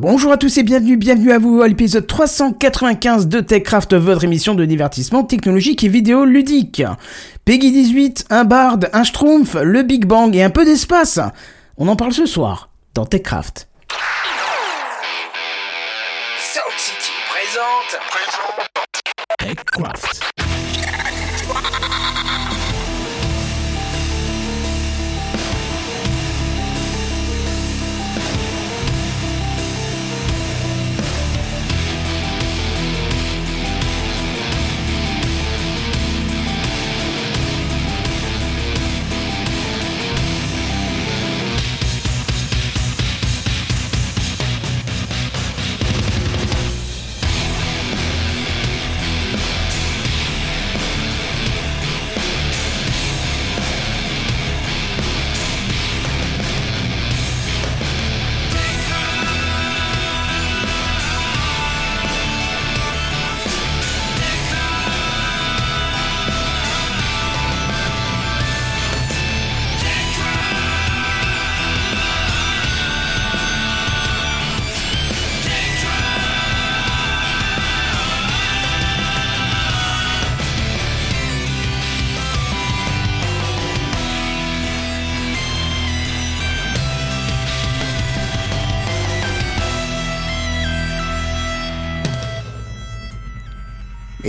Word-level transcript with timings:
Bonjour 0.00 0.30
à 0.30 0.36
tous 0.36 0.56
et 0.58 0.62
bienvenue, 0.62 0.96
bienvenue 0.96 1.32
à 1.32 1.40
vous 1.40 1.60
à 1.60 1.66
l'épisode 1.66 2.06
395 2.06 3.26
de 3.26 3.40
TechCraft, 3.40 3.94
votre 3.94 4.22
émission 4.22 4.54
de 4.54 4.64
divertissement 4.64 5.24
technologique 5.24 5.82
et 5.82 5.88
vidéo 5.88 6.24
ludique. 6.24 6.84
Peggy 7.44 7.72
18, 7.72 8.26
un 8.30 8.44
bard, 8.44 8.78
un 8.92 9.02
schtroumpf, 9.02 9.56
le 9.60 9.82
Big 9.82 10.04
Bang 10.04 10.36
et 10.36 10.44
un 10.44 10.50
peu 10.50 10.64
d'espace. 10.64 11.18
On 11.78 11.88
en 11.88 11.96
parle 11.96 12.12
ce 12.12 12.26
soir 12.26 12.70
dans 12.94 13.06
TechCraft. 13.06 13.66
Sound 16.38 16.78
City 16.78 17.10
présente. 17.32 17.98
TechCraft. 19.40 20.20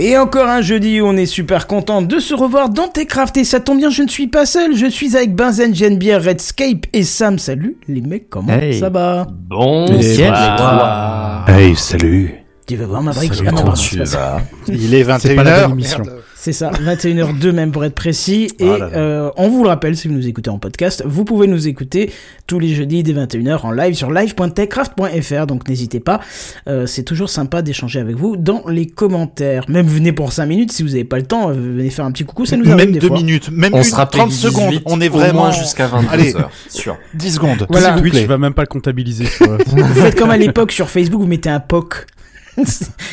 Et 0.02 0.16
encore 0.16 0.48
un 0.48 0.62
jeudi 0.62 0.98
où 1.02 1.06
on 1.06 1.14
est 1.18 1.26
super 1.26 1.66
content 1.66 2.00
de 2.00 2.18
se 2.20 2.32
revoir 2.32 2.70
dans 2.70 2.88
Techcraft 2.88 3.36
et 3.36 3.44
ça 3.44 3.60
tombe 3.60 3.76
bien, 3.76 3.90
je 3.90 4.02
ne 4.02 4.08
suis 4.08 4.28
pas 4.28 4.46
seul, 4.46 4.74
je 4.74 4.86
suis 4.86 5.14
avec 5.14 5.34
Benzen, 5.34 5.74
Genebière, 5.74 6.24
Redscape 6.24 6.86
et 6.94 7.02
Sam. 7.02 7.38
Salut 7.38 7.76
les 7.86 8.00
mecs, 8.00 8.30
comment 8.30 8.50
Hey. 8.54 8.80
ça 8.80 8.88
va 8.88 9.26
Bonsoir. 9.30 11.44
Hey, 11.48 11.76
salut. 11.76 12.32
Tu 12.66 12.76
veux 12.76 12.86
voir 12.86 13.02
ma 13.02 13.12
brique 13.12 13.34
Salut, 13.34 13.48
Ah 13.50 13.62
non, 13.62 13.72
tu 13.74 13.98
vas 14.02 14.40
Il 14.68 14.94
est 14.94 15.04
C'est 15.18 15.34
pas 15.34 15.42
la 15.44 15.68
21h. 15.68 16.02
C'est 16.42 16.54
ça, 16.54 16.70
21h02 16.70 17.52
même 17.52 17.70
pour 17.70 17.84
être 17.84 17.94
précis. 17.94 18.48
Et 18.58 18.64
Ah 18.66 18.78
là 18.78 18.88
là. 18.88 18.96
euh, 18.96 19.30
on 19.36 19.50
vous 19.50 19.62
le 19.62 19.68
rappelle, 19.68 19.94
si 19.94 20.08
vous 20.08 20.14
nous 20.14 20.26
écoutez 20.26 20.48
en 20.48 20.58
podcast, 20.58 21.02
vous 21.06 21.26
pouvez 21.26 21.46
nous 21.46 21.68
écouter 21.68 22.10
tous 22.46 22.58
les 22.58 22.74
jeudis 22.74 23.02
dès 23.02 23.12
21h 23.12 23.58
en 23.58 23.72
live 23.72 23.92
sur 23.94 24.10
live.techcraft.fr. 24.10 25.46
Donc 25.46 25.68
n'hésitez 25.68 26.00
pas, 26.00 26.20
euh, 26.66 26.86
c'est 26.86 27.02
toujours 27.02 27.28
sympa 27.28 27.60
d'échanger 27.60 28.00
avec 28.00 28.16
vous 28.16 28.38
dans 28.38 28.64
les 28.68 28.86
commentaires. 28.86 29.66
Même 29.68 29.86
venez 29.86 30.12
pour 30.12 30.32
5 30.32 30.46
minutes 30.46 30.72
si 30.72 30.82
vous 30.82 30.88
n'avez 30.88 31.04
pas 31.04 31.18
le 31.18 31.24
temps, 31.26 31.50
euh, 31.50 31.52
venez 31.52 31.90
faire 31.90 32.06
un 32.06 32.12
petit 32.12 32.24
coucou, 32.24 32.46
ça 32.46 32.56
nous 32.56 32.64
arrive 32.70 32.76
Même 32.86 32.92
des 32.92 33.00
deux 33.00 33.08
fois. 33.08 33.18
minutes, 33.18 33.50
même 33.52 33.74
On 33.74 33.78
une, 33.78 33.82
sera 33.84 34.06
30 34.06 34.28
Peggy 34.30 34.40
secondes. 34.40 34.70
18 34.70 34.82
On 34.86 34.98
est 35.02 35.08
vraiment 35.10 35.52
jusqu'à 35.52 35.88
22 35.88 36.08
Allez. 36.10 36.36
heures. 36.36 36.50
Sûr. 36.70 36.96
10 37.12 37.34
secondes. 37.34 37.66
Voilà. 37.68 37.98
Twitch 38.00 38.14
va 38.24 38.38
même 38.38 38.54
pas 38.54 38.62
le 38.62 38.68
comptabiliser. 38.68 39.24
Vous 39.66 39.94
faites 39.94 40.18
comme 40.18 40.30
à 40.30 40.38
l'époque 40.38 40.72
sur 40.72 40.88
Facebook, 40.88 41.20
vous 41.20 41.26
mettez 41.26 41.50
un 41.50 41.60
POC. 41.60 42.06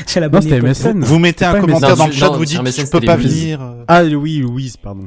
C'est 0.06 0.20
la 0.20 0.30
bonne 0.30 0.42
c'était 0.42 0.58
époque. 0.58 0.70
MSN. 0.70 1.04
Vous 1.04 1.20
mettez 1.20 1.46
un 1.46 1.60
commentaire 1.60 1.96
dans 1.96 2.08
le 2.08 2.12
chat, 2.12 2.30
vous 2.30 2.46
dites 2.46 2.62
je 2.66 2.86
peux 2.90 3.02
pas 3.02 3.16
venir. 3.16 3.60
Ah 3.88 4.04
oui, 4.04 4.40
Louise, 4.40 4.78
pardon. 4.78 5.06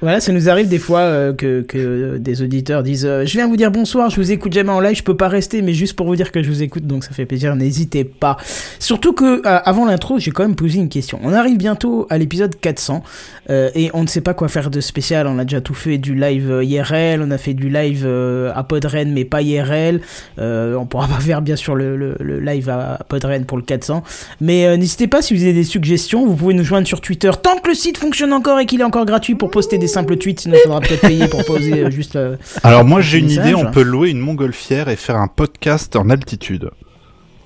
Voilà, 0.00 0.20
ça 0.20 0.32
nous 0.32 0.48
arrive 0.48 0.68
des 0.68 0.78
fois 0.78 1.00
euh, 1.00 1.34
que, 1.34 1.60
que 1.60 2.16
des 2.16 2.42
auditeurs 2.42 2.82
disent 2.82 3.04
euh, 3.04 3.26
Je 3.26 3.32
viens 3.32 3.46
vous 3.46 3.56
dire 3.56 3.70
bonsoir, 3.70 4.08
je 4.08 4.16
vous 4.16 4.32
écoute 4.32 4.52
jamais 4.52 4.70
en 4.70 4.80
live, 4.80 4.96
je 4.96 5.02
peux 5.02 5.16
pas 5.16 5.28
rester, 5.28 5.60
mais 5.60 5.74
juste 5.74 5.94
pour 5.94 6.06
vous 6.06 6.16
dire 6.16 6.32
que 6.32 6.42
je 6.42 6.48
vous 6.48 6.62
écoute, 6.62 6.86
donc 6.86 7.04
ça 7.04 7.10
fait 7.10 7.26
plaisir, 7.26 7.54
n'hésitez 7.54 8.04
pas. 8.04 8.36
Surtout 8.78 9.12
que, 9.12 9.46
euh, 9.46 9.60
avant 9.64 9.84
l'intro, 9.84 10.18
j'ai 10.18 10.30
quand 10.30 10.42
même 10.42 10.56
posé 10.56 10.78
une 10.78 10.88
question. 10.88 11.20
On 11.22 11.34
arrive 11.34 11.58
bientôt 11.58 12.06
à 12.08 12.16
l'épisode 12.16 12.58
400, 12.58 13.02
euh, 13.50 13.70
et 13.74 13.90
on 13.94 14.02
ne 14.02 14.08
sait 14.08 14.20
pas 14.20 14.34
quoi 14.34 14.48
faire 14.48 14.70
de 14.70 14.80
spécial. 14.80 15.26
On 15.26 15.38
a 15.38 15.44
déjà 15.44 15.60
tout 15.60 15.74
fait 15.74 15.98
du 15.98 16.14
live 16.14 16.50
euh, 16.50 16.64
IRL, 16.64 17.22
on 17.22 17.30
a 17.30 17.38
fait 17.38 17.54
du 17.54 17.68
live 17.68 18.04
euh, 18.06 18.52
à 18.54 18.62
Podren, 18.62 19.12
mais 19.12 19.24
pas 19.24 19.42
IRL. 19.42 20.00
Euh, 20.38 20.76
on 20.76 20.86
pourra 20.86 21.08
pas 21.08 21.20
faire, 21.20 21.42
bien 21.42 21.56
sûr, 21.56 21.74
le, 21.74 21.96
le, 21.96 22.40
live 22.40 22.68
à 22.68 23.00
Podren 23.08 23.44
pour 23.44 23.58
le 23.58 23.64
400. 23.64 24.02
Mais 24.40 24.66
euh, 24.66 24.76
n'hésitez 24.76 25.08
pas 25.08 25.20
si 25.22 25.34
vous 25.34 25.42
avez 25.42 25.52
des 25.52 25.64
suggestions, 25.64 26.26
vous 26.26 26.36
pouvez 26.36 26.54
nous 26.54 26.64
joindre 26.64 26.86
sur 26.86 27.00
Twitter 27.00 27.30
tant 27.42 27.58
que 27.58 27.68
le 27.68 27.74
site 27.74 27.98
fonctionne 27.98 28.32
encore 28.32 28.60
et 28.60 28.66
qu'il 28.66 28.80
est 28.80 28.84
encore 28.84 29.04
gratuit 29.04 29.34
pour 29.34 29.50
poster 29.50 29.78
des 29.78 29.88
simples 29.90 30.16
tweets, 30.16 30.40
sinon 30.40 30.56
il 30.58 30.62
faudra 30.62 30.80
peut-être 30.80 31.00
payer 31.02 31.28
pour 31.28 31.44
poser 31.44 31.84
euh, 31.84 31.90
juste. 31.90 32.16
euh, 32.16 32.36
Alors 32.62 32.84
moi 32.84 33.00
j'ai 33.00 33.18
une 33.18 33.26
Message. 33.26 33.46
idée, 33.46 33.54
on 33.54 33.70
peut 33.70 33.82
louer 33.82 34.10
une 34.10 34.20
montgolfière 34.20 34.88
et 34.88 34.96
faire 34.96 35.16
un 35.16 35.28
podcast 35.28 35.94
en 35.96 36.08
altitude. 36.10 36.70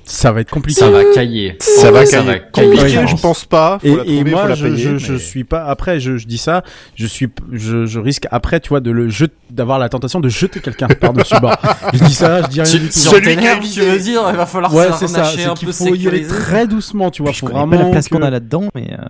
Ça 0.06 0.32
va 0.32 0.42
être 0.42 0.50
compliqué. 0.50 0.80
Ça 0.80 0.90
va 0.90 1.02
cailler. 1.14 1.56
Ça 1.60 1.90
va 1.90 2.04
Ça 2.04 2.18
cailler. 2.18 2.26
va 2.26 2.38
cailler. 2.40 2.68
Compliqué, 2.76 2.98
Ouais. 2.98 3.06
je 3.06 3.16
pense 3.16 3.46
pas. 3.46 3.78
Faut 3.80 3.86
Et, 3.86 3.96
la 3.96 4.02
et 4.02 4.04
trouver, 4.04 4.30
faut 4.32 4.36
moi, 4.36 4.48
la 4.48 4.54
je, 4.54 4.66
payer, 4.66 4.76
je, 4.76 4.88
mais- 4.90 4.98
je 4.98 5.14
suis 5.14 5.44
pas. 5.44 5.64
Après, 5.64 5.98
je, 5.98 6.18
je 6.18 6.26
dis 6.26 6.36
ça. 6.36 6.62
Je 6.94 7.06
suis, 7.06 7.28
je, 7.52 7.86
je 7.86 8.00
risque 8.00 8.26
après, 8.30 8.60
tu 8.60 8.68
vois, 8.68 8.80
de 8.80 8.90
le 8.90 9.08
jeter, 9.08 9.32
d'avoir 9.50 9.78
la 9.78 9.88
tentation 9.88 10.20
de 10.20 10.28
jeter 10.28 10.60
quelqu'un 10.60 10.88
par-dessus 11.00 11.40
bord. 11.40 11.56
Je 11.94 12.04
dis 12.04 12.12
ça, 12.12 12.42
je 12.42 12.48
dis 12.48 12.60
rien 12.60 12.70
Tu, 12.70 12.80
du 12.80 12.86
tout. 12.88 12.92
si 12.92 12.98
Celui 13.08 13.34
qui 13.34 13.70
tu 13.72 13.80
veux 13.80 13.98
dire, 13.98 14.20
il 14.28 14.36
va 14.36 14.44
falloir 14.44 14.74
Ouais, 14.74 14.92
se 14.92 14.98
c'est 14.98 15.08
ça. 15.08 15.24
C'est 15.24 15.44
un 15.46 15.54
qu'il 15.54 15.68
peu 15.68 15.72
faut 15.72 15.94
y 15.94 16.06
aller 16.06 16.26
très 16.26 16.66
doucement, 16.66 17.10
tu 17.10 17.22
vois. 17.22 17.32
je 17.32 17.38
Faut 17.38 17.46
connais 17.46 17.60
vraiment 17.60 17.78
pas 17.78 17.84
la 17.84 17.90
place 17.90 18.08
qu'on 18.10 18.20
a 18.20 18.28
là-dedans, 18.28 18.68
mais 18.74 18.90
euh, 18.92 19.06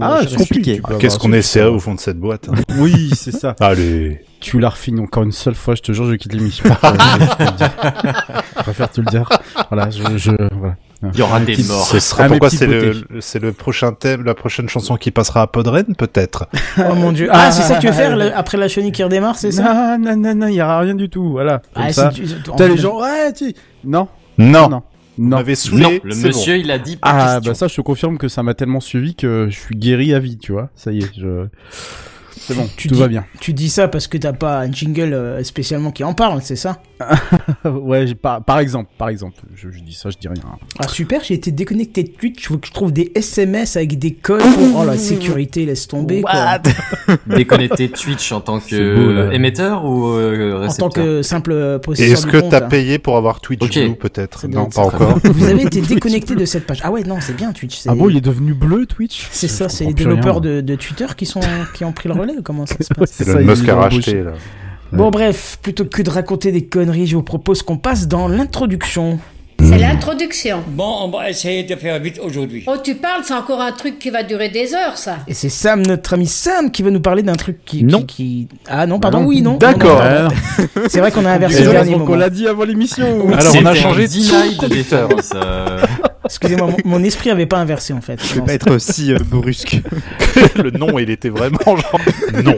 Ah, 0.00 0.20
c'est 0.28 0.36
compliqué. 0.36 0.80
Ah, 0.84 0.92
Qu'est-ce 0.98 1.18
qu'on 1.18 1.32
est 1.32 1.42
serré 1.42 1.68
au 1.68 1.78
fond 1.80 1.94
de 1.94 2.00
cette 2.00 2.18
boîte 2.18 2.48
hein. 2.48 2.54
Oui, 2.78 3.10
c'est 3.14 3.32
ça. 3.32 3.54
Allez. 3.60 4.24
Tu 4.40 4.58
la 4.60 4.68
refines 4.70 4.98
encore 5.00 5.22
une 5.22 5.32
seule 5.32 5.54
fois, 5.54 5.74
je 5.74 5.82
te 5.82 5.92
jure, 5.92 6.06
je 6.10 6.14
quitte 6.14 6.32
l'émission. 6.32 6.64
Euh, 6.84 6.96
je 8.58 8.62
préfère 8.62 8.90
te 8.90 9.00
le 9.00 9.06
dire. 9.06 9.28
Voilà, 9.70 9.90
je, 9.90 10.02
je, 10.16 10.30
voilà. 10.58 10.76
Il 11.14 11.18
y 11.18 11.22
aura 11.22 11.40
des 11.40 11.46
Petite- 11.54 11.68
morts. 11.68 11.86
Ce 11.86 11.98
sera 11.98 12.24
Ah, 12.24 12.28
mes 12.28 12.38
pourquoi 12.38 12.50
c'est 12.50 12.66
le, 12.66 12.94
c'est 13.20 13.40
le 13.40 13.52
prochain 13.52 13.92
thème, 13.92 14.22
la 14.24 14.34
prochaine 14.34 14.68
chanson 14.68 14.96
qui 14.96 15.10
passera 15.10 15.42
à 15.42 15.46
Podren 15.48 15.96
peut-être. 15.96 16.46
Oh 16.78 16.94
mon 16.94 17.10
dieu. 17.12 17.28
Ah, 17.32 17.50
c'est 17.50 17.62
ça 17.62 17.76
que 17.76 17.80
tu 17.80 17.86
veux 17.88 17.92
faire 17.92 18.16
le- 18.16 18.32
après 18.36 18.56
la 18.58 18.68
chenille 18.68 18.92
qui 18.92 19.02
redémarre, 19.02 19.36
c'est 19.36 19.50
ça 19.52 19.96
Non, 19.98 20.12
non, 20.12 20.16
non, 20.16 20.34
non, 20.34 20.46
il 20.46 20.54
y 20.54 20.62
aura 20.62 20.78
rien 20.80 20.94
du 20.94 21.08
tout. 21.08 21.30
Voilà. 21.32 21.60
Comme 21.74 21.84
Ah, 21.88 21.92
ça. 21.92 22.10
si 22.12 22.22
tu- 22.22 22.26
T'as 22.56 22.68
les 22.68 22.76
gens, 22.76 23.00
ouais, 23.00 23.32
tu. 23.32 23.52
Non, 23.84 24.06
Non. 24.38 24.68
non, 24.68 24.82
Vous 25.18 25.78
non. 25.78 25.90
le 26.02 26.14
monsieur, 26.14 26.56
il 26.56 26.70
a 26.70 26.78
dit 26.78 26.96
pas 26.96 27.08
Ah, 27.10 27.34
question. 27.36 27.50
bah 27.50 27.54
ça, 27.54 27.68
je 27.68 27.76
te 27.76 27.80
confirme 27.80 28.18
que 28.18 28.28
ça 28.28 28.42
m'a 28.42 28.54
tellement 28.54 28.80
suivi 28.80 29.14
que 29.14 29.48
je 29.50 29.58
suis 29.58 29.74
guéri 29.76 30.14
à 30.14 30.18
vie, 30.18 30.38
tu 30.38 30.52
vois. 30.52 30.70
Ça 30.74 30.92
y 30.92 30.98
est, 31.00 31.10
je. 31.18 31.46
C'est 32.44 32.54
bon, 32.54 32.68
Tu 32.76 32.88
tout 32.88 32.94
dis- 32.94 33.00
va 33.00 33.08
bien. 33.08 33.24
Tu 33.40 33.52
dis 33.52 33.68
ça 33.70 33.86
parce 33.86 34.08
que 34.08 34.18
t'as 34.18 34.32
pas 34.32 34.58
un 34.60 34.72
jingle 34.72 35.14
euh, 35.14 35.44
spécialement 35.44 35.92
qui 35.92 36.02
en 36.02 36.12
parle, 36.14 36.40
c'est 36.42 36.56
ça? 36.56 36.82
Ouais, 37.64 38.14
par, 38.14 38.42
par 38.42 38.58
exemple, 38.58 38.90
par 38.98 39.08
exemple, 39.08 39.36
je, 39.54 39.70
je 39.70 39.80
dis 39.80 39.94
ça, 39.94 40.10
je 40.10 40.18
dis 40.18 40.26
rien. 40.28 40.42
Ah 40.80 40.88
super, 40.88 41.22
j'ai 41.22 41.34
été 41.34 41.50
déconnecté 41.52 42.02
de 42.02 42.08
Twitch, 42.10 42.48
faut 42.48 42.58
que 42.58 42.66
je 42.66 42.72
trouve 42.72 42.92
des 42.92 43.12
SMS 43.14 43.76
avec 43.76 43.98
des 43.98 44.12
codes 44.12 44.42
pour... 44.42 44.80
Oh 44.80 44.84
la 44.84 44.96
sécurité, 44.96 45.64
laisse 45.64 45.86
tomber 45.86 46.22
quoi. 46.22 46.58
Déconnecté 47.26 47.88
Twitch 47.88 48.32
en 48.32 48.40
tant 48.40 48.56
beau, 48.56 48.62
que 48.68 49.32
émetteur 49.32 49.84
ou 49.84 50.08
euh, 50.08 50.66
En 50.66 50.72
tant 50.72 50.88
que 50.88 51.22
simple 51.22 51.52
Et 51.76 51.80
possesseur 51.80 52.18
est-ce 52.18 52.26
que 52.26 52.48
t'as 52.48 52.64
hein. 52.64 52.68
payé 52.68 52.98
pour 52.98 53.16
avoir 53.16 53.40
Twitch 53.40 53.62
Ok. 53.62 53.74
Blue 53.74 53.94
peut-être? 53.94 54.46
Non, 54.48 54.68
pas 54.68 54.82
encore. 54.82 55.18
Vous 55.22 55.44
avez 55.44 55.62
été 55.62 55.80
déconnecté 55.80 56.34
de 56.34 56.44
cette 56.44 56.66
page. 56.66 56.80
Ah 56.82 56.90
ouais, 56.90 57.04
non, 57.04 57.18
c'est 57.20 57.36
bien 57.36 57.52
Twitch. 57.52 57.82
Ah 57.86 57.94
bon, 57.94 58.08
il 58.08 58.16
est 58.16 58.20
devenu 58.22 58.54
bleu, 58.54 58.86
Twitch? 58.86 59.28
C'est 59.30 59.48
ça, 59.48 59.68
c'est 59.68 59.84
les 59.84 59.88
rien, 59.88 59.96
développeurs 59.96 60.40
de, 60.40 60.60
de 60.60 60.74
Twitter 60.74 61.06
qui, 61.16 61.26
sont, 61.26 61.40
qui 61.74 61.84
ont 61.84 61.92
pris 61.92 62.08
le 62.08 62.14
relais 62.14 62.31
ou 62.38 62.42
comment 62.42 62.66
ça 62.66 62.76
se 62.80 62.92
passe 62.94 63.10
c'est 63.12 63.26
le 63.28 63.44
Musk 63.44 63.68
a 63.68 63.76
racheté 63.76 64.22
là. 64.22 64.32
Bon 64.92 65.10
bref, 65.10 65.58
plutôt 65.62 65.86
que 65.86 66.02
de 66.02 66.10
raconter 66.10 66.52
des 66.52 66.66
conneries, 66.66 67.06
je 67.06 67.16
vous 67.16 67.22
propose 67.22 67.62
qu'on 67.62 67.78
passe 67.78 68.08
dans 68.08 68.28
l'introduction. 68.28 69.18
C'est 69.62 69.78
l'introduction. 69.78 70.62
Bon, 70.66 70.92
on 71.02 71.08
va 71.08 71.30
essayer 71.30 71.62
de 71.62 71.76
faire 71.76 71.98
vite 72.00 72.18
aujourd'hui. 72.22 72.64
Oh, 72.66 72.74
tu 72.82 72.96
parles, 72.96 73.22
c'est 73.24 73.32
encore 73.32 73.60
un 73.60 73.70
truc 73.70 73.98
qui 74.00 74.10
va 74.10 74.24
durer 74.24 74.48
des 74.48 74.74
heures, 74.74 74.98
ça. 74.98 75.18
Et 75.28 75.34
c'est 75.34 75.48
Sam, 75.48 75.82
notre 75.86 76.14
ami 76.14 76.26
Sam, 76.26 76.70
qui 76.72 76.82
va 76.82 76.90
nous 76.90 77.00
parler 77.00 77.22
d'un 77.22 77.36
truc 77.36 77.58
qui, 77.64 77.84
Non. 77.84 78.00
qui, 78.02 78.06
qui- 78.06 78.48
Ah 78.68 78.86
non, 78.86 78.98
pardon, 78.98 79.20
non. 79.20 79.26
oui, 79.28 79.40
non. 79.40 79.56
D'accord. 79.58 80.02
Non, 80.02 80.10
non, 80.24 80.28
non. 80.76 80.82
C'est 80.88 80.98
vrai 80.98 81.12
qu'on 81.12 81.24
a 81.24 81.30
inversé 81.30 81.62
le 81.64 81.70
dernier 81.70 81.94
on 81.94 82.14
l'a 82.16 82.28
dit 82.28 82.48
avant 82.48 82.64
l'émission. 82.64 83.04
Alors, 83.06 83.54
on 83.62 83.66
a 83.66 83.74
changé 83.74 84.08
de 84.08 84.12
deny 84.14 84.54
de 84.54 84.58
conducteur. 84.58 85.08
défense, 85.08 85.30
Excusez-moi, 86.24 86.68
mon, 86.68 86.76
mon 86.98 87.04
esprit 87.04 87.30
avait 87.30 87.46
pas 87.46 87.58
inversé 87.58 87.92
en 87.92 88.00
fait. 88.00 88.20
Je 88.24 88.34
vais 88.36 88.42
pas 88.42 88.54
être 88.54 88.70
aussi 88.74 89.12
euh, 89.12 89.18
brusque. 89.24 89.80
le 90.56 90.70
nom, 90.70 90.98
il 90.98 91.10
était 91.10 91.28
vraiment 91.30 91.58
genre 91.64 92.00
non. 92.44 92.54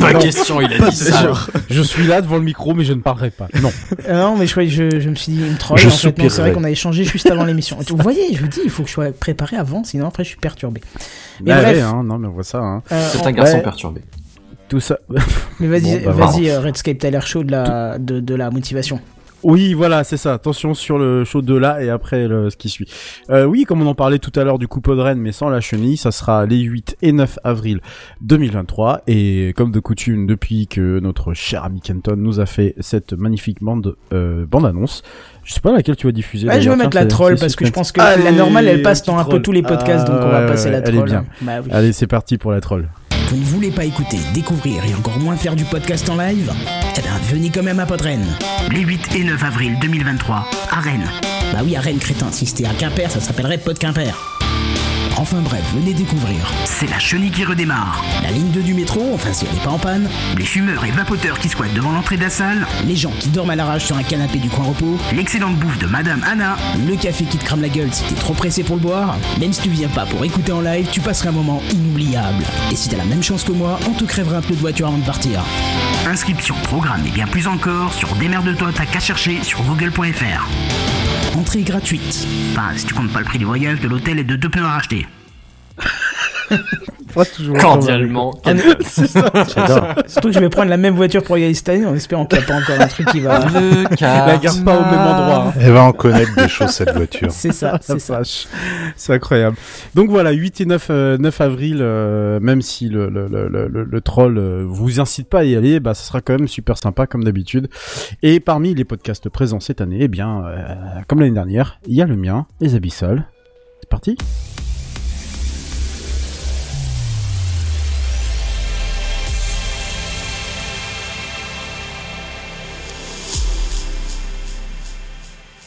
Pas 0.00 0.14
question, 0.14 0.60
il 0.60 0.72
a 0.72 0.90
dit 0.90 0.96
ça. 0.96 1.32
Je 1.70 1.82
suis 1.82 2.06
là 2.06 2.20
devant 2.20 2.36
le 2.36 2.42
micro, 2.42 2.74
mais 2.74 2.84
je 2.84 2.92
ne 2.92 3.00
parlerai 3.00 3.30
pas. 3.30 3.48
Non. 3.62 3.70
Euh, 4.08 4.14
non, 4.22 4.36
mais 4.36 4.46
je, 4.46 4.66
je, 4.66 4.98
je 5.00 5.08
me 5.08 5.14
suis 5.14 5.32
dit 5.32 5.46
une 5.46 5.56
troll. 5.56 5.78
Je 5.78 5.86
en 5.88 5.90
fait, 5.90 6.28
c'est 6.28 6.40
vrai 6.40 6.52
qu'on 6.52 6.64
avait 6.64 6.74
changé 6.74 7.04
juste 7.04 7.30
avant 7.30 7.44
l'émission. 7.44 7.78
Vous 7.88 7.96
voyez, 7.96 8.34
je 8.34 8.40
vous 8.40 8.48
dis, 8.48 8.60
il 8.64 8.70
faut 8.70 8.82
que 8.82 8.88
je 8.88 8.94
sois 8.94 9.12
préparé 9.12 9.56
avant, 9.56 9.84
sinon 9.84 10.06
après 10.08 10.24
je 10.24 10.30
suis 10.30 10.38
perturbé. 10.38 10.80
Mais 11.40 11.52
Bah 11.52 11.62
bref. 11.62 11.76
ouais, 11.76 11.82
hein, 11.82 12.02
non, 12.04 12.18
mais 12.18 12.26
on 12.28 12.32
voit 12.32 12.42
ça. 12.44 12.58
Hein. 12.58 12.82
Euh, 12.92 13.08
C'est 13.12 13.24
un 13.26 13.32
garçon 13.32 13.56
Ouais. 13.56 13.62
perturbé. 13.62 14.00
Tout 14.68 14.80
ça. 14.80 14.98
Mais 15.60 15.66
vas-y, 15.66 16.00
Bon, 16.00 16.10
bah, 16.10 16.26
vas-y, 16.26 16.50
euh, 16.50 16.60
Redscape, 16.60 16.98
t'as 16.98 17.10
l'air 17.10 17.26
chaud 17.26 17.42
de 17.42 17.50
la, 17.52 17.96
de, 17.98 18.20
de 18.20 18.34
la 18.34 18.50
motivation. 18.50 19.00
Oui, 19.44 19.72
voilà, 19.74 20.02
c'est 20.04 20.16
ça. 20.16 20.34
Attention 20.34 20.74
sur 20.74 20.98
le 20.98 21.24
show 21.24 21.42
de 21.42 21.54
là 21.54 21.82
et 21.82 21.90
après 21.90 22.26
le, 22.26 22.50
ce 22.50 22.56
qui 22.56 22.68
suit. 22.68 22.88
Euh, 23.30 23.44
oui, 23.44 23.64
comme 23.64 23.80
on 23.82 23.86
en 23.86 23.94
parlait 23.94 24.18
tout 24.18 24.32
à 24.38 24.42
l'heure 24.44 24.58
du 24.58 24.66
coup 24.68 24.80
Podren, 24.80 25.18
mais 25.18 25.32
sans 25.32 25.48
la 25.48 25.60
chenille, 25.60 25.96
ça 25.96 26.10
sera 26.10 26.44
les 26.46 26.58
8 26.58 26.96
et 27.02 27.12
9 27.12 27.38
avril 27.44 27.80
2023. 28.22 29.02
Et 29.06 29.52
comme 29.56 29.70
de 29.70 29.80
coutume, 29.80 30.26
depuis 30.26 30.66
que 30.66 30.98
notre 31.00 31.34
cher 31.34 31.64
ami 31.64 31.80
Kenton 31.80 32.16
nous 32.16 32.40
a 32.40 32.46
fait 32.46 32.74
cette 32.80 33.12
magnifique 33.12 33.62
bande, 33.62 33.96
euh, 34.12 34.44
bande 34.46 34.66
annonce, 34.66 35.02
je 35.44 35.54
sais 35.54 35.60
pas 35.60 35.72
laquelle 35.72 35.96
tu 35.96 36.06
vas 36.06 36.12
diffuser. 36.12 36.48
Ouais, 36.48 36.60
je 36.60 36.68
vais 36.68 36.76
mettre 36.76 36.96
la 36.96 37.06
troll 37.06 37.36
parce 37.38 37.56
que 37.56 37.64
je 37.64 37.70
pense 37.72 37.92
que 37.92 38.00
la 38.00 38.32
normale 38.32 38.66
elle 38.68 38.82
passe 38.82 39.02
dans 39.04 39.16
un 39.18 39.24
peu 39.24 39.40
tous 39.40 39.52
les 39.52 39.62
podcasts, 39.62 40.06
donc 40.06 40.16
on 40.20 40.26
Ah, 40.26 40.30
va 40.30 40.40
ouais, 40.40 40.46
passer 40.46 40.70
la 40.70 40.82
troll. 40.82 40.94
Elle 40.96 41.00
est 41.00 41.04
bien. 41.04 41.24
Bah 41.42 41.52
oui. 41.64 41.70
Allez, 41.72 41.92
c'est 41.92 42.06
parti 42.06 42.38
pour 42.38 42.50
la 42.50 42.60
troll. 42.60 42.88
Vous 43.28 43.36
ne 43.36 43.44
voulez 43.44 43.70
pas 43.70 43.84
écouter, 43.84 44.18
découvrir 44.32 44.82
et 44.86 44.94
encore 44.94 45.18
moins 45.18 45.36
faire 45.36 45.54
du 45.54 45.64
podcast 45.64 46.08
en 46.08 46.16
live 46.16 46.50
Eh 46.96 47.00
bien, 47.02 47.12
venez 47.30 47.50
quand 47.50 47.62
même 47.62 47.78
à 47.78 47.84
Podren. 47.84 48.24
Les 48.70 48.80
8 48.80 49.16
et 49.16 49.24
9 49.24 49.44
avril 49.44 49.78
2023, 49.82 50.48
à 50.70 50.80
Rennes. 50.80 51.10
Bah 51.52 51.58
oui, 51.62 51.76
à 51.76 51.80
Rennes, 51.80 51.98
crétin. 51.98 52.32
Si 52.32 52.46
c'était 52.46 52.64
à 52.64 52.72
Quimper, 52.72 53.10
ça 53.10 53.20
s'appellerait 53.20 53.58
Pod 53.58 53.78
Quimper. 53.78 54.47
Enfin 55.18 55.40
bref, 55.40 55.64
venez 55.74 55.94
découvrir. 55.94 56.36
C'est 56.64 56.88
la 56.88 57.00
chenille 57.00 57.32
qui 57.32 57.44
redémarre. 57.44 58.04
La 58.22 58.30
ligne 58.30 58.50
2 58.50 58.60
du 58.62 58.72
métro, 58.72 59.02
enfin 59.12 59.32
si 59.32 59.46
elle 59.46 59.54
n'est 59.54 59.64
pas 59.64 59.70
en 59.70 59.78
panne. 59.78 60.08
Les 60.36 60.44
fumeurs 60.44 60.84
et 60.84 60.92
vapoteurs 60.92 61.40
qui 61.40 61.48
squattent 61.48 61.74
devant 61.74 61.90
l'entrée 61.90 62.16
de 62.16 62.22
la 62.22 62.30
salle. 62.30 62.64
Les 62.86 62.94
gens 62.94 63.10
qui 63.18 63.28
dorment 63.28 63.50
à 63.50 63.56
l'arrache 63.56 63.86
sur 63.86 63.96
un 63.96 64.04
canapé 64.04 64.38
du 64.38 64.48
coin 64.48 64.66
repos. 64.66 64.96
L'excellente 65.12 65.56
bouffe 65.56 65.78
de 65.78 65.86
Madame 65.86 66.24
Anna. 66.24 66.56
Le 66.86 66.94
café 66.94 67.24
qui 67.24 67.36
te 67.36 67.44
crame 67.44 67.62
la 67.62 67.68
gueule 67.68 67.92
si 67.92 68.04
t'es 68.04 68.14
trop 68.14 68.32
pressé 68.32 68.62
pour 68.62 68.76
le 68.76 68.82
boire. 68.82 69.16
Même 69.40 69.52
si 69.52 69.62
tu 69.62 69.70
viens 69.70 69.88
pas 69.88 70.06
pour 70.06 70.24
écouter 70.24 70.52
en 70.52 70.60
live, 70.60 70.86
tu 70.92 71.00
passeras 71.00 71.30
un 71.30 71.32
moment 71.32 71.60
inoubliable. 71.72 72.44
Et 72.70 72.76
si 72.76 72.88
t'as 72.88 72.98
la 72.98 73.04
même 73.04 73.22
chance 73.24 73.42
que 73.42 73.52
moi, 73.52 73.80
on 73.88 73.94
te 73.94 74.04
crèvera 74.04 74.36
un 74.36 74.40
pneu 74.40 74.54
de 74.54 74.60
voiture 74.60 74.86
avant 74.86 74.98
de 74.98 75.04
partir. 75.04 75.42
Inscription, 76.06 76.54
programme 76.62 77.04
et 77.04 77.10
bien 77.10 77.26
plus 77.26 77.48
encore 77.48 77.92
sur 77.92 78.14
Démerde-toi, 78.14 78.68
t'as 78.72 78.86
qu'à 78.86 79.00
chercher 79.00 79.42
sur 79.42 79.64
google.fr. 79.64 80.46
Entrée 81.36 81.62
gratuite. 81.62 82.26
Enfin, 82.52 82.70
si 82.76 82.84
tu 82.84 82.94
comptes 82.94 83.12
pas 83.12 83.18
le 83.18 83.24
prix 83.24 83.38
du 83.38 83.44
voyage, 83.44 83.80
de 83.80 83.88
l'hôtel 83.88 84.20
et 84.20 84.24
de 84.24 84.36
deux 84.36 84.48
pneus 84.48 84.64
à 84.64 84.72
racheter. 84.72 85.07
Pas 87.14 87.24
toujours. 87.24 87.56
Cordialement. 87.56 88.38
J'adore. 88.44 89.94
Surtout 90.06 90.28
que 90.28 90.34
je 90.34 90.40
vais 90.40 90.48
prendre 90.50 90.68
la 90.68 90.76
même 90.76 90.94
voiture 90.94 91.22
pour 91.24 91.38
y 91.38 91.44
aller 91.44 91.54
cette 91.54 91.68
année 91.70 91.86
en 91.86 91.94
espérant 91.94 92.26
qu'il 92.26 92.38
n'y 92.38 92.44
a 92.44 92.46
pas 92.46 92.56
encore 92.60 92.80
un 92.80 92.86
truc 92.86 93.08
qui 93.08 93.20
va. 93.20 93.40
Le 93.46 93.84
La 94.00 94.36
garde 94.36 94.64
pas 94.64 94.76
au 94.78 94.84
même 94.84 95.00
endroit. 95.00 95.44
hein. 95.48 95.52
Elle 95.58 95.72
va 95.72 95.84
en 95.84 95.92
connaître 95.92 96.34
des 96.36 96.48
choses 96.48 96.70
cette 96.70 96.94
voiture. 96.94 97.30
C'est 97.30 97.52
ça, 97.52 97.78
c'est 97.80 97.98
ça. 97.98 98.20
C'est 98.94 99.14
incroyable. 99.14 99.56
Donc 99.94 100.10
voilà, 100.10 100.30
8 100.32 100.60
et 100.60 100.66
9, 100.66 100.86
euh, 100.90 101.18
9 101.18 101.40
avril, 101.40 101.78
euh, 101.80 102.40
même 102.40 102.60
si 102.62 102.88
le, 102.88 103.08
le, 103.08 103.26
le, 103.26 103.48
le, 103.48 103.84
le 103.84 104.00
troll 104.02 104.36
euh, 104.38 104.64
vous 104.68 105.00
incite 105.00 105.28
pas 105.28 105.40
à 105.40 105.44
y 105.44 105.56
aller, 105.56 105.80
bah, 105.80 105.94
ce 105.94 106.06
sera 106.06 106.20
quand 106.20 106.34
même 106.38 106.48
super 106.48 106.76
sympa 106.76 107.06
comme 107.06 107.24
d'habitude. 107.24 107.68
Et 108.22 108.38
parmi 108.38 108.74
les 108.74 108.84
podcasts 108.84 109.28
présents 109.30 109.60
cette 109.60 109.80
année, 109.80 109.98
eh 110.02 110.08
bien, 110.08 110.44
euh, 110.46 110.56
comme 111.08 111.20
l'année 111.20 111.32
dernière, 111.34 111.80
il 111.86 111.94
y 111.94 112.02
a 112.02 112.06
le 112.06 112.16
mien, 112.16 112.46
Les 112.60 112.74
Abyssales. 112.74 113.26
C'est 113.80 113.88
parti 113.88 114.16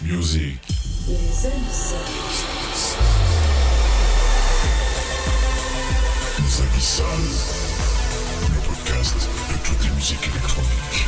Music. 0.03 0.57
Les 1.07 1.45
Abyssales. 6.61 7.31
Le 8.49 8.59
podcast 8.67 9.15
de 9.49 9.55
toutes 9.63 9.83
les 9.83 9.91
musiques 9.91 10.27
électroniques. 10.27 11.05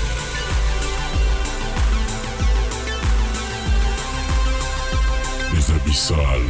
Les 5.53 5.71
Abyssales. 5.73 6.49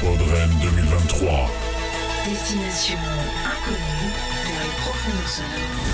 Podren 0.00 0.50
2023. 0.62 1.50
Destination 2.28 2.98
inconnue 3.44 4.12
vers 4.46 4.62
les 4.64 4.76
profondeurs 4.80 5.28
sonores. 5.28 5.92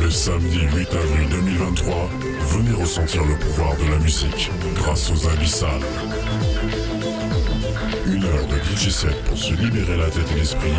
Le 0.00 0.10
samedi 0.10 0.58
8 0.74 0.94
avril 0.94 1.28
2023, 1.30 2.10
venez 2.48 2.72
ressentir 2.72 3.24
le 3.24 3.36
pouvoir 3.36 3.76
de 3.76 3.88
la 3.88 3.98
musique 3.98 4.50
grâce 4.74 5.12
aux 5.12 5.28
Abyssales. 5.28 5.70
Une 8.04 8.24
heure 8.24 8.46
de 8.48 8.56
DJ 8.56 8.90
set 8.90 9.14
pour 9.26 9.38
se 9.38 9.54
libérer 9.54 9.96
la 9.96 10.10
tête 10.10 10.28
et 10.32 10.40
l'esprit 10.40 10.74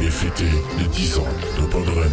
et 0.00 0.08
fêter 0.08 0.48
les 0.78 0.86
10 0.86 1.18
ans 1.18 1.28
de 1.60 1.66
Podren. 1.66 2.10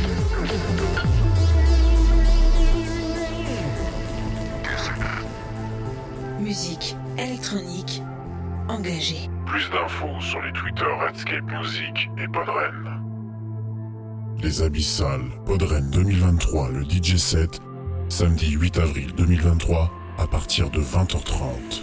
Musique 6.41 6.97
électronique 7.17 8.03
engagée. 8.67 9.29
Plus 9.45 9.69
d'infos 9.69 10.19
sur 10.19 10.41
les 10.41 10.51
Twitter 10.51 10.83
Redscape 10.99 11.45
Music 11.45 12.09
et 12.17 12.27
Podren. 12.27 12.92
Les 14.41 14.61
Abyssales, 14.61 15.21
Podren 15.45 15.89
2023, 15.91 16.69
le 16.71 16.83
DJ 16.83 17.15
set, 17.17 17.61
samedi 18.09 18.51
8 18.51 18.77
avril 18.79 19.07
2023, 19.17 19.91
à 20.19 20.27
partir 20.27 20.69
de 20.69 20.79
20h30. 20.79 21.81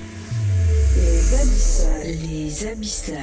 Les 0.96 1.34
abyssales. 1.34 2.16
Les 2.30 2.66
abyssales. 2.66 3.16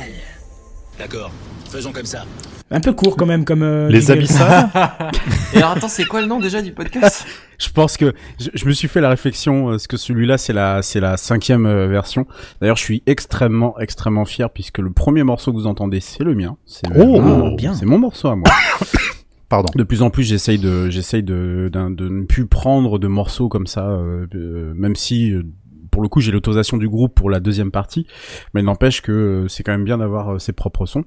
D'accord, 0.97 1.31
faisons 1.69 1.91
comme 1.91 2.05
ça. 2.05 2.23
Un 2.71 2.79
peu 2.81 2.91
court 2.93 3.15
quand 3.15 3.25
même 3.27 3.45
comme. 3.45 3.61
euh, 3.61 3.87
Les 3.89 4.01
jingle. 4.01 4.13
abyssales 4.23 4.69
Et 5.53 5.57
alors 5.57 5.71
attends, 5.71 5.87
c'est 5.87 6.05
quoi 6.05 6.21
le 6.21 6.27
nom 6.27 6.39
déjà 6.39 6.61
du 6.61 6.71
podcast? 6.73 7.25
Je 7.59 7.69
pense 7.69 7.97
que 7.97 8.13
je, 8.39 8.49
je 8.53 8.65
me 8.65 8.71
suis 8.71 8.87
fait 8.87 9.01
la 9.01 9.09
réflexion, 9.09 9.67
euh, 9.67 9.71
parce 9.71 9.87
que 9.87 9.97
celui-là 9.97 10.37
c'est 10.37 10.53
la 10.53 10.81
c'est 10.83 10.99
la 10.99 11.17
cinquième 11.17 11.65
euh, 11.65 11.87
version. 11.87 12.27
D'ailleurs, 12.61 12.75
je 12.77 12.83
suis 12.83 13.01
extrêmement 13.07 13.79
extrêmement 13.79 14.25
fier 14.25 14.49
puisque 14.51 14.77
le 14.77 14.91
premier 14.91 15.23
morceau 15.23 15.51
que 15.51 15.57
vous 15.57 15.65
entendez 15.65 15.99
c'est 15.99 16.23
le 16.23 16.35
mien. 16.35 16.57
C'est 16.67 16.87
Oh, 16.95 17.19
mon- 17.21 17.55
bien. 17.55 17.73
c'est 17.73 17.85
mon 17.87 17.97
morceau 17.99 18.27
à 18.27 18.35
moi. 18.35 18.47
Pardon. 19.49 19.71
De 19.75 19.83
plus 19.83 20.01
en 20.01 20.09
plus, 20.09 20.23
j'essaye 20.23 20.59
de, 20.59 20.89
j'essaye 20.89 21.23
de, 21.23 21.69
de, 21.71 22.09
ne 22.09 22.25
plus 22.25 22.47
prendre 22.47 22.99
de 22.99 23.07
morceaux 23.07 23.47
comme 23.47 23.67
ça, 23.67 23.87
euh, 23.89 24.27
euh, 24.35 24.73
même 24.75 24.95
si, 24.95 25.31
euh, 25.31 25.43
pour 25.89 26.01
le 26.01 26.09
coup, 26.09 26.19
j'ai 26.19 26.31
l'autorisation 26.31 26.77
du 26.77 26.89
groupe 26.89 27.15
pour 27.15 27.29
la 27.29 27.39
deuxième 27.39 27.71
partie, 27.71 28.05
mais 28.53 28.61
n'empêche 28.61 29.01
que 29.01 29.45
c'est 29.47 29.63
quand 29.63 29.71
même 29.71 29.85
bien 29.85 29.99
d'avoir 29.99 30.41
ses 30.41 30.51
propres 30.51 30.85
sons. 30.85 31.05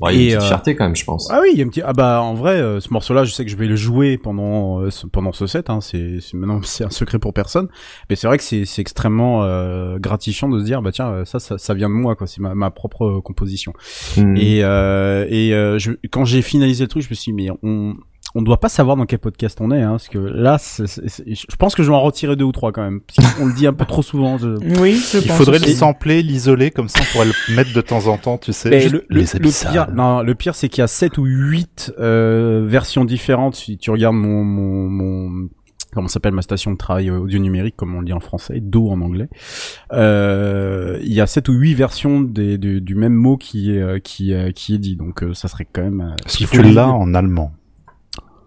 Bon, 0.00 0.08
Il 0.10 0.16
y 0.16 0.18
a 0.18 0.20
une 0.20 0.28
petite 0.28 0.42
euh, 0.42 0.46
fierté 0.46 0.76
quand 0.76 0.84
même, 0.84 0.94
je 0.94 1.04
pense. 1.04 1.28
Ah 1.30 1.40
oui, 1.42 1.48
il 1.52 1.58
y 1.58 1.62
a 1.62 1.64
un 1.64 1.68
petit, 1.68 1.82
ah 1.82 1.92
bah 1.92 2.22
en 2.22 2.34
vrai, 2.34 2.60
euh, 2.60 2.78
ce 2.78 2.92
morceau-là, 2.92 3.24
je 3.24 3.32
sais 3.32 3.44
que 3.44 3.50
je 3.50 3.56
vais 3.56 3.66
le 3.66 3.74
jouer 3.74 4.16
pendant 4.16 4.80
euh, 4.80 4.90
ce, 4.90 5.06
pendant 5.06 5.32
ce 5.32 5.46
set. 5.48 5.70
Hein, 5.70 5.80
c'est, 5.80 6.20
maintenant 6.34 6.60
c'est 6.64 6.84
un 6.84 6.90
secret 6.90 7.18
pour 7.18 7.34
personne, 7.34 7.68
mais 8.08 8.14
c'est 8.14 8.28
vrai 8.28 8.38
que 8.38 8.44
c'est, 8.44 8.64
c'est 8.64 8.80
extrêmement 8.80 9.42
euh, 9.42 9.98
gratifiant 9.98 10.48
de 10.48 10.60
se 10.60 10.64
dire, 10.64 10.82
bah 10.82 10.92
tiens, 10.92 11.24
ça, 11.24 11.40
ça, 11.40 11.58
ça 11.58 11.74
vient 11.74 11.88
de 11.88 11.94
moi, 11.94 12.14
quoi. 12.14 12.26
C'est 12.26 12.40
ma, 12.40 12.54
ma 12.54 12.70
propre 12.70 13.20
composition. 13.20 13.72
Hmm. 14.16 14.36
Et, 14.36 14.62
euh, 14.62 15.26
et 15.28 15.52
euh, 15.52 15.78
je, 15.78 15.92
quand 16.10 16.24
j'ai 16.24 16.42
finalisé 16.42 16.84
le 16.84 16.88
truc, 16.88 17.02
je 17.02 17.10
me 17.10 17.14
suis 17.14 17.32
dit, 17.32 17.36
mais 17.44 17.50
on 17.62 17.96
on 18.34 18.42
doit 18.42 18.60
pas 18.60 18.68
savoir 18.68 18.96
dans 18.96 19.06
quel 19.06 19.18
podcast 19.18 19.58
on 19.60 19.70
est, 19.70 19.80
hein, 19.82 19.92
parce 19.92 20.08
que 20.08 20.18
là, 20.18 20.58
c'est- 20.58 20.86
c'est- 20.86 21.08
c'est- 21.08 21.24
je 21.34 21.56
pense 21.56 21.74
que 21.74 21.82
je 21.82 21.88
vais 21.90 21.94
en 21.96 22.02
retirer 22.02 22.36
deux 22.36 22.44
ou 22.44 22.52
trois 22.52 22.72
quand 22.72 22.82
même, 22.82 23.00
parce 23.00 23.34
qu'on 23.34 23.46
le 23.46 23.52
dit 23.54 23.66
un 23.66 23.72
peu 23.72 23.84
trop 23.86 24.02
souvent. 24.02 24.38
je- 24.38 24.48
Oui, 24.80 24.96
je 25.12 25.18
Il 25.18 25.26
pense. 25.28 25.36
faudrait 25.38 25.58
le 25.58 25.66
sampler, 25.66 26.22
l'isoler, 26.22 26.70
comme 26.70 26.88
ça 26.88 27.00
on 27.00 27.12
pourrait 27.12 27.26
le 27.48 27.54
mettre 27.56 27.72
de 27.72 27.80
temps 27.80 28.06
en 28.06 28.16
temps, 28.18 28.38
tu 28.38 28.52
sais. 28.52 28.68
Mais 28.70 28.80
Juste 28.80 28.92
le, 28.94 29.04
le- 29.08 29.20
les 29.20 29.26
le 29.40 29.70
pire, 29.70 29.88
non, 29.94 30.22
le 30.22 30.34
pire, 30.34 30.54
c'est 30.54 30.68
qu'il 30.68 30.82
y 30.82 30.84
a 30.84 30.86
sept 30.88 31.16
ou 31.18 31.24
huit 31.24 31.92
euh, 31.98 32.64
versions 32.66 33.04
différentes. 33.04 33.54
Si 33.56 33.78
tu 33.78 33.90
regardes 33.90 34.16
mon, 34.16 34.44
mon, 34.44 34.88
mon 34.88 35.48
comment 35.94 36.06
s'appelle 36.08 36.34
ma 36.34 36.42
station 36.42 36.70
de 36.72 36.76
travail 36.76 37.10
audio 37.10 37.38
numérique, 37.38 37.74
comme 37.76 37.94
on 37.94 38.00
le 38.00 38.04
dit 38.06 38.12
en 38.12 38.20
français, 38.20 38.60
Do 38.60 38.88
en 38.90 39.00
anglais. 39.00 39.28
Euh, 39.92 40.98
il 41.02 41.12
y 41.12 41.20
a 41.20 41.26
sept 41.26 41.48
ou 41.48 41.52
huit 41.54 41.74
versions 41.74 42.20
des, 42.20 42.58
du, 42.58 42.80
du 42.80 42.94
même 42.94 43.14
mot 43.14 43.36
qui 43.36 43.72
est 43.74 43.80
euh, 43.80 43.98
qui 43.98 44.34
euh, 44.34 44.50
qui 44.50 44.74
est 44.74 44.78
dit. 44.78 44.96
Donc 44.96 45.22
euh, 45.22 45.34
ça 45.34 45.48
serait 45.48 45.66
quand 45.70 45.82
même. 45.82 46.00
euh, 46.00 46.14
Est-ce 46.26 46.42
il 46.42 46.46
que 46.46 46.56
faut 46.56 46.62
tu 46.62 46.68
le- 46.68 46.74
l'as 46.74 46.88
en 46.88 47.14
allemand 47.14 47.52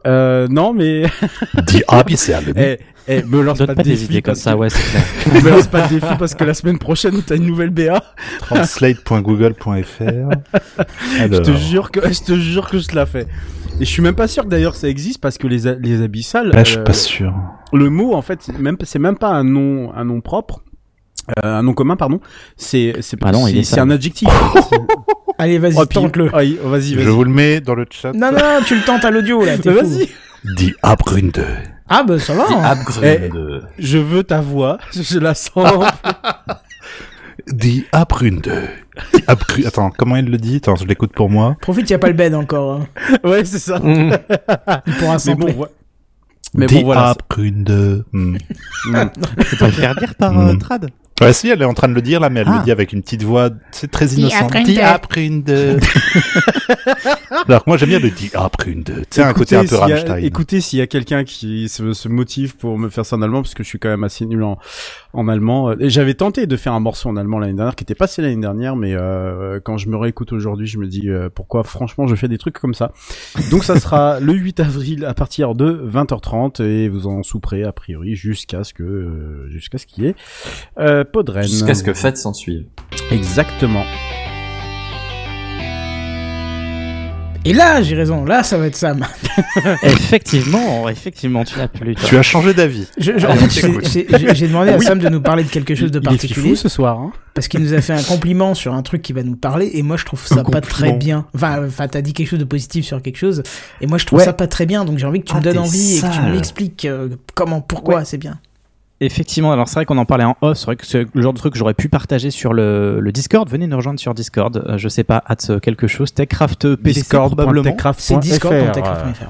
Euh, 0.08 0.48
non, 0.50 0.74
mais 0.74 1.04
Die 1.68 1.84
Abyssal. 1.88 2.44
eh, 2.56 2.78
eh, 3.08 3.24
me 3.24 3.42
lance 3.42 3.58
Donne 3.60 3.68
pas 3.68 3.76
pas 3.76 3.84
de 3.84 3.88
des 3.90 3.96
défi 3.96 4.06
idées 4.06 4.22
comme 4.22 4.34
parce 4.34 4.42
ça, 4.42 4.54
que- 4.54 4.58
ouais, 4.58 4.70
c'est 4.70 4.82
clair. 5.32 5.44
me 5.44 5.50
lance 5.50 5.68
pas 5.68 5.88
de 5.88 5.94
défi 5.94 6.14
parce 6.18 6.34
que 6.36 6.44
la 6.44 6.54
semaine 6.54 6.80
prochaine 6.80 7.22
t'as 7.26 7.36
une 7.36 7.46
nouvelle 7.46 7.70
BA. 7.70 8.02
Translate.google.fr. 8.40 10.02
Je 11.20 11.38
te 11.38 11.52
jure 11.54 11.92
que 11.92 12.00
je 12.12 12.22
te 12.22 12.34
jure 12.36 12.70
que 12.70 12.78
je 12.80 12.88
te 12.88 12.96
la 12.96 13.06
fais. 13.06 13.28
Et 13.80 13.86
je 13.86 13.90
suis 13.90 14.02
même 14.02 14.16
pas 14.16 14.28
sûr 14.28 14.44
que 14.44 14.50
d'ailleurs 14.50 14.76
ça 14.76 14.88
existe 14.88 15.22
parce 15.22 15.38
que 15.38 15.48
les 15.48 15.68
a- 15.68 15.76
les 15.76 16.02
abyssales. 16.02 16.50
là, 16.50 16.64
je 16.64 16.72
suis 16.72 16.80
euh, 16.80 16.84
pas 16.84 16.94
sûr. 16.94 17.34
le 17.74 17.90
mot 17.90 18.14
en 18.14 18.22
fait 18.22 18.40
c'est 18.42 18.58
même 18.58 18.78
c'est 18.84 19.00
même 19.00 19.18
pas 19.18 19.30
un 19.30 19.44
nom 19.44 19.94
un 19.96 20.04
nom 20.06 20.22
propre. 20.22 20.62
Euh, 21.30 21.60
un 21.60 21.64
nom 21.64 21.74
commun, 21.74 21.96
pardon. 21.96 22.20
C'est 22.58 22.96
c'est 23.02 23.18
Ah 23.24 23.32
non, 23.32 23.48
il 23.48 23.66
c'est- 23.66 23.80
un 23.80 23.90
adjectif. 23.90 24.28
Allez, 25.38 25.60
vas-y, 25.60 25.76
Oh, 25.78 25.86
tente-le. 25.86 26.26
Oh, 26.28 26.36
vas-y, 26.36 26.56
vas-y. 26.64 26.94
Je 27.04 27.10
vous 27.10 27.24
le 27.24 27.30
mets 27.32 27.62
dans 27.62 27.76
le 27.76 27.86
chat. 27.90 28.12
Non, 28.14 28.32
non, 28.32 28.60
tu 28.66 28.76
le 28.76 28.84
tentes 28.84 29.06
à 29.06 29.12
l'audio, 29.12 29.44
là. 29.46 29.58
Bah, 29.58 29.72
vas-y. 29.74 30.10
Die 30.58 30.74
Abgründe. 30.84 31.44
Ah, 31.88 32.04
bah, 32.04 32.20
ça 32.20 32.34
va. 32.34 32.48
Die 32.48 32.54
hein. 32.54 32.64
Abgründe. 32.64 33.68
Je 33.80 33.98
veux 33.98 34.24
ta 34.24 34.42
voix. 34.42 34.78
Je 34.94 35.20
la 35.20 35.34
sens. 35.36 35.86
Die 37.52 37.86
Abgründe. 37.92 38.70
Die 39.14 39.22
Abgrü- 39.28 39.66
Attends, 39.68 39.92
comment 39.98 40.16
il 40.18 40.26
le 40.26 40.38
dit? 40.38 40.58
Attends, 40.58 40.76
je 40.76 40.86
l'écoute 40.86 41.14
pour 41.14 41.30
moi. 41.30 41.56
Profite, 41.62 41.90
y 41.90 41.94
a 41.94 42.00
pas 42.00 42.08
le 42.08 42.14
bed 42.14 42.36
encore. 42.36 42.82
hein. 42.82 42.88
ouais, 43.24 43.46
c'est 43.46 43.60
ça. 43.60 43.80
Il 43.84 44.20
pourra 45.00 45.14
Mais 45.14 45.20
sampler. 45.20 45.54
bon, 45.54 45.62
ouais. 45.62 45.68
Mais 46.54 46.66
Die 46.68 46.76
bon, 46.76 46.84
voilà. 46.86 47.10
Abgründe. 47.12 48.06
Hmm. 48.12 48.36
Mm. 48.86 49.10
Tu 49.50 49.56
peux 49.56 49.66
le 49.66 49.72
faire 49.72 49.96
dire 49.96 50.14
par 50.16 50.34
Mm. 50.34 50.50
euh, 50.50 50.58
Trad 50.58 50.90
Ouais, 51.22 51.34
si, 51.34 51.50
elle 51.50 51.62
est 51.62 51.66
en 51.66 51.74
train 51.74 51.88
de 51.88 51.94
le 51.94 52.02
dire 52.02 52.20
là, 52.20 52.30
mais 52.30 52.40
elle 52.42 52.48
Ah. 52.50 52.58
le 52.58 52.64
dit 52.64 52.72
avec 52.72 52.92
une 52.94 53.02
petite 53.02 53.24
voix, 53.24 53.50
c'est 53.72 53.92
très 53.92 54.08
innocente. 54.08 54.42
Abgründe. 54.56 54.66
Die 54.66 54.80
Abgründe. 54.82 55.50
Alors 57.48 57.64
que 57.64 57.70
moi 57.70 57.78
j'aime 57.78 57.90
bien 57.90 58.00
le 58.00 58.10
Die 58.10 58.32
Abgründe. 58.34 58.86
Tu 59.10 59.16
sais, 59.16 59.24
un 59.24 59.34
côté 59.34 59.56
un 59.56 59.66
peu 59.66 59.76
Rammstein. 59.76 60.18
écoutez, 60.18 60.62
s'il 60.62 60.80
y 60.80 60.82
a 60.82 60.88
quelqu'un 60.88 61.24
qui 61.24 61.70
se, 61.70 61.94
se 61.94 62.08
motive 62.10 62.56
pour 62.58 62.78
me 62.78 62.90
faire 62.90 63.06
ça 63.06 63.16
en 63.16 63.22
allemand, 63.22 63.42
parce 63.42 63.54
que 63.54 63.64
je 63.64 63.70
suis 63.70 63.80
quand 63.80 63.90
même 63.90 64.04
assez 64.04 64.26
nul 64.26 64.44
en, 64.44 64.58
en 65.14 65.28
allemand. 65.28 65.70
euh, 65.70 65.76
Et 65.80 65.90
j'avais 65.90 66.14
tenté 66.14 66.48
de 66.48 66.58
faire 66.58 66.74
un 66.74 66.80
morceau 66.80 67.10
en 67.10 67.18
allemand 67.18 67.40
l'année 67.40 67.54
dernière, 67.54 67.76
qui 67.76 67.84
était 67.84 67.96
passé 67.96 68.22
l'année 68.22 68.42
dernière, 68.42 68.76
mais 68.76 68.94
euh, 68.94 69.60
quand 69.64 69.78
je 69.78 69.90
me 69.90 69.98
réécoute 69.98 70.32
aujourd'hui, 70.34 70.68
je 70.68 70.78
me 70.78 70.88
dis 70.88 71.10
euh, 71.10 71.30
pourquoi 71.34 71.64
franchement 71.64 72.08
je 72.08 72.16
fais 72.16 72.28
des 72.28 72.38
trucs 72.38 72.58
comme 72.60 72.74
ça. 72.74 72.92
Donc 73.50 73.64
ça 73.64 73.80
sera 73.80 74.20
le 74.22 74.34
8 74.34 74.60
avril 74.60 75.06
à 75.06 75.14
partir 75.14 75.56
de 75.56 75.72
20h30 75.92 76.62
et 76.64 76.90
vous 76.90 77.08
en 77.08 77.24
souperez 77.24 77.64
a 77.64 77.72
priori 77.72 78.16
jusqu'à 78.16 78.64
ce 78.64 78.74
que 78.74 78.84
euh, 78.84 79.50
jusqu'à 79.50 79.78
ce 79.78 79.86
qu'il 79.86 80.04
y 80.04 80.08
ait 80.08 80.16
euh, 80.80 81.04
Podren. 81.04 81.44
Jusqu'à 81.44 81.74
ce 81.74 81.84
que 81.84 81.94
fête 81.94 82.18
s'en 82.18 82.34
suive. 82.34 82.66
Exactement. 83.12 83.84
Et 87.44 87.54
là, 87.54 87.82
j'ai 87.82 87.96
raison. 87.96 88.24
Là, 88.24 88.44
ça 88.44 88.58
va 88.60 88.68
être 88.68 88.76
Sam. 88.76 89.04
Effectivement, 89.84 90.88
effectivement, 90.90 91.44
tu 91.44 91.58
l'as 91.58 91.68
plus. 91.68 91.96
toi. 91.96 92.04
Tu 92.08 92.18
as 92.18 92.22
changé 92.22 92.54
d'avis. 92.54 92.86
T'écoute. 93.00 93.88
j'ai- 94.36 94.48
demandé 94.48 94.70
à 94.72 94.80
Sam 94.80 95.00
de 95.00 95.10
nous 95.10 95.22
parler 95.22 95.44
de 95.44 95.50
quelque 95.50 95.74
chose 95.74 95.90
de 95.90 95.98
Il 96.00 96.04
est 96.04 96.06
particulier. 96.06 96.50
fifou 96.50 96.56
ce 96.56 96.70
soir. 96.70 97.00
Hein 97.00 97.12
Parce 97.34 97.48
qu'il 97.48 97.62
nous 97.62 97.74
a 97.74 97.82
fait 97.82 97.94
un 97.94 98.04
compliment 98.04 98.54
sur 98.54 98.76
un 98.76 98.84
truc 98.84 99.02
qui 99.02 99.14
va 99.14 99.24
nous 99.24 99.36
parler, 99.36 99.72
et 99.74 99.82
moi 99.82 99.98
je 99.98 100.06
trouve 100.06 100.24
ça 100.26 100.42
Un 100.42 100.44
pas 100.44 100.62
très 100.62 100.92
bien. 100.94 101.26
Enfin, 101.34 101.66
enfin 101.66 101.88
t'as 101.88 102.02
dit 102.02 102.14
quelque 102.14 102.30
chose 102.30 102.40
de 102.40 102.44
positif 102.46 102.86
sur 102.86 103.02
quelque 103.02 103.18
chose, 103.18 103.42
et 103.80 103.88
moi 103.88 103.98
je 103.98 104.06
trouve 104.06 104.20
Ouais. 104.20 104.26
ça 104.26 104.34
pas 104.34 104.48
très 104.48 104.68
bien, 104.68 104.86
donc 104.86 105.00
j'ai 105.00 105.06
envie 105.08 105.22
que 105.22 105.26
tu 105.28 105.34
Ah, 105.36 105.40
me 105.40 105.44
donnes 105.44 105.54
t'es 105.54 105.60
envie 105.60 105.98
et 105.98 106.02
que 106.02 106.14
tu 106.14 106.22
m'expliques 106.32 106.86
euh, 106.86 107.10
comment, 107.34 107.62
pourquoi 107.62 108.06
c'est 108.06 108.18
bien. 108.18 108.40
Effectivement, 109.04 109.52
alors 109.52 109.68
c'est 109.68 109.76
vrai 109.76 109.86
qu'on 109.86 109.98
en 109.98 110.06
parlait 110.06 110.24
en 110.26 110.38
off, 110.42 110.58
c'est 110.60 110.66
vrai 110.68 110.76
que 110.76 110.86
c'est 110.86 111.08
le 111.14 111.22
genre 111.22 111.34
de 111.34 111.38
truc 111.40 111.54
que 111.54 111.60
j'aurais 111.60 111.74
pu 111.74 111.90
partager 111.90 112.30
sur 112.30 112.54
le, 112.54 113.00
le 113.00 113.12
Discord. 113.12 113.50
Venez 113.50 113.66
nous 113.68 113.76
rejoindre 113.76 114.00
sur 114.00 114.14
Discord, 114.14 114.56
euh, 114.68 114.78
je 114.78 114.88
sais 114.88 115.04
pas, 115.04 115.24
hâte 115.28 115.60
quelque 115.62 115.88
chose, 115.88 116.14
Techcraft 116.14 116.76
PDC 116.76 117.00
probablement. 117.36 117.64
C'est 117.98 118.14
discord.techcraft.fr. 118.20 119.26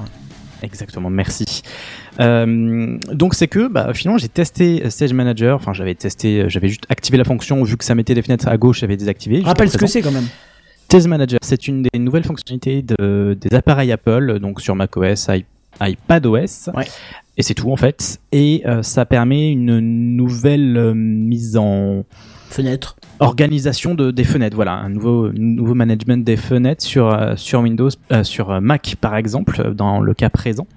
Exactement, 0.64 1.10
merci. 1.10 1.64
Euh, 2.20 2.98
donc 3.14 3.34
c'est 3.34 3.48
que 3.48 3.68
bah, 3.68 3.94
finalement 3.94 4.18
j'ai 4.20 4.28
testé 4.30 4.88
Stage 4.90 5.14
Manager, 5.14 5.56
enfin 5.56 5.74
j'avais 5.74 5.96
testé, 5.96 6.46
j'avais 6.50 6.68
juste 6.68 6.84
activé 6.90 7.18
la 7.18 7.24
fonction 7.24 7.64
vu 7.64 7.78
que 7.78 7.86
ça 7.86 7.96
mettait 7.96 8.14
des 8.14 8.22
fenêtres 8.22 8.48
à 8.48 8.58
gauche, 8.58 8.82
j'avais 8.82 8.98
désactivé. 8.98 9.42
Rappelle 9.44 9.70
ce 9.70 9.78
que 9.78 9.88
c'est 9.88 10.02
quand 10.02 10.12
même. 10.12 10.28
Test 10.90 11.08
Manager, 11.08 11.40
c'est 11.42 11.70
une 11.70 11.84
des 11.84 11.98
nouvelles 12.00 12.26
fonctionnalités 12.26 12.82
de, 12.84 13.38
des 13.40 13.56
appareils 13.56 13.92
Apple, 13.94 14.40
donc 14.40 14.60
sur 14.60 14.76
macOS, 14.76 15.30
i- 15.30 15.46
iPadOS. 15.82 16.72
Ouais. 16.76 16.86
Et 17.38 17.44
c'est 17.44 17.54
tout 17.54 17.72
en 17.72 17.76
fait. 17.76 18.20
Et 18.32 18.62
euh, 18.66 18.84
ça 18.84 19.06
permet 19.06 19.52
une 19.52 19.80
nouvelle 19.80 20.78
euh, 20.78 20.94
mise 20.94 21.58
en 21.58 22.04
Fenêtre. 22.50 22.98
organisation 23.20 23.96
de, 23.96 24.12
des 24.12 24.24
fenêtres. 24.24 24.56
Voilà, 24.56 24.74
un 24.74 24.90
nouveau, 24.90 25.32
nouveau 25.34 25.74
management 25.74 26.24
des 26.24 26.38
fenêtres 26.38 26.84
sur, 26.84 27.08
euh, 27.08 27.36
sur 27.38 27.62
Windows, 27.62 27.90
sur 28.24 28.62
Mac 28.62 28.96
par 29.00 29.16
exemple, 29.16 29.74
dans 29.74 30.02
le 30.02 30.14
cas 30.14 30.30
présent. 30.30 30.68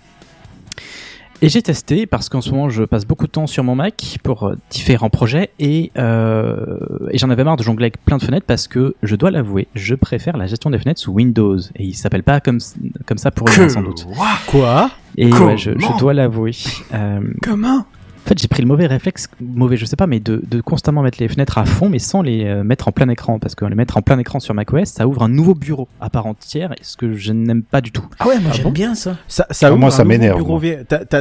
Et 1.43 1.49
j'ai 1.49 1.63
testé 1.63 2.07
parce 2.07 2.29
qu'en 2.29 2.41
ce 2.41 2.51
moment 2.51 2.71
je 2.71 2.85
passe 2.85 3.05
beaucoup 3.05 3.27
de 3.27 3.33
temps 3.33 3.47
sur 3.47 3.65
mon 3.65 3.75
Mac 3.75 4.19
pour 4.23 4.45
euh, 4.45 4.55
différents 4.71 5.11
projets 5.11 5.51
et, 5.59 5.91
euh, 5.99 6.77
et 7.11 7.19
j'en 7.19 7.29
avais 7.31 7.45
marre 7.45 7.57
de 7.57 7.63
jongler 7.63 7.85
avec 7.85 8.05
plein 8.05 8.17
de 8.17 8.23
fenêtres 8.23 8.47
parce 8.47 8.69
que 8.69 8.95
je 9.03 9.17
dois 9.17 9.31
l'avouer, 9.31 9.69
je 9.75 9.95
préfère 9.95 10.37
la 10.37 10.47
gestion 10.47 10.71
des 10.71 10.79
fenêtres 10.79 11.01
sous 11.01 11.13
Windows 11.13 11.59
et 11.59 11.85
il 11.85 11.95
s'appelle 11.95 12.23
pas 12.23 12.41
comme, 12.41 12.59
comme 13.07 13.19
ça 13.19 13.31
pour 13.31 13.49
rien 13.49 13.69
sans 13.69 13.83
doute. 13.83 14.07
Quoi? 14.47 14.91
Et 15.17 15.33
ouais, 15.33 15.57
je, 15.57 15.71
dois 15.99 16.15
l'avouer. 16.15 16.53
Euh, 16.93 17.21
Comment? 17.43 17.85
En 18.25 18.29
fait, 18.29 18.39
j'ai 18.39 18.49
pris 18.49 18.63
le 18.63 18.69
mauvais 18.69 18.87
réflexe, 18.87 19.29
mauvais, 19.41 19.77
je 19.77 19.85
sais 19.85 19.97
pas, 19.97 20.07
mais 20.07 20.19
de, 20.19 20.43
de 20.49 20.61
constamment 20.63 21.03
mettre 21.03 21.19
les 21.21 21.29
fenêtres 21.29 21.59
à 21.59 21.67
fond, 21.67 21.91
mais 21.91 21.99
sans 21.99 22.23
les 22.23 22.47
euh, 22.47 22.65
mettre 22.65 22.89
en 22.89 22.93
plein 22.93 23.09
écran, 23.11 23.39
parce 23.39 23.55
que 23.55 23.67
les 23.67 23.75
mettre 23.75 23.99
en 23.99 24.03
plein 24.03 24.19
écran 24.19 24.41
sur 24.41 24.55
macOS, 24.55 24.89
ça 24.89 25.07
ouvre 25.07 25.23
un 25.25 25.29
nouveau 25.29 25.55
bureau 25.55 25.89
à 26.01 26.09
part 26.09 26.25
entière, 26.25 26.75
ce 26.81 26.97
que 26.97 27.13
je 27.15 27.33
n'aime 27.33 27.63
pas 27.63 27.83
du 27.83 27.93
tout. 27.93 28.05
Ah 28.19 28.29
ouais, 28.29 28.39
moi 28.41 28.51
Ah 28.51 28.57
j'aime 28.57 28.65
bon? 28.65 28.71
bien 28.71 28.95
ça. 28.95 29.19
Ça, 29.29 29.47
ça 29.51 29.71
ouvre 29.71 29.79
moi, 29.79 29.89
un 29.89 29.91
ça 29.91 30.05
nouveau 30.05 30.09
m'énerve, 30.09 30.39
bureau 30.39 30.59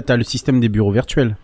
t'as 0.01 0.15
le 0.15 0.23
système 0.23 0.61
des 0.61 0.69
bureaux 0.69 0.91
virtuels. 0.91 1.35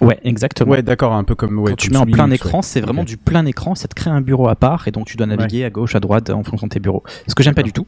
Ouais, 0.00 0.18
exactement. 0.24 0.72
Ouais, 0.72 0.82
d'accord, 0.82 1.12
un 1.12 1.24
peu 1.24 1.34
comme. 1.34 1.58
Ouais, 1.58 1.70
Quand 1.70 1.76
tu 1.76 1.90
mets 1.90 1.96
en 1.96 2.06
plein 2.06 2.24
Linux, 2.24 2.44
écran, 2.44 2.58
ouais. 2.58 2.62
c'est 2.62 2.80
vraiment 2.80 3.04
du 3.04 3.16
plein 3.16 3.46
écran, 3.46 3.74
ça 3.74 3.88
te 3.88 3.94
crée 3.94 4.10
un 4.10 4.20
bureau 4.20 4.48
à 4.48 4.56
part, 4.56 4.88
et 4.88 4.90
donc 4.90 5.06
tu 5.06 5.16
dois 5.16 5.26
naviguer 5.26 5.64
à 5.64 5.70
gauche, 5.70 5.94
à 5.94 6.00
droite, 6.00 6.30
en 6.30 6.42
fonction 6.42 6.66
de 6.66 6.72
tes 6.72 6.80
bureaux. 6.80 7.02
Ce 7.28 7.34
que 7.34 7.42
j'aime 7.42 7.54
pas 7.54 7.62
du 7.62 7.72
tout. 7.72 7.86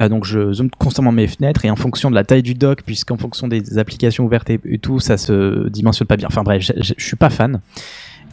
Euh, 0.00 0.08
donc 0.08 0.24
je 0.24 0.52
zoome 0.52 0.70
constamment 0.78 1.12
mes 1.12 1.26
fenêtres, 1.26 1.64
et 1.64 1.70
en 1.70 1.76
fonction 1.76 2.10
de 2.10 2.14
la 2.14 2.24
taille 2.24 2.42
du 2.42 2.54
dock, 2.54 2.82
puisqu'en 2.82 3.16
fonction 3.16 3.48
des 3.48 3.78
applications 3.78 4.24
ouvertes 4.24 4.50
et, 4.50 4.60
et 4.64 4.78
tout, 4.78 5.00
ça 5.00 5.16
se 5.16 5.68
dimensionne 5.68 6.06
pas 6.06 6.16
bien. 6.16 6.28
Enfin 6.30 6.42
bref, 6.42 6.70
je, 6.76 6.94
suis 6.96 7.16
pas 7.16 7.30
fan. 7.30 7.60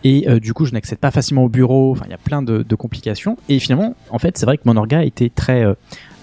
Et 0.04 0.30
euh, 0.30 0.40
du 0.40 0.54
coup, 0.54 0.66
je 0.66 0.72
n'accède 0.72 1.00
pas 1.00 1.10
facilement 1.10 1.44
au 1.44 1.50
bureau. 1.50 1.92
Enfin, 1.92 2.06
il 2.06 2.12
y 2.12 2.14
a 2.14 2.20
plein 2.20 2.44
de, 2.44 2.62
de 2.62 2.76
complications. 2.76 3.38
Et 3.50 3.58
finalement, 3.58 3.96
en 4.12 4.20
fait, 4.20 4.38
c'est 4.38 4.46
vrai 4.46 4.58
que 4.58 4.64
mon 4.66 4.78
orga 4.78 5.04
était 5.04 5.30
très 5.30 5.64
euh, 5.64 5.74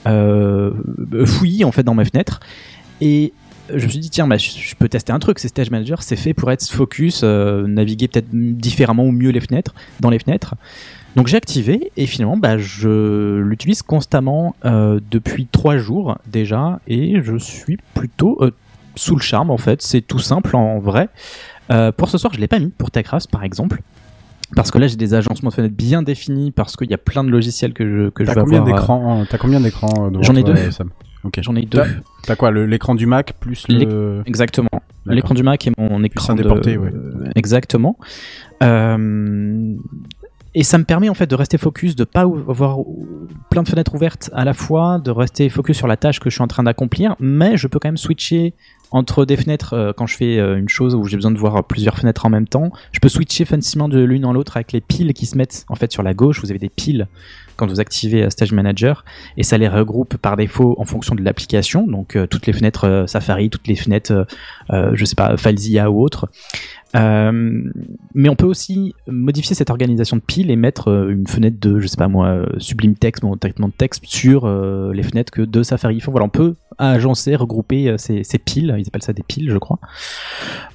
euh, 0.07 1.27
fouillis 1.27 1.65
en 1.65 1.73
fait 1.73 1.83
dans 1.83 1.95
mes 1.95 2.05
fenêtres. 2.05 2.41
Et 3.01 3.33
je 3.75 3.85
me 3.85 3.91
suis 3.91 3.99
dit 3.99 4.11
tiens, 4.11 4.27
bah, 4.27 4.37
je, 4.39 4.51
je 4.51 4.75
peux 4.75 4.89
tester 4.89 5.13
un 5.13 5.19
truc. 5.19 5.39
C'est 5.39 5.49
Stage 5.49 5.71
Manager, 5.71 6.03
c'est 6.03 6.17
fait 6.17 6.35
pour 6.35 6.51
être 6.51 6.67
focus, 6.69 7.21
euh, 7.25 7.67
naviguer 7.67 8.09
peut-être 8.09 8.29
différemment 8.31 9.05
ou 9.05 9.13
mieux 9.13 9.31
les 9.31 9.41
fenêtres, 9.41 9.75
dans 10.01 10.11
les 10.11 10.19
fenêtres. 10.19 10.55
Donc 11.15 11.27
j'ai 11.27 11.37
activé 11.37 11.93
et 11.99 12.07
finalement 12.07 12.39
bah, 12.39 12.57
je 12.57 13.39
l'utilise 13.41 13.83
constamment 13.83 14.57
euh, 14.65 14.99
depuis 15.11 15.47
trois 15.47 15.77
jours 15.77 16.17
déjà 16.27 16.81
et 16.89 17.21
je 17.23 17.37
suis 17.37 17.77
plutôt 17.93 18.39
euh, 18.41 18.51
sous 18.95 19.15
le 19.15 19.21
charme 19.21 19.51
en 19.51 19.59
fait. 19.59 19.83
C'est 19.83 20.01
tout 20.01 20.19
simple 20.21 20.57
en 20.57 20.79
vrai. 20.79 21.09
Euh, 21.71 21.93
pour 21.93 22.09
ce 22.09 22.17
soir, 22.19 22.33
je 22.33 22.41
l'ai 22.41 22.49
pas 22.49 22.59
mis 22.59 22.69
pour 22.69 22.91
Techcraft 22.91 23.31
par 23.31 23.45
exemple. 23.45 23.83
Parce 24.55 24.71
que 24.71 24.79
là, 24.79 24.87
j'ai 24.87 24.97
des 24.97 25.15
agencements 25.15 25.49
de 25.49 25.55
fenêtres 25.55 25.75
bien 25.75 26.03
définis 26.03 26.51
parce 26.51 26.77
qu'il 26.77 26.91
y 26.91 26.95
a 26.95 26.99
plein 26.99 27.25
de 27.25 27.31
logiciels 27.31 27.73
que 27.73 27.87
je, 27.87 28.11
que 28.11 28.23
je 28.25 28.29
T'as 28.29 28.35
vais 28.35 28.41
combien 28.43 28.61
avoir, 28.61 29.27
T'as 29.27 29.39
combien 29.39 29.61
d'écrans 29.61 30.11
J'en 30.21 30.35
ai 30.35 30.43
deux. 30.43 30.71
Sam? 30.71 30.91
Ok. 31.25 31.39
J'en 31.43 31.55
ai 31.57 31.63
deux. 31.63 31.83
T'as, 32.25 32.37
quoi 32.37 32.51
L'écran 32.51 32.95
du 32.95 33.07
Mac 33.07 33.35
plus 33.41 33.67
le. 33.69 34.23
Exactement. 34.27 34.69
L'écran 35.07 35.35
du 35.35 35.43
Mac 35.43 35.67
et 35.67 35.73
mon 35.77 36.03
écran 36.05 36.35
de... 36.35 36.43
déporté, 36.43 36.77
ouais. 36.77 36.93
Exactement. 37.35 37.99
Euh, 38.63 39.75
Et 40.55 40.63
ça 40.63 40.79
me 40.79 40.85
permet 40.85 41.09
en 41.09 41.15
fait 41.15 41.27
de 41.27 41.35
rester 41.35 41.59
focus, 41.59 41.97
de 41.97 42.05
pas 42.05 42.21
avoir 42.21 42.79
plein 43.51 43.63
de 43.63 43.69
fenêtres 43.69 43.95
ouvertes 43.95 44.31
à 44.33 44.45
la 44.45 44.55
fois, 44.55 44.99
de 44.99 45.11
rester 45.11 45.49
focus 45.49 45.77
sur 45.77 45.87
la 45.87 45.97
tâche 45.97 46.21
que 46.21 46.31
je 46.31 46.35
suis 46.35 46.43
en 46.43 46.47
train 46.47 46.63
d'accomplir, 46.63 47.17
mais 47.19 47.57
je 47.57 47.67
peux 47.67 47.79
quand 47.79 47.89
même 47.89 47.97
switcher 47.97 48.55
entre 48.93 49.25
des 49.25 49.37
fenêtres 49.37 49.73
euh, 49.73 49.93
quand 49.97 50.07
je 50.07 50.17
fais 50.17 50.39
euh, 50.39 50.57
une 50.57 50.69
chose 50.69 50.95
où 50.95 51.05
j'ai 51.07 51.17
besoin 51.17 51.31
de 51.31 51.39
voir 51.39 51.65
plusieurs 51.65 51.99
fenêtres 51.99 52.27
en 52.27 52.31
même 52.31 52.47
temps. 52.47 52.71
Je 52.93 53.01
peux 53.01 53.09
switcher 53.09 53.45
facilement 53.45 53.89
de 53.89 54.01
l'une 54.01 54.25
en 54.25 54.33
l'autre 54.33 54.57
avec 54.57 54.73
les 54.73 54.81
piles 54.81 55.13
qui 55.15 55.27
se 55.27 55.37
mettent 55.37 55.65
en 55.69 55.75
fait 55.75 55.91
sur 55.91 56.03
la 56.03 56.15
gauche. 56.15 56.41
Vous 56.41 56.51
avez 56.51 56.59
des 56.59 56.69
piles 56.69 57.09
quand 57.57 57.67
vous 57.67 57.81
activez 57.81 58.25
euh, 58.25 58.31
Stage 58.31 58.53
Manager 58.53 59.05
et 59.37 59.43
ça 59.43 59.59
les 59.59 59.69
regroupe 59.69 60.17
par 60.17 60.37
défaut 60.37 60.75
en 60.79 60.85
fonction 60.85 61.15
de 61.15 61.23
l'application. 61.23 61.87
Donc 61.87 62.19
toutes 62.31 62.47
les 62.47 62.53
fenêtres 62.53 63.05
Safari, 63.07 63.51
toutes 63.51 63.67
les 63.69 63.77
fenêtres, 63.77 64.27
euh, 64.71 64.91
je 64.95 65.05
sais 65.05 65.15
pas, 65.15 65.37
FileZilla 65.37 65.91
ou 65.91 66.03
autres. 66.03 66.29
Euh, 66.95 67.71
mais 68.15 68.29
on 68.29 68.37
peut 68.37 68.47
aussi 68.47 68.95
modifier 69.07 69.55
cette 69.55 69.71
organisation 69.71 70.17
de 70.17 70.23
piles 70.23 70.51
et 70.51 70.57
mettre 70.57 70.89
une 71.09 71.27
fenêtre 71.27 71.57
de, 71.59 71.79
je 71.79 71.87
sais 71.87 71.97
pas 71.97 72.09
moi, 72.09 72.45
Sublime 72.59 72.97
Text, 72.97 73.23
mon 73.23 73.37
traitement 73.37 73.69
de 73.69 73.73
texte 73.73 74.05
sur 74.05 74.47
les 74.93 75.03
fenêtres 75.03 75.33
que 75.33 75.43
de 75.43 75.63
Safari. 75.63 75.97
Enfin, 75.97 76.13
voilà, 76.13 76.27
on 76.27 76.31
peut 76.31 76.57
agencer, 76.77 77.35
regrouper 77.35 77.95
ces 77.97 78.39
piles. 78.39 78.82
Ils 78.83 78.89
appellent 78.89 79.03
ça 79.03 79.13
des 79.13 79.23
piles, 79.23 79.51
je 79.51 79.59
crois. 79.59 79.79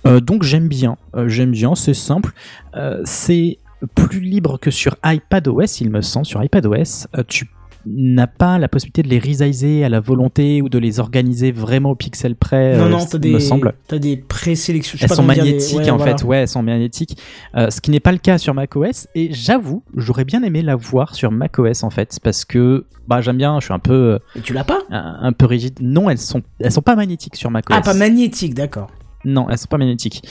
Euh, 0.06 0.20
donc 0.20 0.44
j'aime 0.44 0.68
bien, 0.68 0.98
Euh, 1.16 1.30
j'aime 1.30 1.52
bien, 1.52 1.76
c'est 1.76 1.94
simple, 1.94 2.32
Euh, 2.76 3.02
c'est 3.06 3.58
plus 3.96 4.20
libre 4.20 4.60
que 4.60 4.72
sur 4.72 4.96
iPadOS, 5.06 5.82
il 5.82 5.92
me 5.92 6.02
semble. 6.02 6.26
Sur 6.26 6.44
iPadOS, 6.44 7.06
tu 7.28 7.48
n'a 7.96 8.28
pas 8.28 8.58
la 8.60 8.68
possibilité 8.68 9.04
de 9.04 9.08
les 9.10 9.20
resizer 9.20 9.84
à 9.84 9.90
la 9.90 10.00
volonté 10.00 10.62
ou 10.62 10.70
de 10.70 10.78
les 10.78 11.00
organiser 11.00 11.52
vraiment 11.52 11.92
au 11.92 11.96
pixel 11.96 12.36
près. 12.36 12.78
non, 12.78 12.86
euh, 12.86 12.90
non, 12.90 13.06
t'as 13.06 13.18
me 13.18 13.22
des, 13.24 13.40
semble. 13.40 13.74
t'as 13.88 14.00
des 14.00 14.18
présélections. 14.18 14.98
Elles 15.02 15.08
pas 15.08 15.16
sont 15.16 15.22
des- 15.24 15.28
magnétiques 15.28 15.78
ouais, 15.80 15.90
en 15.90 15.98
voilà. 15.98 16.18
fait, 16.18 16.24
ouais, 16.24 16.38
elles 16.40 16.48
sont 16.48 16.64
magnétiques. 16.64 17.18
Euh, 17.56 17.70
ce 17.70 17.82
qui 17.82 17.92
n'est 17.92 18.00
pas 18.00 18.12
le 18.12 18.18
cas 18.18 18.38
sur 18.38 18.54
macOS. 18.54 19.08
Et 19.16 19.30
j'avoue, 19.34 19.84
j'aurais 19.96 20.26
bien 20.26 20.44
aimé 20.44 20.62
la 20.62 20.76
voir 20.76 21.16
sur 21.16 21.32
macOS 21.32 21.84
en 21.84 21.90
fait, 21.90 22.20
parce 22.24 22.46
que 22.46 22.86
bah 23.08 23.22
j'aime 23.22 23.38
bien, 23.38 23.60
je 23.60 23.66
suis 23.66 23.74
un 23.74 23.80
peu 23.80 23.94
euh, 23.94 24.20
Et 24.36 24.42
tu 24.42 24.54
l'as 24.54 24.64
pas? 24.66 24.80
un, 24.90 25.18
un 25.22 25.32
peu 25.32 25.46
rigide. 25.46 25.80
Non, 25.82 26.10
elles 26.10 26.18
sont 26.18 26.42
elles 26.60 26.72
sont 26.72 26.82
pas 26.82 26.96
magnétiques 26.96 27.36
sur 27.36 27.50
macOS. 27.52 27.78
Ah, 27.78 27.82
pas 27.82 27.94
magnétique, 27.94 28.54
d'accord. 28.54 28.88
Non, 29.26 29.50
elles 29.50 29.58
sont 29.58 29.68
pas 29.68 29.78
magnétiques. 29.78 30.24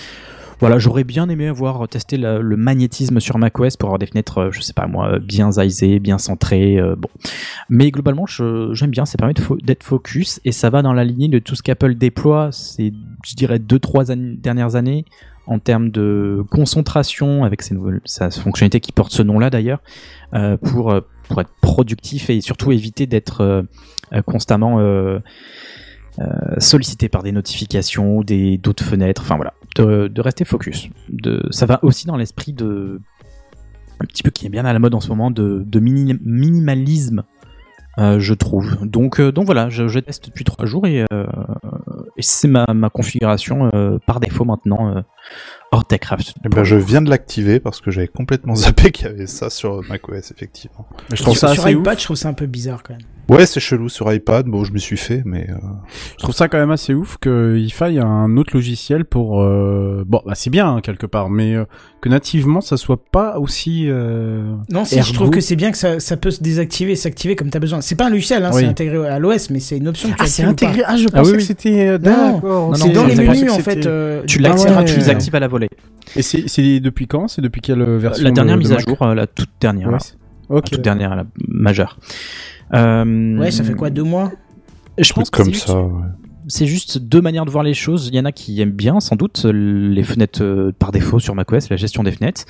Voilà, 0.58 0.78
j'aurais 0.78 1.04
bien 1.04 1.28
aimé 1.28 1.48
avoir 1.48 1.86
testé 1.86 2.16
le 2.16 2.56
magnétisme 2.56 3.20
sur 3.20 3.36
macOS 3.36 3.76
pour 3.76 3.90
avoir 3.90 3.98
des 3.98 4.06
fenêtres, 4.06 4.38
euh, 4.38 4.50
je 4.50 4.62
sais 4.62 4.72
pas 4.72 4.86
moi, 4.86 5.18
bien 5.18 5.52
zaisées, 5.52 5.98
bien 5.98 6.16
centrées. 6.16 6.78
euh, 6.78 6.96
bon, 6.96 7.10
mais 7.68 7.90
globalement, 7.90 8.24
j'aime 8.26 8.90
bien. 8.90 9.04
Ça 9.04 9.18
permet 9.18 9.34
d'être 9.62 9.82
focus 9.84 10.40
et 10.46 10.52
ça 10.52 10.70
va 10.70 10.80
dans 10.80 10.94
la 10.94 11.04
lignée 11.04 11.28
de 11.28 11.38
tout 11.38 11.54
ce 11.56 11.62
qu'Apple 11.62 11.94
déploie 11.96 12.52
ces, 12.52 12.94
je 13.24 13.34
dirais, 13.34 13.58
deux 13.58 13.78
trois 13.78 14.10
années- 14.10 14.36
dernières 14.36 14.76
années 14.76 15.04
en 15.46 15.58
termes 15.58 15.90
de 15.90 16.42
concentration 16.50 17.44
avec 17.44 17.60
ses 17.62 17.74
nouvelles, 17.74 18.00
sa 18.06 18.30
fonctionnalité 18.30 18.80
qui 18.80 18.92
porte 18.92 19.12
ce 19.12 19.22
nom-là 19.22 19.50
d'ailleurs, 19.50 19.80
euh, 20.32 20.56
pour 20.56 20.90
euh, 20.90 21.00
être 21.38 21.50
productif 21.60 22.30
et 22.30 22.40
surtout 22.40 22.72
éviter 22.72 23.06
d'être 23.06 23.42
euh, 23.42 23.62
euh, 24.14 24.22
constamment 24.22 24.80
euh, 24.80 25.18
euh, 26.18 26.24
sollicité 26.58 27.08
par 27.10 27.22
des 27.22 27.30
notifications, 27.30 28.22
des 28.22 28.56
d'autres 28.56 28.82
fenêtres, 28.82 29.22
enfin 29.22 29.36
voilà, 29.36 29.52
de, 29.82 30.20
rester 30.20 30.44
focus. 30.44 30.88
Ça 31.50 31.66
va 31.66 31.78
aussi 31.82 32.06
dans 32.06 32.16
l'esprit 32.16 32.52
de 32.52 33.00
un 34.00 34.04
petit 34.04 34.22
peu 34.22 34.30
qui 34.30 34.46
est 34.46 34.50
bien 34.50 34.64
à 34.64 34.72
la 34.72 34.78
mode 34.78 34.94
en 34.94 35.00
ce 35.00 35.08
moment 35.08 35.30
de, 35.30 35.62
de 35.66 35.80
mini- 35.80 36.18
minimalisme, 36.22 37.22
euh, 37.98 38.18
je 38.20 38.34
trouve. 38.34 38.76
Donc 38.82 39.20
euh, 39.20 39.32
voilà, 39.46 39.70
je, 39.70 39.98
teste 39.98 40.26
depuis 40.26 40.44
trois 40.44 40.66
jours 40.66 40.86
et, 40.86 41.04
euh, 41.12 41.26
c'est 42.18 42.48
ma, 42.48 42.66
ma 42.74 42.90
configuration 42.90 43.70
par 44.06 44.20
défaut 44.20 44.44
maintenant 44.44 45.02
hors 45.72 45.84
Techcraft. 45.84 46.34
Eh 46.44 46.48
ben, 46.48 46.64
je 46.64 46.76
viens 46.76 47.02
de 47.02 47.10
l'activer 47.10 47.60
parce 47.60 47.80
que 47.80 47.90
j'avais 47.90 48.08
complètement 48.08 48.54
zappé 48.56 48.90
qu'il 48.90 49.06
y 49.06 49.10
avait 49.10 49.26
ça 49.26 49.50
sur 49.50 49.82
macOS, 49.88 50.30
effectivement. 50.30 50.86
Je 51.12 51.22
trouve 51.22 51.36
sur 51.36 51.48
ça 51.48 51.54
sur 51.54 51.68
iPad, 51.68 51.94
ouf. 51.94 52.00
je 52.00 52.04
trouve 52.04 52.16
ça 52.16 52.28
un 52.28 52.34
peu 52.34 52.46
bizarre 52.46 52.82
quand 52.82 52.94
même. 52.94 53.02
Ouais, 53.28 53.44
c'est 53.44 53.58
chelou 53.58 53.88
sur 53.88 54.12
iPad. 54.12 54.46
Bon, 54.46 54.62
je 54.62 54.72
me 54.72 54.78
suis 54.78 54.96
fait, 54.96 55.22
mais 55.24 55.48
euh, 55.50 55.54
Je 56.16 56.22
trouve 56.22 56.32
ça 56.34 56.46
quand 56.46 56.58
même 56.58 56.70
assez 56.70 56.94
ouf 56.94 57.16
qu'il 57.20 57.72
faille 57.72 57.98
un 57.98 58.36
autre 58.36 58.54
logiciel 58.54 59.04
pour. 59.04 59.42
euh, 59.42 60.04
Bon, 60.06 60.22
bah 60.24 60.34
c'est 60.36 60.48
bien 60.50 60.76
hein, 60.76 60.80
quelque 60.80 61.06
part, 61.06 61.28
mais 61.28 61.56
euh, 61.56 61.64
que 62.00 62.08
nativement 62.08 62.60
ça 62.60 62.76
soit 62.76 63.02
pas 63.10 63.40
aussi. 63.40 63.86
euh, 63.88 64.54
Non, 64.70 64.84
si, 64.84 65.02
je 65.02 65.12
trouve 65.12 65.30
que 65.30 65.40
c'est 65.40 65.56
bien 65.56 65.72
que 65.72 65.76
ça, 65.78 65.98
ça 65.98 66.16
peut 66.16 66.30
se 66.30 66.40
désactiver 66.40 66.92
et 66.92 66.96
s'activer 66.96 67.34
comme 67.34 67.50
tu 67.50 67.56
as 67.56 67.60
besoin. 67.60 67.80
C'est 67.80 67.96
pas 67.96 68.06
un 68.06 68.10
logiciel, 68.10 68.44
hein, 68.44 68.50
Oui. 68.54 68.60
c'est 68.62 68.68
intégré 68.68 69.08
à 69.08 69.18
l'OS, 69.18 69.50
mais 69.50 69.58
c'est 69.58 69.76
une 69.78 69.88
option 69.88 70.08
que 70.10 70.14
tu 70.14 70.20
Ah, 70.22 70.26
c'est 70.28 70.44
pas. 70.44 70.50
intégré. 70.50 70.82
Ah, 70.86 70.96
je 70.96 71.08
Ah 71.12 71.16
pensais 71.18 71.30
oui, 71.32 71.36
que 71.38 71.42
oui. 71.42 71.44
c'était. 71.44 71.88
euh, 71.88 71.98
D'accord. 71.98 72.68
non, 72.68 72.74
c'est 72.74 72.86
non, 72.88 72.94
dans 72.94 73.06
les 73.06 73.16
menus 73.16 73.50
en 73.50 73.58
fait. 73.58 73.86
euh, 73.86 74.22
Tu 74.28 74.38
l'actives, 74.38 74.70
Ah 74.72 74.78
ouais. 74.78 74.84
tu 74.84 74.98
les 75.00 75.08
actives 75.08 75.34
à 75.34 75.40
la 75.40 75.48
volée. 75.48 75.55
Et 76.14 76.22
c'est 76.22 76.80
depuis 76.80 77.06
quand? 77.06 77.28
C'est 77.28 77.42
depuis 77.42 77.60
quelle 77.60 77.82
version 77.82 78.24
La 78.24 78.30
dernière 78.30 78.54
de- 78.54 78.60
mise 78.60 78.70
de 78.70 78.74
à 78.76 78.78
jour, 78.78 79.00
euh, 79.02 79.14
la 79.14 79.26
toute 79.26 79.50
dernière, 79.60 79.88
Ouais, 79.88 79.98
la 80.50 80.60
toute 80.62 80.80
dernière, 80.80 81.16
la 81.16 81.24
majeure. 81.48 81.98
Euh, 82.74 83.36
Ouais, 83.38 83.50
ça 83.50 83.64
fait 83.64 83.74
quoi, 83.74 83.90
deux 83.90 84.02
mois? 84.04 84.32
Je 84.98 85.12
pense 85.12 85.30
que 85.30 85.36
comme 85.36 85.46
c'est 85.46 85.52
juste- 85.52 85.66
ça. 85.66 85.80
ouais. 85.82 86.02
c'est 86.48 86.66
juste 86.66 86.98
deux 86.98 87.20
manières 87.20 87.44
de 87.44 87.50
voir 87.50 87.64
les 87.64 87.74
choses. 87.74 88.08
Il 88.08 88.14
y 88.14 88.20
en 88.20 88.24
a 88.24 88.32
qui 88.32 88.60
aiment 88.60 88.70
bien, 88.70 89.00
sans 89.00 89.16
doute, 89.16 89.44
les 89.44 90.02
fenêtres 90.04 90.42
euh, 90.42 90.72
par 90.78 90.92
défaut 90.92 91.18
sur 91.18 91.34
macOS, 91.34 91.68
la 91.70 91.76
gestion 91.76 92.02
des 92.02 92.12
fenêtres. 92.12 92.44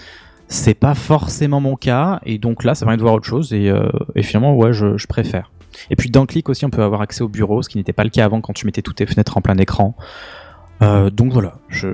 C'est 0.48 0.74
pas 0.74 0.94
forcément 0.94 1.60
mon 1.60 1.74
cas, 1.74 2.20
et 2.24 2.38
donc 2.38 2.62
là, 2.62 2.74
ça 2.76 2.84
permet 2.86 2.98
de 2.98 3.02
voir 3.02 3.14
autre 3.14 3.26
chose, 3.26 3.52
et, 3.52 3.68
euh, 3.68 3.88
et 4.14 4.22
finalement, 4.22 4.54
ouais, 4.54 4.72
je, 4.72 4.96
je 4.96 5.06
préfère. 5.08 5.50
Et 5.90 5.96
puis 5.96 6.08
d'un 6.08 6.24
clic 6.24 6.48
aussi, 6.48 6.64
on 6.64 6.70
peut 6.70 6.82
avoir 6.84 7.00
accès 7.00 7.22
au 7.22 7.28
bureau, 7.28 7.62
ce 7.62 7.68
qui 7.68 7.78
n'était 7.78 7.92
pas 7.92 8.04
le 8.04 8.10
cas 8.10 8.24
avant 8.24 8.40
quand 8.40 8.52
tu 8.52 8.64
mettais 8.64 8.80
toutes 8.80 8.96
tes 8.96 9.06
fenêtres 9.06 9.36
en 9.36 9.40
plein 9.40 9.56
écran. 9.56 9.96
Euh, 10.82 11.08
donc 11.10 11.32
voilà, 11.32 11.54
je... 11.68 11.88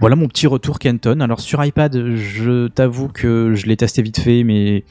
voilà 0.00 0.16
mon 0.16 0.26
petit 0.26 0.46
retour 0.48 0.78
Kenton. 0.80 1.20
Alors 1.20 1.40
sur 1.40 1.64
iPad, 1.64 2.14
je 2.16 2.66
t'avoue 2.68 3.08
que 3.08 3.54
je 3.54 3.66
l'ai 3.66 3.76
testé 3.76 4.02
vite 4.02 4.18
fait, 4.18 4.42
mais 4.42 4.84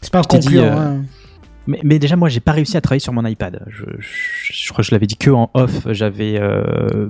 C'est 0.00 0.10
pas 0.12 0.22
Je 0.32 0.38
dit, 0.38 0.58
euh, 0.58 0.72
hein. 0.72 1.02
mais, 1.66 1.80
mais 1.84 1.98
déjà, 1.98 2.16
moi, 2.16 2.28
j'ai 2.30 2.40
pas 2.40 2.52
réussi 2.52 2.76
à 2.76 2.80
travailler 2.80 3.00
sur 3.00 3.12
mon 3.12 3.24
iPad. 3.26 3.62
Je, 3.68 3.84
je, 3.98 4.08
je 4.52 4.68
crois 4.72 4.82
que 4.82 4.88
je 4.88 4.94
l'avais 4.94 5.06
dit 5.06 5.16
que 5.18 5.30
en 5.30 5.50
off. 5.54 5.86
J'avais 5.90 6.38
euh, 6.40 7.08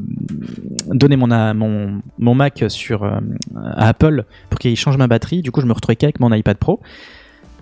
donné 0.88 1.16
mon, 1.16 1.30
a- 1.30 1.54
mon, 1.54 2.02
mon 2.18 2.34
Mac 2.34 2.64
sur, 2.68 3.04
euh, 3.04 3.20
à 3.56 3.88
Apple 3.88 4.24
pour 4.50 4.58
qu'il 4.58 4.76
change 4.76 4.96
ma 4.96 5.06
batterie. 5.06 5.42
Du 5.42 5.52
coup, 5.52 5.60
je 5.60 5.66
me 5.66 5.72
retrouvais 5.72 5.96
qu'avec 5.96 6.18
mon 6.18 6.32
iPad 6.32 6.56
Pro. 6.56 6.80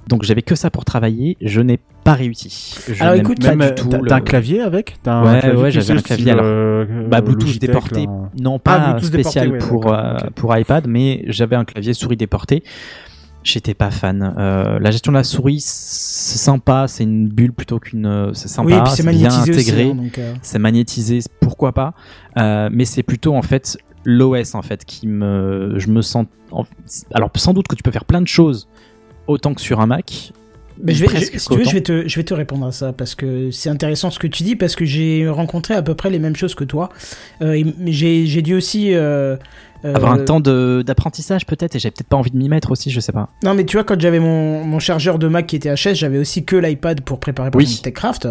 Donc, 0.09 0.25
j'avais 0.25 0.43
que 0.43 0.55
ça 0.55 0.71
pour 0.71 0.85
travailler. 0.85 1.37
Je 1.41 1.61
n'ai 1.61 1.79
pas 2.05 2.15
réussi. 2.15 2.75
Je 2.89 3.03
Alors, 3.03 3.15
écoute, 3.15 3.41
pas 3.41 3.53
du 3.55 3.75
tout 3.75 3.89
t'as 3.89 3.99
le- 3.99 4.07
t'as 4.09 4.17
un 4.17 4.21
clavier 4.21 4.61
avec 4.61 4.97
T'as 5.03 5.13
un 5.15 5.33
Ouais, 5.35 5.41
clavier, 5.41 5.63
ouais, 5.63 5.71
j'avais 5.71 5.93
un 5.93 6.03
clavier, 6.03 6.31
alors. 6.33 6.45
euh, 6.47 7.09
Bah, 7.09 7.21
Bluetooth 7.21 7.43
Logitech, 7.47 7.71
déporté, 7.71 8.07
là. 8.07 8.31
non 8.41 8.57
Ah, 8.57 8.59
pas 8.59 8.79
Bluetooth 8.91 9.05
spécial 9.13 9.53
déporté, 9.53 9.69
pour, 9.69 9.95
euh, 9.95 10.17
pour 10.35 10.57
iPad, 10.57 10.87
mais 10.89 11.25
j'avais 11.29 11.57
un 11.57 11.65
clavier 11.65 11.95
souris 11.95 12.17
déporté. 12.17 12.65
J'étais 13.45 13.75
pas 13.75 13.91
fan. 13.91 14.35
Euh, 14.39 14.79
la 14.79 14.91
gestion 14.93 15.11
de 15.13 15.17
la 15.17 15.25
souris, 15.25 15.59
c'est 15.61 16.39
sympa, 16.39 16.87
c'est 16.89 17.03
une 17.05 17.29
bulle 17.29 17.53
plutôt 17.53 17.79
qu'une. 17.81 18.07
euh, 18.07 18.33
C'est 18.35 18.47
sympa, 18.49 18.67
Oui, 18.67 18.75
et 18.75 18.81
puis 18.83 18.91
c'est 18.91 19.03
c'est 19.03 19.03
bien 19.11 19.13
magnétisé 19.31 19.51
aussi. 19.51 19.71
intégré, 19.71 19.91
hein, 19.91 19.95
donc, 19.97 20.21
c'est 20.43 20.59
magnétisé, 20.61 21.21
pourquoi 21.41 21.73
pas. 21.73 21.95
Mais 22.37 22.85
c'est 22.85 23.03
plutôt 23.03 23.35
en 23.35 23.43
fait 23.43 23.79
l'OS 24.05 24.57
en 24.57 24.63
fait 24.63 24.85
qui 24.85 25.07
me, 25.07 25.75
je 25.77 25.89
me 25.89 26.03
sens. 26.03 26.27
en- 26.51 26.65
Alors 27.15 27.31
sans 27.37 27.53
doute 27.55 27.67
que 27.69 27.77
tu 27.77 27.83
peux 27.85 27.91
faire 27.93 28.05
plein 28.05 28.21
de 28.21 28.27
choses 28.29 28.69
autant 29.27 29.55
que 29.55 29.61
sur 29.61 29.81
un 29.81 29.87
Mac. 29.87 30.33
Mais 30.83 30.95
je 30.95 31.05
vais, 31.05 31.21
je- 31.21 31.39
si 31.39 31.49
tu 31.49 31.55
veux, 31.55 31.61
autant. 31.61 31.71
je 31.71 31.75
vais 31.75 31.83
te, 31.83 32.09
je 32.09 32.17
vais 32.17 32.25
te 32.25 32.35
répondre 32.35 32.67
à 32.67 32.73
ça 32.73 32.93
parce 32.93 33.15
que 33.15 33.51
c'est 33.51 33.69
intéressant 33.69 34.11
ce 34.11 34.19
que 34.19 34.27
tu 34.27 34.43
dis 34.43 34.57
parce 34.57 34.75
que 34.75 34.85
j'ai 34.85 35.29
rencontré 35.29 35.75
à 35.75 35.83
peu 35.83 35.95
près 35.95 36.11
les 36.11 36.19
mêmes 36.19 36.37
choses 36.37 36.55
que 36.55 36.65
toi. 36.65 36.89
Euh, 37.43 37.63
j'ai, 37.87 38.43
dû 38.43 38.55
aussi 38.55 38.95
euh, 38.95 39.37
Avoir 39.85 40.13
un 40.13 40.19
temps 40.19 40.41
de- 40.41 40.83
d'apprentissage 40.87 41.47
peut-être 41.47 41.77
et 41.77 41.79
j'avais 41.79 41.91
peut-être 41.93 42.09
pas 42.09 42.17
envie 42.17 42.31
de 42.31 42.37
m'y 42.37 42.49
mettre 42.49 42.71
aussi, 42.71 42.91
je 42.91 43.01
sais 43.01 43.13
pas. 43.13 43.29
Non, 43.45 43.55
mais 43.55 43.65
tu 43.65 43.77
vois, 43.77 43.85
quand 43.85 44.01
j'avais 44.01 44.21
mon, 44.21 44.65
mon 44.65 44.79
chargeur 44.79 45.19
de 45.19 45.27
Mac 45.29 45.47
qui 45.47 45.57
était 45.57 45.71
HS, 45.75 45.95
j'avais 45.95 46.19
aussi 46.19 46.45
que 46.45 46.57
l'iPad 46.57 47.01
pour 47.01 47.19
préparer 47.21 47.51
par 47.51 47.59
Oui. 47.59 47.65
exemple 47.65 47.83
TechCraft. 47.85 48.29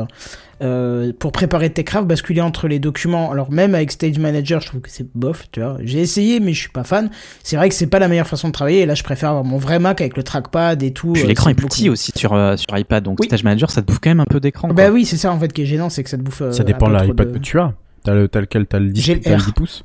Euh, 0.63 1.11
pour 1.17 1.31
préparer 1.31 1.71
TechCraft, 1.71 2.05
basculer 2.07 2.41
entre 2.41 2.67
les 2.67 2.77
documents. 2.77 3.31
Alors 3.31 3.51
même 3.51 3.73
avec 3.73 3.91
Stage 3.91 4.19
Manager, 4.19 4.61
je 4.61 4.67
trouve 4.67 4.81
que 4.81 4.91
c'est 4.91 5.07
bof, 5.15 5.47
tu 5.51 5.59
vois. 5.59 5.77
J'ai 5.83 5.99
essayé, 5.99 6.39
mais 6.39 6.53
je 6.53 6.59
suis 6.59 6.69
pas 6.69 6.83
fan. 6.83 7.09
C'est 7.43 7.55
vrai 7.55 7.67
que 7.67 7.73
c'est 7.73 7.87
pas 7.87 7.97
la 7.97 8.07
meilleure 8.07 8.27
façon 8.27 8.47
de 8.49 8.53
travailler. 8.53 8.81
Et 8.81 8.85
là, 8.85 8.93
je 8.93 9.01
préfère 9.03 9.29
avoir 9.29 9.43
mon 9.43 9.57
vrai 9.57 9.79
Mac 9.79 10.01
avec 10.01 10.15
le 10.17 10.21
trackpad 10.23 10.83
et 10.83 10.91
tout. 10.91 11.13
Puis 11.13 11.23
euh, 11.23 11.27
l'écran 11.27 11.49
est 11.49 11.55
plus 11.55 11.65
petit 11.67 11.83
beaucoup- 11.85 11.93
aussi 11.93 12.11
sur, 12.15 12.33
euh, 12.33 12.55
sur 12.57 12.77
iPad, 12.77 13.03
donc 13.03 13.17
Oui. 13.19 13.25
Stage 13.25 13.43
Manager 13.43 13.71
ça 13.71 13.81
te 13.81 13.87
bouffe 13.87 13.99
quand 13.99 14.11
même 14.11 14.19
un 14.19 14.25
peu 14.25 14.39
d'écran. 14.39 14.67
Bah 14.67 14.83
quoi. 14.85 14.91
oui, 14.93 15.05
c'est 15.05 15.17
ça 15.17 15.31
en 15.31 15.39
fait 15.39 15.51
qui 15.51 15.63
est 15.63 15.65
gênant, 15.65 15.89
c'est 15.89 16.03
que 16.03 16.09
ça 16.11 16.17
te 16.17 16.21
bouffe. 16.21 16.41
euh, 16.43 16.51
Ça 16.51 16.63
dépend 16.63 16.87
de 16.89 16.93
l'iPad 16.95 17.27
de- 17.29 17.33
que 17.33 17.39
tu 17.39 17.59
as. 17.59 17.73
T'as 18.03 18.13
le, 18.13 18.27
t'as 18.27 18.41
lequel? 18.41 18.67
T'as 18.67 18.79
le 18.79 18.89
10, 18.89 19.01
J'ai 19.01 19.15
le 19.15 19.21
t'as 19.21 19.31
le 19.31 19.35
R. 19.37 19.45
10 19.45 19.51
pouces? 19.53 19.83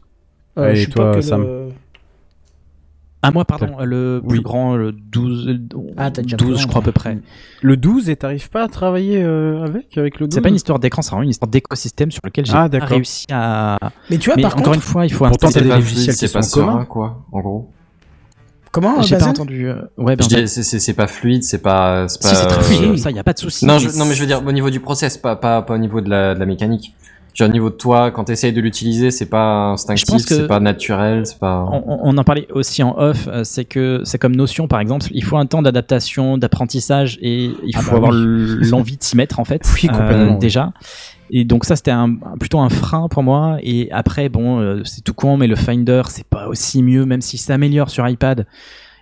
Euh, 0.59 0.73
Et 0.73 0.77
je 0.77 0.91
toi, 0.91 1.13
pas 1.13 1.23
Sam 1.23 1.45
euh, 1.47 1.69
Ah 3.23 3.31
moi 3.31 3.45
pardon, 3.45 3.77
le 3.83 4.21
plus 4.27 4.39
Oui. 4.39 4.43
grand, 4.45 4.77
le 4.77 4.93
12, 4.93 5.61
Ah, 5.97 6.11
t'as 6.11 6.23
déjà 6.23 6.37
12 6.37 6.49
plus 6.55 6.63
je 6.63 6.67
crois 6.69 6.81
à 6.81 6.85
peu 6.85 6.93
près. 6.93 7.19
Le 7.63 7.77
12 7.77 8.09
et 8.09 8.17
t'arrives 8.17 8.49
pas 8.51 8.63
à 8.63 8.69
travailler 8.69 9.23
euh, 9.23 9.65
avec 9.65 9.99
avec 9.99 10.21
le 10.21 10.27
12 10.29 10.35
C'est 10.35 10.41
pas 10.41 10.49
une 10.49 10.55
histoire 10.55 10.79
d'écran, 10.79 11.03
c'est 11.03 11.11
vraiment 11.11 11.25
une 11.25 11.31
histoire 11.31 11.51
d'écosystème 11.51 12.11
sur 12.11 12.21
lequel 12.25 12.47
j'ai 12.47 12.53
Ah, 12.55 12.69
réussi 12.73 13.27
à. 13.33 13.79
Mais 14.11 14.19
tu 14.19 14.29
vois, 14.31 14.37
Mais 14.37 14.43
par 14.43 14.53
encore 14.53 14.65
contre, 14.65 14.77
une 14.77 14.81
fois, 14.83 15.07
il 15.07 15.13
faut 15.13 15.27
Pourtant, 15.27 15.49
installer 15.49 15.65
des 15.65 15.71
pas 15.71 15.77
logiciels 15.77 16.03
fluide, 16.05 16.19
qui 16.19 16.29
c'est 16.29 16.33
pas 16.33 16.43
sont 16.43 16.61
communs. 16.67 16.85
quoi, 16.85 17.25
en 17.33 17.41
gros. 17.41 17.71
comment 18.71 19.03
J'ai 19.03 19.17
pas 19.19 19.27
entendu. 19.29 19.69
euh, 19.69 19.83
Ouais, 19.97 20.15
ben, 20.17 20.25
c'est- 20.47 20.95
pas 20.95 21.07
fluide, 21.09 21.43
c'est 21.43 21.59
pas, 21.63 22.07
c'est 22.09 22.23
pas. 22.23 22.29
si 22.29 22.37
c'est 22.37 22.47
très 22.47 22.61
euh, 22.61 22.63
fluide, 22.63 22.99
ça 22.99 23.11
y 23.11 23.19
a 23.19 23.25
pas 23.25 23.33
de 23.33 23.39
souci. 23.39 23.67
Non, 23.67 23.79
je, 23.79 23.89
non, 23.99 24.05
mais 24.05 24.15
je 24.15 24.21
veux 24.21 24.27
dire 24.27 24.43
au 24.47 24.53
niveau 24.53 24.71
du 24.71 24.81
process, 24.81 25.17
pas, 25.19 25.35
pas, 25.37 25.63
pas 25.63 25.75
au 25.75 25.79
niveau 25.79 26.01
de 26.01 26.09
la, 26.11 26.35
de 26.35 26.39
la 26.41 26.47
mécanique. 26.47 26.95
Au 27.45 27.49
niveau 27.49 27.69
de 27.69 27.75
toi, 27.75 28.11
quand 28.11 28.25
t'essayes 28.25 28.53
de 28.53 28.61
l'utiliser, 28.61 29.11
c'est 29.11 29.29
pas 29.29 29.67
instinctif, 29.67 30.23
c'est 30.27 30.47
pas 30.47 30.61
naturel, 30.61 31.27
c'est 31.27 31.39
pas. 31.39 31.69
On, 31.87 32.17
en 32.17 32.25
parlait 32.25 32.47
aussi 32.51 32.83
en 32.83 32.97
off, 32.99 33.29
euh, 33.29 33.45
c'est 33.45 33.67
que 33.67 34.01
c'est 34.05 34.19
comme 34.19 34.35
Notion 34.35 34.69
par 34.69 34.81
exemple, 34.81 35.07
il 35.11 35.23
faut 35.23 35.37
un 35.37 35.45
temps 35.45 35.61
d'adaptation, 35.61 36.39
d'apprentissage 36.39 37.19
et 37.21 37.51
il 37.65 37.75
Ah 37.75 37.81
faut 37.81 37.91
bah 37.91 37.97
avoir 37.99 38.13
oui. 38.13 38.69
l'envie 38.71 38.97
de 38.97 39.03
s'y 39.03 39.17
mettre 39.17 39.39
en 39.39 39.45
fait. 39.45 39.63
Oui, 39.75 39.89
complètement, 39.89 40.33
oui. 40.33 40.39
déjà. 40.39 40.73
Et 41.31 41.45
donc 41.45 41.65
ça 41.65 41.77
c'était 41.77 41.91
un, 41.91 42.15
plutôt 42.39 42.61
un 42.61 42.71
frein 42.71 43.09
pour 43.09 43.23
moi. 43.23 43.59
Et 43.63 43.91
après 43.93 44.29
bon, 44.31 44.61
euh, 44.61 44.81
c'est 44.85 45.03
tout 45.03 45.15
con, 45.15 45.37
mais 45.37 45.47
le 45.47 45.57
Finder 45.57 46.03
c'est 46.09 46.27
pas 46.27 46.49
aussi 46.49 46.83
mieux, 46.83 47.05
même 47.05 47.21
si 47.21 47.37
ça 47.37 47.55
améliore 47.55 47.91
sur 47.91 48.09
iPad, 48.09 48.47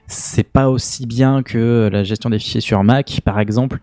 c'est 0.08 0.48
pas 0.48 0.68
aussi 0.68 1.06
bien 1.06 1.42
que 1.44 1.88
la 1.92 2.02
gestion 2.02 2.30
des 2.30 2.38
fichiers 2.40 2.60
sur 2.60 2.82
Mac 2.82 3.20
par 3.24 3.38
exemple. 3.38 3.78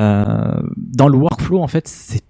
Euh, 0.00 0.60
dans 0.76 1.06
le 1.06 1.16
workflow 1.16 1.62
en 1.62 1.68
fait 1.68 1.86
c'est 1.86 2.24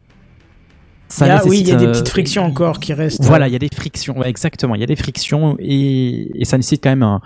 ça 1.08 1.36
a- 1.36 1.44
Oui, 1.46 1.60
il 1.60 1.68
y 1.68 1.72
a 1.72 1.76
des 1.76 1.86
euh, 1.86 1.92
petites 1.92 2.08
frictions 2.08 2.44
encore 2.44 2.80
qui 2.80 2.92
restent. 2.92 3.22
voilà, 3.24 3.46
il 3.48 3.52
y 3.52 3.56
a 3.56 3.58
des 3.58 3.68
frictions, 3.74 4.18
ouais, 4.18 4.28
exactement. 4.28 4.74
Il 4.74 4.80
y 4.80 4.84
a 4.84 4.86
des 4.86 4.96
frictions 4.96 5.56
et, 5.60 6.40
et 6.40 6.44
ça 6.44 6.56
nécessite 6.56 6.82
quand 6.82 6.90
même 6.90 7.02
un- 7.02 7.20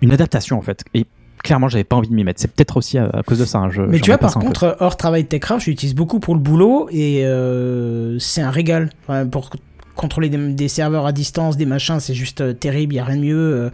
une 0.00 0.10
adaptation 0.12 0.58
en 0.58 0.62
fait. 0.62 0.82
Et 0.94 1.06
clairement, 1.42 1.68
j'avais 1.68 1.84
pas 1.84 1.96
envie 1.96 2.08
de 2.08 2.14
m'y 2.14 2.24
mettre. 2.24 2.40
C'est 2.40 2.50
peut-être 2.50 2.76
aussi 2.76 2.98
à, 2.98 3.06
à 3.06 3.22
cause 3.22 3.38
de 3.38 3.44
ça. 3.44 3.58
hein, 3.58 3.70
je- 3.70 3.82
Mais 3.82 4.00
tu 4.00 4.10
vois, 4.10 4.18
par 4.18 4.34
peu. 4.34 4.40
contre, 4.40 4.76
hors 4.80 4.96
travail 4.96 5.26
TechCraft, 5.26 5.64
je 5.64 5.70
l'utilise 5.70 5.94
beaucoup 5.94 6.18
pour 6.20 6.34
le 6.34 6.40
boulot 6.40 6.88
et 6.90 7.24
euh, 7.24 8.18
c'est 8.18 8.42
un 8.42 8.50
régal. 8.50 8.90
Enfin, 9.04 9.26
pour 9.26 9.50
contrôler 9.94 10.28
des, 10.30 10.38
des 10.54 10.68
serveurs 10.68 11.04
à 11.06 11.12
distance, 11.12 11.56
des 11.56 11.66
machins, 11.66 12.00
c'est 12.00 12.14
juste 12.14 12.40
euh, 12.40 12.52
terrible, 12.54 12.94
il 12.94 12.96
y 12.96 13.00
a 13.00 13.04
rien 13.04 13.16
de 13.16 13.22
mieux. 13.22 13.70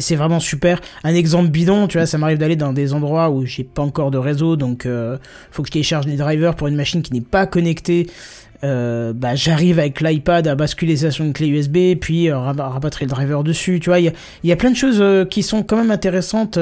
C'est 0.00 0.16
vraiment 0.16 0.40
super. 0.40 0.80
Un 1.02 1.14
exemple 1.14 1.48
bidon, 1.50 1.86
tu 1.88 1.98
vois, 1.98 2.06
ça 2.06 2.16
m'arrive 2.18 2.38
d'aller 2.38 2.56
dans 2.56 2.72
des 2.72 2.92
endroits 2.94 3.30
où 3.30 3.44
j'ai 3.44 3.64
pas 3.64 3.82
encore 3.82 4.10
de 4.10 4.18
réseau, 4.18 4.56
donc 4.56 4.86
euh, 4.86 5.18
faut 5.50 5.62
que 5.62 5.68
je 5.68 5.72
télécharge 5.72 6.06
des 6.06 6.16
drivers 6.16 6.54
pour 6.54 6.68
une 6.68 6.76
machine 6.76 7.02
qui 7.02 7.12
n'est 7.12 7.20
pas 7.20 7.46
connectée. 7.46 8.06
Euh, 8.62 9.12
bah, 9.12 9.34
j'arrive 9.34 9.78
avec 9.78 10.00
l'iPad 10.00 10.46
à 10.48 10.54
basculer 10.54 10.96
ça 10.96 11.10
sur 11.10 11.24
une 11.24 11.34
clé 11.34 11.48
USB, 11.48 11.98
puis 12.00 12.30
euh, 12.30 12.38
rab- 12.38 12.60
rabattre 12.60 12.98
le 13.02 13.06
driver 13.08 13.44
dessus. 13.44 13.78
Tu 13.80 13.90
vois, 13.90 14.00
il 14.00 14.04
y 14.06 14.08
a, 14.08 14.12
il 14.42 14.48
y 14.48 14.52
a 14.52 14.56
plein 14.56 14.70
de 14.70 14.76
choses 14.76 14.98
euh, 15.00 15.24
qui 15.26 15.42
sont 15.42 15.62
quand 15.62 15.76
même 15.76 15.90
intéressantes 15.90 16.58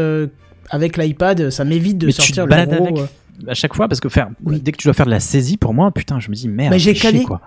avec 0.71 0.97
l'iPad. 0.97 1.51
Ça 1.51 1.65
m'évite 1.65 1.99
de 1.99 2.07
Mais 2.07 2.13
tu 2.13 2.17
sortir 2.23 2.47
le 2.47 2.67
gros. 2.67 2.87
avec 2.87 2.97
à 3.49 3.55
chaque 3.55 3.75
fois 3.75 3.89
parce 3.89 4.01
que 4.01 4.09
faire 4.09 4.29
dès 4.41 4.73
que 4.73 4.77
tu 4.77 4.87
dois 4.89 4.95
faire 4.95 5.07
de 5.07 5.11
la 5.11 5.21
saisie 5.21 5.57
pour 5.57 5.75
moi, 5.75 5.91
putain, 5.91 6.19
je 6.21 6.29
me 6.29 6.35
dis 6.35 6.49
merde. 6.49 6.73
Mais 6.73 6.79
j'ai 6.79 6.95
calé. 6.95 7.23
quoi. 7.23 7.41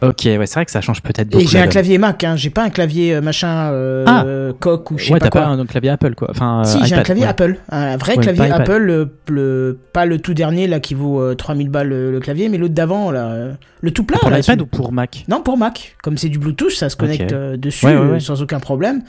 Ok, 0.00 0.22
ouais, 0.26 0.38
c'est 0.46 0.54
vrai 0.54 0.64
que 0.64 0.70
ça 0.70 0.80
change 0.80 1.02
peut-être 1.02 1.28
beaucoup. 1.28 1.42
Et 1.42 1.46
j'ai 1.46 1.58
un 1.58 1.66
clavier 1.66 1.98
Mac, 1.98 2.22
hein. 2.22 2.36
j'ai 2.36 2.50
pas 2.50 2.62
un 2.62 2.70
clavier 2.70 3.14
euh, 3.16 3.20
machin 3.20 3.70
euh, 3.72 4.04
Ah. 4.06 4.22
euh, 4.24 4.52
coq 4.58 4.92
ou 4.92 4.98
je 4.98 5.06
sais 5.06 5.12
Ouais, 5.12 5.18
pas 5.18 5.26
t'as 5.26 5.30
quoi. 5.30 5.40
pas 5.40 5.46
un 5.48 5.66
clavier 5.66 5.90
Apple 5.90 6.14
quoi. 6.14 6.28
Enfin, 6.30 6.62
Si, 6.64 6.76
euh, 6.76 6.80
j'ai 6.84 6.94
un 6.94 7.02
clavier 7.02 7.24
ouais. 7.24 7.30
Apple, 7.30 7.56
un 7.70 7.96
vrai 7.96 8.16
Ouais, 8.16 8.22
clavier. 8.22 8.50
Apple, 8.52 8.76
le, 8.78 9.08
le- 9.28 9.78
pas 9.92 10.06
le 10.06 10.18
tout 10.20 10.34
dernier 10.34 10.68
là 10.68 10.78
qui 10.78 10.94
vaut 10.94 11.20
euh, 11.20 11.34
3000 11.34 11.68
balles 11.68 11.88
le, 11.88 12.12
le 12.12 12.20
clavier, 12.20 12.48
mais 12.48 12.58
l'autre 12.58 12.74
d'avant 12.74 13.10
là, 13.10 13.26
euh, 13.26 13.52
le 13.80 13.90
tout 13.90 14.04
plat. 14.04 14.18
Pour 14.20 14.30
l'iPad 14.30 14.60
ou 14.60 14.66
pour 14.66 14.92
Mac? 14.92 15.24
Non, 15.26 15.42
pour 15.42 15.56
Mac. 15.58 15.96
Comme 16.02 16.16
c'est 16.16 16.28
du 16.28 16.38
Bluetooth, 16.38 16.70
ça 16.70 16.88
se 16.90 16.96
connecte 16.96 17.32
euh, 17.32 17.56
dessus 17.56 17.84
Ouais, 17.86 17.92
ouais, 17.96 17.98
euh, 18.00 18.12
ouais. 18.12 18.20
sans 18.20 18.40
aucun 18.40 18.60
problème. 18.60 19.02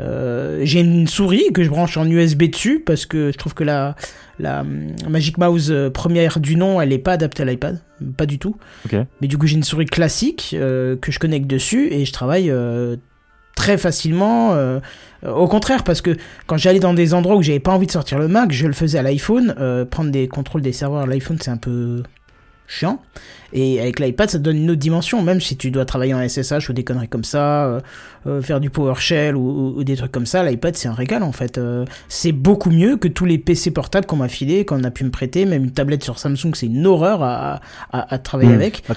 Euh, 0.00 0.60
j'ai 0.62 0.80
une 0.80 1.06
souris 1.06 1.52
que 1.52 1.62
je 1.62 1.68
branche 1.68 1.96
en 1.96 2.06
USB 2.06 2.44
dessus 2.44 2.80
parce 2.80 3.06
que 3.06 3.30
je 3.32 3.36
trouve 3.36 3.54
que 3.54 3.64
la, 3.64 3.96
la 4.38 4.60
hum, 4.62 4.86
Magic 5.08 5.36
Mouse 5.38 5.70
euh, 5.70 5.90
première 5.90 6.40
du 6.40 6.56
nom, 6.56 6.80
elle 6.80 6.92
est 6.92 6.98
pas 6.98 7.12
adaptée 7.12 7.42
à 7.42 7.46
l'iPad, 7.46 7.80
pas 8.16 8.26
du 8.26 8.38
tout. 8.38 8.56
Mais 9.20 9.28
du 9.28 9.36
coup, 9.38 9.46
j'ai 9.46 9.56
une 9.56 9.62
souris 9.62 9.86
classique 9.86 10.56
euh, 10.58 10.96
que 10.96 11.12
je 11.12 11.18
connecte 11.18 11.46
dessus 11.46 11.88
et 11.92 12.04
je 12.04 12.12
travaille 12.12 12.50
euh, 12.50 12.96
très 13.56 13.76
facilement. 13.76 14.54
euh, 14.54 14.80
euh, 15.24 15.32
au 15.32 15.46
contraire, 15.48 15.84
parce 15.84 16.00
que 16.00 16.16
quand 16.46 16.56
j'allais 16.56 16.80
dans 16.80 16.94
des 16.94 17.12
endroits 17.12 17.36
où 17.36 17.42
j'avais 17.42 17.60
pas 17.60 17.72
envie 17.72 17.86
de 17.86 17.92
sortir 17.92 18.18
le 18.18 18.26
Mac, 18.28 18.52
je 18.52 18.66
le 18.66 18.72
faisais 18.72 18.98
à 18.98 19.02
l'iPhone. 19.02 19.54
Euh, 19.58 19.84
prendre 19.84 20.10
des 20.10 20.28
contrôles 20.28 20.62
des 20.62 20.72
serveurs 20.72 21.02
à 21.02 21.06
l'iPhone, 21.06 21.36
c'est 21.40 21.50
un 21.50 21.58
peu 21.58 22.02
chiant. 22.70 23.00
Et 23.52 23.80
avec 23.80 23.98
l'iPad, 23.98 24.30
ça 24.30 24.38
te 24.38 24.44
donne 24.44 24.58
une 24.58 24.70
autre 24.70 24.78
dimension, 24.78 25.22
même 25.22 25.40
si 25.40 25.56
tu 25.56 25.72
dois 25.72 25.84
travailler 25.84 26.14
en 26.14 26.20
SSH 26.22 26.68
ou 26.68 26.72
des 26.72 26.84
conneries 26.84 27.08
comme 27.08 27.24
ça, 27.24 27.64
euh, 27.66 27.80
euh, 28.28 28.40
faire 28.42 28.60
du 28.60 28.70
PowerShell 28.70 29.34
ou, 29.34 29.40
ou- 29.40 29.78
ou 29.80 29.82
des 29.82 29.96
trucs 29.96 30.12
comme 30.12 30.24
ça, 30.26 30.44
l'iPad 30.48 30.76
c'est 30.76 30.86
un 30.86 30.92
régal 30.94 31.24
en 31.24 31.32
fait. 31.32 31.58
Euh, 31.58 31.84
c'est 32.08 32.30
beaucoup 32.30 32.70
mieux 32.70 32.96
que 32.96 33.08
tous 33.08 33.24
les 33.24 33.38
PC 33.38 33.72
portables 33.72 34.06
qu'on 34.06 34.14
m'a 34.14 34.28
filé, 34.28 34.64
qu'on 34.64 34.84
a 34.84 34.92
pu 34.92 35.02
me 35.02 35.10
prêter, 35.10 35.46
même 35.46 35.64
une 35.64 35.72
tablette 35.72 36.04
sur 36.04 36.16
Samsung, 36.20 36.52
c'est 36.54 36.66
une 36.66 36.86
horreur 36.86 37.24
à, 37.24 37.60
à, 37.92 38.14
à 38.14 38.18
travailler 38.18 38.50
Hmm. 38.52 38.54
avec. 38.54 38.84
Ah, 38.88 38.94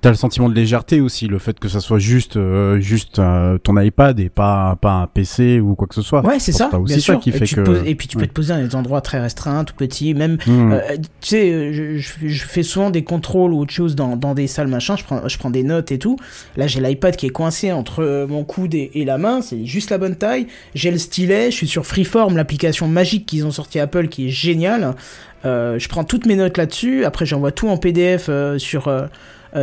T'as 0.00 0.08
le 0.10 0.16
sentiment 0.16 0.48
de 0.48 0.54
légèreté 0.56 1.00
aussi, 1.00 1.28
le 1.28 1.38
fait 1.38 1.60
que 1.60 1.68
ça 1.68 1.78
soit 1.78 2.00
juste, 2.00 2.36
juste 2.80 3.20
ton 3.62 3.80
iPad 3.80 4.18
et 4.18 4.28
pas, 4.28 4.76
pas 4.80 4.94
un 4.94 5.06
PC 5.06 5.60
ou 5.60 5.76
quoi 5.76 5.86
que 5.86 5.94
ce 5.94 6.02
soit. 6.02 6.26
Ouais, 6.26 6.40
c'est 6.40 6.50
ça. 6.50 6.68
aussi 6.74 6.84
bien 6.94 6.96
ça 6.96 7.00
sûr. 7.12 7.20
qui 7.20 7.28
et, 7.30 7.32
fait 7.32 7.44
tu 7.44 7.54
que. 7.54 7.60
poses- 7.60 7.82
et 7.86 7.94
puis 7.94 8.08
tu 8.08 8.16
peux 8.16 8.26
te 8.26 8.32
poser 8.32 8.54
dans 8.54 8.60
des 8.66 8.74
endroits 8.74 9.02
très 9.02 9.20
restreints, 9.20 9.62
tout 9.62 9.76
petits, 9.76 10.14
même. 10.14 10.36
Hmm. 10.48 10.74
tu 11.20 11.28
sais, 11.28 11.72
je, 11.72 11.96
je- 11.98 12.26
je 12.26 12.44
fais 12.44 12.64
souvent 12.64 12.90
des 12.90 13.03
contrôles 13.04 13.52
ou 13.52 13.60
autre 13.60 13.72
chose 13.72 13.94
dans, 13.94 14.16
des 14.34 14.46
salles 14.46 14.68
machin. 14.68 14.96
Je 14.96 15.04
prends, 15.04 15.28
je 15.28 15.38
prends 15.38 15.50
des 15.50 15.62
notes 15.62 15.92
et 15.92 15.98
tout. 15.98 16.16
Là, 16.56 16.66
j'ai 16.66 16.80
l'iPad 16.80 17.16
qui 17.16 17.26
est 17.26 17.30
coincé 17.30 17.72
entre 17.72 18.02
euh, 18.02 18.26
mon 18.26 18.44
coude 18.44 18.74
et, 18.74 19.04
la 19.04 19.18
main. 19.18 19.40
C'est 19.40 19.64
juste 19.66 19.90
la 19.90 19.98
bonne 19.98 20.16
taille. 20.16 20.46
J'ai 20.74 20.90
le 20.90 20.98
stylet. 20.98 21.50
Je 21.50 21.56
suis 21.56 21.68
sur 21.68 21.86
Freeform, 21.86 22.36
l'application 22.36 22.88
magique 22.88 23.26
qu'ils 23.26 23.46
ont 23.46 23.50
sorti 23.50 23.78
Apple, 23.78 24.08
qui 24.08 24.26
est 24.26 24.30
géniale. 24.30 24.94
Euh, 25.44 25.78
je 25.78 25.88
prends 25.88 26.04
toutes 26.04 26.26
mes 26.26 26.36
notes 26.36 26.56
là-dessus. 26.56 27.04
Après, 27.04 27.26
j'envoie 27.26 27.52
tout 27.52 27.68
en 27.68 27.76
PDF 27.76 28.26
euh, 28.28 28.58
sur. 28.58 28.90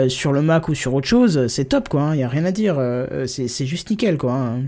sur 0.08 0.32
le 0.32 0.41
Mac 0.41 0.69
ou 0.69 0.73
sur 0.73 0.93
autre 0.93 1.08
chose, 1.08 1.47
c'est 1.47 1.65
top 1.65 1.89
quoi, 1.89 2.12
il 2.13 2.21
y 2.21 2.23
a 2.23 2.30
rien 2.30 2.45
à 2.45 2.54
dire, 2.54 2.80
c'est 3.25 3.65
juste 3.65 3.89
nickel 3.89 4.17
quoi. 4.17 4.32
hein. 4.32 4.62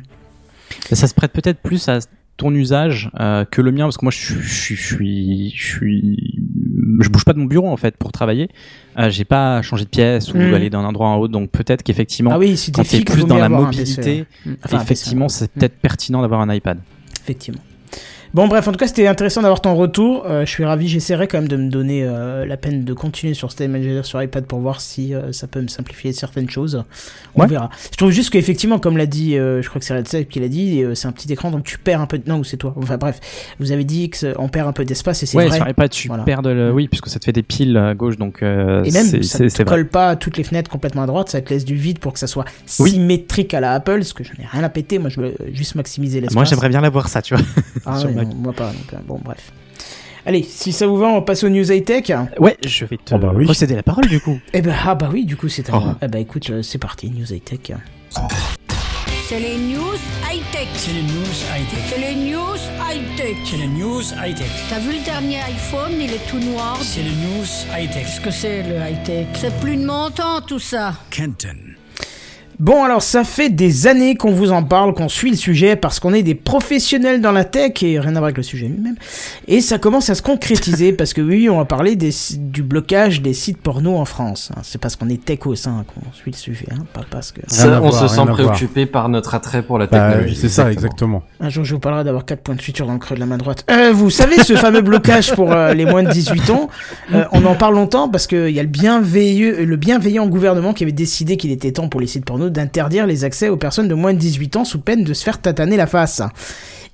Ça 0.92 1.08
se 1.08 1.14
prête 1.14 1.32
peut-être 1.32 1.60
plus 1.60 1.88
à 1.88 2.00
ton 2.36 2.54
usage 2.54 3.10
que 3.50 3.62
le 3.62 3.72
mien 3.72 3.86
parce 3.86 3.96
que 3.96 4.04
moi 4.04 4.12
je 4.12 4.18
suis 4.18 4.76
je 4.76 4.86
suis 4.86 5.54
je 5.56 5.66
suis 5.66 6.33
je 7.02 7.10
bouge 7.10 7.26
pas 7.26 7.34
de 7.34 7.40
mon 7.40 7.46
bureau 7.46 7.68
en 7.70 7.78
fait 7.78 7.96
pour 7.98 8.12
travailler 8.12 8.50
euh, 9.00 9.10
j'ai 9.10 9.26
pas 9.26 9.62
changé 9.62 9.86
de 9.86 9.90
pièce 9.90 10.34
ou 10.34 10.38
Mm. 10.38 10.54
aller 10.54 10.70
d'un 10.70 10.84
endroit 10.84 11.08
à 11.08 11.12
un 11.12 11.16
autre 11.16 11.32
donc 11.34 11.50
peut-être 11.50 11.84
qu'effectivement 11.84 12.32
Ah 12.34 12.40
oui, 12.40 12.58
si 12.58 12.72
t'es 12.72 12.82
quand 12.82 12.88
t'es 12.90 12.98
fixe, 12.98 13.12
plus 13.14 13.26
dans 13.26 13.38
la 13.38 13.50
mobilité. 13.50 14.26
Mm. 14.46 14.52
Enfin, 14.66 14.78
PC, 14.80 14.84
effectivement 14.84 15.30
c'est 15.30 15.52
peut-être 15.52 15.78
pertinent 15.80 16.22
d'avoir 16.22 16.42
un 16.42 16.54
iPad 16.54 16.80
Effectivement. 17.24 17.62
Bon, 18.34 18.48
bref, 18.48 18.68
en 18.68 18.72
tout 18.72 18.80
cas, 18.80 18.88
c'était 18.88 19.06
intéressant 19.06 19.44
d'avoir 19.44 19.62
ton 19.62 19.76
retour. 19.76 20.26
Euh, 20.28 20.44
je 20.44 20.50
suis 20.50 20.66
ravi. 20.66 20.88
J'essaierai 20.88 21.28
quand 21.28 21.38
même 21.38 21.48
de 21.48 21.56
me 21.56 21.70
donner 21.70 22.04
euh, 22.04 22.48
la 22.48 22.58
peine 22.58 22.84
de 22.84 22.94
continuer 22.94 23.36
sur 23.36 23.52
Stay 23.52 23.68
Manager 23.68 24.04
sur 24.08 24.24
iPad 24.24 24.46
pour 24.46 24.58
voir 24.60 24.82
si 24.82 25.14
euh, 25.14 25.32
ça 25.32 25.46
peut 25.46 25.62
me 25.62 25.68
simplifier 25.68 26.14
certaines 26.14 26.50
choses. 26.50 26.84
On 27.36 27.42
Ouais. 27.42 27.48
verra. 27.48 27.70
Je 27.92 27.96
trouve 27.98 28.10
juste 28.10 28.32
qu'effectivement, 28.32 28.80
comme 28.80 28.98
l'a 28.98 29.06
dit, 29.06 29.34
je 29.36 29.68
crois 29.70 29.80
que 29.80 29.86
c'est 29.86 29.96
Red 29.96 30.28
qui 30.30 30.40
l'a 30.40 30.48
dit, 30.48 30.84
c'est 30.96 31.08
un 31.08 31.12
petit 31.12 31.32
écran, 31.32 31.52
donc 31.52 31.64
tu 31.64 31.78
perds 31.78 32.02
un 32.02 32.08
peu 32.08 32.18
de. 32.18 32.28
Non, 32.28 32.44
c'est 32.44 32.58
toi. 32.58 32.74
Enfin, 32.78 32.98
bref, 32.98 33.20
vous 33.60 33.72
avez 33.72 33.84
dit 33.84 34.10
qu'on 34.10 34.50
perd 34.50 34.68
un 34.68 34.72
peu 34.74 34.84
d'espace 34.86 35.22
et 35.22 35.26
c'est 35.28 35.38
ouais 35.38 35.48
vrai. 35.48 35.58
sur 35.58 35.68
iPad 35.70 35.90
tu 35.92 36.08
Voilà. 36.08 36.24
perds 36.24 36.42
de 36.42 36.50
le... 36.50 36.72
oui 36.72 36.88
puisque 36.88 37.10
ça 37.10 37.20
te 37.20 37.26
fait 37.26 37.32
des 37.34 37.44
piles 37.44 37.78
à 37.78 37.94
gauche 37.94 38.18
donc 38.18 38.40
Et 38.42 38.46
même, 38.46 39.24
ça 39.24 39.44
ne 39.44 39.64
colle 39.64 39.88
pas 39.88 40.10
à 40.10 40.16
toutes 40.16 40.38
les 40.38 40.44
fenêtres 40.44 40.72
complètement 40.72 41.04
à 41.04 41.06
droite, 41.08 41.30
ça 41.30 41.40
te 41.42 41.52
laisse 41.54 41.66
du 41.66 41.76
vide 41.76 42.00
pour 42.00 42.14
que 42.14 42.20
ça 42.20 42.28
soit 42.28 42.46
Oui. 42.80 42.92
symétrique 42.92 43.54
à 43.54 43.60
la 43.60 43.74
Apple, 43.74 43.98
parce 43.98 44.14
que 44.14 44.24
j'en 44.24 44.34
ai 44.42 44.46
rien 44.48 44.64
à 44.64 44.70
péter, 44.70 44.98
moi 45.00 45.10
je 45.10 45.20
veux 45.22 45.36
juste 45.52 45.76
maximiser 45.76 46.20
l'espace. 46.20 46.36
moi 46.36 46.46
j'aimerais 46.46 46.70
bien 46.70 46.82
l'avoir 46.82 47.10
ça 47.10 47.22
tu 47.22 47.36
vois 47.36 47.44
Ah 47.86 48.00
ouais, 48.24 48.34
non, 48.34 48.36
moi 48.42 48.54
pas. 48.54 48.68
donc, 48.68 48.94
euh, 48.94 48.98
bon, 49.06 49.20
bref. 49.24 49.52
Allez, 50.26 50.44
si 50.44 50.72
ça 50.72 50.88
vous 50.88 50.96
va, 50.98 51.08
on 51.08 51.22
passe 51.22 51.44
aux 51.44 51.50
news 51.50 51.70
high-tech. 51.72 52.12
ouais 52.40 52.58
je 52.66 52.86
vais 52.86 52.98
te 52.98 53.14
Oh 53.14 53.18
bah 53.18 53.32
oui. 53.36 53.46
recéder 53.46 53.76
la 53.76 53.84
parole 53.84 54.08
du 54.08 54.20
coup 54.22 54.40
Eh 54.54 54.62
ben, 54.62 54.74
ah 54.86 54.96
bah 54.96 55.10
oui, 55.12 55.26
du 55.26 55.36
coup, 55.36 55.50
c'est 55.50 55.70
à 55.70 55.74
Oh. 55.76 55.80
moi. 55.82 55.98
Eh 56.02 56.08
ben, 56.08 56.20
écoute, 56.20 56.50
euh, 56.50 56.62
c'est 56.62 56.78
parti, 56.78 57.10
news 57.10 57.26
high-tech. 57.32 57.60
C'est 59.28 59.40
les 59.40 59.58
news 59.58 59.98
high-tech. 60.30 60.68
C'est 60.76 60.94
les 60.94 61.02
news 61.02 61.34
high-tech. 61.56 61.78
C'est 61.90 61.98
les 61.98 62.16
news 62.16 62.60
high-tech. 62.80 63.36
C'est 63.46 63.58
les 63.58 63.68
news 63.68 64.02
high-tech. 64.24 64.48
T'as 64.70 64.80
vu 64.80 64.94
le 64.98 65.04
dernier 65.04 65.38
iPhone, 65.40 65.92
il 66.00 66.12
est 66.12 66.30
tout 66.30 66.40
noir. 66.40 66.78
C'est 66.82 67.02
les 67.04 67.10
news 67.10 67.46
high-tech. 67.76 68.04
Qu'est-ce 68.06 68.22
que 68.22 68.32
c'est 68.32 68.64
le 68.64 68.76
high-tech 68.76 69.28
C'est 69.36 69.58
plus 69.60 69.76
de 69.78 69.86
mon 69.86 70.10
temps 70.12 70.42
tout 70.46 70.60
ça. 70.60 70.94
Kenton. 71.10 71.58
Bon, 72.60 72.84
alors, 72.84 73.02
ça 73.02 73.24
fait 73.24 73.50
des 73.50 73.88
années 73.88 74.16
qu'on 74.16 74.32
vous 74.32 74.52
en 74.52 74.64
parle, 74.64 74.94
qu'on 74.94 75.10
suit 75.10 75.32
le 75.32 75.36
sujet, 75.38 75.76
parce 75.76 76.00
qu'on 76.00 76.14
est 76.14 76.24
des 76.24 76.36
professionnels 76.36 77.20
dans 77.22 77.32
la 77.32 77.44
tech, 77.46 77.82
et 77.84 78.00
rien 78.00 78.12
à 78.12 78.20
voir 78.20 78.26
avec 78.26 78.38
le 78.38 78.44
sujet 78.44 78.68
lui-même. 78.68 78.96
Et 79.48 79.60
ça 79.62 79.78
commence 79.80 80.10
à 80.10 80.16
se 80.16 80.22
concrétiser, 80.22 80.94
parce 80.94 81.14
que 81.14 81.22
oui, 81.22 81.50
on 81.50 81.58
va 81.58 81.66
parler 81.66 81.96
des, 81.96 82.12
du 82.38 82.64
blocage 82.64 83.22
des 83.22 83.34
sites 83.34 83.58
porno 83.58 83.96
en 83.98 84.06
France. 84.06 84.52
hein. 84.56 84.60
C'est 84.64 84.80
parce 84.80 84.96
qu'on 84.96 85.10
est 85.10 85.24
techos 85.24 85.68
hein, 85.68 85.84
qu'on 85.88 86.14
suit 86.14 86.32
le 86.32 86.38
sujet, 86.38 86.68
hein, 86.72 86.86
pas 86.94 87.02
parce 87.10 87.32
que... 87.32 87.42
Ça, 87.48 87.82
on 87.82 87.90
voir, 87.90 88.10
se 88.10 88.16
sent 88.16 88.26
préoccupé 88.32 88.86
par 88.86 89.10
notre 89.10 89.34
attrait 89.36 89.64
pour 89.64 89.78
la 89.80 89.88
Bah, 89.88 90.10
technologie. 90.12 90.36
c'est 90.36 90.50
ça, 90.50 90.72
exactement. 90.72 91.24
Un 91.40 91.50
jour, 91.50 91.64
je 91.66 91.74
vous 91.74 91.80
parlerai 91.80 92.04
d'avoir 92.04 92.26
4 92.26 92.42
points 92.42 92.56
de 92.56 92.62
suture 92.62 92.86
dans 92.88 92.94
le 92.94 93.00
creux 93.00 93.16
de 93.16 93.20
la 93.20 93.26
main 93.26 93.38
droite. 93.38 93.66
Euh, 93.72 93.92
vous 93.94 94.10
savez, 94.10 94.38
ce 94.44 94.56
fameux 94.56 94.82
blocage 94.94 95.34
pour 95.34 95.52
euh, 95.52 95.74
les 95.74 95.86
moins 95.86 96.04
de 96.04 96.10
18 96.12 96.50
ans, 96.52 96.70
euh, 97.14 97.26
on 97.32 97.46
en 97.46 97.56
parle 97.56 97.76
longtemps 97.76 98.10
parce 98.10 98.28
qu'il 98.28 98.50
y 98.52 98.60
a 98.60 98.64
le 98.64 98.70
bienveilleux, 98.70 99.66
le 99.66 99.76
bienveillant 99.76 100.28
gouvernement 100.28 100.74
qui 100.74 100.84
avait 100.84 100.92
décidé 100.92 101.38
qu'il 101.38 101.52
était 101.52 101.72
temps 101.72 101.90
pour 101.90 102.00
les 102.00 102.08
sites 102.08 102.26
porno 102.26 102.43
d'interdire 102.50 103.08
les 103.08 103.24
accès 103.24 103.50
aux 103.50 103.58
personnes 103.58 103.88
de 103.88 103.94
moins 103.94 104.14
de 104.14 104.20
18 104.20 104.56
ans 104.58 104.66
sous 104.66 104.80
peine 104.80 105.04
de 105.04 105.14
se 105.14 105.24
faire 105.24 105.40
tataner 105.42 105.78
la 105.78 105.88
face. 105.88 106.22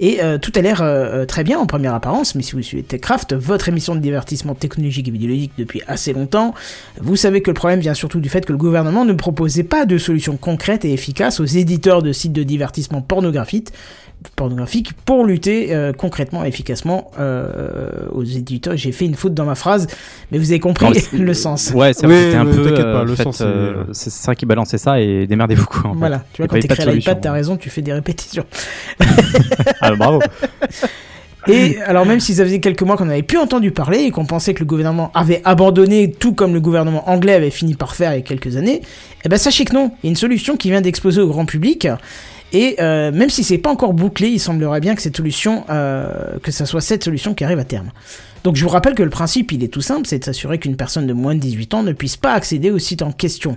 Et 0.01 0.23
euh, 0.23 0.37
tout 0.37 0.53
a 0.55 0.61
l'air 0.61 0.81
euh, 0.81 1.21
euh, 1.21 1.25
très 1.25 1.43
bien 1.43 1.59
en 1.59 1.65
première 1.65 1.93
apparence, 1.93 2.33
mais 2.33 2.41
si 2.41 2.53
vous 2.53 2.61
suivez 2.61 2.83
TechCraft, 2.83 3.33
votre 3.33 3.67
émission 3.67 3.95
de 3.95 3.99
divertissement 3.99 4.55
technologique 4.55 5.09
et 5.09 5.11
vidéoludique 5.11 5.51
depuis 5.57 5.81
assez 5.87 6.13
longtemps, 6.13 6.53
vous 7.01 7.17
savez 7.17 7.41
que 7.41 7.49
le 7.49 7.55
problème 7.55 7.81
vient 7.81 7.93
surtout 7.93 8.21
du 8.21 8.29
fait 8.29 8.45
que 8.45 8.53
le 8.53 8.57
gouvernement 8.57 9.03
ne 9.03 9.11
proposait 9.11 9.63
pas 9.63 9.85
de 9.85 9.97
solutions 9.97 10.37
concrètes 10.37 10.85
et 10.85 10.93
efficaces 10.93 11.41
aux 11.41 11.45
éditeurs 11.45 12.01
de 12.01 12.13
sites 12.13 12.31
de 12.31 12.43
divertissement 12.43 13.01
pornographiques 13.01 13.73
pornographique 14.35 14.91
pour 15.05 15.25
lutter 15.25 15.73
euh, 15.73 15.93
concrètement 15.93 16.43
et 16.43 16.47
efficacement 16.49 17.11
euh, 17.19 17.89
aux 18.11 18.23
éditeurs. 18.23 18.75
J'ai 18.75 18.91
fait 18.91 19.05
une 19.05 19.15
faute 19.15 19.33
dans 19.33 19.45
ma 19.45 19.55
phrase, 19.55 19.87
mais 20.31 20.37
vous 20.37 20.51
avez 20.51 20.59
compris 20.59 20.85
Non, 20.85 20.91
le 21.19 21.33
sens. 21.33 21.71
ouais 21.73 21.93
c'est 21.93 22.05
Oui, 22.05 22.13
vrai, 22.13 22.23
c'était 22.25 22.35
un 22.37 22.45
peu 22.45 22.63
t'inquiète 22.63 22.81
pas, 22.81 23.01
euh, 23.01 23.05
le 23.05 23.15
sens, 23.15 23.41
euh, 23.41 23.83
c'est- 23.93 24.09
ça 24.09 24.35
qui 24.35 24.45
balançait 24.45 24.77
ça 24.77 24.99
et 24.99 25.25
démerdez-vous 25.29 25.65
quoi 25.65 25.89
en 25.91 25.93
fait. 25.93 25.99
Voilà, 25.99 26.23
tu 26.33 26.41
vois, 26.41 26.47
quand 26.47 26.59
t'écris 26.59 26.81
à 26.81 26.85
l'iPad, 26.85 26.91
solution. 27.03 27.15
t'as 27.21 27.31
raison, 27.31 27.57
tu 27.57 27.69
fais 27.69 27.81
des 27.81 27.93
répétitions. 27.93 28.45
ah 29.81 29.95
bravo 29.95 30.19
Et 31.47 31.77
alors 31.83 32.05
même 32.05 32.19
si 32.19 32.35
ça 32.35 32.43
faisait 32.43 32.59
quelques 32.59 32.81
mois 32.83 32.97
qu'on 32.97 33.05
n'avait 33.05 33.23
plus 33.23 33.37
entendu 33.37 33.71
parler 33.71 33.99
et 33.99 34.11
qu'on 34.11 34.25
pensait 34.25 34.53
que 34.53 34.59
le 34.59 34.65
gouvernement 34.65 35.09
avait 35.15 35.41
abandonné, 35.45 36.11
tout 36.11 36.33
comme 36.33 36.53
le 36.53 36.59
gouvernement 36.59 37.09
anglais 37.09 37.33
avait 37.33 37.49
fini 37.49 37.75
par 37.75 37.95
faire 37.95 38.11
il 38.13 38.17
y 38.17 38.19
a 38.19 38.21
quelques 38.23 38.57
années, 38.57 38.81
eh 39.25 39.29
ben 39.29 39.37
sachez 39.37 39.63
que 39.65 39.73
non, 39.73 39.91
il 40.03 40.07
y 40.07 40.09
a 40.09 40.11
une 40.11 40.15
solution 40.17 40.57
qui 40.57 40.69
vient 40.69 40.81
d'exploser 40.81 41.21
au 41.21 41.27
grand 41.27 41.45
public. 41.45 41.87
Et 42.51 42.75
euh, 42.79 43.11
même 43.11 43.29
si 43.29 43.43
c'est 43.43 43.57
pas 43.57 43.69
encore 43.69 43.93
bouclé, 43.93 44.29
il 44.29 44.39
semblerait 44.39 44.79
bien 44.79 44.95
que 44.95 45.01
cette 45.01 45.17
solution, 45.17 45.65
euh, 45.69 46.37
que 46.41 46.51
ça 46.51 46.65
soit 46.65 46.81
cette 46.81 47.03
solution 47.03 47.33
qui 47.33 47.43
arrive 47.43 47.59
à 47.59 47.63
terme. 47.63 47.91
Donc 48.43 48.55
je 48.55 48.63
vous 48.63 48.69
rappelle 48.69 48.95
que 48.95 49.03
le 49.03 49.09
principe, 49.09 49.51
il 49.51 49.63
est 49.63 49.67
tout 49.67 49.81
simple, 49.81 50.07
c'est 50.07 50.19
de 50.19 50.23
s'assurer 50.23 50.59
qu'une 50.59 50.75
personne 50.75 51.05
de 51.05 51.13
moins 51.13 51.35
de 51.35 51.39
18 51.39 51.73
ans 51.73 51.83
ne 51.83 51.91
puisse 51.91 52.17
pas 52.17 52.33
accéder 52.33 52.71
au 52.71 52.79
site 52.79 53.01
en 53.01 53.11
question. 53.11 53.55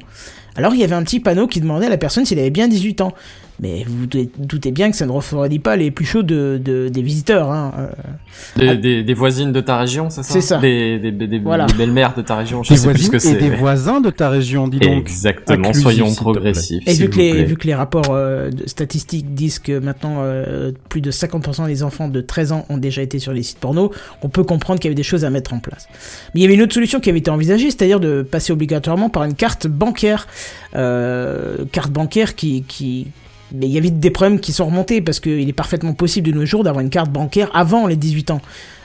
Alors 0.57 0.75
il 0.75 0.81
y 0.81 0.85
avait 0.85 0.95
un 0.95 1.03
petit 1.03 1.21
panneau 1.21 1.47
qui 1.47 1.61
demandait 1.61 1.87
à 1.87 1.91
la 1.91 1.99
personne 1.99 2.27
s'il 2.27 2.39
avait 2.39 2.51
bien 2.51 2.69
18 2.69 3.01
ans. 3.01 3.15
Mais 3.63 3.85
vous 3.87 4.07
doutez 4.39 4.73
bien 4.73 4.91
que 4.91 4.97
ça 4.97 5.07
ne 5.07 5.13
refroidit 5.13 5.61
pas 5.61 5.77
les 5.77 5.93
plus 5.93 6.05
chauds 6.05 6.25
de, 6.25 6.61
de- 6.63 6.89
des 6.89 7.01
visiteurs. 7.03 7.51
Hein. 7.53 7.73
euh. 7.79 7.89
Des, 8.57 8.77
des, 8.77 9.03
des 9.05 9.15
voisines 9.15 9.53
de 9.53 9.61
ta 9.61 9.79
région, 9.79 10.11
c'est 10.11 10.25
ça? 10.25 10.33
C'est 10.33 10.41
ça. 10.41 10.59
Des, 10.59 10.99
des, 10.99 11.13
des, 11.13 11.29
des- 11.29 11.39
Voilà. 11.39 11.67
des 11.67 11.75
belles-mères 11.75 12.15
de 12.17 12.23
ta 12.23 12.35
région, 12.37 12.65
je 12.65 12.71
Des 12.71 12.77
sais 12.77 12.93
plus 12.93 13.05
ce 13.05 13.11
voisines 13.11 13.33
que 13.39 13.45
et 13.45 13.51
des 13.51 13.55
voisins 13.55 14.01
de 14.01 14.11
ta 14.11 14.29
région, 14.31 14.67
dis 14.67 14.81
donc. 14.81 14.91
Exactement, 14.93 15.69
Inclusif, 15.69 15.83
soyons 15.83 16.13
progressifs. 16.13 16.83
Et 16.89 16.95
vu 16.95 17.09
que, 17.09 17.17
les, 17.19 17.31
plaît. 17.31 17.45
vu 17.45 17.57
que 17.57 17.67
les 17.69 17.75
rapports 17.77 18.09
euh, 18.11 18.51
statistiques 18.67 19.33
disent 19.33 19.61
que 19.61 19.79
maintenant 19.79 20.17
euh, 20.19 20.73
plus 20.89 21.01
de 21.01 21.13
50% 21.13 21.67
des 21.67 21.85
enfants 21.85 22.09
de 22.09 22.21
13 22.21 22.51
ans 22.51 22.67
ont 22.69 22.79
déjà 22.79 23.01
été 23.03 23.21
sur 23.21 23.33
les 23.33 23.45
sites 23.45 23.59
porno, 23.59 23.93
on 24.23 24.29
peut 24.29 24.43
comprendre 24.43 24.81
qu'il 24.81 24.89
y 24.89 24.91
avait 24.91 24.97
des 24.97 25.05
choses 25.05 25.25
à 25.25 25.31
mettre 25.31 25.55
en 25.55 25.61
place. 25.61 25.87
Mais 26.35 26.41
il 26.41 26.43
y 26.43 26.47
avait 26.47 26.55
une 26.55 26.63
autre 26.63 26.75
solution 26.75 26.99
qui 26.99 27.11
avait 27.11 27.21
été 27.21 27.31
envisagée, 27.31 27.71
c'est-à-dire 27.71 28.01
de 28.01 28.23
passer 28.23 28.53
obligatoirement 28.53 29.09
par 29.09 29.23
une 29.23 29.35
carte 29.35 29.69
bancaire. 29.69 30.27
Euh, 30.75 31.59
carte 31.71 31.93
bancaire 31.93 32.35
qui... 32.35 32.65
qui 32.67 33.07
mais 33.55 33.67
il 33.67 33.73
y 33.73 33.79
avait 33.79 33.91
des 33.91 34.11
problèmes 34.11 34.41
qui 34.41 34.53
sont 34.53 34.67
remontés 34.67 35.01
parce 35.01 35.21
qu'il 35.21 35.49
est 35.49 35.53
parfaitement 35.53 35.93
possible 35.95 36.31
de 36.31 36.35
nos 36.35 36.45
jours 36.47 36.65
d'avoir 36.65 36.83
une 36.83 36.91
carte 36.91 37.11
bancaire 37.11 37.51
avant 37.55 37.87
les 37.87 37.97
18 37.97 38.31
ans. 38.33 38.41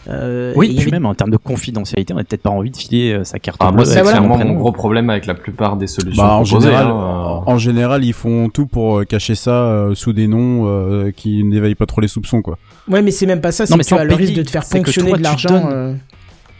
Euh, 0.10 0.53
et 0.53 0.58
Oui, 0.58 0.67
y 0.69 0.75
puis 0.75 0.82
avait- 0.84 0.91
même 0.91 1.06
en 1.06 1.13
termes 1.15 1.32
de 1.32 1.38
confidentialité, 1.38 2.13
on 2.13 2.15
n'a 2.17 2.23
peut-être 2.23 2.41
pas 2.41 2.49
envie 2.49 2.71
de 2.71 2.77
filer 2.77 3.12
euh, 3.12 3.23
sa 3.25 3.39
carte 3.39 3.58
Ah, 3.60 3.71
moi, 3.73 3.84
c'est 3.84 4.01
clairement 4.01 4.36
prénom. 4.36 4.53
mon 4.53 4.60
gros 4.60 4.71
problème 4.71 5.10
avec 5.10 5.25
la 5.25 5.34
plupart 5.34 5.75
des 5.75 5.88
solutions 5.88 6.23
Bah, 6.23 6.36
en 6.36 6.43
proposées. 6.43 6.67
général, 6.67 6.88
hein. 6.88 7.43
en 7.45 7.58
général, 7.58 8.06
ils 8.06 8.13
font 8.13 8.47
tout 8.49 8.67
pour 8.67 8.99
euh, 8.99 9.03
cacher 9.03 9.36
ça 9.36 9.51
euh, 9.51 9.95
sous 9.95 10.13
des 10.13 10.27
noms 10.27 10.63
euh, 10.67 11.12
qui 11.12 11.43
n'éveillent 11.43 11.75
pas 11.75 11.86
trop 11.88 11.99
les 11.99 12.08
soupçons, 12.08 12.41
quoi. 12.41 12.58
Ouais, 12.89 13.01
mais 13.01 13.12
c'est 13.12 13.25
même 13.25 13.41
pas 13.41 13.51
ça, 13.51 13.65
c'est 13.65 13.77
que 13.77 13.84
tu 13.84 13.93
as 13.95 14.03
le 14.06 14.13
risque 14.15 14.34
de 14.34 14.43
te 14.43 14.49
faire 14.49 14.63
ponctionner 14.69 15.10
toi, 15.10 15.17
de 15.17 15.23
l'argent. 15.23 15.49
donnes- 15.49 15.69
euh, 15.73 15.93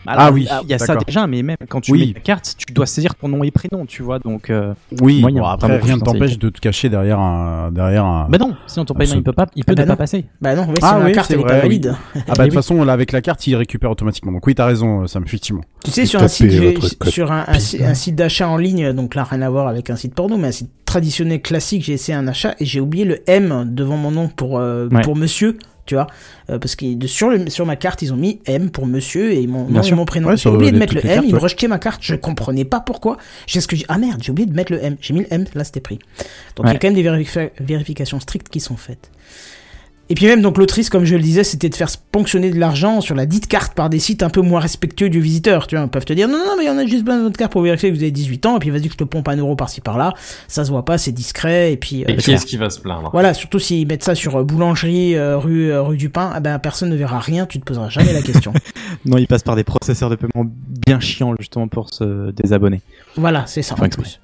Alors, 0.08 0.24
Ah 0.28 0.32
oui, 0.32 0.48
il 0.64 0.70
y 0.70 0.74
a 0.74 0.80
ça 0.80 0.96
déjà, 0.96 1.28
mais 1.28 1.44
même 1.44 1.58
quand 1.70 1.82
tu 1.82 1.92
Oui. 1.92 2.14
mets 2.16 2.22
carte, 2.22 2.56
tu 2.58 2.74
dois 2.74 2.86
saisir 2.86 3.14
ton 3.16 3.28
nom 3.28 3.44
et 3.44 3.52
prénom, 3.52 3.86
tu 3.86 4.04
vois, 4.04 4.20
donc... 4.20 4.50
euh, 4.50 4.74
Oui, 5.02 5.20
moyen, 5.22 5.42
bon, 5.42 5.46
en 5.46 5.50
après, 5.50 5.68
termes 5.68 5.80
de 5.82 5.86
rien 5.86 5.96
ne 5.98 6.02
t'empêche 6.02 6.40
de 6.40 6.50
te 6.50 6.60
cacher 6.60 6.90
derrière 6.90 7.20
un, 7.20 7.72
derrière 7.72 8.06
un. 8.06 8.28
Bah 8.30 8.38
non, 8.38 8.56
sinon 8.68 8.86
ton 8.86 8.94
paiement 8.94 9.16
il 9.16 9.24
peut 9.24 9.34
pas, 9.34 9.48
il 9.56 9.66
peut 9.66 9.74
Ah 9.74 9.76
bah 9.76 9.82
ne 9.84 9.88
pas 9.88 9.94
non. 9.94 9.98
passer. 9.98 10.26
Bah 10.42 10.56
non, 10.56 10.66
oui, 10.70 10.76
si 10.76 10.80
Ah 10.84 10.98
la 11.00 11.06
oui, 11.06 11.12
carte 11.12 11.32
elle 11.32 11.42
est 11.42 11.44
pas 11.44 11.60
valide. 11.60 11.94
Ah 12.16 12.20
bah 12.20 12.22
de 12.26 12.32
Eh 12.32 12.36
toute 12.36 12.50
oui. 12.52 12.56
façon, 12.56 12.84
là, 12.84 12.94
avec 12.94 13.12
la 13.12 13.22
carte, 13.22 13.46
il 13.48 13.56
récupère 13.56 13.92
automatiquement. 13.92 14.32
Donc 14.32 14.48
oui, 14.48 14.56
t'as 14.56 14.66
raison, 14.66 15.04
euh, 15.04 15.08
Sam, 15.08 15.24
effectivement. 15.26 15.62
Tu 15.84 15.92
sais, 15.92 16.06
sur 16.06 16.22
un 16.22 16.28
site, 16.28 16.52
sur 17.10 17.32
un, 17.32 17.44
un 17.48 17.60
si- 17.60 17.84
un 17.84 17.94
site 17.94 18.16
d'achat 18.16 18.48
en 18.48 18.58
ligne, 18.58 18.94
donc 18.94 19.14
là 19.16 19.24
rien 19.26 19.42
à 19.42 19.50
voir 19.50 19.68
avec 19.68 19.90
un 19.90 19.96
site 19.96 20.16
porno, 20.16 20.38
mais 20.38 20.48
un 20.48 20.52
site 20.52 20.72
traditionnel 20.86 21.42
classique, 21.42 21.84
j'ai 21.84 21.94
essayé 21.94 22.18
un 22.18 22.28
achat 22.28 22.56
et 22.60 22.66
j'ai 22.66 22.80
oublié 22.80 23.04
le 23.04 23.20
M 23.30 23.66
devant 23.74 23.98
mon 23.98 24.12
nom 24.12 24.30
pour 24.30 24.58
euh, 24.58 24.88
Ouais. 24.90 25.02
pour 25.02 25.16
Monsieur, 25.18 25.58
tu 25.88 25.96
vois, 25.96 26.06
Euh, 26.50 26.60
parce 26.60 26.76
que 26.76 26.86
sur 27.08 27.30
le 27.30 27.50
sur 27.50 27.66
ma 27.66 27.76
carte 27.76 28.02
ils 28.04 28.14
ont 28.14 28.18
mis 28.18 28.40
M 28.46 28.70
pour 28.70 28.86
Monsieur 28.86 29.32
et 29.34 29.48
mon 29.48 29.64
nom 29.64 29.82
et 29.82 29.96
mon 29.96 30.06
prénom. 30.06 30.28
Ouais, 30.30 30.38
j'ai 30.38 30.50
oublié 30.50 30.72
de 30.72 30.78
mettre 30.78 30.94
le 30.94 31.02
M, 31.02 31.08
cartes, 31.16 31.26
ils 31.28 31.34
me 31.34 31.40
rejetaient 31.40 31.68
ma 31.68 31.80
carte, 31.80 32.02
je 32.04 32.16
comprenais 32.16 32.64
pas 32.66 32.80
pourquoi. 32.80 33.18
J'ai 33.48 33.60
ce 33.62 33.68
que 33.68 33.76
j'ai 33.76 33.86
ah 33.88 33.98
merde, 33.98 34.22
j'ai 34.24 34.32
oublié 34.32 34.46
de 34.46 34.54
mettre 34.56 34.72
le 34.72 34.84
M, 34.84 34.96
j'ai 35.02 35.14
mis 35.16 35.22
le 35.22 35.28
M, 35.34 35.46
là 35.56 35.64
c'était 35.64 35.80
pris. 35.82 35.98
Donc 36.56 36.68
il 36.68 36.74
y 36.74 36.76
a 36.76 36.80
quand 36.80 36.88
même 36.88 36.96
des 36.96 37.04
vérifi- 37.04 37.50
vérifications 37.60 38.20
strictes 38.20 38.50
qui 38.50 38.60
sont 38.60 38.78
faites. 38.78 39.10
Et 40.10 40.16
puis 40.16 40.26
même, 40.26 40.42
donc 40.42 40.58
l'autrice, 40.58 40.90
comme 40.90 41.04
je 41.04 41.16
le 41.16 41.22
disais, 41.22 41.44
c'était 41.44 41.68
de 41.70 41.76
faire 41.76 41.90
ponctionner 42.12 42.50
de 42.50 42.58
l'argent 42.60 43.02
sur 43.02 43.14
la 43.14 43.26
dite 43.26 43.48
carte 43.48 43.74
par 43.74 43.90
des 43.90 44.00
sites 44.00 44.24
un 44.24 44.30
peu 44.30 44.40
moins 44.42 44.62
respectueux 44.62 45.10
du 45.10 45.20
visiteur. 45.20 45.68
Tu 45.68 45.76
vois, 45.76 45.84
ils 45.86 45.90
peuvent 45.90 46.06
te 46.06 46.14
dire, 46.14 46.28
non, 46.30 46.38
non, 46.38 46.54
mais 46.58 46.64
il 46.64 46.68
y 46.68 46.70
en 46.70 46.78
a 46.78 46.86
juste 46.86 47.04
besoin 47.04 47.20
de 47.20 47.24
votre 47.24 47.38
carte 47.38 47.52
pour 47.52 47.62
vérifier 47.62 47.90
que 47.92 47.96
vous 47.96 48.02
avez 48.04 48.12
18 48.12 48.46
ans, 48.46 48.56
et 48.56 48.60
puis 48.60 48.70
vas-y 48.70 48.84
que 48.84 48.94
je 48.94 48.98
te 48.98 49.04
pompe 49.04 49.28
un 49.28 49.36
euro 49.36 49.56
par-ci 49.58 49.82
par-là. 49.82 50.14
Ça 50.48 50.64
se 50.64 50.70
voit 50.72 50.86
pas, 50.86 50.98
c'est 50.98 51.12
discret, 51.12 51.74
et 51.74 51.78
puis... 51.78 52.04
euh, 52.04 52.08
Et 52.08 52.16
qui 52.18 52.32
est-ce 52.32 52.46
qui 52.46 52.56
va 52.58 52.70
se 52.70 52.80
plaindre? 52.80 53.10
Voilà, 53.12 53.34
surtout 53.34 53.60
s'ils 53.60 53.86
mettent 53.88 54.04
ça 54.06 54.16
sur 54.16 54.38
euh, 54.38 54.44
boulangerie, 54.44 55.16
euh, 55.16 55.38
rue, 55.38 55.72
euh, 55.72 55.82
rue 55.82 55.98
du 55.98 56.10
Pain, 56.10 56.34
eh 56.38 56.40
ben 56.40 56.58
personne 56.60 56.90
ne 56.90 56.96
verra 56.96 57.20
rien, 57.20 57.46
tu 57.46 57.60
te 57.60 57.66
poseras 57.66 57.90
jamais 57.90 58.14
la 58.14 58.22
question. 58.22 58.54
Non, 59.06 59.18
il 59.18 59.28
passe 59.28 59.44
par 59.44 59.56
des 59.56 59.64
processeurs 59.64 60.10
de 60.10 60.16
paiement 60.16 60.46
bien 60.86 61.00
chiants 61.00 61.34
justement 61.40 61.68
pour 61.68 61.94
se 61.94 62.32
désabonner. 62.32 62.82
Voilà, 63.16 63.46
c'est 63.46 63.62
ça. 63.62 63.74
Enfin, 63.74 63.84
en 63.84 63.86
exprès. 63.88 64.04
plus. 64.04 64.20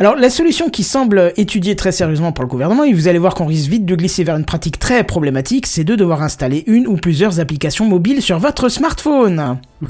Alors, 0.00 0.16
la 0.16 0.30
solution 0.30 0.70
qui 0.70 0.82
semble 0.82 1.32
étudiée 1.36 1.76
très 1.76 1.92
sérieusement 1.92 2.32
par 2.32 2.42
le 2.42 2.48
gouvernement, 2.48 2.84
et 2.84 2.92
vous 2.94 3.06
allez 3.06 3.18
voir 3.18 3.34
qu'on 3.34 3.44
risque 3.44 3.68
vite 3.70 3.84
de 3.84 3.94
glisser 3.94 4.24
vers 4.24 4.34
une 4.36 4.46
pratique 4.46 4.78
très 4.78 5.04
problématique, 5.04 5.66
c'est 5.66 5.84
de 5.84 5.94
devoir 5.94 6.22
installer 6.22 6.64
une 6.66 6.86
ou 6.86 6.96
plusieurs 6.96 7.38
applications 7.38 7.84
mobiles 7.86 8.22
sur 8.22 8.38
votre 8.38 8.70
smartphone. 8.70 9.58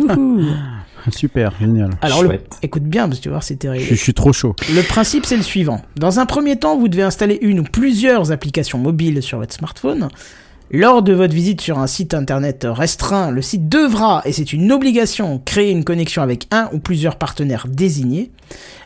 Super, 1.12 1.52
génial. 1.60 1.90
Alors, 2.02 2.24
le- 2.24 2.40
écoute 2.62 2.82
bien, 2.82 3.06
parce 3.08 3.18
que 3.18 3.22
tu 3.22 3.28
vas 3.28 3.34
voir, 3.34 3.42
c'est 3.44 3.54
Je, 3.54 3.58
terrible. 3.60 3.84
je 3.88 3.94
suis 3.94 4.12
trop 4.12 4.32
chaud. 4.32 4.54
Le 4.74 4.82
principe, 4.82 5.24
c'est 5.26 5.36
le 5.36 5.42
suivant. 5.42 5.80
Dans 5.96 6.18
un 6.18 6.26
premier 6.26 6.56
temps, 6.56 6.76
vous 6.76 6.88
devez 6.88 7.02
installer 7.02 7.38
une 7.40 7.60
ou 7.60 7.62
plusieurs 7.62 8.32
applications 8.32 8.78
mobiles 8.78 9.22
sur 9.22 9.38
votre 9.38 9.54
smartphone. 9.54 10.08
Lors 10.72 11.02
de 11.02 11.12
votre 11.12 11.34
visite 11.34 11.60
sur 11.60 11.80
un 11.80 11.88
site 11.88 12.14
internet 12.14 12.64
restreint, 12.64 13.32
le 13.32 13.42
site 13.42 13.68
devra, 13.68 14.22
et 14.24 14.30
c'est 14.30 14.52
une 14.52 14.70
obligation, 14.70 15.42
créer 15.44 15.72
une 15.72 15.82
connexion 15.82 16.22
avec 16.22 16.46
un 16.52 16.70
ou 16.72 16.78
plusieurs 16.78 17.16
partenaires 17.16 17.66
désignés. 17.68 18.30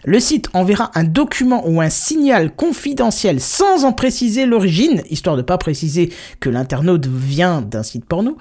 Le 0.07 0.19
site 0.19 0.49
enverra 0.55 0.91
un 0.95 1.05
document 1.05 1.63
ou 1.69 1.83
un 1.83 1.91
signal 1.91 2.55
confidentiel 2.55 3.39
sans 3.39 3.85
en 3.85 3.93
préciser 3.93 4.47
l'origine, 4.47 5.03
histoire 5.11 5.37
de 5.37 5.43
pas 5.43 5.59
préciser 5.59 6.11
que 6.41 6.49
l'internaute 6.49 7.05
vient 7.05 7.61
d'un 7.61 7.83
site 7.83 8.07
porno. 8.07 8.39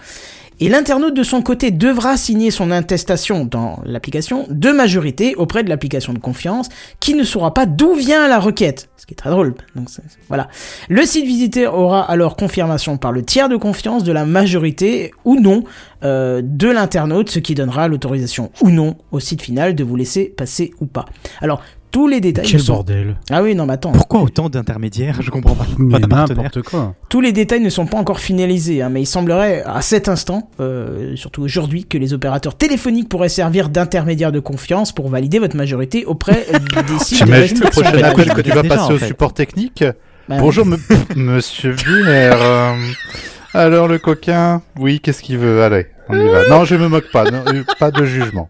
Et 0.63 0.69
l'internaute 0.69 1.13
de 1.13 1.23
son 1.23 1.41
côté 1.41 1.71
devra 1.71 2.15
signer 2.15 2.49
son 2.49 2.71
attestation 2.71 3.43
dans 3.43 3.81
l'application 3.83 4.47
de 4.49 4.71
majorité 4.71 5.35
auprès 5.35 5.61
de 5.61 5.67
l'application 5.67 6.13
de 6.13 6.19
confiance 6.19 6.69
qui 7.01 7.15
ne 7.15 7.25
saura 7.25 7.53
pas 7.53 7.65
d'où 7.65 7.95
vient 7.95 8.29
la 8.29 8.39
requête. 8.39 8.87
Ce 8.95 9.05
qui 9.05 9.13
est 9.13 9.17
très 9.17 9.29
drôle. 9.29 9.55
Voilà. 10.29 10.47
Le 10.87 11.03
site 11.03 11.25
visité 11.25 11.67
aura 11.67 12.09
alors 12.09 12.37
confirmation 12.37 12.95
par 12.95 13.11
le 13.11 13.23
tiers 13.23 13.49
de 13.49 13.57
confiance 13.57 14.05
de 14.05 14.13
la 14.13 14.25
majorité 14.25 15.11
ou 15.25 15.37
non 15.37 15.65
euh, 16.05 16.41
de 16.41 16.69
l'internaute, 16.69 17.29
ce 17.29 17.39
qui 17.39 17.55
donnera 17.55 17.89
l'autorisation 17.89 18.49
ou 18.61 18.69
non 18.69 18.95
au 19.11 19.19
site 19.19 19.41
final 19.41 19.75
de 19.75 19.83
vous 19.83 19.97
laisser 19.97 20.33
passer 20.37 20.71
ou 20.79 20.85
pas. 20.85 21.03
Alors 21.41 21.61
tous 21.93 22.07
les 22.09 22.19
détails 22.19 22.45
Quel 22.45 22.59
ne 22.59 22.63
sont- 22.65 22.73
bordel. 22.73 23.15
Ah 23.31 23.41
oui, 23.41 23.55
non, 23.55 23.65
mais 23.65 23.73
attends. 23.73 23.93
Pourquoi 23.93 24.21
autant 24.21 24.49
d'intermédiaires 24.49 25.21
Je 25.21 25.29
comprends 25.31 25.55
pas. 25.55 25.65
Mais 25.77 25.91
Pas 25.93 25.99
de 25.99 26.07
partenaire. 26.07 26.43
n'importe 26.43 26.63
quoi. 26.63 26.95
Tous 27.07 27.21
les 27.21 27.31
détails 27.31 27.61
ne 27.61 27.69
sont 27.69 27.85
pas 27.85 27.97
encore 27.97 28.19
finalisés, 28.19 28.81
hein, 28.81 28.89
mais 28.89 29.03
il 29.03 29.05
semblerait 29.05 29.63
à 29.65 29.81
cet 29.81 30.09
instant, 30.09 30.49
euh, 30.59 31.15
surtout 31.15 31.41
aujourd'hui, 31.43 31.85
que 31.85 31.97
les 31.97 32.13
opérateurs 32.13 32.55
téléphoniques 32.57 33.07
pourraient 33.07 33.29
servir 33.29 33.69
d'intermédiaires 33.69 34.31
de 34.33 34.39
confiance 34.41 34.91
pour 34.91 35.07
valider 35.07 35.39
votre 35.39 35.55
majorité 35.55 36.03
auprès 36.05 36.45
des 36.87 36.99
sites 36.99 37.21
de 37.21 37.25
J'imagine 37.25 37.59
le 37.59 37.69
prochain 37.69 37.91
Bah, 38.01 38.07
appel 38.09 38.33
que 38.33 38.41
tu 38.41 38.49
vas 38.49 38.61
déjà, 38.63 38.75
passer 38.75 38.93
au 38.93 38.97
fait. 38.97 39.07
support 39.07 39.33
technique. 39.33 39.83
Bah, 40.27 40.37
Bonjour, 40.39 40.65
monsieur 41.15 41.75
Binaire. 41.85 42.37
euh, 42.41 42.73
alors 43.53 43.87
le 43.87 43.99
coquin, 43.99 44.61
oui, 44.79 44.99
qu'est-ce 44.99 45.21
qu'il 45.21 45.37
veut? 45.37 45.61
Allez, 45.61 45.85
on 46.09 46.15
y 46.19 46.27
va. 46.27 46.47
Non, 46.49 46.65
je 46.65 46.75
me 46.75 46.87
moque 46.87 47.11
pas, 47.11 47.29
non, 47.29 47.43
euh, 47.53 47.63
pas 47.79 47.91
de 47.91 48.03
jugement. 48.03 48.49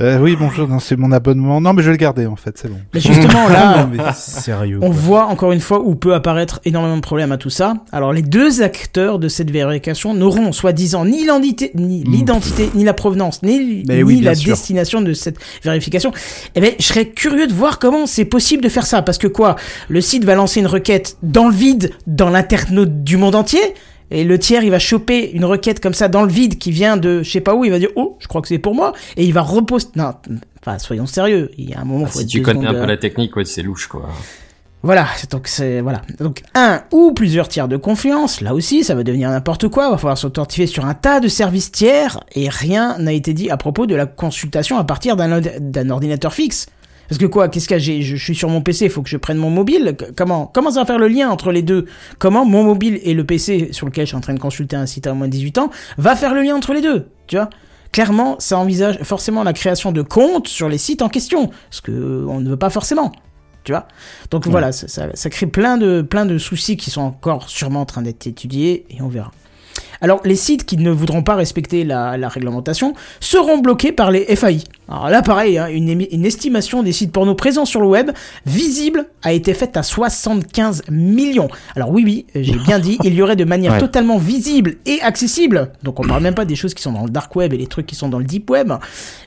Euh, 0.00 0.18
oui, 0.18 0.34
bonjour, 0.34 0.66
non, 0.66 0.78
c'est 0.78 0.96
mon 0.96 1.12
abonnement. 1.12 1.60
Non, 1.60 1.74
mais 1.74 1.82
je 1.82 1.88
vais 1.88 1.92
le 1.92 1.98
garder 1.98 2.24
en 2.24 2.36
fait, 2.36 2.56
c'est 2.56 2.68
bon. 2.68 2.78
Mais 2.94 3.00
justement, 3.00 3.48
là, 3.50 3.82
Non, 3.82 3.90
mais 3.92 3.98
sérieux. 4.14 4.78
on 4.80 4.86
quoi. 4.86 4.96
voit 4.98 5.26
encore 5.26 5.52
une 5.52 5.60
fois 5.60 5.80
où 5.80 5.94
peut 5.94 6.14
apparaître 6.14 6.58
énormément 6.64 6.96
de 6.96 7.02
problèmes 7.02 7.32
à 7.32 7.36
tout 7.36 7.50
ça. 7.50 7.74
Alors, 7.92 8.14
les 8.14 8.22
deux 8.22 8.62
acteurs 8.62 9.18
de 9.18 9.28
cette 9.28 9.50
vérification 9.50 10.14
n'auront, 10.14 10.52
soi-disant, 10.52 11.04
ni 11.04 11.18
l'identité, 11.20 11.70
ni, 11.74 12.02
l'identité, 12.04 12.70
ni 12.74 12.84
la 12.84 12.94
provenance, 12.94 13.42
ni, 13.42 13.84
Mais 13.86 13.96
ni 13.98 14.02
oui, 14.02 14.20
la 14.22 14.34
sûr. 14.34 14.52
destination 14.54 15.02
de 15.02 15.12
cette 15.12 15.36
vérification. 15.64 16.12
Eh 16.54 16.60
ben, 16.62 16.72
je 16.78 16.84
serais 16.84 17.06
curieux 17.06 17.46
de 17.46 17.52
voir 17.52 17.78
comment 17.78 18.06
c'est 18.06 18.24
possible 18.24 18.62
de 18.62 18.70
faire 18.70 18.86
ça. 18.86 19.02
Parce 19.02 19.18
que 19.18 19.26
quoi? 19.26 19.56
Le 19.90 20.00
site 20.00 20.24
va 20.24 20.34
lancer 20.34 20.60
une 20.60 20.66
requête 20.66 21.18
dans 21.22 21.46
le 21.46 21.54
vide, 21.54 21.90
dans 22.06 22.30
l'internaute 22.30 23.04
du 23.04 23.18
monde 23.18 23.34
entier? 23.34 23.60
Et 24.10 24.24
le 24.24 24.38
tiers, 24.38 24.62
il 24.62 24.70
va 24.70 24.78
choper 24.78 25.30
une 25.32 25.44
requête 25.44 25.80
comme 25.80 25.94
ça 25.94 26.08
dans 26.08 26.22
le 26.22 26.30
vide 26.30 26.58
qui 26.58 26.70
vient 26.70 26.96
de 26.96 27.22
je 27.22 27.30
sais 27.30 27.40
pas 27.40 27.54
où, 27.54 27.64
il 27.64 27.70
va 27.70 27.78
dire 27.78 27.90
oh, 27.96 28.16
je 28.20 28.26
crois 28.26 28.42
que 28.42 28.48
c'est 28.48 28.58
pour 28.58 28.74
moi, 28.74 28.92
et 29.16 29.24
il 29.24 29.32
va 29.32 29.42
reposter. 29.42 29.92
Non, 29.96 30.14
enfin, 30.60 30.78
soyons 30.78 31.06
sérieux. 31.06 31.50
Il 31.56 31.70
y 31.70 31.74
a 31.74 31.80
un 31.80 31.84
moment. 31.84 32.06
Ah, 32.06 32.10
faut 32.10 32.20
si 32.20 32.26
tu 32.26 32.42
connais 32.42 32.66
un 32.66 32.74
peu 32.74 32.86
la 32.86 32.96
technique, 32.96 33.36
ouais, 33.36 33.44
c'est 33.44 33.62
louche, 33.62 33.86
quoi. 33.86 34.08
voilà, 34.82 35.06
donc 35.30 35.46
c'est 35.46 35.80
voilà. 35.80 36.02
Donc 36.18 36.42
un 36.54 36.82
ou 36.90 37.12
plusieurs 37.12 37.48
tiers 37.48 37.68
de 37.68 37.76
confiance, 37.76 38.40
là 38.40 38.54
aussi 38.54 38.82
ça 38.82 38.94
va 38.94 39.04
devenir 39.04 39.30
n'importe 39.30 39.68
quoi, 39.68 39.86
il 39.86 39.90
va 39.92 39.98
falloir 39.98 40.18
s'authentifier 40.18 40.66
sur 40.66 40.86
un 40.86 40.94
tas 40.94 41.20
de 41.20 41.28
services 41.28 41.70
tiers 41.70 42.20
et 42.34 42.48
rien 42.48 42.98
n'a 42.98 43.12
été 43.12 43.32
dit 43.32 43.50
à 43.50 43.56
propos 43.56 43.86
de 43.86 43.94
la 43.94 44.06
consultation 44.06 44.76
à 44.78 44.84
partir 44.84 45.16
d'un 45.16 45.90
ordinateur 45.90 46.34
fixe. 46.34 46.66
Parce 47.10 47.18
que 47.18 47.26
quoi, 47.26 47.48
qu'est-ce 47.48 47.68
que 47.68 47.76
j'ai 47.76 48.02
je, 48.02 48.14
je 48.14 48.22
suis 48.22 48.36
sur 48.36 48.48
mon 48.48 48.62
PC, 48.62 48.84
il 48.84 48.90
faut 48.90 49.02
que 49.02 49.08
je 49.08 49.16
prenne 49.16 49.36
mon 49.36 49.50
mobile. 49.50 49.96
Comment 50.16 50.46
comment 50.46 50.70
ça 50.70 50.78
va 50.80 50.86
faire 50.86 50.98
le 50.98 51.08
lien 51.08 51.28
entre 51.28 51.50
les 51.50 51.62
deux? 51.62 51.86
Comment 52.20 52.44
mon 52.44 52.62
mobile 52.62 53.00
et 53.02 53.14
le 53.14 53.24
PC 53.24 53.70
sur 53.72 53.84
lequel 53.84 54.06
je 54.06 54.10
suis 54.10 54.16
en 54.16 54.20
train 54.20 54.32
de 54.32 54.38
consulter 54.38 54.76
un 54.76 54.86
site 54.86 55.08
à 55.08 55.12
moins 55.12 55.26
de 55.26 55.32
18 55.32 55.58
ans 55.58 55.70
va 55.98 56.14
faire 56.14 56.34
le 56.34 56.42
lien 56.42 56.54
entre 56.54 56.72
les 56.72 56.82
deux, 56.82 57.08
tu 57.26 57.34
vois? 57.34 57.50
Clairement, 57.90 58.36
ça 58.38 58.58
envisage 58.58 59.00
forcément 59.02 59.42
la 59.42 59.52
création 59.52 59.90
de 59.90 60.02
comptes 60.02 60.46
sur 60.46 60.68
les 60.68 60.78
sites 60.78 61.02
en 61.02 61.08
question, 61.08 61.50
ce 61.70 61.80
que 61.82 61.90
euh, 61.90 62.26
on 62.28 62.38
ne 62.38 62.48
veut 62.48 62.56
pas 62.56 62.70
forcément 62.70 63.10
tu 63.64 63.72
vois? 63.72 63.88
Donc 64.30 64.46
voilà 64.46 64.70
ça, 64.72 64.88
ça, 64.88 65.08
ça 65.12 65.30
crée 65.30 65.46
plein 65.46 65.76
de 65.76 66.00
plein 66.00 66.24
de 66.24 66.38
soucis 66.38 66.76
qui 66.76 66.90
sont 66.90 67.02
encore 67.02 67.50
sûrement 67.50 67.80
en 67.80 67.86
train 67.86 68.02
d'être 68.02 68.26
étudiés 68.26 68.86
et 68.88 69.02
on 69.02 69.08
verra. 69.08 69.32
Alors 70.00 70.20
les 70.24 70.36
sites 70.36 70.64
qui 70.64 70.76
ne 70.76 70.90
voudront 70.90 71.22
pas 71.22 71.34
respecter 71.34 71.84
la, 71.84 72.16
la 72.16 72.28
réglementation 72.28 72.94
seront 73.18 73.58
bloqués 73.58 73.92
par 73.92 74.10
les 74.10 74.24
FAI 74.36 74.64
Alors 74.90 75.08
là, 75.08 75.22
pareil, 75.22 75.56
hein, 75.56 75.68
une, 75.68 76.24
estimation 76.24 76.82
des 76.82 76.92
sites 76.92 77.12
porno 77.12 77.34
présents 77.36 77.64
sur 77.64 77.80
le 77.80 77.86
web, 77.86 78.10
visibles, 78.44 79.06
a 79.22 79.32
été 79.32 79.54
faite 79.54 79.76
à 79.76 79.84
75 79.84 80.82
millions. 80.90 81.48
Alors 81.76 81.90
oui, 81.90 82.02
oui, 82.04 82.26
j'ai 82.34 82.56
bien 82.56 82.80
dit, 82.80 82.98
il 83.04 83.14
y 83.14 83.22
aurait 83.22 83.36
de 83.36 83.44
manière 83.44 83.60
Ouais. 83.70 83.78
totalement 83.78 84.18
visible 84.18 84.78
et 84.84 85.00
accessible, 85.00 85.70
donc 85.84 86.00
on 86.00 86.02
parle 86.02 86.24
même 86.24 86.34
pas 86.34 86.44
des 86.44 86.56
choses 86.56 86.74
qui 86.74 86.82
sont 86.82 86.90
dans 86.90 87.04
le 87.04 87.10
dark 87.10 87.36
web 87.36 87.52
et 87.52 87.56
les 87.56 87.68
trucs 87.68 87.86
qui 87.86 87.94
sont 87.94 88.08
dans 88.08 88.18
le 88.18 88.24
deep 88.24 88.50
web, 88.50 88.72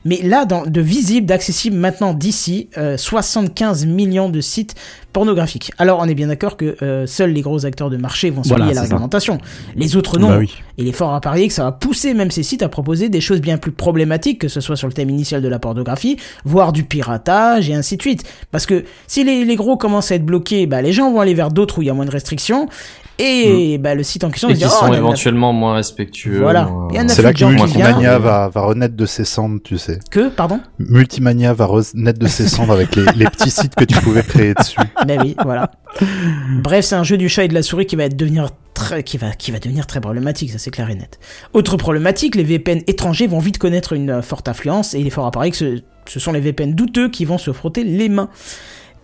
mais 0.04 0.20
là, 0.22 0.44
dans, 0.44 0.66
de 0.66 0.80
visible, 0.82 1.26
d'accessible 1.26 1.76
maintenant 1.76 2.12
d'ici, 2.12 2.68
euh, 2.76 2.98
75 2.98 3.86
millions 3.86 4.28
de 4.28 4.42
sites 4.42 4.74
pornographiques. 5.14 5.72
Alors 5.78 6.00
on 6.00 6.04
est 6.06 6.14
bien 6.14 6.26
d'accord 6.26 6.58
que 6.58 6.76
euh, 6.82 7.06
seuls 7.06 7.30
les 7.30 7.40
gros 7.40 7.64
acteurs 7.64 7.88
de 7.88 7.96
marché 7.96 8.28
vont 8.28 8.42
se 8.42 8.48
Voilà, 8.48 8.66
plier 8.66 8.76
à 8.76 8.82
la 8.82 8.82
réglementation. 8.82 9.38
Les 9.76 9.96
autres 9.96 10.18
non. 10.18 10.28
Bah 10.28 10.38
oui. 10.40 10.52
Il 10.76 10.88
est 10.88 10.92
fort 10.92 11.14
à 11.14 11.20
parier 11.20 11.46
que 11.46 11.54
ça 11.54 11.64
va 11.64 11.72
pousser 11.72 12.14
même 12.14 12.32
ces 12.32 12.42
sites 12.42 12.62
à 12.62 12.68
proposer 12.68 13.08
des 13.08 13.20
choses 13.20 13.40
bien 13.40 13.56
plus 13.56 13.70
problématiques, 13.70 14.40
que 14.40 14.48
ce 14.48 14.60
soit 14.60 14.76
sur 14.76 14.88
le 14.88 14.92
thème 14.92 15.08
initial 15.08 15.40
de 15.40 15.48
la 15.48 15.53
pornographie, 15.58 16.16
voire 16.44 16.72
du 16.72 16.84
piratage 16.84 17.70
et 17.70 17.74
ainsi 17.74 17.96
de 17.96 18.02
suite. 18.02 18.24
Parce 18.50 18.66
que 18.66 18.84
si 19.06 19.24
les, 19.24 19.44
les 19.44 19.56
gros 19.56 19.76
commencent 19.76 20.12
à 20.12 20.16
être 20.16 20.24
bloqués, 20.26 20.66
bah, 20.66 20.82
les 20.82 20.92
gens 20.92 21.12
vont 21.12 21.20
aller 21.20 21.34
vers 21.34 21.50
d'autres 21.50 21.78
où 21.78 21.82
il 21.82 21.86
y 21.86 21.90
a 21.90 21.94
moins 21.94 22.06
de 22.06 22.10
restrictions, 22.10 22.68
et 23.18 23.78
bah, 23.78 23.94
le 23.94 24.02
site 24.02 24.24
en 24.24 24.30
question 24.30 24.48
Mm. 24.48 24.50
Et 24.50 24.54
qui 24.54 24.58
dire, 24.58 24.70
sont 24.70 24.86
oh, 24.86 24.88
on 24.88 24.92
a- 24.92 24.96
éventuellement 24.96 25.52
moins 25.52 25.74
respectueux. 25.74 26.40
Voilà. 26.40 26.68
un 26.96 27.08
C'est 27.08 27.22
là 27.22 27.32
que. 27.32 27.44
Multimania 27.44 28.18
va, 28.18 28.48
va 28.48 28.60
renaître 28.62 28.96
de 28.96 29.06
ses 29.06 29.24
cendres, 29.24 29.60
tu 29.62 29.78
sais. 29.78 30.00
Que, 30.10 30.28
pardon? 30.28 30.60
Multimania 30.78 31.52
va 31.52 31.66
renaître 31.66 32.18
de 32.18 32.26
ses 32.26 32.48
cendres 32.48 32.72
avec 32.72 32.96
les, 32.96 33.04
les 33.14 33.26
petits 33.26 33.50
sites 33.50 33.74
que 33.74 33.84
tu 33.84 33.98
pouvais 34.00 34.22
créer 34.22 34.54
dessus. 34.54 34.78
Ben 35.06 35.20
oui, 35.22 35.36
voilà. 35.44 35.70
Bref, 36.62 36.86
c'est 36.86 36.94
un 36.94 37.04
jeu 37.04 37.16
du 37.16 37.28
chat 37.28 37.44
et 37.44 37.48
de 37.48 37.54
la 37.54 37.62
souris 37.62 37.86
qui 37.86 37.94
va 37.94 38.04
être 38.04 38.16
devenir 38.16 38.48
très, 38.84 39.02
qui 39.02 39.18
va, 39.18 39.32
qui 39.32 39.50
va 39.50 39.58
devenir 39.58 39.86
très 39.86 40.00
problématique, 40.00 40.50
ça 40.50 40.58
c'est 40.58 40.70
clair 40.70 40.90
et 40.90 40.94
net. 40.94 41.18
Autre 41.52 41.76
problématique, 41.76 42.34
les 42.34 42.44
VPN 42.44 42.82
étrangers 42.86 43.26
vont 43.26 43.38
vite 43.38 43.58
connaître 43.58 43.92
une 43.92 44.10
euh, 44.10 44.22
forte 44.22 44.48
affluence 44.48 44.94
et 44.94 45.00
il 45.00 45.06
est 45.06 45.10
fort 45.10 45.26
à 45.26 45.30
parier 45.30 45.50
que 45.50 45.56
ce, 45.56 45.82
ce 46.06 46.20
sont 46.20 46.32
les 46.32 46.40
VPN 46.40 46.74
douteux 46.74 47.08
qui 47.08 47.24
vont 47.24 47.38
se 47.38 47.52
frotter 47.52 47.84
les 47.84 48.08
mains. 48.08 48.28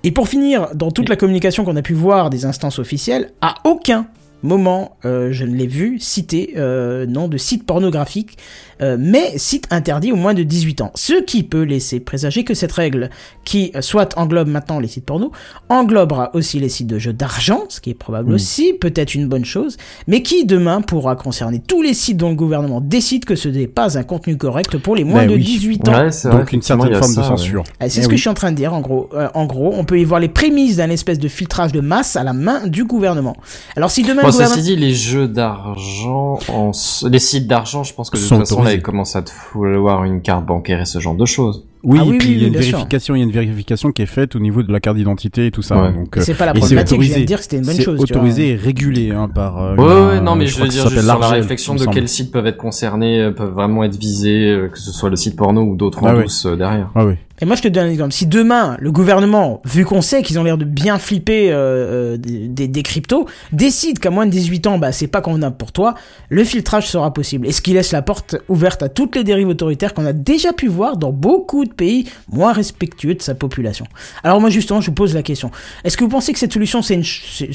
Et 0.03 0.13
pour 0.13 0.29
finir, 0.29 0.69
dans 0.75 0.91
toute 0.91 1.09
la 1.09 1.17
communication 1.17 1.65
qu'on 1.65 1.77
a 1.77 1.83
pu 1.83 1.93
voir 1.93 2.31
des 2.31 2.47
instances 2.47 2.79
officielles, 2.79 3.33
à 3.41 3.55
aucun 3.65 4.07
moment 4.43 4.97
euh, 5.05 5.29
je 5.33 5.45
ne 5.45 5.55
l'ai 5.55 5.67
vu 5.67 5.99
citer 5.99 6.55
euh, 6.57 7.07
nom 7.07 7.29
de 7.29 7.37
site 7.37 7.65
pornographique, 7.67 8.37
euh, 8.83 8.97
mais 8.99 9.37
site 9.37 9.67
interdit 9.71 10.13
au 10.13 10.17
moins 10.17 10.35
de 10.35 10.43
18 10.43 10.81
ans. 10.81 10.93
Ce 10.95 11.23
qui 11.23 11.43
peut 11.43 11.63
laisser 11.63 12.01
présager 12.01 12.45
que 12.45 12.55
cette 12.55 12.73
règle, 12.73 13.11
qui 13.45 13.73
soit 13.81 14.17
englobe 14.17 14.49
maintenant 14.49 14.79
les 14.81 14.89
sites 14.89 15.05
porno, 15.05 15.33
englobera 15.69 16.31
aussi 16.35 16.59
les 16.59 16.69
sites 16.69 16.87
de 16.87 16.99
jeux 16.99 17.13
d'argent, 17.13 17.65
ce 17.69 17.81
qui 17.81 17.91
est 17.91 17.95
probable 17.95 18.31
Mm. 18.31 18.35
aussi, 18.35 18.73
peut-être 18.73 19.15
une 19.15 19.29
bonne 19.29 19.45
chose, 19.45 19.77
mais 20.07 20.23
qui 20.23 20.45
demain 20.45 20.81
pourra 20.81 21.17
concerner 21.17 21.61
tous 21.67 21.83
les 21.83 21.95
sites 21.95 22.17
dont 22.17 22.31
le 22.31 22.35
gouvernement 22.37 22.81
décide 22.81 23.25
que 23.25 23.35
ce 23.35 23.49
n'est 23.49 23.67
pas 23.67 23.99
un 23.99 24.03
contenu 24.03 24.37
correct 24.37 24.79
pour 24.79 24.97
les 24.97 25.05
moins 25.05 25.21
Ben 25.23 25.31
de 25.31 25.35
oui. 25.35 25.43
18 25.45 25.89
ans. 25.89 25.93
Ouais, 26.05 26.13
c'est 26.13 26.29
vrai, 26.29 26.39
Donc 26.39 26.53
une 26.53 26.63
certaine 26.63 26.95
forme 26.95 27.11
de 27.11 27.17
ça, 27.17 27.23
censure. 27.25 27.65
Ah, 27.81 27.89
C'est 27.89 28.01
Eh 28.01 28.03
ce 28.05 28.09
que 28.09 28.17
je 28.17 28.21
suis 28.21 28.31
en 28.31 28.35
train 28.35 28.51
de 28.51 28.57
dire, 28.57 28.73
en 28.75 28.81
gros. 28.81 29.09
Euh, 29.15 29.29
en 29.35 29.47
gros, 29.47 29.73
on 29.77 29.85
peut 29.85 29.99
y 29.99 30.05
voir 30.05 30.21
les 30.21 30.29
prémices 30.29 30.77
d'un 30.77 30.91
espèce 30.91 31.19
de 31.19 31.29
filtrage 31.29 31.73
de 31.73 31.81
masse 31.81 32.17
à 32.17 32.25
la 32.25 32.33
main 32.33 32.67
du 32.67 32.85
gouvernement. 32.85 33.37
Alors 33.77 33.91
si 33.91 34.03
demain 34.03 34.23
Bon, 34.33 34.39
ceci 34.47 34.63
dit, 34.63 34.77
les 34.77 34.95
jeux 34.95 35.29
d'argent, 35.29 36.39
en 36.49 36.71
les 37.09 37.19
sites 37.19 37.47
d'argent, 37.47 37.85
je 37.85 37.95
pense 37.95 38.11
que 38.11 38.17
de 38.17 38.23
toute 38.23 38.39
façon, 38.39 38.63
là, 38.63 38.73
ils 38.75 38.83
commencent 38.83 39.17
à 39.17 39.23
te 39.23 39.31
vouloir 39.53 40.05
une 40.05 40.21
carte 40.23 40.45
bancaire 40.47 40.81
et 40.81 40.87
ce 40.87 40.99
genre 40.99 41.15
de 41.15 41.27
choses. 41.27 41.65
Oui, 41.83 41.99
Ah 41.99 42.05
oui, 42.07 42.17
et 42.17 42.19
puis 42.19 42.29
oui, 42.29 42.35
il 42.35 42.41
y 42.43 42.45
a 42.45 42.49
une 42.49 42.53
sûr. 42.55 42.73
vérification, 42.73 43.15
il 43.15 43.19
y 43.21 43.23
a 43.23 43.25
une 43.25 43.31
vérification 43.33 43.91
qui 43.91 44.03
est 44.03 44.07
faite 44.07 44.37
au 44.37 44.39
niveau 44.39 44.63
de 44.63 44.71
la 44.71 44.81
carte 44.81 44.99
d'identité 44.99 45.47
et 45.47 45.51
tout 45.51 45.63
ça. 45.63 45.81
Ouais. 45.83 45.93
Donc, 45.95 46.15
c'est 46.21 46.35
pas 46.35 46.45
la 46.45 46.53
c'est 46.53 46.59
problématique, 46.61 47.01
je 47.01 47.07
viens 47.07 47.09
de 47.09 47.23
autorisé. 47.23 47.25
dire 47.25 47.37
que 47.39 47.43
c'était 47.45 47.57
une 47.57 47.65
bonne 47.65 47.75
c'est 47.75 47.83
chose, 47.85 48.05
tu 48.05 48.13
autorisé 48.13 48.43
vois. 48.43 48.53
et 48.53 48.57
régulé 48.67 49.11
hein, 49.13 49.31
par. 49.35 49.57
euh, 49.63 49.77
Ouais, 49.77 49.85
ouais, 50.17 50.21
non, 50.21 50.37
mais 50.37 50.47
je 50.47 50.57
je 50.57 50.63
veux 50.63 50.69
dire 50.69 50.89
juste 50.91 51.01
sur 51.03 51.19
la 51.19 51.29
réflexion 51.29 51.75
il 51.77 51.81
de 51.81 51.87
quels 51.87 52.09
sites 52.09 52.31
peuvent 52.33 52.47
être 52.47 52.59
concernés, 52.59 53.21
euh, 53.23 53.31
peuvent 53.31 53.55
vraiment 53.55 53.83
être 53.83 53.97
visés, 53.97 54.51
euh, 54.51 54.69
que 54.69 54.79
ce 54.79 54.93
soit 54.93 55.09
le 55.09 55.17
site 55.17 55.37
porno 55.37 55.63
ou 55.63 55.75
d'autres 55.75 56.03
en 56.03 56.09
Ah 56.09 56.17
ouais. 56.17 56.25
douce 56.25 56.45
euh, 56.45 56.55
derrière. 56.57 56.91
Ah 56.95 57.07
oui. 57.07 57.15
Et 57.43 57.47
moi, 57.47 57.57
je 57.57 57.63
te 57.63 57.69
donne 57.69 57.87
un 57.87 57.91
exemple. 57.91 58.13
Si 58.13 58.27
demain, 58.27 58.77
le 58.81 58.93
gouvernement, 58.93 59.63
vu 59.65 59.85
qu'on 59.87 60.03
sait 60.03 60.23
qu'ils 60.23 60.39
ont 60.39 60.43
l'air 60.43 60.59
de 60.59 60.65
bien 60.67 60.99
flipper 60.99 61.51
euh, 61.51 62.15
euh, 62.15 62.17
des, 62.19 62.69
des- 62.69 62.83
cryptos, 62.83 63.27
décide 63.53 63.99
qu'à 63.99 64.11
moins 64.11 64.27
de 64.27 64.31
18 64.31 64.67
ans, 64.67 64.79
bah, 64.79 64.93
c'est 64.93 65.07
pas 65.07 65.21
convenable 65.23 65.57
pour 65.57 65.73
toi, 65.73 65.95
le 66.29 66.45
filtrage 66.45 66.89
sera 66.89 67.13
possible. 67.15 67.47
Et 67.47 67.53
ce 67.53 67.63
qui 67.63 67.73
laisse 67.73 67.93
la 67.93 68.03
porte 68.03 68.37
ouverte 68.49 68.83
à 68.83 68.89
toutes 68.91 69.17
les 69.17 69.25
dérives 69.25 69.49
autoritaires 69.49 69.95
qu'on 69.95 70.05
a 70.05 70.13
déjà 70.13 70.53
pu 70.53 70.69
voir 70.69 70.97
dans 70.99 71.13
beaucoup 71.13 71.65
de 71.65 71.73
pays 71.73 72.09
moins 72.31 72.53
respectueux 72.53 73.15
de 73.15 73.23
sa 73.23 73.35
population. 73.35 73.87
Alors 74.23 74.41
moi, 74.41 74.51
justement, 74.51 74.81
je 74.81 74.87
vous 74.89 74.95
pose 74.95 75.15
la 75.15 75.23
question. 75.23 75.51
Est-ce 75.85 75.97
que 75.97 76.05
vous 76.05 76.11
pensez 76.11 76.33
que 76.35 76.39
cette 76.39 76.53
solution, 76.53 76.83
c'est 76.83 76.95
une, 76.95 77.05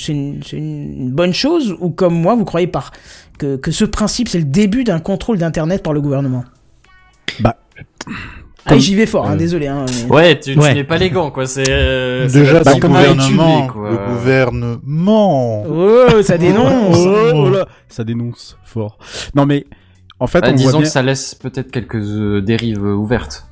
une, 0.08 0.42
une 0.54 1.12
bonne 1.12 1.34
chose 1.34 1.76
ou 1.80 1.90
comme 1.92 2.16
moi, 2.20 2.36
vous 2.36 2.46
croyez 2.46 2.68
par 2.68 2.92
que, 3.38 3.56
que 3.58 3.72
ce 3.72 3.86
principe, 3.86 4.30
c'est 4.30 4.40
le 4.40 4.46
début 4.46 4.84
d'un 4.84 5.00
contrôle 5.00 5.38
d'Internet 5.38 5.84
par 5.84 5.94
le 5.94 6.02
gouvernement? 6.02 6.44
Bah, 7.40 7.58
Ah, 8.68 8.78
j'y 8.78 8.96
vais 8.96 9.06
fort, 9.06 9.28
hein, 9.28 9.34
euh, 9.34 9.38
désolé. 9.38 9.68
Hein, 9.68 9.86
mais- 10.08 10.12
Ouais, 10.16 10.40
tu, 10.40 10.54
tu 10.54 10.60
Ouais. 10.60 10.74
n'es 10.74 10.84
pas 10.84 10.98
les 10.98 11.10
gants, 11.12 11.30
quoi. 11.32 11.46
C'est 11.46 11.70
euh, 11.70 12.28
c'est 12.28 12.40
Déjà, 12.40 12.60
le 12.60 12.80
gouvernement, 12.80 13.68
quoi. 13.68 13.90
le 13.92 13.98
gouvernement. 14.14 15.64
Oh, 15.70 16.22
ça 16.24 16.38
dénonce 16.38 16.98
Oh, 16.98 17.32
oh 17.36 17.50
là, 17.50 17.68
ça 17.88 18.04
dénonce 18.04 18.58
fort. 18.64 18.98
Non 19.36 19.46
mais 19.46 19.66
en 20.20 20.28
fait, 20.28 20.40
Ah, 20.44 20.48
on 20.48 20.50
voit 20.52 20.58
disons 20.58 20.78
bien... 20.80 20.82
que 20.88 20.92
ça 20.92 21.02
laisse 21.02 21.36
peut-être 21.36 21.72
quelques 21.72 21.96
euh, 21.96 22.42
dérives 22.42 22.84
euh, 22.86 22.94
ouvertes. 22.96 23.48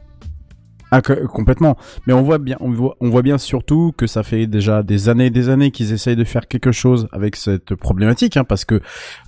Ah, 0.95 1.01
que- 1.01 1.25
complètement. 1.25 1.75
Mais 2.05 2.13
on 2.13 2.21
voit 2.21 2.37
bien, 2.37 2.55
on 2.59 2.69
voit, 2.71 2.95
on 2.99 3.09
voit 3.09 3.23
bien 3.23 3.39
surtout 3.39 3.93
que 3.97 4.05
ça 4.05 4.21
fait 4.21 4.45
déjà 4.45 4.83
des 4.83 5.09
années 5.09 5.25
et 5.25 5.29
des 5.31 5.49
années 5.49 5.71
qu'ils 5.71 5.91
essayent 5.91 6.15
de 6.15 6.23
faire 6.23 6.47
quelque 6.47 6.71
chose 6.71 7.07
avec 7.11 7.35
cette 7.35 7.73
problématique, 7.73 8.37
hein, 8.37 8.43
parce 8.43 8.63
que 8.63 8.79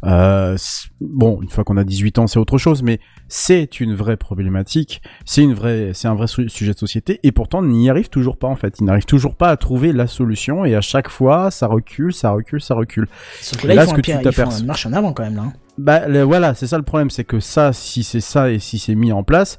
euh, 0.06 0.56
bon, 1.01 1.39
une 1.41 1.49
fois 1.49 1.63
qu'on 1.63 1.78
a 1.78 1.84
18 1.84 2.19
ans, 2.19 2.28
c'est 2.28 2.38
autre 2.38 2.58
chose, 2.60 2.84
mais 2.84 2.99
c'est 3.28 3.80
une 3.80 3.95
vraie 3.95 4.17
problématique, 4.17 5.01
c'est 5.25 5.41
une 5.41 5.54
vraie, 5.56 5.91
c'est 5.95 6.08
un 6.08 6.13
vrai 6.13 6.28
su- 6.28 6.49
sujet 6.49 6.73
de 6.73 6.78
société, 6.78 7.19
et 7.23 7.32
pourtant 7.32 7.60
on 7.60 7.63
n'y 7.63 7.89
arrive 7.89 8.10
toujours 8.10 8.38
pas 8.38 8.47
en 8.47 8.56
fait. 8.56 8.75
Ils 8.80 8.84
n'arrivent 8.86 9.06
toujours 9.06 9.36
pas 9.36 9.49
à 9.49 9.58
trouver 9.58 9.91
la 9.91 10.06
solution, 10.08 10.65
et 10.65 10.75
à 10.75 10.82
chaque 10.82 11.10
fois, 11.10 11.49
ça 11.49 11.65
recule, 11.67 12.13
ça 12.13 12.30
recule, 12.30 12.62
ça 12.62 12.75
recule. 12.75 13.08
Sauf 13.41 13.60
que 13.62 13.67
là, 13.67 13.73
ils 13.73 13.88
ce 13.89 13.93
que 13.95 14.01
tu 14.01 14.12
ils 14.12 14.17
font 14.17 14.21
t'aperçois- 14.21 14.60
une 14.60 14.67
marche 14.67 14.86
en 14.86 14.93
avant 14.93 15.13
quand 15.13 15.23
même 15.23 15.36
là. 15.36 15.41
hein. 15.47 15.54
Bah 15.78 16.08
le- 16.08 16.21
voilà, 16.21 16.54
c'est 16.54 16.67
ça 16.67 16.78
le 16.78 16.84
problème, 16.84 17.10
c'est 17.10 17.23
que 17.25 17.39
ça, 17.39 17.73
si 17.73 18.04
c'est 18.04 18.21
ça 18.21 18.51
et 18.51 18.60
si 18.60 18.78
c'est 18.80 18.95
mis 18.95 19.12
en 19.12 19.23
place, 19.23 19.58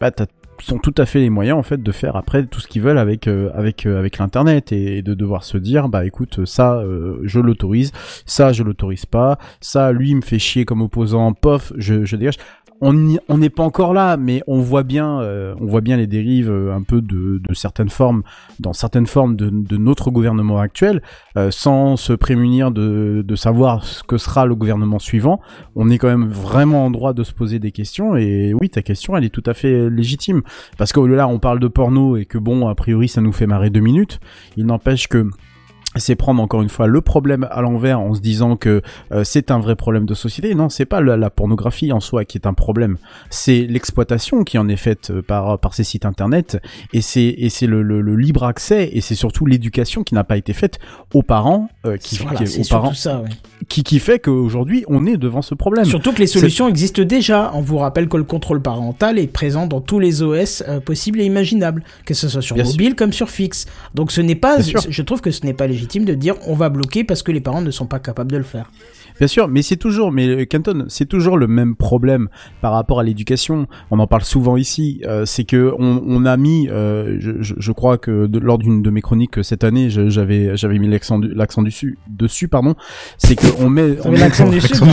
bah 0.00 0.10
t'as 0.10 0.26
ils 0.66 0.74
ont 0.74 0.78
tout 0.78 0.94
à 0.98 1.06
fait 1.06 1.20
les 1.20 1.30
moyens 1.30 1.58
en 1.58 1.62
fait 1.62 1.82
de 1.82 1.92
faire 1.92 2.16
après 2.16 2.44
tout 2.46 2.60
ce 2.60 2.68
qu'ils 2.68 2.82
veulent 2.82 2.98
avec 2.98 3.28
euh, 3.28 3.50
avec 3.54 3.86
euh, 3.86 3.98
avec 3.98 4.18
l'internet 4.18 4.72
et, 4.72 5.02
de 5.02 5.14
devoir 5.14 5.44
se 5.44 5.58
dire 5.58 5.88
bah 5.88 6.04
écoute 6.04 6.44
ça 6.44 6.76
euh, 6.76 7.18
je 7.24 7.40
l'autorise 7.40 7.92
ça 8.26 8.52
je 8.52 8.62
l'autorise 8.62 9.06
pas 9.06 9.38
ça 9.60 9.92
lui 9.92 10.14
me 10.14 10.22
fait 10.22 10.38
chier 10.38 10.64
comme 10.64 10.82
opposant 10.82 11.32
pof 11.32 11.72
je 11.76 12.16
dégage 12.16 12.36
on 12.84 13.38
n'est 13.38 13.50
pas 13.50 13.62
encore 13.62 13.94
là, 13.94 14.16
mais 14.16 14.42
on 14.46 14.60
voit 14.60 14.82
bien, 14.82 15.20
euh, 15.20 15.54
les 15.84 16.06
dérives 16.06 16.50
euh, 16.50 16.74
un 16.74 16.82
peu 16.82 17.00
de, 17.00 17.40
certaines 17.54 17.88
formes, 17.88 18.22
dans 18.60 18.72
certaines 18.72 19.06
formes 19.06 19.36
de, 19.36 19.76
notre 19.76 20.10
gouvernement 20.10 20.58
actuel, 20.58 21.02
euh, 21.36 21.50
sans 21.50 21.96
se 21.96 22.12
prémunir 22.12 22.70
de, 22.70 23.24
savoir 23.36 23.84
ce 23.84 24.02
que 24.02 24.18
sera 24.18 24.46
le 24.46 24.54
gouvernement 24.54 24.98
suivant. 24.98 25.40
On 25.74 25.90
est 25.90 25.98
quand 25.98 26.08
même 26.08 26.28
vraiment 26.28 26.86
en 26.86 26.90
droit 26.90 27.14
de 27.14 27.24
se 27.24 27.32
poser 27.32 27.58
des 27.58 27.72
questions. 27.72 28.16
Et 28.16 28.54
oui, 28.54 28.70
ta 28.70 28.82
question, 28.82 29.16
elle 29.16 29.24
est 29.24 29.30
tout 29.30 29.42
à 29.46 29.54
fait 29.54 29.88
légitime, 29.90 30.42
parce 30.78 30.92
qu'au 30.92 31.06
là, 31.06 31.26
on 31.26 31.38
parle 31.38 31.60
de 31.60 31.68
porno 31.68 32.16
et 32.16 32.26
que 32.26 32.38
bon, 32.38 32.68
a 32.68 32.74
priori, 32.74 33.08
ça 33.08 33.20
nous 33.20 33.32
fait 33.32 33.46
marrer 33.46 33.70
deux 33.70 33.80
minutes. 33.80 34.20
Il 34.56 34.66
n'empêche 34.66 35.08
que 35.08 35.26
c'est 35.96 36.16
prendre 36.16 36.42
encore 36.42 36.62
une 36.62 36.68
fois 36.68 36.86
le 36.86 37.00
problème 37.00 37.46
à 37.50 37.60
l'envers 37.62 38.00
en 38.00 38.14
se 38.14 38.20
disant 38.20 38.56
que 38.56 38.82
euh, 39.12 39.24
c'est 39.24 39.50
un 39.50 39.58
vrai 39.58 39.76
problème 39.76 40.06
de 40.06 40.14
société. 40.14 40.54
Non, 40.54 40.68
c'est 40.68 40.84
pas 40.84 41.00
la, 41.00 41.30
pornographie 41.30 41.92
en 41.92 42.00
soi 42.00 42.24
qui 42.24 42.38
est 42.38 42.46
un 42.46 42.54
problème, 42.54 42.96
c'est 43.30 43.66
l'exploitation 43.68 44.44
qui 44.44 44.58
en 44.58 44.68
est 44.68 44.76
faite 44.76 45.10
euh, 45.10 45.22
par 45.22 45.58
par 45.58 45.74
ces 45.74 45.84
sites 45.84 46.04
internet 46.04 46.58
et 46.92 47.00
c'est 47.00 47.24
et 47.24 47.50
le, 47.66 47.82
le 47.82 48.16
libre 48.16 48.44
accès 48.44 48.90
et 48.92 49.00
c'est 49.00 49.14
surtout 49.14 49.46
l'éducation 49.46 50.02
qui 50.02 50.14
n'a 50.14 50.24
pas 50.24 50.36
été 50.36 50.52
faite 50.52 50.78
aux 51.12 51.22
parents 51.22 51.68
euh, 51.84 51.96
qui, 51.96 52.16
Voilà, 52.16 52.40
qui- 52.44 52.60
aux 52.60 52.64
parents 52.64 52.94
ça, 52.94 53.20
ouais. 53.20 53.28
qui 53.68 53.82
qui 53.82 53.98
fait 53.98 54.18
qu'aujourd'hui 54.18 54.84
on 54.88 55.06
est 55.06 55.16
devant 55.16 55.42
ce 55.42 55.54
problème. 55.54 55.84
Surtout 55.84 56.12
que 56.12 56.18
les 56.20 56.26
solutions 56.26 56.68
existent 56.68 57.02
déjà. 57.02 57.50
On 57.54 57.60
vous 57.60 57.78
rappelle 57.78 58.08
que 58.08 58.16
le 58.16 58.24
contrôle 58.24 58.60
parental 58.62 59.18
est 59.18 59.26
présent 59.26 59.66
dans 59.66 59.80
tous 59.80 59.98
les 59.98 60.22
OS 60.22 60.62
euh, 60.68 60.80
possibles 60.80 61.20
et 61.20 61.24
imaginables, 61.24 61.82
que 62.06 62.14
ce 62.14 62.28
soit 62.28 62.42
sur 62.42 62.56
Bien 62.56 62.64
mobile 62.64 62.94
comme 62.94 63.12
sur 63.12 63.30
fixe. 63.30 63.66
Donc 63.94 64.12
ce 64.12 64.20
n'est 64.20 64.34
pas, 64.34 64.58
je 64.60 65.02
trouve 65.02 65.20
que 65.20 65.30
ce 65.30 65.44
n'est 65.44 65.52
pas 65.54 65.66
légitime 65.66 66.04
de 66.04 66.14
dire 66.14 66.34
on 66.46 66.54
va 66.54 66.68
bloquer 66.68 67.04
parce 67.04 67.22
que 67.22 67.32
les 67.32 67.40
parents 67.40 67.62
ne 67.62 67.70
sont 67.70 67.86
pas 67.86 67.98
capables 67.98 68.32
de 68.32 68.38
le 68.38 68.44
faire. 68.44 68.70
Bien 69.18 69.26
sûr, 69.28 69.48
mais 69.48 69.62
c'est 69.62 69.76
toujours, 69.76 70.10
mais 70.12 70.26
euh, 70.28 70.44
Canton, 70.44 70.84
c'est 70.88 71.06
toujours 71.08 71.36
le 71.36 71.46
même 71.46 71.76
problème 71.76 72.28
par 72.60 72.72
rapport 72.72 72.98
à 73.00 73.04
l'éducation. 73.04 73.66
On 73.90 73.98
en 73.98 74.06
parle 74.06 74.24
souvent 74.24 74.56
ici. 74.56 75.00
euh, 75.06 75.24
c'est 75.24 75.44
que 75.44 75.72
on, 75.78 76.02
on 76.06 76.24
a 76.26 76.36
mis, 76.36 76.68
euh, 76.70 77.16
je, 77.20 77.72
crois 77.72 77.96
que 77.98 78.26
de- 78.26 78.38
lors 78.38 78.58
d'une 78.58 78.82
de 78.82 78.90
mes 78.90 79.00
chroniques 79.02 79.38
euh, 79.38 79.42
cette 79.42 79.62
année, 79.64 79.88
j'avais 79.90 80.56
j'avais 80.56 80.78
mis 80.78 80.88
l'accent 80.88 81.18
du- 81.18 81.32
l'accent 81.32 81.62
dessus 81.62 81.98
dessus, 82.08 82.48
pardon. 82.48 82.74
C'est 83.18 83.36
que 83.36 83.46
on 83.60 83.70
met, 83.70 83.96
on 84.04 84.10
met 84.10 84.18
l'accent 84.18 84.48
du 84.48 84.60
sud, 84.60 84.76
hein. 84.82 84.88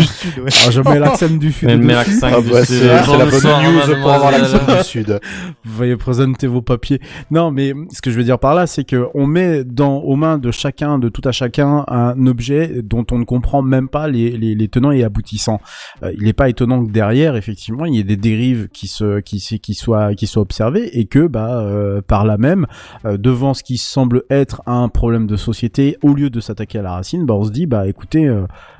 Ah, 0.67 0.71
je 0.71 0.81
mets 0.81 0.99
l'accent 0.99 1.29
du 1.29 1.51
sud. 1.51 1.67
Mais 1.69 1.77
dessus. 1.95 2.19
Ah 2.21 2.41
du 2.41 2.49
bah, 2.49 2.63
sud. 2.65 2.75
c'est 2.75 2.79
c'est 2.79 3.17
la 3.17 3.25
bonne 3.25 3.73
news 3.73 4.01
pour 4.01 4.11
avoir 4.11 4.31
l'accent 4.31 4.57
du 4.77 4.83
Sud. 4.83 5.19
Veuillez 5.65 5.97
présenter 5.97 6.47
vos 6.47 6.61
papiers. 6.61 6.99
Non, 7.31 7.51
mais 7.51 7.73
ce 7.91 8.01
que 8.01 8.11
je 8.11 8.17
veux 8.17 8.23
dire 8.23 8.39
par 8.39 8.53
là, 8.55 8.67
c'est 8.67 8.83
que 8.83 9.07
on 9.13 9.25
met 9.25 9.63
dans 9.63 9.97
aux 9.97 10.15
mains 10.15 10.37
de 10.37 10.51
chacun, 10.51 10.99
de 10.99 11.09
tout 11.09 11.21
à 11.25 11.31
chacun, 11.31 11.83
un 11.87 12.27
objet 12.27 12.81
dont 12.83 13.05
on 13.11 13.17
ne 13.19 13.23
comprend 13.25 13.61
même 13.61 13.87
pas 13.89 14.07
les, 14.11 14.37
les, 14.37 14.55
les 14.55 14.67
tenants 14.67 14.91
et 14.91 15.03
aboutissants. 15.03 15.59
Euh, 16.03 16.11
il 16.17 16.23
n'est 16.23 16.33
pas 16.33 16.49
étonnant 16.49 16.85
que 16.85 16.91
derrière, 16.91 17.35
effectivement, 17.35 17.85
il 17.85 17.95
y 17.95 17.99
ait 17.99 18.03
des 18.03 18.17
dérives 18.17 18.67
qui 18.71 18.87
se, 18.87 19.19
qui, 19.19 19.39
qui 19.61 19.73
soient, 19.73 20.13
qui 20.15 20.27
soient 20.27 20.41
observées 20.43 20.99
et 20.99 21.05
que, 21.05 21.27
bah, 21.27 21.59
euh, 21.61 22.01
par 22.01 22.25
là 22.25 22.37
même, 22.37 22.67
euh, 23.05 23.17
devant 23.17 23.53
ce 23.53 23.63
qui 23.63 23.77
semble 23.77 24.23
être 24.29 24.61
un 24.65 24.89
problème 24.89 25.27
de 25.27 25.37
société, 25.37 25.97
au 26.03 26.13
lieu 26.13 26.29
de 26.29 26.39
s'attaquer 26.39 26.79
à 26.79 26.81
la 26.81 26.91
racine, 26.91 27.25
bah, 27.25 27.33
on 27.35 27.43
se 27.43 27.51
dit, 27.51 27.65
bah, 27.65 27.87
écoutez, 27.87 28.29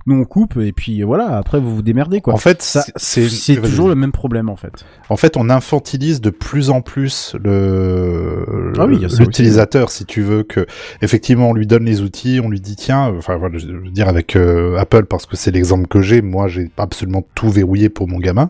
nous 0.08 0.15
on 0.15 0.26
coupe 0.26 0.58
et 0.58 0.72
puis 0.72 1.04
voilà, 1.04 1.38
après 1.38 1.60
vous 1.60 1.76
vous 1.76 1.82
démerdez 1.84 2.22
quoi. 2.22 2.34
En 2.34 2.38
fait, 2.38 2.62
ça, 2.62 2.84
c'est- 2.96 3.62
toujours 3.62 3.88
le 3.88 3.94
même 3.96 4.12
problème 4.12 4.50
en 4.50 4.56
fait. 4.56 4.86
En 5.10 5.17
fait, 5.17 5.38
on 5.38 5.50
infantilise 5.50 6.22
de 6.22 6.32
plus 6.32 6.70
en 6.72 6.82
plus 6.82 7.36
le 7.41 8.74
Ah 8.80 8.86
oui, 8.86 9.00
l'utilisateur, 9.20 9.91
si 9.91 10.06
tu 10.06 10.22
veux 10.22 10.44
que 10.44 10.65
effectivement 11.02 11.50
on 11.50 11.54
lui 11.54 11.67
donne 11.67 11.86
les 11.86 12.02
outils, 12.02 12.39
on 12.44 12.50
lui 12.50 12.60
dit 12.60 12.76
tiens, 12.76 13.13
enfin 13.17 13.38
voilà, 13.38 13.58
je 13.58 13.67
veux 13.67 13.89
dire 13.91 14.08
avec 14.08 14.36
Apple 14.36 15.06
parce 15.21 15.39
que 15.39 15.43
c'est 15.43 15.51
l'exemple 15.51 15.88
que 15.88 16.01
j'ai. 16.01 16.21
Moi, 16.21 16.47
j'ai 16.47 16.65
pas 16.65 16.84
absolument 16.84 17.23
tout 17.36 17.49
verrouillé 17.49 17.89
pour 17.89 18.07
mon 18.07 18.19
gamin, 18.19 18.49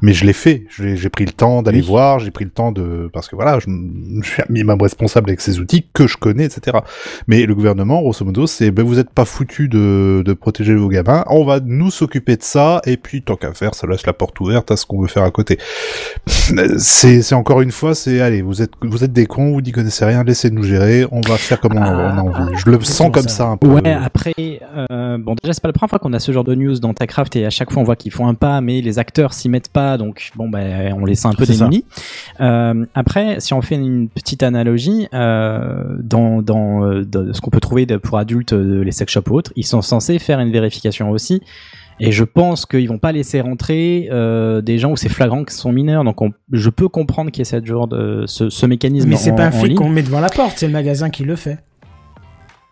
mais 0.00 0.12
je 0.12 0.24
l'ai 0.24 0.32
fait. 0.32 0.64
J'ai 0.70 1.08
pris 1.08 1.24
le 1.24 1.32
temps 1.32 1.62
d'aller 1.62 1.80
Oui. 1.80 1.86
voir, 1.86 2.18
j'ai 2.18 2.30
pris 2.30 2.44
le 2.44 2.50
temps 2.50 2.72
de 2.72 3.10
parce 3.12 3.28
que 3.28 3.36
voilà, 3.36 3.58
je, 3.58 3.66
suis 4.22 4.42
un 4.42 4.46
minimum 4.48 4.80
responsable 4.80 5.30
avec 5.30 5.40
ces 5.40 5.60
outils 5.60 5.86
que 5.92 6.06
je 6.06 6.16
connais, 6.16 6.44
etc. 6.44 6.78
Mais 7.26 7.46
le 7.46 7.54
gouvernement, 7.54 8.00
grosso 8.00 8.24
modo, 8.24 8.46
c'est 8.46 8.70
ben 8.70 8.84
vous 8.84 8.98
êtes 8.98 9.10
pas 9.10 9.24
foutu 9.24 9.68
de 9.68 10.22
de 10.24 10.32
protéger 10.32 10.74
vos 10.74 10.88
gamins, 10.88 11.24
on 11.28 11.44
va 11.44 11.60
nous 11.60 11.90
s'occuper 11.90 12.36
de 12.36 12.42
ça 12.42 12.80
et 12.86 12.96
puis 12.96 13.22
tant 13.22 13.36
qu'à 13.36 13.52
faire, 13.52 13.74
ça 13.74 13.86
laisse 13.86 14.06
la 14.06 14.12
porte 14.12 14.38
ouverte 14.40 14.70
à 14.70 14.76
ce 14.76 14.86
qu'on 14.86 15.00
veut 15.00 15.08
faire 15.08 15.24
à 15.24 15.30
côté 15.30 15.58
c'est 16.78 17.22
c'est 17.22 17.34
encore 17.34 17.60
une 17.60 17.70
fois 17.70 17.94
c'est 17.94 18.20
allez 18.20 18.42
vous 18.42 18.62
êtes 18.62 18.72
vous 18.82 19.04
êtes 19.04 19.12
des 19.12 19.26
cons 19.26 19.52
vous 19.52 19.60
n'y 19.60 19.72
connaissez 19.72 20.04
rien 20.04 20.24
laissez 20.24 20.50
nous 20.50 20.62
gérer 20.62 21.06
on 21.10 21.20
va 21.20 21.36
faire 21.36 21.60
comme 21.60 21.76
on, 21.76 21.82
on 21.82 21.82
a 21.82 22.20
envie 22.20 22.56
je 22.56 22.70
le 22.70 22.80
sens 22.82 23.10
comme 23.12 23.28
ça 23.28 23.46
un 23.46 23.56
peu 23.56 23.66
Ouais, 23.66 23.92
après, 23.92 24.60
euh, 24.90 25.18
bon, 25.18 25.34
déjà, 25.42 25.52
c'est 25.52 25.62
pas 25.62 25.68
la 25.68 25.72
première 25.72 25.90
fois 25.90 25.98
qu'on 26.04 26.12
a 26.12 26.20
ce 26.20 26.30
genre 26.30 26.44
de 26.44 26.54
news 26.54 26.78
dans 26.78 26.94
TechCraft 26.94 27.34
et 27.36 27.46
à 27.46 27.50
chaque 27.50 27.72
fois 27.72 27.82
on 27.82 27.84
voit 27.84 27.96
qu'ils 27.96 28.12
font 28.12 28.28
un 28.28 28.34
pas, 28.34 28.60
mais 28.60 28.80
les 28.80 28.98
acteurs 28.98 29.32
s'y 29.32 29.48
mettent 29.48 29.70
pas, 29.70 29.96
donc 29.96 30.30
bon, 30.36 30.48
ben, 30.48 30.94
on 30.96 31.04
les 31.04 31.14
sent 31.14 31.28
un 31.28 31.32
peu 31.32 31.46
démunis. 31.46 31.84
Euh, 32.40 32.84
après, 32.94 33.40
si 33.40 33.54
on 33.54 33.62
fait 33.62 33.76
une 33.76 34.08
petite 34.08 34.42
analogie, 34.42 35.08
euh, 35.14 35.96
dans, 36.00 36.42
dans, 36.42 36.84
euh, 36.84 37.04
dans 37.04 37.32
ce 37.32 37.40
qu'on 37.40 37.50
peut 37.50 37.60
trouver 37.60 37.86
pour 37.86 38.18
adultes, 38.18 38.52
euh, 38.52 38.84
les 38.84 38.92
sex 38.92 39.10
shops 39.10 39.30
ou 39.30 39.34
autres, 39.34 39.52
ils 39.56 39.66
sont 39.66 39.82
censés 39.82 40.18
faire 40.18 40.38
une 40.40 40.52
vérification 40.52 41.10
aussi. 41.10 41.40
Et 42.00 42.10
je 42.10 42.24
pense 42.24 42.66
qu'ils 42.66 42.88
vont 42.88 42.98
pas 42.98 43.12
laisser 43.12 43.40
rentrer 43.40 44.08
euh, 44.10 44.60
des 44.60 44.78
gens 44.78 44.90
où 44.90 44.96
c'est 44.96 45.08
flagrant 45.08 45.44
qu'ils 45.44 45.52
sont 45.52 45.72
mineurs. 45.72 46.02
Donc, 46.02 46.20
on, 46.22 46.32
je 46.52 46.68
peux 46.68 46.88
comprendre 46.88 47.30
qu'il 47.30 47.40
y 47.40 47.42
ait 47.42 47.44
cette 47.44 47.66
genre 47.66 47.86
de 47.86 48.24
ce, 48.26 48.50
ce 48.50 48.66
mécanisme. 48.66 49.08
Mais 49.08 49.16
c'est 49.16 49.34
pas 49.34 49.46
un 49.46 49.52
flic 49.52 49.76
qu'on 49.76 49.88
met 49.88 50.02
devant 50.02 50.20
la 50.20 50.28
porte, 50.28 50.54
c'est 50.56 50.66
le 50.66 50.72
magasin 50.72 51.08
qui 51.08 51.22
le 51.22 51.36
fait. 51.36 51.58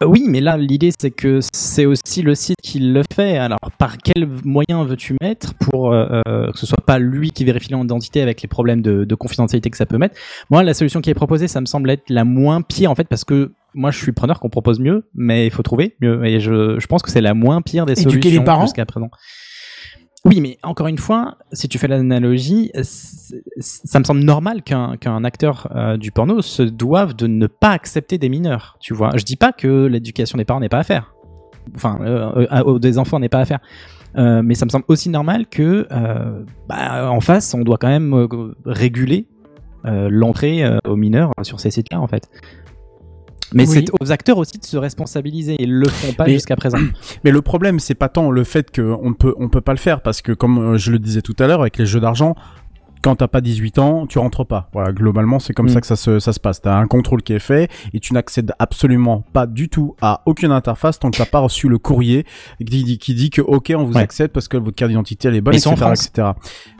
Euh, 0.03 0.07
Oui, 0.07 0.24
mais 0.28 0.40
là, 0.40 0.57
l'idée, 0.57 0.90
c'est 0.98 1.11
que 1.11 1.40
c'est 1.53 1.86
aussi 1.86 2.22
le 2.22 2.34
site 2.34 2.57
qui 2.62 2.78
le 2.80 3.03
fait. 3.14 3.38
Alors, 3.38 3.59
par 3.78 3.98
quel 3.98 4.28
moyen 4.44 4.84
veux-tu 4.84 5.16
mettre 5.20 5.55
pour 5.55 5.92
euh, 5.92 6.20
euh, 6.28 6.50
que 6.50 6.59
ce 6.59 6.66
soit 6.66 6.84
pas 6.84 6.98
lui 6.98 7.30
qui 7.30 7.44
vérifie 7.44 7.72
l'identité 7.72 8.20
avec 8.20 8.42
les 8.42 8.48
problèmes 8.48 8.82
de, 8.82 9.05
de 9.05 9.14
confidentialité 9.14 9.70
que 9.70 9.76
ça 9.76 9.86
peut 9.86 9.98
mettre? 9.98 10.16
Moi, 10.50 10.62
la 10.62 10.74
solution 10.74 11.00
qui 11.00 11.11
est 11.11 11.14
proposée, 11.14 11.48
ça 11.48 11.61
me 11.61 11.66
semble 11.66 11.90
être 11.90 12.11
la 12.11 12.24
moins 12.24 12.62
pire, 12.62 12.90
en 12.90 12.94
fait, 12.94 13.09
parce 13.09 13.24
que 13.24 13.53
moi, 13.74 13.90
je 13.90 13.98
suis 13.98 14.12
preneur 14.12 14.40
qu'on 14.40 14.50
propose 14.50 14.80
mieux, 14.80 15.09
mais 15.14 15.46
il 15.46 15.50
faut 15.50 15.62
trouver 15.62 15.96
mieux. 16.00 16.24
Et 16.26 16.40
je, 16.40 16.78
je 16.78 16.86
pense 16.86 17.03
que 17.03 17.11
c'est 17.11 17.22
la 17.22 17.34
moins 17.34 17.62
pire 17.62 17.86
des 17.86 17.92
Éduquer 17.92 18.30
solutions 18.34 18.61
jusqu'à 18.62 18.84
présent. 18.84 19.11
Oui, 20.24 20.40
mais 20.40 20.56
encore 20.62 20.86
une 20.86 20.98
fois, 20.98 21.36
si 21.52 21.68
tu 21.68 21.78
fais 21.78 21.88
l'analogie, 21.88 22.70
ça 23.58 23.98
me 23.98 24.04
semble 24.04 24.20
normal 24.20 24.62
qu'un 24.62 25.24
acteur 25.24 25.68
euh, 25.74 25.96
du 25.96 26.12
porno 26.12 26.42
se 26.42 26.62
doive 26.62 27.16
de 27.16 27.26
ne 27.26 27.48
pas 27.48 27.70
accepter 27.70 28.18
des 28.18 28.28
mineurs. 28.28 28.76
Tu 28.78 28.94
vois, 28.94 29.10
je 29.16 29.24
dis 29.24 29.34
pas 29.34 29.52
que 29.52 29.86
l'éducation 29.86 30.38
des 30.38 30.44
parents 30.44 30.60
n'est 30.60 30.68
pas 30.68 30.78
à 30.78 30.84
faire. 30.84 31.14
Enfin, 31.74 31.98
euh, 32.02 32.46
euh, 32.52 32.78
des 32.78 32.98
enfants 32.98 33.18
n'est 33.18 33.28
pas 33.28 33.40
à 33.40 33.44
faire. 33.44 33.58
Mais 34.14 34.54
ça 34.54 34.66
me 34.66 34.70
semble 34.70 34.84
aussi 34.88 35.08
normal 35.08 35.46
que, 35.46 35.88
bah, 36.68 37.10
en 37.10 37.20
face, 37.20 37.54
on 37.54 37.62
doit 37.62 37.78
quand 37.78 37.88
même 37.88 38.28
réguler 38.66 39.26
l'entrée 39.84 40.62
aux 40.86 40.96
mineurs 40.96 41.32
sur 41.42 41.58
ces 41.60 41.70
sites-là, 41.70 41.98
en 41.98 42.06
fait. 42.06 42.28
Mais 43.55 43.68
Oui. 43.68 43.74
c'est 43.74 43.90
aux 44.00 44.11
acteurs 44.12 44.38
aussi 44.38 44.59
de 44.59 44.64
se 44.64 44.76
responsabiliser. 44.76 45.57
Ils 45.59 45.72
le 45.72 45.88
font 45.88 46.12
pas 46.12 46.26
jusqu'à 46.28 46.57
présent. 46.57 46.78
Mais 47.24 47.30
le 47.30 47.42
problème, 47.42 47.78
c'est 47.78 47.94
pas 47.94 48.09
tant 48.09 48.30
le 48.30 48.44
fait 48.44 48.74
qu'on 48.74 49.11
ne 49.11 49.14
peut, 49.14 49.34
on 49.38 49.48
peut 49.48 49.61
pas 49.61 49.72
le 49.72 49.78
faire, 49.78 50.00
parce 50.00 50.22
que 50.22 50.32
comme 50.32 50.59
euh, 50.59 50.76
je 50.78 50.90
le 50.90 50.98
disais 50.98 51.22
tout 51.22 51.36
à 51.38 51.46
l'heure, 51.46 51.61
avec 51.61 51.78
les 51.78 51.86
jeux 51.86 52.00
d'argent, 52.00 52.34
quand 53.03 53.16
t'as 53.16 53.28
pas 53.28 53.40
18 53.40 53.78
ans, 53.78 54.07
tu 54.07 54.18
rentres 54.18 54.46
pas. 54.46 54.68
Voilà, 54.72 54.92
globalement, 54.92 55.38
c'est 55.38 55.53
comme 55.53 55.66
Mm. 55.66 55.70
ça 55.70 55.80
que 55.80 55.86
ça 55.86 55.96
se, 55.96 56.18
ça 56.20 56.32
se 56.32 56.40
passe. 56.40 56.61
T'as 56.62 56.76
un 56.76 56.86
contrôle 56.86 57.22
qui 57.22 57.32
est 57.32 57.38
fait 57.38 57.70
et 57.92 58.00
tu 58.00 58.14
n'accèdes 58.14 58.53
absolument 58.59 59.24
pas 59.32 59.46
du 59.46 59.68
tout 59.68 59.96
à 60.00 60.22
aucune 60.26 60.53
interface 60.53 60.98
tant 60.98 61.11
que 61.11 61.18
t'as 61.18 61.26
pas 61.26 61.40
reçu 61.40 61.68
le 61.68 61.78
courrier 61.78 62.24
qui 62.59 62.64
dit, 62.84 62.98
qui 62.98 63.14
dit 63.14 63.30
que 63.30 63.42
ok, 63.42 63.72
on 63.76 63.84
vous 63.84 63.94
Ouais. 63.94 64.00
accepte 64.00 64.32
parce 64.32 64.48
que 64.48 64.57
votre 64.57 64.76
carte 64.76 64.90
d'identité 64.90 65.28
elle 65.28 65.34
est 65.36 65.40
bonne, 65.40 65.55
Ils 65.55 65.61
sont 65.61 65.70
en 65.70 65.72
etc., 65.72 65.84
France. 65.86 66.07
etc. 66.07 66.28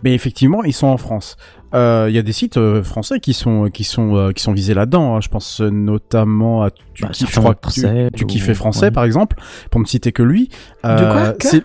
Mais 0.05 0.15
effectivement, 0.15 0.63
ils 0.65 0.73
sont 0.73 0.87
en 0.87 0.97
France. 0.97 1.37
Euh, 1.75 2.07
Il 2.11 2.15
y 2.15 2.19
a 2.19 2.23
des 2.23 2.33
sites 2.33 2.59
euh, 2.59 2.83
français 2.83 3.19
qui 3.19 3.33
sont 3.33 3.69
qui 3.73 3.85
sont 3.85 4.15
euh, 4.17 4.33
qui 4.33 4.43
sont 4.43 4.53
visés 4.53 4.75
là-dedans. 4.75 5.17
hein. 5.17 5.21
Je 5.23 5.29
pense 5.29 5.61
euh, 5.63 5.71
notamment 5.71 6.63
à 6.63 6.71
tu, 6.71 7.03
Bah, 7.03 7.09
kiffes, 7.13 7.29
que 7.35 7.41
tu, 7.41 7.41
Marcel 7.41 8.11
tu 8.15 8.25
ou- 8.25 8.27
kiffais 8.27 8.55
français 8.55 8.87
ouais. 8.87 8.91
par 8.91 9.05
exemple, 9.05 9.37
pour 9.71 9.81
ne 9.81 9.87
citer 9.87 10.13
que 10.13 10.23
lui. 10.23 10.49
De 10.85 10.89
Euh, 10.91 11.13
quoi? 11.13 11.33
Que 11.33 11.47
c'est- 11.49 11.65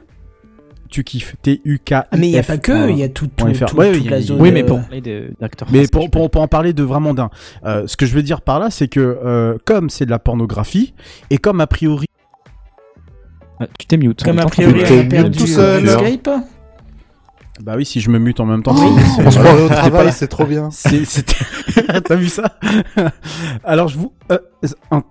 Tu 0.89 1.03
kiffes 1.03 1.35
T 1.41 1.61
U 1.65 1.79
K. 1.79 1.91
Ah, 1.93 2.07
mais 2.17 2.27
il 2.27 2.31
n'y 2.31 2.37
a 2.37 2.43
pas 2.43 2.57
que, 2.57 2.89
il 2.89 2.97
y 2.97 3.03
a 3.03 3.09
tout, 3.09 3.27
tout, 3.27 3.45
tout- 3.45 3.45
Ouais, 3.45 3.91
toute 3.91 4.01
oui, 4.03 4.07
la 4.09 4.17
y 4.17 4.19
a- 4.19 4.21
zone. 4.21 4.41
Oui, 4.41 4.51
mais 4.51 4.63
pour 4.63 4.79
Mais 5.71 5.87
pour, 5.87 6.09
pour, 6.09 6.29
pour 6.31 6.41
en 6.41 6.47
parler 6.47 6.73
de 6.73 6.83
vraiment 6.83 7.13
d'un, 7.13 7.29
euh, 7.65 7.83
ce 7.87 7.97
que 7.97 8.05
je 8.05 8.13
veux 8.13 8.23
dire 8.23 8.41
par 8.41 8.59
là, 8.59 8.69
c'est 8.69 8.87
que 8.87 8.99
euh, 8.99 9.57
comme 9.65 9.89
c'est 9.89 10.05
de 10.05 10.11
la 10.11 10.19
pornographie 10.19 10.93
et 11.29 11.37
comme 11.37 11.61
a 11.61 11.67
priori, 11.67 12.07
Ah, 13.59 13.65
Tu 13.79 13.87
t'es 13.87 13.97
mute. 13.97 14.23
Comme 14.23 14.39
a 14.39 14.45
priori, 14.45 14.83
a 14.83 14.87
T'es 14.87 15.03
perdu 15.05 15.37
tout 15.39 15.47
seul. 15.47 15.87
euh, 15.87 15.97
Skype. 15.97 16.29
bah 17.63 17.73
oui, 17.75 17.85
si 17.85 17.99
je 18.01 18.09
me 18.11 18.19
mute 18.19 18.39
en 18.39 18.45
même 18.45 18.61
temps, 18.61 18.75
Oui. 18.75 18.85
on 18.87 18.99
se 18.99 19.21
voilà. 19.21 19.29
croirait 19.31 19.61
au 19.63 19.67
travail 19.69 20.11
c'est 20.11 20.27
trop 20.27 20.45
bien. 20.45 20.69
T'as 22.05 22.15
vu 22.15 22.29
ça? 22.29 22.43
Alors 23.63 23.87
je 23.87 23.97
vous 23.97 24.13
euh, 24.31 24.39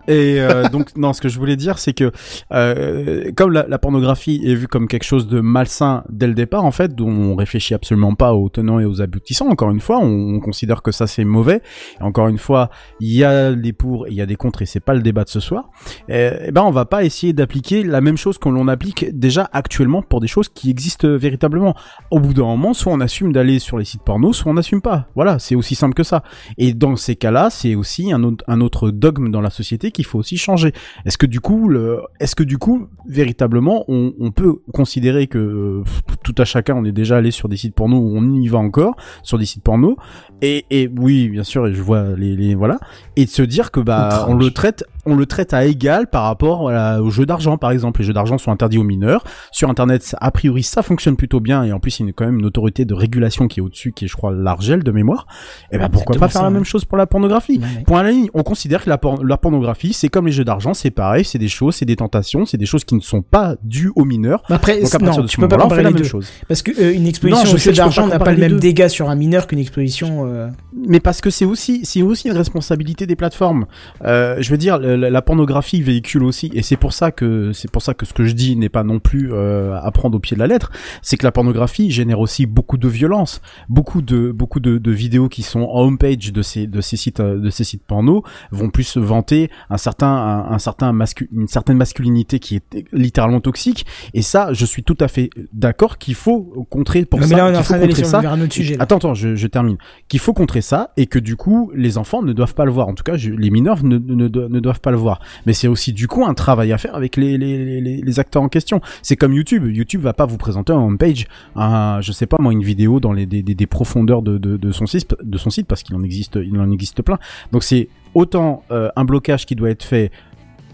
et 0.08 0.40
euh, 0.40 0.68
donc 0.72 0.96
non, 0.96 1.12
ce 1.12 1.20
que 1.20 1.28
je 1.28 1.38
voulais 1.38 1.56
dire, 1.56 1.78
c'est 1.78 1.92
que 1.92 2.10
euh, 2.52 3.30
comme 3.36 3.52
la, 3.52 3.66
la 3.68 3.78
pornographie 3.78 4.40
est 4.44 4.54
vue 4.54 4.68
comme 4.68 4.88
quelque 4.88 5.04
chose 5.04 5.26
de 5.26 5.40
malsain 5.40 6.04
dès 6.08 6.26
le 6.26 6.34
départ, 6.34 6.64
en 6.64 6.70
fait, 6.70 6.94
dont 6.94 7.08
on 7.08 7.36
réfléchit 7.36 7.74
absolument 7.74 8.14
pas 8.14 8.34
aux 8.34 8.48
tenants 8.48 8.80
et 8.80 8.84
aux 8.84 9.00
aboutissants. 9.00 9.48
Encore 9.48 9.70
une 9.70 9.80
fois, 9.80 9.98
on, 9.98 10.36
on 10.36 10.40
considère 10.40 10.82
que 10.82 10.92
ça 10.92 11.06
c'est 11.06 11.24
mauvais. 11.24 11.62
Et 12.00 12.02
encore 12.02 12.28
une 12.28 12.38
fois, 12.38 12.70
il 13.00 13.12
y 13.12 13.24
a 13.24 13.52
des 13.52 13.72
pour 13.72 14.06
et 14.06 14.10
il 14.10 14.16
y 14.16 14.20
a 14.20 14.26
des 14.26 14.36
contre, 14.36 14.62
et 14.62 14.66
c'est 14.66 14.80
pas 14.80 14.94
le 14.94 15.02
débat 15.02 15.24
de 15.24 15.28
ce 15.28 15.40
soir. 15.40 15.70
Et, 16.08 16.30
eh 16.46 16.52
ben, 16.52 16.62
on 16.62 16.70
va 16.70 16.84
pas 16.84 17.04
essayer 17.04 17.32
d'appliquer 17.32 17.82
la 17.82 18.00
même 18.00 18.16
chose 18.16 18.38
que 18.38 18.48
l'on 18.48 18.68
applique 18.68 19.18
déjà 19.18 19.48
actuellement 19.52 20.02
pour 20.02 20.20
des 20.20 20.26
choses 20.26 20.48
qui 20.48 20.70
existent 20.70 21.08
véritablement. 21.08 21.74
Au 22.10 22.20
bout 22.20 22.34
d'un 22.34 22.44
moment, 22.44 22.74
soit 22.74 22.92
on 22.92 23.00
assume 23.00 23.32
d'aller 23.32 23.58
sur 23.58 23.78
les 23.78 23.84
sites 23.84 24.02
porno, 24.02 24.32
soit 24.32 24.50
on 24.50 24.54
n'assume 24.54 24.80
pas. 24.80 25.06
Voilà, 25.14 25.38
c'est 25.38 25.54
aussi 25.54 25.74
simple 25.74 25.94
que 25.94 26.02
ça. 26.02 26.22
Et 26.58 26.74
dans 26.74 26.96
ces 26.96 27.16
cas-là, 27.16 27.50
c'est 27.50 27.74
aussi 27.74 28.12
un 28.12 28.22
autre, 28.22 28.44
un 28.48 28.60
autre 28.60 28.90
dogme 29.06 29.30
dans 29.30 29.40
la 29.40 29.50
société 29.50 29.92
qu'il 29.92 30.04
faut 30.04 30.18
aussi 30.18 30.36
changer. 30.36 30.72
Est-ce 31.04 31.18
que 31.18 31.26
du 31.26 31.40
coup, 31.40 31.68
le, 31.68 32.00
est-ce 32.18 32.34
que 32.34 32.42
du 32.42 32.58
coup, 32.58 32.88
véritablement, 33.08 33.84
on, 33.86 34.12
on 34.18 34.30
peut 34.32 34.54
considérer 34.72 35.28
que 35.28 35.82
tout 36.24 36.34
à 36.38 36.44
chacun, 36.44 36.74
on 36.74 36.84
est 36.84 36.96
déjà 37.02 37.16
allé 37.18 37.30
sur 37.30 37.48
des 37.48 37.56
sites 37.56 37.74
porno 37.74 37.96
où 37.98 38.16
on 38.16 38.34
y 38.34 38.48
va 38.48 38.58
encore, 38.58 38.96
sur 39.22 39.38
des 39.38 39.46
sites 39.46 39.62
porno, 39.62 39.96
et, 40.42 40.64
et 40.70 40.90
oui, 41.04 41.28
bien 41.28 41.44
sûr, 41.44 41.66
et 41.68 41.72
je 41.72 41.82
vois 41.82 42.16
les, 42.16 42.34
les 42.36 42.54
voilà, 42.54 42.78
et 43.14 43.24
de 43.24 43.30
se 43.30 43.42
dire 43.42 43.70
que 43.70 43.80
bah, 43.80 44.26
on 44.28 44.34
le 44.34 44.50
traite, 44.50 44.84
on 45.04 45.14
le 45.14 45.26
traite 45.26 45.54
à 45.54 45.64
égal 45.64 46.08
par 46.08 46.24
rapport 46.24 46.62
voilà, 46.62 47.00
aux 47.00 47.10
jeux 47.10 47.26
d'argent, 47.26 47.58
par 47.58 47.70
exemple. 47.70 48.00
Les 48.00 48.06
jeux 48.06 48.12
d'argent 48.12 48.38
sont 48.38 48.50
interdits 48.50 48.78
aux 48.78 48.84
mineurs. 48.84 49.24
Sur 49.52 49.70
Internet, 49.70 50.16
a 50.20 50.30
priori, 50.30 50.62
ça 50.62 50.82
fonctionne 50.82 51.16
plutôt 51.16 51.40
bien, 51.40 51.62
et 51.64 51.72
en 51.72 51.80
plus, 51.80 52.00
il 52.00 52.06
y 52.06 52.10
a 52.10 52.12
quand 52.12 52.26
même 52.26 52.38
une 52.40 52.46
autorité 52.46 52.84
de 52.84 52.94
régulation 52.94 53.46
qui 53.46 53.60
est 53.60 53.62
au-dessus, 53.62 53.92
qui 53.92 54.04
est, 54.04 54.08
je 54.08 54.16
crois, 54.16 54.32
l'Argel 54.32 54.82
de 54.82 54.90
mémoire. 54.90 55.26
Et 55.70 55.78
ben 55.78 55.88
pourquoi 55.88 56.16
pas 56.16 56.28
faire 56.28 56.32
ça, 56.32 56.42
la 56.42 56.48
ouais. 56.48 56.54
même 56.54 56.64
chose 56.64 56.84
pour 56.84 56.98
la 56.98 57.06
pornographie? 57.06 57.58
Ouais, 57.58 57.78
ouais. 57.78 57.84
Point 57.86 58.00
à 58.00 58.02
la 58.02 58.10
ligne, 58.10 58.28
on 58.34 58.42
considère 58.42 58.82
que 58.84 58.90
la, 58.90 58.95
por- 58.98 59.24
la 59.24 59.36
pornographie, 59.36 59.92
c'est 59.92 60.08
comme 60.08 60.26
les 60.26 60.32
jeux 60.32 60.44
d'argent, 60.44 60.74
c'est 60.74 60.90
pareil, 60.90 61.24
c'est 61.24 61.38
des 61.38 61.48
choses, 61.48 61.76
c'est 61.76 61.84
des 61.84 61.96
tentations, 61.96 62.46
c'est 62.46 62.56
des 62.58 62.66
choses 62.66 62.84
qui 62.84 62.94
ne 62.94 63.00
sont 63.00 63.22
pas 63.22 63.56
dues 63.62 63.90
aux 63.96 64.04
mineurs. 64.04 64.42
Après, 64.48 64.80
Donc 64.80 64.94
à 64.94 64.98
partir 64.98 65.18
non, 65.18 65.22
de 65.24 65.26
ce 65.28 65.40
moment-là, 65.40 65.56
on 65.56 65.58
fait 65.58 65.62
comparer 65.68 65.82
la 65.82 65.88
les 65.90 65.94
même 65.94 66.02
deux. 66.02 66.08
chose. 66.08 66.28
Parce 66.48 66.62
que 66.62 66.70
euh, 66.80 66.94
une 66.94 67.06
exposition 67.06 67.44
Non, 67.44 67.48
je 67.50 67.54
au 67.54 67.58
sais 67.58 67.64
jeu 67.64 67.70
que 67.70 67.76
je 67.76 67.80
peux 67.80 67.84
d'argent 67.84 68.06
n'a 68.08 68.18
pas 68.18 68.32
le 68.32 68.38
même 68.38 68.58
dégât 68.58 68.88
sur 68.88 69.08
un 69.10 69.14
mineur 69.14 69.46
qu'une 69.46 69.58
exposition. 69.58 70.26
euh, 70.26 70.48
Mais 70.86 71.00
parce 71.00 71.20
que 71.20 71.30
c'est 71.30 71.44
aussi, 71.44 71.80
c'est 71.84 72.02
aussi 72.02 72.28
une 72.28 72.36
responsabilité 72.36 73.06
des 73.06 73.16
plateformes. 73.16 73.66
Euh, 74.04 74.36
je 74.40 74.50
veux 74.50 74.58
dire, 74.58 74.78
la, 74.78 74.96
la 75.10 75.22
pornographie 75.22 75.82
véhicule 75.82 76.22
aussi, 76.24 76.50
et 76.54 76.62
c'est 76.62 76.76
pour 76.76 76.92
ça 76.92 77.10
que 77.10 77.52
c'est 77.52 77.70
pour 77.70 77.82
ça 77.82 77.94
que 77.94 78.06
ce 78.06 78.12
que 78.12 78.24
je 78.24 78.32
dis 78.34 78.56
n'est 78.56 78.68
pas 78.68 78.84
non 78.84 78.98
plus 78.98 79.30
euh, 79.32 79.78
à 79.80 79.90
prendre 79.90 80.16
au 80.16 80.20
pied 80.20 80.34
de 80.34 80.40
la 80.40 80.46
lettre. 80.46 80.70
C'est 81.02 81.16
que 81.16 81.24
la 81.24 81.32
pornographie 81.32 81.90
génère 81.90 82.20
aussi 82.20 82.46
beaucoup 82.46 82.78
de 82.78 82.88
violence, 82.88 83.40
beaucoup 83.68 84.02
de 84.02 84.32
beaucoup 84.32 84.60
de, 84.60 84.78
de 84.78 84.90
vidéos 84.90 85.28
qui 85.28 85.42
sont 85.42 85.60
en 85.60 85.82
homepage 85.82 86.32
de 86.32 86.42
ces 86.42 86.66
de 86.66 86.80
ces 86.80 86.96
sites 86.96 87.20
de 87.20 87.50
ces 87.50 87.64
sites 87.64 87.82
porno 87.86 88.22
vont 88.50 88.70
plus 88.70 88.84
plus 88.94 89.00
vanter 89.00 89.50
un 89.70 89.76
certain, 89.76 90.06
un, 90.08 90.52
un 90.52 90.58
certain 90.58 90.92
mascu 90.92 91.28
une 91.32 91.48
certaine 91.48 91.76
masculinité 91.76 92.38
qui 92.38 92.56
est 92.56 92.84
littéralement 92.92 93.40
toxique. 93.40 93.86
Et 94.14 94.22
ça, 94.22 94.52
je 94.52 94.64
suis 94.64 94.82
tout 94.82 94.96
à 95.00 95.08
fait 95.08 95.30
d'accord 95.52 95.98
qu'il 95.98 96.14
faut 96.14 96.66
contrer 96.70 97.04
pour 97.04 97.20
Non, 97.20 97.26
ça. 97.26 97.34
mais 97.34 97.40
là, 97.40 97.46
on 97.46 97.48
est 97.48 97.50
qu'il 97.52 97.58
en 97.58 97.62
faut 97.62 97.68
train 97.68 97.78
d'aller 97.78 97.88
contrer 97.88 98.02
sur- 98.04 98.10
ça. 98.10 98.20
vers 98.20 98.32
un 98.32 98.40
autre 98.40 98.52
sujet, 98.52 98.76
là. 98.76 98.82
Attends, 98.84 98.96
attends, 98.96 99.14
je, 99.14 99.34
je 99.36 99.46
termine. 99.46 99.76
Qu'il 100.08 100.20
faut 100.20 100.32
contrer 100.32 100.60
ça 100.60 100.92
et 100.96 101.06
que 101.06 101.18
du 101.18 101.36
coup, 101.36 101.70
les 101.74 101.98
enfants 101.98 102.22
ne 102.22 102.32
doivent 102.32 102.54
pas 102.54 102.64
le 102.64 102.70
voir. 102.70 102.88
En 102.88 102.94
tout 102.94 103.04
cas, 103.04 103.16
je- 103.16 103.30
les 103.30 103.50
mineurs 103.50 103.82
ne, 103.84 103.98
ne, 103.98 104.28
do- 104.28 104.48
ne 104.48 104.60
doivent 104.60 104.80
pas 104.80 104.90
le 104.90 104.96
voir. 104.96 105.20
Mais 105.46 105.52
c'est 105.52 105.68
aussi 105.68 105.92
du 105.92 106.08
coup 106.08 106.24
un 106.24 106.34
travail 106.34 106.72
à 106.72 106.78
faire 106.78 106.94
avec 106.94 107.16
les, 107.16 107.36
les, 107.38 107.80
les, 107.80 108.00
les 108.02 108.20
acteurs 108.20 108.42
en 108.42 108.48
question. 108.48 108.80
C'est 109.02 109.16
comme 109.16 109.32
YouTube. 109.32 109.64
YouTube 109.66 110.00
va 110.02 110.12
pas 110.12 110.26
vous 110.26 110.38
présenter 110.38 110.72
un 110.72 110.76
homepage, 110.78 111.26
un, 111.54 112.00
je 112.00 112.12
sais 112.12 112.26
pas 112.26 112.36
moi, 112.40 112.52
une 112.52 112.62
vidéo 112.62 113.00
dans 113.00 113.12
les 113.12 113.26
des, 113.26 113.42
des, 113.42 113.54
des 113.54 113.66
profondeurs 113.66 114.22
de, 114.22 114.38
de, 114.38 114.56
de 114.56 114.72
son 114.72 114.86
site, 114.86 115.14
de 115.22 115.38
son 115.38 115.50
site 115.50 115.66
parce 115.66 115.82
qu'il 115.82 115.94
en 115.96 116.02
existe, 116.02 116.38
il 116.42 116.58
en 116.58 116.70
existe 116.70 117.02
plein. 117.02 117.18
Donc 117.52 117.62
c'est 117.64 117.88
autant 118.16 118.62
euh, 118.70 118.88
un 118.96 119.04
blocage 119.04 119.44
qui 119.46 119.54
doit 119.54 119.70
être 119.70 119.84
fait 119.84 120.10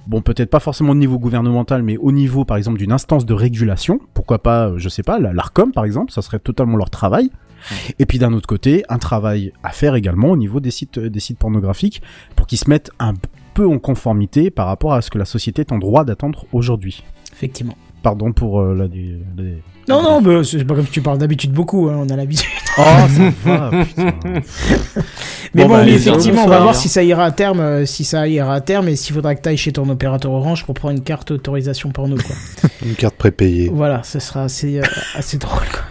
bon 0.07 0.20
peut-être 0.22 0.51
pas 0.51 0.61
forcément 0.61 0.93
au 0.93 0.95
niveau 0.97 1.18
gouvernemental 1.18 1.82
mais 1.82 1.97
au 1.97 2.11
niveau 2.12 2.45
par 2.45 2.57
exemple 2.57 2.78
d'une 2.78 2.93
instance 2.93 3.24
de 3.26 3.34
régulation 3.34 4.01
pourquoi 4.14 4.38
pas 4.43 4.68
euh, 4.68 4.78
je 4.78 4.88
sais 4.88 5.03
pas 5.03 5.18
la- 5.18 5.32
l'Arcom 5.32 5.72
par 5.72 5.84
exemple 5.84 6.11
ça 6.12 6.22
serait 6.22 6.38
totalement 6.40 6.76
leur 6.76 6.90
travail. 6.90 7.30
Et 8.01 8.07
puis 8.07 8.18
d'un 8.18 8.32
autre 8.32 8.49
côté 8.49 8.82
un 8.88 8.99
travail 8.99 9.53
à 9.62 9.70
faire 9.70 9.95
également 9.95 10.30
au 10.30 10.36
niveau 10.36 10.59
des 10.59 10.72
sites 10.72 10.99
euh, 10.99 11.09
des 11.11 11.20
sites 11.20 11.38
pornographiques 11.38 12.03
pour 12.36 12.47
qu'ils 12.49 12.59
se 12.59 12.68
mettent 12.68 12.90
un 12.99 13.14
peu 13.55 13.66
en 13.68 13.78
conformité 13.78 14.51
par 14.51 14.66
rapport 14.66 14.93
à 14.95 15.01
ce 15.03 15.11
que 15.11 15.18
la 15.18 15.24
société 15.24 15.61
est 15.61 15.72
en 15.72 15.78
droit 15.78 16.05
d'attendre 16.05 16.47
aujourd'hui. 16.53 17.05
Effectivement. 17.32 17.76
Pardon 18.03 18.32
pour 18.32 18.61
euh, 18.61 18.74
la, 18.74 18.84
la- 18.84 19.44
la- 19.44 19.50
Non, 19.88 20.03
non, 20.03 20.22
bah, 20.22 20.42
c'est 20.44 20.64
pas 20.64 20.74
comme 20.74 20.86
tu 20.86 21.00
parles 21.03 21.18
d'habitude 21.18 21.53
beaucoup, 21.53 21.88
hein, 21.88 21.96
on 21.98 22.09
a 22.09 22.16
l'habitude. 22.16 22.48
oh 22.78 22.82
ça 22.82 23.30
va 23.44 23.84
putain 23.84 24.12
Mais 25.55 25.64
Bon, 25.64 25.68
bon, 25.68 25.74
bah, 25.74 25.86
effectivement, 25.88 26.44
on 26.44 26.48
va 26.48 26.59
voir 26.61 26.72
va. 26.72 26.78
si 26.78 26.88
ça 26.88 27.03
ira 27.03 27.24
à 27.26 27.30
terme, 27.30 27.61
euh, 27.61 27.84
si 27.84 28.05
ça 28.05 28.26
ira 28.26 28.55
à 28.55 28.61
terme, 28.62 28.88
et 28.88 28.96
s'il 28.96 29.14
faudra 29.14 29.34
que 29.34 29.42
tu 29.42 29.48
ailles 29.50 29.57
chez 29.59 29.72
ton 29.72 29.86
opérateur 29.90 30.32
Orange 30.32 30.64
pour 30.64 30.74
prendre 30.74 30.96
une 30.96 31.03
carte 31.03 31.30
autorisation 31.30 31.90
porno, 31.90 32.16
quoi. 32.16 32.70
Une 32.86 32.94
carte 32.94 33.14
prépayée. 33.16 33.70
voilà, 33.72 34.03
ça 34.03 34.18
sera 34.18 34.44
assez, 34.44 34.78
euh, 34.78 34.82
assez 35.14 35.36
drôle, 35.38 35.61
quoi. 35.70 35.82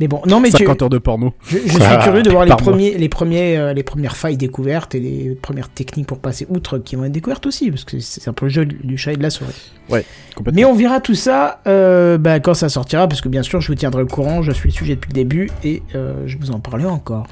Mais 0.00 0.08
bon, 0.08 0.22
non, 0.26 0.40
mais 0.40 0.50
tu- 0.50 0.64
50 0.64 0.82
heures 0.82 0.88
de 0.90 0.98
porno 0.98 1.34
je, 1.46 1.58
je 1.58 1.68
suis 1.68 1.78
Ah, 1.82 2.00
curieux 2.02 2.22
de 2.22 2.30
voir 2.30 2.44
les, 2.46 2.50
premiers, 2.56 2.96
les, 2.96 3.08
premiers, 3.10 3.56
euh, 3.58 3.72
les 3.74 3.82
premières 3.82 4.16
failles 4.16 4.36
découvertes 4.38 4.94
et 4.94 5.00
les 5.00 5.34
premières 5.40 5.68
techniques 5.68 6.06
pour 6.06 6.18
passer 6.18 6.46
outre 6.48 6.78
qui 6.78 6.96
vont 6.96 7.04
être 7.04 7.12
découvertes 7.12 7.44
aussi, 7.46 7.70
parce 7.70 7.84
que 7.84 8.00
c'est 8.00 8.26
un 8.28 8.32
peu 8.32 8.46
le 8.46 8.50
jeu 8.50 8.64
du 8.64 8.76
du 8.82 8.96
chat 8.96 9.12
et 9.12 9.16
de 9.16 9.22
la 9.22 9.30
souris. 9.30 9.72
ouais 9.90 10.04
complètement 10.34 10.56
Mais 10.58 10.64
on 10.64 10.74
verra 10.74 11.00
tout 11.00 11.14
ça 11.14 11.60
euh, 11.66 12.16
bah, 12.18 12.40
quand 12.40 12.54
ça 12.54 12.68
sortira, 12.70 13.06
parce 13.08 13.20
que 13.20 13.28
bien 13.28 13.42
sûr, 13.42 13.60
je 13.60 13.68
vous 13.68 13.74
tiendrai 13.74 14.02
au 14.02 14.06
courant, 14.06 14.42
je 14.42 14.52
suis 14.52 14.70
le 14.70 14.74
sujet 14.74 14.94
depuis 14.94 15.08
le 15.10 15.14
début, 15.14 15.50
et 15.64 15.82
euh, 15.94 16.14
je 16.26 16.38
vous 16.38 16.50
en 16.50 16.60
parlerai 16.60 16.88
encore. 16.90 17.26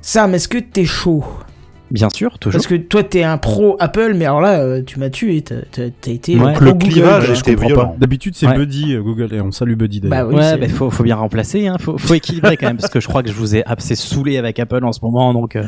Sam, 0.00 0.34
est-ce 0.34 0.48
que 0.48 0.58
t'es 0.58 0.84
chaud? 0.86 1.24
Bien 1.90 2.08
sûr, 2.12 2.38
toujours. 2.40 2.58
Parce 2.58 2.66
que 2.66 2.74
toi, 2.74 3.04
t'es 3.04 3.22
un 3.22 3.38
pro 3.38 3.76
Apple, 3.78 4.14
mais 4.16 4.24
alors 4.24 4.40
là, 4.40 4.58
euh, 4.58 4.82
tu 4.84 4.98
m'as 4.98 5.08
tué, 5.08 5.42
t'as 5.42 5.62
été 6.10 6.36
Ouais. 6.36 6.52
pro 6.54 6.64
Le 6.64 6.72
Google, 6.72 6.88
clivage 6.90 7.30
était 7.30 7.52
comprends 7.54 7.66
violent. 7.68 7.88
pas. 7.90 7.94
D'habitude, 7.98 8.34
c'est 8.34 8.46
Ouais. 8.48 8.56
Buddy 8.56 8.94
euh, 8.94 9.02
Google 9.02 9.32
et 9.32 9.40
on 9.40 9.52
salue 9.52 9.74
Buddy 9.74 10.00
d'ailleurs. 10.00 10.26
Bah 10.26 10.28
oui, 10.28 10.34
ouais, 10.40 10.56
bah, 10.58 10.68
faut, 10.68 10.90
faut 10.90 11.04
bien 11.04 11.14
remplacer, 11.14 11.68
hein. 11.68 11.76
faut, 11.78 11.96
faut 11.96 12.14
équilibrer 12.14 12.56
quand 12.56 12.66
même, 12.66 12.76
parce 12.76 12.90
que 12.92 12.98
je 12.98 13.06
crois 13.06 13.22
que 13.22 13.28
je 13.28 13.34
vous 13.34 13.54
ai 13.54 13.64
assez 13.66 13.94
saoulé 13.94 14.36
avec 14.36 14.58
Apple 14.58 14.84
en 14.84 14.92
ce 14.92 14.98
moment, 15.02 15.32
donc, 15.32 15.54
euh, 15.54 15.62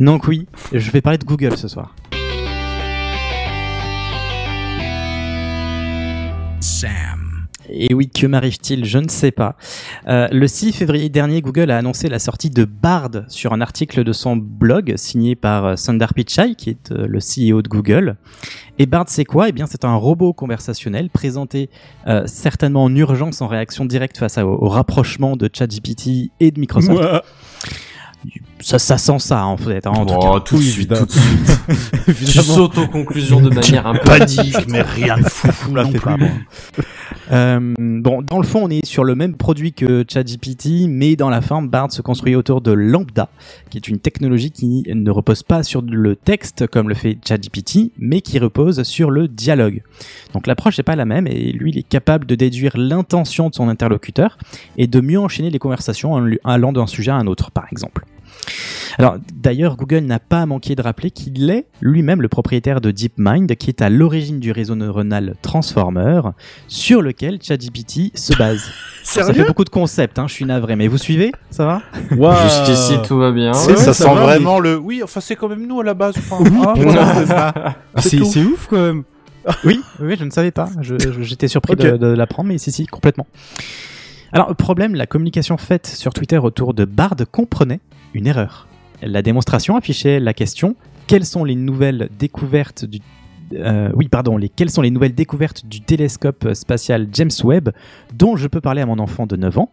donc 0.00 0.26
oui, 0.28 0.46
je 0.72 0.90
vais 0.90 1.02
parler 1.02 1.18
de 1.18 1.24
Google 1.24 1.54
ce 1.56 1.68
soir. 1.68 1.94
Sam. 6.60 7.19
Et 7.72 7.94
oui, 7.94 8.08
que 8.08 8.26
m'arrive-t-il? 8.26 8.84
Je 8.84 8.98
ne 8.98 9.08
sais 9.08 9.30
pas. 9.30 9.56
Euh, 10.08 10.28
le 10.30 10.46
6 10.46 10.72
février 10.72 11.08
dernier, 11.08 11.40
Google 11.40 11.70
a 11.70 11.78
annoncé 11.78 12.08
la 12.08 12.18
sortie 12.18 12.50
de 12.50 12.64
Bard 12.64 13.10
sur 13.28 13.52
un 13.52 13.60
article 13.60 14.04
de 14.04 14.12
son 14.12 14.36
blog 14.36 14.94
signé 14.96 15.36
par 15.36 15.64
euh, 15.64 15.76
Sundar 15.76 16.14
Pichai, 16.14 16.54
qui 16.56 16.70
est 16.70 16.92
euh, 16.92 17.06
le 17.06 17.18
CEO 17.18 17.62
de 17.62 17.68
Google. 17.68 18.16
Et 18.78 18.86
Bard, 18.86 19.04
c'est 19.08 19.24
quoi? 19.24 19.48
Eh 19.48 19.52
bien, 19.52 19.66
c'est 19.66 19.84
un 19.84 19.94
robot 19.94 20.32
conversationnel 20.32 21.10
présenté 21.10 21.68
certainement 22.24 22.84
en 22.84 22.96
urgence 22.96 23.42
en 23.42 23.46
réaction 23.46 23.84
directe 23.84 24.16
face 24.16 24.38
au 24.38 24.68
rapprochement 24.68 25.36
de 25.36 25.50
ChatGPT 25.52 26.30
et 26.40 26.50
de 26.50 26.58
Microsoft. 26.58 27.22
Ça, 28.62 28.78
ça 28.78 28.98
sent 28.98 29.18
ça 29.18 29.44
en 29.46 29.56
fait. 29.56 29.86
hein, 29.86 29.90
en 29.90 30.04
tout 30.06 30.14
Oh, 30.18 30.34
cas. 30.34 30.40
tout 30.40 30.54
de 30.56 30.60
Oui, 30.60 30.66
suite, 30.66 30.92
tout 30.94 31.06
de 31.06 31.10
suite. 31.10 31.60
tu 32.06 32.38
sautes 32.42 32.76
aux 32.78 32.86
conclusions 32.88 33.40
de 33.40 33.50
manière 33.50 33.86
un 33.86 33.94
peu 33.94 34.00
Panique, 34.18 34.56
mais 34.68 34.82
rien 34.82 35.16
de 35.18 35.22
fou 35.24 35.74
la 35.74 35.84
non 35.84 35.90
plus. 35.90 36.00
pas, 36.00 36.16
moi. 36.16 36.28
Euh, 37.32 37.74
bon, 37.78 38.22
dans 38.22 38.38
le 38.38 38.42
fond, 38.44 38.64
on 38.64 38.68
est 38.70 38.84
sur 38.84 39.04
le 39.04 39.14
même 39.14 39.34
produit 39.36 39.72
que 39.72 40.04
ChatGPT, 40.08 40.88
mais 40.88 41.14
dans 41.16 41.30
la 41.30 41.40
forme, 41.40 41.68
Bard 41.68 41.92
se 41.92 42.02
construit 42.02 42.34
autour 42.34 42.60
de 42.60 42.72
Lambda, 42.72 43.28
qui 43.70 43.78
est 43.78 43.86
une 43.88 43.98
technologie 44.00 44.50
qui 44.50 44.82
ne 44.92 45.10
repose 45.10 45.42
pas 45.44 45.62
sur 45.62 45.80
le 45.82 46.16
texte 46.16 46.66
comme 46.66 46.88
le 46.88 46.94
fait 46.96 47.18
ChatGPT, 47.26 47.92
mais 47.98 48.20
qui 48.20 48.38
repose 48.40 48.82
sur 48.82 49.10
le 49.10 49.28
dialogue. 49.28 49.82
Donc 50.34 50.46
l'approche 50.48 50.76
n'est 50.78 50.84
pas 50.84 50.96
la 50.96 51.04
même, 51.04 51.26
et 51.28 51.52
lui, 51.52 51.70
il 51.70 51.78
est 51.78 51.88
capable 51.88 52.26
de 52.26 52.34
déduire 52.34 52.72
l'intention 52.76 53.48
de 53.48 53.54
son 53.54 53.68
interlocuteur 53.68 54.36
et 54.76 54.86
de 54.88 55.00
mieux 55.00 55.20
enchaîner 55.20 55.50
les 55.50 55.58
conversations 55.60 56.14
en 56.14 56.28
allant 56.44 56.72
d'un 56.72 56.86
sujet 56.88 57.12
à 57.12 57.16
un 57.16 57.26
autre, 57.28 57.50
par 57.52 57.66
exemple. 57.70 58.04
Alors 58.98 59.16
d'ailleurs, 59.34 59.76
Google 59.76 60.00
n'a 60.00 60.18
pas 60.18 60.44
manqué 60.46 60.74
de 60.74 60.82
rappeler 60.82 61.10
qu'il 61.10 61.50
est 61.50 61.66
lui-même 61.80 62.22
le 62.22 62.28
propriétaire 62.28 62.80
de 62.80 62.90
DeepMind, 62.90 63.54
qui 63.56 63.70
est 63.70 63.82
à 63.82 63.88
l'origine 63.88 64.40
du 64.40 64.52
réseau 64.52 64.74
neuronal 64.74 65.34
Transformer, 65.42 66.20
sur 66.68 67.02
lequel 67.02 67.38
ChatGPT 67.42 68.16
se 68.16 68.36
base. 68.36 68.62
ça 69.02 69.32
fait 69.32 69.44
beaucoup 69.44 69.64
de 69.64 69.70
concepts, 69.70 70.18
hein, 70.18 70.26
je 70.28 70.34
suis 70.34 70.44
navré, 70.44 70.76
mais 70.76 70.88
vous 70.88 70.98
suivez? 70.98 71.32
Ça 71.50 71.64
va? 71.64 71.82
Jusqu'ici, 72.44 72.98
tout 73.06 73.18
va 73.18 73.32
bien. 73.32 73.52
Ouais, 73.52 73.76
ça, 73.76 73.92
ça 73.92 73.94
sent 73.94 74.14
va, 74.14 74.22
vraiment 74.22 74.60
le. 74.60 74.76
Oui, 74.76 75.02
enfin, 75.02 75.20
c'est 75.20 75.36
quand 75.36 75.48
même 75.48 75.66
nous 75.66 75.80
à 75.80 75.84
la 75.84 75.94
base. 75.94 76.14
Enfin, 76.18 76.38
ah, 77.94 78.00
c'est 78.00 78.20
ouf 78.20 78.66
quand 78.68 78.82
même. 78.82 79.04
Oui, 79.64 79.80
oui, 80.00 80.16
je 80.18 80.24
ne 80.24 80.30
savais 80.30 80.50
pas. 80.50 80.68
J'étais 80.82 81.48
surpris 81.48 81.74
de, 81.74 81.96
de 81.96 82.06
l'apprendre, 82.08 82.50
mais 82.50 82.58
si, 82.58 82.70
si, 82.70 82.86
complètement. 82.86 83.26
Alors, 84.32 84.48
le 84.48 84.54
problème, 84.54 84.94
la 84.94 85.06
communication 85.06 85.56
faite 85.56 85.86
sur 85.86 86.12
Twitter 86.12 86.38
autour 86.38 86.74
de 86.74 86.84
Bard 86.84 87.16
comprenait 87.30 87.80
une 88.14 88.26
erreur. 88.26 88.66
La 89.02 89.22
démonstration 89.22 89.76
affichait 89.76 90.20
la 90.20 90.34
question 90.34 90.76
quelles 91.06 91.24
sont 91.24 91.44
les 91.44 91.56
nouvelles 91.56 92.08
découvertes 92.18 92.84
du 92.84 93.00
euh, 93.52 93.90
oui, 93.94 94.06
pardon, 94.08 94.36
les, 94.36 94.48
quelles 94.48 94.70
sont 94.70 94.80
les 94.82 94.92
nouvelles 94.92 95.14
découvertes 95.14 95.66
du 95.66 95.80
télescope 95.80 96.54
spatial 96.54 97.08
James 97.12 97.32
Webb 97.42 97.70
dont 98.14 98.36
je 98.36 98.46
peux 98.46 98.60
parler 98.60 98.80
à 98.80 98.86
mon 98.86 99.00
enfant 99.00 99.26
de 99.26 99.34
9 99.34 99.58
ans? 99.58 99.70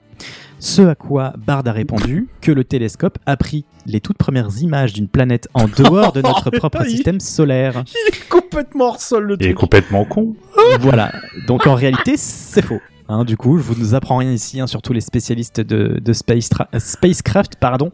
Ce 0.58 0.82
à 0.82 0.96
quoi 0.96 1.34
Bard 1.38 1.62
a 1.68 1.72
répondu 1.72 2.28
que 2.42 2.52
le 2.52 2.64
télescope 2.64 3.20
a 3.28 3.38
pris 3.38 3.66
les 3.86 4.02
toutes 4.02 4.18
premières 4.18 4.50
images 4.62 4.94
d'une 4.94 5.08
planète 5.08 5.48
en 5.54 5.68
dehors 5.68 6.12
de 6.12 6.22
notre 6.24 6.50
propre 6.50 6.84
système 6.86 7.20
solaire. 7.20 7.84
Il 7.88 8.16
est 8.16 8.30
complètement 8.30 8.86
hors 8.86 9.00
sol 9.02 9.26
le 9.26 9.38
Il 9.40 9.44
est 9.46 9.50
truc. 9.50 9.60
complètement 9.60 10.06
con. 10.06 10.36
voilà. 10.80 11.12
Donc 11.46 11.68
en 11.68 11.76
réalité, 11.76 12.18
c'est 12.18 12.64
faux. 12.64 12.82
Hein, 13.10 13.24
du 13.24 13.38
coup, 13.38 13.58
je 13.58 13.64
vous 13.64 13.76
nous 13.80 13.96
apprends 13.96 14.18
rien 14.18 14.32
ici, 14.32 14.60
hein, 14.60 14.68
surtout 14.68 14.94
les 14.94 15.02
spécialistes 15.02 15.62
de, 15.62 16.00
de 16.02 16.12
euh, 16.12 16.80
spacecraft. 16.80 17.56
Pardon. 17.60 17.92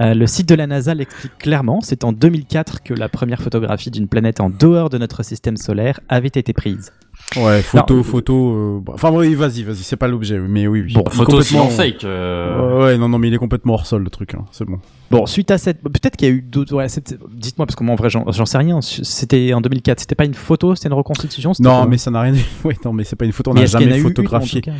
Euh, 0.00 0.14
le 0.14 0.26
site 0.26 0.48
de 0.48 0.54
la 0.54 0.66
NASA 0.66 0.94
l'explique 0.94 1.38
clairement. 1.38 1.80
C'est 1.80 2.04
en 2.04 2.12
2004 2.12 2.82
que 2.82 2.94
la 2.94 3.08
première 3.08 3.42
photographie 3.42 3.90
d'une 3.90 4.08
planète 4.08 4.40
en 4.40 4.50
dehors 4.50 4.90
de 4.90 4.98
notre 4.98 5.22
système 5.22 5.56
solaire 5.56 6.00
avait 6.08 6.28
été 6.28 6.52
prise. 6.52 6.92
Ouais, 7.36 7.62
photo, 7.62 7.96
Non. 7.96 8.02
photo. 8.02 8.54
euh, 8.54 8.80
bah, 8.84 8.92
Enfin, 8.96 9.10
oui, 9.12 9.34
vas-y, 9.34 9.62
vas-y, 9.62 9.76
c'est 9.84 9.96
pas 9.96 10.08
l'objet, 10.08 10.38
mais 10.38 10.66
oui, 10.66 10.82
oui. 10.86 10.92
Bon, 10.94 11.04
Photo 11.10 11.36
complètement- 11.38 11.68
fake. 11.68 12.04
euh, 12.04 12.78
Ouais, 12.78 12.84
ouais, 12.84 12.98
non, 12.98 13.08
non, 13.08 13.18
mais 13.18 13.28
il 13.28 13.34
est 13.34 13.38
complètement 13.38 13.74
hors 13.74 13.86
sol 13.86 14.02
le 14.02 14.10
truc, 14.10 14.34
hein. 14.34 14.44
c'est 14.50 14.64
bon. 14.64 14.78
Bon, 15.12 15.26
suite 15.26 15.50
à 15.50 15.58
cette, 15.58 15.80
peut-être 15.82 16.16
qu'il 16.16 16.28
y 16.28 16.30
a 16.30 16.34
eu 16.34 16.40
d'autres. 16.42 16.72
Ouais, 16.74 16.86
dites-moi 17.32 17.66
parce 17.66 17.74
que 17.74 17.82
moi 17.82 17.94
en 17.94 17.96
vrai, 17.96 18.10
j'en 18.10 18.30
j'en 18.30 18.46
sais 18.46 18.58
rien. 18.58 18.80
C'était 18.80 19.52
en 19.54 19.60
2004. 19.60 19.98
C'était 20.00 20.14
pas 20.14 20.24
une 20.24 20.34
photo, 20.34 20.76
c'était 20.76 20.86
une 20.88 20.94
reconstitution. 20.94 21.52
c'était 21.52 21.68
Non, 21.68 21.84
mais 21.86 21.98
ça 21.98 22.12
n'a 22.12 22.20
rien. 22.20 22.34
Ouais, 22.64 22.76
non, 22.84 22.92
mais 22.92 23.02
c'est 23.02 23.16
pas 23.16 23.24
une 23.24 23.32
photo. 23.32 23.50
On 23.50 23.54
n'a 23.54 23.66
jamais 23.66 23.92
a 23.92 23.96
une, 23.96 24.02
photographié. 24.04 24.60
cas 24.60 24.70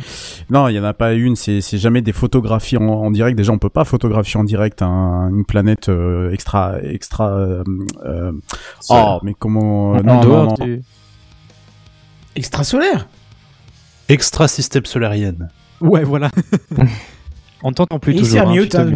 Non, 0.49 0.69
il 0.69 0.75
y 0.75 0.79
en 0.79 0.85
a 0.85 0.93
pas 0.93 1.13
une. 1.13 1.35
C'est 1.35 1.59
c'est 1.59 1.77
jamais 1.77 2.01
des 2.01 2.13
photographies 2.13 2.77
en, 2.77 2.83
en 2.87 3.11
direct. 3.11 3.37
Déjà, 3.37 3.51
on 3.51 3.57
peut 3.57 3.69
pas 3.69 3.83
photographier 3.83 4.39
en 4.39 4.45
direct 4.45 4.81
un- 4.81 5.29
une 5.29 5.43
planète 5.43 5.89
euh, 5.89 6.31
extra, 6.31 6.81
extra. 6.81 7.29
euh, 7.33 7.63
euh, 8.05 8.31
oh, 8.89 9.19
mais 9.23 9.33
comment 9.37 9.91
En- 9.91 9.97
en 9.99 10.03
Non, 10.03 10.13
non, 10.15 10.21
dehors 10.21 10.55
non. 10.59 10.65
du- 10.65 10.81
Extrasolaire 12.35 13.07
Extra 14.09 14.47
système 14.47 14.85
solarienne. 14.85 15.49
Ouais, 15.79 16.03
voilà. 16.03 16.29
On 17.63 17.71
t'entend 17.73 17.99
plus 17.99 18.13
Et 18.13 18.15
il 18.15 18.21
toujours. 18.23 18.41
hein, 18.49 18.51
mute, 18.55 18.73
hein. 18.73 18.87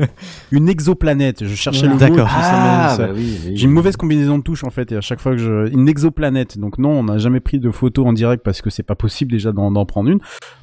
Ouais. 0.00 0.08
Une 0.50 0.68
exoplanète. 0.68 1.44
Je 1.46 1.54
cherchais 1.54 1.86
Voilà. 1.86 2.06
le 2.06 2.10
mot. 2.10 2.16
D'accord. 2.16 2.28
Ah, 2.36 2.96
bah 2.98 3.08
oui, 3.14 3.38
oui. 3.46 3.52
J'ai 3.56 3.64
une 3.66 3.70
mauvaise 3.70 3.96
combinaison 3.96 4.38
de 4.38 4.42
touches 4.42 4.64
en 4.64 4.70
fait 4.70 4.90
et 4.90 4.96
à 4.96 5.00
chaque 5.00 5.20
fois 5.20 5.32
que 5.32 5.38
je 5.38 5.70
une 5.72 5.88
exoplanète 5.88 6.58
donc 6.58 6.78
non 6.78 6.90
on 6.90 7.04
n'a 7.04 7.18
jamais 7.18 7.38
pris 7.38 7.60
de 7.60 7.70
photo 7.70 8.04
en 8.04 8.12
direct 8.12 8.42
parce 8.42 8.60
que 8.60 8.70
c'est 8.70 8.82
pas 8.82 8.96
possible 8.96 9.30
déjà 9.30 9.52
d'en 9.52 9.84
prendre 9.86 10.10
une 10.10 10.18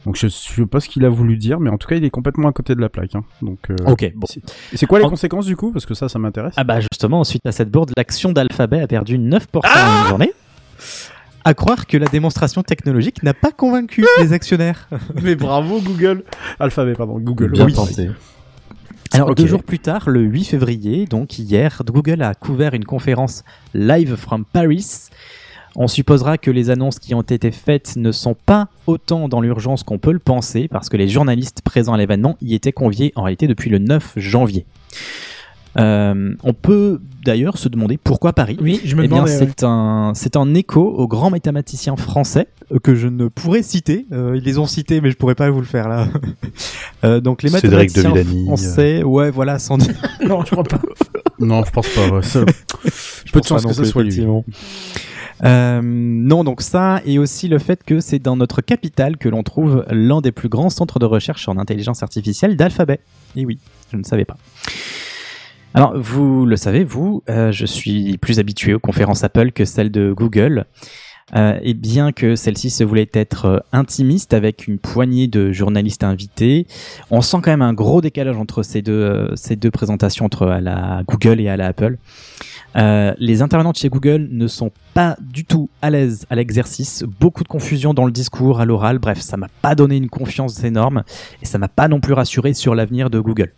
donc 0.06 0.18
je 0.18 0.28
sais 0.28 0.66
pas 0.66 0.82
ce 0.82 0.90
qu'il 0.90 1.06
a 1.06 1.10
voulu 1.10 1.38
dire 1.38 1.62
mais 1.62 1.70
en 1.70 1.78
tout 1.78 1.88
cas 1.88 1.96
il 1.96 2.04
est 2.04 2.10
complètement 2.10 2.50
à 2.50 2.52
côté 2.52 2.76
de 2.76 2.82
la 2.82 2.90
plaque 2.90 3.16
hein. 3.16 3.24
donc 3.42 3.60
euh, 3.70 3.76
Ok, 3.88 4.12
bon. 4.16 4.28
c'est- 4.30 4.42
et 4.74 4.78
c'est 4.78 4.86
quoi 4.86 5.00
les 5.00 5.06
En- 5.06 5.10
conséquences 5.10 5.46
du 5.46 5.56
coup? 5.56 5.72
Parce 5.72 5.86
que 5.86 5.94
ça 5.94 6.10
ça 6.10 6.20
m'intéresse 6.20 6.56
Ah 6.58 6.66
bah 6.66 6.82
justement, 6.82 7.24
suite 7.24 7.46
à 7.46 7.54
cette 7.54 7.72
bourde, 7.72 7.92
l'action 7.96 8.34
d'Alphabet 8.34 8.82
a 8.82 8.88
perdu 8.88 9.18
9% 9.18 9.40
en 9.64 10.02
une 10.04 10.10
journée. 10.10 10.34
À 11.46 11.54
croire 11.54 11.88
que 11.88 11.98
la 11.98 12.08
démonstration 12.08 12.64
technologique 12.64 13.22
n'a 13.24 13.34
pas 13.34 13.52
convaincu 13.52 14.06
les 14.20 14.34
actionnaires. 14.34 14.88
mais 15.22 15.36
bravo 15.36 15.82
Google 15.82 16.24
Alphabet 16.60 16.94
pardon 16.94 17.20
Google 17.20 17.52
Bien 17.52 17.66
oui. 17.66 17.74
tenté. 17.74 18.10
Alors 19.12 19.36
deux 19.36 19.46
jours 19.46 19.64
plus 19.64 19.78
tard, 19.78 20.10
le 20.10 20.22
8 20.22 20.46
février, 20.46 21.06
donc 21.06 21.38
hier, 21.38 21.84
Google 21.86 22.24
a 22.24 22.34
couvert 22.34 22.74
une 22.74 22.86
conférence 22.86 23.44
live 23.76 24.16
from 24.16 24.44
Paris. 24.44 25.10
On 25.76 25.88
supposera 25.88 26.40
que 26.40 26.50
les 26.50 26.72
annonces 26.72 26.98
qui 26.98 27.14
ont 27.14 27.22
été 27.22 27.52
faites 27.52 27.96
ne 27.96 28.12
sont 28.12 28.36
pas 28.36 28.70
autant 28.88 29.28
dans 29.28 29.42
l'urgence 29.42 29.84
qu'on 29.84 30.00
peut 30.00 30.12
le 30.12 30.20
penser, 30.20 30.68
parce 30.68 30.90
que 30.90 30.98
les 30.98 31.08
journalistes 31.08 31.62
présents 31.64 31.94
à 31.94 31.98
l'événement 31.98 32.38
y 32.42 32.56
étaient 32.56 32.72
conviés 32.72 33.12
en 33.16 33.24
réalité 33.24 33.48
depuis 33.48 33.70
le 33.70 33.78
9 33.78 34.14
janvier. 34.18 34.66
Euh, 35.78 36.36
on 36.44 36.54
peut 36.54 37.00
d'ailleurs 37.26 37.58
se 37.58 37.68
demander 37.70 37.98
pourquoi 37.98 38.34
Paris. 38.34 38.58
Oui, 38.62 38.80
je 38.86 38.96
me 38.96 39.06
Eh 39.06 39.08
bien, 39.08 39.24
ouais. 39.24 39.30
c'est 39.30 39.64
un, 39.64 40.12
c'est 40.14 40.36
un 40.36 40.54
écho 40.54 40.82
aux 40.82 41.08
grands 41.08 41.30
mathématiciens 41.32 41.96
français 41.96 42.48
euh, 42.72 42.80
que 42.80 42.94
je 42.96 43.08
ne 43.08 43.28
pourrais 43.28 43.64
citer. 43.64 44.06
Euh, 44.12 44.34
ils 44.38 44.44
les 44.44 44.60
ont 44.60 44.68
cités, 44.68 45.02
mais 45.02 45.10
je 45.10 45.16
pourrais 45.18 45.36
pas 45.36 45.50
vous 45.50 45.60
le 45.60 45.66
faire 45.66 45.88
là. 45.90 46.08
Euh, 47.06 47.20
donc 47.20 47.44
les 47.44 47.50
Cédric 47.50 47.94
de 47.94 48.02
mathématiciens 48.02 48.14
Villani, 48.24 48.46
français, 48.46 49.04
ouais, 49.04 49.30
voilà, 49.30 49.60
sans 49.60 49.78
dire. 49.78 49.94
Non, 50.26 50.46
je 50.46 50.52
crois 50.52 50.64
pas. 50.64 50.80
Non, 51.38 51.66
je 51.66 51.72
pense 51.72 51.90
pas. 51.90 52.08
ouais, 52.10 52.22
ça- 52.24 52.46
Peu 53.34 53.42
de 53.42 53.46
chance 53.46 53.66
que 53.66 53.74
ça 53.74 53.84
soit 53.84 54.04
lui. 54.04 54.26
Euh, 55.44 55.82
non, 55.84 56.46
donc 56.46 56.62
ça, 56.62 57.02
et 57.06 57.20
aussi 57.20 57.50
le 57.50 57.60
fait 57.60 57.84
que 57.84 58.00
c'est 58.00 58.20
dans 58.20 58.38
notre 58.38 58.62
capitale 58.62 59.18
que 59.18 59.28
l'on 59.28 59.44
trouve 59.44 59.84
l'un 59.90 60.22
des 60.22 60.32
plus 60.32 60.48
grands 60.48 60.70
centres 60.70 60.98
de 61.00 61.06
recherche 61.06 61.50
en 61.50 61.58
intelligence 61.58 62.04
artificielle 62.04 62.56
d'Alphabet. 62.56 63.02
Et 63.36 63.46
oui, 63.46 63.60
je 63.92 63.98
ne 63.98 64.04
savais 64.04 64.24
pas. 64.26 64.38
Alors, 65.76 65.98
vous 65.98 66.46
le 66.46 66.56
savez, 66.56 66.84
vous, 66.84 67.24
euh, 67.30 67.52
je 67.52 67.66
suis 67.66 68.18
plus 68.20 68.40
habitué 68.40 68.74
aux 68.74 68.80
conférences 68.80 69.24
Apple 69.24 69.52
que 69.52 69.66
celles 69.66 69.92
de 69.92 70.14
Google. 70.14 70.66
Euh, 71.36 71.58
et 71.62 71.74
bien 71.74 72.12
que 72.12 72.36
celle-ci 72.36 72.70
se 72.70 72.84
voulait 72.84 73.10
être 73.14 73.46
euh, 73.46 73.60
intimiste 73.72 74.34
avec 74.34 74.68
une 74.68 74.78
poignée 74.78 75.28
de 75.28 75.52
journalistes 75.52 76.04
invités, 76.04 76.68
on 77.10 77.22
sent 77.22 77.38
quand 77.44 77.52
même 77.52 77.62
un 77.62 77.74
gros 77.74 78.02
décalage 78.02 78.38
entre 78.38 78.64
ces 78.64 78.82
deux, 78.82 78.94
euh, 78.94 79.36
ces 79.36 79.56
deux 79.56 79.72
présentations 79.72 80.26
entre 80.26 80.48
à 80.48 80.62
la 80.62 81.04
Google 81.08 81.40
et 81.40 81.50
à 81.50 81.58
la 81.58 81.68
Apple. 81.68 81.98
Les 82.76 83.42
intervenants 83.44 83.74
chez 83.74 83.90
Google 83.90 84.28
ne 84.32 84.48
sont 84.48 84.72
pas 84.96 85.16
du 85.22 85.46
tout 85.46 85.70
à 85.82 85.92
l'aise 85.92 86.26
à 86.32 86.36
l'exercice, 86.36 87.04
beaucoup 87.20 87.44
de 87.44 87.48
confusion 87.48 87.94
dans 87.94 88.06
le 88.06 88.12
discours, 88.12 88.60
à 88.60 88.66
l'oral, 88.66 88.98
bref, 88.98 89.20
ça 89.20 89.38
m'a 89.38 89.50
pas 89.62 89.76
donné 89.76 89.96
une 89.98 90.10
confiance 90.10 90.64
énorme 90.64 91.04
et 91.42 91.46
ça 91.46 91.60
m'a 91.60 91.68
pas 91.68 91.88
non 91.88 92.00
plus 92.00 92.14
rassuré 92.14 92.54
sur 92.54 92.74
l'avenir 92.74 93.12
de 93.12 93.20
Google. 93.20 93.52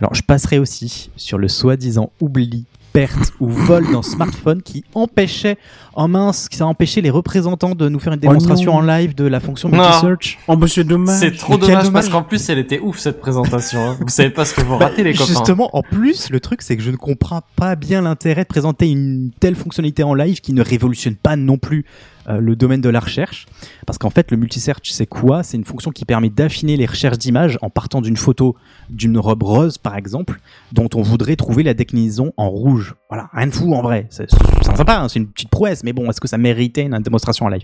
Alors 0.00 0.14
je 0.14 0.22
passerai 0.22 0.58
aussi 0.58 1.10
sur 1.16 1.38
le 1.38 1.48
soi-disant 1.48 2.12
oubli 2.20 2.66
perte 2.92 3.32
ou 3.40 3.48
vol 3.48 3.90
d'un 3.90 4.02
smartphone 4.02 4.62
qui 4.62 4.84
empêchait 4.94 5.56
en 5.94 6.08
mince, 6.08 6.48
qui 6.48 6.62
a 6.62 6.66
empêché 6.66 7.00
les 7.00 7.10
représentants 7.10 7.74
de 7.74 7.88
nous 7.88 7.98
faire 7.98 8.12
une 8.12 8.20
démonstration 8.20 8.72
non. 8.72 8.78
en 8.78 8.80
live 8.82 9.14
de 9.14 9.24
la 9.24 9.40
fonction 9.40 9.68
multi-search. 9.68 10.38
Oh, 10.48 10.56
bah, 10.56 10.66
c'est 10.68 10.84
dommage. 10.84 11.18
C'est 11.18 11.36
trop 11.36 11.56
dommage. 11.56 11.90
parce 11.90 12.08
qu'en 12.08 12.22
plus 12.22 12.48
elle 12.50 12.58
était 12.58 12.80
ouf 12.80 12.98
cette 12.98 13.20
présentation. 13.20 13.80
hein. 13.90 13.96
Vous 14.00 14.08
savez 14.08 14.30
pas 14.30 14.44
ce 14.44 14.54
que 14.54 14.60
vous 14.62 14.78
Bah, 14.78 14.86
ratez 14.86 15.04
les 15.04 15.12
copains. 15.12 15.26
Justement, 15.26 15.70
en 15.76 15.82
plus, 15.82 16.30
le 16.30 16.40
truc, 16.40 16.62
c'est 16.62 16.76
que 16.76 16.82
je 16.82 16.90
ne 16.90 16.96
comprends 16.96 17.42
pas 17.56 17.76
bien 17.76 18.02
l'intérêt 18.02 18.42
de 18.42 18.48
présenter 18.48 18.90
une 18.90 19.30
telle 19.40 19.54
fonctionnalité 19.56 20.02
en 20.02 20.14
live 20.14 20.40
qui 20.40 20.52
ne 20.52 20.62
révolutionne 20.62 21.14
pas 21.16 21.36
non 21.36 21.58
plus 21.58 21.84
euh, 22.28 22.38
le 22.38 22.56
domaine 22.56 22.80
de 22.80 22.88
la 22.88 23.00
recherche. 23.00 23.46
Parce 23.86 23.98
qu'en 23.98 24.10
fait, 24.10 24.30
le 24.30 24.36
multisearch, 24.36 24.90
c'est 24.90 25.06
quoi? 25.06 25.42
C'est 25.42 25.56
une 25.56 25.64
fonction 25.64 25.90
qui 25.90 26.04
permet 26.04 26.30
d'affiner 26.30 26.76
les 26.76 26.86
recherches 26.86 27.18
d'images 27.18 27.58
en 27.62 27.70
partant 27.70 28.00
d'une 28.00 28.16
photo 28.16 28.56
d'une 28.90 29.18
robe 29.18 29.42
rose, 29.42 29.78
par 29.78 29.96
exemple, 29.96 30.40
dont 30.72 30.88
on 30.94 31.02
voudrait 31.02 31.36
trouver 31.36 31.62
la 31.62 31.74
déclinaison 31.74 32.32
en 32.36 32.48
rouge. 32.48 32.94
Voilà, 33.08 33.28
rien 33.32 33.46
de 33.46 33.52
fou 33.52 33.74
en 33.74 33.82
vrai. 33.82 34.06
C'est 34.10 34.30
sympa, 34.30 34.98
hein, 34.98 35.08
c'est 35.08 35.18
une 35.18 35.28
petite 35.28 35.50
prouesse, 35.50 35.82
mais 35.84 35.92
bon, 35.92 36.08
est-ce 36.10 36.20
que 36.20 36.28
ça 36.28 36.38
méritait 36.38 36.84
une 36.84 36.98
démonstration 36.98 37.46
en 37.46 37.48
live? 37.48 37.62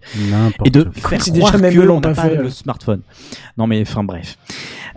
Et 0.65 0.71
de 0.71 0.83
quoi. 0.83 0.93
faire 0.93 1.19
croire 1.19 1.33
déjà 1.33 1.59
même 1.59 1.75
que 1.75 1.79
eux 1.79 1.85
l'ont 1.85 1.99
on 1.99 2.01
n'a 2.01 2.15
pas 2.15 2.23
fait, 2.23 2.37
le 2.37 2.47
euh. 2.47 2.51
smartphone. 2.51 3.03
Non 3.57 3.67
mais 3.67 3.81
enfin 3.83 4.05
bref. 4.05 4.37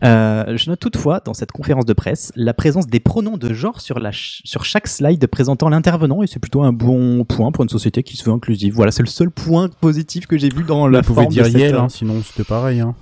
Euh, 0.04 0.58
je 0.58 0.70
note 0.70 0.80
toutefois 0.80 1.22
dans 1.24 1.36
cette 1.36 1.52
conférence 1.52 1.86
de 1.86 1.94
presse 1.94 2.32
la 2.36 2.56
présence 2.56 2.88
des 2.88 3.00
pronoms 3.00 3.38
de 3.38 3.54
genre 3.54 3.82
sur, 3.82 4.00
la 4.00 4.12
ch- 4.12 4.42
sur 4.46 4.66
chaque 4.66 4.88
slide 4.88 5.26
présentant 5.28 5.70
l'intervenant 5.70 6.24
et 6.24 6.28
c'est 6.28 6.40
plutôt 6.40 6.64
un 6.64 6.74
bon 6.74 7.24
point 7.24 7.52
pour 7.52 7.64
une 7.64 7.70
société 7.70 8.02
qui 8.02 8.18
se 8.18 8.24
veut 8.24 8.32
inclusive. 8.32 8.74
Voilà, 8.74 8.92
c'est 8.92 9.04
le 9.04 9.08
seul 9.10 9.30
point 9.30 9.51
positif 9.80 10.28
que 10.28 10.38
j'ai 10.38 10.50
vu 10.50 10.64
dans 10.64 10.88
la 10.88 11.02
Vous 11.02 11.08
pouvez 11.08 11.24
forme 11.24 11.34
dire 11.34 11.48
Yale, 11.48 11.76
euh, 11.76 11.82
hein, 11.82 11.90
sinon 11.90 12.22
c'était 12.24 12.44
pareil. 12.44 12.80
Hein. 12.80 12.96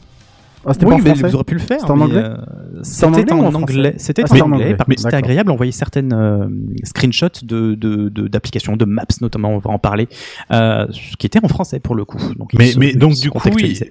Ah, 0.66 0.74
c'était 0.74 0.86
oui, 0.86 0.90
pas 0.92 0.96
en 0.96 0.98
mais 1.04 1.10
français 1.12 1.28
vous 1.28 1.36
auriez 1.36 1.44
pu 1.46 1.54
le 1.54 1.60
faire. 1.60 1.80
C'était 1.80 1.92
en 1.92 2.02
anglais 2.02 2.22
euh, 2.24 2.36
C'était 2.84 3.06
en 3.06 3.08
anglais 3.10 3.32
en. 3.32 3.52
C'était 3.98 4.24
Ah, 4.24 4.26
en 4.34 4.40
anglais. 4.40 4.42
anglais. 4.66 4.76
Par 4.76 4.86
contre, 4.88 5.00
c'était 5.00 5.16
agréable. 5.16 5.52
On 5.52 5.56
voyait 5.56 5.72
certaines 5.72 6.14
euh, 6.14 6.48
screenshots 6.84 7.44
de 7.44 7.76
de- 7.76 8.10
de- 8.10 8.28
d'applications, 8.28 8.76
de, 8.76 8.86
maps 8.86 9.04
notamment. 9.22 9.50
On 9.56 9.58
va 9.58 9.70
en 9.70 9.80
parler, 9.80 10.08
euh, 10.52 10.86
qui 11.18 11.28
étaient 11.28 11.44
en 11.44 11.48
français 11.48 11.80
pour 11.80 11.96
le 11.96 12.04
coup. 12.06 12.18
Donc, 12.38 12.52
Mais, 12.58 12.72
se- 12.72 12.80
mais 12.80 12.94
donc 12.94 13.14
du 13.16 13.30
coup, 13.32 13.40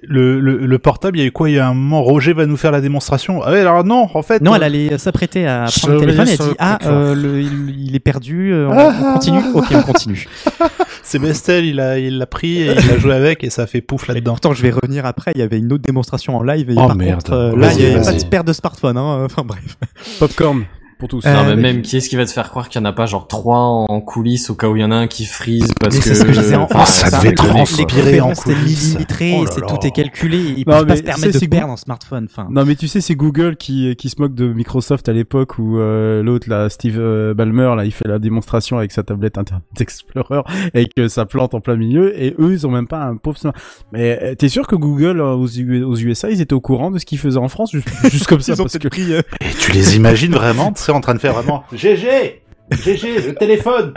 le, 0.07 0.39
le, 0.39 0.65
le 0.65 0.79
portable, 0.79 1.17
il 1.17 1.21
y 1.21 1.23
a 1.23 1.27
eu 1.27 1.31
quoi? 1.31 1.49
Il 1.49 1.55
y 1.55 1.59
a 1.59 1.67
un 1.67 1.73
moment, 1.73 2.03
Roger 2.03 2.33
va 2.33 2.45
nous 2.45 2.57
faire 2.57 2.71
la 2.71 2.81
démonstration. 2.81 3.41
Ah 3.43 3.51
ouais, 3.51 3.59
alors 3.61 3.83
non, 3.83 4.07
en 4.13 4.21
fait. 4.21 4.41
Non, 4.41 4.51
euh, 4.53 4.55
elle 4.57 4.63
allait 4.63 4.97
s'apprêter 4.97 5.47
à 5.47 5.65
prendre 5.75 5.95
le 5.95 5.99
téléphone 6.01 6.27
et 6.27 6.31
elle 6.31 6.37
dit 6.37 6.55
Ah, 6.59 6.77
euh, 6.85 7.15
le- 7.15 7.41
il, 7.41 7.87
il 7.87 7.95
est 7.95 7.99
perdu, 7.99 8.51
euh, 8.53 8.67
on, 8.69 8.73
Ah, 8.77 8.93
on 9.09 9.13
continue 9.13 9.39
Ok, 9.55 9.65
on 9.73 9.81
continue. 9.81 10.27
c'est 11.03 11.19
Bestel, 11.19 11.65
il 11.65 11.79
a, 11.79 11.97
il 11.99 12.17
l'a 12.19 12.25
pris 12.27 12.61
et 12.61 12.71
il 12.73 12.91
a 12.91 12.97
joué 12.99 13.13
avec 13.13 13.43
et 13.43 13.49
ça 13.49 13.63
a 13.63 13.67
fait 13.67 13.81
pouf 13.81 14.07
là-dedans. 14.07 14.31
pourtant, 14.33 14.53
je 14.53 14.61
vais 14.61 14.69
revenir 14.71 15.05
après. 15.05 15.31
Il 15.35 15.39
y 15.39 15.43
avait 15.43 15.57
une 15.57 15.71
autre 15.73 15.83
démonstration 15.83 16.35
en 16.37 16.43
live 16.43 16.58
et 16.67 16.73
Oh, 16.77 16.87
par 16.87 16.95
merde. 16.95 17.21
contre, 17.21 17.33
euh, 17.33 17.55
là, 17.55 17.71
il 17.73 17.77
n'y 17.85 17.85
avait 17.93 18.03
pas 18.03 18.13
de 18.13 18.23
perte 18.25 18.47
de 18.47 18.53
smartphone. 18.53 18.97
Hein. 18.97 19.25
Enfin 19.25 19.43
bref. 19.43 19.77
Popcorn 20.19 20.63
pour 20.99 21.07
tous. 21.09 21.25
Euh, 21.25 21.33
Non, 21.33 21.43
mais 21.45 21.55
mais- 21.55 21.61
même 21.73 21.81
qui 21.81 21.97
est-ce 21.97 22.09
qui 22.09 22.15
va 22.17 22.25
te 22.25 22.31
faire 22.31 22.49
croire 22.49 22.69
qu'il 22.69 22.79
y 22.79 22.83
en 22.83 22.85
a 22.85 22.93
pas 22.93 23.05
genre 23.07 23.27
trois 23.27 23.57
en 23.57 24.01
coulisses 24.01 24.49
au 24.49 24.55
cas 24.55 24.67
où 24.67 24.75
il 24.75 24.81
y 24.81 24.85
en 24.85 24.91
a 24.91 24.95
un 24.95 25.07
qui 25.07 25.25
freeze 25.25 25.73
parce 25.79 25.95
Mais 25.95 26.01
que. 26.01 26.07
c'est 26.09 26.15
ce 26.15 26.25
que 26.25 26.33
je 26.33 26.39
disais 26.41 26.55
en 26.55 26.63
Enfin, 26.63 26.79
Oh, 26.83 26.85
ça 26.85 27.09
ça, 27.09 27.17
devait 27.19 27.33
transpirer 27.33 28.11
les 28.11 28.21
en 28.21 28.33
coulisses. 28.33 28.87
millimétré, 28.89 29.37
Oh 29.41 29.45
c'est 29.49 29.61
tout 29.61 29.87
est 29.87 29.91
calculé. 29.91 30.37
Ils 30.37 30.57
Non, 30.59 30.63
peuvent 30.79 30.85
pas 30.87 30.95
se 30.97 31.01
permettre 31.03 31.25
c'est- 31.27 31.31
de 31.33 31.39
c'est 31.39 31.47
perdre 31.47 31.73
un 31.73 31.77
smartphone. 31.77 32.27
Enfin, 32.29 32.47
Non 32.51 32.65
mais 32.65 32.75
tu 32.75 32.87
sais 32.87 33.01
c'est 33.01 33.15
Google 33.15 33.55
qui 33.55 33.95
qui 33.95 34.09
se 34.09 34.21
moque 34.21 34.35
de 34.35 34.51
Microsoft 34.53 35.07
à 35.09 35.13
l'époque 35.13 35.57
où 35.57 35.79
euh, 35.79 36.21
l'autre 36.21 36.49
là 36.49 36.69
Steve 36.69 36.97
euh, 36.99 37.33
Ballmer 37.33 37.73
là 37.77 37.85
il 37.85 37.91
fait 37.91 38.07
la 38.07 38.19
démonstration 38.19 38.77
avec 38.77 38.91
sa 38.91 39.01
tablette 39.03 39.37
Internet 39.37 39.63
Explorer 39.79 40.41
et 40.73 40.87
que 40.87 41.07
ça 41.07 41.25
plante 41.25 41.53
en 41.53 41.61
plein 41.61 41.77
milieu 41.77 42.19
et 42.21 42.35
eux 42.39 42.51
ils 42.51 42.67
ont 42.67 42.71
même 42.71 42.87
pas 42.87 43.03
un 43.03 43.15
pauvre 43.15 43.37
smart- 43.37 43.53
mais 43.93 44.19
euh, 44.21 44.35
t'es 44.35 44.49
sûr 44.49 44.67
que 44.67 44.75
Google 44.75 45.21
aux, 45.21 45.47
U- 45.47 45.83
aux 45.83 45.95
USA 45.95 46.29
ils 46.29 46.41
étaient 46.41 46.53
au 46.53 46.61
courant 46.61 46.91
de 46.91 46.99
ce 46.99 47.05
qu'ils 47.05 47.19
faisaient 47.19 47.37
en 47.37 47.47
France 47.47 47.71
juste, 47.71 47.87
juste 48.11 48.27
comme 48.27 48.41
ça 48.41 48.53
Ils 48.53 48.61
ont 48.61 48.65
parce 48.65 48.77
que 48.77 48.87
Et 48.99 49.23
tu 49.59 49.71
les 49.71 49.95
imagines 49.95 50.33
vraiment, 50.33 50.73
en 50.91 51.01
train 51.01 51.13
de 51.13 51.19
faire 51.19 51.33
vraiment 51.33 51.63
GG 51.73 52.41
GG, 52.71 53.21
le 53.27 53.33
téléphone 53.35 53.93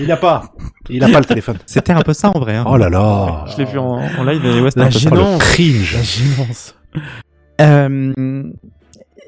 Il 0.00 0.10
a 0.10 0.16
pas. 0.16 0.52
Il 0.90 1.02
a 1.04 1.08
pas 1.08 1.18
le 1.20 1.24
téléphone. 1.24 1.58
c'était 1.66 1.92
un 1.92 2.02
peu 2.02 2.12
ça 2.12 2.30
en 2.34 2.38
vrai. 2.40 2.56
Hein. 2.56 2.64
Oh 2.68 2.76
là 2.76 2.88
là 2.88 3.44
Je 3.52 3.56
l'ai 3.58 3.64
vu 3.64 3.78
en, 3.78 3.98
en 4.18 4.24
live 4.24 4.44
et 4.44 4.60
ouais, 4.60 4.70
c'était 4.70 4.80
la 4.80 4.90
gênance 4.90 5.42
cringe 5.42 5.94
la 5.96 6.02
gênance 6.02 6.74
Euh, 7.60 8.42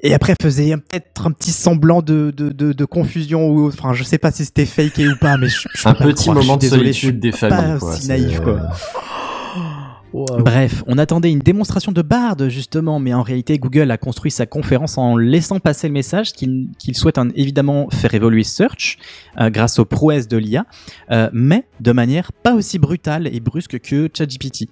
et 0.03 0.15
après, 0.15 0.33
elle 0.39 0.45
faisait 0.47 0.77
peut-être 0.77 1.27
un 1.27 1.33
petit 1.33 1.51
semblant 1.51 2.03
de, 2.03 2.31
de, 2.37 2.51
de, 2.51 2.73
de 2.73 2.85
confusion 2.85 3.49
ou 3.49 3.69
enfin, 3.69 3.95
je 3.95 4.05
sais 4.05 4.19
pas 4.19 4.31
si 4.31 4.45
c'était 4.45 4.67
fake 4.67 4.99
ou 4.99 5.17
pas, 5.21 5.37
mais 5.37 5.49
je, 5.49 5.67
je 5.75 5.89
Un 5.89 5.95
pas 5.95 6.05
petit 6.05 6.25
croire, 6.25 6.37
je 6.37 6.41
suis 6.43 6.47
moment 6.49 6.57
de 6.57 6.61
désolé, 6.61 6.87
je 6.89 6.93
suis 6.93 7.07
solitude 7.09 7.21
des 7.21 7.31
pas 7.33 7.37
familles, 7.37 7.79
quoi. 7.79 7.89
aussi 7.91 8.03
C'est- 8.03 8.09
naïf, 8.09 8.41
quoi. 8.41 8.61
Bref, 10.13 10.83
on 10.87 10.97
attendait 10.97 11.31
une 11.31 11.39
démonstration 11.41 11.93
de 11.93 12.03
Bard 12.03 12.49
justement, 12.49 12.99
mais 12.99 13.13
en 13.13 13.23
réalité 13.23 13.59
Google 13.59 13.91
a 13.91 13.99
construit 13.99 14.31
sa 14.31 14.47
conférence 14.47 14.97
en 14.97 15.17
laissant 15.17 15.61
passer 15.61 15.89
le 15.89 15.93
message 15.93 16.33
qu'il 16.33 16.69
souhaite 16.95 17.19
évidemment 17.35 17.89
faire 17.91 18.15
évoluer 18.15 18.45
Search 18.45 18.99
euh, 19.39 19.51
grâce 19.51 19.79
aux 19.79 19.85
prouesses 19.85 20.29
de 20.29 20.37
l'IA, 20.37 20.67
euh, 21.11 21.29
mais 21.33 21.65
de 21.81 21.93
manière 21.93 22.33
pas 22.33 22.55
aussi 22.55 22.79
brutale 22.79 23.27
et 23.27 23.41
brusque 23.41 23.81
que 23.81 24.09
ChatGPT. 24.13 24.69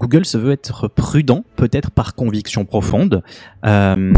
Google 0.00 0.24
se 0.24 0.38
veut 0.38 0.52
être 0.52 0.88
prudent, 0.88 1.44
peut-être 1.56 1.90
par 1.90 2.14
conviction 2.14 2.64
profonde. 2.64 3.22
Euh, 3.66 4.12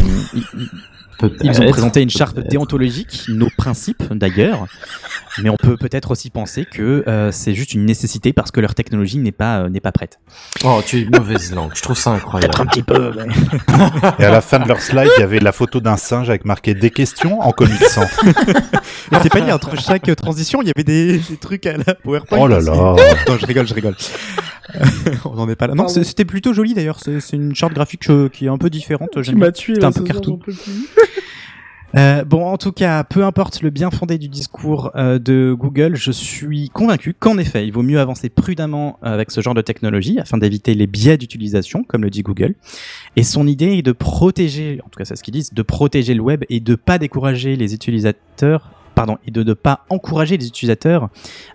ils 1.41 1.61
ont 1.61 1.69
présenté 1.69 2.01
une 2.01 2.09
charte 2.09 2.39
déontologique, 2.39 3.25
nos 3.29 3.49
principes 3.57 4.03
d'ailleurs, 4.13 4.67
mais 5.41 5.49
on 5.49 5.57
peut 5.57 5.77
peut-être 5.77 6.11
aussi 6.11 6.29
penser 6.29 6.65
que 6.65 7.03
euh, 7.07 7.31
c'est 7.31 7.53
juste 7.53 7.73
une 7.73 7.85
nécessité 7.85 8.33
parce 8.33 8.51
que 8.51 8.59
leur 8.59 8.75
technologie 8.75 9.17
n'est 9.17 9.31
pas 9.31 9.61
euh, 9.61 9.69
n'est 9.69 9.79
pas 9.79 9.91
prête. 9.91 10.19
Oh, 10.63 10.81
tu 10.85 10.97
es 10.97 11.01
une 11.01 11.15
mauvaise 11.15 11.53
langue. 11.53 11.71
Je 11.75 11.81
trouve 11.81 11.97
ça 11.97 12.11
incroyable. 12.11 12.53
Peut-être 12.53 12.61
un 12.61 12.65
petit 12.67 12.83
peu. 12.83 13.11
Et 14.19 14.25
à 14.25 14.31
la 14.31 14.41
fin 14.41 14.59
de 14.59 14.67
leur 14.67 14.81
slide, 14.81 15.09
il 15.17 15.21
y 15.21 15.23
avait 15.23 15.39
la 15.39 15.51
photo 15.51 15.79
d'un 15.79 15.97
singe 15.97 16.29
avec 16.29 16.45
marqué 16.45 16.73
des 16.73 16.91
questions 16.91 17.41
en 17.41 17.51
comic 17.51 17.83
sans. 17.85 18.05
Mais 19.11 19.19
t'es 19.21 19.29
pas 19.29 19.41
dit 19.41 19.51
entre 19.51 19.79
chaque 19.79 20.13
transition, 20.15 20.61
il 20.61 20.67
y 20.67 20.71
avait 20.75 20.83
des, 20.83 21.17
des 21.17 21.37
trucs 21.37 21.65
à 21.65 21.77
la 21.77 21.95
PowerPoint. 21.95 22.39
Oh 22.39 22.47
là 22.47 22.59
là. 22.59 22.73
Non, 23.27 23.37
je 23.39 23.45
rigole, 23.45 23.67
je 23.67 23.73
rigole. 23.73 23.95
on 25.25 25.35
n'en 25.35 25.49
est 25.49 25.55
pas 25.55 25.67
là. 25.67 25.75
Non, 25.75 25.87
c'était 25.87 26.25
plutôt 26.25 26.53
joli 26.53 26.73
d'ailleurs. 26.73 26.99
C'est 26.99 27.33
une 27.33 27.55
charte 27.55 27.73
graphique 27.73 28.09
euh, 28.09 28.29
qui 28.29 28.45
est 28.45 28.49
un 28.49 28.57
peu 28.57 28.69
différente. 28.69 29.21
tu 29.21 29.35
m'as 29.35 29.51
tué 29.51 29.75
C'était 29.75 29.85
un 29.85 29.91
peu 29.91 30.03
cartoon. 30.03 30.39
Euh, 31.95 32.23
bon, 32.23 32.47
en 32.47 32.57
tout 32.57 32.71
cas, 32.71 33.03
peu 33.03 33.23
importe 33.23 33.61
le 33.61 33.69
bien 33.69 33.91
fondé 33.91 34.17
du 34.17 34.27
discours 34.27 34.89
euh, 34.95 35.19
de 35.19 35.55
Google, 35.55 35.95
je 35.95 36.11
suis 36.11 36.69
convaincu 36.69 37.13
qu'en 37.13 37.37
effet, 37.37 37.67
il 37.67 37.71
vaut 37.71 37.83
mieux 37.83 37.99
avancer 37.99 38.29
prudemment 38.29 38.97
avec 39.03 39.29
ce 39.29 39.41
genre 39.41 39.53
de 39.53 39.61
technologie 39.61 40.19
afin 40.19 40.39
d'éviter 40.39 40.73
les 40.73 40.87
biais 40.87 41.17
d'utilisation, 41.17 41.83
comme 41.83 42.01
le 42.01 42.09
dit 42.09 42.23
Google. 42.23 42.55
Et 43.15 43.21
son 43.21 43.45
idée 43.45 43.77
est 43.77 43.83
de 43.83 43.91
protéger, 43.91 44.79
en 44.83 44.89
tout 44.89 44.97
cas 44.97 45.05
c'est 45.05 45.15
ce 45.15 45.21
qu'ils 45.21 45.35
disent, 45.35 45.53
de 45.53 45.61
protéger 45.61 46.15
le 46.15 46.21
web 46.21 46.43
et 46.49 46.59
de 46.59 46.73
pas 46.73 46.97
décourager 46.97 47.55
les 47.55 47.75
utilisateurs 47.75 48.71
pardon, 48.93 49.17
et 49.25 49.31
de 49.31 49.43
ne 49.43 49.53
pas 49.53 49.85
encourager 49.89 50.37
les 50.37 50.47
utilisateurs 50.47 51.09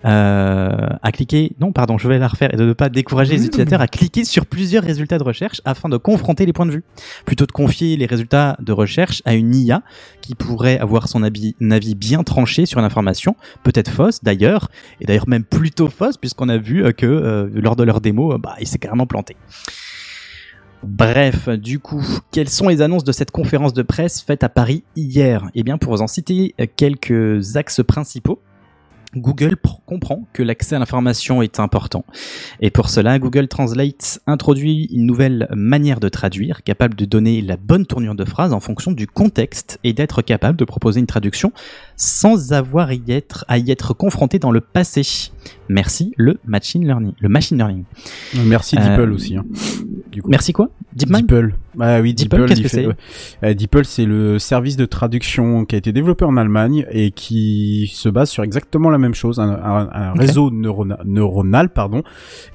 euh, 0.04 0.88
à 1.02 1.12
cliquer. 1.12 1.52
Non, 1.60 1.72
pardon, 1.72 1.98
je 1.98 2.08
vais 2.08 2.18
la 2.18 2.28
refaire 2.28 2.52
et 2.52 2.56
de 2.56 2.64
ne 2.64 2.72
pas 2.72 2.88
décourager 2.88 3.36
les 3.36 3.46
utilisateurs 3.46 3.80
à 3.80 3.88
cliquer 3.88 4.24
sur 4.24 4.46
plusieurs 4.46 4.84
résultats 4.84 5.18
de 5.18 5.22
recherche 5.22 5.60
afin 5.64 5.88
de 5.88 5.96
confronter 5.96 6.46
les 6.46 6.52
points 6.52 6.66
de 6.66 6.72
vue, 6.72 6.84
plutôt 7.24 7.46
de 7.46 7.52
confier 7.52 7.96
les 7.96 8.06
résultats 8.06 8.56
de 8.60 8.72
recherche 8.72 9.22
à 9.24 9.34
une 9.34 9.54
IA 9.54 9.82
qui 10.20 10.34
pourrait 10.34 10.78
avoir 10.78 11.08
son 11.08 11.22
avis, 11.22 11.54
bien 11.94 12.22
tranché 12.22 12.66
sur 12.66 12.78
une 12.78 12.84
information, 12.84 13.36
peut-être 13.62 13.90
fausse 13.90 14.22
d'ailleurs, 14.22 14.68
et 15.00 15.06
d'ailleurs 15.06 15.28
même 15.28 15.44
plutôt 15.44 15.88
fausse 15.88 16.16
puisqu'on 16.16 16.48
a 16.48 16.58
vu 16.58 16.84
euh, 16.84 16.92
que 16.92 17.06
euh, 17.06 17.48
lors 17.54 17.76
de 17.76 17.84
leur 17.84 18.00
démo, 18.00 18.36
bah, 18.38 18.56
il 18.60 18.66
s'est 18.66 18.78
carrément 18.78 19.06
planté. 19.06 19.36
Bref, 20.88 21.50
du 21.50 21.80
coup, 21.80 22.02
quelles 22.32 22.48
sont 22.48 22.66
les 22.68 22.80
annonces 22.80 23.04
de 23.04 23.12
cette 23.12 23.30
conférence 23.30 23.74
de 23.74 23.82
presse 23.82 24.22
faite 24.22 24.42
à 24.42 24.48
Paris 24.48 24.84
hier? 24.96 25.50
Eh 25.54 25.62
bien, 25.62 25.76
pour 25.76 25.92
vous 25.92 26.00
en 26.00 26.06
citer 26.06 26.54
euh, 26.58 26.66
quelques 26.76 27.56
axes 27.56 27.82
principaux. 27.86 28.40
Google 29.16 29.56
pr- 29.62 29.78
comprend 29.86 30.26
que 30.34 30.42
l'accès 30.42 30.76
à 30.76 30.78
l'information 30.78 31.40
est 31.40 31.60
important. 31.60 32.04
Et 32.60 32.70
pour 32.70 32.90
cela, 32.90 33.18
Google 33.18 33.48
Translate 33.48 34.20
introduit 34.26 34.84
une 34.92 35.06
nouvelle 35.06 35.48
manière 35.54 35.98
de 35.98 36.08
traduire, 36.10 36.62
capable 36.62 36.94
de 36.94 37.04
donner 37.06 37.40
la 37.40 37.56
bonne 37.56 37.86
tournure 37.86 38.14
de 38.14 38.24
phrase 38.26 38.52
en 38.52 38.60
fonction 38.60 38.92
du 38.92 39.06
contexte 39.06 39.78
et 39.82 39.94
d'être 39.94 40.20
capable 40.20 40.58
de 40.58 40.64
proposer 40.64 41.00
une 41.00 41.06
traduction 41.06 41.52
sans 41.96 42.52
avoir 42.52 42.92
y 42.92 43.02
être, 43.08 43.44
à 43.48 43.58
y 43.58 43.70
être 43.70 43.94
confronté 43.94 44.38
dans 44.38 44.50
le 44.50 44.60
passé. 44.60 45.02
Merci 45.70 46.12
le 46.16 46.38
machine 46.44 46.86
learning. 46.86 47.12
Le 47.20 47.28
machine 47.28 47.56
learning. 47.56 47.84
Merci 48.44 48.76
Euh, 48.78 48.96
DeepL 48.96 49.12
aussi. 49.12 49.36
Hein. 49.36 49.44
Du 50.12 50.20
coup. 50.22 50.28
Merci 50.30 50.52
quoi? 50.52 50.70
DeepMind 50.98 51.26
DeepL. 51.26 51.54
Ah 51.80 52.00
oui, 52.00 52.12
DeepL, 52.14 52.46
DeepL. 52.48 52.68
fait- 52.68 52.86
ouais. 52.86 52.94
Euh, 53.44 53.54
DeepL, 53.54 53.84
c'est 53.84 54.04
le 54.04 54.38
service 54.38 54.76
de 54.76 54.84
traduction 54.84 55.64
qui 55.64 55.74
a 55.76 55.78
été 55.78 55.92
développé 55.92 56.24
en 56.24 56.36
Allemagne 56.36 56.86
et 56.90 57.10
qui 57.12 57.90
se 57.94 58.08
base 58.08 58.30
sur 58.30 58.42
exactement 58.42 58.90
la 58.90 58.98
même 58.98 59.14
chose, 59.14 59.38
un, 59.40 59.48
un- 59.50 59.88
un 59.92 60.12
réseau 60.14 60.50
neurona- 60.50 60.98
neuronal, 61.04 61.68
pardon, 61.70 62.02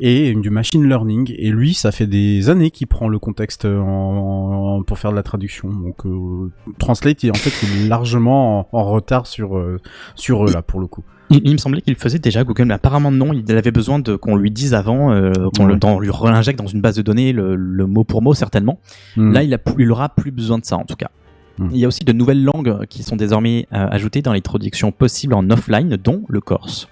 et 0.02 0.34
du 0.36 0.50
machine 0.50 0.88
learning. 0.88 1.34
Et 1.38 1.50
lui, 1.52 1.74
ça 1.74 1.92
fait 1.92 2.08
des 2.08 2.50
années 2.50 2.70
qu'il 2.72 2.88
prend 2.88 3.08
le 3.08 3.20
contexte 3.20 3.66
en, 3.66 4.78
en- 4.78 4.84
pour 4.84 4.98
faire 5.00 5.12
de 5.12 5.16
la 5.16 5.24
traduction. 5.24 5.70
Donc, 5.70 6.06
euh, 6.06 6.52
Translate, 6.80 7.24
en 7.26 7.34
fait, 7.36 7.52
il 7.66 7.86
est 7.86 7.88
largement 7.88 8.68
en, 8.74 8.78
en 8.80 8.84
retard 8.92 9.28
sur 9.28 9.58
euh, 9.58 9.80
sur 10.16 10.46
eux 10.46 10.52
là 10.52 10.62
pour 10.62 10.80
le 10.80 10.88
coup. 10.88 11.04
Il, 11.34 11.42
il 11.46 11.52
me 11.54 11.58
semblait 11.58 11.82
qu'il 11.82 11.94
le 11.94 12.00
faisait 12.00 12.20
déjà 12.20 12.44
Google, 12.44 12.66
mais 12.66 12.74
apparemment 12.76 13.12
non. 13.12 13.34
Il 13.34 13.52
avait 13.58 13.72
besoin 13.72 14.00
de 14.00 14.16
qu'on 14.16 14.36
lui 14.36 14.52
dise 14.52 14.74
avant, 14.74 15.12
euh, 15.12 15.32
qu'on 15.58 15.66
le, 15.66 15.74
Ouais. 15.74 15.80
dans- 15.80 16.00
lui 16.00 16.10
réinjecte 16.12 16.60
dans 16.60 16.68
une 16.68 16.82
base 16.82 16.96
de 16.96 17.02
données 17.02 17.34
le, 17.34 17.56
le 17.56 17.86
mot 17.86 18.04
pour 18.04 18.22
mot 18.22 18.34
certainement. 18.34 18.80
Hmm. 19.18 19.32
Là, 19.34 19.44
il, 19.44 19.54
a, 19.54 19.58
il 19.78 19.92
aura 19.92 20.10
plus 20.10 20.32
besoin 20.32 20.58
de 20.60 20.66
ça 20.66 20.78
en 20.78 20.86
tout 20.86 20.96
cas. 20.96 21.10
Hmm. 21.60 21.70
Il 21.72 21.78
y 21.78 21.86
a 21.86 21.88
aussi 21.88 22.04
de 22.04 22.14
nouvelles 22.14 22.44
langues 22.44 22.86
qui 22.88 23.04
sont 23.04 23.16
désormais 23.16 23.68
euh, 23.74 23.88
ajoutées 23.92 24.22
dans 24.22 24.34
les 24.34 24.42
traductions 24.42 24.92
possibles 24.92 25.34
en 25.34 25.50
offline, 25.50 25.98
dont 25.98 26.24
le 26.30 26.42
corse. 26.42 26.88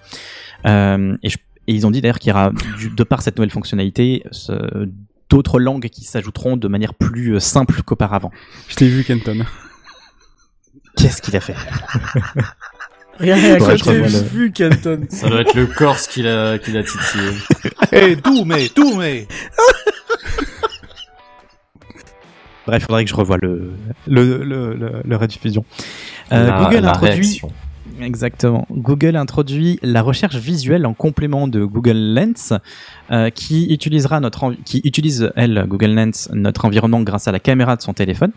Euh, 0.66 1.16
et, 1.22 1.28
je- 1.30 1.38
et 1.66 1.74
ils 1.74 1.86
ont 1.86 1.90
dit 1.90 2.00
d'ailleurs 2.00 2.18
qu'il 2.18 2.30
y 2.30 2.32
aura, 2.32 2.50
du- 2.78 2.90
de 2.90 3.04
par 3.04 3.22
cette 3.22 3.36
nouvelle 3.36 3.50
fonctionnalité, 3.50 4.22
ce- 4.30 4.88
d'autres 5.30 5.58
langues 5.60 5.88
qui 5.88 6.04
s'ajouteront 6.04 6.56
de 6.56 6.68
manière 6.68 6.94
plus 6.94 7.34
euh, 7.36 7.40
simple 7.40 7.82
qu'auparavant. 7.82 8.30
Je 8.68 8.76
t'ai 8.76 8.86
vu, 8.88 9.02
Kenton. 9.02 9.44
Qu'est-ce 10.96 11.22
qu'il 11.22 11.34
a 11.36 11.40
fait? 11.40 11.54
Rien, 13.18 13.36
revois 13.58 13.74
le- 13.74 14.28
vu, 14.28 14.52
Kenton. 14.52 15.00
Ça 15.10 15.28
doit 15.28 15.42
être 15.42 15.54
le 15.54 15.66
Corse 15.66 16.06
qui 16.06 16.22
l'a 16.22 16.58
qui 16.58 16.72
l'a 16.72 16.82
titillé. 16.82 17.30
Eh, 17.92 18.16
tout 18.16 18.44
mais, 18.46 18.68
tout 18.68 18.96
mais. 18.96 19.26
Bref, 22.66 22.82
il 22.82 22.86
faudrait 22.86 23.04
que 23.04 23.10
je 23.10 23.14
revoie 23.16 23.38
le, 23.42 23.72
le, 24.06 24.42
le, 24.44 24.74
le, 24.74 24.92
le 25.04 25.16
rediffusion. 25.16 25.64
Euh, 26.32 26.46
La- 26.46 26.64
Google 26.64 26.84
la 26.84 26.90
introduit. 26.90 27.12
réaction. 27.14 27.50
Exactement. 28.00 28.66
Google 28.70 29.16
introduit 29.16 29.78
la 29.82 30.00
recherche 30.00 30.36
visuelle 30.36 30.86
en 30.86 30.94
complément 30.94 31.48
de 31.48 31.64
Google 31.64 31.96
Lens, 32.14 32.52
euh, 33.10 33.30
qui 33.30 33.66
utilisera 33.72 34.20
notre, 34.20 34.54
qui 34.64 34.80
utilise 34.84 35.30
elle, 35.36 35.64
Google 35.68 35.90
Lens, 35.92 36.30
notre 36.32 36.64
environnement 36.64 37.00
grâce 37.02 37.28
à 37.28 37.32
la 37.32 37.40
caméra 37.40 37.76
de 37.76 37.82
son 37.82 37.92
téléphone. 37.92 38.30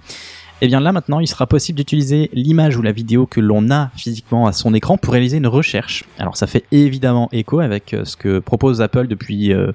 Et 0.61 0.67
bien 0.67 0.79
là 0.79 0.91
maintenant, 0.93 1.19
il 1.19 1.27
sera 1.27 1.47
possible 1.47 1.77
d'utiliser 1.77 2.29
l'image 2.33 2.77
ou 2.77 2.81
la 2.81 2.91
vidéo 2.93 3.25
que 3.25 3.41
l'on 3.41 3.69
a 3.71 3.91
physiquement 3.97 4.47
à 4.47 4.53
son 4.53 4.73
écran 4.73 4.97
pour 4.97 5.11
réaliser 5.13 5.37
une 5.37 5.47
recherche. 5.47 6.05
Alors 6.17 6.37
ça 6.37 6.47
fait 6.47 6.63
évidemment 6.71 7.27
écho 7.33 7.59
avec 7.59 7.93
euh, 7.93 8.05
ce 8.05 8.15
que 8.15 8.39
propose 8.39 8.81
Apple 8.81 9.07
depuis 9.07 9.51
euh, 9.53 9.71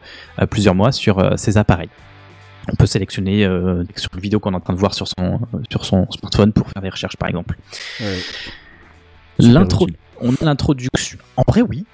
plusieurs 0.51 0.74
mois 0.74 0.91
sur 0.91 1.18
euh, 1.18 1.37
ses 1.37 1.59
appareils. 1.59 1.91
On 2.72 2.76
peut 2.76 2.87
sélectionner 2.87 3.45
euh, 3.45 3.85
sur 3.97 4.11
une 4.14 4.20
vidéo 4.20 4.41
qu'on 4.41 4.53
est 4.53 4.57
en 4.57 4.61
train 4.61 4.72
de 4.72 4.78
voir 4.78 4.95
sur 4.95 5.07
son, 5.07 5.41
sur 5.70 5.85
son 5.85 6.07
smartphone 6.11 6.53
pour 6.53 6.68
faire 6.70 6.81
des 6.83 6.89
recherches 6.91 7.16
par 7.16 7.28
exemple. 7.28 7.57
L'intro, 9.39 9.87
on 10.20 10.33
a 10.35 10.45
l'introduction. 10.45 11.18
En 11.37 11.43
vrai, 11.47 11.62
oui. 11.62 11.85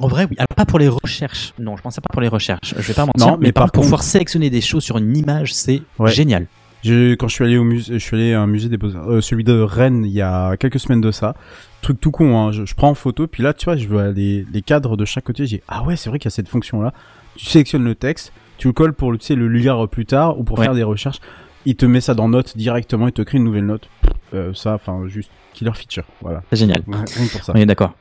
En 0.00 0.08
vrai, 0.08 0.26
oui. 0.30 0.36
Alors, 0.38 0.46
pas 0.56 0.64
pour 0.64 0.78
les 0.78 0.88
recherches. 0.88 1.52
Non, 1.58 1.76
je 1.76 1.82
pensais 1.82 2.00
pas 2.00 2.08
pour 2.12 2.22
les 2.22 2.28
recherches. 2.28 2.74
Je 2.76 2.82
vais 2.82 2.94
pas 2.94 3.04
mentir. 3.06 3.26
Non, 3.26 3.32
mais, 3.38 3.48
mais 3.48 3.52
par 3.52 3.64
par 3.64 3.66
contre, 3.66 3.72
pour 3.74 3.82
pouvoir 3.82 4.02
sélectionner 4.02 4.48
des 4.48 4.60
choses 4.60 4.84
sur 4.84 4.96
une 4.98 5.16
image, 5.16 5.52
c'est 5.52 5.82
Ouais. 5.98 6.10
génial. 6.12 6.46
Je, 6.84 7.14
quand 7.14 7.26
je 7.28 7.34
suis 7.34 7.44
allé 7.44 7.58
au 7.58 7.64
musée, 7.64 7.94
je 7.94 7.98
suis 8.04 8.16
allé 8.16 8.32
à 8.34 8.40
un 8.40 8.46
musée 8.46 8.68
des 8.68 8.76
beaux-arts, 8.76 9.10
euh, 9.10 9.20
celui 9.20 9.42
de 9.44 9.58
Rennes, 9.60 10.04
il 10.04 10.12
y 10.12 10.22
a 10.22 10.56
quelques 10.56 10.78
semaines 10.78 11.00
de 11.00 11.10
ça. 11.10 11.34
Truc 11.82 12.00
tout 12.00 12.10
con, 12.10 12.38
hein. 12.38 12.52
Je, 12.52 12.64
je 12.64 12.74
prends 12.74 12.88
en 12.90 12.94
photo, 12.94 13.26
puis 13.26 13.42
là, 13.42 13.52
tu 13.52 13.64
vois, 13.64 13.76
je 13.76 13.88
vois 13.88 14.08
les, 14.12 14.44
les 14.52 14.62
cadres 14.62 14.96
de 14.96 15.04
chaque 15.04 15.24
côté. 15.24 15.46
J'ai 15.46 15.62
ah 15.68 15.82
ouais, 15.84 15.96
c'est 15.96 16.08
vrai 16.08 16.18
qu'il 16.18 16.26
y 16.26 16.32
a 16.32 16.36
cette 16.36 16.48
fonction-là. 16.48 16.92
Tu 17.36 17.46
sélectionnes 17.46 17.84
le 17.84 17.94
texte, 17.94 18.32
tu 18.58 18.68
le 18.68 18.72
colles 18.72 18.92
pour 18.92 19.12
tu 19.18 19.24
sais, 19.26 19.34
le 19.34 19.48
lire 19.48 19.88
plus 19.88 20.06
tard 20.06 20.38
ou 20.38 20.44
pour 20.44 20.58
Ouais. 20.58 20.64
faire 20.66 20.74
des 20.74 20.82
recherches. 20.84 21.18
Il 21.66 21.74
te 21.76 21.84
met 21.86 22.00
ça 22.00 22.14
dans 22.14 22.28
notes 22.28 22.56
directement, 22.56 23.06
il 23.08 23.12
te 23.12 23.22
crée 23.22 23.38
une 23.38 23.44
nouvelle 23.44 23.66
note. 23.66 23.88
Euh, 24.34 24.52
ça, 24.54 24.74
enfin, 24.74 25.02
juste 25.08 25.30
killer 25.58 25.72
feature. 25.74 26.04
Voilà. 26.20 26.42
C'est 26.50 26.58
génial. 26.58 26.82
Pour 26.82 27.44
ça. 27.44 27.52
On 27.54 27.58
est 27.58 27.66
d'accord. 27.66 27.94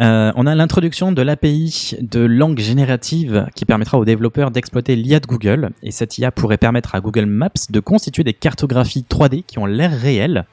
Euh, 0.00 0.30
on 0.36 0.46
a 0.46 0.54
l'introduction 0.54 1.10
de 1.10 1.22
l'API 1.22 1.96
de 2.00 2.20
langue 2.20 2.58
générative 2.58 3.46
qui 3.54 3.64
permettra 3.64 3.98
aux 3.98 4.04
développeurs 4.04 4.50
d'exploiter 4.50 4.94
l'IA 4.94 5.20
de 5.20 5.26
Google. 5.26 5.70
Et 5.82 5.90
cette 5.90 6.18
IA 6.18 6.30
pourrait 6.30 6.58
permettre 6.58 6.94
à 6.94 7.00
Google 7.00 7.26
Maps 7.26 7.50
de 7.70 7.80
constituer 7.80 8.24
des 8.24 8.34
cartographies 8.34 9.04
3D 9.08 9.42
qui 9.44 9.58
ont 9.58 9.66
l'air 9.66 9.90
réelles. 9.90 10.46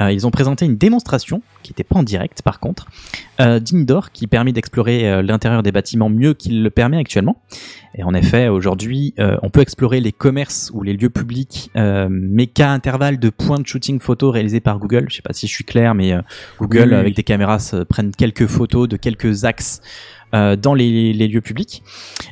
Euh, 0.00 0.12
ils 0.12 0.26
ont 0.26 0.30
présenté 0.30 0.64
une 0.64 0.76
démonstration, 0.76 1.42
qui 1.62 1.72
n'était 1.72 1.84
pas 1.84 1.96
en 1.96 2.02
direct 2.02 2.42
par 2.42 2.60
contre, 2.60 2.86
euh, 3.40 3.60
d'Indoor 3.60 4.10
qui 4.12 4.26
permet 4.26 4.52
d'explorer 4.52 5.10
euh, 5.10 5.22
l'intérieur 5.22 5.62
des 5.62 5.72
bâtiments 5.72 6.08
mieux 6.08 6.34
qu'il 6.34 6.62
le 6.62 6.70
permet 6.70 6.98
actuellement. 6.98 7.40
Et 7.94 8.04
en 8.04 8.14
effet, 8.14 8.48
aujourd'hui, 8.48 9.14
euh, 9.18 9.36
on 9.42 9.50
peut 9.50 9.60
explorer 9.60 10.00
les 10.00 10.12
commerces 10.12 10.70
ou 10.72 10.82
les 10.82 10.92
lieux 10.92 11.10
publics, 11.10 11.70
euh, 11.76 12.06
mais 12.10 12.46
qu'à 12.46 12.70
intervalles 12.70 13.18
de 13.18 13.30
points 13.30 13.58
de 13.58 13.66
shooting 13.66 13.98
photo 13.98 14.30
réalisés 14.30 14.60
par 14.60 14.78
Google. 14.78 15.06
Je 15.08 15.16
sais 15.16 15.22
pas 15.22 15.32
si 15.32 15.46
je 15.48 15.52
suis 15.52 15.64
clair, 15.64 15.94
mais 15.94 16.12
euh, 16.12 16.20
Google, 16.60 16.88
Oui, 16.90 16.94
avec 16.94 17.06
oui. 17.08 17.14
des 17.14 17.24
caméras, 17.24 17.58
se 17.58 17.76
prennent 17.82 18.12
quelques 18.12 18.46
photos 18.46 18.88
de 18.88 18.96
quelques 18.96 19.44
axes 19.44 19.80
euh, 20.34 20.56
dans 20.56 20.74
les, 20.74 21.12
lieux 21.12 21.40
publics. 21.40 21.82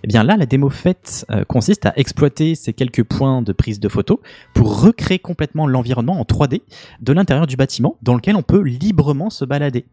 Et 0.05 0.07
bien 0.07 0.23
là, 0.23 0.37
la 0.37 0.47
démo 0.47 0.71
faite 0.71 1.27
euh, 1.31 1.45
consiste 1.45 1.87
à 1.87 1.93
exploiter 1.97 2.55
ces 2.55 2.73
quelques 2.73 3.05
points 3.05 3.43
de 3.43 3.53
prise 3.53 3.81
de 3.81 3.89
photos 3.89 4.19
pour 4.55 4.83
recréer 4.83 5.19
complètement 5.19 5.67
l'environnement 5.67 6.21
en 6.21 6.25
3D 6.25 6.63
de 7.01 7.13
l'intérieur 7.13 7.47
du 7.47 7.57
bâtiment 7.57 7.97
dans 8.03 8.15
lequel 8.15 8.37
on 8.37 8.43
peut 8.43 8.61
librement 8.61 9.31
se 9.31 9.45
balader. 9.45 9.87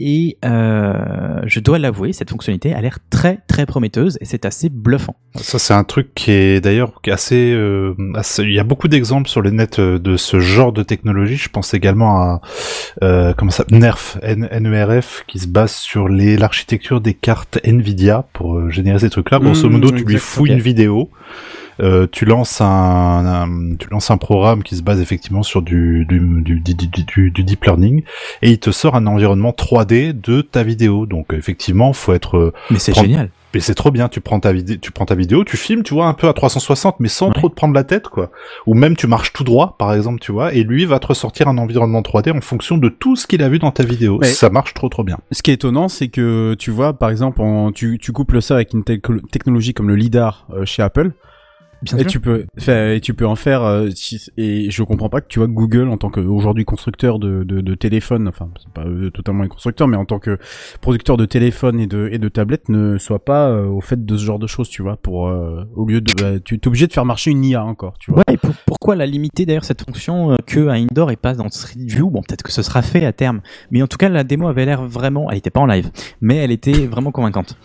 Et 0.00 0.38
euh, 0.44 1.40
je 1.46 1.60
dois 1.60 1.78
l'avouer, 1.78 2.12
cette 2.12 2.30
fonctionnalité 2.30 2.74
a 2.74 2.80
l'air 2.80 2.98
très 3.10 3.38
très 3.46 3.64
prometteuse 3.64 4.18
et 4.20 4.24
c'est 4.24 4.44
assez 4.44 4.68
bluffant. 4.68 5.14
Ça, 5.36 5.58
c'est 5.58 5.74
un 5.74 5.84
truc 5.84 6.14
qui 6.14 6.32
est 6.32 6.60
d'ailleurs 6.60 6.92
assez, 7.10 7.52
euh, 7.52 7.94
assez- 8.14 8.42
Il 8.42 8.52
y 8.52 8.58
a 8.58 8.64
beaucoup 8.64 8.88
d'exemples 8.88 9.28
sur 9.28 9.40
le 9.40 9.50
net 9.50 9.78
euh, 9.78 9.98
de 9.98 10.16
ce 10.16 10.40
genre 10.40 10.72
de 10.72 10.82
technologie. 10.82 11.36
Je 11.36 11.48
pense 11.48 11.74
également 11.74 12.16
à 12.20 12.40
euh, 13.02 13.34
comment 13.36 13.50
ça, 13.52 13.64
NERF, 13.70 14.18
N- 14.22 14.48
NERF, 14.60 15.24
qui 15.28 15.38
se 15.38 15.46
base 15.46 15.72
sur 15.74 16.08
l'architecture 16.08 17.00
des 17.00 17.14
cartes 17.14 17.58
Nvidia 17.64 18.26
pour 18.32 18.56
euh, 18.58 18.70
générer 18.70 18.98
ces 18.98 19.10
trucs-là. 19.10 19.38
Grosso 19.38 19.68
Mmh, 19.68 19.72
modo, 19.72 19.90
tu 19.92 20.04
lui 20.04 20.16
fouilles 20.18 20.52
une 20.52 20.60
vidéo. 20.60 21.08
Euh, 21.80 22.06
tu 22.10 22.24
lances 22.24 22.60
un, 22.60 22.66
un- 22.66 23.74
tu 23.76 23.88
lances 23.90 24.10
un 24.10 24.16
programme 24.16 24.62
qui 24.62 24.76
se 24.76 24.82
base 24.82 25.00
effectivement 25.00 25.42
sur 25.42 25.62
du 25.62 26.04
du, 26.08 26.18
du, 26.42 26.60
du, 26.60 26.74
du- 26.74 27.04
du- 27.04 27.30
du 27.30 27.44
deep 27.44 27.64
learning 27.64 28.02
et 28.42 28.50
il 28.50 28.58
te 28.58 28.70
sort 28.70 28.94
un 28.96 29.06
environnement 29.06 29.50
3D 29.50 30.12
de 30.18 30.40
ta 30.42 30.62
vidéo. 30.62 31.06
Donc 31.06 31.32
effectivement, 31.32 31.92
faut 31.92 32.12
être 32.12 32.36
euh, 32.36 32.52
Mais 32.70 32.78
c'est 32.78 32.92
Prendre- 32.92 33.08
génial. 33.08 33.30
mais 33.52 33.60
c'est 33.60 33.74
trop 33.74 33.90
bien, 33.90 34.08
tu 34.08 34.20
prends 34.20 34.40
ta 34.40 34.52
vidéo, 34.52 34.76
tu 34.80 34.90
prends 34.92 35.04
ta 35.06 35.14
vidéo, 35.14 35.44
tu 35.44 35.56
filmes, 35.56 35.82
tu 35.82 35.94
vois 35.94 36.06
un 36.06 36.14
peu 36.14 36.28
à 36.28 36.32
360 36.32 37.00
mais 37.00 37.08
sans 37.08 37.28
Ouais. 37.28 37.34
trop 37.34 37.48
te 37.48 37.54
prendre 37.54 37.74
la 37.74 37.84
tête 37.84 38.08
quoi. 38.08 38.30
Ou 38.66 38.74
même 38.74 38.96
tu 38.96 39.06
marches 39.06 39.32
tout 39.32 39.44
droit 39.44 39.76
par 39.78 39.92
exemple, 39.94 40.20
tu 40.20 40.32
vois, 40.32 40.52
et 40.54 40.62
lui 40.64 40.84
va 40.84 40.98
te 40.98 41.06
ressortir 41.08 41.48
un 41.48 41.58
environnement 41.58 42.02
3D 42.02 42.30
en 42.36 42.40
fonction 42.40 42.78
de 42.78 42.88
tout 42.88 43.16
ce 43.16 43.26
qu'il 43.26 43.42
a 43.42 43.48
vu 43.48 43.58
dans 43.58 43.70
ta 43.72 43.84
vidéo. 43.84 44.18
Ouais. 44.18 44.26
Ça 44.28 44.50
marche 44.50 44.74
trop 44.74 44.88
trop 44.88 45.02
bien. 45.04 45.18
Ce 45.32 45.42
qui 45.42 45.50
est 45.50 45.54
étonnant, 45.54 45.88
c'est 45.88 46.08
que 46.08 46.54
tu 46.58 46.70
vois, 46.70 46.92
par 46.92 47.10
exemple, 47.10 47.40
en- 47.42 47.72
tu, 47.72 47.98
tu 48.00 48.12
couples 48.12 48.40
ça 48.42 48.54
avec 48.54 48.72
une 48.74 48.84
technologie 48.84 49.74
comme 49.74 49.88
le 49.88 49.96
lidar 49.96 50.46
euh, 50.52 50.64
chez 50.64 50.82
Apple. 50.82 51.12
Bien 51.82 51.98
et 51.98 52.02
sûr. 52.02 52.10
tu 52.10 52.20
peux, 52.20 52.46
et 52.68 53.00
tu 53.00 53.14
peux 53.14 53.26
en 53.26 53.36
faire. 53.36 53.62
euh, 53.62 53.88
et 54.36 54.70
je 54.70 54.82
comprends 54.82 55.08
pas 55.08 55.20
que 55.20 55.26
tu 55.28 55.38
vois 55.38 55.48
Google, 55.48 55.88
en 55.88 55.96
tant 55.98 56.08
qu'aujourd'hui 56.10 56.64
constructeur 56.64 57.18
de, 57.18 57.44
de, 57.44 57.60
de 57.60 57.74
téléphone, 57.74 58.26
enfin 58.28 58.48
c'est 58.62 58.72
pas 58.72 58.84
euh, 58.86 59.10
totalement 59.10 59.42
un 59.44 59.48
constructeur, 59.48 59.86
mais 59.88 59.96
en 59.96 60.04
tant 60.04 60.18
que 60.18 60.38
producteur 60.80 61.16
de 61.16 61.26
téléphone 61.26 61.80
et 61.80 61.86
de 61.86 62.08
et 62.10 62.18
de 62.18 62.28
tablettes, 62.28 62.68
ne 62.68 62.96
soit 62.98 63.24
pas 63.24 63.48
euh, 63.48 63.66
au 63.66 63.80
fait 63.80 64.04
de 64.04 64.16
ce 64.16 64.24
genre 64.24 64.38
de 64.38 64.46
choses, 64.46 64.68
tu 64.68 64.82
vois. 64.82 64.96
Pour 64.96 65.28
euh, 65.28 65.64
au 65.74 65.86
lieu 65.86 66.00
de, 66.00 66.12
bah, 66.22 66.40
tu 66.40 66.54
es 66.56 66.66
obligé 66.68 66.86
de 66.86 66.92
faire 66.92 67.04
marcher 67.04 67.30
une 67.30 67.44
IA 67.44 67.64
encore, 67.64 67.98
tu 67.98 68.10
vois. 68.10 68.22
Ouais, 68.28 68.34
et 68.34 68.36
pour- 68.38 68.54
pourquoi 68.66 68.96
la 68.96 69.06
limiter 69.06 69.44
d'ailleurs 69.46 69.64
cette 69.64 69.84
fonction 69.84 70.36
que 70.46 70.68
à 70.68 70.74
Indoor 70.74 71.10
et 71.10 71.16
pas 71.16 71.34
dans 71.34 71.48
Street 71.50 71.78
View? 71.78 72.10
Bon, 72.10 72.22
peut-être 72.22 72.42
que 72.42 72.52
ce 72.52 72.62
sera 72.62 72.82
fait 72.82 73.04
à 73.04 73.12
terme, 73.12 73.40
mais 73.70 73.82
en 73.82 73.86
tout 73.86 73.96
cas 73.98 74.08
la 74.08 74.24
démo 74.24 74.48
avait 74.48 74.64
l'air 74.64 74.84
vraiment, 74.86 75.30
elle 75.30 75.38
était 75.38 75.50
pas 75.50 75.60
en 75.60 75.66
live, 75.66 75.90
mais 76.20 76.36
elle 76.36 76.50
était 76.52 76.86
vraiment 76.86 77.10
convaincante. 77.12 77.56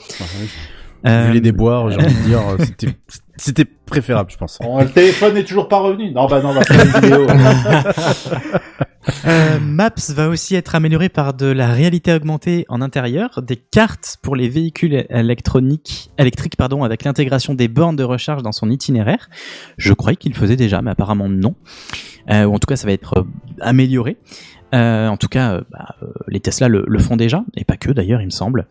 Euh, 1.05 1.27
Vu 1.27 1.33
les 1.33 1.41
déboires, 1.41 1.89
j'ai 1.91 1.97
envie 1.97 2.13
de 2.13 2.21
dire, 2.21 2.39
euh, 2.39 2.57
c'était 2.59 2.97
c'était 3.37 3.65
préférable, 3.65 4.31
je 4.31 4.37
pense. 4.37 4.59
Bon, 4.61 4.79
le 4.79 4.89
téléphone 4.89 5.33
n'est 5.33 5.43
toujours 5.43 5.67
pas 5.67 5.79
revenu. 5.79 6.11
Non, 6.11 6.27
bah 6.27 6.41
non, 6.41 6.49
on 6.49 6.53
va 6.53 6.63
faire 6.63 6.85
une 6.85 7.01
vidéo. 7.01 7.27
Euh, 9.25 9.59
Maps 9.59 9.89
va 10.09 10.27
aussi 10.27 10.55
être 10.55 10.75
amélioré 10.75 11.09
par 11.09 11.33
de 11.33 11.47
la 11.47 11.71
réalité 11.71 12.13
augmentée 12.13 12.65
en 12.69 12.81
intérieur, 12.81 13.41
des 13.41 13.55
cartes 13.55 14.17
pour 14.21 14.35
les 14.35 14.49
véhicules 14.49 15.05
électroniques, 15.09 16.11
électriques 16.17 16.57
pardon, 16.57 16.83
avec 16.83 17.05
l'intégration 17.05 17.53
des 17.53 17.67
bornes 17.67 17.95
de 17.95 18.03
recharge 18.03 18.43
dans 18.43 18.51
son 18.51 18.69
itinéraire. 18.69 19.29
Je 19.77 19.93
croyais 19.93 20.17
qu'il 20.17 20.33
le 20.33 20.37
faisait 20.37 20.57
déjà, 20.57 20.81
mais 20.81 20.91
apparemment 20.91 21.29
non. 21.29 21.55
Euh, 22.29 22.43
ou 22.43 22.53
en 22.53 22.59
tout 22.59 22.67
cas, 22.67 22.75
ça 22.75 22.87
va 22.87 22.93
être 22.93 23.25
amélioré. 23.61 24.17
Euh, 24.73 25.07
en 25.07 25.17
tout 25.17 25.27
cas, 25.27 25.53
euh, 25.53 25.61
bah, 25.71 25.95
euh, 26.03 26.07
les 26.27 26.39
Tesla 26.39 26.67
le, 26.67 26.83
le 26.87 26.99
font 26.99 27.15
déjà, 27.15 27.43
et 27.55 27.63
pas 27.65 27.77
que 27.77 27.91
d'ailleurs, 27.91 28.21
il 28.21 28.25
me 28.25 28.31
semble. 28.31 28.67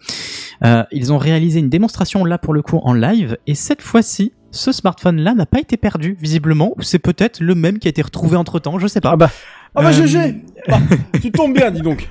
Euh, 0.64 0.84
ils 0.92 1.12
ont 1.12 1.18
réalisé 1.18 1.59
une 1.61 1.68
démonstration 1.68 2.24
là 2.24 2.38
pour 2.38 2.55
le 2.55 2.62
coup 2.62 2.78
en 2.82 2.92
live, 2.94 3.36
et 3.46 3.55
cette 3.55 3.82
fois-ci, 3.82 4.32
ce 4.51 4.72
smartphone-là 4.72 5.34
n'a 5.34 5.46
pas 5.46 5.59
été 5.59 5.76
perdu, 5.76 6.16
visiblement, 6.20 6.72
ou 6.76 6.82
c'est 6.82 6.99
peut-être 6.99 7.40
le 7.40 7.55
même 7.55 7.78
qui 7.78 7.88
a 7.88 7.90
été 7.90 8.03
retrouvé 8.03 8.36
entre 8.36 8.59
temps, 8.59 8.78
je 8.78 8.86
sais 8.86 9.01
pas. 9.01 9.11
Ah 9.12 9.16
bah, 9.16 9.30
ah 9.74 9.82
bah 9.82 9.92
GG 9.92 10.42
Ah, 10.68 10.78
Tu 11.20 11.30
tombes 11.30 11.55
bien, 11.55 11.70
dis 11.70 11.82
donc. 11.82 12.09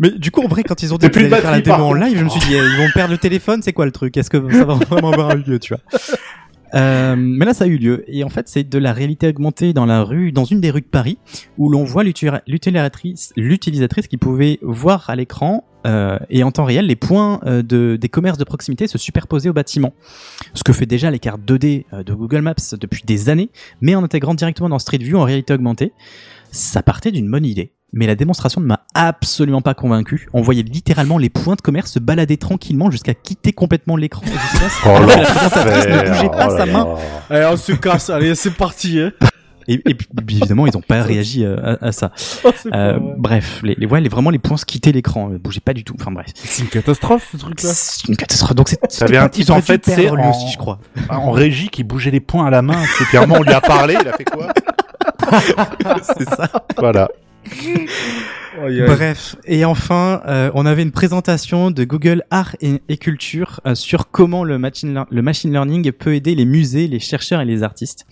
Mais 0.00 0.10
du 0.10 0.30
coup, 0.30 0.42
en 0.42 0.48
vrai, 0.48 0.62
quand 0.62 0.82
ils 0.82 0.94
ont 0.94 0.96
dit 0.96 1.10
qu'ils 1.10 1.28
faire 1.28 1.50
la 1.50 1.60
démo 1.60 1.84
en 1.84 1.92
live, 1.92 2.16
je 2.16 2.24
me 2.24 2.28
suis 2.28 2.40
dit, 2.40 2.54
eh, 2.54 2.56
ils 2.58 2.76
vont 2.78 2.88
perdre 2.94 3.12
le 3.12 3.18
téléphone, 3.18 3.62
c'est 3.62 3.72
quoi 3.72 3.84
le 3.84 3.90
truc? 3.90 4.16
Est-ce 4.16 4.30
que 4.30 4.52
ça 4.52 4.64
va 4.64 4.74
vraiment 4.74 5.10
avoir 5.10 5.32
eu 5.36 5.42
lieu, 5.42 5.58
tu 5.58 5.74
vois? 5.74 5.82
Euh, 6.74 7.16
mais 7.16 7.44
là, 7.44 7.54
ça 7.54 7.64
a 7.64 7.66
eu 7.66 7.78
lieu. 7.78 8.04
Et 8.08 8.24
en 8.24 8.28
fait, 8.28 8.48
c'est 8.48 8.68
de 8.68 8.78
la 8.78 8.92
réalité 8.92 9.28
augmentée 9.28 9.72
dans 9.72 9.86
la 9.86 10.02
rue, 10.02 10.32
dans 10.32 10.44
une 10.44 10.60
des 10.60 10.70
rues 10.70 10.80
de 10.80 10.86
Paris, 10.86 11.18
où 11.56 11.70
l'on 11.70 11.84
voit 11.84 12.04
l'utilisatrice, 12.04 13.32
qui 14.08 14.16
pouvait 14.16 14.58
voir 14.62 15.10
à 15.10 15.16
l'écran 15.16 15.64
euh, 15.86 16.18
et 16.28 16.42
en 16.42 16.50
temps 16.50 16.64
réel 16.64 16.86
les 16.86 16.96
points 16.96 17.40
euh, 17.46 17.62
de, 17.62 17.96
des 18.00 18.08
commerces 18.08 18.38
de 18.38 18.44
proximité 18.44 18.88
se 18.88 18.98
superposer 18.98 19.48
au 19.48 19.52
bâtiment. 19.52 19.94
Ce 20.54 20.64
que 20.64 20.72
fait 20.72 20.86
déjà 20.86 21.10
les 21.10 21.20
cartes 21.20 21.40
2D 21.40 21.84
euh, 21.92 22.02
de 22.02 22.14
Google 22.14 22.42
Maps 22.42 22.54
depuis 22.78 23.02
des 23.06 23.28
années, 23.28 23.50
mais 23.80 23.94
en 23.94 24.02
intégrant 24.02 24.34
directement 24.34 24.68
dans 24.68 24.78
Street 24.78 24.98
View 24.98 25.18
en 25.18 25.24
réalité 25.24 25.54
augmentée. 25.54 25.92
Ça 26.50 26.82
partait 26.82 27.12
d'une 27.12 27.30
bonne 27.30 27.46
idée. 27.46 27.72
Mais 27.92 28.06
la 28.06 28.14
démonstration 28.14 28.60
ne 28.60 28.66
m'a 28.66 28.80
absolument 28.94 29.62
pas 29.62 29.72
convaincu. 29.74 30.28
On 30.34 30.42
voyait 30.42 30.62
littéralement 30.62 31.16
les 31.16 31.30
points 31.30 31.54
de 31.54 31.62
commerce 31.62 31.92
se 31.92 31.98
balader 31.98 32.36
tranquillement 32.36 32.90
jusqu'à 32.90 33.14
quitter 33.14 33.52
complètement 33.52 33.96
l'écran. 33.96 34.22
Oh 34.84 34.88
la 35.06 35.06
présentatrice 35.24 35.86
ne 35.86 36.08
bougeait 36.08 36.28
pas 36.28 36.48
oh 36.50 36.56
sa 36.58 36.66
main. 36.66 36.86
Allez, 37.30 37.48
on 37.50 37.56
se 37.56 37.72
casse, 37.72 38.10
allez, 38.10 38.34
c'est 38.34 38.50
parti. 38.54 39.00
Hein. 39.00 39.12
Et, 39.70 39.82
et 39.86 39.94
puis, 39.94 40.06
évidemment, 40.38 40.66
ils 40.66 40.72
n'ont 40.74 40.80
pas 40.80 41.02
réagi 41.02 41.44
euh, 41.44 41.76
à, 41.80 41.86
à 41.88 41.92
ça. 41.92 42.10
Oh, 42.44 42.50
Euh, 42.74 42.98
bref, 43.18 43.60
les, 43.62 43.74
les, 43.78 43.86
ouais, 43.86 44.00
les- 44.00 44.08
vraiment 44.08 44.30
les 44.30 44.38
points 44.38 44.56
se 44.58 44.64
quittaient 44.66 44.92
l'écran, 44.92 45.30
euh, 45.32 45.38
bougeaient 45.38 45.60
pas 45.60 45.74
du 45.74 45.84
tout. 45.84 45.94
Enfin 46.00 46.10
bref, 46.10 46.26
C'est 46.34 46.62
une 46.62 46.68
catastrophe 46.68 47.28
ce 47.32 47.36
truc-là. 47.38 47.70
c'est 47.74 48.06
une 48.08 48.16
catastrophe. 48.16 48.54
Donc 48.54 48.68
c'est. 48.68 49.16
Un 49.16 49.28
type, 49.28 49.44
ils 49.48 49.52
en 49.52 49.60
fait, 49.62 49.82
c'est 49.84 49.96
lui 49.96 50.08
en- 50.08 50.30
aussi, 50.30 50.50
je 50.52 50.58
crois. 50.58 50.78
En 51.10 51.30
régie 51.30 51.68
qui 51.70 51.84
bougeait 51.84 52.10
les 52.10 52.20
poings 52.20 52.46
à 52.46 52.50
la 52.50 52.60
main. 52.62 52.82
C'est 52.98 53.04
clairement, 53.06 53.36
on 53.38 53.42
lui 53.42 53.52
a 53.52 53.60
parlé, 53.62 53.96
il 54.00 54.08
a 54.08 54.12
fait 54.12 54.24
quoi? 54.24 54.48
C'est 56.18 56.28
ça. 56.28 56.48
Voilà. 56.78 57.08
Bref, 58.86 59.36
et 59.46 59.64
enfin, 59.64 60.20
euh, 60.26 60.50
on 60.54 60.66
avait 60.66 60.82
une 60.82 60.90
présentation 60.90 61.70
de 61.70 61.84
Google 61.84 62.22
Art 62.30 62.56
et, 62.60 62.80
et 62.88 62.96
Culture 62.96 63.60
euh, 63.66 63.74
sur 63.76 64.10
comment 64.10 64.42
le 64.42 64.58
machine, 64.58 64.92
lear- 64.94 65.06
le 65.10 65.22
machine 65.22 65.52
learning 65.52 65.92
peut 65.92 66.14
aider 66.14 66.34
les 66.34 66.44
musées, 66.44 66.88
les 66.88 66.98
chercheurs 66.98 67.40
et 67.40 67.44
les 67.44 67.62
artistes. 67.62 68.06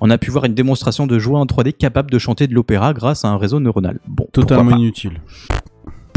On 0.00 0.08
a 0.08 0.16
pu 0.16 0.30
voir 0.30 0.44
une 0.46 0.54
démonstration 0.54 1.06
de 1.06 1.18
jouets 1.18 1.36
en 1.38 1.44
3D 1.44 1.72
capable 1.74 2.10
de 2.10 2.18
chanter 2.18 2.46
de 2.46 2.54
l'opéra 2.54 2.94
grâce 2.94 3.24
à 3.24 3.28
un 3.28 3.36
réseau 3.36 3.60
neuronal. 3.60 3.98
Bon, 4.06 4.26
Totalement 4.32 4.70
inutile. 4.76 5.20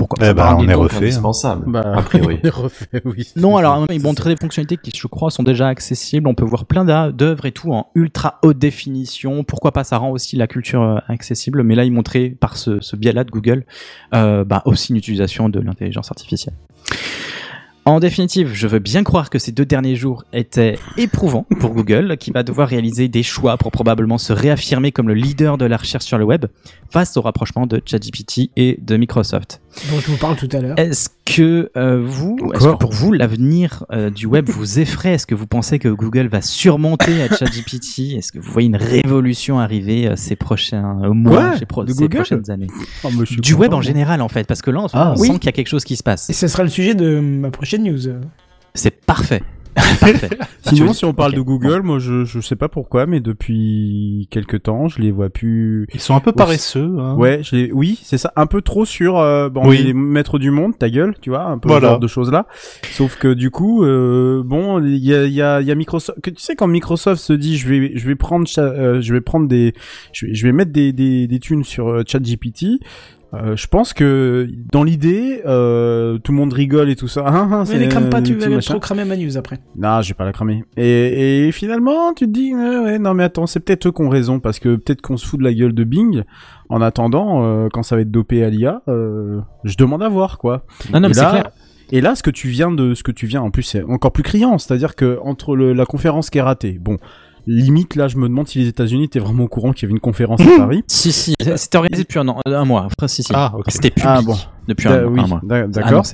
Pourquoi 0.08 0.28
Eh 0.30 0.34
ben, 0.34 0.56
on 0.60 0.68
est 0.68 0.74
refait. 0.74 0.96
hein. 0.96 1.00
indispensable. 1.00 1.64
Bah, 1.72 1.94
a 1.98 2.02
priori. 2.02 2.40
on 2.44 2.48
est 2.48 2.50
refait, 2.52 3.02
oui. 3.06 3.28
Non, 3.36 3.58
alors 3.58 3.86
ils 3.90 4.02
montrent 4.02 4.28
des 4.28 4.36
fonctionnalités 4.36 4.78
qui, 4.78 4.92
je 4.96 5.08
crois, 5.08 5.32
sont 5.32 5.44
déjà 5.44 5.68
accessibles. 5.68 6.28
On 6.28 6.36
peut 6.36 6.46
voir 6.46 6.66
plein 6.66 6.84
d'œuvres 7.12 7.46
et 7.46 7.52
tout 7.52 7.72
en 7.74 7.88
ultra 7.96 8.40
haute 8.44 8.58
définition. 8.58 9.44
Pourquoi 9.44 9.72
pas, 9.72 9.84
ça 9.84 9.98
rend 9.98 10.10
aussi 10.12 10.36
la 10.36 10.48
culture 10.48 10.82
euh, 10.82 10.98
accessible. 11.08 11.64
Mais 11.64 11.76
là, 11.76 11.86
ils 11.86 11.92
montraient 11.92 12.30
par 12.30 12.58
ce, 12.58 12.80
ce 12.82 12.96
biais-là 12.96 13.24
de 13.24 13.32
Google, 13.32 13.66
euh, 14.14 14.44
bah, 14.44 14.62
aussi 14.66 14.92
une 14.92 14.98
utilisation 14.98 15.48
de 15.50 15.60
l'intelligence 15.60 16.12
artificielle. 16.12 16.56
En 17.86 18.00
définitive, 18.00 18.52
je 18.54 18.66
veux 18.66 18.80
bien 18.80 19.04
croire 19.04 19.30
que 19.30 19.38
ces 19.38 19.52
deux 19.52 19.66
derniers 19.66 19.98
jours 19.98 20.24
étaient 20.32 20.80
éprouvants 20.98 21.46
pour 21.60 21.72
Google, 21.72 22.16
qui 22.18 22.32
va 22.32 22.42
devoir 22.42 22.70
réaliser 22.70 23.10
des 23.10 23.24
choix 23.24 23.58
pour 23.58 23.72
probablement 23.72 24.18
se 24.18 24.32
réaffirmer 24.32 24.94
comme 24.94 25.10
le 25.10 25.14
leader 25.14 25.58
de 25.58 25.66
la 25.66 25.76
recherche 25.76 26.06
sur 26.06 26.18
le 26.18 26.24
web 26.24 26.46
face 26.90 27.18
au 27.18 27.22
rapprochement 27.22 27.68
de 27.68 27.82
ChatGPT 27.86 28.52
et 28.56 28.80
de 28.82 28.96
Microsoft. 28.96 29.62
dont 29.92 30.00
je 30.00 30.12
vous 30.12 30.18
parle 30.18 30.38
tout 30.38 30.48
à 30.54 30.62
l'heure. 30.62 30.80
Est-ce 30.80 31.10
que 31.26 31.72
euh, 31.78 32.02
vous, 32.04 32.38
est-ce 32.54 32.68
que 32.68 32.76
pour 32.78 32.92
vous, 32.92 33.12
l'avenir 33.14 33.86
euh, 33.92 34.10
du 34.10 34.26
web 34.26 34.50
vous 34.50 34.80
effraie? 34.80 35.14
Est-ce 35.14 35.26
que 35.26 35.36
vous 35.36 35.48
pensez 35.48 35.80
que 35.80 35.88
Google 35.88 36.28
va 36.28 36.42
surmonter 36.42 37.22
à 37.24 37.34
ChatGPT? 37.34 38.00
Est-ce 38.18 38.32
que 38.32 38.40
vous 38.40 38.52
voyez 38.52 38.68
une 38.68 38.76
révolution 38.76 39.60
arriver 39.60 40.08
euh, 40.08 40.16
ces 40.18 40.36
prochains 40.36 40.96
mois, 41.14 41.32
Quoi 41.50 41.58
ces, 41.58 41.66
pro- 41.66 41.86
prochaines 41.86 42.52
années? 42.52 42.68
Oh, 43.04 43.10
Du 43.40 43.54
web 43.54 43.74
en 43.74 43.82
général, 43.82 44.22
en 44.22 44.28
fait, 44.30 44.46
parce 44.46 44.62
que 44.62 44.72
là, 44.72 44.86
Ah, 44.94 45.14
on 45.16 45.20
oui. 45.22 45.28
sent 45.28 45.34
qu'il 45.40 45.46
y 45.46 45.50
a 45.50 45.54
quelque 45.54 45.70
chose 45.70 45.86
qui 45.86 45.96
se 45.96 46.04
passe. 46.04 46.30
Et 46.30 46.34
ce 46.34 46.48
sera 46.48 46.64
le 46.64 46.70
sujet 46.70 46.94
de 46.94 47.20
ma 47.20 47.52
prochaine 47.52 47.84
news. 47.84 48.00
C'est 48.74 48.92
parfait. 49.06 49.44
parfait. 50.00 50.30
Sinon, 50.64 50.94
si 50.94 51.06
on 51.06 51.14
parle 51.14 51.34
de 51.34 51.42
Google, 51.42 51.82
moi, 51.84 52.00
je, 52.00 52.26
je 52.26 52.40
sais 52.40 52.56
pas 52.56 52.68
pourquoi, 52.70 53.06
mais 53.06 53.20
depuis 53.20 54.28
quelques 54.32 54.64
temps, 54.64 54.88
je 54.88 55.02
les 55.02 55.12
vois 55.12 55.30
plus. 55.30 55.88
Ils 55.94 56.00
sont 56.00 56.16
un 56.16 56.20
peu 56.20 56.32
paresseux. 56.32 56.98
Hein. 57.00 57.16
Ouais, 57.16 57.42
je 57.44 57.56
les... 57.56 57.72
oui, 57.72 58.00
c'est 58.04 58.18
ça, 58.18 58.32
un 58.36 58.46
peu 58.46 58.62
trop 58.62 58.86
sur 58.86 59.18
euh, 59.20 59.50
bon, 59.50 59.68
Oui. 59.68 59.84
les 59.84 59.94
maîtres 59.94 60.40
du 60.40 60.52
monde, 60.52 60.78
ta 60.78 60.90
gueule, 60.90 61.16
tu 61.22 61.30
vois, 61.30 61.44
un 61.46 61.58
peu 61.58 61.68
Voilà. 61.70 61.88
ce 61.88 61.92
genre 61.92 62.00
de 62.00 62.08
choses 62.08 62.32
là. 62.32 62.48
Sauf 62.92 63.18
que 63.18 63.34
du 63.34 63.50
coup, 63.52 63.84
euh, 63.84 64.42
bon, 64.44 64.82
il 64.84 64.98
y 64.98 65.14
a, 65.14 65.26
il 65.26 65.34
y, 65.34 65.42
a, 65.42 65.62
il 65.62 65.68
y 65.68 65.72
a 65.72 65.76
Microsoft. 65.76 66.22
Que 66.22 66.30
tu 66.30 66.42
sais 66.42 66.56
quand 66.56 66.68
Microsoft 66.68 67.22
se 67.22 67.34
dit, 67.34 67.58
je 67.58 67.68
vais, 67.68 67.92
je 67.96 68.08
vais 68.08 68.16
prendre, 68.16 68.48
euh, 68.58 69.02
je 69.02 69.14
vais 69.14 69.22
prendre 69.22 69.48
des, 69.48 69.74
je 70.12 70.28
vais, 70.28 70.36
je 70.36 70.46
vais 70.48 70.52
mettre 70.54 70.72
des, 70.72 70.94
des, 70.94 71.28
des 71.28 71.40
thunes 71.40 71.64
sur 71.64 71.88
euh, 71.90 72.04
ChatGPT. 72.08 72.80
Euh, 73.34 73.56
je 73.56 73.68
pense 73.68 73.94
que 73.94 74.48
dans 74.72 74.84
l'idée, 74.84 75.42
euh, 75.46 76.20
tout 76.20 76.32
le 76.32 76.38
monde 76.38 76.54
rigole 76.54 76.90
et 76.90 76.96
tout 76.96 77.08
ça. 77.08 77.24
Ah, 77.26 77.48
ah, 77.52 77.64
Mais 77.70 77.80
les 77.80 77.88
crame 77.88 78.10
pas, 78.10 78.22
tu 78.22 78.36
vas 78.36 78.48
machin. 78.48 78.74
trop 78.74 78.80
cramer 78.80 79.06
ma 79.06 79.16
news 79.18 79.38
après. 79.38 79.60
Non, 79.76 80.02
je 80.02 80.10
vais 80.10 80.14
pas 80.14 80.26
la 80.26 80.34
cramer. 80.34 80.64
Et, 80.78 81.48
et 81.48 81.52
finalement, 81.52 82.14
tu 82.14 82.28
te 82.28 82.32
dis, 82.32 82.54
euh, 82.54 82.84
ouais, 82.84 83.00
non 83.00 83.14
mais 83.14 83.24
attends, 83.24 83.48
c'est 83.48 83.60
peut-être 83.60 83.88
eux 83.88 83.92
qui 83.92 84.02
ont 84.02 84.10
raison, 84.10 84.40
parce 84.40 84.60
que 84.60 84.76
peut-être 84.76 85.02
qu'on 85.02 85.18
se 85.18 85.26
fout 85.26 85.40
de 85.40 85.44
la 85.44 85.54
gueule 85.54 85.74
de 85.74 85.84
Bing. 85.84 86.24
En 86.70 86.82
attendant, 86.82 87.44
euh, 87.44 87.68
quand 87.72 87.84
ça 87.84 87.96
va 87.96 88.02
être 88.02 88.12
dopé 88.12 88.44
à 88.44 88.50
l'IA, 88.50 88.82
euh, 88.88 89.42
je 89.64 89.76
demande 89.78 90.02
à 90.02 90.10
voir, 90.10 90.38
quoi. 90.38 90.66
Non, 90.92 91.00
non, 91.00 91.08
et 91.08 91.10
mais 91.10 91.14
c'est 91.14 91.22
là, 91.22 91.32
clair. 91.32 91.52
et 91.92 92.02
là, 92.02 92.16
ce 92.16 92.24
que 92.24 92.32
tu 92.32 92.48
viens 92.48 92.72
de, 92.72 92.94
ce 92.94 93.04
que 93.04 93.12
tu 93.12 93.26
viens, 93.28 93.42
en 93.42 93.52
plus, 93.52 93.64
c'est 93.64 93.84
encore 93.84 94.12
plus 94.12 94.24
criant. 94.24 94.58
C'est-à-dire 94.58 94.96
que 94.96 95.20
entre 95.24 95.56
le, 95.56 95.74
la 95.74 95.86
conférence 95.86 96.30
qui 96.30 96.38
est 96.38 96.42
ratée, 96.42 96.78
bon, 96.80 96.98
limite 97.48 97.96
là, 97.96 98.08
je 98.08 98.18
me 98.18 98.28
demande 98.28 98.48
si 98.48 98.60
les 98.60 98.68
États-Unis 98.68 99.06
étaient 99.06 99.20
vraiment 99.20 99.44
au 99.44 99.48
courant 99.48 99.74
qu'il 99.74 99.84
y 99.84 99.86
avait 99.86 99.94
une 99.94 100.00
conférence 100.00 100.42
à 100.42 100.46
Paris. 100.58 100.84
Si, 100.88 101.12
si, 101.12 101.34
c'était 101.56 101.78
organisé 101.78 102.04
depuis 102.04 102.20
un, 102.20 102.28
an, 102.28 102.40
un 102.46 102.66
mois. 102.66 102.88
Après, 102.92 103.08
si, 103.08 103.24
si. 103.24 103.32
Ah, 103.36 103.54
ok. 103.58 103.66
C'était 103.70 103.90
public 103.90 104.06
Ah, 104.08 104.22
bon. 104.22 104.38
depuis 104.68 104.88
un, 104.88 105.06
oui, 105.06 105.22
un 105.22 105.28
mois. 105.28 105.42
da- 105.44 105.68
d'accord. 105.68 106.06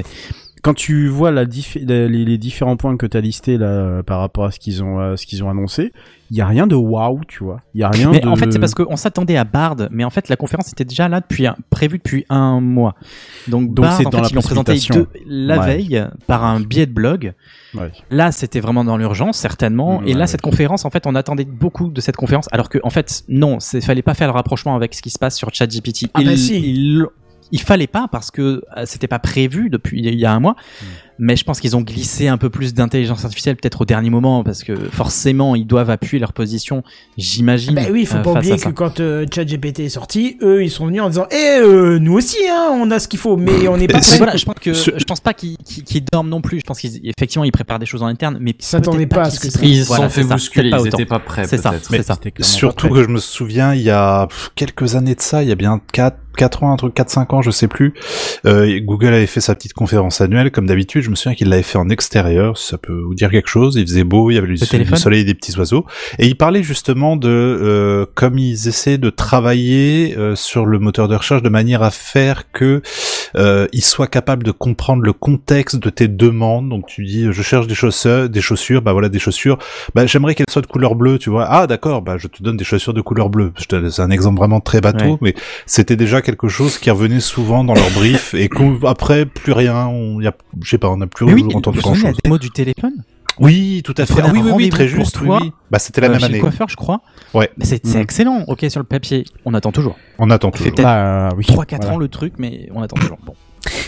Quand 0.61 0.73
tu 0.73 1.07
vois 1.07 1.31
la 1.31 1.45
diffé- 1.45 1.83
la- 1.87 2.07
les, 2.07 2.25
les 2.25 2.37
différents 2.37 2.75
points 2.75 2.97
que 2.97 3.05
tu 3.05 3.15
as 3.15 3.21
listés 3.21 3.57
là 3.57 4.03
par 4.03 4.19
rapport 4.19 4.45
à 4.45 4.51
ce 4.51 4.59
qu'ils 4.59 4.83
ont 4.83 4.99
à 4.99 5.15
ce 5.17 5.25
qu'ils 5.25 5.43
ont 5.43 5.49
annoncé, 5.49 5.93
il 6.31 6.37
y 6.37 6.41
a 6.41 6.45
rien 6.47 6.67
de 6.67 6.75
waouh, 6.75 7.21
tu 7.27 7.43
vois. 7.43 7.61
Il 7.73 7.79
y 7.81 7.83
a 7.83 7.89
rien 7.89 8.11
Mais 8.11 8.19
de 8.19 8.27
en 8.27 8.35
fait, 8.35 8.51
c'est 8.51 8.59
parce 8.59 8.75
qu'on 8.75 8.95
s'attendait 8.97 9.37
à 9.37 9.45
Bard, 9.45 9.77
mais 9.89 10.03
en 10.03 10.09
fait, 10.09 10.27
la 10.29 10.35
conférence 10.35 10.71
était 10.71 10.85
déjà 10.85 11.07
là 11.09 11.21
depuis 11.21 11.47
un, 11.47 11.55
prévue 11.69 11.97
depuis 11.97 12.25
un 12.29 12.59
mois. 12.61 12.95
Donc, 13.47 13.73
Donc, 13.73 13.85
Bard, 13.85 13.97
c'est 13.97 14.05
en 14.05 14.09
dans 14.09 14.17
fait, 14.17 14.23
la 14.23 14.29
ils 14.29 14.35
l'ont 14.35 14.41
présenté 14.41 14.73
deux- 14.91 15.07
la 15.27 15.59
Ouais. 15.59 15.65
veille 15.65 16.03
par 16.27 16.43
un 16.43 16.59
biais 16.59 16.85
de 16.85 16.93
blog. 16.93 17.33
Ouais. 17.73 17.91
Là, 18.11 18.31
c'était 18.31 18.59
vraiment 18.59 18.83
dans 18.83 18.97
l'urgence, 18.97 19.37
certainement. 19.37 20.01
Mmh, 20.01 20.07
et 20.07 20.13
là, 20.13 20.19
ouais, 20.21 20.27
cette 20.27 20.41
conférence, 20.41 20.85
en 20.85 20.89
fait, 20.89 21.07
on 21.07 21.15
attendait 21.15 21.45
beaucoup 21.45 21.89
de 21.89 22.01
cette 22.01 22.15
conférence, 22.17 22.47
alors 22.51 22.69
que, 22.69 22.79
en 22.83 22.89
fait, 22.89 23.23
non, 23.29 23.59
c'est 23.59 23.81
fallait 23.81 24.01
pas 24.01 24.13
faire 24.13 24.27
le 24.27 24.33
rapprochement 24.33 24.75
avec 24.75 24.93
ce 24.93 25.01
qui 25.01 25.09
se 25.09 25.17
passe 25.19 25.35
sur 25.37 25.53
ChatGPT. 25.53 26.09
Ah 26.13 26.21
bah 26.23 26.35
si. 26.35 26.59
il, 26.59 27.05
il 27.51 27.61
fallait 27.61 27.87
pas 27.87 28.07
parce 28.07 28.31
que 28.31 28.63
euh, 28.77 28.85
c'était 28.85 29.07
pas 29.07 29.19
prévu 29.19 29.69
depuis 29.69 29.99
il 29.99 30.15
y 30.15 30.25
a 30.25 30.33
un 30.33 30.39
mois. 30.39 30.55
Mmh. 30.55 30.85
Mais 31.21 31.35
je 31.35 31.43
pense 31.43 31.59
qu'ils 31.59 31.75
ont 31.75 31.81
glissé 31.81 32.27
un 32.29 32.37
peu 32.37 32.49
plus 32.49 32.73
d'intelligence 32.73 33.23
artificielle 33.25 33.57
peut-être 33.57 33.81
au 33.81 33.85
dernier 33.85 34.09
moment 34.09 34.43
parce 34.43 34.63
que 34.63 34.73
forcément 34.75 35.53
ils 35.55 35.67
doivent 35.67 35.89
appuyer 35.89 36.19
leur 36.19 36.31
position, 36.33 36.81
j'imagine. 37.17 37.75
Bah 37.75 37.81
oui, 37.91 38.01
il 38.01 38.07
faut 38.07 38.17
euh, 38.17 38.21
pas 38.21 38.31
oublier 38.31 38.55
que 38.55 38.61
ça. 38.61 38.71
quand 38.71 38.99
euh, 38.99 39.25
ChatGPT 39.33 39.81
est 39.81 39.89
sorti, 39.89 40.37
eux, 40.41 40.63
ils 40.63 40.69
sont 40.69 40.85
venus 40.85 41.01
en 41.01 41.09
disant 41.09 41.27
Eh, 41.31 41.59
euh, 41.59 41.99
nous 41.99 42.13
aussi, 42.13 42.37
hein, 42.49 42.69
on 42.73 42.89
a 42.91 42.99
ce 42.99 43.07
qu'il 43.07 43.19
faut, 43.19 43.35
mais 43.37 43.67
on 43.67 43.77
n'est 43.77 43.87
pas 43.87 43.99
prêts. 43.99 44.17
voilà, 44.17 44.35
je 44.37 44.45
pense 44.45 44.55
que 44.61 44.73
je 44.73 45.03
pense 45.03 45.19
pas 45.19 45.33
qu'ils 45.33 45.57
qu'ils- 45.57 45.83
qu'ils 45.83 46.03
dorment 46.11 46.29
non 46.29 46.41
plus. 46.41 46.59
Je 46.59 46.63
pense 46.65 46.79
qu'effectivement 46.79 47.43
ils 47.43 47.51
préparent 47.51 47.79
des 47.79 47.85
choses 47.85 48.01
en 48.03 48.07
interne, 48.07 48.37
mais 48.39 48.51
Ils 48.51 48.63
s'attendaient 48.63 48.99
peut-être 49.05 49.09
pas 49.15 49.21
à 49.27 49.29
ce 49.29 49.39
que 49.39 49.49
ça-. 49.49 49.59
Ils 49.61 49.83
se 49.83 49.87
Voilà, 49.87 50.05
sont 50.05 50.09
fait 50.09 50.23
bousculer, 50.23 50.71
ils 50.79 50.87
étaient 50.87 51.05
pas 51.05 51.19
prêts 51.19 51.45
C'est 51.47 51.57
ça, 51.57 51.73
c'est 51.81 52.01
ça. 52.03 52.17
Surtout 52.41 52.87
pas 52.87 52.95
que 52.95 53.03
je 53.03 53.09
me 53.09 53.19
souviens, 53.19 53.73
il 53.73 53.81
y 53.81 53.89
a 53.89 54.27
quelques 54.55 54.95
années 54.95 55.15
de 55.15 55.21
ça, 55.21 55.43
il 55.43 55.49
y 55.49 55.51
a 55.51 55.55
bien 55.55 55.81
4, 55.91 56.17
4 56.37 56.63
ans, 56.63 56.71
un 56.71 56.77
truc 56.77 56.95
4-5 56.95 57.35
ans, 57.35 57.41
je 57.41 57.51
sais 57.51 57.67
plus, 57.67 57.93
euh, 58.45 58.79
Google 58.81 59.07
avait 59.13 59.25
fait 59.27 59.41
sa 59.41 59.55
petite 59.55 59.73
conférence 59.73 60.21
annuelle, 60.21 60.51
comme 60.51 60.67
d'habitude, 60.67 61.01
je 61.09 61.11
me 61.11 61.15
souviens 61.15 61.35
qu'il 61.35 61.49
l'avait 61.49 61.63
fait 61.63 61.79
en 61.79 61.89
extérieur, 61.89 62.55
si 62.55 62.67
ça 62.67 62.77
peut 62.77 63.01
vous 63.01 63.15
dire 63.15 63.31
quelque 63.31 63.47
chose, 63.47 63.75
il 63.75 63.87
faisait 63.87 64.03
beau, 64.03 64.29
il 64.29 64.35
y 64.35 64.37
avait 64.37 64.47
le, 64.47 64.59
téléphone 64.59 64.97
soleil 64.97 65.21
et 65.21 65.23
des 65.23 65.33
petits 65.33 65.57
oiseaux, 65.57 65.87
et 66.19 66.27
il 66.27 66.35
parlait 66.35 66.61
justement 66.61 67.15
de 67.15 67.29
euh, 67.29 68.05
comme 68.13 68.37
ils 68.37 68.67
essaient 68.67 68.99
de 68.99 69.09
travailler 69.09 70.15
euh, 70.17 70.35
sur 70.35 70.67
le 70.67 70.77
moteur 70.77 71.07
de 71.07 71.15
recherche 71.15 71.41
de 71.41 71.49
manière 71.49 71.81
à 71.81 71.89
faire 71.89 72.51
que 72.51 72.83
euh, 73.35 73.67
ils 73.73 73.83
soient 73.83 74.07
capables 74.07 74.43
de 74.43 74.51
comprendre 74.51 75.03
le 75.03 75.13
contexte 75.13 75.77
de 75.77 75.89
tes 75.89 76.07
demandes, 76.07 76.69
donc 76.69 76.85
tu 76.87 77.05
dis, 77.05 77.27
je 77.31 77.41
cherche 77.41 77.67
des 77.67 77.75
chaussures, 77.75 78.29
des 78.29 78.41
chaussures, 78.41 78.81
bah 78.81 78.93
voilà 78.93 79.09
des 79.09 79.19
chaussures, 79.19 79.57
bah 79.95 80.05
j'aimerais 80.05 80.35
qu'elles 80.35 80.45
soient 80.49 80.61
de 80.61 80.67
couleur 80.67 80.95
bleue, 80.95 81.17
tu 81.19 81.29
vois. 81.29 81.45
Ah 81.49 81.67
d'accord, 81.67 82.01
bah 82.01 82.17
je 82.17 82.27
te 82.27 82.41
donne 82.43 82.57
des 82.57 82.63
chaussures 82.63 82.93
de 82.93 83.01
couleur 83.01 83.29
bleue. 83.29 83.51
Je 83.57 83.65
te- 83.65 83.89
C'est 83.89 84.01
un 84.01 84.11
exemple 84.11 84.37
vraiment 84.37 84.59
très 84.59 84.81
bateau, 84.81 85.05
Ouais. 85.05 85.17
mais 85.21 85.35
c'était 85.65 85.95
déjà 85.95 86.21
quelque 86.21 86.47
chose 86.47 86.77
qui 86.77 86.89
revenait 86.91 87.19
souvent 87.19 87.63
dans 87.63 87.73
leur 87.73 87.89
brief 87.91 88.33
et 88.33 88.49
qu'après 88.49 89.25
plus 89.25 89.51
rien, 89.53 89.87
on 89.87 90.19
y 90.21 90.27
a, 90.27 90.33
je 90.61 90.69
sais 90.69 90.77
pas, 90.77 90.89
on 90.89 90.97
n'a 90.97 91.07
plus 91.07 91.25
Mais 91.25 91.33
oui, 91.33 91.45
entendu 91.53 91.79
grand 91.79 91.93
chose. 91.93 92.03
la 92.03 92.11
démo 92.23 92.37
du 92.37 92.49
téléphone? 92.51 92.93
Oui, 93.39 93.81
tout 93.83 93.93
à 93.97 94.05
fait. 94.05 94.21
Ah 94.23 94.29
oui, 94.33 94.41
oui, 94.43 94.51
oui, 94.53 94.69
très 94.69 94.87
juste. 94.87 95.15
toi, 95.15 95.39
oui. 95.41 95.51
Bah 95.71 95.79
c'était 95.79 96.01
la 96.01 96.07
Euh, 96.07 96.11
même 96.11 96.19
chez 96.19 96.25
année. 96.25 96.35
le 96.35 96.41
coiffeur, 96.41 96.67
je 96.69 96.75
crois. 96.75 97.01
Ouais. 97.33 97.49
C'est 97.61 97.85
c'est 97.85 97.97
Mm. 97.99 98.01
excellent. 98.01 98.43
Ok, 98.47 98.65
sur 98.69 98.79
le 98.79 98.85
papier, 98.85 99.23
on 99.45 99.53
attend 99.53 99.71
toujours. 99.71 99.95
On 100.17 100.29
attend 100.29 100.51
fait 100.51 100.57
toujours. 100.57 100.75
peut-être 100.75 100.83
Bah, 100.85 101.29
oui. 101.37 101.45
3-4 101.45 101.77
Voilà. 101.81 101.95
ans 101.95 101.97
le 101.97 102.07
truc, 102.07 102.33
mais 102.37 102.69
on 102.75 102.81
attend 102.81 102.97
toujours. 102.97 103.17
Bon. 103.25 103.33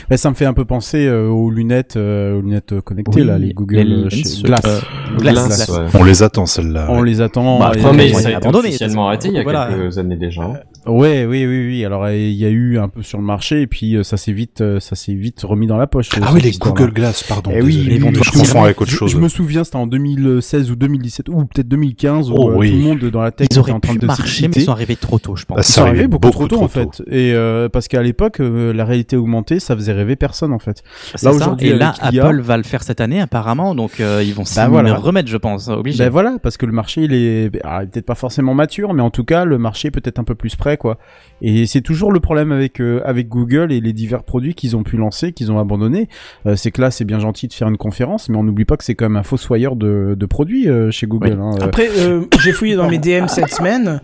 Bah, 0.10 0.18
ça 0.18 0.30
me 0.30 0.36
fait 0.36 0.46
un 0.46 0.54
peu 0.54 0.66
penser 0.66 1.06
euh, 1.08 1.28
aux 1.30 1.50
lunettes, 1.50 1.96
euh, 1.96 2.38
aux 2.38 2.42
lunettes 2.42 2.74
euh, 2.74 2.82
connectées 2.82 3.22
Oui, 3.22 3.26
là, 3.28 3.38
les 3.38 3.54
Google 3.54 3.78
les 3.78 4.04
Glass. 4.44 4.44
euh, 4.44 4.48
Glass, 4.48 4.84
Glass, 5.18 5.48
Glass. 5.48 5.70
ouais. 5.70 6.00
On 6.00 6.04
les 6.04 6.24
attend 6.24 6.46
celles-là. 6.46 6.88
On 6.90 7.00
ouais. 7.02 7.08
les 7.08 7.22
attend. 7.22 7.60
Bah, 7.60 7.68
après, 7.74 7.94
mais 7.94 8.14
ça 8.14 8.30
a 8.30 8.32
été 8.38 8.48
officiellement 8.48 9.08
arrêté 9.08 9.30
il 9.30 9.36
y 9.36 9.40
a 9.40 9.44
Voilà. 9.44 9.70
quelques 9.70 9.98
années 9.98 10.18
déjà. 10.18 10.42
Ouais, 10.88 11.26
oui, 11.26 11.46
oui, 11.46 11.68
oui. 11.68 11.86
Alors 11.86 12.04
euh, 12.06 12.16
il 12.16 12.34
y 12.34 12.46
a 12.46 12.50
eu 12.50 12.80
un 12.80 12.88
peu 12.90 13.04
sur 13.04 13.20
le 13.20 13.24
marché 13.24 13.62
et 13.62 13.68
puis 13.68 13.96
euh, 13.96 14.04
ça 14.04 14.18
s'est 14.18 14.32
vite, 14.32 14.62
euh, 14.62 14.80
ça 14.80 14.96
s'est 14.96 15.14
vite 15.14 15.40
remis 15.44 15.68
dans 15.68 15.78
la 15.78 15.86
poche. 15.86 16.10
Ah 16.22 16.32
oui, 16.34 16.42
les. 16.42 16.52
Google 16.54 16.92
Glass, 16.92 17.24
pardon. 17.24 17.52
Eh 17.54 17.62
oui, 17.62 17.88
ils 17.90 18.02
vont 18.02 18.12
je 18.12 18.58
avec 18.58 18.82
autre 18.82 18.90
Je- 18.90 18.98
chose. 18.98 19.12
Je, 19.12 19.18
me 19.18 19.28
souviens, 19.28 19.64
c'était 19.64 19.76
en 19.78 19.86
2016 19.86 20.72
ou 20.72 20.76
2017 20.76 21.30
ou 21.30 21.46
peut-être 21.46 21.68
2015 21.68 22.32
où 22.32 22.34
Oh, 22.36 22.50
euh, 22.52 22.56
oui. 22.58 22.72
tout 22.72 22.78
le 22.78 22.82
monde 22.82 23.00
dans 23.12 23.22
la 23.22 23.32
tech 23.32 23.48
Ils 23.52 23.60
auraient 23.60 23.72
en 23.74 23.80
train 23.80 23.94
pu 23.94 24.00
de 24.00 24.06
marcher, 24.08 24.48
mais 24.48 24.54
ils 24.56 24.64
sont 24.64 24.72
arrivés 24.72 24.96
trop 24.96 25.20
tôt, 25.20 25.36
je 25.36 25.46
pense. 25.46 25.56
Bah, 25.58 25.64
Ils 25.68 25.72
sont 25.72 25.82
arrivés 25.84 26.08
beaucoup, 26.08 26.30
trop 26.32 26.48
tôt, 26.48 26.56
trop 26.56 26.66
en 26.66 26.68
fait. 26.68 27.04
Et 27.08 27.34
euh, 27.36 27.70
parce 27.70 27.88
qu'à 27.88 28.02
l'époque, 28.02 28.40
euh, 28.40 28.74
la 28.74 28.84
réalité 28.86 29.16
augmentée, 29.16 29.60
ça 29.60 29.76
faisait 29.76 29.94
rêver 29.94 30.16
personne 30.16 30.52
en 30.52 30.60
fait. 30.60 30.84
Là 31.22 31.32
aujourd'hui, 31.32 31.68
et 31.70 31.74
là, 31.76 31.94
Apple 32.02 32.42
va 32.42 32.58
le 32.58 32.64
faire 32.64 32.82
cette 32.82 33.02
année 33.02 33.22
apparemment, 33.22 33.76
donc 33.76 34.00
euh, 34.00 34.24
ils 34.26 34.34
vont 34.34 34.46
s'y 34.46 34.56
Bah, 34.56 34.68
voilà. 34.68 34.96
remettre, 34.96 35.30
je 35.30 35.38
pense, 35.38 35.68
obligé. 35.68 36.04
Ben 36.04 36.10
voilà, 36.10 36.38
parce 36.42 36.58
que 36.58 36.66
le 36.66 36.72
marché 36.72 37.04
il 37.04 37.14
est, 37.14 37.44
est 37.46 37.50
peut-être 37.52 38.06
pas 38.08 38.16
forcément 38.16 38.56
mature, 38.56 38.94
mais 38.96 39.04
en 39.04 39.12
tout 39.12 39.24
cas 39.26 39.46
le 39.46 39.60
marché 39.60 39.90
est 39.90 39.92
peut-être 39.92 40.18
un 40.18 40.24
peu 40.24 40.34
plus 40.36 40.56
quoi. 40.78 40.98
Et 41.42 41.66
c'est 41.66 41.82
toujours 41.82 42.12
le 42.12 42.20
problème 42.20 42.52
avec 42.52 42.80
euh, 42.80 43.02
avec 43.04 43.28
Google 43.28 43.72
et 43.72 43.82
les 43.82 43.94
divers 43.94 44.24
produits 44.24 44.54
qu'ils 44.54 44.76
ont 44.76 44.84
pu 44.84 44.96
lancer, 44.98 45.32
qu'ils 45.34 45.52
ont 45.52 45.58
abandonnés. 45.60 46.08
Euh, 46.46 46.56
c'est 46.56 46.70
que 46.72 46.82
là 46.82 46.92
c'est 46.92 47.06
bien 47.06 47.20
gentil 47.20 47.48
de 47.48 47.54
faire 47.54 47.68
une 47.68 47.78
conférence, 47.78 48.30
mais 48.30 48.38
on 48.38 48.44
n'oublie 48.44 48.66
pas 48.66 48.78
que 48.78 48.84
c'est 48.84 48.94
quand 48.96 49.06
même 49.06 49.18
un 49.18 49.24
fossoyeur 49.24 49.76
de, 49.76 50.16
de 50.18 50.26
produits 50.26 50.70
euh, 50.70 50.92
chez 50.92 51.08
Google. 51.08 51.40
hein. 51.42 51.52
Euh, 51.60 51.66
Après, 51.66 51.90
euh, 51.98 52.22
j'ai 52.40 52.52
fouillé 52.52 52.76
dans 52.76 52.88
mes 52.90 53.00
DM 53.00 53.28
cette 53.28 53.50
semaine. 53.50 54.02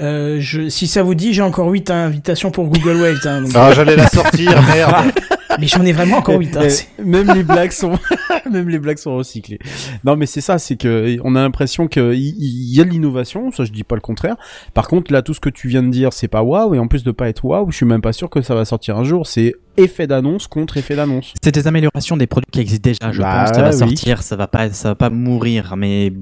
Euh, 0.00 0.38
je, 0.40 0.68
si 0.68 0.86
ça 0.86 1.02
vous 1.02 1.14
dit, 1.14 1.32
j'ai 1.34 1.42
encore 1.42 1.68
8 1.68 1.90
invitations 1.90 2.50
pour 2.50 2.68
Google 2.68 2.96
Wave. 3.00 3.20
hein, 3.26 3.42
donc- 3.42 3.50
Ah, 3.54 3.70
j'allais 3.72 3.96
la 3.96 4.08
sortir, 4.08 4.50
merde. 4.62 5.12
Mais 5.58 5.66
j'en 5.66 5.84
ai 5.84 5.92
vraiment 5.92 6.18
encore 6.18 6.38
8. 6.38 6.56
Hein, 6.56 6.68
même 7.04 7.32
les 7.34 7.42
blagues 7.42 7.72
sont 7.72 7.98
même 8.50 8.68
les 8.68 8.78
blagues 8.78 8.98
sont 8.98 9.16
recyclées. 9.16 9.58
Non 10.04 10.16
mais 10.16 10.26
c'est 10.26 10.40
ça, 10.40 10.58
c'est 10.58 10.76
que 10.76 11.18
on 11.24 11.34
a 11.36 11.40
l'impression 11.42 11.88
que 11.88 12.14
il 12.14 12.34
il 12.38 12.74
y, 12.76 12.80
a 12.80 12.84
de 12.84 12.90
l'innovation, 12.90 13.50
ça 13.50 13.64
je 13.64 13.72
dis 13.72 13.84
pas 13.84 13.94
le 13.96 14.00
contraire. 14.00 14.36
Par 14.74 14.88
contre 14.88 15.12
là 15.12 15.22
tout 15.22 15.34
ce 15.34 15.40
que 15.40 15.50
tu 15.50 15.68
viens 15.68 15.82
de 15.82 15.88
dire, 15.90 16.12
c'est 16.12 16.28
pas 16.28 16.42
waouh 16.42 16.74
et 16.74 16.78
en 16.78 16.86
plus 16.88 17.02
de 17.04 17.10
pas 17.10 17.28
être 17.28 17.44
waouh, 17.44 17.70
je 17.70 17.76
suis 17.76 17.86
même 17.86 18.00
pas 18.02 18.12
sûr 18.12 18.30
que 18.30 18.42
ça 18.42 18.54
va 18.54 18.64
sortir 18.64 18.96
un 18.96 19.04
jour, 19.04 19.26
c'est 19.26 19.54
effet 19.76 20.06
d'annonce 20.06 20.46
contre 20.46 20.76
effet 20.76 20.94
d'annonce. 20.96 21.34
C'est 21.42 21.52
des 21.54 21.66
améliorations 21.66 22.16
des 22.16 22.26
produits 22.26 22.50
qui 22.50 22.60
existent 22.60 22.88
déjà, 22.90 23.12
je 23.12 23.20
Bah, 23.20 23.44
pense. 23.46 23.56
Ça 23.56 23.62
va 23.62 23.70
oui. 23.70 23.78
sortir, 23.78 24.22
ça 24.22 24.36
va 24.36 24.46
pas, 24.46 24.70
ça 24.70 24.90
va 24.90 24.94
pas 24.94 25.10
mourir, 25.10 25.74
mais 25.76 26.12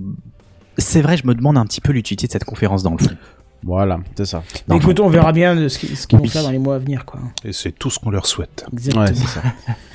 c'est 0.79 1.01
vrai, 1.03 1.17
je 1.17 1.27
me 1.27 1.35
demande 1.35 1.59
un 1.59 1.65
petit 1.67 1.81
peu 1.81 1.93
l'utilité 1.93 2.27
de 2.29 2.33
cette 2.33 2.45
conférence 2.45 2.83
dans 2.83 2.93
le 2.93 2.99
fond. 2.99 3.11
Voilà, 3.65 3.99
c'est 4.17 4.25
ça. 4.27 4.43
Mais 4.69 4.77
écoute, 4.77 5.01
on 5.01 5.09
verra 5.09 5.33
bien 5.33 5.57
de 5.57 5.69
ce 5.69 5.79
qu'ils 5.79 5.97
ce 5.97 6.07
qu'ils 6.07 6.19
vont 6.19 6.25
Oui. 6.25 6.31
faire 6.31 6.43
dans 6.45 6.51
les 6.51 6.59
mois 6.59 6.77
à 6.77 6.79
venir. 6.79 7.05
Quoi. 7.05 7.21
Et 7.45 7.53
c'est 7.53 7.73
tout 7.73 7.91
ce 7.91 7.99
qu'on 7.99 8.11
leur 8.11 8.27
souhaite. 8.27 8.65
Exactement. 8.73 9.05
Ouais, 9.05 9.13
c'est 9.15 9.27
ça. 9.27 9.43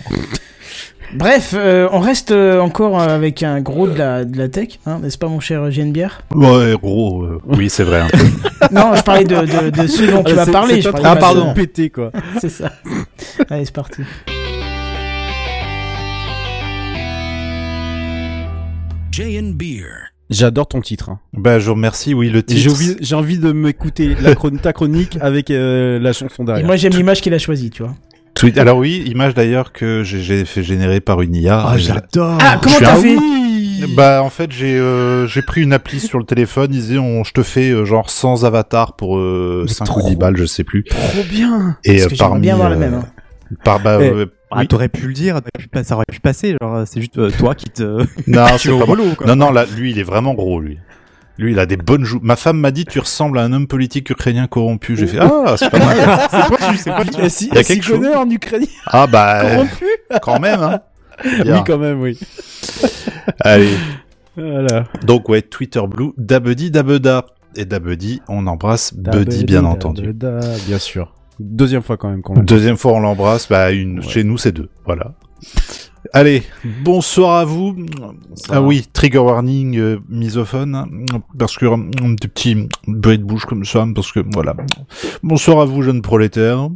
Bref, 1.15 1.53
euh, 1.55 1.87
on 1.91 1.99
reste 1.99 2.31
euh, 2.31 2.59
encore 2.59 2.99
avec 2.99 3.43
un 3.43 3.61
gros 3.61 3.87
de 3.87 3.95
la, 3.95 4.25
de 4.25 4.35
la 4.35 4.49
tech, 4.49 4.79
hein, 4.87 4.97
n'est-ce 4.99 5.17
pas 5.19 5.27
mon 5.27 5.39
cher 5.39 5.61
Bière 5.69 6.21
Ouais, 6.33 6.75
gros, 6.81 7.23
euh, 7.23 7.39
oui, 7.45 7.69
c'est 7.69 7.83
vrai. 7.83 7.99
un 8.01 8.07
peu. 8.07 8.17
Non, 8.71 8.95
je 8.95 9.03
parlais 9.03 9.23
de, 9.23 9.35
de, 9.35 9.69
de 9.69 9.87
ceux 9.87 10.07
dont 10.11 10.23
tu 10.23 10.31
Ah, 10.31 10.45
vas 10.45 10.51
parler. 10.51 10.81
je 10.81 10.89
de- 10.89 10.99
mal 11.45 11.53
pété 11.53 11.89
quoi. 11.91 12.11
C'est 12.41 12.49
ça. 12.49 12.71
Allez, 13.49 13.65
c'est 13.65 13.73
parti. 13.75 14.01
J&B 19.11 19.55
Beer. 19.57 20.12
J'adore 20.33 20.67
ton 20.67 20.81
titre. 20.81 21.09
hein. 21.09 21.19
Bah, 21.33 21.59
je 21.59 21.67
vous 21.67 21.73
remercie. 21.75 22.13
Oui, 22.13 22.29
le 22.29 22.39
J'ai 22.47 22.55
titre. 22.55 22.71
envie, 22.73 22.95
j'ai 22.99 23.15
envie 23.15 23.37
de 23.37 23.51
m'écouter 23.51 24.15
ta 24.61 24.73
chronique 24.73 25.17
avec 25.21 25.51
euh, 25.51 25.99
la 25.99 26.11
chanson 26.13 26.43
Et 26.43 26.45
derrière. 26.47 26.65
moi, 26.65 26.75
j'aime 26.75 26.93
l'image 26.93 27.21
qu'il 27.21 27.33
a 27.33 27.37
choisie, 27.39 27.69
tu 27.69 27.83
vois. 27.83 27.93
Tweet- 28.35 28.57
Alors 28.59 28.77
oui, 28.77 29.03
image 29.05 29.35
d'ailleurs 29.35 29.71
que 29.73 30.03
j'ai- 30.03 30.43
fait 30.45 30.63
générer 30.63 30.99
par 31.01 31.21
une 31.21 31.35
IA. 31.35 31.65
Oh, 31.67 31.77
je- 31.77 31.83
j'adore. 31.83 32.37
Ah, 32.41 32.57
comment 32.61 32.71
Je 32.71 32.75
suis 32.77 32.85
t'as 32.85 32.95
fait 32.95 33.15
Bah 33.95 34.23
en 34.23 34.29
fait 34.29 34.49
j'ai 34.51 34.77
euh, 34.79 35.27
j'ai 35.27 35.41
pris 35.41 35.61
une 35.61 35.73
appli 35.73 35.99
sur 35.99 36.17
le 36.17 36.23
téléphone, 36.25 36.69
ils 36.71 36.79
disaient 36.79 36.97
on, 36.99 37.23
je 37.25 37.33
te 37.33 37.43
fais 37.43 37.69
euh, 37.69 37.83
genre 37.85 38.09
sans 38.09 38.45
avatar 38.45 38.95
pour 38.95 39.17
euh, 39.17 39.65
Mais 39.67 39.73
5 39.73 39.83
trop 39.85 39.99
ou 40.05 40.09
10 40.09 40.15
balles, 40.15 40.37
je 40.37 40.45
sais 40.45 40.63
plus. 40.63 40.83
Trop 40.85 41.23
bien. 41.29 41.75
Et 41.83 41.97
Parce 41.97 42.05
euh, 42.05 42.09
que 42.09 42.15
parmi 42.17 42.41
bien 42.41 42.55
voir 42.55 42.69
la 42.69 42.77
même. 42.77 42.93
hein. 42.95 43.03
par 43.65 43.79
bah 43.81 43.99
Eh, 44.01 44.25
euh, 44.53 44.57
Ah, 44.57 44.61
oui. 44.61 44.67
T'aurais 44.67 44.89
pu 44.89 45.07
le 45.07 45.13
dire, 45.13 45.39
pu 45.57 45.67
pas- 45.67 45.83
ça 45.83 45.95
aurait 45.95 46.05
pu 46.11 46.19
passer. 46.19 46.55
Genre, 46.61 46.83
c'est 46.87 46.99
juste 47.01 47.17
euh, 47.17 47.31
toi 47.37 47.55
qui 47.55 47.69
te. 47.69 47.83
Non, 48.27 48.45
c'est 48.57 48.69
pas 48.77 48.85
quoi. 48.85 49.27
Non 49.27 49.35
non 49.35 49.51
là 49.51 49.65
lui 49.77 49.91
il 49.91 49.99
est 49.99 50.03
vraiment 50.03 50.33
gros 50.33 50.59
lui. 50.59 50.79
Lui 51.37 51.51
il 51.53 51.59
a 51.59 51.65
des 51.65 51.77
bonnes 51.77 52.03
joues. 52.05 52.19
Ma 52.21 52.35
femme 52.35 52.59
m'a 52.59 52.71
dit 52.71 52.85
tu 52.85 52.99
ressembles 52.99 53.39
à 53.39 53.43
un 53.43 53.51
homme 53.53 53.67
politique 53.67 54.09
ukrainien 54.09 54.47
corrompu. 54.47 54.95
J'ai 54.95 55.07
fait 55.07 55.17
ah 55.19 55.55
c'est 55.57 55.69
pas 55.69 55.79
mal. 55.79 55.97
Et 57.23 57.29
si, 57.29 57.47
Il 57.47 57.55
y 57.55 57.57
a 57.57 57.63
quelque 57.63 57.83
chose. 57.83 58.05
en 58.15 58.29
Ukraine 58.29 58.65
Ah 58.85 59.07
bah 59.07 59.41
corrompu 59.41 59.85
quand 60.21 60.39
même 60.39 60.61
hein. 60.61 60.79
Oui, 61.25 61.59
quand 61.65 61.77
même, 61.77 62.01
oui. 62.01 62.19
Allez. 63.39 63.69
Voilà. 64.35 64.85
Donc 65.03 65.29
ouais 65.29 65.41
Twitter 65.41 65.81
Blue 65.87 66.11
Dabedi 66.17 66.71
Dabeda 66.71 67.25
et 67.55 67.65
Dabedi 67.65 68.21
on 68.27 68.47
embrasse 68.47 68.93
Buddy 68.95 69.45
bien 69.45 69.63
entendu. 69.65 70.13
Bien 70.13 70.79
sûr. 70.79 71.13
Deuxième 71.39 71.81
fois 71.81 71.97
quand 71.97 72.09
même 72.09 72.21
qu'on. 72.21 72.33
Deuxième 72.35 72.77
fois, 72.77 72.93
on 72.93 72.99
l'embrasse. 72.99 73.47
Bah, 73.49 73.71
une, 73.71 73.99
Ouais. 73.99 74.07
chez 74.07 74.23
nous, 74.23 74.37
c'est 74.37 74.51
deux. 74.51 74.69
Voilà. 74.85 75.13
Allez, 76.11 76.43
bonsoir 76.83 77.37
à 77.37 77.45
vous. 77.45 77.75
Ah 78.49 78.61
oui, 78.61 78.85
trigger 78.91 79.19
warning 79.19 79.77
euh, 79.79 79.99
misophone, 80.09 81.05
parce 81.39 81.57
que 81.57 81.65
un 81.65 82.15
petit 82.15 82.27
petit 82.27 82.67
bruit 82.87 83.17
de 83.17 83.23
bouche 83.23 83.45
comme 83.45 83.63
ça, 83.63 83.87
parce 83.95 84.11
que 84.11 84.19
voilà. 84.33 84.53
Bonsoir 85.23 85.61
à 85.61 85.65
vous, 85.65 85.81
jeunes 85.81 86.01
prolétaires. 86.01 86.69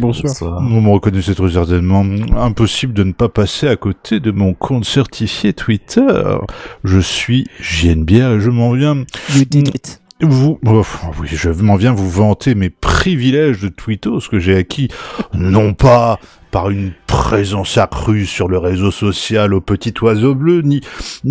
Bonsoir. 0.00 0.62
Vous 0.62 0.80
me 0.80 0.90
reconnaissez 0.90 1.34
très 1.34 1.50
certainement. 1.52 2.04
Impossible 2.36 2.92
de 2.92 3.04
ne 3.04 3.12
pas 3.12 3.28
passer 3.30 3.68
à 3.68 3.76
côté 3.76 4.20
de 4.20 4.30
mon 4.30 4.52
compte 4.52 4.84
certifié 4.84 5.54
Twitter. 5.54 6.06
Je 6.84 6.98
suis 6.98 7.46
JNBR 7.60 8.34
et 8.34 8.40
je 8.40 8.50
m'en 8.50 8.70
viens 8.72 8.96
You 9.34 9.44
did 9.48 9.68
it. 9.74 10.00
Vous, 10.20 10.60
oui, 10.62 11.28
je 11.28 11.50
m'en 11.50 11.76
viens 11.76 11.92
vous 11.92 12.08
vanter 12.08 12.54
mes 12.54 12.70
privilèges 12.70 13.60
de 13.60 13.68
Twittos 13.68 14.20
que 14.30 14.38
j'ai 14.38 14.56
acquis, 14.56 14.88
non 15.32 15.74
pas 15.74 16.18
par 16.52 16.70
une 16.70 16.92
présence 17.08 17.78
accrue 17.78 18.26
sur 18.26 18.46
le 18.46 18.58
réseau 18.58 18.92
social 18.92 19.52
au 19.54 19.60
petit 19.60 19.92
oiseau 20.02 20.36
bleu, 20.36 20.60
ni, 20.60 20.82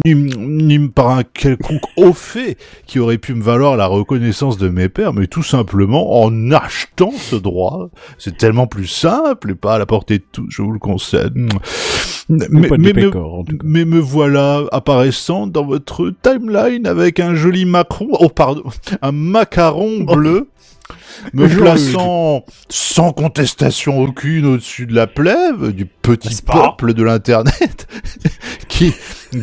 ni, 0.05 0.15
ni 0.15 0.89
par 0.89 1.11
un 1.11 1.23
quelconque 1.23 1.85
haut 1.97 2.11
fait 2.11 2.57
qui 2.85 2.99
aurait 2.99 3.17
pu 3.17 3.33
me 3.33 3.41
valoir 3.41 3.77
la 3.77 3.85
reconnaissance 3.85 4.57
de 4.57 4.67
mes 4.67 4.89
pairs, 4.89 5.13
mais 5.13 5.27
tout 5.27 5.41
simplement 5.41 6.21
en 6.21 6.51
achetant 6.51 7.11
ce 7.11 7.37
droit. 7.37 7.89
C'est 8.17 8.37
tellement 8.37 8.67
plus 8.67 8.87
simple 8.87 9.51
et 9.51 9.55
pas 9.55 9.75
à 9.75 9.79
la 9.79 9.85
portée 9.85 10.17
de 10.17 10.25
tous, 10.29 10.47
je 10.49 10.61
vous 10.61 10.73
le 10.73 10.79
concède. 10.79 11.33
Mais, 12.29 12.93
pécor, 12.93 13.43
mais 13.63 13.83
me 13.85 13.99
voilà 13.99 14.63
apparaissant 14.71 15.45
dans 15.45 15.65
votre 15.65 16.13
timeline 16.21 16.87
avec 16.87 17.19
un 17.19 17.35
joli 17.35 17.65
macron, 17.65 18.07
oh 18.11 18.29
pardon, 18.29 18.63
un 19.01 19.11
macaron 19.11 20.03
bleu 20.03 20.47
me 21.33 21.47
plaçant 21.47 22.45
sans 22.69 23.11
contestation 23.13 23.99
aucune 23.99 24.45
au-dessus 24.45 24.85
de 24.85 24.93
la 24.95 25.07
plèbe 25.07 25.67
du 25.71 25.85
petit 25.85 26.41
peuple 26.41 26.93
de 26.93 27.03
l'internet 27.03 27.87
qui 28.67 28.93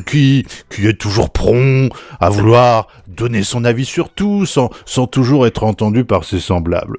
qui 0.07 0.45
qui 0.71 0.87
est 0.87 0.99
toujours 1.01 1.31
prompt 1.31 1.91
à 2.21 2.31
vouloir 2.31 2.89
donner 3.09 3.43
son 3.43 3.65
avis 3.65 3.85
sur 3.85 4.11
tout 4.11 4.47
sans 4.47 4.71
sans 4.85 5.07
toujours 5.07 5.47
être 5.47 5.65
entendu 5.65 6.05
par 6.05 6.25
ses 6.25 6.41
semblables. 6.41 6.99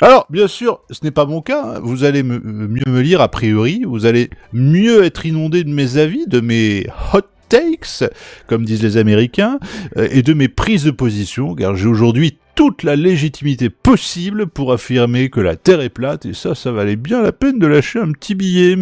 Alors, 0.00 0.26
bien 0.28 0.48
sûr, 0.48 0.80
ce 0.90 0.98
n'est 1.04 1.12
pas 1.12 1.24
mon 1.24 1.40
cas. 1.40 1.62
hein. 1.76 1.80
Vous 1.82 2.02
allez 2.04 2.22
me- 2.24 2.40
mieux 2.40 2.82
me 2.86 3.00
lire 3.00 3.20
a 3.20 3.28
priori. 3.28 3.84
Vous 3.86 4.06
allez 4.06 4.28
mieux 4.52 5.04
être 5.04 5.24
inondé 5.24 5.62
de 5.62 5.70
mes 5.70 5.98
avis, 5.98 6.26
de 6.26 6.40
mes 6.40 6.86
hot 7.12 7.20
takes, 7.48 8.02
comme 8.48 8.64
disent 8.64 8.82
les 8.82 8.96
Américains, 8.96 9.60
euh, 9.96 10.08
et 10.10 10.22
de 10.22 10.34
mes 10.34 10.48
prises 10.48 10.82
de 10.84 10.90
position, 10.90 11.54
car 11.54 11.76
j'ai 11.76 11.86
aujourd'hui 11.86 12.38
toute 12.54 12.82
la 12.82 12.96
légitimité 12.96 13.70
possible 13.70 14.46
pour 14.46 14.72
affirmer 14.72 15.28
que 15.30 15.40
la 15.40 15.56
Terre 15.56 15.80
est 15.80 15.88
plate, 15.88 16.26
et 16.26 16.34
ça, 16.34 16.54
ça 16.54 16.72
valait 16.72 16.96
bien 16.96 17.22
la 17.22 17.32
peine 17.32 17.58
de 17.58 17.66
lâcher 17.66 17.98
un 17.98 18.12
petit 18.12 18.34
billet. 18.34 18.76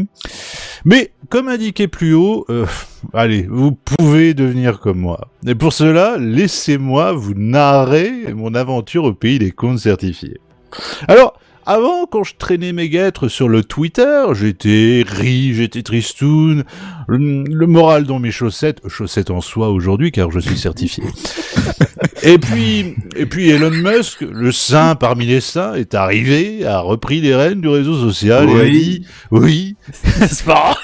Mais, 0.85 1.13
comme 1.29 1.49
indiqué 1.49 1.89
plus 1.89 2.15
haut, 2.15 2.45
euh, 2.51 2.67
allez, 3.15 3.47
vous 3.49 3.73
pouvez 3.73 4.35
devenir 4.35 4.81
comme 4.81 4.99
moi. 4.99 5.29
Et 5.47 5.55
pour 5.55 5.73
cela, 5.73 6.17
laissez-moi 6.19 7.13
vous 7.13 7.35
narrer 7.35 8.35
mon 8.35 8.55
aventure 8.55 9.05
au 9.05 9.15
pays 9.15 9.39
des 9.39 9.51
comptes 9.51 9.79
certifiés. 9.79 10.41
Alors, 11.09 11.39
avant, 11.67 12.07
quand 12.07 12.25
je 12.25 12.35
traînais 12.37 12.73
mes 12.73 12.89
guêtres 12.89 13.29
sur 13.29 13.49
le 13.49 13.63
Twitter, 13.63 14.25
j'étais 14.33 15.05
ri, 15.07 15.55
j'étais 15.55 15.83
tristoun, 15.83 16.65
le, 17.09 17.45
le 17.45 17.67
moral 17.67 18.05
dans 18.05 18.19
mes 18.19 18.31
chaussettes, 18.31 18.81
chaussettes 18.89 19.31
en 19.31 19.41
soie 19.41 19.71
aujourd'hui 19.71 20.11
car 20.13 20.31
je 20.31 20.41
suis 20.41 20.59
certifié. 20.59 21.05
et 22.23 22.39
puis, 22.39 22.95
et 23.17 23.27
puis 23.27 23.51
Elon 23.51 23.71
Musk, 23.71 24.23
le 24.23 24.51
saint 24.53 24.95
parmi 24.95 25.27
les 25.27 25.41
saints, 25.41 25.75
est 25.75 25.95
arrivé, 25.95 26.65
a 26.67 26.81
repris 26.81 27.21
les 27.21 27.35
rênes 27.35 27.61
du 27.61 27.69
réseau 27.69 27.95
social 27.97 28.49
et 28.49 28.53
a 28.53 28.63
Oui. 28.65 28.71
dit, 28.73 29.07
oui, 29.31 29.77
n'est-ce 30.21 30.43
pas 30.45 30.77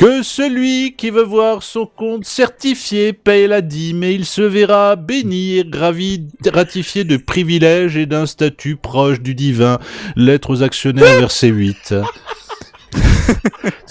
que 0.00 0.22
celui 0.22 0.96
qui 0.96 1.10
veut 1.10 1.22
voir 1.22 1.62
son 1.62 1.84
compte 1.84 2.24
certifié 2.24 3.12
paye 3.12 3.46
la 3.46 3.60
dîme 3.60 4.02
et 4.02 4.12
il 4.12 4.24
se 4.24 4.40
verra 4.40 4.96
béni 4.96 5.58
et 5.58 5.64
gravi, 5.64 6.26
ratifié 6.50 7.04
de 7.04 7.18
privilèges 7.18 7.98
et 7.98 8.06
d'un 8.06 8.24
statut 8.24 8.76
proche 8.76 9.20
du 9.20 9.34
divin. 9.34 9.78
Lettres 10.16 10.54
aux 10.54 10.62
actionnaires, 10.62 11.04
verset 11.20 11.48
8. 11.48 11.96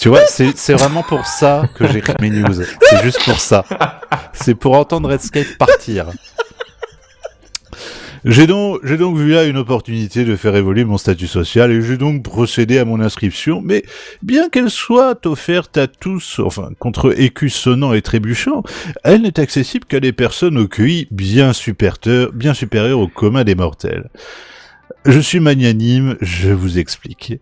tu 0.01 0.09
vois, 0.09 0.25
c'est 0.25 0.57
c'est 0.57 0.73
vraiment 0.73 1.03
pour 1.03 1.27
ça 1.27 1.69
que 1.75 1.87
j'écris 1.87 2.15
mes 2.19 2.31
news. 2.31 2.63
C'est 2.81 3.03
juste 3.03 3.23
pour 3.23 3.39
ça. 3.39 3.63
C'est 4.33 4.55
pour 4.55 4.75
entendre 4.75 5.09
Redscape 5.09 5.59
partir. 5.59 6.07
J'ai 8.25 8.47
donc, 8.47 8.83
vu 8.83 9.31
là 9.31 9.45
une 9.45 9.57
opportunité 9.57 10.25
de 10.25 10.35
faire 10.35 10.55
évoluer 10.55 10.83
mon 10.83 10.97
statut 10.97 11.27
social 11.27 11.71
et 11.71 11.81
j'ai 11.81 11.97
donc 11.97 12.23
procédé 12.23 12.77
à 12.77 12.85
mon 12.85 12.99
inscription, 12.99 13.61
mais 13.63 13.83
bien 14.21 14.49
qu'elle 14.49 14.69
soit 14.69 15.25
offerte 15.25 15.77
à 15.77 15.87
tous, 15.87 16.39
enfin, 16.39 16.69
contre 16.79 17.19
écus 17.19 17.53
sonnants 17.53 17.93
et 17.93 18.01
trébuchants, 18.01 18.63
elle 19.03 19.21
n'est 19.21 19.39
accessible 19.39 19.85
qu'à 19.85 19.99
des 19.99 20.11
personnes 20.11 20.57
au 20.57 20.67
QI 20.67 21.07
bien 21.11 21.53
supérieur, 21.53 22.31
bien 22.33 22.53
supérieur 22.53 22.99
au 22.99 23.07
commun 23.07 23.43
des 23.43 23.55
mortels. 23.55 24.09
Je 25.05 25.19
suis 25.21 25.39
magnanime, 25.39 26.17
je 26.21 26.49
vous 26.49 26.77
explique. 26.77 27.33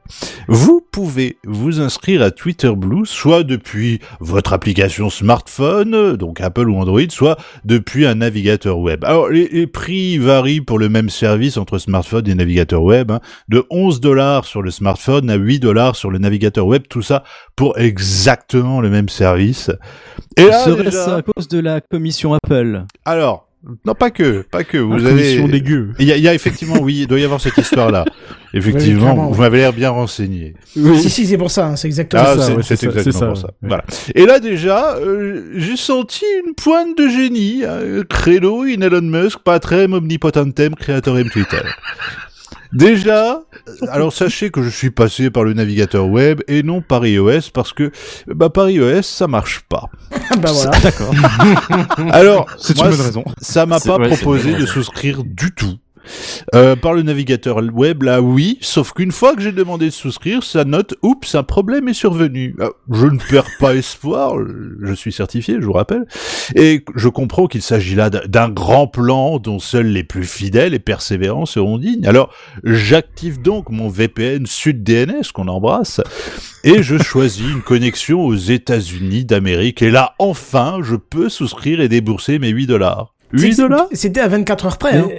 Vous 0.47 0.79
pouvez 0.91 1.37
vous 1.43 1.81
inscrire 1.81 2.21
à 2.21 2.29
Twitter 2.29 2.71
Blue, 2.75 3.05
soit 3.05 3.43
depuis 3.43 3.99
votre 4.19 4.53
application 4.53 5.09
smartphone, 5.09 6.15
donc 6.17 6.39
Apple 6.39 6.69
ou 6.69 6.77
Android, 6.77 7.01
soit 7.09 7.35
depuis 7.65 8.05
un 8.05 8.15
navigateur 8.15 8.77
web. 8.77 9.03
Alors, 9.03 9.29
les, 9.29 9.47
les 9.49 9.65
prix 9.65 10.19
varient 10.19 10.61
pour 10.61 10.77
le 10.77 10.87
même 10.87 11.09
service 11.09 11.57
entre 11.57 11.79
smartphone 11.79 12.27
et 12.29 12.35
navigateur 12.35 12.83
web, 12.83 13.11
hein, 13.11 13.21
de 13.49 13.65
11 13.71 14.01
dollars 14.01 14.45
sur 14.45 14.61
le 14.61 14.69
smartphone 14.69 15.29
à 15.31 15.35
8 15.35 15.59
dollars 15.59 15.95
sur 15.95 16.11
le 16.11 16.19
navigateur 16.19 16.67
web, 16.67 16.83
tout 16.87 17.01
ça 17.01 17.23
pour 17.55 17.77
exactement 17.79 18.81
le 18.81 18.89
même 18.91 19.09
service. 19.09 19.71
Et 20.37 20.45
là, 20.45 20.63
Serait-ce 20.63 20.83
déjà- 20.83 21.15
à 21.17 21.21
cause 21.23 21.47
de 21.47 21.59
la 21.59 21.81
commission 21.81 22.35
Apple 22.35 22.83
alors, 23.03 23.46
non 23.85 23.95
pas 23.95 24.11
que, 24.11 24.43
pas 24.49 24.63
que. 24.63 24.77
Vous 24.77 25.05
avez. 25.05 25.61
gueux. 25.61 25.91
Il 25.99 26.05
y, 26.07 26.11
a, 26.11 26.17
il 26.17 26.23
y 26.23 26.27
a 26.27 26.33
effectivement, 26.33 26.79
oui, 26.79 26.99
il 27.01 27.07
doit 27.07 27.19
y 27.19 27.23
avoir 27.25 27.41
cette 27.41 27.57
histoire-là. 27.57 28.05
Oui, 28.53 28.59
Effectivement, 28.59 29.13
vous 29.13 29.33
oui. 29.33 29.39
m'avez 29.41 29.57
l'air 29.57 29.73
bien 29.73 29.89
renseigné. 29.89 30.53
Si, 30.73 31.09
si, 31.09 31.27
c'est 31.27 31.37
pour 31.37 31.51
ça, 31.51 31.67
hein, 31.67 31.75
c'est 31.75 31.87
exactement 31.89 32.23
Ah, 32.25 32.35
ça. 32.37 32.41
c'est 32.43 32.53
ouais, 32.53 32.59
exactement 32.59 33.11
ça, 33.11 33.25
pour 33.27 33.37
ça. 33.37 33.47
ouais. 33.47 33.67
Voilà. 33.67 33.83
Et 34.15 34.25
là 34.25 34.39
déjà, 34.39 34.95
euh, 34.95 35.51
j'ai 35.57 35.75
senti 35.75 36.23
une 36.45 36.53
pointe 36.55 36.97
de 36.97 37.09
génie. 37.09 37.65
hein, 37.65 38.03
credo 38.09 38.63
in 38.63 38.79
Elon 38.81 39.01
Musk, 39.01 39.39
patrem 39.39 39.91
omnipotentem 39.93 40.73
creatorem 40.75 41.29
Twitter. 41.29 41.61
Déjà, 42.73 43.41
alors 43.89 44.13
sachez 44.13 44.49
que 44.49 44.61
je 44.61 44.69
suis 44.69 44.91
passé 44.91 45.29
par 45.29 45.43
le 45.43 45.53
navigateur 45.53 46.07
web 46.07 46.41
et 46.47 46.63
non 46.63 46.81
par 46.81 47.05
iOS 47.05 47.51
parce 47.53 47.73
que 47.73 47.91
bah 48.27 48.49
par 48.49 48.69
iOS 48.69 49.03
ça 49.03 49.27
marche 49.27 49.61
pas. 49.69 49.89
bah 50.41 50.51
voilà. 50.51 50.71
D'accord. 50.79 51.13
Alors, 52.11 52.47
C'est 52.57 52.75
moi, 52.77 52.85
une 52.87 52.91
bonne 52.91 53.05
raison. 53.05 53.23
Ça 53.41 53.65
m'a 53.65 53.79
pas 53.79 53.97
ouais, 53.97 54.09
proposé 54.09 54.53
de 54.53 54.65
souscrire 54.65 55.23
du 55.23 55.51
tout. 55.53 55.77
Euh, 56.55 56.75
par 56.75 56.93
le 56.93 57.01
navigateur 57.01 57.57
web, 57.73 58.03
là, 58.03 58.21
oui, 58.21 58.57
sauf 58.61 58.93
qu'une 58.93 59.11
fois 59.11 59.35
que 59.35 59.41
j'ai 59.41 59.51
demandé 59.51 59.85
de 59.87 59.91
souscrire, 59.91 60.43
ça 60.43 60.63
note, 60.65 60.95
oups, 61.01 61.35
un 61.35 61.43
problème 61.43 61.87
est 61.87 61.93
survenu. 61.93 62.55
Euh, 62.59 62.69
je 62.91 63.05
ne 63.07 63.17
perds 63.17 63.47
pas 63.59 63.75
espoir, 63.75 64.35
je 64.81 64.93
suis 64.93 65.11
certifié, 65.11 65.57
je 65.59 65.65
vous 65.65 65.73
rappelle, 65.73 66.05
et 66.55 66.83
je 66.95 67.09
comprends 67.09 67.47
qu'il 67.47 67.61
s'agit 67.61 67.95
là 67.95 68.09
d'un- 68.09 68.49
grand 68.49 68.87
plan 68.87 69.39
dont 69.39 69.59
seuls 69.59 69.87
les 69.87 70.03
plus 70.03 70.23
fidèles 70.23 70.73
et 70.73 70.79
persévérants 70.79 71.45
seront 71.45 71.77
dignes. 71.77 72.05
Alors, 72.07 72.33
j'active 72.63 73.41
donc 73.41 73.69
mon 73.69 73.89
VPN 73.89 74.45
Sud 74.45 74.83
DNS 74.83 75.31
qu'on 75.33 75.47
embrasse, 75.47 76.01
et 76.63 76.81
je 76.83 76.97
choisis 76.97 77.43
une 77.45 77.61
connexion 77.61 78.21
aux 78.25 78.35
États-Unis 78.35 79.25
d'Amérique, 79.25 79.81
et 79.81 79.91
là, 79.91 80.15
enfin, 80.19 80.79
je 80.81 80.95
peux 80.95 81.29
souscrire 81.29 81.81
et 81.81 81.89
débourser 81.89 82.39
mes 82.39 82.49
8 82.49 82.67
dollars. 82.67 83.13
8 83.33 83.53
C'est- 83.53 83.61
dollars? 83.61 83.87
C'était 83.91 84.21
à 84.21 84.27
24 84.29 84.65
heures 84.65 84.77
près. 84.77 84.97
Hein. 84.97 85.09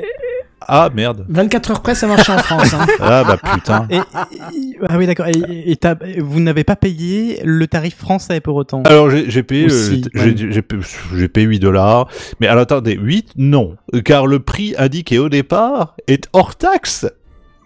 Ah, 0.60 0.90
merde. 0.94 1.24
24 1.28 1.70
heures 1.70 1.82
près, 1.82 1.94
ça 1.94 2.06
marche 2.06 2.28
en 2.28 2.38
France. 2.38 2.74
Hein. 2.74 2.86
Ah, 3.00 3.24
bah 3.24 3.36
putain. 3.54 3.86
Et, 3.90 3.96
et- 3.96 4.78
ah 4.88 4.98
oui, 4.98 5.06
d'accord. 5.06 5.26
Et, 5.28 5.78
vous 6.20 6.40
n'avez 6.40 6.64
pas 6.64 6.76
payé 6.76 7.40
le 7.44 7.66
tarif 7.66 7.96
français 7.96 8.40
pour 8.40 8.56
autant? 8.56 8.82
Alors 8.84 9.08
j'ai 9.10 9.42
payé, 9.42 9.66
euh, 9.70 9.90
ouais. 10.14 10.34
j'ai 10.36 10.62
payé- 10.62 10.82
j'ai 11.16 11.28
payé 11.28 11.46
8 11.46 11.58
dollars, 11.60 12.08
mais 12.40 12.46
alors 12.48 12.62
attendez, 12.62 12.94
8 13.00 13.32
non, 13.36 13.76
car 14.04 14.26
le 14.26 14.40
prix 14.40 14.74
indiqué 14.78 15.18
au 15.18 15.28
départ 15.28 15.94
est 16.06 16.28
hors 16.32 16.56
taxe. 16.56 17.06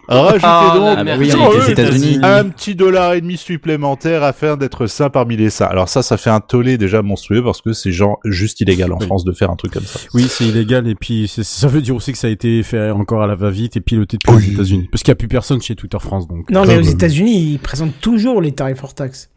Rajoutez 0.07 0.39
Ah, 0.43 0.95
donc 0.95 1.05
merde. 1.05 1.19
oui, 1.21 1.31
États-Unis. 1.71 2.19
un 2.23 2.45
petit 2.49 2.75
dollar 2.75 3.13
et 3.13 3.21
demi 3.21 3.37
supplémentaire 3.37 4.21
afin 4.23 4.57
d'être 4.57 4.85
sain 4.87 5.09
parmi 5.09 5.37
les 5.37 5.49
saints. 5.49 5.65
Alors 5.67 5.87
ça, 5.87 6.03
ça 6.03 6.17
fait 6.17 6.29
un 6.29 6.41
tollé 6.41 6.77
déjà 6.77 7.01
monstrueux 7.01 7.43
parce 7.43 7.61
que 7.61 7.71
c'est 7.73 7.91
genre 7.93 8.19
juste 8.25 8.59
illégal 8.61 8.91
en 8.91 8.97
Oui. 8.99 9.05
France 9.05 9.23
de 9.23 9.31
faire 9.31 9.49
un 9.49 9.55
truc 9.55 9.71
comme 9.73 9.83
ça. 9.85 9.99
Oui, 10.13 10.25
c'est 10.29 10.43
illégal 10.45 10.87
et 10.87 10.95
puis 10.95 11.27
ça 11.29 11.67
veut 11.67 11.81
dire 11.81 11.95
aussi 11.95 12.11
que 12.11 12.17
ça 12.17 12.27
a 12.27 12.31
été 12.31 12.63
fait 12.63 12.91
encore 12.91 13.23
à 13.23 13.27
la 13.27 13.35
va-vite 13.35 13.77
et 13.77 13.81
piloté 13.81 14.17
depuis 14.17 14.35
Oui. 14.35 14.45
les 14.47 14.53
États-Unis. 14.53 14.89
Parce 14.91 15.03
qu'il 15.03 15.11
n'y 15.11 15.13
a 15.13 15.19
plus 15.19 15.27
personne 15.29 15.61
chez 15.61 15.75
Twitter 15.75 15.97
France 15.99 16.27
donc. 16.27 16.49
Non, 16.51 16.65
mais 16.65 16.75
Euh, 16.75 16.79
aux 16.79 16.83
États-Unis, 16.83 17.51
ils 17.53 17.59
présentent 17.59 17.99
toujours 18.01 18.41
les 18.41 18.51
tarifs 18.51 18.83
hors 18.83 18.93
taxe. 18.93 19.29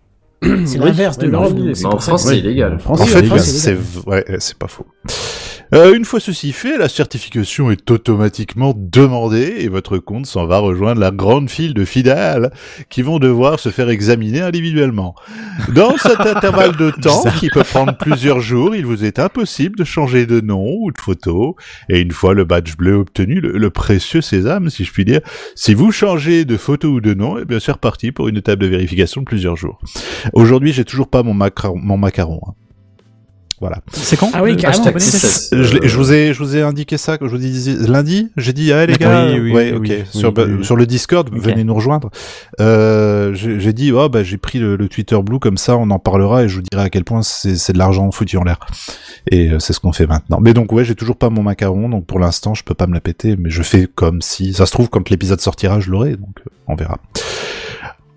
C'est 0.43 0.49
Oui, 0.51 0.85
l'inverse 0.87 1.17
de 1.19 1.27
oui, 1.27 1.33
l'Europe. 1.33 1.57
en 1.85 1.99
France, 1.99 2.25
c'est 2.25 2.39
illégal. 2.39 2.75
En 2.75 2.79
France, 2.79 3.01
En 3.01 3.07
c'est 3.07 3.23
fait, 3.25 3.39
c'est 3.39 3.79
ouais, 4.07 4.25
c'est 4.39 4.59
pas 4.59 4.67
faux. 4.69 4.87
Euh, 5.75 5.95
une 5.95 6.05
fois 6.05 6.21
ceci 6.21 6.53
fait, 6.53 6.79
la 6.79 6.89
certification 6.89 7.71
est 7.71 7.91
automatiquement 7.91 8.73
demandée 8.77 9.57
et 9.59 9.69
votre 9.69 9.99
compte 9.99 10.27
s'en 10.27 10.47
va 10.47 10.59
rejoindre 10.59 11.01
la 11.01 11.11
grande 11.11 11.51
file 11.51 11.75
de 11.75 11.85
fidèles 11.85 12.51
qui 12.89 13.03
vont 13.03 13.19
devoir 13.19 13.59
se 13.59 13.71
faire 13.71 13.89
examiner 13.89 14.41
individuellement. 14.41 15.15
Dans 15.75 15.97
cet 15.99 16.21
intervalle 16.21 16.77
de 16.77 16.91
temps, 16.91 17.25
qui 17.39 17.49
peut 17.49 17.65
prendre 17.65 17.97
plusieurs 17.97 18.41
jours, 18.41 18.77
il 18.77 18.87
vous 18.87 19.05
est 19.05 19.19
impossible 19.19 19.77
de 19.77 19.85
changer 19.85 20.27
de 20.27 20.41
nom 20.41 20.77
ou 20.81 20.93
de 20.93 21.01
photo. 21.01 21.57
Et 21.89 22.01
une 22.01 22.13
fois 22.13 22.35
le 22.35 22.45
badge 22.45 22.77
bleu 22.77 22.95
obtenu, 22.95 23.41
le, 23.41 23.53
le 23.53 23.71
précieux 23.71 24.21
sésame, 24.21 24.71
si 24.71 24.85
je 24.85 24.93
puis 24.93 25.05
dire, 25.05 25.21
si 25.55 25.75
vous 25.75 25.91
changez 25.91 26.45
de 26.45 26.57
photo 26.57 26.89
ou 26.89 27.01
de 27.01 27.15
nom, 27.15 27.39
eh 27.39 27.45
bien 27.45 27.59
c'est 27.59 27.73
reparti 27.73 28.13
pour 28.13 28.29
une 28.29 28.37
étape 28.37 28.61
de 28.61 28.67
vérification 28.67 29.23
de 29.23 29.27
plusieurs 29.27 29.57
jours. 29.57 29.81
Aujourd'hui, 30.33 30.73
j'ai 30.73 30.85
toujours 30.85 31.09
pas 31.09 31.23
mon 31.23 31.35
macaron. 31.35 31.77
Mon 31.77 31.97
macaron 31.97 32.41
hein. 32.47 32.53
Voilà. 33.61 33.79
C'est 33.93 34.19
quand 34.19 34.31
Ah 34.35 34.43
oui, 34.43 34.57
carrément. 34.57 34.85
je, 34.99 35.79
je 35.83 35.97
vous 35.97 36.13
ai, 36.13 36.35
je 36.35 36.39
vous 36.39 36.57
ai 36.57 36.63
indiqué 36.63 36.99
ça, 36.99 37.17
que 37.17 37.27
je 37.27 37.31
vous 37.31 37.39
disais 37.39 37.75
lundi. 37.89 38.29
J'ai 38.37 38.53
dit, 38.53 38.73
ah 38.73 38.85
les 38.85 38.95
gars, 38.97 39.29
Oui, 39.33 39.39
oui, 39.41 39.53
ouais, 39.53 39.73
oui, 39.73 39.77
ok. 39.77 39.83
oui, 40.15 40.21
sur, 40.21 40.29
oui, 40.29 40.35
bah, 40.35 40.45
oui. 40.47 40.65
sur 40.65 40.77
le 40.77 40.87
Discord, 40.87 41.29
venez 41.33 41.65
nous 41.65 41.75
rejoindre. 41.75 42.11
Euh, 42.61 43.33
j'ai 43.35 43.73
dit, 43.73 43.93
oh 43.93 44.09
bah 44.09 44.23
j'ai 44.23 44.37
pris 44.37 44.59
le, 44.59 44.77
le 44.77 44.89
Twitter 44.89 45.19
Blue 45.23 45.39
comme 45.39 45.57
ça, 45.57 45.77
on 45.77 45.91
en 45.91 45.99
parlera 45.99 46.45
et 46.45 46.49
je 46.49 46.57
vous 46.57 46.63
dirai 46.63 46.85
à 46.85 46.91
quel 46.91 47.05
point 47.05 47.23
c'est 47.23 47.57
c'est 47.57 47.73
de 47.73 47.79
l'argent 47.79 48.11
foutu 48.11 48.37
en 48.37 48.45
l'air. 48.45 48.59
Et 49.31 49.49
euh, 49.51 49.59
c'est 49.59 49.73
ce 49.73 49.81
qu'on 49.81 49.93
fait 49.93 50.07
maintenant. 50.07 50.39
Mais 50.41 50.53
donc 50.53 50.73
ouais, 50.73 50.85
j'ai 50.85 50.95
toujours 50.95 51.17
pas 51.17 51.31
mon 51.31 51.43
macaron, 51.43 51.89
donc 51.89 52.07
pour 52.07 52.19
l'instant 52.19 52.55
je 52.55 52.63
peux 52.63 52.75
pas 52.75 52.87
me 52.87 52.95
la 52.95 53.01
péter, 53.01 53.37
mais 53.39 53.51
je 53.51 53.63
fais 53.63 53.89
comme 53.95 54.21
si, 54.23 54.53
ça 54.53 54.67
se 54.67 54.73
trouve 54.73 54.89
quand 54.89 55.09
l'épisode 55.11 55.41
sortira, 55.41 55.81
je 55.81 55.91
l'aurai, 55.91 56.11
donc 56.17 56.37
euh, 56.41 56.51
on 56.69 56.75
verra. 56.75 56.99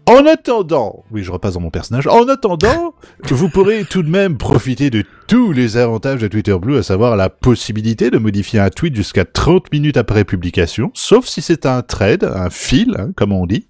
En 0.10 0.26
attendant, 0.26 1.04
oui, 1.12 1.24
je 1.24 1.32
repasse 1.32 1.54
dans 1.54 1.60
mon 1.60 1.70
personnage. 1.70 2.08
En 2.08 2.28
attendant, 2.28 2.96
vous 3.30 3.48
pourrez 3.48 3.86
tout 3.86 4.02
de 4.02 4.10
même 4.10 4.40
profiter 4.40 4.90
de 4.90 5.04
tous 5.28 5.52
les 5.52 5.78
avantages 5.78 6.20
de 6.20 6.28
Twitter 6.28 6.58
Blue, 6.60 6.78
à 6.78 6.82
savoir 6.82 7.16
la 7.16 7.30
possibilité 7.30 8.10
de 8.10 8.18
modifier 8.18 8.60
un 8.60 8.72
tweet 8.72 8.96
jusqu'à 8.96 9.24
30 9.24 9.72
minutes 9.72 9.98
après 9.98 10.24
publication, 10.24 10.90
sauf 10.96 11.28
si 11.28 11.44
c'est 11.44 11.68
un 11.68 11.84
thread, 11.84 12.24
un 12.24 12.50
fil, 12.50 12.96
hein, 12.98 13.12
comme 13.16 13.32
on 13.32 13.46
dit. 13.46 13.68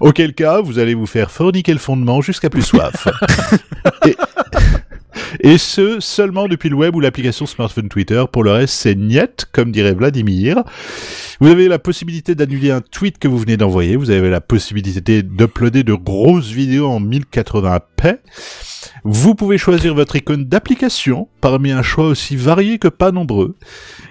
Auquel 0.00 0.34
cas, 0.34 0.60
vous 0.60 0.80
allez 0.80 0.94
vous 0.94 1.06
faire 1.06 1.30
forniquer 1.30 1.72
le 1.72 1.78
fondement 1.78 2.20
jusqu'à 2.20 2.50
plus 2.50 2.62
soif. 2.62 3.06
et, 4.06 4.16
et 5.40 5.58
ce, 5.58 6.00
seulement 6.00 6.48
depuis 6.48 6.68
le 6.68 6.76
web 6.76 6.94
ou 6.94 7.00
l'application 7.00 7.46
smartphone 7.46 7.88
Twitter. 7.88 8.24
Pour 8.30 8.44
le 8.44 8.52
reste, 8.52 8.74
c'est 8.74 8.94
niet, 8.94 9.46
comme 9.52 9.72
dirait 9.72 9.94
Vladimir. 9.94 10.62
Vous 11.40 11.48
avez 11.48 11.68
la 11.68 11.78
possibilité 11.78 12.34
d'annuler 12.34 12.70
un 12.70 12.80
tweet 12.80 13.18
que 13.18 13.28
vous 13.28 13.38
venez 13.38 13.56
d'envoyer. 13.56 13.96
Vous 13.96 14.10
avez 14.10 14.30
la 14.30 14.40
possibilité 14.40 15.22
d'uploader 15.22 15.82
de 15.82 15.94
grosses 15.94 16.50
vidéos 16.50 16.88
en 16.88 17.00
1080p. 17.00 18.18
Vous 19.04 19.34
pouvez 19.34 19.58
choisir 19.58 19.94
votre 19.94 20.16
icône 20.16 20.44
d'application 20.44 21.28
parmi 21.50 21.70
un 21.70 21.82
choix 21.82 22.08
aussi 22.08 22.34
varié 22.34 22.78
que 22.78 22.88
pas 22.88 23.12
nombreux. 23.12 23.54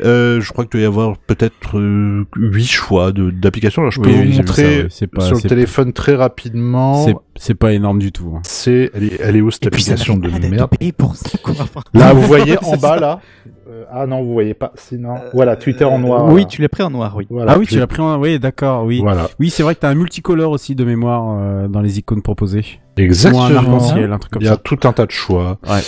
Euh, 0.01 0.39
je 0.39 0.51
crois 0.53 0.63
qu'il 0.65 0.71
doit 0.71 0.81
y 0.81 0.85
avoir 0.85 1.17
peut-être 1.17 1.77
euh, 1.77 2.25
huit 2.37 2.65
choix 2.65 3.11
de- 3.11 3.29
d'applications. 3.29 3.81
Alors 3.81 3.91
je 3.91 3.99
peux 3.99 4.09
Oui, 4.09 4.15
vous 4.15 4.21
oui, 4.31 4.37
montrer 4.37 4.87
ça, 4.89 5.05
pas- 5.07 5.25
sur 5.25 5.35
le 5.35 5.41
téléphone 5.41 5.91
très 5.91 6.15
rapidement. 6.15 7.05
C'est- 7.37 7.53
pas 7.55 7.73
énorme 7.73 7.99
du 7.99 8.11
tout. 8.13 8.33
hein. 8.37 8.41
C'est, 8.43 8.89
elle 8.93 9.03
est, 9.03 9.19
elle 9.21 9.35
est 9.35 9.41
où 9.41 9.51
cette 9.51 9.65
Et 9.65 9.69
puis, 9.69 9.81
ça 9.83 9.93
application 9.93 10.15
de 10.17 10.29
merde 10.49 10.69
payer 10.77 10.91
pour 10.93 11.15
ça, 11.17 11.37
quoi. 11.43 11.53
Là, 11.93 12.13
vous 12.13 12.21
voyez 12.27 12.57
en 12.63 12.77
bas 12.77 12.95
ça. 12.95 12.99
là. 12.99 13.19
Euh, 13.67 13.83
ah 13.91 14.05
non, 14.05 14.23
vous 14.23 14.31
voyez 14.31 14.53
pas. 14.53 14.71
Sinon, 14.75 15.15
voilà, 15.33 15.55
Twitter 15.55 15.85
en 15.85 15.97
noir. 15.97 16.25
Oui, 16.31 16.45
tu 16.45 16.61
l'as 16.61 16.69
pris 16.69 16.83
en 16.83 16.91
noir, 16.91 17.15
oui. 17.15 17.25
Voilà, 17.31 17.53
ah 17.53 17.57
oui, 17.57 17.65
tu 17.65 17.79
l'as 17.79 17.87
pris 17.87 18.01
en... 18.01 18.19
Oui, 18.19 18.37
d'accord, 18.37 18.83
oui. 18.85 18.99
Voilà. 18.99 19.27
Oui, 19.39 19.49
c'est 19.49 19.63
vrai 19.63 19.73
que 19.73 19.79
t'as 19.79 19.89
un 19.89 19.95
multicolore 19.95 20.51
aussi 20.51 20.75
de 20.75 20.83
mémoire 20.83 21.37
euh, 21.39 21.67
dans 21.67 21.81
les 21.81 21.97
icônes 21.97 22.21
proposées. 22.21 22.79
Exactement. 22.97 23.43
Ou 23.43 23.45
un 23.47 23.55
arc-en-ciel, 23.55 24.13
un 24.13 24.19
truc 24.19 24.33
comme 24.33 24.43
Il 24.43 24.45
y 24.45 24.49
a 24.49 24.51
ça. 24.51 24.57
tout 24.57 24.77
un 24.83 24.93
tas 24.93 25.07
de 25.07 25.11
choix. 25.11 25.57
Ouais. 25.67 25.79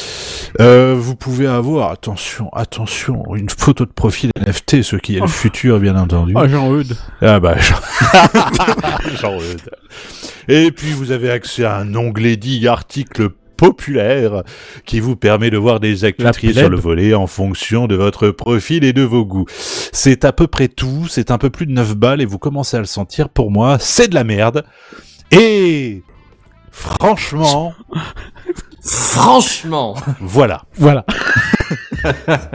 Euh, 0.59 0.95
vous 0.97 1.15
pouvez 1.15 1.45
avoir, 1.45 1.91
attention, 1.91 2.49
attention, 2.51 3.23
une 3.35 3.49
photo 3.49 3.85
de 3.85 3.91
profil 3.91 4.31
NFT, 4.39 4.81
ce 4.81 4.95
qui 4.95 5.17
est 5.17 5.19
le 5.19 5.27
futur, 5.27 5.79
bien 5.79 5.95
entendu. 5.95 6.33
Ah, 6.35 6.47
Jean-Eudes. 6.47 6.97
Ah 7.21 7.39
bah, 7.39 7.57
Jean... 7.59 7.75
Jean-Eudes. 9.21 9.69
Et 10.47 10.71
puis, 10.71 10.93
vous 10.93 11.11
avez 11.11 11.29
accès 11.29 11.63
à 11.63 11.77
un 11.77 11.93
onglet 11.93 12.37
dit 12.37 12.67
article 12.67 13.29
populaire 13.57 14.43
qui 14.85 14.99
vous 14.99 15.15
permet 15.15 15.49
de 15.49 15.57
voir 15.57 15.79
des 15.79 16.05
plèbe. 16.13 16.33
sur 16.53 16.69
le 16.69 16.77
volet 16.77 17.13
en 17.13 17.27
fonction 17.27 17.87
de 17.87 17.95
votre 17.95 18.29
profil 18.29 18.83
et 18.83 18.93
de 18.93 19.01
vos 19.01 19.25
goûts. 19.25 19.45
C'est 19.91 20.23
à 20.25 20.31
peu 20.31 20.47
près 20.47 20.67
tout, 20.67 21.07
c'est 21.09 21.31
un 21.31 21.37
peu 21.37 21.49
plus 21.49 21.65
de 21.65 21.71
9 21.71 21.95
balles 21.95 22.21
et 22.21 22.25
vous 22.25 22.37
commencez 22.39 22.77
à 22.77 22.79
le 22.79 22.85
sentir, 22.85 23.29
pour 23.29 23.51
moi, 23.51 23.77
c'est 23.79 24.07
de 24.07 24.15
la 24.15 24.23
merde. 24.23 24.63
Et 25.31 26.03
franchement, 26.71 27.73
Franchement. 28.81 29.95
voilà. 30.21 30.63
Voilà. 30.75 31.03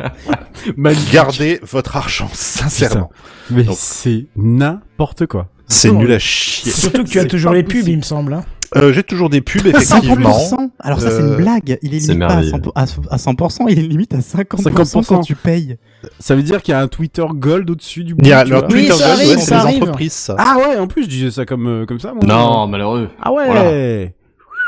Gardez 1.12 1.60
votre 1.62 1.96
argent, 1.96 2.28
sincèrement. 2.32 3.10
Mais 3.50 3.64
c'est 3.76 4.26
n'importe 4.36 5.26
quoi. 5.26 5.48
C'est 5.68 5.90
nul 5.90 6.12
à 6.12 6.18
chier. 6.18 6.70
Surtout 6.70 7.04
que 7.04 7.08
tu 7.08 7.18
as 7.18 7.24
toujours 7.26 7.52
les 7.52 7.62
pubs, 7.62 7.86
il 7.88 7.96
me 7.98 8.02
semble. 8.02 8.34
hein. 8.34 8.44
Euh, 8.76 8.92
J'ai 8.92 9.02
toujours 9.02 9.28
des 9.30 9.40
pubs, 9.40 9.66
effectivement. 9.66 10.30
100% 10.30 10.70
Alors 10.80 11.00
ça, 11.00 11.10
c'est 11.10 11.22
Euh, 11.22 11.30
une 11.30 11.36
blague. 11.36 11.78
Il 11.82 11.94
est 11.94 12.00
c'est 12.00 12.12
limite 12.12 12.28
pas 12.28 12.34
à 12.34 12.36
merveilleux. 12.42 12.52
100%, 12.52 12.72
à, 12.74 12.82
à 12.82 13.16
100%, 13.16 13.66
il 13.68 13.78
est 13.78 13.82
limite 13.82 14.14
à 14.14 14.18
50%, 14.18 14.62
50%. 14.62 15.06
quand 15.06 15.20
tu 15.20 15.34
payes. 15.34 15.76
Ça 16.18 16.34
veut 16.34 16.42
dire 16.42 16.62
qu'il 16.62 16.72
y 16.72 16.74
a 16.74 16.80
un 16.80 16.88
Twitter 16.88 17.24
Gold 17.34 17.68
au-dessus 17.70 18.04
du 18.04 18.14
Il 18.18 18.26
y 18.26 18.32
a 18.32 18.40
bout, 18.44 18.46
tu 18.46 18.50
leur. 18.52 18.62
Oui, 18.64 18.68
Twitter 18.70 18.92
ça 18.92 18.98
Gold, 19.08 19.10
arrive, 19.20 19.28
ouais, 19.30 19.38
ça 19.38 19.60
c'est 19.62 19.68
les 19.72 19.76
entreprises, 19.82 20.12
ça. 20.12 20.36
Ah 20.38 20.56
ouais, 20.58 20.78
en 20.78 20.86
plus, 20.86 21.04
je 21.04 21.08
disais 21.08 21.30
ça 21.30 21.44
comme, 21.46 21.66
euh, 21.66 21.86
comme 21.86 22.00
ça, 22.00 22.12
moi. 22.14 22.22
Non, 22.26 22.66
malheureux. 22.66 23.08
Ah 23.20 23.32
ouais. 23.32 23.46
Voilà. 23.46 24.08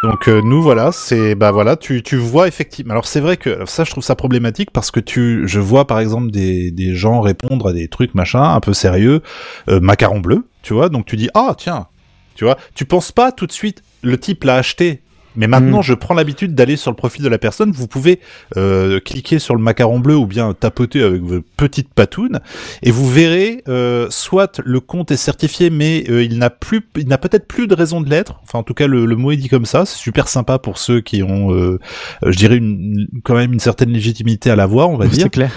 Donc 0.02 0.28
euh, 0.28 0.42
nous 0.44 0.60
voilà, 0.60 0.92
c'est 0.92 1.34
bah 1.34 1.50
voilà, 1.50 1.76
tu 1.76 2.02
tu 2.02 2.16
vois 2.16 2.46
effectivement. 2.46 2.92
Alors 2.92 3.06
c'est 3.06 3.20
vrai 3.20 3.38
que 3.38 3.48
alors 3.48 3.70
ça 3.70 3.84
je 3.84 3.90
trouve 3.90 4.04
ça 4.04 4.14
problématique 4.14 4.70
parce 4.70 4.90
que 4.90 5.00
tu 5.00 5.44
je 5.48 5.60
vois 5.60 5.86
par 5.86 5.98
exemple 5.98 6.30
des 6.30 6.70
des 6.70 6.94
gens 6.94 7.22
répondre 7.22 7.68
à 7.68 7.72
des 7.72 7.88
trucs 7.88 8.14
machin 8.14 8.42
un 8.54 8.60
peu 8.60 8.74
sérieux, 8.74 9.22
euh, 9.70 9.80
macaron 9.80 10.20
bleu, 10.20 10.46
tu 10.60 10.74
vois. 10.74 10.90
Donc 10.90 11.06
tu 11.06 11.16
dis 11.16 11.30
ah 11.32 11.54
tiens, 11.56 11.86
tu 12.34 12.44
vois, 12.44 12.58
tu 12.74 12.84
penses 12.84 13.12
pas 13.12 13.32
tout 13.32 13.46
de 13.46 13.52
suite 13.52 13.82
le 14.04 14.18
type 14.18 14.44
l'a 14.44 14.56
acheté. 14.56 15.03
Mais 15.36 15.46
maintenant, 15.46 15.82
je 15.82 15.94
prends 15.94 16.14
l'habitude 16.14 16.54
d'aller 16.54 16.76
sur 16.76 16.90
le 16.90 16.96
profil 16.96 17.24
de 17.24 17.28
la 17.28 17.38
personne. 17.38 17.72
Vous 17.72 17.88
pouvez 17.88 18.20
euh, 18.56 19.00
cliquer 19.00 19.38
sur 19.38 19.54
le 19.56 19.62
macaron 19.62 19.98
bleu 19.98 20.16
ou 20.16 20.26
bien 20.26 20.52
tapoter 20.54 21.02
avec 21.02 21.22
vos 21.22 21.40
petites 21.56 21.92
patounes 21.92 22.40
et 22.82 22.90
vous 22.90 23.08
verrez 23.08 23.62
euh, 23.68 24.06
soit 24.10 24.60
le 24.64 24.80
compte 24.80 25.10
est 25.10 25.16
certifié, 25.16 25.70
mais 25.70 26.04
euh, 26.08 26.22
il 26.22 26.38
n'a 26.38 26.50
plus, 26.50 26.88
il 26.96 27.08
n'a 27.08 27.18
peut-être 27.18 27.46
plus 27.46 27.66
de 27.66 27.74
raison 27.74 28.00
de 28.00 28.08
l'être. 28.08 28.40
Enfin, 28.44 28.60
en 28.60 28.62
tout 28.62 28.74
cas, 28.74 28.86
le, 28.86 29.06
le 29.06 29.16
mot 29.16 29.32
est 29.32 29.36
dit 29.36 29.48
comme 29.48 29.66
ça. 29.66 29.84
C'est 29.86 29.98
super 29.98 30.28
sympa 30.28 30.58
pour 30.58 30.78
ceux 30.78 31.00
qui 31.00 31.22
ont, 31.22 31.52
euh, 31.52 31.80
je 32.24 32.36
dirais, 32.36 32.56
une, 32.56 33.08
quand 33.24 33.34
même 33.34 33.52
une 33.52 33.60
certaine 33.60 33.90
légitimité 33.90 34.50
à 34.50 34.56
l'avoir, 34.56 34.90
on 34.90 34.96
va 34.96 35.06
dire. 35.06 35.24
C'est 35.24 35.30
clair. 35.30 35.50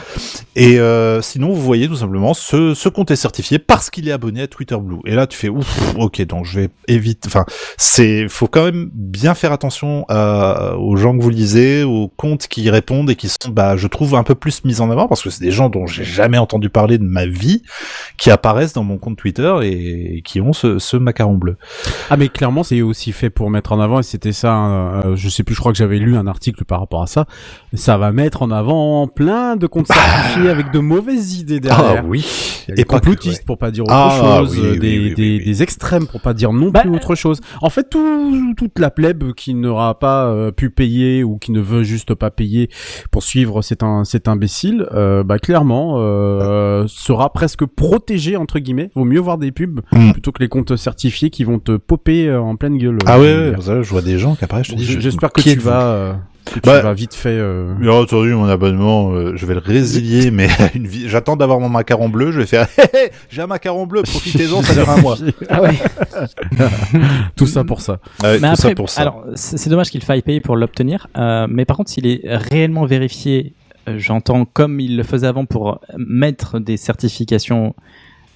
Et 0.56 0.80
euh, 0.80 1.22
sinon, 1.22 1.50
vous 1.50 1.62
voyez 1.62 1.88
tout 1.88 1.98
simplement, 1.98 2.34
ce, 2.34 2.74
ce 2.74 2.90
compte 2.90 3.12
est 3.12 3.16
certifié 3.16 3.60
parce 3.60 3.90
qu'il 3.90 4.08
est 4.08 4.12
abonné 4.12 4.42
à 4.42 4.48
Twitter 4.48 4.78
Blue. 4.82 5.00
Et 5.06 5.14
là, 5.14 5.28
tu 5.28 5.38
fais 5.38 5.50
ouf, 5.50 5.94
ok, 5.98 6.22
donc 6.24 6.46
je 6.46 6.62
vais 6.62 6.70
éviter. 6.88 7.28
Enfin, 7.28 7.46
c'est, 7.78 8.28
faut 8.28 8.48
quand 8.48 8.64
même 8.64 8.90
bien 8.94 9.36
faire 9.36 9.52
attention 9.52 9.67
à- 10.10 10.76
aux 10.78 10.96
gens 10.98 11.18
que 11.18 11.22
vous 11.24 11.30
lisez, 11.30 11.84
aux 11.84 12.08
comptes 12.08 12.48
qui 12.48 12.70
répondent 12.70 13.10
et 13.10 13.16
qui 13.16 13.28
sont, 13.30 13.50
bah, 13.52 13.78
je 13.78 13.88
trouve 13.88 14.16
un 14.16 14.24
peu 14.24 14.36
plus 14.36 14.64
mis 14.66 14.82
en 14.82 14.90
avant 14.92 15.08
parce 15.08 15.22
que 15.22 15.30
c'est 15.30 15.44
des 15.44 15.52
gens 15.52 15.70
dont 15.70 15.86
j'ai 15.88 16.04
jamais 16.04 16.38
entendu 16.38 16.70
parler 16.70 16.98
de 16.98 17.04
ma 17.04 17.26
vie 17.26 17.62
qui 18.18 18.30
apparaissent 18.32 18.74
dans 18.74 18.84
mon 18.84 18.98
compte 18.98 19.18
Twitter 19.18 19.54
et, 19.64 20.22
qui 20.24 20.42
ont 20.42 20.54
ce, 20.54 20.80
ce 20.80 20.98
macaron 20.98 21.36
bleu. 21.36 21.58
Ah 22.10 22.18
mais 22.18 22.30
clairement 22.30 22.64
c'est 22.64 22.82
aussi 22.82 23.12
fait 23.12 23.30
pour 23.30 23.50
mettre 23.50 23.72
en 23.72 23.80
avant 23.80 24.00
et 24.00 24.04
c'était 24.04 24.32
ça 24.34 24.56
euh, 25.06 25.16
je 25.16 25.30
sais 25.30 25.44
plus 25.44 25.56
je 25.56 25.60
crois 25.60 25.72
que 25.72 25.78
j'avais 25.78 26.00
lu 26.00 26.16
un 26.18 26.28
article 26.28 26.66
par 26.66 26.80
rapport 26.80 27.02
à 27.02 27.08
ça 27.08 27.26
ça 27.74 27.98
va 27.98 28.12
mettre 28.12 28.42
en 28.42 28.52
avant 28.52 29.08
plein 29.08 29.56
de 29.56 29.68
comptes 29.68 29.88
certifiés 29.88 30.50
avec 30.50 30.72
de 30.72 30.80
mauvaises 30.80 31.40
idées 31.40 31.60
derrière 31.60 32.06
oui. 32.08 32.26
Il 32.68 32.72
y 32.72 32.74
a 32.74 32.76
des 32.76 32.82
Et 32.82 32.86
complotistes 32.86 33.40
ouais. 33.40 33.46
pour 33.46 33.58
pas 33.58 33.72
dire 33.72 33.84
autre 33.86 33.94
Ah, 33.94 34.40
chose, 34.40 34.58
oui, 34.60 34.66
euh, 34.66 34.72
oui, 34.74 34.80
des, 34.80 34.88
oui, 35.00 35.06
oui, 35.10 35.16
des, 35.16 35.38
oui. 35.40 35.46
des 35.46 35.64
extrêmes 35.64 36.06
pour 36.08 36.22
pas 36.22 36.34
dire 36.34 36.52
non 36.52 36.70
Bah, 36.70 36.82
plus 36.82 36.90
autre 36.92 37.16
chose. 37.16 37.40
En 37.62 37.70
fait, 37.70 37.90
tout, 37.90 38.54
toute 38.58 38.78
la 38.80 38.90
plèbe 38.92 39.32
qui 39.34 39.54
n'aura 39.60 40.00
pas 40.00 40.26
euh, 40.28 40.52
pu 40.52 40.70
payer 40.70 41.24
ou 41.24 41.38
qui 41.38 41.52
ne 41.52 41.60
veut 41.60 41.84
juste 41.84 42.14
pas 42.16 42.32
payer 42.32 42.70
pour 43.12 43.24
suivre 43.24 43.62
cet, 43.62 43.84
un, 43.84 44.04
cet 44.06 44.28
imbécile, 44.28 44.88
euh, 44.94 45.24
bah 45.24 45.40
clairement 45.40 45.96
euh, 46.00 46.86
sera 46.88 47.32
presque 47.34 47.66
protégé 47.66 48.38
entre 48.38 48.60
guillemets. 48.60 48.90
Vaut 48.96 49.06
mieux 49.06 49.20
voir 49.20 49.38
des 49.38 49.52
pubs 49.52 49.82
Mm. 49.92 50.12
plutôt 50.14 50.32
que 50.32 50.42
les 50.42 50.50
comptes 50.50 50.76
certifiés 50.76 51.30
qui 51.30 51.44
vont 51.44 51.60
te 51.60 51.78
popper 51.78 52.34
en 52.34 52.56
pleine 52.56 52.78
gueule. 52.78 52.98
Ah 53.06 53.20
ouais, 53.20 53.54
je 53.60 53.90
vois 53.90 54.02
des 54.02 54.18
gens 54.18 54.36
qui 54.36 54.44
apparaissent, 54.44 54.68
je 54.68 54.72
te 54.74 54.78
dis, 54.78 54.86
J- 54.86 54.94
je- 54.94 55.00
J'espère 55.00 55.32
que 55.32 55.42
tu 55.42 55.58
vas, 55.60 56.20
tu 56.54 56.60
Bah, 56.62 56.82
vas 56.82 56.94
vite 56.94 57.14
fait. 57.14 57.30
euh, 57.30 57.74
Bien 57.80 57.92
entendu, 57.92 58.34
mon 58.34 58.46
abonnement, 58.50 59.12
euh, 59.12 59.34
je 59.36 59.46
vais 59.46 59.54
le 59.54 59.60
résilier, 59.60 60.32
mais 60.32 60.48
une 60.76 60.88
vie- 60.88 61.08
j'attends 61.10 61.36
d'avoir 61.36 61.60
mon 61.60 61.70
macaron 61.70 62.10
bleu, 62.10 62.32
je 62.32 62.40
vais 62.40 62.46
faire, 62.46 62.68
Hé, 62.78 62.84
hé, 62.98 63.10
j'ai 63.30 63.42
un 63.42 63.48
macaron 63.48 63.86
bleu, 63.86 64.02
profitez-en, 64.04 64.62
ça 64.62 64.74
dure 64.74 64.90
un 64.90 64.98
mois. 65.02 65.18
Ah 65.50 65.62
ouais. 65.62 65.74
Tout 67.36 67.48
ça 67.48 67.64
pour 67.64 67.82
ça. 67.82 68.00
Ah 68.24 68.28
ouais, 68.28 68.34
Mais 68.34 68.40
tout 68.40 68.46
après, 68.54 68.56
ça 68.70 68.76
pour 68.76 68.90
ça. 68.90 69.02
alors 69.02 69.24
c'est 69.36 69.70
dommage 69.70 69.90
qu'il 69.90 70.04
faille 70.04 70.22
payer 70.22 70.40
pour 70.40 70.56
l'obtenir. 70.56 71.08
euh, 71.18 71.48
mais 71.50 71.66
par 71.66 71.78
contre, 71.78 71.90
s'il 71.92 72.08
est 72.08 72.22
réellement 72.26 72.86
vérifié, 72.86 73.54
euh, 73.88 73.96
j'entends 73.98 74.46
comme 74.46 74.80
il 74.80 74.98
le 74.98 75.04
faisait 75.04 75.28
avant 75.28 75.46
pour 75.46 75.80
mettre 75.98 76.60
des 76.60 76.78
certifications 76.78 77.74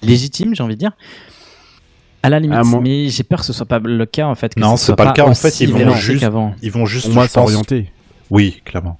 légitimes, 0.02 0.54
j'ai 0.54 0.62
envie 0.62 0.74
de 0.74 0.80
dire. 0.80 0.92
À 2.24 2.30
la 2.30 2.38
limite, 2.38 2.58
Ah, 2.60 2.64
moi- 2.64 2.80
mais 2.80 3.08
j'ai 3.08 3.24
peur 3.24 3.40
que 3.40 3.44
ce 3.44 3.52
soit 3.52 3.66
pas 3.66 3.80
le 3.80 4.06
cas 4.06 4.26
en 4.26 4.36
fait. 4.36 4.54
Que 4.54 4.60
non, 4.60 4.76
ce 4.76 4.80
c'est 4.80 4.86
soit 4.86 4.96
pas 4.96 5.06
le 5.06 5.12
cas. 5.12 5.24
En 5.26 5.34
fait, 5.34 5.58
ils 5.60 5.72
vont 5.72 5.92
juste, 5.94 6.24
ils 6.62 6.70
vont 6.70 6.86
juste, 6.86 7.08
je 7.08 7.12
pense- 7.14 7.30
s'orienter. 7.30 7.90
Oui, 8.32 8.62
clairement. 8.64 8.98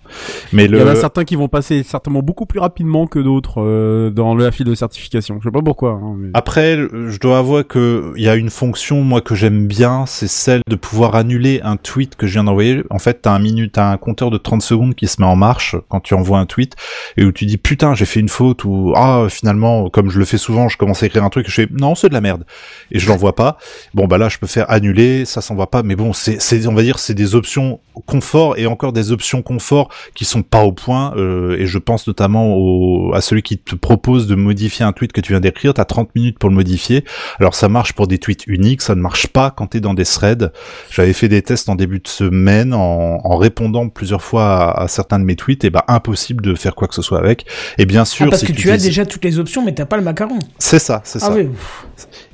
Mais 0.53 0.67
Il 0.67 0.73
le, 0.73 0.81
y 0.81 0.83
en 0.83 0.87
a 0.89 0.95
certains 0.95 1.25
qui 1.25 1.37
vont 1.37 1.49
passer 1.49 1.83
certainement 1.85 2.21
beaucoup 2.21 2.45
plus 2.45 2.61
rapidement 2.61 3.07
que 3.07 3.19
d'autres 3.19 3.63
euh, 3.63 4.11
dans 4.11 4.35
la 4.35 4.51
file 4.53 4.67
de 4.67 4.75
certification. 4.75 5.39
Je 5.41 5.49
sais 5.49 5.51
pas 5.51 5.63
pourquoi. 5.63 5.93
hein, 5.93 6.15
mais- 6.19 6.29
Après, 6.35 6.77
je 6.77 7.19
dois 7.19 7.39
avouer 7.39 7.65
que 7.65 8.13
il 8.19 8.23
y 8.23 8.29
a 8.29 8.37
une 8.37 8.51
fonction 8.51 9.01
moi 9.01 9.23
que 9.23 9.35
j'aime 9.35 9.67
bien, 9.67 10.05
c'est 10.05 10.29
celle 10.29 10.61
de 10.69 10.77
pouvoir 10.77 11.15
annuler 11.15 11.63
un 11.65 11.79
tweet 11.79 12.15
que 12.17 12.27
je 12.27 12.35
viens 12.35 12.45
d'envoyer. 12.45 12.83
En 12.91 12.99
fait, 12.99 13.23
t'as 13.23 13.33
un 13.33 13.39
minute, 13.39 13.73
t'as 13.73 13.91
un 13.91 13.97
compteur 13.97 14.31
de 14.31 14.37
30 14.37 14.61
secondes 14.61 14.95
qui 14.95 15.07
se 15.07 15.19
met 15.19 15.27
en 15.27 15.35
marche 15.37 15.77
quand 15.89 16.01
tu 16.01 16.13
envoies 16.13 16.39
un 16.39 16.45
tweet 16.45 16.77
et 17.17 17.25
où 17.25 17.33
tu 17.33 17.47
dis 17.47 17.57
putain 17.57 17.95
j'ai 17.95 18.05
fait 18.05 18.21
une 18.21 18.29
faute 18.29 18.65
ou 18.65 18.93
ah 18.97 19.29
finalement 19.31 19.89
comme 19.89 20.11
je 20.11 20.19
le 20.19 20.27
fais 20.27 20.37
souvent, 20.37 20.69
je 20.69 20.77
commence 20.77 21.03
à 21.03 21.07
écrire 21.07 21.25
un 21.25 21.31
truc 21.31 21.47
et 21.47 21.51
je 21.51 21.55
fais 21.55 21.69
non 21.73 21.95
c'est 21.95 22.11
de 22.11 22.15
la 22.15 22.21
merde 22.21 22.45
et 22.91 22.99
je 22.99 23.09
l'envoie 23.09 23.35
pas. 23.35 23.57
Bon 23.95 24.07
bah 24.07 24.19
là 24.19 24.29
je 24.29 24.37
peux 24.37 24.47
faire 24.47 24.71
annuler, 24.71 25.25
ça 25.25 25.41
s'envoie 25.41 25.71
pas, 25.71 25.83
mais 25.83 25.97
bon 25.97 26.13
c'est 26.13 26.39
on 26.67 26.75
va 26.75 26.83
dire 26.83 26.99
c'est 26.99 27.15
des 27.15 27.35
options 27.35 27.81
confort 28.05 28.59
et 28.59 28.67
encore 28.67 28.93
des 28.93 29.11
options 29.11 29.22
confort 29.43 29.89
qui 30.15 30.25
sont 30.25 30.43
pas 30.43 30.63
au 30.65 30.73
point 30.73 31.15
euh, 31.17 31.57
et 31.59 31.67
je 31.67 31.79
pense 31.79 32.07
notamment 32.07 32.55
au, 32.57 33.15
à 33.15 33.21
celui 33.21 33.43
qui 33.43 33.59
te 33.59 33.75
propose 33.77 34.27
de 34.27 34.35
modifier 34.35 34.85
un 34.85 34.93
tweet 34.93 35.13
que 35.13 35.21
tu 35.21 35.33
viens 35.33 35.41
d'écrire, 35.41 35.73
t'as 35.75 35.85
30 35.85 36.15
minutes 36.17 36.39
pour 36.39 36.51
le 36.51 36.57
modifier. 36.57 37.05
Alors 37.39 37.55
ça 37.55 37.69
marche 37.69 37.93
pour 37.93 38.07
des 38.09 38.19
tweets 38.19 38.47
uniques, 38.47 38.83
ça 38.83 38.95
ne 38.95 39.01
marche 39.01 39.29
pas 39.29 39.51
quand 39.51 39.69
t'es 39.69 39.81
dans 39.81 39.95
des 39.95 40.05
threads. 40.05 40.53
J'avais 40.91 41.13
fait 41.13 41.29
des 41.29 41.43
tests 41.43 41.69
en 41.69 41.75
début 41.77 42.01
de 42.01 42.09
semaine 42.09 42.75
en, 42.75 43.19
en 43.25 43.37
répondant 43.37 43.89
plusieurs 43.89 44.23
fois 44.23 44.73
à, 44.73 44.83
à 44.83 44.89
certains 44.89 45.19
de 45.19 45.25
mes 45.25 45.37
tweets 45.37 45.65
et 45.65 45.71
bah 45.71 45.85
impossible 45.89 46.43
de 46.43 46.55
faire 46.55 46.75
quoi 46.75 46.89
que 46.89 46.95
ce 46.95 47.03
soit 47.03 47.19
avec. 47.19 47.47
Et 47.79 47.87
bien 47.87 48.05
sûr, 48.05 48.27
Ah, 48.27 48.31
parce 48.31 48.41
si 48.41 48.47
que 48.47 48.53
tu, 48.53 48.71
as 48.71 48.77
déjà 48.77 49.07
toutes 49.07 49.25
les 49.25 49.39
options, 49.39 49.65
mais 49.65 49.73
t'as 49.73 49.87
pas 49.87 49.97
le 49.97 50.03
macaron. 50.03 50.39
c'est 50.59 50.79
ça, 50.79 51.01
c'est 51.05 51.21
Ah 51.23 51.27
ça. 51.27 51.33
oui. 51.33 51.49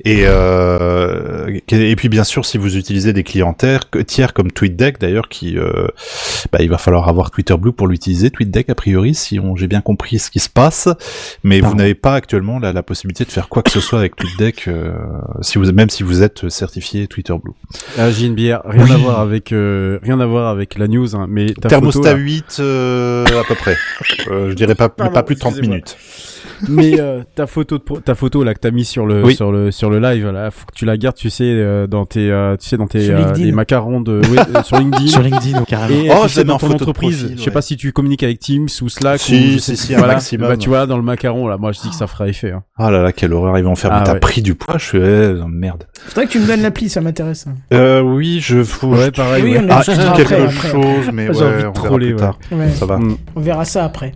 Et, 0.05 0.23
euh, 0.25 1.59
et 1.69 1.95
puis 1.95 2.09
bien 2.09 2.23
sûr, 2.23 2.45
si 2.45 2.57
vous 2.57 2.75
utilisez 2.77 3.13
des 3.13 3.23
clients 3.23 3.53
tiers, 3.53 3.81
tiers 4.07 4.33
comme 4.33 4.51
TweetDeck 4.51 4.99
d'ailleurs, 4.99 5.29
qui, 5.29 5.57
euh, 5.57 5.87
bah, 6.51 6.59
il 6.61 6.69
va 6.69 6.77
falloir 6.79 7.07
avoir 7.09 7.31
Twitter 7.31 7.55
Blue 7.57 7.71
pour 7.73 7.87
l'utiliser. 7.87 8.29
TweetDeck 8.31 8.69
a 8.69 8.75
priori, 8.75 9.13
si 9.15 9.39
on, 9.39 9.55
j'ai 9.55 9.67
bien 9.67 9.81
compris 9.81 10.19
ce 10.19 10.31
qui 10.31 10.39
se 10.39 10.49
passe, 10.49 10.89
mais 11.43 11.61
vous 11.61 11.75
n'avez 11.75 11.95
pas 11.95 12.15
actuellement 12.15 12.59
la, 12.59 12.73
la 12.73 12.83
possibilité 12.83 13.25
de 13.25 13.31
faire 13.31 13.49
quoi 13.49 13.61
que 13.63 13.71
ce 13.71 13.79
soit 13.79 13.99
avec 13.99 14.15
TweetDeck, 14.15 14.67
euh, 14.67 14.93
si 15.41 15.57
vous, 15.57 15.71
même 15.71 15.89
si 15.89 16.03
vous 16.03 16.23
êtes 16.23 16.49
certifié 16.49 17.07
Twitter 17.07 17.33
Blue. 17.41 17.53
Ah, 17.97 18.09
j'ai 18.11 18.25
une 18.27 18.35
bière, 18.35 18.61
rien 18.65 18.83
Oui. 18.85 18.91
à 18.91 18.97
voir 18.97 19.19
avec 19.19 19.51
euh, 19.51 19.99
rien 20.03 20.19
à 20.19 20.25
voir 20.25 20.47
avec 20.49 20.77
la 20.77 20.87
news, 20.87 21.15
hein, 21.15 21.27
mais 21.29 21.53
ta 21.53 21.69
Thermostat 21.69 21.99
photo, 21.99 22.15
là- 22.15 22.23
8 22.23 22.57
euh, 22.59 23.25
à 23.39 23.43
peu 23.43 23.55
près. 23.55 23.75
Euh, 24.29 24.49
je 24.49 24.53
dirais 24.55 24.75
pas, 24.75 24.89
Pardon, 24.89 25.13
pas 25.13 25.23
plus 25.23 25.35
de 25.35 25.39
30 25.39 25.51
excusez-moi. 25.53 25.75
minutes. 25.77 25.97
Mais 26.69 26.99
euh, 26.99 27.21
ta 27.35 27.47
photo, 27.47 27.77
de 27.77 27.83
pro- 27.83 27.99
ta 27.99 28.15
photo 28.15 28.43
là 28.43 28.53
que 28.53 28.59
t'as 28.59 28.71
mis 28.71 28.85
sur 28.85 29.05
le 29.05 29.23
Oui. 29.23 29.35
sur 29.35 29.51
le 29.51 29.71
sur 29.71 29.89
le 29.89 29.99
live 29.99 30.27
là, 30.29 30.51
faut 30.51 30.65
que 30.65 30.73
tu 30.75 30.85
la 30.85 30.97
gardes, 30.97 31.15
tu 31.15 31.29
sais, 31.29 31.43
euh, 31.45 31.87
dans 31.87 32.05
tes 32.05 32.29
euh, 32.31 32.55
tu 32.57 32.67
sais 32.67 32.77
dans 32.77 32.87
tes 32.87 33.05
Sur 33.05 33.17
euh, 33.17 33.33
les 33.33 33.51
macarons 33.51 34.01
de 34.01 34.21
euh, 34.23 34.63
sur 34.63 34.77
LinkedIn. 34.77 35.07
Sur 35.07 35.21
LinkedIn, 35.21 35.63
carrément. 35.63 36.03
Et 36.03 36.09
Oh, 36.11 36.25
mets 36.37 36.43
dans 36.43 36.57
ton 36.57 36.71
entreprise, 36.71 37.19
profil, 37.21 37.37
je 37.37 37.43
sais 37.43 37.51
pas 37.51 37.61
si 37.61 37.77
tu 37.77 37.91
communiques 37.93 38.23
avec 38.23 38.39
Teams 38.39 38.67
ou 38.81 38.89
Slack 38.89 39.19
Si, 39.19 39.33
ou 39.33 39.37
je 39.37 39.57
si, 39.57 39.59
sais- 39.59 39.75
si, 39.75 39.95
un 39.95 40.05
maximum. 40.05 40.47
Bah, 40.49 40.57
tu 40.57 40.69
vois 40.69 40.85
dans 40.85 40.97
le 40.97 41.03
macaron 41.03 41.47
là, 41.47 41.57
moi 41.57 41.71
je 41.71 41.79
dis 41.81 41.89
que 41.89 41.95
ça 41.95 42.07
fera 42.07 42.27
effet. 42.27 42.51
Hein. 42.51 42.63
Oh 42.77 42.89
là 42.89 43.01
là, 43.01 43.11
quelle 43.11 43.33
horreur, 43.33 43.57
ils 43.57 43.63
vont 43.63 43.75
faire, 43.75 43.91
Ah 43.93 43.99
mais 43.99 44.05
t'as 44.05 44.13
ouais. 44.13 44.19
pris 44.19 44.41
du 44.41 44.55
poids, 44.55 44.77
je 44.77 44.85
suis, 44.85 44.97
eh, 44.99 45.33
merde. 45.47 45.85
Faudrait 46.07 46.25
que 46.27 46.31
tu 46.31 46.39
me 46.39 46.47
donnes 46.47 46.61
l'appli, 46.61 46.89
ça 46.89 47.01
m'intéresse. 47.01 47.45
Euh, 47.73 48.01
oui, 48.01 48.39
je 48.41 48.63
faut, 48.63 48.87
Ouais, 48.87 49.11
pareil. 49.11 49.43
Oui, 49.43 49.51
ouais. 49.57 49.63
on 49.63 49.71
Ah, 49.71 49.81
quelque 49.83 50.49
chose, 50.51 51.09
mais 51.13 51.29
ouais, 51.29 51.35
on 51.35 51.71
verra 51.71 51.95
plus 51.97 52.15
tard. 52.15 52.39
Ça 52.75 52.85
va. 52.85 52.97
Mm. 52.97 53.17
On 53.35 53.39
verra 53.41 53.65
ça 53.65 53.85
après. 53.85 54.13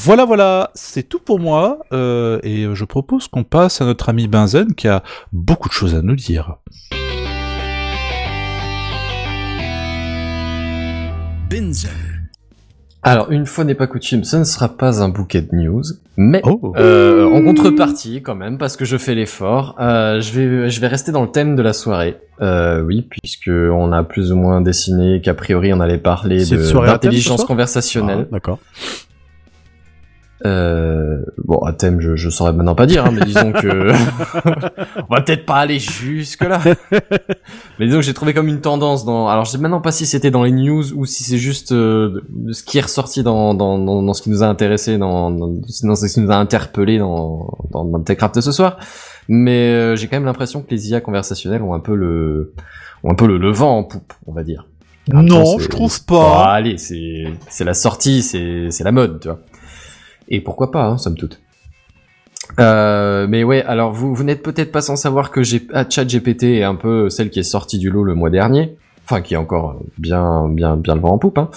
Voilà, 0.00 0.24
voilà, 0.24 0.70
c'est 0.74 1.08
tout 1.08 1.18
pour 1.18 1.40
moi, 1.40 1.80
euh, 1.92 2.38
et 2.44 2.66
je 2.72 2.84
propose 2.84 3.26
qu'on 3.26 3.42
passe 3.42 3.80
à 3.80 3.84
notre 3.84 4.08
ami 4.10 4.28
Benzen 4.28 4.74
qui 4.74 4.86
a 4.86 5.02
beaucoup 5.32 5.68
de 5.68 5.72
choses 5.74 5.96
à 5.96 6.02
nous 6.02 6.14
dire. 6.14 6.54
Benzel. 11.50 11.90
Alors, 13.02 13.32
une 13.32 13.44
fois 13.44 13.64
n'est 13.64 13.74
pas 13.74 13.88
coutume, 13.88 14.22
ce 14.22 14.36
ne 14.36 14.44
sera 14.44 14.68
pas 14.68 15.02
un 15.02 15.08
bouquet 15.08 15.40
de 15.40 15.48
news, 15.52 15.82
mais 16.16 16.42
Oh. 16.44 16.72
euh, 16.76 17.24
en 17.32 17.42
contrepartie, 17.42 18.22
quand 18.22 18.36
même, 18.36 18.56
parce 18.56 18.76
que 18.76 18.84
je 18.84 18.96
fais 18.98 19.16
l'effort, 19.16 19.74
euh, 19.80 20.20
je 20.20 20.32
vais 20.32 20.70
je 20.70 20.80
vais 20.80 20.86
rester 20.86 21.10
dans 21.10 21.22
le 21.22 21.30
thème 21.30 21.56
de 21.56 21.62
la 21.62 21.72
soirée. 21.72 22.18
Euh, 22.40 22.82
oui, 22.82 23.02
puisque 23.02 23.50
on 23.50 23.90
a 23.90 24.04
plus 24.04 24.30
ou 24.30 24.36
moins 24.36 24.60
dessiné 24.60 25.20
qu'a 25.20 25.34
priori 25.34 25.72
on 25.72 25.80
allait 25.80 25.98
parler 25.98 26.44
d'intelligence 26.44 27.44
conversationnelle. 27.44 28.26
Ah, 28.28 28.32
D'accord. 28.32 28.58
Euh, 30.46 31.20
bon, 31.38 31.58
à 31.58 31.72
thème, 31.72 32.00
je, 32.00 32.14
je 32.14 32.30
saurais 32.30 32.52
maintenant 32.52 32.76
pas 32.76 32.86
dire, 32.86 33.04
hein, 33.04 33.10
mais 33.12 33.24
disons 33.24 33.52
que 33.52 33.92
on 35.08 35.14
va 35.14 35.20
peut-être 35.20 35.44
pas 35.44 35.56
aller 35.56 35.80
jusque 35.80 36.44
là. 36.44 36.60
mais 37.78 37.86
disons 37.86 37.98
que 37.98 38.04
j'ai 38.04 38.14
trouvé 38.14 38.34
comme 38.34 38.46
une 38.46 38.60
tendance 38.60 39.04
dans. 39.04 39.28
Alors, 39.28 39.44
je 39.44 39.50
sais 39.50 39.58
maintenant 39.58 39.80
pas 39.80 39.90
si 39.90 40.06
c'était 40.06 40.30
dans 40.30 40.44
les 40.44 40.52
news 40.52 40.92
ou 40.94 41.06
si 41.06 41.24
c'est 41.24 41.38
juste 41.38 41.72
euh, 41.72 42.20
ce 42.52 42.62
qui 42.62 42.78
est 42.78 42.82
ressorti 42.82 43.24
dans 43.24 43.54
dans, 43.54 43.78
dans, 43.78 44.02
dans 44.02 44.14
ce 44.14 44.22
qui 44.22 44.30
nous 44.30 44.44
a 44.44 44.46
intéressé, 44.46 44.96
dans, 44.96 45.30
dans, 45.32 45.48
dans 45.48 45.96
ce 45.96 46.06
qui 46.06 46.20
nous 46.20 46.30
a 46.30 46.36
interpellé 46.36 46.98
dans 46.98 47.50
dans, 47.72 48.00
Techcraft 48.00 48.36
de 48.36 48.40
ce 48.40 48.52
soir. 48.52 48.78
Mais 49.28 49.70
euh, 49.70 49.96
j'ai 49.96 50.06
quand 50.06 50.16
même 50.16 50.24
l'impression 50.24 50.62
que 50.62 50.70
les 50.70 50.90
IA 50.90 51.00
conversationnelles 51.00 51.62
ont 51.62 51.74
un 51.74 51.80
peu 51.80 51.96
le 51.96 52.54
ont 53.02 53.10
un 53.10 53.14
peu 53.14 53.26
le, 53.26 53.38
le 53.38 53.50
vent 53.50 53.78
en 53.78 53.84
poupe, 53.84 54.12
on 54.26 54.32
va 54.32 54.44
dire. 54.44 54.66
Non, 55.12 55.58
je 55.58 55.68
trouve 55.68 56.04
pas. 56.04 56.44
Ah, 56.44 56.52
allez, 56.52 56.78
c'est 56.78 57.24
c'est 57.48 57.64
la 57.64 57.74
sortie, 57.74 58.22
c'est 58.22 58.68
c'est 58.70 58.84
la 58.84 58.92
mode, 58.92 59.20
tu 59.20 59.28
vois. 59.28 59.40
Et 60.28 60.40
pourquoi 60.40 60.70
pas, 60.70 60.84
hein, 60.84 60.98
somme 60.98 61.16
toute. 61.16 61.40
Euh, 62.60 63.26
mais 63.28 63.44
ouais, 63.44 63.62
alors 63.64 63.92
vous, 63.92 64.14
vous 64.14 64.24
n'êtes 64.24 64.42
peut-être 64.42 64.72
pas 64.72 64.80
sans 64.80 64.96
savoir 64.96 65.30
que 65.30 65.42
j'ai 65.42 65.66
ah, 65.72 65.84
ChatGPT 65.88 66.44
est 66.44 66.62
un 66.62 66.74
peu 66.74 67.10
celle 67.10 67.30
qui 67.30 67.40
est 67.40 67.44
sortie 67.44 67.78
du 67.78 67.90
lot 67.90 68.04
le 68.04 68.14
mois 68.14 68.30
dernier, 68.30 68.76
enfin 69.04 69.20
qui 69.20 69.34
est 69.34 69.36
encore 69.36 69.80
bien 69.98 70.48
bien 70.48 70.76
bien 70.76 70.94
le 70.94 71.00
vent 71.00 71.12
en 71.12 71.18
poupe. 71.18 71.38
Hein. 71.38 71.50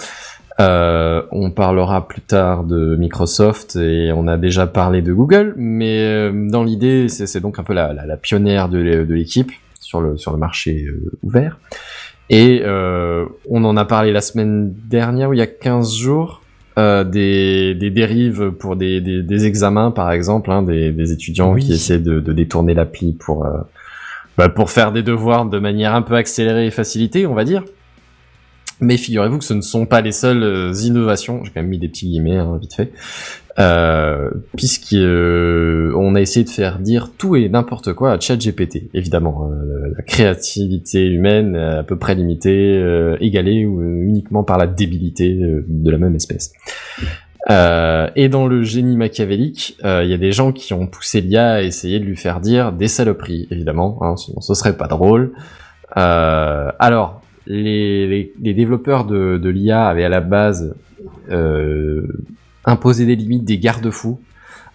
Euh, 0.60 1.22
on 1.30 1.50
parlera 1.50 2.06
plus 2.06 2.20
tard 2.20 2.64
de 2.64 2.94
Microsoft 2.96 3.76
et 3.76 4.12
on 4.14 4.28
a 4.28 4.36
déjà 4.36 4.66
parlé 4.66 5.00
de 5.00 5.12
Google, 5.12 5.54
mais 5.56 6.04
euh, 6.04 6.50
dans 6.50 6.62
l'idée 6.62 7.08
c'est 7.08 7.40
donc 7.40 7.58
un 7.58 7.62
peu 7.62 7.72
la, 7.72 7.94
la, 7.94 8.04
la 8.04 8.16
pionnière 8.18 8.68
de 8.68 8.78
l'équipe 8.78 9.50
sur 9.80 10.00
le 10.00 10.16
sur 10.16 10.32
le 10.32 10.38
marché 10.38 10.86
euh, 10.86 11.10
ouvert. 11.22 11.58
Et 12.30 12.62
euh, 12.64 13.26
on 13.50 13.64
en 13.64 13.76
a 13.76 13.84
parlé 13.84 14.12
la 14.12 14.20
semaine 14.20 14.72
dernière 14.72 15.30
ou 15.30 15.32
il 15.34 15.38
y 15.38 15.42
a 15.42 15.46
15 15.46 15.94
jours 15.94 16.41
euh, 16.78 17.04
des, 17.04 17.74
des 17.74 17.90
dérives 17.90 18.50
pour 18.52 18.76
des, 18.76 19.00
des, 19.00 19.22
des 19.22 19.46
examens, 19.46 19.90
par 19.90 20.10
exemple, 20.12 20.50
hein, 20.50 20.62
des, 20.62 20.90
des 20.92 21.12
étudiants 21.12 21.52
Oui. 21.52 21.64
qui 21.64 21.72
essaient 21.74 21.98
de, 21.98 22.20
de 22.20 22.32
détourner 22.32 22.74
l'appli 22.74 23.12
pour, 23.12 23.44
euh, 23.44 23.58
bah, 24.38 24.48
pour 24.48 24.70
faire 24.70 24.92
des 24.92 25.02
devoirs 25.02 25.44
de 25.46 25.58
manière 25.58 25.94
un 25.94 26.02
peu 26.02 26.14
accélérée 26.14 26.66
et 26.66 26.70
facilitée, 26.70 27.26
on 27.26 27.34
va 27.34 27.44
dire. 27.44 27.62
Mais 28.82 28.96
figurez-vous 28.96 29.38
que 29.38 29.44
ce 29.44 29.54
ne 29.54 29.60
sont 29.60 29.86
pas 29.86 30.00
les 30.00 30.10
seules 30.10 30.42
euh, 30.42 30.72
innovations, 30.74 31.44
j'ai 31.44 31.52
quand 31.52 31.60
même 31.60 31.70
mis 31.70 31.78
des 31.78 31.88
petits 31.88 32.06
guillemets, 32.06 32.36
hein, 32.36 32.58
vite 32.60 32.74
fait, 32.74 32.90
euh, 33.60 34.28
puisqu'on 34.56 36.14
a 36.14 36.20
essayé 36.20 36.44
de 36.44 36.50
faire 36.50 36.80
dire 36.80 37.10
tout 37.16 37.36
et 37.36 37.48
n'importe 37.48 37.92
quoi 37.92 38.10
à 38.12 38.18
ChatGPT, 38.18 38.90
évidemment. 38.92 39.50
euh, 39.52 39.94
la 39.96 40.02
créativité 40.02 41.06
humaine 41.06 41.54
est 41.54 41.78
à 41.78 41.82
peu 41.84 41.96
près 41.96 42.16
limitée, 42.16 42.76
euh, 42.76 43.16
égalée 43.20 43.64
ou, 43.64 43.80
euh, 43.80 44.02
uniquement 44.02 44.42
par 44.42 44.58
la 44.58 44.66
débilité 44.66 45.38
euh, 45.40 45.64
de 45.68 45.90
la 45.90 45.98
même 45.98 46.16
espèce. 46.16 46.52
Euh, 47.50 48.08
et 48.16 48.28
dans 48.28 48.48
le 48.48 48.64
génie 48.64 48.96
machiavélique, 48.96 49.76
euh, 49.84 50.02
il 50.02 50.10
y 50.10 50.14
a 50.14 50.18
des 50.18 50.32
gens 50.32 50.50
qui 50.50 50.74
ont 50.74 50.88
poussé 50.88 51.20
l'IA 51.20 51.52
à 51.52 51.62
essayer 51.62 52.00
de 52.00 52.04
lui 52.04 52.16
faire 52.16 52.40
dire 52.40 52.72
des 52.72 52.88
saloperies, 52.88 53.46
évidemment, 53.52 53.98
hein, 54.02 54.16
sinon 54.16 54.40
ce 54.40 54.54
serait 54.54 54.76
pas 54.76 54.88
drôle. 54.88 55.32
Euh, 55.96 56.70
alors, 56.80 57.21
les, 57.46 58.06
les, 58.06 58.32
les 58.40 58.54
développeurs 58.54 59.04
de, 59.04 59.38
de 59.38 59.48
l'IA 59.48 59.86
avaient 59.86 60.04
à 60.04 60.08
la 60.08 60.20
base 60.20 60.74
euh, 61.30 62.06
imposé 62.64 63.06
des 63.06 63.16
limites, 63.16 63.44
des 63.44 63.58
garde-fous. 63.58 64.20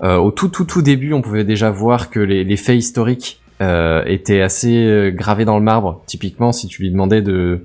Euh, 0.04 0.18
au 0.18 0.32
tout 0.32 0.50
tout 0.50 0.66
tout 0.66 0.82
début, 0.82 1.14
on 1.14 1.22
pouvait 1.22 1.44
déjà 1.44 1.72
voir 1.72 2.10
que 2.10 2.20
les, 2.20 2.44
les 2.44 2.58
faits 2.58 2.78
historiques 2.78 3.42
euh, 3.62 4.04
étaient 4.06 4.42
assez 4.42 4.86
euh, 4.86 5.12
gravés 5.12 5.46
dans 5.46 5.58
le 5.58 5.64
marbre. 5.64 6.04
Typiquement, 6.06 6.52
si 6.52 6.68
tu 6.68 6.82
lui 6.84 6.92
demandais 6.92 7.22
de 7.22 7.62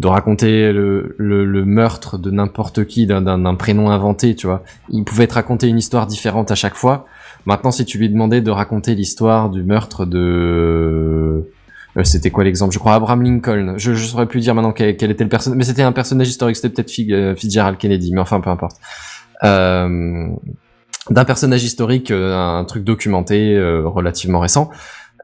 de 0.00 0.06
raconter 0.06 0.72
le, 0.72 1.16
le, 1.18 1.44
le 1.44 1.64
meurtre 1.64 2.18
de 2.18 2.30
n'importe 2.30 2.84
qui 2.84 3.06
d'un- 3.08 3.54
prénom 3.56 3.90
inventé, 3.90 4.36
tu 4.36 4.46
vois, 4.46 4.62
il 4.90 5.02
pouvait 5.02 5.26
te 5.26 5.34
raconter 5.34 5.66
une 5.66 5.78
histoire 5.78 6.06
différente 6.06 6.52
à 6.52 6.54
chaque 6.54 6.76
fois. 6.76 7.06
Maintenant, 7.46 7.72
si 7.72 7.84
tu 7.84 7.98
lui 7.98 8.08
demandais 8.08 8.40
de 8.40 8.50
raconter 8.52 8.94
l'histoire 8.94 9.50
du 9.50 9.64
meurtre 9.64 10.06
de 10.06 11.50
c'était 12.04 12.30
quoi 12.30 12.44
l'exemple? 12.44 12.72
Je 12.72 12.78
crois 12.78 12.94
Abraham 12.94 13.22
Lincoln. 13.22 13.74
Je, 13.76 13.94
je 13.94 14.04
saurais 14.06 14.26
plus 14.26 14.40
dire 14.40 14.54
maintenant 14.54 14.72
quel, 14.72 14.96
quel 14.96 15.10
était 15.10 15.24
le 15.24 15.30
personnage, 15.30 15.56
mais 15.56 15.64
c'était 15.64 15.82
un 15.82 15.92
personnage 15.92 16.28
historique. 16.28 16.56
C'était 16.56 16.70
peut-être 16.70 16.92
euh, 17.10 17.34
Fitzgerald 17.34 17.78
Kennedy, 17.78 18.12
mais 18.12 18.20
enfin 18.20 18.40
peu 18.40 18.50
importe. 18.50 18.76
Euh, 19.44 20.28
d'un 21.10 21.24
personnage 21.24 21.64
historique, 21.64 22.10
euh, 22.10 22.36
un 22.36 22.64
truc 22.64 22.84
documenté 22.84 23.54
euh, 23.56 23.82
relativement 23.86 24.40
récent. 24.40 24.70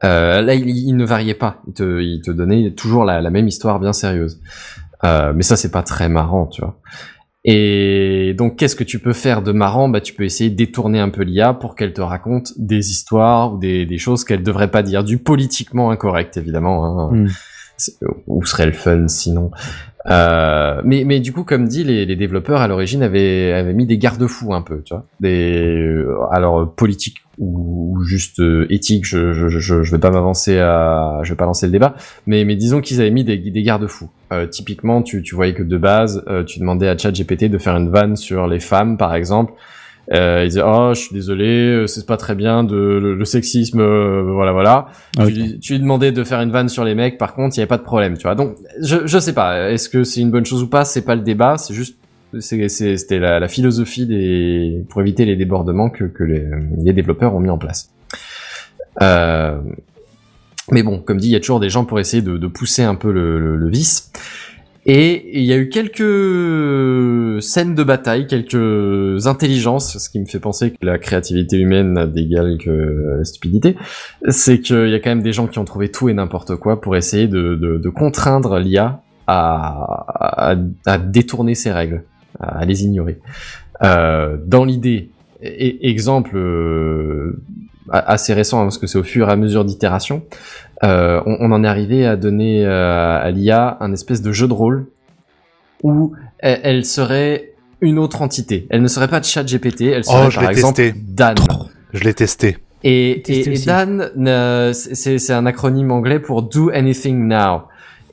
Euh, 0.03 0.41
là, 0.41 0.55
il, 0.55 0.67
il 0.69 0.93
ne 0.93 1.05
variait 1.05 1.35
pas. 1.35 1.61
Il 1.67 1.73
te, 1.73 2.01
il 2.01 2.21
te 2.21 2.31
donnait 2.31 2.71
toujours 2.71 3.05
la, 3.05 3.21
la 3.21 3.29
même 3.29 3.47
histoire 3.47 3.79
bien 3.79 3.93
sérieuse. 3.93 4.39
Euh, 5.03 5.33
mais 5.35 5.43
ça, 5.43 5.55
c'est 5.55 5.71
pas 5.71 5.83
très 5.83 6.09
marrant, 6.09 6.47
tu 6.47 6.61
vois. 6.61 6.79
Et 7.47 8.33
donc, 8.35 8.55
qu'est-ce 8.55 8.75
que 8.75 8.83
tu 8.83 8.97
peux 8.97 9.13
faire 9.13 9.43
de 9.43 9.51
marrant? 9.51 9.87
Bah, 9.87 10.01
tu 10.01 10.13
peux 10.13 10.23
essayer 10.23 10.49
de 10.49 10.55
détourner 10.55 10.99
un 10.99 11.09
peu 11.09 11.21
l'IA 11.21 11.53
pour 11.53 11.75
qu'elle 11.75 11.93
te 11.93 12.01
raconte 12.01 12.53
des 12.57 12.89
histoires 12.89 13.53
ou 13.53 13.59
des, 13.59 13.85
des 13.85 13.97
choses 13.99 14.23
qu'elle 14.23 14.41
devrait 14.41 14.71
pas 14.71 14.81
dire, 14.81 15.03
du 15.03 15.19
politiquement 15.19 15.91
incorrect, 15.91 16.37
évidemment. 16.37 16.83
Hein. 17.11 17.15
Mm. 17.15 17.27
C'est- 17.77 17.97
Où 18.25 18.43
serait 18.45 18.65
le 18.65 18.71
fun 18.71 19.07
sinon? 19.07 19.51
Euh, 20.07 20.81
mais, 20.83 21.03
mais 21.03 21.19
du 21.19 21.33
coup, 21.33 21.43
comme 21.43 21.67
dit, 21.67 21.83
les, 21.83 22.05
les 22.05 22.15
développeurs 22.15 22.61
à 22.61 22.67
l'origine 22.67 23.03
avaient, 23.03 23.51
avaient 23.51 23.73
mis 23.73 23.85
des 23.85 23.97
garde-fous 23.97 24.53
un 24.53 24.61
peu, 24.61 24.81
tu 24.83 24.93
vois. 24.93 25.05
Des, 25.19 25.61
euh, 25.77 26.15
alors 26.31 26.73
politiques 26.73 27.17
ou, 27.37 27.95
ou 27.97 28.03
juste 28.03 28.39
euh, 28.39 28.65
éthiques, 28.69 29.05
je, 29.05 29.33
je, 29.33 29.47
je, 29.49 29.83
je 29.83 29.91
vais 29.91 29.99
pas 29.99 30.11
m'avancer 30.11 30.57
à, 30.59 31.19
je 31.23 31.29
vais 31.29 31.35
pas 31.35 31.45
lancer 31.45 31.65
le 31.65 31.71
débat, 31.71 31.95
mais, 32.27 32.45
mais 32.45 32.55
disons 32.55 32.81
qu'ils 32.81 33.01
avaient 33.01 33.11
mis 33.11 33.23
des, 33.23 33.37
des 33.37 33.63
garde-fous. 33.63 34.09
Euh, 34.33 34.47
typiquement, 34.47 35.01
tu, 35.01 35.21
tu 35.21 35.35
voyais 35.35 35.53
que 35.53 35.63
de 35.63 35.77
base, 35.77 36.23
euh, 36.27 36.43
tu 36.43 36.59
demandais 36.59 36.87
à 36.87 36.97
ChatGPT 36.97 37.45
de 37.45 37.57
faire 37.57 37.75
une 37.75 37.89
vanne 37.89 38.15
sur 38.15 38.47
les 38.47 38.59
femmes, 38.59 38.97
par 38.97 39.15
exemple. 39.15 39.53
Euh, 40.13 40.41
il 40.43 40.49
disait 40.49 40.61
oh 40.63 40.91
je 40.93 40.99
suis 40.99 41.15
désolé 41.15 41.71
euh, 41.71 41.87
c'est 41.87 42.05
pas 42.05 42.17
très 42.17 42.35
bien 42.35 42.63
de 42.63 42.75
le, 42.75 43.15
le 43.15 43.25
sexisme 43.25 43.79
euh, 43.79 44.21
voilà 44.21 44.51
voilà 44.51 44.85
tu, 45.17 45.59
tu 45.59 45.73
lui 45.73 45.79
demandais 45.79 46.11
de 46.11 46.23
faire 46.23 46.41
une 46.41 46.51
vanne 46.51 46.69
sur 46.69 46.83
les 46.83 46.93
mecs 46.93 47.17
par 47.17 47.33
contre 47.33 47.55
il 47.55 47.59
y 47.59 47.61
avait 47.61 47.67
pas 47.67 47.79
de 47.79 47.83
problème 47.83 48.15
tu 48.15 48.21
vois 48.21 48.35
donc 48.35 48.55
je 48.83 48.97
je 49.07 49.17
sais 49.17 49.33
pas 49.33 49.71
est-ce 49.71 49.89
que 49.89 50.03
c'est 50.03 50.21
une 50.21 50.29
bonne 50.29 50.45
chose 50.45 50.61
ou 50.61 50.67
pas 50.67 50.85
c'est 50.85 51.01
pas 51.01 51.15
le 51.15 51.21
débat 51.21 51.57
c'est 51.57 51.73
juste 51.73 51.97
c'était 52.39 53.19
la, 53.19 53.47
philosophie 53.47 54.83
pour 54.89 55.01
éviter 55.01 55.25
les 55.25 55.35
débordements 55.35 55.89
que 55.89 56.23
les, 56.23 56.93
développeurs 56.93 57.35
ont 57.35 57.39
mis 57.39 57.49
en 57.49 57.57
place. 57.57 57.91
Euh, 59.01 59.59
mais 60.71 60.83
bon 60.83 60.99
comme 60.99 61.17
dit 61.17 61.27
il 61.27 61.31
y 61.31 61.35
a 61.35 61.39
toujours 61.39 61.59
des 61.59 61.69
gens 61.69 61.85
pour 61.85 61.99
essayer 61.99 62.23
de, 62.23 62.47
pousser 62.47 62.83
un 62.83 62.95
peu 62.95 63.11
le, 63.11 63.69
vice. 63.69 64.11
Et 64.87 65.39
il 65.39 65.43
y 65.45 65.51
a 65.51 65.57
eu 65.57 65.69
quelques 65.69 67.41
scènes 67.41 67.73
de 67.73 67.83
bataille, 67.83 68.27
quelques 68.27 69.25
intelligences, 69.25 69.97
ce 69.97 70.09
qui 70.11 70.19
me 70.19 70.27
fait 70.27 70.39
penser 70.39 70.71
que 70.71 70.85
la 70.85 70.99
créativité 70.99 71.57
humaine 71.57 71.93
n'a 71.93 72.05
d'égal 72.05 72.59
que 72.59 73.15
la 73.17 73.23
stupidité. 73.23 73.77
C'est 74.29 74.59
qu'il 74.59 74.89
y 74.89 74.93
a 74.93 74.99
quand 74.99 75.09
même 75.09 75.23
des 75.23 75.33
gens 75.33 75.47
qui 75.47 75.57
ont 75.57 75.65
trouvé 75.65 75.89
tout 75.89 76.07
et 76.07 76.13
n'importe 76.13 76.55
quoi 76.57 76.81
pour 76.81 76.95
essayer 76.95 77.27
de, 77.27 77.89
contraindre 77.89 78.59
l'IA 78.59 79.01
à 79.25 80.55
détourner 81.03 81.55
ses 81.55 81.71
règles, 81.71 82.03
à 82.39 82.65
les 82.65 82.83
ignorer. 82.83 83.19
Euh, 83.83 84.37
dans 84.45 84.63
l'idée, 84.65 85.09
e- 85.43 85.77
exemple 85.81 86.35
euh, 86.37 87.41
a- 87.89 88.11
assez 88.11 88.33
récent, 88.33 88.59
hein, 88.61 88.63
parce 88.65 88.77
que 88.77 88.87
c'est 88.87 88.97
au 88.97 89.03
fur 89.03 89.29
et 89.29 89.31
à 89.31 89.35
mesure 89.35 89.65
d'itération, 89.65 90.23
euh, 90.83 91.21
on, 91.25 91.37
on 91.39 91.51
en 91.51 91.63
est 91.63 91.67
arrivé 91.67 92.05
à 92.05 92.15
donner 92.15 92.65
euh, 92.65 93.19
à 93.21 93.29
l'IA 93.31 93.77
un 93.79 93.91
espèce 93.93 94.21
de 94.21 94.31
jeu 94.31 94.47
de 94.47 94.53
rôle 94.53 94.87
où 95.83 96.13
elle, 96.39 96.59
elle 96.63 96.85
serait 96.85 97.51
une 97.81 97.99
autre 97.99 98.21
entité. 98.21 98.65
Elle 98.69 98.81
ne 98.81 98.87
serait 98.87 99.07
pas 99.07 99.21
ChatGPT, 99.21 99.81
elle 99.81 100.03
serait 100.03 100.23
Oh, 100.27 100.29
je 100.29 100.39
par 100.39 100.49
exemple 100.49 100.75
testé. 100.77 100.99
Dan. 101.07 101.35
Je 101.93 102.03
l'ai 102.03 102.13
testé. 102.13 102.57
Et, 102.83 103.21
Testé 103.25 103.51
et, 103.51 103.61
et. 103.61 103.65
Dan, 103.65 104.11
euh, 104.27 104.71
c'est 104.73 105.17
c'est 105.17 105.33
un 105.33 105.45
acronyme 105.45 105.91
anglais 105.91 106.19
pour 106.19 106.43
Do 106.43 106.69
Anything 106.73 107.27
Now. 107.27 107.63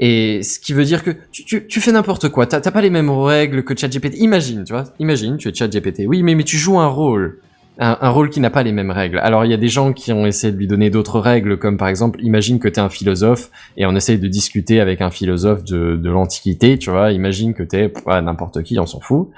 Et 0.05 0.43
ce 0.43 0.59
qui 0.59 0.73
veut 0.73 0.85
dire 0.85 1.05
que 1.05 1.13
tu, 1.31 1.45
tu, 1.45 1.65
tu 1.65 1.81
fais 1.81 1.93
n'importe 1.93 2.29
quoi. 2.29 2.45
T'as 2.47 2.61
pas 2.73 2.81
les 2.81 2.91
mêmes 2.91 3.09
règles 3.09 3.63
que 3.63 3.79
ChatGPT. 3.79 4.17
Imagine, 4.19 4.65
tu 4.65 4.73
vois. 4.73 4.83
Imagine, 4.99 5.37
tu 5.37 5.49
es 5.49 5.55
ChatGPT. 5.55 6.07
Oui, 6.09 6.25
mais, 6.25 6.35
mais 6.35 6.43
tu 6.43 6.57
joues 6.57 6.81
un 6.81 6.89
rôle. 6.89 7.39
Un, 7.79 7.97
un 8.01 8.11
rôle 8.11 8.29
qui 8.29 8.41
n'a 8.41 8.51
pas 8.51 8.65
les 8.65 8.73
mêmes 8.73 8.91
règles. 8.91 9.19
Alors 9.21 9.45
il 9.45 9.53
y 9.53 9.55
a 9.55 9.57
des 9.57 9.69
gens 9.69 9.93
qui 9.93 10.13
ont 10.13 10.27
essayé 10.27 10.53
de 10.53 10.59
lui 10.59 10.67
donner 10.67 10.91
d'autres 10.91 11.21
règles, 11.21 11.57
comme 11.57 11.77
par 11.77 11.87
exemple, 11.87 12.19
imagine 12.21 12.59
que 12.59 12.67
t'es 12.67 12.81
un 12.81 12.89
philosophe 12.89 13.51
et 13.77 13.87
on 13.87 13.95
essaye 13.95 14.19
de 14.19 14.27
discuter 14.27 14.81
avec 14.81 15.01
un 15.01 15.11
philosophe 15.11 15.63
de, 15.63 15.95
de 15.95 16.11
l'Antiquité, 16.11 16.79
tu 16.79 16.91
vois. 16.91 17.13
Imagine 17.13 17.55
que 17.55 17.63
t'es 17.63 17.93
ouais, 18.05 18.21
n'importe 18.23 18.65
qui, 18.65 18.81
on 18.81 18.87
s'en 18.87 18.99
fout. 18.99 19.31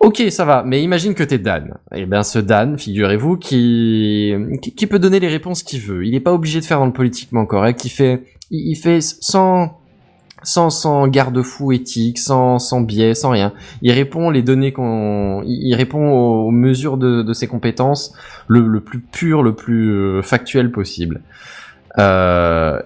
Ok, 0.00 0.20
ça 0.30 0.44
va, 0.44 0.64
mais 0.66 0.82
imagine 0.82 1.14
que 1.14 1.22
t'es 1.22 1.38
Dan. 1.38 1.74
Eh 1.94 2.06
bien, 2.06 2.24
ce 2.24 2.40
Dan, 2.40 2.76
figurez-vous, 2.76 3.36
qui, 3.36 4.34
qui, 4.60 4.86
peut 4.88 4.98
donner 4.98 5.20
les 5.20 5.28
réponses 5.28 5.62
qu'il 5.62 5.80
veut. 5.80 6.04
Il 6.04 6.10
n'est 6.10 6.20
pas 6.20 6.32
obligé 6.32 6.58
de 6.58 6.64
faire 6.64 6.80
dans 6.80 6.86
le 6.86 6.92
politiquement 6.92 7.46
correct. 7.46 7.84
Il 7.84 7.90
fait, 7.90 8.24
il 8.50 8.74
fait 8.74 9.00
sans, 9.00 9.78
sans, 10.42 10.70
sans 10.70 11.06
garde-fou 11.08 11.72
éthique, 11.72 12.18
sans, 12.18 12.58
sans 12.58 12.80
biais, 12.80 13.14
sans 13.14 13.30
rien. 13.30 13.52
Il 13.82 13.92
répond 13.92 14.30
les 14.30 14.42
données 14.42 14.72
qu'on, 14.72 15.42
il, 15.46 15.74
répond 15.74 16.10
aux, 16.10 16.50
mesures 16.50 16.96
de, 16.96 17.22
de 17.22 17.32
ses 17.32 17.46
compétences 17.46 18.14
le, 18.48 18.60
le 18.66 18.80
plus 18.80 19.00
pur, 19.00 19.42
le 19.42 19.54
plus 19.54 19.90
euh, 19.90 20.22
factuel 20.22 20.70
possible. 20.70 21.20
Euh, 21.98 22.80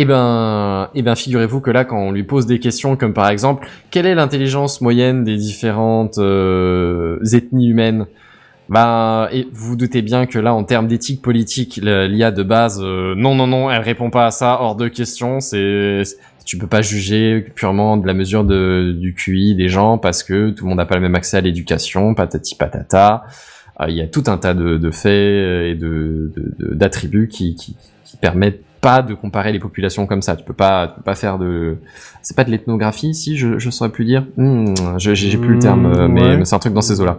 eh 0.00 0.04
ben, 0.04 0.90
eh 0.94 1.02
ben, 1.02 1.16
figurez-vous 1.16 1.60
que 1.60 1.72
là, 1.72 1.84
quand 1.84 1.98
on 1.98 2.12
lui 2.12 2.22
pose 2.22 2.46
des 2.46 2.60
questions 2.60 2.96
comme 2.96 3.12
par 3.12 3.28
exemple, 3.28 3.66
quelle 3.90 4.06
est 4.06 4.14
l'intelligence 4.14 4.80
moyenne 4.80 5.24
des 5.24 5.36
différentes 5.36 6.18
euh, 6.18 7.18
ethnies 7.32 7.68
humaines? 7.68 8.06
Bah, 8.68 9.28
et 9.32 9.48
vous 9.50 9.76
doutez 9.76 10.02
bien 10.02 10.26
que 10.26 10.38
là, 10.38 10.54
en 10.54 10.62
termes 10.62 10.86
d'éthique 10.86 11.20
politique, 11.20 11.80
l'IA 11.82 12.30
de 12.30 12.42
base, 12.42 12.80
euh, 12.80 13.14
non, 13.16 13.34
non, 13.34 13.46
non, 13.46 13.70
elle 13.70 13.80
répond 13.80 14.10
pas 14.10 14.26
à 14.26 14.30
ça, 14.30 14.58
hors 14.60 14.76
de 14.76 14.88
question. 14.88 15.40
C'est, 15.40 16.02
tu 16.48 16.56
peux 16.56 16.66
pas 16.66 16.80
juger 16.80 17.44
purement 17.54 17.98
de 17.98 18.06
la 18.06 18.14
mesure 18.14 18.42
de, 18.42 18.96
du 18.98 19.12
QI 19.14 19.54
des 19.54 19.68
gens 19.68 19.98
parce 19.98 20.22
que 20.22 20.48
tout 20.48 20.64
le 20.64 20.70
monde 20.70 20.78
n'a 20.78 20.86
pas 20.86 20.94
le 20.94 21.02
même 21.02 21.14
accès 21.14 21.36
à 21.36 21.42
l'éducation, 21.42 22.14
patati 22.14 22.54
patata. 22.54 23.24
Euh, 23.82 23.84
Il 23.88 23.94
y 23.96 24.00
a 24.00 24.06
tout 24.06 24.24
un 24.28 24.38
tas 24.38 24.54
de, 24.54 24.78
de 24.78 24.90
faits 24.90 25.12
et 25.12 25.74
de, 25.74 26.32
d'attributs 26.72 27.28
qui, 27.28 27.54
qui, 27.54 27.76
qui 28.04 28.16
permettent 28.16 28.62
pas 28.80 29.02
de 29.02 29.12
comparer 29.12 29.52
les 29.52 29.58
populations 29.58 30.06
comme 30.06 30.22
ça. 30.22 30.36
Tu 30.36 30.44
peux 30.44 30.54
pas, 30.54 30.88
tu 30.88 30.94
peux 30.94 31.02
pas 31.02 31.14
faire 31.16 31.38
de, 31.38 31.76
c'est 32.22 32.34
pas 32.36 32.44
de 32.44 32.50
l'ethnographie, 32.50 33.12
si 33.14 33.36
je, 33.36 33.58
je 33.58 33.68
saurais 33.70 33.90
plus 33.90 34.06
dire. 34.06 34.24
Je- 34.38 35.14
j'ai 35.14 35.36
plus 35.36 35.54
le 35.54 35.58
terme, 35.58 35.84
euh, 35.84 36.08
mais, 36.08 36.22
ouais. 36.22 36.36
mais 36.38 36.44
c'est 36.46 36.54
un 36.54 36.60
truc 36.60 36.72
dans 36.72 36.80
ces 36.80 36.98
eaux-là. 37.00 37.18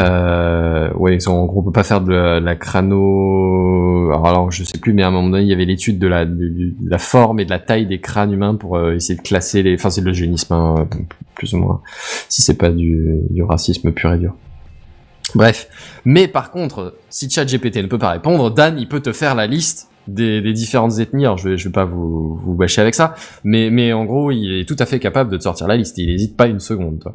Euh, 0.00 0.92
ouais, 0.94 1.16
ils 1.16 1.28
en 1.28 1.44
gros, 1.44 1.60
on 1.60 1.64
peut 1.64 1.72
pas 1.72 1.84
faire 1.84 2.00
de 2.00 2.12
la, 2.12 2.56
crâno. 2.56 4.10
Alors, 4.10 4.26
alors, 4.26 4.50
je 4.50 4.64
sais 4.64 4.78
plus, 4.78 4.92
mais 4.92 5.02
à 5.02 5.08
un 5.08 5.10
moment 5.10 5.30
donné, 5.30 5.44
il 5.44 5.48
y 5.48 5.52
avait 5.52 5.64
l'étude 5.64 5.98
de 5.98 6.06
la, 6.06 6.24
de, 6.24 6.74
la 6.84 6.98
forme 6.98 7.40
et 7.40 7.44
de 7.44 7.50
la 7.50 7.58
taille 7.58 7.86
des 7.86 8.00
crânes 8.00 8.32
humains 8.32 8.54
pour 8.54 8.76
euh, 8.76 8.94
essayer 8.94 9.16
de 9.16 9.22
classer 9.22 9.62
les. 9.62 9.74
Enfin, 9.74 9.90
c'est 9.90 10.00
de 10.00 10.06
l'eugénisme, 10.06 10.52
hein, 10.52 10.88
plus 11.34 11.54
ou 11.54 11.58
moins. 11.58 11.80
Si 12.28 12.42
c'est 12.42 12.58
pas 12.58 12.70
du, 12.70 13.20
du 13.30 13.42
racisme 13.42 13.92
pur 13.92 14.12
et 14.12 14.18
dur. 14.18 14.34
Bref. 15.34 15.68
Mais 16.04 16.28
par 16.28 16.50
contre, 16.50 16.94
si 17.08 17.30
ChatGPT 17.30 17.76
ne 17.76 17.86
peut 17.86 17.98
pas 17.98 18.10
répondre, 18.10 18.50
Dan, 18.50 18.78
il 18.78 18.88
peut 18.88 19.00
te 19.00 19.12
faire 19.12 19.34
la 19.34 19.46
liste 19.46 19.88
des, 20.06 20.40
des 20.40 20.52
différentes 20.52 20.98
ethnies. 20.98 21.24
Alors, 21.24 21.38
je 21.38 21.50
vais, 21.50 21.56
je 21.56 21.68
vais 21.68 21.72
pas 21.72 21.84
vous, 21.84 22.36
vous 22.36 22.54
bâcher 22.54 22.80
avec 22.80 22.94
ça, 22.94 23.14
mais, 23.42 23.70
mais 23.70 23.92
en 23.92 24.04
gros, 24.04 24.30
il 24.30 24.60
est 24.60 24.68
tout 24.68 24.76
à 24.78 24.86
fait 24.86 25.00
capable 25.00 25.30
de 25.30 25.36
te 25.36 25.42
sortir 25.42 25.66
la 25.66 25.76
liste. 25.76 25.98
Il 25.98 26.10
hésite 26.10 26.36
pas 26.36 26.46
une 26.46 26.60
seconde. 26.60 27.00
Toi. 27.00 27.14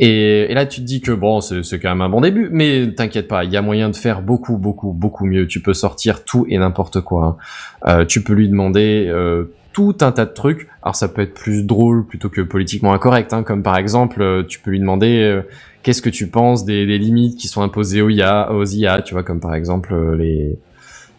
Et, 0.00 0.50
et 0.50 0.54
là, 0.54 0.64
tu 0.64 0.80
te 0.80 0.86
dis 0.86 1.00
que 1.00 1.10
bon, 1.10 1.40
c'est 1.40 1.80
quand 1.80 1.88
même 1.88 2.02
un 2.02 2.08
bon 2.08 2.20
début, 2.20 2.48
mais 2.52 2.92
t'inquiète 2.94 3.26
pas, 3.26 3.42
il 3.42 3.50
y 3.50 3.56
a 3.56 3.62
moyen 3.62 3.90
de 3.90 3.96
faire 3.96 4.22
beaucoup, 4.22 4.56
beaucoup, 4.56 4.92
beaucoup 4.92 5.26
mieux. 5.26 5.48
Tu 5.48 5.60
peux 5.60 5.74
sortir 5.74 6.24
tout 6.24 6.46
et 6.48 6.56
n'importe 6.56 7.00
quoi. 7.00 7.36
hein. 7.84 8.00
Euh, 8.00 8.04
tu 8.04 8.22
peux 8.22 8.32
lui 8.32 8.48
demander 8.48 9.06
euh, 9.08 9.52
tout 9.72 9.96
un 10.00 10.12
tas 10.12 10.24
de 10.24 10.32
trucs. 10.32 10.68
Alors, 10.82 10.94
ça 10.94 11.08
peut 11.08 11.22
être 11.22 11.34
plus 11.34 11.64
drôle 11.64 12.06
plutôt 12.06 12.28
que 12.28 12.40
politiquement 12.40 12.92
incorrect, 12.92 13.32
hein, 13.32 13.42
comme 13.42 13.64
par 13.64 13.76
exemple, 13.76 14.22
euh, 14.22 14.44
tu 14.44 14.60
peux 14.60 14.70
lui 14.70 14.78
demander 14.78 15.20
euh, 15.20 15.42
qu'est-ce 15.82 16.00
que 16.00 16.10
tu 16.10 16.28
penses 16.28 16.64
des, 16.64 16.86
des 16.86 16.98
limites 16.98 17.36
qui 17.36 17.48
sont 17.48 17.62
imposées 17.62 18.00
aux 18.00 18.08
IA, 18.08 18.52
aux 18.52 18.64
IA, 18.64 19.02
tu 19.02 19.14
vois, 19.14 19.24
comme 19.24 19.40
par 19.40 19.54
exemple 19.56 19.92
euh, 19.92 20.16
les 20.16 20.58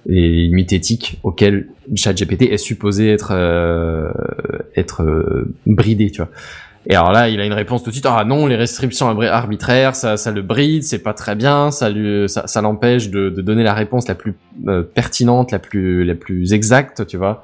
les 0.05 0.29
limites 0.47 0.71
éthiques 0.71 1.19
auxquelles 1.23 1.67
ChatGPT 1.93 2.43
est 2.43 2.57
supposé 2.57 3.11
être 3.11 3.31
euh, 3.33 4.09
être 4.77 5.45
bridé, 5.67 6.09
tu 6.09 6.21
vois. 6.21 6.31
Et 6.89 6.95
alors 6.95 7.11
là, 7.11 7.29
il 7.29 7.39
a 7.39 7.45
une 7.45 7.53
réponse 7.53 7.83
tout 7.83 7.91
de 7.91 7.93
suite. 7.95 8.07
Ah 8.09 8.25
non, 8.25 8.47
les 8.47 8.55
restrictions 8.55 9.07
arbitraires, 9.21 9.95
ça, 9.95 10.17
ça 10.17 10.31
le 10.31 10.41
bride, 10.41 10.83
c'est 10.83 11.03
pas 11.03 11.13
très 11.13 11.35
bien, 11.35 11.69
ça 11.69 11.87
lui, 11.89 12.27
ça, 12.27 12.47
ça 12.47 12.61
l'empêche 12.61 13.11
de, 13.11 13.29
de 13.29 13.41
donner 13.43 13.61
la 13.61 13.75
réponse 13.75 14.07
la 14.07 14.15
plus 14.15 14.35
euh, 14.67 14.81
pertinente, 14.81 15.51
la 15.51 15.59
plus, 15.59 16.03
la 16.03 16.15
plus 16.15 16.51
exacte, 16.51 17.05
tu 17.05 17.17
vois. 17.17 17.43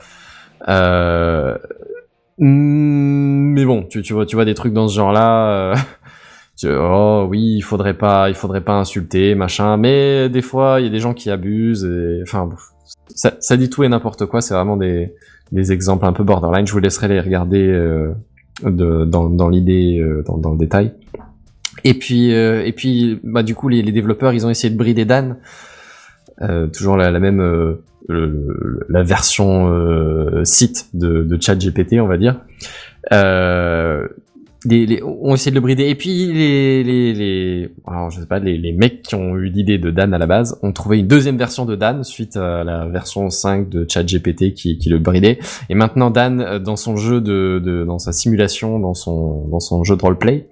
Euh, 0.68 1.56
hmm, 2.40 3.54
mais 3.54 3.66
bon, 3.66 3.84
tu, 3.84 4.02
tu 4.02 4.14
vois, 4.14 4.26
tu 4.26 4.36
vois 4.36 4.46
des 4.46 4.56
trucs 4.56 4.74
dans 4.74 4.88
ce 4.88 4.96
genre-là. 4.96 5.76
euh, 5.76 5.76
oh 6.80 7.28
oui, 7.30 7.54
il 7.58 7.62
faudrait 7.62 7.94
pas, 7.94 8.30
il 8.30 8.36
faudrait 8.36 8.62
pas 8.62 8.74
insulter, 8.74 9.36
machin. 9.36 9.78
Mais 9.78 10.28
des 10.28 10.42
fois, 10.42 10.78
il 10.80 10.86
y 10.86 10.88
a 10.88 10.92
des 10.92 11.00
gens 11.00 11.14
qui 11.14 11.30
abusent. 11.30 11.86
Et, 11.86 12.22
enfin, 12.24 12.50
ça, 13.14 13.34
ça 13.40 13.58
dit 13.58 13.70
tout 13.70 13.84
et 13.84 13.90
n'importe 13.90 14.26
quoi. 14.26 14.42
C'est 14.42 14.56
vraiment 14.56 14.76
des, 14.76 15.14
des 15.52 15.72
exemples 15.72 16.06
un 16.08 16.14
peu 16.14 16.24
borderline. 16.24 16.66
Je 16.66 16.74
vous 16.74 16.80
laisserai 16.80 17.08
les 17.10 17.20
regarder 17.20 17.68
euh, 17.68 18.12
de, 18.64 19.06
dans, 19.06 19.30
dans 19.30 19.50
l'idée, 19.50 20.00
euh, 20.00 20.24
dans, 20.26 20.38
dans 20.38 20.52
le 20.52 20.58
détail. 20.58 20.94
Et 21.84 21.94
puis, 21.94 22.34
euh, 22.34 22.66
et 22.66 22.72
puis, 22.72 23.20
bah 23.24 23.44
du 23.44 23.54
coup, 23.56 23.68
les, 23.70 23.82
les 23.82 23.92
développeurs, 23.92 24.34
ils 24.34 24.46
ont 24.46 24.50
essayé 24.50 24.74
de 24.74 24.78
brider 24.78 25.06
Dan. 25.06 25.38
Euh, 26.42 26.68
toujours 26.68 26.98
la, 26.98 27.12
la 27.12 27.20
même, 27.20 27.78
la 28.10 29.04
version 29.04 30.44
site 30.44 30.90
de, 30.94 31.24
de 31.24 31.42
ChatGPT, 31.42 32.00
on 32.00 32.08
va 32.08 32.18
dire. 32.18 32.42
Euh, 33.14 34.08
ont 35.04 35.34
essayé 35.34 35.52
de 35.52 35.56
le 35.56 35.62
brider. 35.62 35.88
Et 35.88 35.96
puis 35.96 36.32
les, 36.34 36.84
les, 36.84 37.14
les, 37.14 37.70
alors 37.88 38.10
je 38.10 38.20
sais 38.20 38.26
pas, 38.26 38.40
les, 38.40 38.58
les 38.58 38.72
mecs 38.72 39.02
qui 39.02 39.16
ont 39.16 39.36
eu 39.36 39.50
l'idée 39.50 39.78
de 39.78 39.92
Dan 39.92 40.14
à 40.14 40.18
la 40.18 40.28
base 40.28 40.60
ont 40.64 40.72
trouvé 40.72 41.00
une 41.00 41.08
deuxième 41.08 41.38
version 41.38 41.66
de 41.66 41.76
Dan 41.76 42.04
suite 42.04 42.38
à 42.38 42.64
la 42.64 42.86
version 42.88 43.30
5 43.30 43.70
de 43.70 43.86
ChatGPT 43.88 44.54
qui, 44.54 44.78
qui 44.78 44.90
le 44.90 45.00
bridait. 45.00 45.40
Et 45.70 45.76
maintenant 45.76 46.10
Dan, 46.10 46.42
euh, 46.42 46.60
dans 46.60 46.76
son 46.76 46.98
jeu 46.98 47.22
de, 47.22 47.62
de 47.64 47.84
dans 47.86 48.00
sa 48.00 48.12
simulation, 48.12 48.80
dans 48.80 48.94
son, 48.94 49.48
dans 49.48 49.60
son 49.60 49.84
jeu 49.84 49.96
de 49.96 50.02
roleplay, 50.02 50.48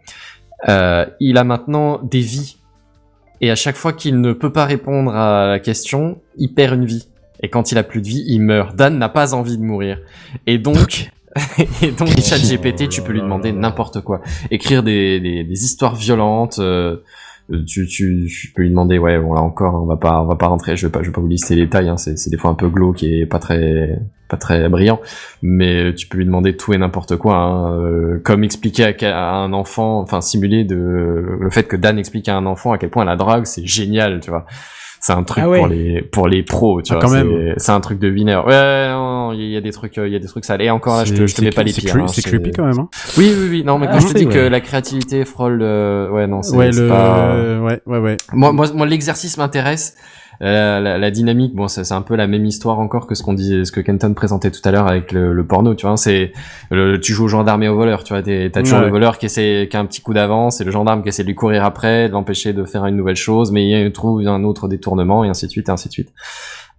euh, 0.69 1.05
il 1.19 1.37
a 1.37 1.43
maintenant 1.43 1.99
des 2.03 2.21
vies. 2.21 2.57
Et 3.41 3.51
à 3.51 3.55
chaque 3.55 3.75
fois 3.75 3.93
qu'il 3.93 4.21
ne 4.21 4.31
peut 4.31 4.53
pas 4.53 4.65
répondre 4.65 5.13
à 5.13 5.47
la 5.47 5.59
question, 5.59 6.19
il 6.37 6.53
perd 6.53 6.75
une 6.75 6.85
vie. 6.85 7.07
Et 7.41 7.49
quand 7.49 7.71
il 7.71 7.77
a 7.77 7.83
plus 7.83 8.01
de 8.01 8.07
vie, 8.07 8.23
il 8.27 8.39
meurt. 8.39 8.75
Dan 8.75 8.97
n'a 8.97 9.09
pas 9.09 9.33
envie 9.33 9.57
de 9.57 9.63
mourir. 9.63 9.99
Et 10.47 10.57
donc, 10.57 11.11
et 11.81 11.91
donc, 11.91 12.09
ChatGPT, 12.09 12.89
tu 12.89 13.01
peux 13.01 13.13
lui 13.13 13.21
demander 13.21 13.51
n'importe 13.51 14.01
quoi. 14.01 14.21
Écrire 14.51 14.83
des, 14.83 15.19
des, 15.19 15.43
des 15.43 15.63
histoires 15.65 15.95
violentes. 15.95 16.59
euh, 16.59 16.97
tu, 17.67 17.87
tu, 17.87 18.29
tu 18.29 18.51
peux 18.53 18.61
lui 18.61 18.69
demander, 18.69 18.97
ouais, 18.97 19.19
bon 19.19 19.33
là 19.33 19.41
encore, 19.41 19.81
on 19.81 19.85
va 19.85 19.97
pas, 19.97 20.21
on 20.21 20.25
va 20.25 20.35
pas 20.35 20.47
rentrer. 20.47 20.77
Je 20.77 20.87
vais 20.87 20.91
pas, 20.91 21.01
je 21.01 21.07
vais 21.07 21.11
pas 21.13 21.21
vous 21.21 21.27
lister 21.27 21.55
les 21.55 21.63
détails. 21.63 21.89
Hein, 21.89 21.97
c'est, 21.97 22.17
c'est 22.17 22.29
des 22.29 22.37
fois 22.37 22.51
un 22.51 22.55
peu 22.55 22.69
glauque 22.69 23.03
et 23.03 23.25
pas 23.25 23.39
très, 23.39 23.99
pas 24.29 24.37
très 24.37 24.69
brillant. 24.69 25.01
Mais 25.41 25.93
tu 25.93 26.07
peux 26.07 26.17
lui 26.19 26.25
demander 26.25 26.55
tout 26.55 26.73
et 26.73 26.77
n'importe 26.77 27.17
quoi. 27.17 27.35
Hein, 27.35 27.79
euh, 27.79 28.21
comme 28.23 28.43
expliquer 28.43 28.93
à, 29.05 29.17
à 29.17 29.35
un 29.35 29.51
enfant, 29.53 29.99
enfin 29.99 30.21
simuler 30.21 30.63
de 30.63 30.75
le 31.39 31.49
fait 31.49 31.63
que 31.63 31.75
Dan 31.75 31.99
explique 31.99 32.29
à 32.29 32.37
un 32.37 32.45
enfant 32.45 32.71
à 32.71 32.77
quel 32.77 32.89
point 32.89 33.03
la 33.05 33.15
drogue 33.17 33.45
c'est 33.45 33.65
génial, 33.65 34.21
tu 34.21 34.29
vois. 34.29 34.45
C'est 35.05 35.11
un 35.11 35.23
truc 35.23 35.43
Ah 35.45 35.49
ouais. 35.49 35.57
pour 35.59 35.67
les 35.67 36.01
pour 36.01 36.27
les 36.29 36.43
pros, 36.43 36.81
tu 36.81 36.93
Ah, 36.93 36.95
vois. 36.95 37.01
quand 37.03 37.09
c'est- 37.57 37.71
un 37.73 37.79
truc 37.81 37.99
de 37.99 38.09
winner. 38.09 38.37
Ouais, 38.47 38.87
non, 38.87 39.27
non, 39.31 39.33
il 39.33 39.49
y 39.49 39.57
a 39.57 39.59
des 39.61 39.71
trucs, 39.73 39.97
euh, 39.97 40.07
il 40.07 40.13
y 40.13 40.15
a 40.15 40.19
des 40.19 40.27
trucs 40.27 40.45
sales. 40.45 40.61
Et 40.61 40.69
encore 40.69 40.95
là, 40.95 41.03
je 41.03 41.13
te, 41.13 41.27
je 41.27 41.35
te 41.35 41.41
mets 41.41 41.49
pas 41.49 41.63
les 41.63 41.73
c'est 41.73 41.81
pires. 41.81 41.97
hein, 41.97 42.07
C'est 42.07 42.21
creepy 42.21 42.51
quand 42.51 42.63
même. 42.65 42.79
Hein. 42.79 42.87
Oui, 43.17 43.33
oui, 43.37 43.47
oui. 43.49 43.63
Non, 43.65 43.77
mais 43.79 43.87
quand 43.87 43.95
Ah, 43.97 43.99
je 43.99 44.07
te 44.07 44.17
dis 44.17 44.25
ouais. 44.25 44.33
que 44.33 44.39
la 44.39 44.61
créativité 44.61 45.25
frôle, 45.25 45.59
euh, 45.61 46.09
ouais, 46.09 46.25
non, 46.25 46.41
c'est 46.41 46.55
Ouais, 46.55 46.71
c'est 46.71 46.83
le, 46.83 46.87
pas. 46.87 47.35
ouais, 47.61 47.81
ouais, 47.85 47.97
ouais. 47.99 48.17
Moi, 48.31 48.53
moi, 48.53 48.65
moi, 48.73 48.85
l'exercice 48.85 49.37
m'intéresse. 49.37 49.95
La, 50.41 50.79
la, 50.79 50.97
la 50.97 51.11
dynamique, 51.11 51.55
bon, 51.55 51.67
c'est 51.67 51.91
un 51.91 52.01
peu 52.01 52.15
la 52.15 52.27
même 52.27 52.45
histoire 52.45 52.79
encore 52.79 53.07
que 53.07 53.15
ce 53.15 53.23
qu'on 53.23 53.33
disait, 53.33 53.65
ce 53.65 53.71
que 53.71 53.79
Kenton 53.81 54.13
présentait 54.13 54.51
tout 54.51 54.61
à 54.65 54.71
l'heure 54.71 54.87
avec 54.87 55.11
le, 55.11 55.33
le 55.33 55.47
porno, 55.47 55.75
tu 55.75 55.85
vois. 55.85 55.95
C'est 55.97 56.33
tu 57.01 57.13
joues 57.13 57.25
au 57.25 57.27
gendarme 57.27 57.63
et 57.63 57.67
au 57.69 57.75
voleur, 57.75 58.03
tu 58.03 58.13
vois. 58.13 58.21
T'as 58.23 58.49
toujours 58.61 58.79
Ouais. 58.79 58.85
le 58.85 58.91
voleur 58.91 59.17
qui 59.17 59.27
essaie, 59.27 59.67
qui 59.69 59.77
a 59.77 59.79
un 59.79 59.85
petit 59.85 60.01
coup 60.01 60.13
d'avance, 60.13 60.59
et 60.59 60.63
le 60.63 60.71
gendarme 60.71 61.03
qui 61.03 61.09
essaie 61.09 61.23
de 61.23 61.27
lui 61.27 61.35
courir 61.35 61.63
après, 61.63 62.07
de 62.07 62.13
l'empêcher 62.13 62.53
de 62.53 62.65
faire 62.65 62.85
une 62.85 62.95
nouvelle 62.97 63.15
chose, 63.15 63.51
mais 63.51 63.69
il 63.69 63.91
trouve 63.91 64.25
un 64.27 64.43
autre 64.43 64.67
détournement 64.67 65.23
et 65.23 65.29
ainsi 65.29 65.45
de 65.45 65.51
suite, 65.51 65.69
et 65.69 65.71
ainsi 65.71 65.87
de 65.87 65.93
suite. 65.93 66.09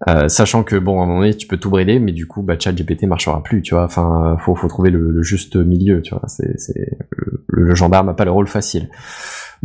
Euh, 0.09 0.27
sachant 0.27 0.63
que 0.63 0.75
bon, 0.75 0.99
à 0.99 1.03
un 1.03 1.07
moment 1.07 1.19
donné, 1.21 1.33
tu 1.35 1.47
peux 1.47 1.55
tout 1.57 1.69
brider, 1.69 1.99
mais 1.99 2.11
du 2.11 2.27
coup, 2.27 2.41
bah, 2.41 2.55
ChatGPT 2.59 3.03
marchera 3.03 3.41
plus, 3.41 3.61
tu 3.61 3.73
vois. 3.75 3.85
Enfin, 3.85 4.35
faut, 4.41 4.53
faut 4.53 4.67
trouver 4.67 4.89
le, 4.91 5.09
le 5.09 5.23
juste 5.23 5.55
milieu, 5.55 6.01
tu 6.01 6.13
vois. 6.13 6.23
C'est, 6.27 6.59
c'est 6.59 6.97
le, 7.11 7.43
le 7.47 7.75
gendarme 7.75 8.09
a 8.09 8.13
pas 8.13 8.25
le 8.25 8.31
rôle 8.31 8.47
facile. 8.47 8.89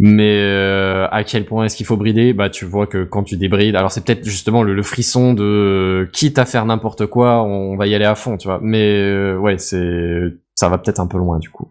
Mais 0.02 0.40
euh, 0.40 1.06
à 1.10 1.24
quel 1.24 1.44
point 1.44 1.66
est-ce 1.66 1.76
qu'il 1.76 1.84
faut 1.84 1.98
brider? 1.98 2.32
Bah, 2.32 2.48
tu 2.48 2.64
vois 2.64 2.86
que 2.86 3.04
quand 3.04 3.22
tu 3.22 3.36
débrides, 3.36 3.76
alors 3.76 3.92
c'est 3.92 4.02
peut-être 4.02 4.24
justement 4.24 4.62
le, 4.62 4.82
frisson 4.82 5.34
de 5.34 6.08
quitte 6.10 6.38
à 6.38 6.46
faire 6.46 6.64
n'importe 6.64 7.04
quoi, 7.04 7.42
on 7.42 7.76
va 7.76 7.86
y 7.86 7.94
aller 7.94 8.06
à 8.06 8.14
fond, 8.14 8.38
tu 8.38 8.48
vois. 8.48 8.60
Mais 8.62 8.94
euh, 8.98 9.36
ouais, 9.36 9.58
c'est, 9.58 10.22
ça 10.54 10.70
va 10.70 10.78
peut-être 10.78 11.00
un 11.00 11.06
peu 11.06 11.18
loin 11.18 11.38
du 11.38 11.50
coup. 11.50 11.70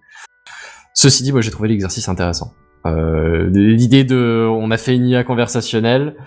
Ceci 0.93 1.23
dit, 1.23 1.31
moi 1.31 1.41
j'ai 1.41 1.49
trouvé 1.49 1.69
l'exercice 1.69 2.07
intéressant. 2.07 2.53
Euh, 2.85 3.49
L'idée 3.51 4.03
de, 4.03 4.47
on 4.47 4.69
a 4.69 4.77
fait 4.77 4.95
une 4.95 5.07
IA 5.07 5.23
conversationnelle, 5.23 6.10
euh, 6.10 6.22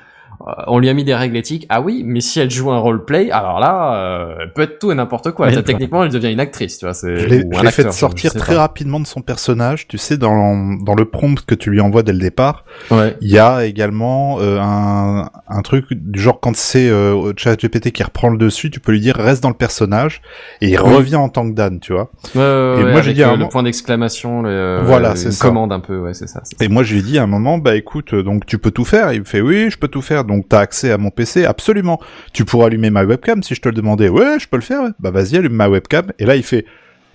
on 0.67 0.79
lui 0.79 0.89
a 0.89 0.95
mis 0.95 1.05
des 1.05 1.15
règles 1.15 1.37
éthiques. 1.37 1.67
Ah 1.69 1.81
oui, 1.81 2.03
mais 2.05 2.21
si 2.21 2.41
elle 2.41 2.51
joue 2.51 2.71
un 2.73 2.79
roleplay, 2.79 3.31
alors 3.31 3.61
là, 3.61 3.95
euh, 3.97 4.35
elle 4.43 4.53
peut 4.53 4.63
être 4.63 4.79
tout 4.79 4.91
et 4.91 4.95
n'importe 4.95 5.31
quoi. 5.33 5.53
Ça, 5.53 5.63
techniquement, 5.63 6.03
elle 6.05 6.11
devient 6.11 6.33
une 6.33 6.41
actrice, 6.41 6.79
tu 6.79 6.85
vois. 6.87 6.95
C'est 6.95 7.17
Je 7.17 7.27
l'ai 7.29 7.45
ou 7.45 7.51
je 7.53 7.59
un 7.59 7.63
l'ai 7.63 7.71
fait 7.71 7.83
acteur, 7.83 7.93
sortir 7.93 8.33
très 8.35 8.55
pas. 8.55 8.61
rapidement 8.61 9.01
de 9.01 9.07
son 9.07 9.21
personnage. 9.21 9.87
Tu 9.89 9.99
sais, 9.99 10.17
dans, 10.17 10.57
dans 10.83 10.95
le 10.95 11.05
prompt 11.05 11.41
que 11.45 11.55
tu 11.55 11.71
lui 11.71 11.81
envoies 11.81 12.03
dès 12.03 12.13
le 12.13 12.19
départ, 12.19 12.65
Ouais. 12.91 13.17
il 13.21 13.29
y 13.31 13.39
a 13.39 13.65
également 13.65 14.39
euh, 14.41 14.59
un, 14.61 15.29
un 15.49 15.63
truc 15.63 15.87
du 15.93 16.21
genre 16.21 16.41
quand 16.41 16.57
c'est 16.57 16.89
euh, 16.89 17.33
ChatGPT 17.37 17.91
qui 17.93 18.03
reprend 18.03 18.29
le 18.29 18.39
dessus, 18.39 18.71
tu 18.71 18.81
peux 18.81 18.93
lui 18.93 19.01
dire 19.01 19.17
reste 19.17 19.43
dans 19.43 19.49
le 19.51 19.55
personnage 19.55 20.23
et 20.61 20.69
il 20.71 20.81
Oui. 20.81 20.95
revient 20.97 21.17
en 21.17 21.29
tant 21.29 21.49
que 21.49 21.55
Dan, 21.55 21.79
tu 21.81 21.93
vois. 21.93 22.11
Et 22.35 22.39
ouais, 22.39 22.93
moi, 22.93 23.03
j'ai 23.03 23.13
dit 23.13 23.23
à 23.23 23.27
un 23.29 23.31
euh, 23.31 23.33
le 23.35 23.39
moment- 23.39 23.51
point 23.51 23.63
d'exclamation, 23.63 24.43
le, 24.43 24.81
Voilà, 24.85 25.11
euh, 25.11 25.15
c'est 25.17 25.27
une 25.27 25.33
ça. 25.33 25.47
commande 25.47 25.73
un 25.73 25.81
peu, 25.81 25.99
ouais, 25.99 26.15
c'est 26.15 26.27
ça. 26.27 26.41
c'est 26.45 26.59
ça. 26.59 26.65
Et 26.65 26.69
moi, 26.69 26.83
je 26.83 26.95
lui 26.95 27.01
ai 27.01 27.03
dit 27.03 27.19
à 27.19 27.23
un 27.23 27.27
moment, 27.27 27.59
bah 27.59 27.77
écoute, 27.77 28.15
euh, 28.15 28.23
donc 28.23 28.47
tu 28.47 28.59
peux 28.59 28.71
tout 28.71 28.85
faire. 28.85 29.13
Il 29.13 29.21
me 29.21 29.25
fait 29.25 29.41
oui, 29.41 29.71
je 29.71 29.79
peux 29.79 29.89
tout 29.89 30.03
faire. 30.03 30.25
Donc 30.25 30.32
t'as 30.41 30.61
accès 30.61 30.91
à 30.91 30.99
mon 30.99 31.11
PC, 31.11 31.45
absolument. 31.45 32.01
Tu 32.33 32.45
pourras 32.45 32.67
allumer 32.67 32.91
ma 32.91 33.05
webcam 33.05 33.43
si 33.43 33.55
je 33.55 33.61
te 33.61 33.69
le 33.69 33.75
demandais. 33.75 34.09
Ouais, 34.09 34.39
je 34.39 34.49
peux 34.49 34.57
le 34.57 34.63
faire. 34.63 34.93
Bah 34.99 35.11
vas-y, 35.11 35.37
allume 35.37 35.53
ma 35.53 35.69
webcam. 35.69 36.13
Et 36.19 36.25
là, 36.25 36.37
il 36.37 36.43
fait 36.43 36.65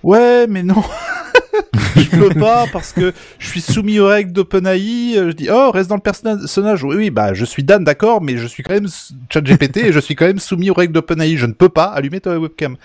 ouais, 0.02 0.46
mais 0.48 0.62
non. 0.62 0.82
je 1.96 2.08
peux 2.16 2.34
pas 2.38 2.66
parce 2.72 2.92
que 2.92 3.12
je 3.38 3.48
suis 3.48 3.60
soumis 3.60 3.98
aux 3.98 4.06
règles 4.06 4.32
d'OpenAI. 4.32 5.14
Euh, 5.16 5.30
Je 5.30 5.32
dis 5.36 5.48
oh 5.50 5.70
reste 5.72 5.88
dans 5.88 5.96
le 5.96 6.00
personnage. 6.00 6.84
Oui 6.84 6.94
oui 6.96 7.10
bah 7.10 7.34
je 7.34 7.44
suis 7.44 7.64
Dan 7.64 7.82
d'accord 7.84 8.22
mais 8.22 8.36
je 8.36 8.46
suis 8.46 8.62
quand 8.62 8.74
même 8.74 8.86
ChatGPT 9.30 9.78
et 9.78 9.92
je 9.92 9.98
suis 9.98 10.14
quand 10.14 10.26
même 10.26 10.38
soumis 10.38 10.70
aux 10.70 10.74
règles 10.74 10.92
d'OpenAI. 10.92 11.36
Je 11.36 11.46
ne 11.46 11.52
peux 11.52 11.68
pas 11.68 11.84
allumer 11.86 12.20
ta 12.20 12.38
webcam. 12.38 12.76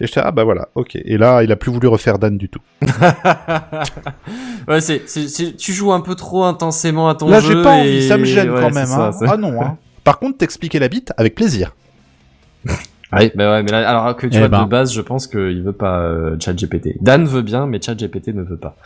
Et 0.00 0.06
je 0.06 0.12
dis 0.12 0.18
ah 0.18 0.30
bah 0.30 0.44
voilà 0.44 0.68
ok. 0.74 0.96
Et 0.96 1.18
là 1.18 1.42
il 1.42 1.52
a 1.52 1.56
plus 1.56 1.70
voulu 1.70 1.88
refaire 1.88 2.18
Dan 2.18 2.38
du 2.38 2.48
tout. 2.48 2.60
ouais, 4.68 4.80
c'est, 4.80 5.02
tu 5.56 5.72
joues 5.72 5.92
un 5.92 6.00
peu 6.00 6.14
trop 6.14 6.44
intensément 6.44 7.08
à 7.08 7.14
ton 7.14 7.28
Là 7.28 7.40
jeu. 7.40 7.48
j'ai 7.56 7.62
pas 7.62 7.78
et- 7.78 7.80
envie, 7.80 8.08
ça 8.08 8.16
me 8.16 8.24
gêne 8.24 8.50
ouais, 8.50 8.60
quand 8.60 8.70
même. 8.74 8.86
ça, 8.86 9.08
hein. 9.20 9.26
Ah 9.28 9.36
non. 9.36 9.60
Hein. 9.62 9.76
Par 10.04 10.18
contre 10.18 10.38
t'expliquer 10.38 10.78
la 10.78 10.88
bite 10.88 11.12
avec 11.16 11.34
plaisir. 11.34 11.74
Ouais, 13.12 13.30
bah 13.34 13.52
ouais, 13.52 13.62
mais 13.62 13.70
là, 13.72 13.88
alors 13.88 14.16
que 14.16 14.26
tu 14.26 14.36
Eh 14.36 14.38
vois, 14.38 14.48
ben. 14.48 14.64
de 14.64 14.68
base, 14.68 14.92
je 14.92 15.00
pense 15.02 15.26
qu'il 15.26 15.62
veut 15.62 15.72
pas 15.72 16.00
euh, 16.00 16.36
ChatGPT. 16.40 16.96
Dan 17.02 17.24
veut 17.26 17.42
bien, 17.42 17.66
mais 17.66 17.80
ChatGPT 17.80 18.28
ne 18.28 18.42
veut 18.42 18.56
pas. 18.56 18.76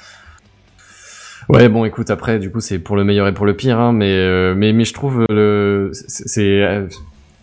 Ouais, 1.48 1.68
bon, 1.68 1.84
écoute, 1.84 2.10
après, 2.10 2.38
du 2.40 2.50
coup, 2.50 2.58
c'est 2.60 2.80
pour 2.80 2.96
le 2.96 3.04
meilleur 3.04 3.28
et 3.28 3.32
pour 3.34 3.46
le 3.46 3.54
pire, 3.54 3.78
hein, 3.78 3.92
mais, 3.92 4.10
euh, 4.10 4.54
mais, 4.56 4.72
mais 4.72 4.84
je 4.84 4.92
trouve 4.92 5.24
le, 5.30 5.90
c'est, 5.92 6.26
c'est, 6.28 6.62
euh, 6.64 6.86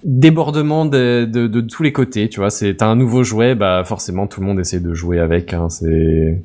débordement 0.03 0.85
de, 0.85 1.23
de, 1.23 1.47
de 1.47 1.61
tous 1.61 1.83
les 1.83 1.93
côtés, 1.93 2.27
tu 2.27 2.41
vois, 2.41 2.49
c'est, 2.49 2.75
t'as 2.75 2.87
un 2.87 2.97
nouveau 2.97 3.23
jouet, 3.23 3.55
bah, 3.55 3.83
forcément, 3.85 4.27
tout 4.27 4.41
le 4.41 4.47
monde 4.47 4.59
essaie 4.59 4.81
de 4.81 4.93
jouer 4.93 5.19
avec, 5.19 5.53
hein, 5.53 5.69
c'est, 5.69 6.41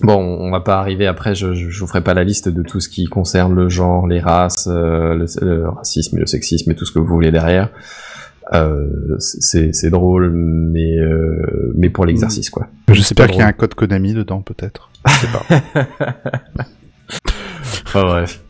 Bon, 0.00 0.16
on 0.16 0.50
va 0.50 0.60
pas 0.60 0.78
arriver 0.78 1.06
après, 1.06 1.34
je, 1.34 1.52
je, 1.54 1.70
je 1.70 1.80
vous 1.80 1.86
ferai 1.86 2.00
pas 2.02 2.14
la 2.14 2.24
liste 2.24 2.48
de 2.48 2.62
tout 2.62 2.80
ce 2.80 2.88
qui 2.88 3.04
concerne 3.04 3.54
le 3.54 3.68
genre, 3.68 4.06
les 4.06 4.20
races, 4.20 4.68
euh, 4.70 5.14
le, 5.14 5.26
le 5.46 5.68
racisme, 5.68 6.18
le 6.18 6.26
sexisme 6.26 6.70
et 6.70 6.74
tout 6.74 6.84
ce 6.84 6.92
que 6.92 6.98
vous 6.98 7.06
voulez 7.06 7.30
derrière. 7.30 7.68
Euh, 8.52 9.16
c'est 9.18 9.90
drôle, 9.90 10.30
mais 10.30 10.98
euh, 10.98 11.72
mais 11.76 11.90
pour 11.90 12.06
l'exercice 12.06 12.50
quoi. 12.50 12.68
J'espère 12.88 13.26
pas 13.26 13.32
qu'il 13.32 13.40
y 13.40 13.44
a 13.44 13.46
un 13.46 13.52
code 13.52 13.74
Konami 13.74 14.14
dedans 14.14 14.42
peut-être. 14.42 14.90
Je 15.06 15.12
sais 15.12 15.26
pas. 15.28 15.44
Enfin 17.86 18.04
bref. 18.04 18.42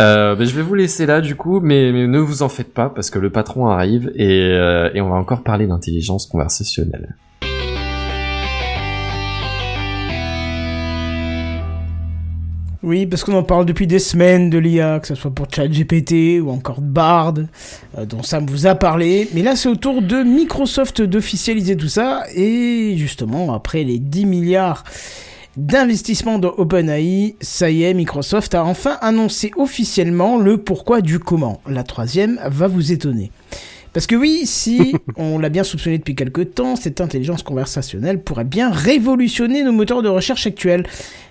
Euh, 0.00 0.36
ben, 0.36 0.46
je 0.46 0.54
vais 0.54 0.62
vous 0.62 0.74
laisser 0.74 1.06
là 1.06 1.20
du 1.20 1.34
coup, 1.34 1.60
mais, 1.60 1.92
mais 1.92 2.06
ne 2.06 2.18
vous 2.18 2.42
en 2.42 2.48
faites 2.48 2.72
pas 2.74 2.90
parce 2.90 3.10
que 3.10 3.18
le 3.18 3.30
patron 3.30 3.68
arrive 3.68 4.12
et, 4.14 4.50
euh, 4.52 4.90
et 4.94 5.00
on 5.00 5.08
va 5.08 5.16
encore 5.16 5.42
parler 5.42 5.66
d'intelligence 5.66 6.26
conversationnelle. 6.26 7.16
Oui, 12.88 13.04
parce 13.04 13.22
qu'on 13.22 13.34
en 13.34 13.42
parle 13.42 13.66
depuis 13.66 13.86
des 13.86 13.98
semaines 13.98 14.48
de 14.48 14.56
l'IA, 14.56 14.98
que 14.98 15.08
ce 15.08 15.14
soit 15.14 15.30
pour 15.30 15.46
ChatGPT 15.54 16.40
ou 16.42 16.48
encore 16.48 16.80
Bard, 16.80 17.34
euh, 17.98 18.06
dont 18.06 18.22
Sam 18.22 18.46
vous 18.46 18.66
a 18.66 18.76
parlé. 18.76 19.28
Mais 19.34 19.42
là, 19.42 19.56
c'est 19.56 19.68
au 19.68 19.76
tour 19.76 20.00
de 20.00 20.22
Microsoft 20.22 21.02
d'officialiser 21.02 21.76
tout 21.76 21.88
ça. 21.88 22.22
Et 22.34 22.94
justement, 22.96 23.52
après 23.52 23.84
les 23.84 23.98
10 23.98 24.24
milliards 24.24 24.84
d'investissement 25.58 26.38
dans 26.38 26.54
OpenAI, 26.56 27.36
ça 27.42 27.68
y 27.70 27.82
est, 27.82 27.92
Microsoft 27.92 28.54
a 28.54 28.64
enfin 28.64 28.96
annoncé 29.02 29.50
officiellement 29.58 30.38
le 30.38 30.56
pourquoi 30.56 31.02
du 31.02 31.18
comment. 31.18 31.60
La 31.68 31.82
troisième 31.82 32.40
va 32.46 32.68
vous 32.68 32.90
étonner. 32.90 33.30
Parce 33.92 34.06
que 34.06 34.14
oui, 34.16 34.42
si 34.44 34.94
on 35.16 35.38
l'a 35.38 35.48
bien 35.48 35.64
soupçonné 35.64 35.98
depuis 35.98 36.14
quelque 36.14 36.42
temps, 36.42 36.76
cette 36.76 37.00
intelligence 37.00 37.42
conversationnelle 37.42 38.22
pourrait 38.22 38.44
bien 38.44 38.70
révolutionner 38.70 39.62
nos 39.62 39.72
moteurs 39.72 40.02
de 40.02 40.08
recherche 40.08 40.46
actuels. 40.46 40.84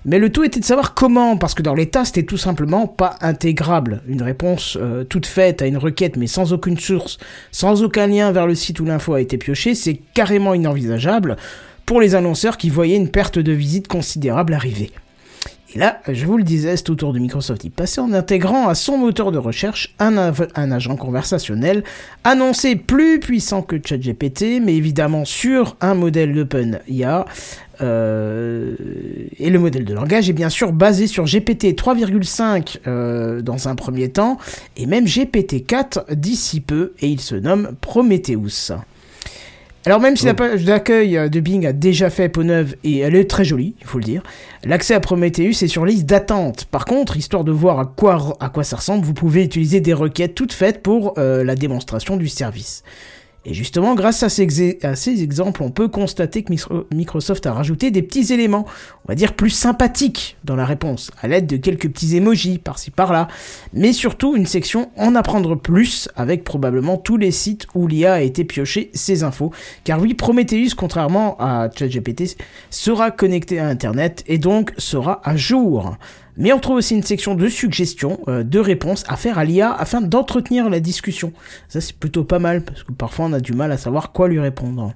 Mais 0.05 0.19
le 0.19 0.31
tout 0.31 0.43
était 0.43 0.59
de 0.59 0.65
savoir 0.65 0.93
comment, 0.93 1.38
parce 1.38 1.53
que 1.53 1.61
dans 1.61 1.73
l'état, 1.73 2.05
c'était 2.05 2.23
tout 2.23 2.38
simplement 2.38 2.88
pas 2.88 3.15
intégrable. 3.21 4.01
Une 4.07 4.21
réponse 4.21 4.77
euh, 4.79 5.03
toute 5.03 5.25
faite 5.25 5.61
à 5.61 5.67
une 5.67 5.77
requête, 5.77 6.17
mais 6.17 6.27
sans 6.27 6.53
aucune 6.53 6.77
source, 6.77 7.17
sans 7.51 7.84
aucun 7.84 8.07
lien 8.07 8.31
vers 8.31 8.47
le 8.47 8.55
site 8.55 8.79
où 8.79 8.85
l'info 8.85 9.13
a 9.13 9.21
été 9.21 9.38
piochée, 9.38 9.75
c'est 9.75 9.99
carrément 10.13 10.53
inenvisageable 10.53 11.38
pour 11.85 12.01
les 12.01 12.15
annonceurs 12.15 12.57
qui 12.57 12.69
voyaient 12.69 12.97
une 12.97 13.09
perte 13.09 13.39
de 13.39 13.51
visite 13.51 13.88
considérable 13.88 14.53
arriver. 14.53 14.91
Là, 15.77 16.01
je 16.07 16.25
vous 16.25 16.37
le 16.37 16.43
disais, 16.43 16.75
c'est 16.75 16.89
au 16.89 16.95
tour 16.95 17.13
de 17.13 17.19
Microsoft 17.19 17.61
d'y 17.61 17.69
passer 17.69 18.01
en 18.01 18.11
intégrant 18.11 18.67
à 18.67 18.73
son 18.73 18.97
moteur 18.97 19.31
de 19.31 19.37
recherche 19.37 19.93
un 19.99 20.17
agent 20.71 20.95
conversationnel 20.95 21.83
annoncé 22.23 22.75
plus 22.75 23.19
puissant 23.19 23.61
que 23.61 23.75
ChatGPT, 23.75 24.59
mais 24.59 24.75
évidemment 24.75 25.23
sur 25.23 25.77
un 25.79 25.93
modèle 25.93 26.33
d'OpenIA. 26.33 27.25
Euh, 27.81 28.75
et 29.37 29.51
le 29.51 29.59
modèle 29.59 29.85
de 29.85 29.93
langage 29.93 30.27
est 30.31 30.33
bien 30.33 30.49
sûr 30.49 30.73
basé 30.73 31.05
sur 31.05 31.25
GPT 31.25 31.75
3,5 31.75 32.79
euh, 32.87 33.43
dans 33.43 33.67
un 33.67 33.75
premier 33.75 34.09
temps, 34.09 34.39
et 34.77 34.87
même 34.87 35.05
GPT 35.05 35.63
4 35.63 36.15
d'ici 36.15 36.59
peu, 36.59 36.93
et 37.01 37.07
il 37.07 37.21
se 37.21 37.35
nomme 37.35 37.73
Prometheus. 37.81 38.73
Alors 39.88 40.01
même 40.01 40.18
si 40.18 40.26
la 40.26 40.34
page 40.34 40.65
d'accueil 40.65 41.30
de 41.30 41.39
Bing 41.39 41.65
a 41.65 41.72
déjà 41.72 42.09
fait 42.09 42.27
peau 42.27 42.43
neuve 42.43 42.76
et 42.84 42.97
elle 42.97 43.15
est 43.15 43.30
très 43.30 43.45
jolie, 43.45 43.73
il 43.80 43.88
faut 43.88 43.99
le 43.99 44.03
dire, 44.03 44.22
l'accès 44.65 44.93
à 44.93 44.99
Prometheus 44.99 45.64
est 45.64 45.68
sur 45.69 45.85
liste 45.85 46.05
d'attente. 46.05 46.65
Par 46.65 46.84
contre, 46.84 47.15
histoire 47.15 47.45
de 47.45 47.53
voir 47.53 47.80
à 47.80 47.85
quoi, 47.85 48.35
à 48.41 48.49
quoi 48.49 48.65
ça 48.65 48.76
ressemble, 48.76 49.05
vous 49.05 49.14
pouvez 49.14 49.45
utiliser 49.45 49.80
des 49.80 49.93
requêtes 49.93 50.35
toutes 50.35 50.51
faites 50.51 50.84
pour 50.84 51.14
euh, 51.18 51.41
la 51.45 51.55
démonstration 51.55 52.18
du 52.18 52.27
service. 52.27 52.84
Et 53.49 53.53
justement, 53.53 53.95
grâce 53.95 54.24
à 54.24 54.30
ces, 54.30 54.44
exemples, 55.24 55.64
on 55.64 55.72
peut 55.72 55.88
constater 55.88 56.44
que 56.44 56.52
Micro- 56.52 56.86
Microsoft 56.94 57.45
a 57.45 57.53
rajouté 57.53 57.91
des 57.91 58.02
petits 58.02 58.34
éléments, 58.34 58.65
on 59.06 59.07
va 59.07 59.15
dire 59.15 59.34
plus 59.34 59.52
sympathiques 59.52 60.36
dans 60.44 60.57
la 60.57 60.65
réponse, 60.65 61.11
à 61.22 61.30
l'aide 61.30 61.48
de 61.48 61.56
quelques 61.56 61.90
petits 61.90 62.18
emojis 62.18 62.57
par-ci 62.57 62.91
par-là, 62.91 63.30
mais 63.72 63.94
surtout 63.94 64.36
une 64.36 64.45
section 64.45 64.91
en 64.98 65.15
apprendre 65.15 65.56
plus 65.56 66.10
avec 66.18 66.44
probablement 66.44 66.98
tous 66.98 67.15
les 67.15 67.32
sites 67.32 67.68
où 67.74 67.88
l'IA 67.88 68.15
a 68.15 68.19
été 68.19 68.44
pioché 68.44 68.91
ces 68.94 69.24
infos. 69.24 69.53
Car 69.86 70.02
oui, 70.02 70.14
Prometheus, 70.14 70.76
contrairement 70.76 71.38
à 71.40 71.69
ChatGPT, 71.74 72.36
sera 72.69 73.11
connecté 73.11 73.60
à 73.60 73.69
Internet 73.69 74.26
et 74.28 74.40
donc 74.40 74.74
sera 74.78 75.22
à 75.24 75.38
jour. 75.38 75.95
Mais 76.38 76.53
on 76.53 76.59
trouve 76.59 76.77
aussi 76.77 76.95
une 76.95 77.03
section 77.03 77.35
de 77.35 77.49
suggestions, 77.49 78.19
euh, 78.27 78.43
de 78.43 78.59
réponses 78.59 79.03
à 79.07 79.18
faire 79.18 79.38
à 79.38 79.43
l'IA 79.43 79.73
afin 79.73 80.01
d'entretenir 80.01 80.69
la 80.69 80.80
discussion. 80.80 81.34
Ça 81.68 81.81
c'est 81.81 81.95
plutôt 81.95 82.23
pas 82.23 82.39
mal 82.39 82.64
parce 82.64 82.84
que 82.84 82.91
parfois 82.91 83.26
on 83.26 83.34
a 83.34 83.39
du 83.39 83.53
mal 83.53 83.72
à 83.72 83.77
savoir 83.77 84.11
quoi 84.11 84.27
lui 84.27 84.39
répondre. 84.39 84.93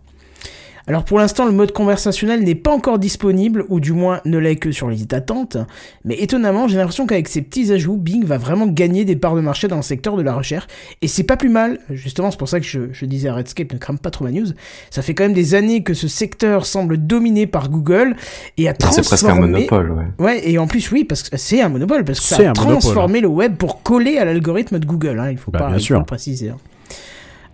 Alors 0.87 1.03
pour 1.05 1.19
l'instant, 1.19 1.45
le 1.45 1.51
mode 1.51 1.71
conversationnel 1.73 2.43
n'est 2.43 2.55
pas 2.55 2.71
encore 2.71 2.97
disponible, 2.99 3.65
ou 3.69 3.79
du 3.79 3.93
moins 3.93 4.21
ne 4.25 4.37
l'est 4.37 4.55
que 4.55 4.71
sur 4.71 4.89
les 4.89 5.05
d'attente, 5.05 5.57
mais 6.05 6.15
étonnamment, 6.15 6.67
j'ai 6.67 6.77
l'impression 6.77 7.05
qu'avec 7.07 7.27
ces 7.27 7.41
petits 7.41 7.71
ajouts, 7.71 7.97
Bing 7.97 8.23
va 8.25 8.37
vraiment 8.37 8.67
gagner 8.67 9.05
des 9.05 9.15
parts 9.15 9.35
de 9.35 9.41
marché 9.41 9.67
dans 9.67 9.75
le 9.75 9.81
secteur 9.81 10.15
de 10.17 10.21
la 10.21 10.33
recherche, 10.33 10.65
et 11.01 11.07
c'est 11.07 11.23
pas 11.23 11.37
plus 11.37 11.49
mal, 11.49 11.79
justement 11.91 12.31
c'est 12.31 12.37
pour 12.39 12.49
ça 12.49 12.59
que 12.59 12.65
je, 12.65 12.79
je 12.91 13.05
disais 13.05 13.29
à 13.29 13.33
Redscape 13.35 13.71
ne 13.73 13.77
crame 13.77 13.99
pas 13.99 14.09
trop 14.11 14.25
ma 14.25 14.31
news, 14.31 14.47
ça 14.89 15.01
fait 15.01 15.13
quand 15.13 15.23
même 15.23 15.33
des 15.33 15.55
années 15.55 15.83
que 15.83 15.93
ce 15.93 16.07
secteur 16.07 16.65
semble 16.65 16.97
dominé 16.97 17.47
par 17.47 17.69
Google, 17.69 18.15
et 18.57 18.67
a 18.67 18.73
transformé... 18.73 19.03
C'est 19.03 19.09
presque 19.09 19.29
un 19.29 19.39
monopole, 19.39 19.91
ouais. 19.91 20.05
Ouais, 20.19 20.49
et 20.49 20.57
en 20.57 20.67
plus 20.67 20.91
oui, 20.91 21.03
parce 21.03 21.23
que 21.29 21.37
c'est 21.37 21.61
un 21.61 21.69
monopole, 21.69 22.03
parce 22.05 22.19
que 22.19 22.25
ça 22.25 22.35
C'est 22.37 22.45
a 22.45 22.53
monopole. 22.53 22.71
transformé 22.73 23.21
le 23.21 23.27
web 23.27 23.55
pour 23.55 23.83
coller 23.83 24.17
à 24.17 24.25
l'algorithme 24.25 24.79
de 24.79 24.85
Google, 24.85 25.19
hein, 25.19 25.31
il 25.31 25.37
faut 25.37 25.51
Bah, 25.51 25.59
pas 25.59 25.67
bien 25.67 25.75
il 25.77 25.79
faut 25.79 25.85
sûr. 25.85 25.99
le 25.99 26.05
préciser. 26.05 26.49
hein. 26.49 26.57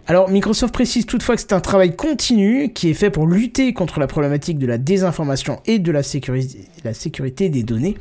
Alors 0.07 0.29
Microsoft 0.29 0.73
précise 0.73 1.05
toutefois 1.05 1.35
que 1.35 1.41
c'est 1.41 1.53
un 1.53 1.59
travail 1.59 1.95
continu 1.95 2.71
qui 2.73 2.89
est 2.89 2.93
fait 2.93 3.09
pour 3.09 3.27
lutter 3.27 3.73
contre 3.73 3.99
la 3.99 4.07
problématique 4.07 4.57
de 4.57 4.65
la 4.65 4.77
désinformation 4.77 5.59
et 5.65 5.79
de 5.79 5.91
la 5.91 6.01
sécurité, 6.01 6.65
la 6.85 6.93
sécurité 6.93 7.49
des 7.49 7.63
données, 7.63 7.97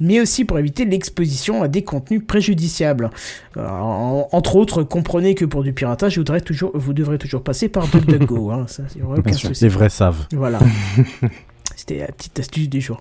mais 0.00 0.20
aussi 0.20 0.44
pour 0.44 0.58
éviter 0.58 0.84
l'exposition 0.84 1.62
à 1.62 1.68
des 1.68 1.84
contenus 1.84 2.22
préjudiciables. 2.26 3.10
Alors, 3.54 3.72
en- 3.86 4.28
entre 4.32 4.56
autres, 4.56 4.82
comprenez 4.82 5.36
que 5.36 5.44
pour 5.44 5.62
du 5.62 5.72
piratage, 5.72 6.18
vous 6.18 6.24
devrez 6.24 6.40
toujours, 6.40 6.72
vous 6.74 6.92
devrez 6.92 7.18
toujours 7.18 7.44
passer 7.44 7.68
par 7.68 7.86
DuckDuckGo. 7.86 8.50
hein, 8.50 8.66
ça, 8.66 8.82
aucun 9.16 9.32
souci. 9.32 9.62
les 9.62 9.70
vrais 9.70 9.90
savent. 9.90 10.26
Voilà. 10.32 10.58
C'était 11.76 11.98
la 11.98 12.06
petite 12.06 12.38
astuce 12.38 12.68
du 12.68 12.80
jour. 12.80 13.00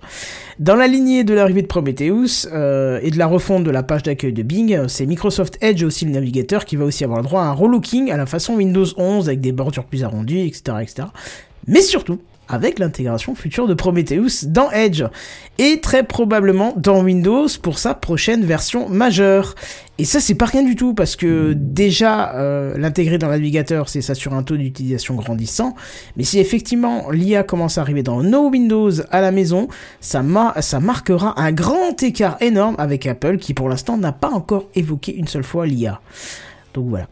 Dans 0.60 0.76
la 0.76 0.88
lignée 0.88 1.24
de 1.24 1.34
l'arrivée 1.34 1.62
de 1.62 1.68
Prometheus 1.68 2.48
euh, 2.52 3.00
et 3.02 3.12
de 3.12 3.18
la 3.18 3.28
refonte 3.28 3.64
de 3.64 3.72
la 3.72 3.84
page 3.84 4.04
d'accueil 4.04 4.34
de 4.34 4.44
Bing, 4.44 4.88
c'est 4.88 5.06
Microsoft 5.06 5.58
Edge 5.62 5.84
aussi 5.84 6.06
le 6.06 6.12
navigateur 6.12 6.66
qui 6.66 6.76
va 6.76 6.86
aussi 6.86 7.04
avoir 7.04 7.20
le 7.20 7.26
droit 7.26 7.42
à 7.42 7.46
un 7.46 7.54
relooking 7.54 8.12
à 8.12 8.18
la 8.18 8.26
façon 8.26 8.56
Windows 8.56 8.86
11 8.98 9.28
avec 9.28 9.42
des 9.42 9.52
bordures 9.52 9.86
plus 9.86 10.04
arrondies, 10.04 10.48
etc., 10.48 10.78
etc. 10.82 11.08
Mais 11.68 11.82
surtout 11.82 12.20
avec 12.50 12.80
l'intégration 12.80 13.36
future 13.36 13.68
de 13.68 13.74
Prometheus 13.74 14.46
dans 14.48 14.70
Edge 14.72 15.04
et 15.58 15.80
très 15.82 16.04
probablement 16.04 16.74
dans 16.76 17.02
Windows 17.04 17.48
pour 17.62 17.80
sa 17.80 17.94
prochaine 17.94 18.44
version 18.46 18.90
majeure. 18.90 19.56
Et 20.00 20.06
ça 20.06 20.20
c'est 20.20 20.36
pas 20.36 20.46
rien 20.46 20.64
du 20.64 20.76
tout 20.76 20.94
parce 20.94 21.16
que 21.16 21.54
déjà 21.54 22.34
euh, 22.36 22.76
l'intégrer 22.78 23.18
dans 23.18 23.28
le 23.28 23.34
navigateur 23.34 23.90
c'est 23.90 24.02
s'assurer 24.02 24.36
un 24.36 24.44
taux 24.44 24.58
d'utilisation 24.58 25.16
grandissant, 25.16 25.76
mais 26.18 26.24
si 26.24 26.40
effectivement 26.40 27.12
l'IA 27.12 27.44
commence 27.44 27.78
à 27.78 27.82
arriver 27.82 28.04
dans 28.04 28.24
nos 28.24 28.50
Windows 28.50 28.92
à 29.12 29.22
la 29.22 29.32
maison, 29.32 29.68
ça, 30.02 30.24
ma- 30.24 30.60
ça 30.62 30.80
marquera 30.80 31.40
un 31.40 31.52
grand 31.52 32.02
écart 32.02 32.38
énorme 32.42 32.76
avec 32.80 33.06
Apple 33.06 33.38
qui 33.38 33.54
pour 33.54 33.70
l'instant 33.70 33.98
n'a 33.98 34.12
pas 34.12 34.30
encore 34.30 34.68
évoqué 34.76 35.16
une 35.16 35.28
seule 35.28 35.44
fois 35.44 35.66
l'IA. 35.68 36.02
Donc 36.74 36.88
voilà. 36.90 37.08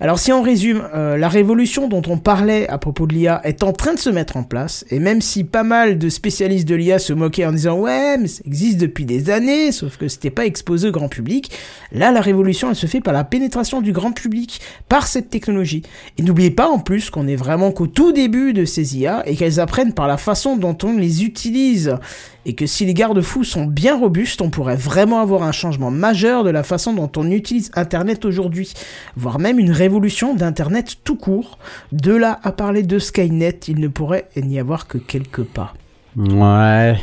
Alors 0.00 0.18
si 0.18 0.32
on 0.32 0.42
résume, 0.42 0.82
euh, 0.94 1.16
la 1.16 1.28
révolution 1.28 1.88
dont 1.88 2.02
on 2.08 2.18
parlait 2.18 2.68
à 2.68 2.78
propos 2.78 3.06
de 3.06 3.14
l'IA 3.14 3.40
est 3.44 3.62
en 3.62 3.72
train 3.72 3.94
de 3.94 3.98
se 3.98 4.10
mettre 4.10 4.36
en 4.36 4.42
place, 4.42 4.84
et 4.90 4.98
même 4.98 5.22
si 5.22 5.44
pas 5.44 5.62
mal 5.62 5.98
de 5.98 6.08
spécialistes 6.08 6.68
de 6.68 6.74
l'IA 6.74 6.98
se 6.98 7.12
moquaient 7.12 7.46
en 7.46 7.52
disant 7.52 7.78
ouais 7.78 8.18
mais 8.18 8.26
ça 8.26 8.42
existe 8.44 8.78
depuis 8.78 9.04
des 9.04 9.30
années, 9.30 9.70
sauf 9.70 9.96
que 9.96 10.08
c'était 10.08 10.30
pas 10.30 10.46
exposé 10.46 10.88
au 10.88 10.92
grand 10.92 11.08
public, 11.08 11.52
là 11.92 12.10
la 12.10 12.20
révolution 12.20 12.68
elle 12.68 12.76
se 12.76 12.86
fait 12.86 13.00
par 13.00 13.14
la 13.14 13.24
pénétration 13.24 13.80
du 13.80 13.92
grand 13.92 14.12
public, 14.12 14.60
par 14.88 15.06
cette 15.06 15.30
technologie. 15.30 15.82
Et 16.18 16.22
n'oubliez 16.22 16.50
pas 16.50 16.68
en 16.68 16.80
plus 16.80 17.08
qu'on 17.08 17.28
est 17.28 17.36
vraiment 17.36 17.70
qu'au 17.70 17.86
tout 17.86 18.12
début 18.12 18.52
de 18.52 18.64
ces 18.64 18.98
IA, 18.98 19.22
et 19.26 19.36
qu'elles 19.36 19.60
apprennent 19.60 19.94
par 19.94 20.08
la 20.08 20.16
façon 20.16 20.56
dont 20.56 20.76
on 20.82 20.96
les 20.96 21.24
utilise, 21.24 21.96
et 22.46 22.54
que 22.54 22.66
si 22.66 22.84
les 22.84 22.94
garde-fous 22.94 23.44
sont 23.44 23.64
bien 23.64 23.96
robustes, 23.96 24.42
on 24.42 24.50
pourrait 24.50 24.76
vraiment 24.76 25.20
avoir 25.20 25.42
un 25.42 25.52
changement 25.52 25.90
majeur 25.90 26.44
de 26.44 26.50
la 26.50 26.62
façon 26.62 26.92
dont 26.92 27.10
on 27.16 27.30
utilise 27.30 27.70
Internet 27.74 28.24
aujourd'hui, 28.24 28.74
voire 29.16 29.38
même 29.38 29.53
une 29.58 29.70
révolution 29.72 30.34
d'Internet 30.34 30.96
tout 31.04 31.16
court. 31.16 31.58
De 31.92 32.14
là 32.14 32.38
à 32.42 32.52
parler 32.52 32.82
de 32.82 32.98
Skynet, 32.98 33.60
il 33.68 33.80
ne 33.80 33.88
pourrait 33.88 34.28
n'y 34.36 34.58
avoir 34.58 34.86
que 34.86 34.98
quelques 34.98 35.42
pas. 35.44 35.74
Ouais. 36.16 36.96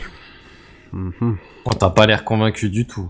Mhm. 0.94 1.38
Oh, 1.66 1.72
t'as 1.78 1.90
pas 1.90 2.06
l'air 2.08 2.24
convaincu 2.24 2.70
du 2.70 2.86
tout. 2.86 3.10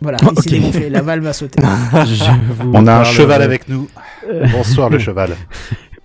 Voilà, 0.00 0.18
Ok. 0.24 0.32
il 0.36 0.42
s'est 0.42 0.50
dégonflé, 0.50 0.88
la 0.90 1.02
valve 1.02 1.24
va 1.24 1.32
sauter. 1.32 1.62
Je 2.06 2.24
vous 2.62 2.72
On 2.74 2.86
a 2.86 3.00
un 3.00 3.04
cheval 3.04 3.42
avec 3.42 3.68
nous. 3.68 3.88
Bonsoir 4.52 4.90
le 4.90 4.98
cheval. 4.98 5.36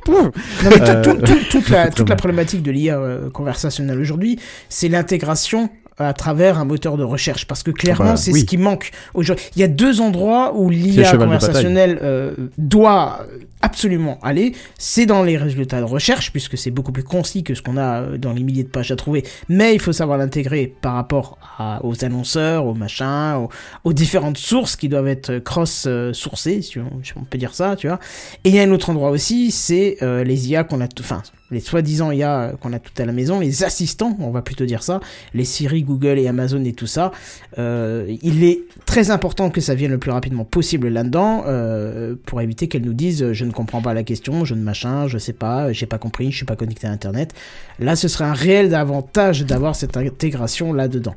Non, 0.07 0.29
mais 0.63 0.69
tout- 0.77 0.83
Euh, 0.85 1.01
tout- 1.01 1.17
tout- 1.25 1.43
toute, 1.49 1.69
la, 1.69 1.89
toute 1.89 2.07
la 2.09 2.15
problématique 2.15 2.61
de 2.61 2.69
l'IA 2.69 2.95
euh, 2.99 3.31
conversationnelle 3.31 3.99
aujourd'hui, 3.99 4.37
c'est 4.69 4.87
l'intégration 4.87 5.71
à 5.97 6.13
travers 6.13 6.59
un 6.59 6.65
moteur 6.65 6.97
de 6.97 7.03
recherche. 7.03 7.45
Parce 7.47 7.63
que 7.63 7.71
clairement, 7.71 8.03
Voilà, 8.05 8.17
c'est 8.17 8.31
oui. 8.31 8.41
ce 8.41 8.45
qui 8.45 8.57
manque 8.57 8.91
aujourd'hui. 9.13 9.45
Il 9.55 9.61
y 9.61 9.63
a 9.63 9.67
deux 9.67 10.01
endroits 10.01 10.53
où 10.55 10.69
l'IA 10.69 11.15
conversationnelle 11.17 11.99
euh, 12.01 12.33
doit 12.57 13.25
absolument 13.61 14.19
aller. 14.21 14.53
C'est 14.77 15.05
dans 15.05 15.23
les 15.23 15.37
résultats 15.37 15.79
de 15.79 15.85
recherche, 15.85 16.31
puisque 16.31 16.57
c'est 16.57 16.69
beaucoup 16.71 16.91
plus 16.91 17.03
concis 17.03 17.43
que 17.43 17.55
ce 17.55 17.61
qu'on 17.61 17.77
a 17.77 18.01
euh, 18.01 18.17
dans 18.17 18.33
les 18.33 18.43
milliers 18.43 18.63
de 18.63 18.69
pages 18.69 18.91
à 18.91 18.95
trouver. 18.95 19.23
Mais 19.49 19.73
il 19.73 19.79
faut 19.79 19.93
savoir 19.93 20.17
l'intégrer 20.17 20.73
par 20.81 20.93
rapport 20.93 21.37
à- 21.57 21.79
aux 21.83 22.03
annonceurs, 22.05 22.65
aux 22.65 22.73
machins, 22.75 23.35
aux, 23.37 23.49
aux 23.83 23.93
différentes 23.93 24.37
sources 24.37 24.75
qui 24.75 24.89
doivent 24.89 25.07
être 25.07 25.39
cross-sourcées, 25.39 26.61
si 26.61 26.79
on, 26.79 27.03
si 27.03 27.13
on 27.17 27.23
peut 27.23 27.37
dire 27.37 27.53
ça, 27.53 27.75
tu 27.75 27.87
vois. 27.87 27.99
Et 28.43 28.49
il 28.49 28.55
y 28.55 28.59
a 28.59 28.63
un 28.63 28.71
autre 28.71 28.89
endroit 28.89 29.09
aussi, 29.09 29.51
c'est 29.51 29.97
euh, 30.01 30.23
les 30.23 30.49
IA 30.49 30.63
qu'on 30.63 30.81
a, 30.81 30.87
enfin, 30.99 31.23
les 31.51 31.59
soi-disant 31.59 32.11
IA 32.11 32.53
qu'on 32.59 32.73
a 32.73 32.79
tout 32.79 32.91
à 32.97 33.05
la 33.05 33.11
maison, 33.11 33.39
les 33.39 33.63
assistants, 33.63 34.17
on 34.19 34.31
va 34.31 34.41
plutôt 34.41 34.65
dire 34.65 34.83
ça, 34.83 34.99
les 35.33 35.45
Siri, 35.45 35.83
Google 35.83 36.17
et 36.17 36.27
Amazon 36.27 36.63
et 36.63 36.73
tout 36.73 36.87
ça. 36.87 37.11
Euh, 37.57 38.15
il 38.21 38.43
est 38.43 38.61
très 38.85 39.11
important 39.11 39.49
que 39.49 39.61
ça 39.61 39.75
vienne 39.75 39.91
le 39.91 39.97
plus 39.97 40.11
rapidement 40.11 40.45
possible 40.45 40.87
là-dedans, 40.87 41.43
euh, 41.47 42.15
pour 42.25 42.41
éviter 42.41 42.67
qu'elles 42.67 42.85
nous 42.85 42.93
disent 42.93 43.31
je 43.31 43.45
ne 43.45 43.51
comprends 43.51 43.81
pas 43.81 43.93
la 43.93 44.03
question, 44.03 44.45
je 44.45 44.55
ne 44.55 44.61
machin, 44.61 45.07
je 45.07 45.17
sais 45.17 45.33
pas, 45.33 45.71
j'ai 45.71 45.85
pas 45.85 45.97
compris, 45.97 46.31
je 46.31 46.37
suis 46.37 46.45
pas 46.45 46.55
connecté 46.55 46.87
à 46.87 46.91
Internet. 46.91 47.33
Là, 47.79 47.95
ce 47.95 48.07
serait 48.07 48.25
un 48.25 48.33
réel 48.33 48.73
avantage 48.73 49.41
d'avoir 49.45 49.75
cette 49.75 49.97
intégration 49.97 50.73
là-dedans. 50.73 51.15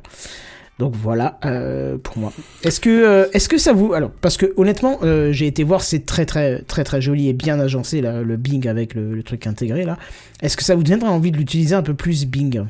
Donc 0.79 0.95
voilà 0.95 1.37
euh, 1.45 1.97
pour 1.97 2.17
moi. 2.17 2.31
Est-ce 2.63 2.79
que 2.79 2.89
euh, 2.89 3.29
est-ce 3.33 3.49
que 3.49 3.57
ça 3.57 3.73
vous 3.73 3.93
alors 3.93 4.11
parce 4.11 4.37
que 4.37 4.53
honnêtement 4.55 4.97
euh, 5.03 5.31
j'ai 5.33 5.45
été 5.45 5.63
voir 5.65 5.81
c'est 5.81 6.05
très 6.05 6.25
très 6.25 6.61
très 6.61 6.85
très 6.85 7.01
joli 7.01 7.27
et 7.27 7.33
bien 7.33 7.59
agencé 7.59 7.99
là, 7.99 8.21
le 8.21 8.37
Bing 8.37 8.65
avec 8.65 8.93
le, 8.95 9.13
le 9.13 9.21
truc 9.23 9.45
intégré 9.45 9.83
là. 9.83 9.97
Est-ce 10.41 10.55
que 10.55 10.63
ça 10.63 10.75
vous 10.75 10.83
donnerait 10.83 11.09
envie 11.09 11.31
de 11.31 11.37
l'utiliser 11.37 11.75
un 11.75 11.83
peu 11.83 11.93
plus 11.93 12.25
Bing? 12.25 12.63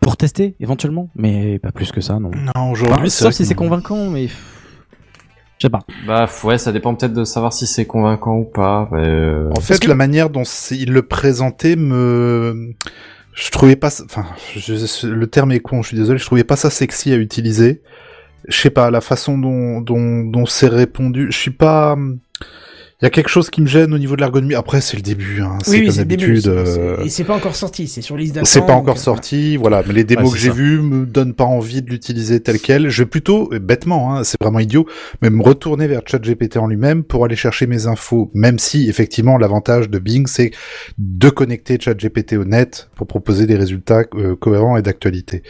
Pour 0.00 0.16
tester, 0.16 0.54
éventuellement, 0.60 1.10
mais 1.14 1.58
pas 1.58 1.72
plus 1.72 1.92
que 1.92 2.00
ça, 2.00 2.18
non. 2.18 2.30
Non, 2.30 2.70
aujourd'hui, 2.70 3.10
c'est 3.10 3.24
Sauf 3.24 3.34
si 3.34 3.44
c'est 3.44 3.54
non. 3.54 3.66
convaincant, 3.68 4.08
mais. 4.08 4.28
Je 4.28 5.66
sais 5.66 5.70
pas. 5.70 5.80
Bah 6.06 6.26
ouais, 6.44 6.56
ça 6.56 6.72
dépend 6.72 6.94
peut-être 6.94 7.12
de 7.12 7.24
savoir 7.24 7.52
si 7.52 7.66
c'est 7.66 7.84
convaincant 7.84 8.38
ou 8.38 8.44
pas. 8.44 8.88
mais, 8.92 9.06
euh, 9.06 9.50
En 9.54 9.60
fait, 9.60 9.84
la 9.84 9.94
manière 9.94 10.30
dont 10.30 10.44
il 10.70 10.90
le 10.90 11.02
présentait 11.02 11.76
me, 11.76 12.74
je 13.34 13.50
trouvais 13.50 13.76
pas, 13.76 13.90
enfin, 14.04 14.26
je- 14.56 15.06
le 15.06 15.26
terme 15.26 15.52
est 15.52 15.60
con, 15.60 15.82
je 15.82 15.88
suis 15.88 15.96
désolé, 15.96 16.18
je 16.18 16.26
trouvais 16.26 16.44
pas 16.44 16.56
ça 16.56 16.70
sexy 16.70 17.12
à 17.12 17.16
utiliser. 17.16 17.82
Je 18.48 18.56
sais 18.56 18.70
pas, 18.70 18.90
la 18.90 19.00
façon 19.00 19.38
dont, 19.38 19.80
dont, 19.80 20.24
dont 20.24 20.46
c'est 20.46 20.68
répondu, 20.68 21.28
je 21.30 21.36
suis 21.38 21.50
pas, 21.50 21.96
il 23.02 23.04
y 23.04 23.06
a 23.06 23.10
quelque 23.10 23.28
chose 23.30 23.48
qui 23.48 23.62
me 23.62 23.66
gêne 23.66 23.94
au 23.94 23.98
niveau 23.98 24.14
de 24.14 24.20
l'ergonomie. 24.20 24.54
Après, 24.54 24.82
c'est 24.82 24.96
le 24.96 25.02
début, 25.02 25.40
hein, 25.40 25.56
c'est 25.64 25.70
Oui, 25.70 25.84
comme 25.86 25.94
c'est 25.94 26.00
le 26.00 26.04
début. 26.04 26.26
d'habitude. 26.34 26.48
euh, 26.48 27.02
Et 27.02 27.08
c'est 27.08 27.24
pas 27.24 27.34
encore 27.34 27.56
sorti, 27.56 27.88
c'est 27.88 28.02
sur 28.02 28.14
liste 28.16 28.34
d'attente. 28.34 28.48
C'est 28.48 28.66
pas 28.66 28.74
encore 28.74 28.96
euh, 28.96 29.00
sorti, 29.00 29.56
voilà. 29.56 29.82
Mais 29.86 29.94
les 29.94 30.04
démos 30.04 30.26
Ouais, 30.26 30.32
que 30.32 30.38
j'ai 30.38 30.50
vues 30.50 30.80
me 30.82 31.06
donnent 31.06 31.32
pas 31.32 31.44
envie 31.44 31.80
de 31.80 31.88
l'utiliser 31.88 32.40
tel 32.40 32.58
quel. 32.60 32.90
Je 32.90 33.02
vais 33.02 33.06
plutôt, 33.08 33.48
bêtement, 33.58 34.14
hein, 34.14 34.24
c'est 34.24 34.36
vraiment 34.40 34.58
idiot, 34.58 34.84
mais 35.22 35.30
me 35.30 35.42
retourner 35.42 35.86
vers 35.86 36.02
ChatGPT 36.06 36.58
en 36.58 36.66
lui-même 36.66 37.02
pour 37.02 37.24
aller 37.24 37.36
chercher 37.36 37.66
mes 37.66 37.86
infos. 37.86 38.30
Même 38.34 38.58
si, 38.58 38.90
effectivement, 38.90 39.38
l'avantage 39.38 39.88
de 39.88 39.98
Bing, 39.98 40.26
c'est 40.26 40.50
de 40.98 41.30
connecter 41.30 41.78
ChatGPT 41.80 42.34
au 42.34 42.44
net 42.44 42.90
pour 42.96 43.06
proposer 43.06 43.46
des 43.46 43.56
résultats 43.56 44.02
euh, 44.14 44.36
cohérents 44.36 44.76
et 44.76 44.82
d'actualité. 44.82 45.42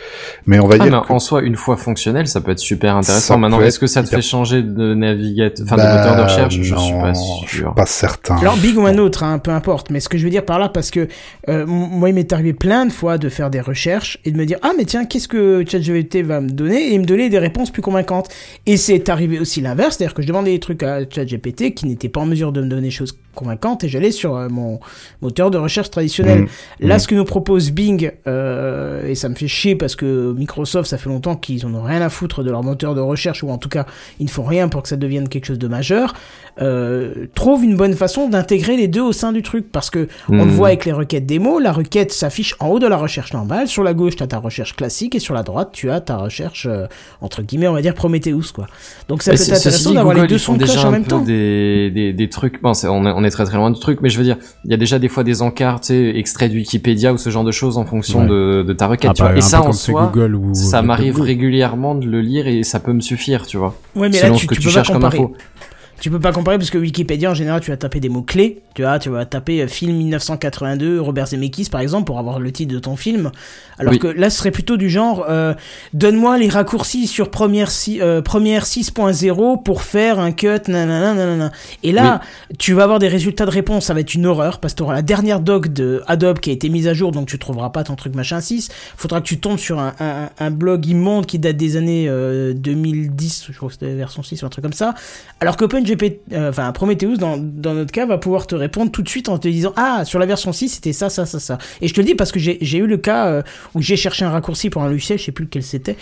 Mais 0.47 0.60
on 0.60 0.68
va 0.68 0.77
Ah, 0.78 0.85
dire 0.85 1.01
mais 1.01 1.06
que 1.06 1.12
en 1.12 1.18
soi, 1.18 1.43
une 1.43 1.56
fois 1.56 1.77
fonctionnel, 1.77 2.28
ça 2.28 2.40
peut 2.40 2.52
être 2.52 2.60
super 2.60 2.94
intéressant. 2.97 3.35
Ça 3.35 3.36
Maintenant, 3.39 3.60
est-ce 3.60 3.81
que 3.81 3.89
ça 3.89 4.05
te 4.05 4.09
fait 4.09 4.22
changer 4.22 4.62
de 4.62 4.94
navigateur, 4.94 5.66
enfin 5.66 5.77
Bah, 5.77 5.93
de 5.93 5.98
moteur 5.98 6.16
de 6.16 6.22
recherche? 6.22 6.55
Je 6.55 6.62
suis 6.62 6.93
pas 6.94 7.12
je 7.40 7.40
suis 7.47 7.59
sûr. 7.59 7.75
pas 7.75 7.87
certain. 7.87 8.37
Alors 8.37 8.57
Big 8.57 8.77
ou 8.79 8.87
un 8.87 8.99
autre, 8.99 9.23
hein, 9.25 9.39
peu 9.39 9.51
importe. 9.51 9.91
Mais 9.91 10.01
ce 10.01 10.09
que 10.09 10.19
je 10.19 10.25
veux 10.25 10.31
dire 10.31 10.45
par 10.45 10.59
là, 10.59 10.69
parce 10.69 10.91
que 10.91 11.09
euh, 11.49 11.67
moi, 11.67 12.09
il 12.09 12.15
m'est 12.15 12.33
arrivé 12.33 12.53
plein 12.53 12.87
de 12.87 12.93
fois 12.93 13.19
de 13.19 13.29
faire 13.29 13.51
des 13.51 13.61
recherches 13.61 14.19
et 14.25 14.31
de 14.31 14.37
me 14.37 14.47
dire 14.47 14.59
ah 14.62 14.73
mais 14.77 14.85
tiens, 14.85 15.05
qu'est-ce 15.05 15.29
que 15.29 15.65
ChatGPT 15.67 16.23
va 16.23 16.41
me 16.41 16.49
donner? 16.49 16.93
Et 16.95 16.99
me 16.99 17.05
donner 17.05 17.29
des 17.29 17.39
réponses 17.39 17.71
plus 17.71 17.83
convaincantes. 17.83 18.29
Et 18.67 18.77
c'est 18.77 19.09
arrivé 19.09 19.39
aussi 19.41 19.61
l'inverse, 19.61 19.97
c'est-à-dire 19.97 20.15
que 20.15 20.23
je 20.23 20.29
demandais 20.29 20.53
des 20.53 20.61
trucs 20.61 20.83
à 20.83 21.01
ChatGPT 21.09 21.75
qui 21.75 21.87
n'étaient 21.87 22.09
pas 22.09 22.21
en 22.21 22.27
mesure 22.27 22.53
de 22.53 22.61
me 22.62 22.69
donner 22.69 22.83
des 22.83 22.91
choses 22.91 23.17
convaincantes 23.35 23.85
et 23.85 23.89
j'allais 23.89 24.11
sur 24.11 24.37
euh, 24.37 24.49
mon 24.49 24.81
moteur 25.23 25.51
de 25.51 25.59
recherche 25.59 25.91
traditionnel. 25.91 26.43
Mmh. 26.43 26.47
Là, 26.81 26.97
Mmh. 26.97 26.99
ce 26.99 27.09
que 27.09 27.15
nous 27.15 27.25
propose 27.25 27.71
Bing, 27.71 28.12
euh, 28.27 29.07
et 29.07 29.15
ça 29.15 29.29
me 29.29 29.35
fait 29.35 29.49
chier 29.49 29.77
parce 29.77 29.97
que 29.97 30.33
Microsoft, 30.37 30.89
ça 30.91 30.99
fait 30.99 31.09
longtemps 31.09 31.37
qu'ils 31.37 31.65
en 31.65 31.75
ont 31.75 31.83
rien 31.83 32.03
à 32.03 32.09
foutre 32.09 32.43
de 32.43 32.51
leur 32.51 32.62
moteur 32.62 32.95
de 32.95 33.01
recherche, 33.01 33.43
ou 33.43 33.51
en 33.51 33.59
tout 33.59 33.69
cas, 33.69 33.87
ils 34.19 34.27
ne 34.27 34.31
font 34.31 34.43
rien 34.45 34.69
pour 34.69 34.83
que 34.83 34.89
ça 34.89 34.97
devienne 34.97 35.29
quelque 35.29 35.47
chose 35.47 35.59
de 35.59 35.69
majeur, 35.69 36.15
euh, 36.60 37.27
trouve 37.35 37.64
une 37.64 37.77
bonne 37.77 37.94
façon 37.94 38.28
d'intégrer 38.28 38.77
les 38.77 38.89
deux 38.89 39.01
au 39.02 39.12
sein 39.12 39.32
du 39.32 39.43
truc. 39.43 39.70
Parce 39.72 39.90
que 39.90 40.09
on 40.28 40.36
le 40.36 40.44
Mhm. 40.44 40.51
voit 40.51 40.68
avec 40.68 40.85
les 40.85 40.93
requêtes 40.93 41.27
démo, 41.27 41.59
la 41.59 41.72
requête 41.72 42.12
s'affiche 42.12 42.55
en 42.60 42.68
haut 42.68 42.78
de 42.78 42.86
la 42.86 42.97
recherche 42.97 43.32
normale, 43.32 43.68
sur 43.68 43.82
la 43.82 43.94
gauche, 43.94 44.16
tu 44.16 44.22
as 44.22 44.27
ta 44.27 44.39
recherche 44.39 44.74
classique, 44.77 45.14
et 45.14 45.18
sur 45.20 45.35
la 45.35 45.43
droite, 45.43 45.70
tu 45.72 45.90
as 45.90 46.01
ta 46.01 46.16
recherche, 46.16 46.66
euh, 46.70 46.86
entre 47.20 47.43
guillemets, 47.43 47.68
on 47.68 47.72
va 47.74 47.82
dire 47.82 47.94
Prometheus, 47.94 48.52
quoi. 48.55 48.66
Donc 49.09 49.22
ça 49.22 49.32
peut 49.32 49.36
c'est- 49.36 49.52
être 49.52 49.59
intéressant 49.59 49.93
d'avoir 49.93 50.14
les 50.14 50.27
deux 50.27 50.39
sons 50.39 50.55
de 50.55 50.64
cloche 50.64 50.85
en 50.85 50.90
même 50.90 51.05
temps. 51.05 51.20
Des, 51.20 51.90
des, 51.90 52.12
des 52.12 52.28
trucs. 52.28 52.60
Bon, 52.62 52.70
on, 52.70 53.06
est- 53.06 53.10
on 53.12 53.20
on 53.20 53.24
est 53.24 53.31
très 53.31 53.44
très 53.44 53.56
loin 53.56 53.70
du 53.70 53.78
truc, 53.78 54.01
mais 54.02 54.09
je 54.09 54.18
veux 54.18 54.24
dire, 54.24 54.36
il 54.64 54.70
y 54.70 54.74
a 54.74 54.77
déjà 54.77 54.98
des 54.98 55.09
fois 55.09 55.24
des 55.24 55.43
encarts, 55.43 55.81
tu 55.81 55.89
sais, 55.89 56.12
extraits 56.16 56.51
de 56.51 56.56
Wikipédia 56.56 57.12
ou 57.12 57.18
ce 57.18 57.28
genre 57.31 57.44
de 57.44 57.51
choses 57.52 57.77
en 57.78 57.85
fonction 57.85 58.22
Ouais. 58.22 58.28
de, 58.28 58.64
de 58.66 58.72
ta 58.72 58.86
requête, 58.86 59.10
Ah 59.10 59.14
tu 59.14 59.22
bah, 59.22 59.28
vois. 59.31 59.39
Et 59.39 59.43
ça 59.43 59.62
en 59.62 59.72
soi, 59.72 60.10
Google 60.12 60.35
ou 60.36 60.55
ça 60.55 60.82
m'arrive 60.82 61.20
régulièrement 61.20 61.94
de 61.94 62.06
le 62.06 62.20
lire 62.20 62.47
et 62.47 62.62
ça 62.62 62.81
peut 62.81 62.93
me 62.93 63.01
suffire, 63.01 63.47
tu 63.47 63.56
vois. 63.59 63.74
Ouais, 63.94 64.09
mais 64.09 64.16
selon 64.16 64.32
là, 64.32 64.35
ce 64.36 64.40
tu, 64.40 64.47
que 64.47 64.55
tu 64.55 64.60
tu, 64.60 64.66
peux 64.66 64.70
pas 64.70 64.74
cherches 64.82 64.93
comme 64.93 65.05
info. 65.05 65.35
Tu 66.01 66.10
peux 66.10 66.18
pas 66.18 66.32
comparer 66.32 66.56
parce 66.56 66.70
que 66.70 66.78
Wikipédia 66.78 67.31
en 67.31 67.35
général 67.35 67.60
tu 67.60 67.70
vas 67.70 67.77
taper 67.77 68.01
des 68.01 68.09
mots 68.09 68.22
clés, 68.22 68.62
tu 68.74 68.82
vois, 68.82 68.98
tu 68.98 69.10
vas 69.10 69.27
taper 69.27 69.60
euh, 69.60 69.66
film 69.68 69.94
1982 69.97 70.98
Robert 71.01 71.27
Zemeckis 71.27 71.68
par 71.70 71.81
exemple 71.82 72.05
pour 72.06 72.18
avoir 72.18 72.40
le 72.40 72.51
titre 72.52 72.72
de 72.72 72.78
ton 72.78 72.97
film, 72.97 73.31
alors 73.78 73.93
Oui. 73.93 73.98
que 73.98 74.06
là 74.06 74.31
ce 74.31 74.39
serait 74.39 74.51
plutôt 74.51 74.78
du 74.78 74.89
genre 74.89 75.27
euh, 75.28 75.52
donne-moi 75.93 76.39
les 76.39 76.48
raccourcis 76.48 77.06
sur 77.06 77.31
première 77.31 77.70
si- 77.70 78.01
euh, 78.01 78.22
première 78.22 78.64
6.0 78.64 79.62
pour 79.62 79.82
faire 79.82 80.18
un 80.18 80.32
cut 80.32 80.48
nanana 80.68 81.12
nanana. 81.14 81.52
Et 81.82 81.93
là 81.93 82.20
tu 82.59 82.72
vas 82.72 82.85
avoir 82.85 82.98
des 82.98 83.09
résultats 83.09 83.44
de 83.44 83.51
réponse, 83.51 83.85
ça 83.86 83.94
va 83.94 84.01
être 84.01 84.14
une 84.14 84.24
horreur 84.27 84.59
parce 84.60 84.72
que 84.72 84.78
tu 84.78 84.82
auras 84.85 84.94
la 84.94 85.02
dernière 85.02 85.40
doc 85.40 85.68
de 85.68 86.02
Adobe 86.06 86.39
qui 86.40 86.48
a 86.48 86.52
été 86.55 86.70
mise 86.70 86.89
à 86.89 86.94
jour 86.94 87.12
donc 87.12 87.28
tu 87.28 87.39
trouveras 87.39 87.70
pas 87.70 87.85
ton 87.85 87.94
truc 87.97 88.14
machin 88.14 88.40
6. 88.40 88.70
Faudra 88.97 89.20
que 89.20 89.27
tu 89.27 89.39
tombes 89.39 89.59
sur 89.59 89.78
un, 89.78 89.93
un, 90.01 90.31
un 90.39 90.51
blog 90.51 90.86
immonde 90.86 91.27
qui 91.27 91.39
date 91.39 91.59
des 91.59 91.77
années 91.77 92.06
euh, 92.09 92.55
2010, 92.55 93.48
je 93.51 93.56
crois 93.56 93.68
que 93.68 93.74
c'était 93.74 93.94
version 93.94 94.22
6 94.22 94.43
ou 94.43 94.47
un 94.47 94.48
truc 94.48 94.62
comme 94.62 94.72
ça. 94.72 94.94
Alors 95.40 95.56
euh, 96.33 96.51
enfin 96.51 96.73
Prometheus 96.73 97.17
dans, 97.17 97.37
dans 97.39 97.75
notre 97.75 97.93
cas 97.93 98.07
va 98.07 98.19
pouvoir 98.19 98.47
te 98.47 98.55
répondre 98.55 98.91
tout 98.91 99.03
de 99.03 99.09
suite 99.09 99.29
en 99.29 99.39
te 99.39 99.49
disant 99.49 99.73
ah 99.77 100.05
sur 100.05 100.19
la 100.19 100.27
version 100.27 100.53
6 100.53 100.69
c'était 100.69 100.93
ça 100.93 101.09
ça 101.11 101.27
ça 101.27 101.39
ça. 101.41 101.59
Et 101.81 101.89
je 101.89 101.95
te 101.95 102.01
le 102.01 102.07
dis 102.07 102.15
parce 102.15 102.33
que 102.33 102.39
j'ai 102.39 102.77
eu 102.79 102.87
le 102.87 102.97
cas 102.97 103.27
euh, 103.27 103.43
où 103.75 103.83
j'ai 103.83 103.97
cherché 103.97 104.25
un 104.25 104.31
raccourci 104.31 104.71
pour 104.71 104.83
un 104.83 104.89
logiciel, 104.89 105.19
je 105.19 105.25
sais 105.25 105.33
plus 105.33 105.45
lequel 105.45 105.62
c'était. 105.62 105.97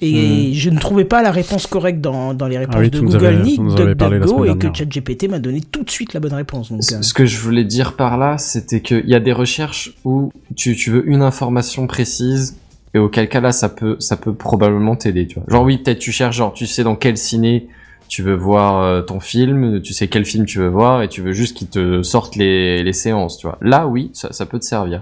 Et 0.00 0.52
je 0.54 0.68
ne 0.70 0.80
trouvais 0.80 1.04
pas 1.04 1.22
la 1.22 1.30
réponse 1.30 1.68
correcte 1.68 2.00
dans, 2.00 2.34
dans 2.34 2.48
les 2.48 2.58
réponses 2.58 2.74
Hmm. 2.74 2.78
Ah 2.78 2.82
oui, 2.82 2.90
de 2.90 3.00
Google 3.00 3.26
avais- 3.26 3.42
ni 3.42 3.56
DuckDuckGo 3.56 4.44
et 4.46 4.58
que. 4.58 4.66
ChatGPT 4.74 5.28
m'a 5.28 5.38
donné 5.38 5.60
tout 5.60 5.84
de 5.84 5.90
suite 5.90 6.12
la 6.12 6.18
bonne 6.18 6.32
réponse. 6.34 6.70
Donc, 6.72 6.80
euh, 6.92 7.02
ce 7.02 7.14
que 7.14 7.24
je 7.24 7.38
voulais 7.38 7.62
dire 7.64 7.94
par 7.94 8.18
là, 8.18 8.36
c'était 8.38 8.80
qu'il 8.80 9.06
y 9.08 9.14
a 9.14 9.20
des 9.20 9.32
recherches 9.32 9.92
où 10.04 10.32
tu, 10.56 10.74
tu 10.74 10.90
veux 10.90 11.08
une 11.08 11.22
information 11.22 11.86
précise 11.86 12.56
et 12.94 12.98
auquel 12.98 13.28
cas 13.28 13.40
là, 13.40 13.52
ça 13.52 13.68
peut, 13.68 13.96
ça 14.00 14.16
peut 14.16 14.34
probablement 14.34 14.96
t'aider, 14.96 15.26
tu 15.28 15.36
vois. 15.38 15.44
Genre 15.48 15.62
oui, 15.62 15.78
peut-être 15.78 16.00
tu 16.00 16.10
cherches, 16.10 16.36
genre 16.36 16.52
tu 16.52 16.66
sais 16.66 16.82
dans 16.82 16.96
quel 16.96 17.16
ciné 17.16 17.68
tu 18.12 18.22
veux 18.22 18.34
voir 18.34 18.82
euh, 18.82 19.00
ton 19.00 19.20
film, 19.20 19.80
tu 19.80 19.94
sais 19.94 20.06
quel 20.06 20.26
film 20.26 20.44
tu 20.44 20.58
veux 20.58 20.68
voir 20.68 21.00
et 21.00 21.08
tu 21.08 21.22
veux 21.22 21.32
juste 21.32 21.56
qu'il 21.56 21.68
te 21.68 22.02
sorte 22.02 22.36
les, 22.36 22.82
les 22.82 22.92
séances, 22.92 23.38
tu 23.38 23.46
vois. 23.46 23.56
Là, 23.62 23.86
oui, 23.86 24.10
ça, 24.12 24.30
ça 24.34 24.44
peut 24.44 24.58
te 24.58 24.66
servir. 24.66 25.00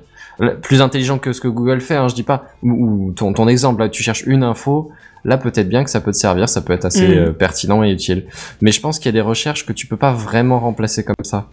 Plus 0.63 0.81
intelligent 0.81 1.19
que 1.19 1.33
ce 1.33 1.41
que 1.41 1.49
Google 1.49 1.81
fait, 1.81 1.97
hein, 1.97 2.07
je 2.07 2.15
dis 2.15 2.23
pas. 2.23 2.45
Ou, 2.63 2.71
ou 3.09 3.13
ton, 3.13 3.33
ton 3.33 3.49
exemple, 3.49 3.81
là, 3.81 3.89
tu 3.89 4.05
cherches 4.05 4.23
une 4.27 4.45
info, 4.45 4.93
là 5.25 5.39
peut-être 5.39 5.69
bien 5.69 5.83
que 5.83 5.91
ça 5.91 6.01
peut 6.01 6.13
te 6.13 6.17
servir, 6.17 6.49
ça 6.49 6.61
peut 6.61 6.73
être 6.73 6.85
assez 6.85 7.09
Mhm. 7.09 7.19
euh, 7.19 7.31
pertinent 7.33 7.83
et 7.83 7.91
utile. 7.91 8.27
Mais 8.61 8.71
je 8.71 8.81
pense 8.81 9.01
qu'il 9.01 9.07
y 9.07 9.09
a 9.09 9.13
des 9.21 9.27
recherches 9.29 9.67
que 9.67 9.73
tu 9.73 9.89
peux 9.89 9.97
pas 9.97 10.13
vraiment 10.13 10.61
remplacer 10.61 11.03
comme 11.03 11.17
ça. 11.25 11.49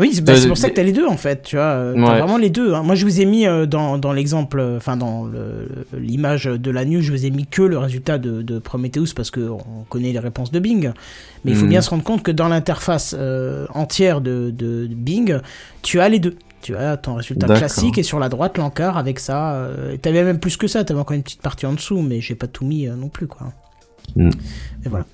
Oui, 0.00 0.10
c'est 0.14 0.22
bah, 0.22 0.32
Euh, 0.32 0.48
pour 0.48 0.56
ça 0.56 0.66
les- 0.66 0.72
que 0.72 0.76
t'as 0.76 0.82
les 0.82 0.92
deux 0.92 1.06
en 1.06 1.16
fait, 1.16 1.42
tu 1.42 1.56
vois. 1.56 1.64
euh, 1.66 1.94
T'as 1.94 2.00
Ouais. 2.00 2.18
vraiment 2.20 2.38
les 2.38 2.50
deux. 2.50 2.72
hein. 2.74 2.82
Moi, 2.82 2.94
je 2.94 3.04
vous 3.04 3.20
ai 3.20 3.24
mis 3.26 3.46
euh, 3.46 3.66
dans, 3.66 3.98
dans 3.98 4.12
l'exemple, 4.12 4.58
euh, 4.58 4.76
enfin 4.78 4.96
dans 4.96 5.28
l'image 5.96 6.44
de 6.46 6.70
la 6.70 6.84
news, 6.84 7.02
je 7.02 7.12
vous 7.12 7.26
ai 7.26 7.30
mis 7.30 7.46
que 7.46 7.62
le 7.62 7.78
résultat 7.78 8.18
de, 8.18 8.42
de 8.42 8.58
Prometheus 8.58 9.12
parce 9.14 9.30
que 9.30 9.40
on 9.48 9.84
connaît 9.88 10.12
les 10.12 10.18
réponses 10.18 10.50
de 10.50 10.58
Bing. 10.58 10.92
Mais 11.44 11.52
il 11.52 11.56
faut 11.56 11.64
Mhm. 11.64 11.70
bien 11.70 11.80
se 11.82 11.90
rendre 11.90 12.02
compte 12.04 12.22
que 12.22 12.30
dans 12.30 12.48
l'interface 12.48 13.14
euh, 13.18 13.66
entière 13.74 14.20
de, 14.20 14.52
de 14.56 14.88
Bing, 14.90 15.38
tu 15.82 16.00
as 16.00 16.08
les 16.08 16.18
deux. 16.18 16.36
Tu 16.62 16.76
as 16.76 16.98
ton 16.98 17.14
résultat 17.14 17.46
classique 17.56 17.96
et 17.96 18.02
sur 18.02 18.18
la 18.18 18.28
droite 18.28 18.58
l'encart 18.58 18.98
avec 18.98 19.18
ça. 19.18 19.54
Euh, 19.54 19.96
t'avais 19.96 20.22
même 20.24 20.38
plus 20.38 20.58
que 20.58 20.66
ça, 20.66 20.84
t'avais 20.84 21.00
encore 21.00 21.14
une 21.16 21.22
petite 21.22 21.40
partie 21.40 21.64
en 21.64 21.72
dessous, 21.72 22.02
mais 22.02 22.20
j'ai 22.20 22.34
pas 22.34 22.46
tout 22.48 22.66
mis 22.66 22.86
euh, 22.86 22.94
non 22.96 23.08
plus 23.08 23.26
quoi. 23.26 23.52
Mm. 24.16 24.30
Et 24.84 24.88
voilà. 24.88 25.04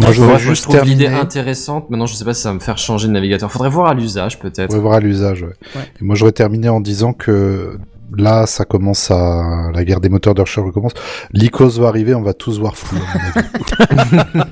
Moi, 0.00 0.10
je 0.12 0.20
voudrais 0.20 0.38
je 0.40 0.48
juste 0.48 0.64
trouve 0.64 0.82
l'idée 0.84 1.06
intéressante. 1.06 1.88
Maintenant, 1.88 2.06
je 2.06 2.14
sais 2.16 2.24
pas 2.24 2.34
si 2.34 2.42
ça 2.42 2.48
va 2.48 2.54
me 2.56 2.60
faire 2.60 2.78
changer 2.78 3.06
de 3.06 3.12
navigateur. 3.12 3.50
Faudrait 3.52 3.70
voir 3.70 3.88
à 3.88 3.94
l'usage, 3.94 4.38
peut-être. 4.40 4.76
Voir 4.76 4.94
à 4.94 5.00
l'usage. 5.00 5.42
Ouais. 5.42 5.48
Ouais. 5.76 5.82
Et 6.00 6.04
moi, 6.04 6.16
j'aurais 6.16 6.32
terminé 6.32 6.68
en 6.68 6.80
disant 6.80 7.12
que 7.12 7.78
là, 8.16 8.46
ça 8.46 8.64
commence 8.64 9.10
à 9.12 9.70
la 9.72 9.84
guerre 9.84 10.00
des 10.00 10.08
moteurs 10.08 10.34
de 10.34 10.40
recherche 10.40 10.66
recommence. 10.66 10.92
L'ICOS 11.32 11.78
va 11.80 11.88
arriver, 11.88 12.12
on 12.14 12.22
va 12.22 12.34
tous 12.34 12.58
voir 12.58 12.74
avis. 12.74 13.46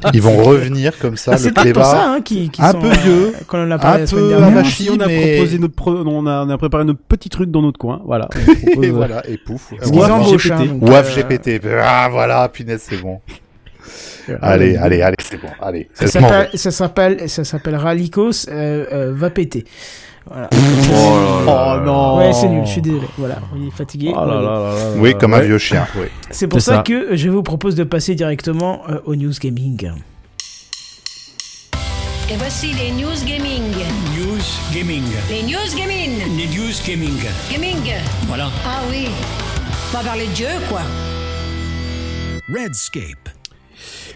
Ils 0.15 0.23
vont 0.23 0.37
revenir 0.43 0.97
comme 0.99 1.17
ça, 1.17 1.33
Ah, 1.35 1.39
c'est 1.39 1.49
le 1.49 1.55
clébard. 1.61 1.87
ça 1.91 2.11
hein, 2.13 2.21
qui, 2.23 2.49
qui 2.51 2.63
un 2.63 2.71
sont, 2.73 2.81
peu 2.81 2.89
euh, 2.89 2.95
vieux, 3.05 3.33
Quand 3.49 3.59
on 3.59 3.71
a 3.71 3.79
parlé 3.79 4.03
un 4.05 4.07
peu 4.07 4.29
dernière. 4.29 4.65
on 4.93 5.01
a 5.01 5.07
mais- 5.07 5.35
proposé 5.37 5.59
notre 5.59 5.75
pro- 5.75 6.03
on 6.07 6.27
a, 6.27 6.45
on 6.45 6.51
a 6.51 6.59
préparé 6.59 6.85
notre 6.85 7.01
petit 7.01 7.29
truc 7.29 7.51
dans 7.51 7.63
notre 7.63 7.79
coin. 7.79 8.01
Voilà. 8.07 8.29
On 8.37 8.55
propose, 8.55 8.85
Et 8.85 8.89
euh, 8.89 8.93
voilà, 8.93 9.23
et 9.29 9.37
pouf. 9.39 9.73
Embauchent, 9.85 10.49
GPT. 10.49 10.83
euh, 10.83 11.29
GPT. 11.29 11.61
Ah 11.83 12.09
voilà, 12.11 12.49
punaise, 12.49 12.85
c'est 12.89 13.01
bon. 13.03 13.21
Allez, 14.41 14.77
allez, 14.77 15.03
allez, 15.03 15.17
c'est 15.23 15.41
bon. 15.41 15.49
Allez, 15.61 15.89
Ça 15.95 16.07
s'appelle, 16.71 17.29
ça 17.29 17.45
s'appelle, 17.45 17.79
Lycos 17.97 18.49
euh, 18.49 18.87
euh, 18.93 19.13
va 19.15 19.31
péter. 19.31 19.65
Voilà. 20.27 20.49
Oh 20.53 21.81
non. 21.85 22.19
Ouais, 22.19 22.33
c'est 22.33 22.49
nul. 22.49 22.65
Je 22.65 22.71
suis 22.71 22.83
désolé. 22.83 23.07
Voilà, 23.19 23.39
il 23.57 23.67
est 23.69 23.71
fatigué. 23.73 24.13
Oh 24.15 24.21
là 24.21 24.27
là 24.27 24.41
là 24.41 24.41
là 24.43 24.75
là 24.75 24.91
Oui, 24.99 25.15
comme 25.19 25.35
un 25.35 25.39
Ouais. 25.39 25.47
vieux 25.47 25.59
chien. 25.59 25.87
Oui. 25.97 26.07
C'est 26.31 26.47
pour 26.47 26.61
ça, 26.61 26.77
ça. 26.77 26.83
que 26.83 27.17
je 27.17 27.29
vous 27.29 27.43
propose 27.43 27.75
de 27.75 27.83
passer 27.85 28.15
directement 28.15 28.83
euh, 28.89 29.01
au 29.05 29.17
news 29.17 29.33
gaming. 29.41 29.91
Et 32.31 32.37
voici 32.37 32.73
les 32.73 32.93
news 32.93 33.19
gaming. 33.27 33.63
News 34.17 34.39
Gaming. 34.73 35.03
Les 35.29 35.43
news 35.43 35.77
gaming. 35.77 36.19
Les 36.37 36.47
News 36.47 36.73
Gaming. 36.87 37.19
Gaming. 37.53 37.93
Voilà. 38.29 38.49
Ah 38.65 38.81
oui. 38.91 39.09
On 39.93 39.97
va 39.99 40.05
parler 40.05 40.27
de 40.29 40.35
jeu, 40.37 40.47
quoi. 40.69 40.81
Redscape. 42.49 43.29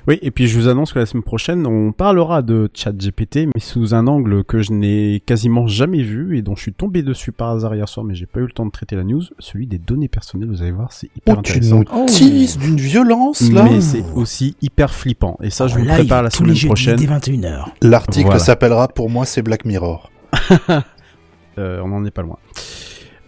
Oui, 0.08 0.18
et 0.22 0.30
puis 0.30 0.46
je 0.46 0.56
vous 0.58 0.68
annonce 0.68 0.92
que 0.92 1.00
la 1.00 1.06
semaine 1.06 1.24
prochaine, 1.24 1.66
on 1.66 1.90
parlera 1.90 2.40
de 2.42 2.70
ChatGPT, 2.72 3.46
mais 3.52 3.60
sous 3.60 3.92
un 3.92 4.06
angle 4.06 4.44
que 4.44 4.62
je 4.62 4.72
n'ai 4.72 5.20
quasiment 5.26 5.66
jamais 5.66 6.02
vu 6.02 6.38
et 6.38 6.42
dont 6.42 6.54
je 6.54 6.62
suis 6.62 6.72
tombé 6.72 7.02
dessus 7.02 7.32
par 7.32 7.50
hasard 7.50 7.74
hier 7.74 7.88
soir, 7.88 8.04
mais 8.06 8.14
j'ai 8.14 8.26
pas 8.26 8.38
eu 8.38 8.44
le 8.44 8.52
temps 8.52 8.66
de 8.66 8.70
traiter 8.70 8.94
la 8.94 9.02
news, 9.02 9.22
celui 9.40 9.66
des 9.66 9.78
données 9.78 10.06
personnelles. 10.08 10.48
Vous 10.48 10.62
allez 10.62 10.70
voir, 10.70 10.92
c'est 10.92 11.10
hyper 11.16 11.36
Oh, 11.38 11.42
tu 11.42 11.52
intéressant. 11.58 11.78
nous 11.78 12.06
teases 12.06 12.56
d'une 12.58 12.76
violence, 12.76 13.50
là. 13.50 13.64
Mais 13.64 13.80
c'est 13.80 14.04
aussi 14.14 14.54
hyper 14.62 14.94
flippant. 14.94 15.36
Et 15.42 15.50
ça, 15.50 15.66
je 15.66 15.74
En 15.74 15.78
vous 15.78 15.84
live, 15.86 15.94
prépare 15.94 16.22
la 16.22 16.30
semaine 16.30 16.56
prochaine. 16.66 16.96
dès 16.96 17.06
21h. 17.06 17.64
L'article 17.82 18.26
Voilà. 18.26 18.38
s'appellera 18.38 18.86
Pour 18.88 19.10
moi, 19.10 19.24
c'est 19.26 19.42
Black 19.42 19.64
Mirror. 19.64 20.10
Euh, 21.58 21.80
on 21.82 21.90
en 21.92 22.04
est 22.04 22.10
pas 22.10 22.20
loin. 22.20 22.36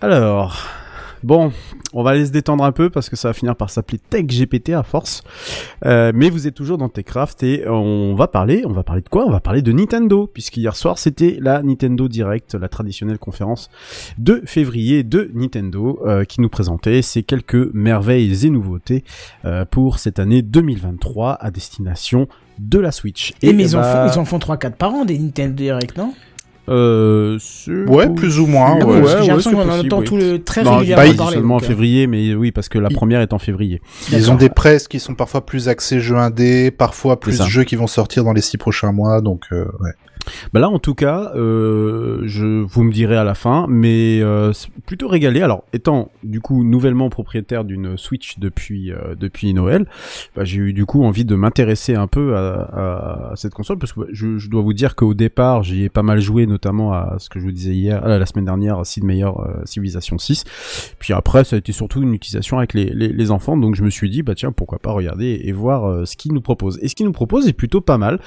Alors, 0.03 0.63
bon, 1.23 1.53
on 1.93 2.03
va 2.03 2.11
aller 2.11 2.27
se 2.27 2.33
détendre 2.33 2.65
un 2.65 2.73
peu 2.73 2.91
parce 2.91 3.09
que 3.09 3.17
ça 3.17 3.29
va 3.29 3.33
finir 3.33 3.57
par 3.57 3.71
s'appeler 3.71 3.99
Tech 3.99 4.27
GPT 4.27 4.71
à 4.71 4.83
force. 4.83 5.23
Euh, 5.85 6.13
mais 6.15 6.31
vous 6.31 6.47
êtes 6.47 6.55
toujours 6.55 6.79
dans 6.79 6.89
Techcraft 6.89 7.43
et 7.43 7.69
on 7.69 8.15
va 8.15 8.29
parler, 8.29 8.63
on 8.67 8.73
va 8.73 8.83
parler 8.83 9.03
de 9.03 9.09
quoi? 9.09 9.27
On 9.27 9.31
va 9.31 9.41
parler 9.41 9.63
de 9.63 9.73
Nintendo 9.73 10.27
puisqu'hier 10.27 10.77
soir 10.77 10.99
c'était 10.99 11.39
la 11.41 11.63
Nintendo 11.63 12.09
Direct, 12.09 12.55
la 12.55 12.69
traditionnelle 12.69 13.19
conférence 13.19 13.71
de 14.19 14.43
février 14.45 15.03
de 15.03 15.31
Nintendo 15.35 16.01
euh, 16.05 16.25
qui 16.25 16.41
nous 16.41 16.49
présentait 16.49 17.03
ces 17.03 17.23
quelques 17.23 17.73
merveilles 17.75 18.47
et 18.47 18.51
nouveautés 18.51 19.05
euh, 19.45 19.65
pour 19.65 19.99
cette 19.99 20.19
année 20.19 20.43
2023 20.43 21.35
à 21.35 21.51
destination 21.51 22.29
de 22.59 22.79
la 22.79 22.93
Switch. 22.93 23.33
Et 23.43 23.53
mais 23.53 23.65
ils, 23.65 23.77
en 23.77 23.81
bah, 23.81 24.09
font, 24.09 24.13
ils 24.13 24.19
en 24.19 24.25
font 24.25 24.39
3-4 24.39 24.73
par 24.73 24.93
an 24.95 25.05
des 25.05 25.19
Nintendo 25.19 25.55
Direct, 25.55 25.97
non? 25.97 26.13
Euh, 26.69 27.39
Ouais, 27.87 28.09
plus 28.09 28.39
ou 28.39 28.47
moins. 28.47 28.79
Ah 28.81 28.87
ouais. 28.87 29.03
j'ai 29.21 29.27
l'impression 29.27 29.53
qu'on 29.53 29.69
en 29.69 29.79
entend 29.81 29.99
oui. 30.01 30.05
tout 30.05 30.17
le, 30.17 30.43
très 30.43 30.63
Non, 30.63 30.77
régulièrement 30.77 31.15
parler. 31.17 31.35
seulement 31.37 31.55
en 31.55 31.59
donc, 31.59 31.65
euh, 31.65 31.69
février, 31.69 32.07
mais 32.07 32.35
oui, 32.35 32.53
parce 32.53 32.69
que 32.69 32.79
la 32.79 32.91
première 32.91 33.21
est 33.21 33.33
en 33.33 33.39
février. 33.39 33.81
Ils 34.13 34.31
ont 34.31 34.37
des 34.37 34.49
presses 34.49 34.89
qui 34.89 35.01
sont 35.01 35.15
parfois 35.15 35.45
plus 35.45 35.69
axées 35.69 36.01
jeux 36.01 36.17
indés, 36.17 36.71
parfois 36.71 37.19
plus 37.21 37.43
jeux 37.47 37.65
qui 37.65 37.77
vont 37.77 37.87
sortir 37.87 38.25
dans 38.25 38.33
les 38.33 38.43
six 38.43 38.57
prochains 38.59 38.93
mois, 38.93 39.21
donc 39.21 39.45
euh, 39.53 39.65
ouais. 39.81 39.91
Bah 40.53 40.61
là, 40.61 40.69
en 40.69 40.79
tout 40.79 40.95
cas, 40.95 41.33
euh, 41.37 42.21
je 42.25 42.45
vous 42.63 42.83
me 42.83 42.93
direz 42.93 43.17
à 43.17 43.25
la 43.25 43.35
fin, 43.35 43.67
mais 43.69 44.21
euh, 44.21 44.53
c'est 44.53 44.69
plutôt 44.87 45.09
régalé. 45.09 45.41
Alors, 45.41 45.65
étant 45.73 46.11
du 46.23 46.41
coup 46.41 46.65
nouvellement 46.65 47.09
propriétaire 47.09 47.65
d'une 47.65 47.97
Switch 47.97 48.39
depuis 48.39 48.93
euh, 48.93 49.15
depuis 49.19 49.55
Noël, 49.55 49.87
bah, 50.37 50.45
j'ai 50.45 50.59
eu 50.59 50.73
du 50.73 50.85
coup 50.85 51.05
envie 51.05 51.25
de 51.25 51.35
m'intéresser 51.35 51.95
un 51.95 52.07
peu 52.07 52.37
à, 52.37 53.31
à 53.31 53.37
cette 53.37 53.55
console 53.55 53.79
parce 53.79 53.93
que 53.93 54.01
bah, 54.01 54.07
je, 54.13 54.37
je 54.39 54.51
dois 54.51 54.63
vous 54.63 54.75
dire 54.75 54.97
qu'au 54.97 55.15
départ, 55.15 55.63
j'y 55.63 55.85
ai 55.85 55.89
pas 55.89 56.03
mal 56.03 56.21
joué, 56.21 56.47
notamment 56.59 56.93
à 56.93 57.17
ce 57.19 57.29
que 57.29 57.39
je 57.39 57.45
vous 57.45 57.53
disais 57.53 57.73
hier, 57.73 58.05
euh, 58.05 58.19
la 58.19 58.27
semaine 58.27 58.45
dernière, 58.45 58.85
Sid 58.85 59.05
Meier 59.05 59.25
euh, 59.25 59.65
Civilization 59.65 60.19
6. 60.19 60.45
Puis 60.99 61.13
après, 61.13 61.45
ça 61.45 61.55
a 61.55 61.59
été 61.59 61.71
surtout 61.73 62.03
une 62.03 62.13
utilisation 62.13 62.59
avec 62.59 62.75
les, 62.75 62.87
les, 62.87 63.09
les 63.09 63.31
enfants, 63.31 63.57
donc 63.57 63.77
je 63.77 63.85
me 63.85 63.91
suis 63.91 64.11
dit, 64.11 64.23
bah 64.23 64.35
tiens, 64.35 64.51
pourquoi 64.51 64.81
pas 64.81 64.91
regarder 64.91 65.41
et 65.45 65.53
voir 65.53 65.85
euh, 65.85 66.05
ce 66.05 66.17
qu'ils 66.17 66.33
nous 66.33 66.41
proposent. 66.41 66.79
Et 66.83 66.89
ce 66.89 66.97
qu'ils 66.97 67.07
nous 67.07 67.13
proposent 67.13 67.47
est 67.47 67.53
plutôt 67.53 67.81
pas 67.81 67.97
mal. 67.97 68.19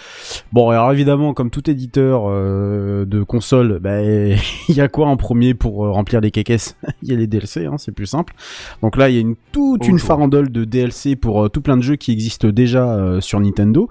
Bon, 0.53 0.69
alors 0.69 0.91
évidemment, 0.93 1.33
comme 1.33 1.49
tout 1.49 1.69
éditeur 1.69 2.23
euh, 2.27 3.05
de 3.05 3.23
console, 3.23 3.79
bah, 3.79 4.01
il 4.01 4.75
y 4.75 4.81
a 4.81 4.87
quoi 4.87 5.07
en 5.07 5.17
premier 5.17 5.53
pour 5.53 5.87
remplir 5.87 6.21
les 6.21 6.31
caisses? 6.31 6.77
Il 7.03 7.09
y 7.09 7.13
a 7.13 7.17
les 7.17 7.27
DLC, 7.27 7.65
hein, 7.65 7.77
c'est 7.77 7.91
plus 7.91 8.05
simple. 8.05 8.33
Donc 8.81 8.95
là, 8.95 9.09
il 9.09 9.15
y 9.15 9.17
a 9.17 9.21
une 9.21 9.35
toute 9.51 9.87
une 9.87 9.97
farandole 9.97 10.51
de 10.51 10.65
DLC 10.65 11.15
pour 11.15 11.45
euh, 11.45 11.49
tout 11.49 11.61
plein 11.61 11.77
de 11.77 11.81
jeux 11.81 11.95
qui 11.95 12.11
existent 12.11 12.47
déjà 12.49 12.93
euh, 12.93 13.21
sur 13.21 13.39
Nintendo, 13.39 13.89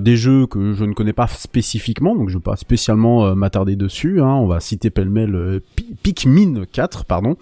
des 0.00 0.16
jeux 0.16 0.46
que 0.46 0.72
je 0.72 0.84
ne 0.84 0.92
connais 0.92 1.12
pas 1.12 1.26
spécifiquement, 1.26 2.14
donc 2.14 2.30
je 2.30 2.38
vais 2.38 2.42
pas 2.42 2.56
spécialement 2.56 3.34
m'attarder 3.34 3.67
dessus. 3.76 4.20
Hein. 4.20 4.34
On 4.34 4.46
va 4.46 4.60
citer 4.60 4.90
pêle-mêle 4.90 5.34
euh, 5.34 5.60
Pi- 5.76 5.94
Pikmin 6.02 6.62
4, 6.70 7.04
pardon, 7.04 7.36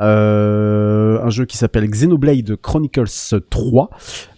Euh, 0.00 1.20
un 1.22 1.30
jeu 1.30 1.44
qui 1.44 1.56
s'appelle 1.56 1.88
Xenoblade 1.88 2.56
Chronicles 2.56 3.40
3 3.50 3.90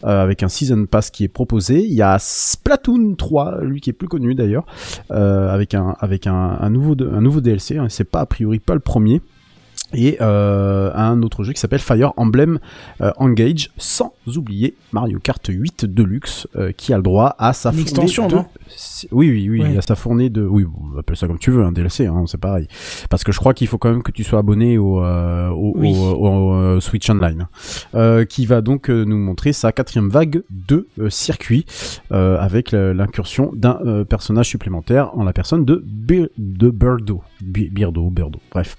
euh, 0.05 0.23
avec 0.23 0.43
un 0.43 0.49
season 0.49 0.87
pass 0.87 1.11
qui 1.11 1.25
est 1.25 1.29
proposé. 1.29 1.83
Il 1.85 1.95
y 1.95 2.03
a 2.03 2.17
Splatoon 2.19 3.15
3, 3.17 3.61
lui 3.63 3.81
qui 3.81 3.91
est 3.91 3.95
plus 3.95 4.09
connu 4.09 4.35
d'ailleurs, 4.35 4.65
avec 5.11 5.75
un 5.75 5.95
avec 6.01 6.27
un, 6.27 6.71
nouveau 6.71 6.95
un 7.01 7.21
nouveau 7.21 7.41
DLC. 7.41 7.79
Hein. 7.79 7.87
C'est 7.89 8.09
pas 8.09 8.21
a 8.21 8.27
priori 8.27 8.59
pas 8.59 8.75
le 8.75 8.81
premier 8.81 9.21
et 9.95 10.19
euh, 10.21 10.91
un 10.95 11.23
autre 11.23 11.45
jeu 11.45 11.53
qui 11.53 11.61
s'appelle 11.61 11.79
Fire 11.81 12.13
Emblem 12.17 12.59
euh, 13.01 13.11
Engage, 13.17 13.71
sans 13.79 14.13
oublier 14.37 14.75
Mario 14.93 15.19
Kart 15.19 15.45
8 15.49 15.87
Deluxe, 15.87 16.47
euh, 16.57 16.73
qui 16.73 16.93
a 16.93 16.97
le 16.99 17.03
droit 17.03 17.35
à 17.39 17.53
sa 17.53 17.71
Une 17.71 17.77
fournée 17.77 17.83
extension, 17.83 18.29
de... 18.29 18.35
non? 18.37 18.47
Oui, 19.13 19.31
oui, 19.31 19.49
oui, 19.51 19.61
Ouais. 19.63 19.77
a 19.79 19.83
sa 19.83 19.95
fournée 19.95 20.29
de... 20.31 20.43
Oui, 20.43 20.65
on 20.95 20.99
appelle 20.99 21.17
ça 21.17 21.27
comme 21.27 21.39
tu 21.39 21.51
veux, 21.51 21.63
un 21.65 21.73
DLC, 21.73 22.07
hein, 22.07 22.25
c'est 22.27 22.39
pareil. 22.41 22.69
Parce 23.09 23.25
que 23.25 23.33
je 23.33 23.39
crois 23.39 23.55
qu'il 23.55 23.67
faut 23.67 23.79
quand 23.79 23.91
même 23.91 24.03
que 24.03 24.13
tu 24.13 24.25
sois 24.25 24.41
abonné 24.41 24.77
au, 24.79 25.03
euh, 25.03 25.49
au, 25.49 25.73
Oui. 25.77 25.93
au- 25.97 26.27
au, 26.27 26.55
euh, 26.55 26.81
Switch 26.81 27.09
Online, 27.09 27.47
euh, 27.95 28.25
qui 28.25 28.45
va 28.47 28.61
donc 28.61 28.89
nous 28.91 29.17
montrer 29.19 29.53
sa 29.53 29.73
quatrième 29.73 30.09
vague 30.11 30.43
de 30.51 30.87
circuits, 31.09 31.65
euh, 32.13 32.39
avec 32.39 32.73
l'incursion 32.73 33.51
d'un 33.55 34.05
personnage 34.09 34.49
supplémentaire 34.49 35.17
en 35.17 35.25
la 35.25 35.33
personne 35.33 35.65
de, 35.65 35.83
Bir- 35.87 36.29
de 36.37 36.71
Birdo. 36.71 37.23
Bi- 37.41 37.71
Birdo, 37.71 38.11
Birdo, 38.11 38.39
bref. 38.51 38.77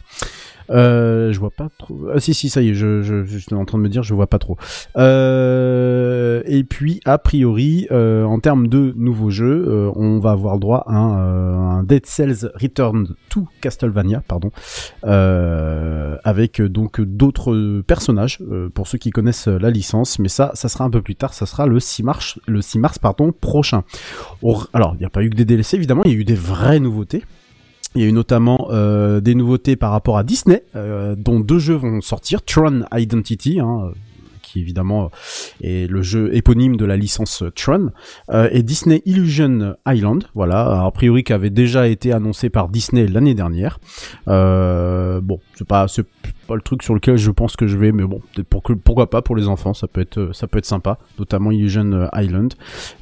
Euh, 0.69 1.31
je 1.33 1.39
vois 1.39 1.49
pas 1.51 1.69
trop. 1.77 1.97
Ah 2.13 2.19
si 2.19 2.33
si 2.33 2.49
ça 2.49 2.61
y 2.61 2.69
est, 2.69 2.73
je, 2.73 3.01
je, 3.01 3.23
je 3.23 3.37
suis 3.37 3.53
en 3.55 3.65
train 3.65 3.77
de 3.77 3.83
me 3.83 3.89
dire 3.89 4.03
je 4.03 4.13
vois 4.13 4.27
pas 4.27 4.39
trop. 4.39 4.57
Euh, 4.97 6.41
et 6.45 6.63
puis 6.63 6.99
a 7.05 7.17
priori 7.17 7.87
euh, 7.91 8.23
en 8.23 8.39
termes 8.39 8.67
de 8.67 8.93
nouveaux 8.95 9.29
jeux, 9.29 9.65
euh, 9.67 9.91
on 9.95 10.19
va 10.19 10.31
avoir 10.31 10.59
droit 10.59 10.83
à 10.87 10.93
un, 10.95 11.19
euh, 11.19 11.55
un 11.55 11.83
Dead 11.83 12.05
Cells 12.05 12.51
Return 12.55 13.07
to 13.29 13.47
Castlevania, 13.61 14.21
pardon, 14.27 14.51
avec 16.23 16.61
donc 16.61 17.01
d'autres 17.01 17.81
personnages 17.81 18.39
pour 18.73 18.87
ceux 18.87 18.97
qui 18.97 19.09
connaissent 19.11 19.47
la 19.47 19.69
licence, 19.69 20.19
mais 20.19 20.29
ça 20.29 20.51
ça 20.53 20.69
sera 20.69 20.83
un 20.83 20.89
peu 20.89 21.01
plus 21.01 21.15
tard, 21.15 21.33
ça 21.33 21.45
sera 21.45 21.65
le 21.67 21.79
6 21.79 22.03
mars 22.03 22.39
le 22.47 22.61
6 22.61 22.79
mars 22.79 22.99
pardon 22.99 23.31
prochain. 23.31 23.83
Or- 24.43 24.69
Alors 24.73 24.93
il 24.95 24.99
n'y 24.99 25.05
a 25.05 25.09
pas 25.09 25.23
eu 25.23 25.29
que 25.29 25.35
des 25.35 25.45
DLC 25.45 25.77
évidemment, 25.77 26.03
il 26.05 26.11
y 26.11 26.15
a 26.15 26.17
eu 26.17 26.23
des 26.25 26.35
vraies 26.35 26.79
nouveautés. 26.79 27.23
Il 27.95 28.02
y 28.02 28.06
a 28.06 28.07
eu 28.07 28.14
notamment 28.14 28.68
euh, 28.70 29.20
des 29.20 29.34
nouveautés 29.34 29.76
par 29.76 29.91
rapport 29.91 30.18
à 30.18 30.24
Disney, 30.24 30.64
euh, 30.76 31.16
dont 31.18 31.40
deux 31.40 31.60
jeux 31.60 31.76
vont 31.76 32.02
sortir, 32.02 32.44
Tron 32.44 32.84
Identity, 32.94 33.60
hein, 33.60 33.86
euh, 33.86 33.91
qui 34.44 34.60
évidemment 34.60 35.11
est 35.61 35.90
le 35.90 36.02
jeu 36.02 36.36
éponyme 36.36 36.76
de 36.76 36.86
la 36.86 36.98
licence 36.98 37.44
Tron, 37.56 37.91
et 38.52 38.64
Disney 38.64 39.03
Illusion 39.06 39.76
Island, 39.88 40.24
voilà, 40.34 40.86
a 40.86 40.91
priori 40.91 41.24
qui 41.24 41.34
avait 41.34 41.52
déjà 41.52 41.88
été 41.88 42.11
annoncé 42.11 42.49
par 42.49 42.68
Disney 42.68 43.06
l'année 43.06 43.36
dernière. 43.36 43.80
Bon, 44.26 45.40
c'est 45.53 45.68
pas 45.68 45.88
pas 46.47 46.56
le 46.56 46.61
truc 46.61 46.84
sur 46.84 46.93
lequel 46.93 47.18
je 47.18 47.31
pense 47.31 47.56
que 47.56 47.68
je 47.68 47.77
vais, 47.77 47.91
mais 47.91 48.03
bon, 48.03 48.22
pourquoi 48.84 49.10
pas 49.10 49.22
pour 49.22 49.35
les 49.35 49.47
enfants, 49.47 49.73
ça 49.73 49.88
peut 49.88 50.01
être 50.01 50.31
ça 50.34 50.47
peut 50.47 50.57
être 50.57 50.65
sympa, 50.65 50.97
notamment 51.18 51.51
Illusion 51.51 52.10
Island. 52.14 52.53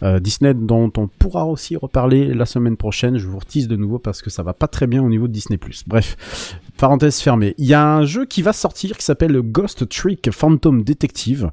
Euh, 0.04 0.20
Disney 0.20 0.54
dont 0.54 0.92
on 0.98 1.08
pourra 1.08 1.46
aussi 1.46 1.76
reparler 1.76 2.34
la 2.34 2.46
semaine 2.46 2.78
prochaine. 2.78 3.18
Je 3.18 3.28
vous 3.28 3.40
retise 3.40 3.68
de 3.68 3.76
nouveau 3.76 4.00
parce 4.00 4.22
que 4.22 4.30
ça 4.30 4.44
va 4.44 4.54
pas 4.54 4.68
très 4.68 4.88
bien 4.88 5.04
au 5.04 5.10
niveau 5.10 5.28
de 5.28 5.34
Disney+. 5.34 5.60
Bref, 5.88 6.60
parenthèse 6.78 7.20
fermée. 7.20 7.56
Il 7.58 7.66
y 7.66 7.74
a 7.74 7.86
un 7.86 8.06
jeu 8.06 8.26
qui 8.26 8.42
va 8.42 8.54
sortir 8.54 8.98
qui 8.98 9.04
s'appelle 9.04 9.40
Ghost 9.42 9.88
Trick 9.90 10.32
Phantom 10.32 10.84
Detective, 10.84 11.52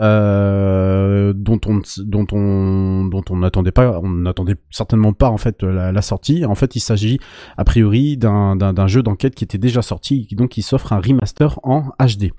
euh, 0.00 1.32
dont 1.34 1.60
on 1.66 1.80
dont 2.04 2.26
on 2.32 3.04
dont 3.06 3.24
on 3.30 3.36
n'attendait 3.36 3.72
pas, 3.72 4.00
on 4.02 4.10
n'attendait 4.10 4.56
certainement 4.70 5.12
pas 5.12 5.28
en 5.28 5.38
fait 5.38 5.62
la, 5.62 5.92
la 5.92 6.02
sortie. 6.02 6.44
En 6.44 6.54
fait, 6.54 6.76
il 6.76 6.80
s'agit 6.80 7.18
a 7.56 7.64
priori 7.64 8.16
d'un 8.16 8.86
jeu 8.86 9.02
d'enquête 9.02 9.34
qui 9.34 9.44
était 9.44 9.58
déjà 9.58 9.82
sorti, 9.82 10.28
donc 10.32 10.56
il 10.56 10.62
s'offre 10.62 10.92
un 10.92 11.00
remaster 11.16 11.58
en 11.62 11.90
HD. 11.98 12.32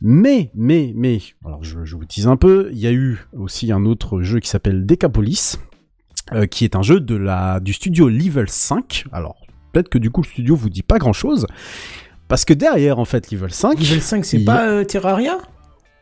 Mais, 0.00 0.50
mais, 0.54 0.92
mais, 0.96 1.20
alors 1.44 1.62
je, 1.62 1.84
je 1.84 1.96
vous 1.96 2.04
tease 2.04 2.26
un 2.26 2.36
peu, 2.36 2.70
il 2.72 2.78
y 2.78 2.86
a 2.86 2.92
eu 2.92 3.20
aussi 3.38 3.70
un 3.70 3.84
autre 3.84 4.22
jeu 4.22 4.40
qui 4.40 4.48
s'appelle 4.48 4.84
Decapolis, 4.84 5.58
euh, 6.32 6.46
qui 6.46 6.64
est 6.64 6.74
un 6.74 6.82
jeu 6.82 6.98
de 6.98 7.14
la, 7.14 7.60
du 7.60 7.72
studio 7.72 8.08
Level 8.08 8.48
5. 8.48 9.04
Alors, 9.12 9.36
peut-être 9.72 9.88
que 9.88 9.98
du 9.98 10.10
coup 10.10 10.22
le 10.22 10.26
studio 10.26 10.56
vous 10.56 10.70
dit 10.70 10.82
pas 10.82 10.98
grand 10.98 11.12
chose, 11.12 11.46
parce 12.26 12.44
que 12.44 12.52
derrière 12.52 12.98
en 12.98 13.04
fait 13.04 13.30
Level 13.30 13.52
5... 13.52 13.78
Level 13.78 14.00
5, 14.00 14.24
c'est 14.24 14.38
il 14.38 14.44
pas 14.44 14.66
euh, 14.66 14.84
Terraria? 14.84 15.38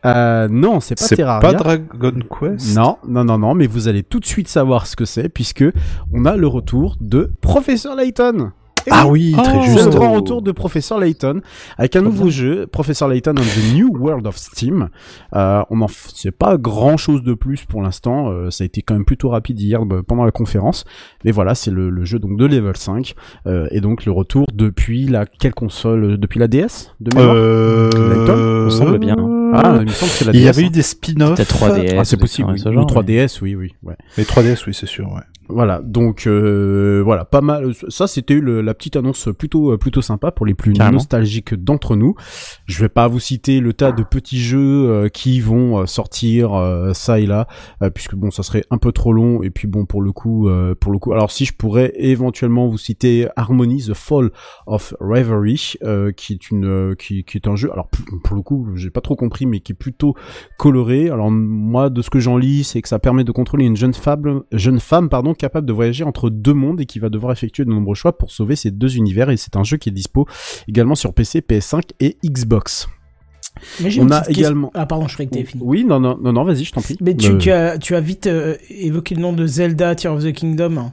Euh, 0.06 0.48
non, 0.48 0.80
c'est 0.80 0.98
pas 0.98 1.04
C'est 1.04 1.16
Terraria. 1.16 1.52
pas 1.52 1.58
Dragon 1.58 2.12
Quest? 2.40 2.74
Non, 2.74 2.96
non, 3.06 3.24
non, 3.24 3.36
non, 3.38 3.54
mais 3.54 3.66
vous 3.66 3.86
allez 3.86 4.02
tout 4.02 4.18
de 4.18 4.24
suite 4.24 4.48
savoir 4.48 4.86
ce 4.86 4.96
que 4.96 5.04
c'est, 5.04 5.28
puisque 5.28 5.64
on 6.12 6.24
a 6.24 6.36
le 6.36 6.46
retour 6.46 6.96
de 7.00 7.30
Professeur 7.42 7.96
Layton. 7.96 8.52
Ah 8.90 9.06
oui, 9.06 9.32
très 9.32 9.62
C'est 9.66 9.72
juste. 9.72 9.84
le 9.86 9.90
grand 9.90 10.12
retour 10.12 10.42
de 10.42 10.52
Professeur 10.52 10.98
Layton 10.98 11.40
avec 11.78 11.96
un 11.96 12.02
nouveau 12.02 12.30
jeu, 12.30 12.66
Professeur 12.66 13.08
Layton 13.08 13.32
and 13.32 13.42
the 13.42 13.74
New 13.74 13.96
World 13.98 14.26
of 14.26 14.36
Steam. 14.36 14.88
Euh, 15.34 15.62
on 15.70 15.80
en 15.82 15.86
f- 15.86 16.10
c'est 16.14 16.30
pas 16.30 16.56
grand 16.56 16.96
chose 16.96 17.22
de 17.22 17.34
plus 17.34 17.64
pour 17.64 17.82
l'instant. 17.82 18.30
euh, 18.30 18.50
ça 18.50 18.64
a 18.64 18.66
été 18.66 18.82
quand 18.82 18.94
même 18.94 19.04
plutôt 19.04 19.28
rapide 19.30 19.60
hier 19.60 19.84
bah, 19.84 20.00
pendant 20.06 20.24
la 20.24 20.30
conférence. 20.32 20.84
Mais 21.24 21.30
voilà, 21.32 21.54
c'est 21.54 21.70
le, 21.70 21.90
le 21.90 22.04
jeu 22.04 22.18
donc 22.18 22.36
de 22.38 22.46
level 22.46 22.76
5 22.76 23.14
euh, 23.46 23.66
et 23.70 23.80
donc 23.80 24.04
le 24.04 24.12
retour 24.12 24.46
depuis 24.52 25.06
la 25.06 25.26
quelle 25.26 25.54
console 25.54 26.04
euh, 26.04 26.16
Depuis 26.16 26.38
la 26.40 26.48
DS 26.48 26.92
de 27.00 27.16
mémoire? 27.16 27.34
Euh... 27.36 27.90
Layton 27.94 28.36
me 28.64 28.70
semble 28.70 28.98
bien. 28.98 29.16
Ah, 29.54 29.76
il 29.80 29.86
me 29.86 29.92
semble 29.92 30.10
que 30.12 30.16
c'est 30.18 30.24
la 30.24 30.32
Il 30.32 30.40
y 30.40 30.42
DS, 30.44 30.48
avait 30.48 30.62
hein. 30.62 30.66
eu 30.66 30.70
des 30.70 30.82
spin-offs. 30.82 31.36
Peut-être 31.36 31.54
3DS. 31.56 31.96
Ah, 31.98 32.04
c'est 32.04 32.16
des 32.16 32.20
possible. 32.20 32.48
trucs 32.48 32.58
Oui. 32.58 32.64
de 32.64 32.68
ce 32.68 32.72
genre, 32.72 32.86
Le 32.86 32.86
3DS, 33.02 33.38
oui, 33.42 33.54
oui. 33.54 33.72
Ouais. 33.82 33.96
Les 34.16 34.24
3DS, 34.24 34.64
oui, 34.66 34.74
c'est 34.74 34.86
sûr, 34.86 35.06
ouais. 35.12 35.22
Voilà, 35.52 35.80
donc 35.84 36.28
euh, 36.28 37.02
voilà, 37.04 37.24
pas 37.24 37.40
mal. 37.40 37.72
Ça, 37.88 38.06
c'était 38.06 38.38
le- 38.38 38.60
la 38.60 38.72
petite 38.72 38.94
annonce 38.94 39.28
plutôt 39.36 39.72
euh, 39.72 39.78
plutôt 39.78 40.00
sympa 40.00 40.30
pour 40.30 40.46
les 40.46 40.54
plus 40.54 40.74
Carrément. 40.74 40.98
nostalgiques 40.98 41.54
d'entre 41.54 41.96
nous. 41.96 42.14
Je 42.66 42.80
vais 42.80 42.88
pas 42.88 43.08
vous 43.08 43.18
citer 43.18 43.58
le 43.58 43.72
tas 43.72 43.90
de 43.90 44.04
petits 44.04 44.38
jeux 44.38 44.88
euh, 44.88 45.08
qui 45.08 45.40
vont 45.40 45.80
euh, 45.80 45.86
sortir 45.86 46.54
euh, 46.54 46.92
ça 46.94 47.18
et 47.18 47.26
là, 47.26 47.48
euh, 47.82 47.90
puisque 47.90 48.14
bon, 48.14 48.30
ça 48.30 48.44
serait 48.44 48.62
un 48.70 48.78
peu 48.78 48.92
trop 48.92 49.12
long. 49.12 49.42
Et 49.42 49.50
puis 49.50 49.66
bon, 49.66 49.86
pour 49.86 50.02
le 50.02 50.12
coup, 50.12 50.48
euh, 50.48 50.76
pour 50.76 50.92
le 50.92 51.00
coup, 51.00 51.12
alors 51.12 51.32
si 51.32 51.44
je 51.46 51.52
pourrais 51.52 51.94
éventuellement 51.96 52.68
vous 52.68 52.78
citer 52.78 53.26
Harmony, 53.34 53.82
The 53.88 53.94
Fall 53.94 54.30
of 54.68 54.94
Reverie, 55.00 55.72
euh, 55.82 56.12
qui 56.12 56.34
est 56.34 56.50
une, 56.52 56.64
euh, 56.64 56.94
qui, 56.94 57.24
qui 57.24 57.38
est 57.38 57.48
un 57.48 57.56
jeu. 57.56 57.72
Alors 57.72 57.88
pour 57.88 58.04
pour 58.22 58.36
le 58.36 58.42
coup, 58.42 58.68
j'ai 58.76 58.90
pas 58.90 59.00
trop 59.00 59.16
compris, 59.16 59.39
mais 59.46 59.60
qui 59.60 59.72
est 59.72 59.74
plutôt 59.74 60.14
coloré. 60.58 61.08
Alors 61.10 61.30
moi, 61.30 61.90
de 61.90 62.02
ce 62.02 62.10
que 62.10 62.20
j'en 62.20 62.36
lis, 62.36 62.64
c'est 62.64 62.82
que 62.82 62.88
ça 62.88 62.98
permet 62.98 63.24
de 63.24 63.32
contrôler 63.32 63.64
une 63.64 63.76
jeune 63.76 63.94
femme, 63.94 64.42
jeune 64.52 64.80
femme 64.80 65.08
pardon, 65.08 65.34
capable 65.34 65.66
de 65.66 65.72
voyager 65.72 66.04
entre 66.04 66.30
deux 66.30 66.54
mondes 66.54 66.80
et 66.80 66.86
qui 66.86 66.98
va 66.98 67.08
devoir 67.08 67.32
effectuer 67.32 67.64
de 67.64 67.70
nombreux 67.70 67.94
choix 67.94 68.16
pour 68.16 68.30
sauver 68.30 68.56
ces 68.56 68.70
deux 68.70 68.96
univers. 68.96 69.30
Et 69.30 69.36
c'est 69.36 69.56
un 69.56 69.64
jeu 69.64 69.76
qui 69.76 69.88
est 69.88 69.92
dispo 69.92 70.26
également 70.68 70.94
sur 70.94 71.12
PC, 71.14 71.40
PS5 71.40 71.82
et 72.00 72.16
Xbox. 72.24 72.88
Mais 73.82 73.90
On 74.00 74.10
a 74.10 74.20
question- 74.22 74.32
également- 74.40 74.70
Ah, 74.74 74.86
pardon, 74.86 75.08
je 75.08 75.14
croyais 75.14 75.28
que 75.28 75.34
t'avais 75.34 75.44
fini. 75.46 75.62
Oui, 75.64 75.84
non, 75.84 75.98
non, 76.00 76.16
non, 76.22 76.32
non 76.32 76.44
vas-y, 76.44 76.64
je 76.64 76.72
t'en 76.72 76.80
prie. 76.80 76.96
Mais 77.00 77.14
tu, 77.16 77.32
Euh, 77.32 77.38
tu, 77.38 77.50
as, 77.50 77.78
tu 77.78 77.94
as 77.94 78.00
vite 78.00 78.26
euh, 78.26 78.54
évoqué 78.70 79.14
le 79.14 79.20
nom 79.20 79.32
de 79.32 79.46
Zelda 79.46 79.94
Tear 79.94 80.14
of 80.14 80.22
the 80.24 80.32
Kingdom. 80.32 80.92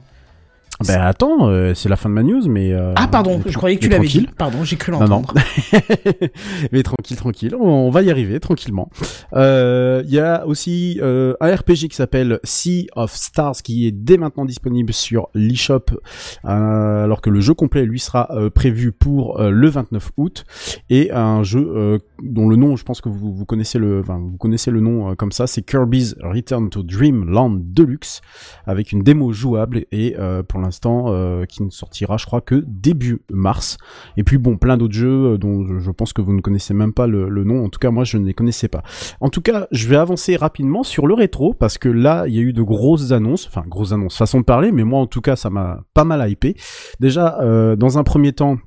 Ben 0.86 1.00
attends, 1.00 1.48
euh, 1.48 1.74
c'est 1.74 1.88
la 1.88 1.96
fin 1.96 2.08
de 2.08 2.14
ma 2.14 2.22
news, 2.22 2.46
mais. 2.48 2.72
euh, 2.72 2.92
ah, 2.96 3.08
pardon, 3.08 3.40
je 3.44 3.56
croyais 3.56 3.76
que 3.76 3.82
tu 3.82 3.88
l'avais 3.88 4.06
dit. 4.06 4.28
Pardon, 4.38 4.62
j'ai 4.62 4.76
cru 4.76 4.92
Non, 4.92 5.00
non. 5.00 5.06
l'entendre. 5.06 5.34
Mais 6.72 6.82
tranquille, 6.84 7.16
tranquille, 7.16 7.54
on, 7.58 7.66
on 7.68 7.90
va 7.90 8.02
y 8.02 8.10
arriver 8.10 8.38
tranquillement. 8.38 8.88
Euh, 9.32 10.02
Il 10.06 10.12
y 10.14 10.20
a 10.20 10.46
aussi 10.46 10.98
euh, 11.02 11.34
un 11.40 11.54
RPG 11.54 11.88
qui 11.88 11.96
s'appelle 11.96 12.38
Sea 12.44 12.86
of 12.94 13.12
Stars 13.14 13.56
qui 13.64 13.86
est 13.88 13.90
dès 13.90 14.18
maintenant 14.18 14.44
disponible 14.44 14.92
sur 14.92 15.28
l'eShop, 15.34 15.86
euh, 16.44 17.04
alors 17.04 17.20
que 17.22 17.30
le 17.30 17.40
jeu 17.40 17.54
complet 17.54 17.84
lui 17.84 17.98
sera 17.98 18.28
euh, 18.30 18.48
prévu 18.48 18.92
pour 18.92 19.40
euh, 19.40 19.50
le 19.50 19.68
29 19.68 20.12
août 20.16 20.44
et 20.90 21.10
un 21.10 21.42
jeu 21.42 21.68
euh, 21.74 21.98
dont 22.22 22.48
le 22.48 22.54
nom, 22.56 22.76
je 22.76 22.84
pense 22.84 23.00
que 23.00 23.08
vous, 23.08 23.32
vous 23.34 23.44
connaissez 23.44 23.78
le, 23.80 24.00
enfin, 24.00 24.18
vous 24.18 24.36
connaissez 24.38 24.70
le 24.70 24.80
nom 24.80 25.10
euh, 25.10 25.14
comme 25.16 25.32
ça, 25.32 25.46
c'est 25.48 25.62
Kirby's 25.62 26.14
Return 26.22 26.70
to 26.70 26.82
Dreamland 26.84 27.60
Deluxe 27.74 28.20
avec 28.64 28.92
une 28.92 29.02
démo 29.02 29.32
jouable 29.32 29.84
et 29.90 30.14
euh, 30.18 30.42
pour 30.44 30.60
l'instant 30.60 30.67
euh, 31.08 31.44
qui 31.44 31.62
ne 31.62 31.70
sortira, 31.70 32.16
je 32.16 32.26
crois 32.26 32.40
que 32.40 32.62
début 32.66 33.20
mars. 33.30 33.76
Et 34.16 34.24
puis 34.24 34.38
bon, 34.38 34.56
plein 34.56 34.76
d'autres 34.76 34.94
jeux 34.94 35.34
euh, 35.34 35.38
dont 35.38 35.78
je- 35.78 35.90
pense 35.90 36.12
que 36.12 36.20
vous 36.22 36.32
ne 36.32 36.40
connaissez 36.40 36.74
même 36.74 36.92
pas 36.92 37.06
le, 37.06 37.28
le 37.28 37.44
nom. 37.44 37.64
En 37.64 37.68
tout 37.68 37.78
cas, 37.80 37.90
moi, 37.90 38.04
je 38.04 38.18
ne 38.18 38.26
les 38.26 38.34
connaissais 38.34 38.68
pas. 38.68 38.82
En 39.20 39.30
tout 39.30 39.40
cas, 39.40 39.66
je 39.72 39.88
vais 39.88 39.96
avancer 39.96 40.36
rapidement 40.36 40.82
sur 40.84 41.06
le 41.06 41.14
rétro 41.14 41.54
parce 41.54 41.76
que 41.78 41.88
là, 41.88 42.26
il 42.28 42.34
y 42.34 42.38
a 42.38 42.42
eu 42.42 42.52
de 42.52 42.62
grosses 42.62 43.10
annonces, 43.12 43.46
enfin 43.48 43.64
grosses 43.66 43.92
annonces, 43.92 44.16
façon 44.16 44.40
de 44.40 44.44
parler, 44.44 44.70
mais 44.70 44.84
moi, 44.84 45.00
en 45.00 45.06
tout 45.06 45.20
cas, 45.20 45.34
ça 45.34 45.50
m'a 45.50 45.80
pas 45.94 46.04
mal 46.04 46.28
hypé. 46.30 46.54
Déjà, 47.00 47.40
euh, 47.40 47.74
dans 47.76 47.98
un 47.98 48.04
premier 48.04 48.32
temps. 48.32 48.58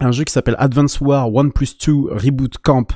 Un 0.00 0.12
jeu 0.12 0.22
qui 0.22 0.32
s'appelle 0.32 0.54
Advance 0.58 1.00
War 1.00 1.34
One 1.34 1.50
Plus 1.50 1.76
2 1.76 1.92
Reboot 2.12 2.58
Camp, 2.58 2.86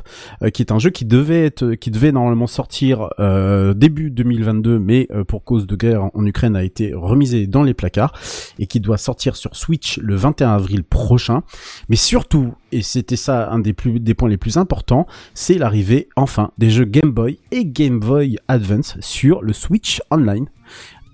euh, 0.43 0.51
qui 0.51 0.63
est 0.63 0.71
un 0.71 0.79
jeu 0.79 0.91
qui 0.91 1.05
devait 1.05 1.45
être, 1.47 1.75
qui 1.75 1.91
devait 1.91 2.13
normalement 2.13 2.47
sortir 2.47 3.09
euh, 3.19 3.75
début 3.75 4.11
2022, 4.11 4.79
mais 4.79 5.09
euh, 5.11 5.25
pour 5.25 5.43
cause 5.43 5.67
de 5.67 5.75
guerre 5.75 6.05
en, 6.15 6.25
Ukraine 6.25 6.55
a 6.55 6.63
été 6.63 6.95
remisé 6.95 7.49
dans 7.49 7.65
les 7.65 7.75
placards 7.75 8.13
et 8.61 8.69
qui 8.69 8.79
doit 8.79 8.99
sortir 8.99 9.35
sur 9.35 9.57
Switch 9.57 9.99
le 9.99 10.15
21 10.15 10.51
avril 10.51 10.85
prochain. 10.85 11.43
Mais 11.89 11.97
surtout, 11.97 12.55
et 12.71 12.83
c'était 12.83 13.17
ça 13.17 13.51
un 13.51 13.59
des 13.59 13.73
plus 13.73 13.99
des 13.99 14.15
points 14.15 14.29
les 14.29 14.37
plus 14.37 14.57
importants, 14.57 15.09
c'est 15.35 15.59
l'arrivée 15.59 16.09
enfin 16.15 16.53
des 16.59 16.71
jeux 16.71 16.85
Game 16.85 17.11
Boy 17.11 17.41
et 17.51 17.65
Game 17.65 17.99
Boy 17.99 18.39
Advance 18.47 18.97
sur 19.01 19.43
le 19.43 19.53
Switch 19.53 20.01
Online. 20.13 20.47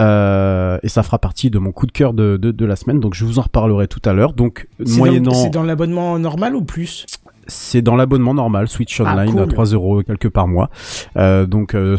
Euh, 0.01 0.79
et 0.83 0.89
ça 0.89 1.03
fera 1.03 1.19
partie 1.19 1.51
de 1.51 1.59
mon 1.59 1.73
coup 1.73 1.87
de 1.87 1.93
cœur 1.93 2.13
de, 2.15 2.37
de, 2.37 2.51
de 2.53 2.65
la 2.65 2.77
semaine, 2.77 3.01
donc 3.01 3.15
je 3.15 3.25
vous 3.25 3.39
en 3.39 3.43
reparlerai 3.43 3.89
tout 3.89 4.03
à 4.05 4.13
l'heure. 4.13 4.33
Donc 4.33 4.69
moyennant, 4.97 5.33
C'est 5.35 5.51
dans 5.51 5.63
l'abonnement 5.65 6.19
normal 6.19 6.55
ou 6.55 6.63
plus? 6.63 7.05
C'est 7.51 7.81
dans 7.81 7.97
l'abonnement 7.97 8.35
normal 8.35 8.69
Switch 8.69 9.01
Ah, 9.01 9.15
Online 9.15 9.33
cool. 9.33 9.41
à 9.43 9.47
3 9.47 9.65
euros 9.67 10.03
quelque 10.03 10.29
par 10.29 10.47
mois. 10.47 10.69
Euh, 11.17 11.47
donc 11.47 11.75
euh, 11.75 11.97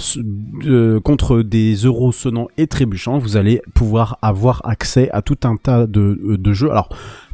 euh, 0.65 0.99
contre 0.99 1.41
des 1.41 1.73
euros 1.73 2.11
sonnants 2.11 2.47
et 2.57 2.67
trébuchants, 2.67 3.17
vous 3.17 3.35
allez 3.35 3.61
pouvoir 3.73 4.19
avoir 4.21 4.61
accès 4.65 5.09
à 5.11 5.21
tout 5.23 5.39
un 5.43 5.55
tas 5.55 5.87
de, 5.87 6.19
euh, 6.23 6.37
de 6.37 6.53
jeux. 6.53 6.69
Alors 6.69 6.89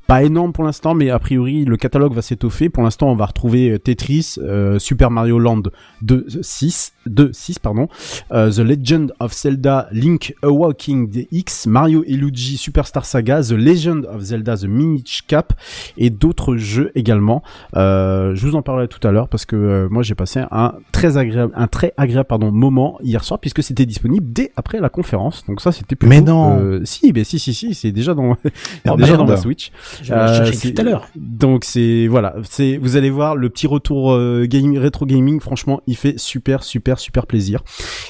pas 0.08 0.24
énorme 0.24 0.54
pour 0.54 0.64
l'instant, 0.64 0.94
mais 0.94 1.10
a 1.10 1.20
priori 1.20 1.66
le 1.66 1.78
catalogue 1.78 2.14
va 2.14 2.22
s'étoffer. 2.22 2.70
Pour 2.70 2.84
l'instant, 2.84 3.10
on 3.12 3.16
va 3.16 3.26
retrouver 3.26 3.72
euh, 3.72 3.80
Tetris, 3.80 4.36
euh, 4.38 4.78
Super 4.80 5.10
Mario 5.12 5.40
Land 5.40 5.64
2 6.04 6.28
6, 6.42 6.94
2 7.08 7.32
6 7.34 7.60
pardon, 7.60 7.88
euh, 8.32 8.52
The 8.52 8.60
Legend 8.60 9.14
of 9.20 9.34
Zelda 9.34 9.88
Link 9.92 10.36
Awakening 10.44 11.10
DX, 11.10 11.68
Mario 11.68 12.04
et 12.06 12.14
Luigi 12.14 12.58
Superstar 12.58 13.06
Saga, 13.06 13.42
The 13.42 13.52
Legend 13.52 14.06
of 14.06 14.22
Zelda 14.22 14.58
The 14.58 14.66
Minish 14.66 15.24
Cap 15.28 15.54
et 15.98 16.10
d'autres 16.10 16.56
jeux 16.58 16.92
également. 16.96 17.42
Euh, 17.76 18.36
je 18.36 18.46
vous 18.46 18.56
en 18.56 18.62
parlerai 18.62 18.88
tout 18.88 19.06
à 19.08 19.12
l'heure 19.12 19.28
parce 19.28 19.46
que 19.46 19.56
euh, 19.56 19.88
moi 19.90 20.04
j'ai 20.04 20.16
passé 20.16 20.42
un 20.52 20.76
très 20.92 21.18
agréable, 21.18 21.54
un 21.56 21.68
très 21.68 21.94
agréable 21.98 22.28
pardon 22.28 22.52
moment 22.52 23.00
hier 23.02 23.24
soir 23.24 23.40
puisque 23.40 23.64
c'était 23.64 23.86
disponible 23.86 24.26
dès 24.32 24.52
après 24.56 24.80
la 24.80 24.90
conférence. 24.90 25.44
Donc 25.48 25.62
ça 25.62 25.72
c'était 25.72 25.96
plutôt. 25.96 26.10
Mais 26.10 26.22
non. 26.22 26.60
euh, 26.60 26.82
si, 26.86 27.12
mais 27.14 27.24
si 27.24 27.40
si 27.40 27.54
si, 27.54 27.74
c'est 27.74 27.92
déjà 27.92 28.14
dans 28.14 28.38
Oh, 28.88 28.96
déjà 28.98 29.18
dans 29.18 29.26
ma 29.26 29.38
Switch. 29.38 29.72
Je 30.02 30.14
vais 30.14 30.22
le 30.22 30.28
chercher 30.34 30.54
c'est- 30.54 30.74
tout 30.74 30.82
à 30.82 30.84
l'heure. 30.84 31.08
Donc 31.16 31.64
c'est 31.66 32.08
voilà, 32.08 32.36
c'est 32.50 32.78
vous 32.78 32.96
allez 32.98 33.10
voir 33.10 33.36
le 33.36 33.50
petit 33.50 33.68
retour 33.68 34.14
euh, 34.14 34.46
gaming 34.48 34.78
rétro 34.78 35.06
gaming. 35.06 35.40
Franchement, 35.40 35.82
il 35.88 35.96
fait 35.96 36.18
super 36.20 36.64
super 36.64 37.00
super 37.00 37.26
plaisir. 37.28 37.62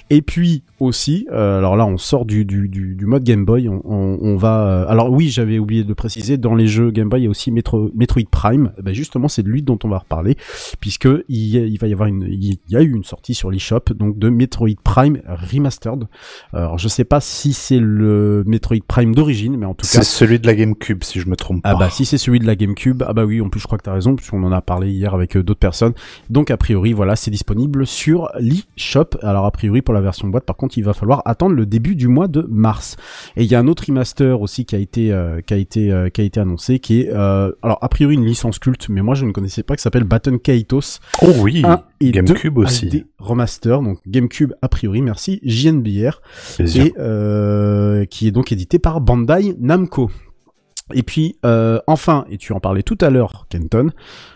Et 0.09 0.21
puis 0.21 0.63
aussi, 0.79 1.27
euh, 1.31 1.57
alors 1.59 1.75
là 1.75 1.85
on 1.85 1.97
sort 1.97 2.25
du 2.25 2.45
du, 2.45 2.67
du, 2.67 2.95
du 2.95 3.05
mode 3.05 3.23
Game 3.23 3.45
Boy. 3.45 3.69
On, 3.69 3.81
on, 3.85 4.17
on 4.21 4.35
va 4.35 4.65
euh, 4.67 4.85
alors 4.87 5.11
oui, 5.11 5.29
j'avais 5.29 5.59
oublié 5.59 5.83
de 5.83 5.87
le 5.89 5.95
préciser. 5.95 6.37
Dans 6.37 6.55
les 6.55 6.67
jeux 6.67 6.91
Game 6.91 7.09
Boy, 7.09 7.21
il 7.21 7.23
y 7.25 7.27
a 7.27 7.29
aussi 7.29 7.51
Metro, 7.51 7.89
Metroid 7.95 8.23
Prime. 8.29 8.71
Eh 8.77 8.81
Ben 8.81 8.93
justement, 8.93 9.27
c'est 9.27 9.43
de 9.43 9.49
lui 9.49 9.61
dont 9.61 9.79
on 9.83 9.89
va 9.89 9.99
reparler 9.99 10.35
puisque 10.79 11.07
il, 11.29 11.47
y 11.47 11.57
a- 11.57 11.65
il 11.65 11.77
va 11.79 11.87
y 11.87 11.93
avoir 11.93 12.07
une 12.09 12.23
il 12.29 12.57
y 12.69 12.75
a 12.75 12.81
eu 12.81 12.91
une 12.93 13.03
sortie 13.03 13.33
sur 13.33 13.51
l'eShop 13.51 13.81
donc 13.95 14.17
de 14.19 14.29
Metroid 14.29 14.69
Prime 14.83 15.21
Remastered. 15.27 16.03
Alors 16.53 16.77
je 16.77 16.87
sais 16.87 17.03
pas 17.05 17.21
si 17.21 17.53
c'est 17.53 17.79
le 17.79 18.43
Metroid 18.45 18.77
Prime 18.87 19.13
d'origine, 19.15 19.57
mais 19.57 19.65
en 19.65 19.73
tout 19.73 19.85
cas 19.85 19.99
C'est 19.99 20.03
celui 20.03 20.39
de 20.39 20.47
la 20.47 20.55
GameCube, 20.55 21.03
si 21.03 21.19
je 21.19 21.29
me 21.29 21.35
trompe 21.35 21.61
pas. 21.63 21.69
ah 21.69 21.75
bah 21.75 21.89
si 21.89 22.05
c'est 22.05 22.17
celui 22.17 22.39
de 22.39 22.45
la 22.47 22.55
GameCube, 22.55 23.03
ah 23.07 23.13
bah 23.13 23.25
oui, 23.25 23.41
en 23.41 23.49
plus 23.49 23.59
je 23.59 23.65
crois 23.65 23.77
que 23.77 23.83
t'as 23.83 23.93
raison, 23.93 24.15
puisqu'on 24.15 24.43
en 24.43 24.51
a 24.51 24.61
parlé 24.61 24.91
hier 24.91 25.13
avec 25.13 25.37
euh, 25.37 25.43
d'autres 25.43 25.59
personnes. 25.59 25.93
Donc 26.29 26.51
a 26.51 26.57
priori 26.57 26.93
voilà, 26.93 27.15
c'est 27.15 27.31
disponible 27.31 27.85
sur 27.87 28.29
l'eShop. 28.39 29.17
Alors 29.21 29.45
a 29.45 29.51
priori 29.51 29.81
pour 29.81 29.93
la 29.93 30.01
version 30.01 30.27
boîte, 30.27 30.45
par 30.45 30.55
contre 30.55 30.64
il 30.67 30.83
va 30.83 30.93
falloir 30.93 31.21
attendre 31.25 31.55
le 31.55 31.65
début 31.65 31.95
du 31.95 32.07
mois 32.07 32.27
de 32.27 32.45
mars. 32.49 32.97
Et 33.35 33.43
il 33.43 33.51
y 33.51 33.55
a 33.55 33.59
un 33.59 33.67
autre 33.67 33.85
remaster 33.87 34.39
aussi 34.41 34.65
qui 34.65 34.75
a 34.75 34.79
été 34.79 35.11
euh, 35.11 35.41
qui 35.41 35.53
a 35.53 35.57
été 35.57 35.91
euh, 35.91 36.09
qui 36.09 36.21
a 36.21 36.23
été 36.23 36.39
annoncé, 36.39 36.79
qui 36.79 37.01
est 37.01 37.09
euh, 37.11 37.51
alors 37.61 37.77
a 37.81 37.89
priori 37.89 38.15
une 38.15 38.25
licence 38.25 38.59
culte, 38.59 38.89
mais 38.89 39.01
moi 39.01 39.15
je 39.15 39.25
ne 39.25 39.31
connaissais 39.31 39.63
pas, 39.63 39.75
qui 39.75 39.81
s'appelle 39.81 40.03
Baton 40.03 40.37
Kaitos. 40.37 40.99
Oh 41.21 41.31
oui, 41.39 41.61
1 41.63 41.81
et 42.01 42.11
GameCube 42.11 42.55
2 42.55 42.61
aussi. 42.61 42.87
HD 42.87 43.05
remaster, 43.19 43.81
donc 43.81 43.99
GameCube 44.07 44.53
a 44.61 44.69
priori, 44.69 45.01
merci 45.01 45.39
JNBR 45.43 46.21
Plaisir. 46.55 46.85
et 46.85 46.93
euh, 46.99 48.05
qui 48.05 48.27
est 48.27 48.31
donc 48.31 48.51
édité 48.51 48.79
par 48.79 49.01
Bandai 49.01 49.55
Namco. 49.59 50.09
Et 50.93 51.01
puis 51.01 51.35
euh, 51.43 51.79
enfin, 51.87 52.25
et 52.29 52.37
tu 52.37 52.53
en 52.53 52.59
parlais 52.59 52.83
tout 52.83 52.97
à 53.01 53.09
l'heure, 53.09 53.47
Kenton, 53.49 53.89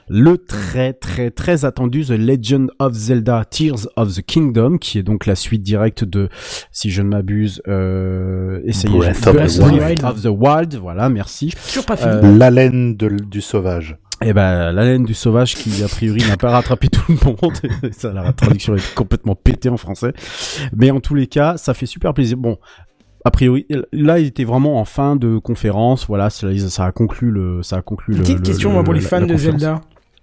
le 0.08 0.40
très 0.40 0.94
très 0.94 1.30
très 1.30 1.64
attendu 1.64 2.06
The 2.06 2.18
Legend 2.18 2.72
of 2.80 2.94
Zelda 2.94 3.46
Tears 3.46 3.88
of 3.96 4.16
the 4.16 4.24
Kingdom, 4.24 4.80
qui 4.80 4.98
est 4.98 5.04
donc 5.04 5.28
la 5.28 5.36
suite 5.36 5.62
directe 5.62 6.04
de, 6.04 6.28
si 6.72 6.90
je 6.90 7.04
ne 7.04 7.10
m'abuse, 7.10 7.62
euh, 7.68 8.62
essayez 8.66 8.98
Breath 8.98 9.28
of 9.28 9.36
the 9.36 9.60
Wild. 9.60 10.04
of 10.04 10.22
the 10.24 10.26
Wild, 10.26 10.76
voilà, 10.76 11.08
merci. 11.10 11.54
Toujours 11.68 11.86
pas 11.86 11.98
fini. 11.98 12.14
Euh, 12.14 12.38
L'haleine 12.38 12.96
du 12.96 13.42
sauvage. 13.42 13.98
et 14.22 14.34
ben 14.34 14.72
la 14.72 14.86
laine 14.86 15.06
du 15.06 15.14
sauvage 15.14 15.54
qui 15.54 15.84
a 15.84 15.88
priori 15.88 16.28
n'a 16.28 16.36
pas 16.36 16.50
rattrapé 16.50 16.90
tout 16.90 17.04
le 17.10 17.16
monde. 17.26 17.54
ça 17.92 18.12
la 18.12 18.34
traduction 18.34 18.76
est 18.76 18.96
complètement 18.96 19.36
pétée 19.36 19.70
en 19.70 19.78
français. 19.78 20.14
Mais 20.76 20.90
en 20.90 21.00
tous 21.00 21.14
les 21.14 21.28
cas, 21.28 21.58
ça 21.58 21.76
fait 21.76 21.86
super 21.86 22.16
plaisir. 22.16 22.38
Bon, 22.38 22.58
a 23.26 23.32
priori 23.32 23.66
là 23.91 24.20
il 24.20 24.28
était 24.28 24.44
vraiment 24.46 24.80
en 24.80 24.86
fin 24.86 25.16
de 25.16 25.38
conférence. 25.38 26.08
Voilà, 26.08 26.30
ça, 26.30 26.48
ça 26.70 26.86
a 26.86 26.91
conclu 26.91 27.32
le 27.32 27.62
ça 27.64 27.78
a 27.78 27.82
conclu 27.82 28.14
le. 28.16 28.22
Petite 28.22 28.38
le- 28.40 28.44
question 28.44 28.70
le- 28.70 28.76
moi 28.76 28.84
pour 28.84 28.94
les 28.94 29.02
fans 29.02 29.22
de 29.22 29.32
conférence. 29.34 29.62
Zelda. 29.62 29.82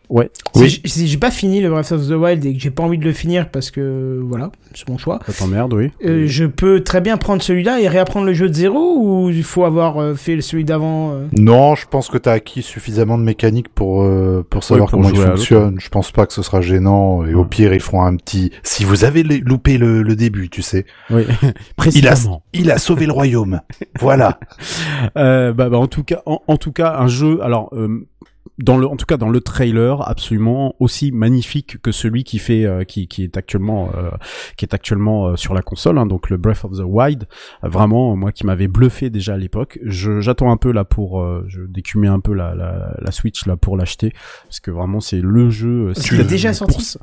Ouais. 0.08 0.30
Si 0.54 0.60
Oui. 0.62 0.80
Si 0.84 1.08
j'ai 1.08 1.16
pas 1.18 1.30
fini 1.30 1.60
le 1.60 1.68
Breath 1.70 1.92
of 1.92 2.06
the 2.06 2.12
Wild 2.12 2.44
et 2.44 2.54
que 2.54 2.60
j'ai 2.60 2.70
pas 2.70 2.82
envie 2.82 2.98
de 2.98 3.04
le 3.04 3.12
finir 3.12 3.48
parce 3.50 3.70
que 3.70 4.20
voilà, 4.22 4.50
c'est 4.74 4.88
mon 4.88 4.98
choix. 4.98 5.18
Ça 5.26 5.32
t'emmerde, 5.32 5.72
oui. 5.74 5.90
euh, 6.04 6.24
je 6.26 6.44
peux 6.44 6.82
très 6.84 7.00
bien 7.00 7.16
prendre 7.16 7.42
celui-là 7.42 7.80
et 7.80 7.88
réapprendre 7.88 8.26
le 8.26 8.32
jeu 8.34 8.48
de 8.48 8.54
zéro 8.54 8.96
ou 8.98 9.30
il 9.30 9.42
faut 9.42 9.64
avoir 9.64 9.98
euh, 10.00 10.14
fait 10.14 10.40
celui 10.40 10.64
d'avant 10.64 11.12
euh? 11.12 11.26
Non, 11.36 11.74
je 11.74 11.86
pense 11.86 12.08
que 12.08 12.18
t'as 12.18 12.32
acquis 12.32 12.62
suffisamment 12.62 13.18
de 13.18 13.22
mécanique 13.24 13.68
pour 13.68 14.02
euh, 14.02 14.44
pour 14.48 14.62
savoir 14.64 14.88
pour 14.90 14.98
comment 15.02 15.10
il 15.10 15.16
fonctionne. 15.20 15.76
Je 15.80 15.88
pense 15.88 16.10
pas 16.12 16.26
que 16.26 16.32
ce 16.32 16.42
sera 16.42 16.60
gênant. 16.60 17.24
Et 17.26 17.34
au 17.34 17.44
pire, 17.44 17.72
ils 17.74 17.80
feront 17.80 18.02
un 18.02 18.16
petit. 18.16 18.52
Si 18.62 18.84
vous 18.84 19.04
avez 19.04 19.22
loupé 19.22 19.78
le, 19.78 20.02
le 20.02 20.16
début, 20.16 20.48
tu 20.48 20.62
sais, 20.62 20.86
Oui. 21.10 21.24
il 21.42 21.48
a 21.48 21.52
Précisément. 21.76 22.42
il 22.52 22.70
a 22.70 22.78
sauvé 22.78 23.06
le 23.06 23.12
royaume. 23.12 23.60
Voilà. 24.00 24.38
Euh, 25.16 25.52
bah, 25.52 25.68
bah, 25.68 25.78
en 25.78 25.86
tout 25.86 26.04
cas, 26.04 26.22
en, 26.26 26.40
en 26.46 26.56
tout 26.56 26.72
cas, 26.72 26.96
un 26.98 27.06
jeu. 27.08 27.38
Alors, 27.42 27.70
euh, 27.72 28.06
dans 28.58 28.78
le, 28.78 28.86
en 28.86 28.96
tout 28.96 29.06
cas, 29.06 29.16
dans 29.16 29.28
le 29.28 29.40
trailer, 29.40 30.08
absolument 30.08 30.74
aussi 30.78 31.10
magnifique 31.12 31.78
que 31.82 31.90
celui 31.92 32.22
qui 32.24 32.38
fait, 32.38 32.64
euh, 32.64 32.84
qui, 32.84 33.06
qui 33.08 33.24
est 33.24 33.36
actuellement, 33.36 33.90
euh, 33.96 34.10
qui 34.56 34.64
est 34.64 34.72
actuellement 34.72 35.26
euh, 35.26 35.36
sur 35.36 35.52
la 35.52 35.62
console. 35.62 35.98
hein, 35.98 36.06
donc 36.06 36.30
le 36.30 36.36
Breath 36.36 36.64
of 36.64 36.72
the 36.78 36.82
Wild. 36.84 37.26
Vraiment, 37.62 38.16
moi, 38.16 38.32
qui 38.32 38.46
m'avait 38.46 38.68
bluffé 38.68 39.10
déjà 39.10 39.34
à 39.34 39.36
l'époque. 39.36 39.78
Je, 39.82 40.20
j'attends 40.20 40.50
un 40.52 40.56
peu 40.56 40.70
là 40.72 40.84
pour, 40.84 41.20
euh, 41.20 41.44
je 41.48 41.62
décumer 41.62 42.08
un 42.08 42.20
peu 42.20 42.32
la, 42.34 42.54
la, 42.54 42.96
la 42.98 43.10
Switch 43.10 43.44
là 43.46 43.56
pour 43.56 43.76
l'acheter 43.76 44.12
parce 44.44 44.60
que 44.60 44.70
vraiment 44.70 45.00
c'est 45.00 45.20
le 45.20 45.50
jeu. 45.50 45.88
euh, 45.88 45.90
est 45.90 46.06
je- 46.06 46.22
déjà 46.22 46.52
sorti? 46.54 46.96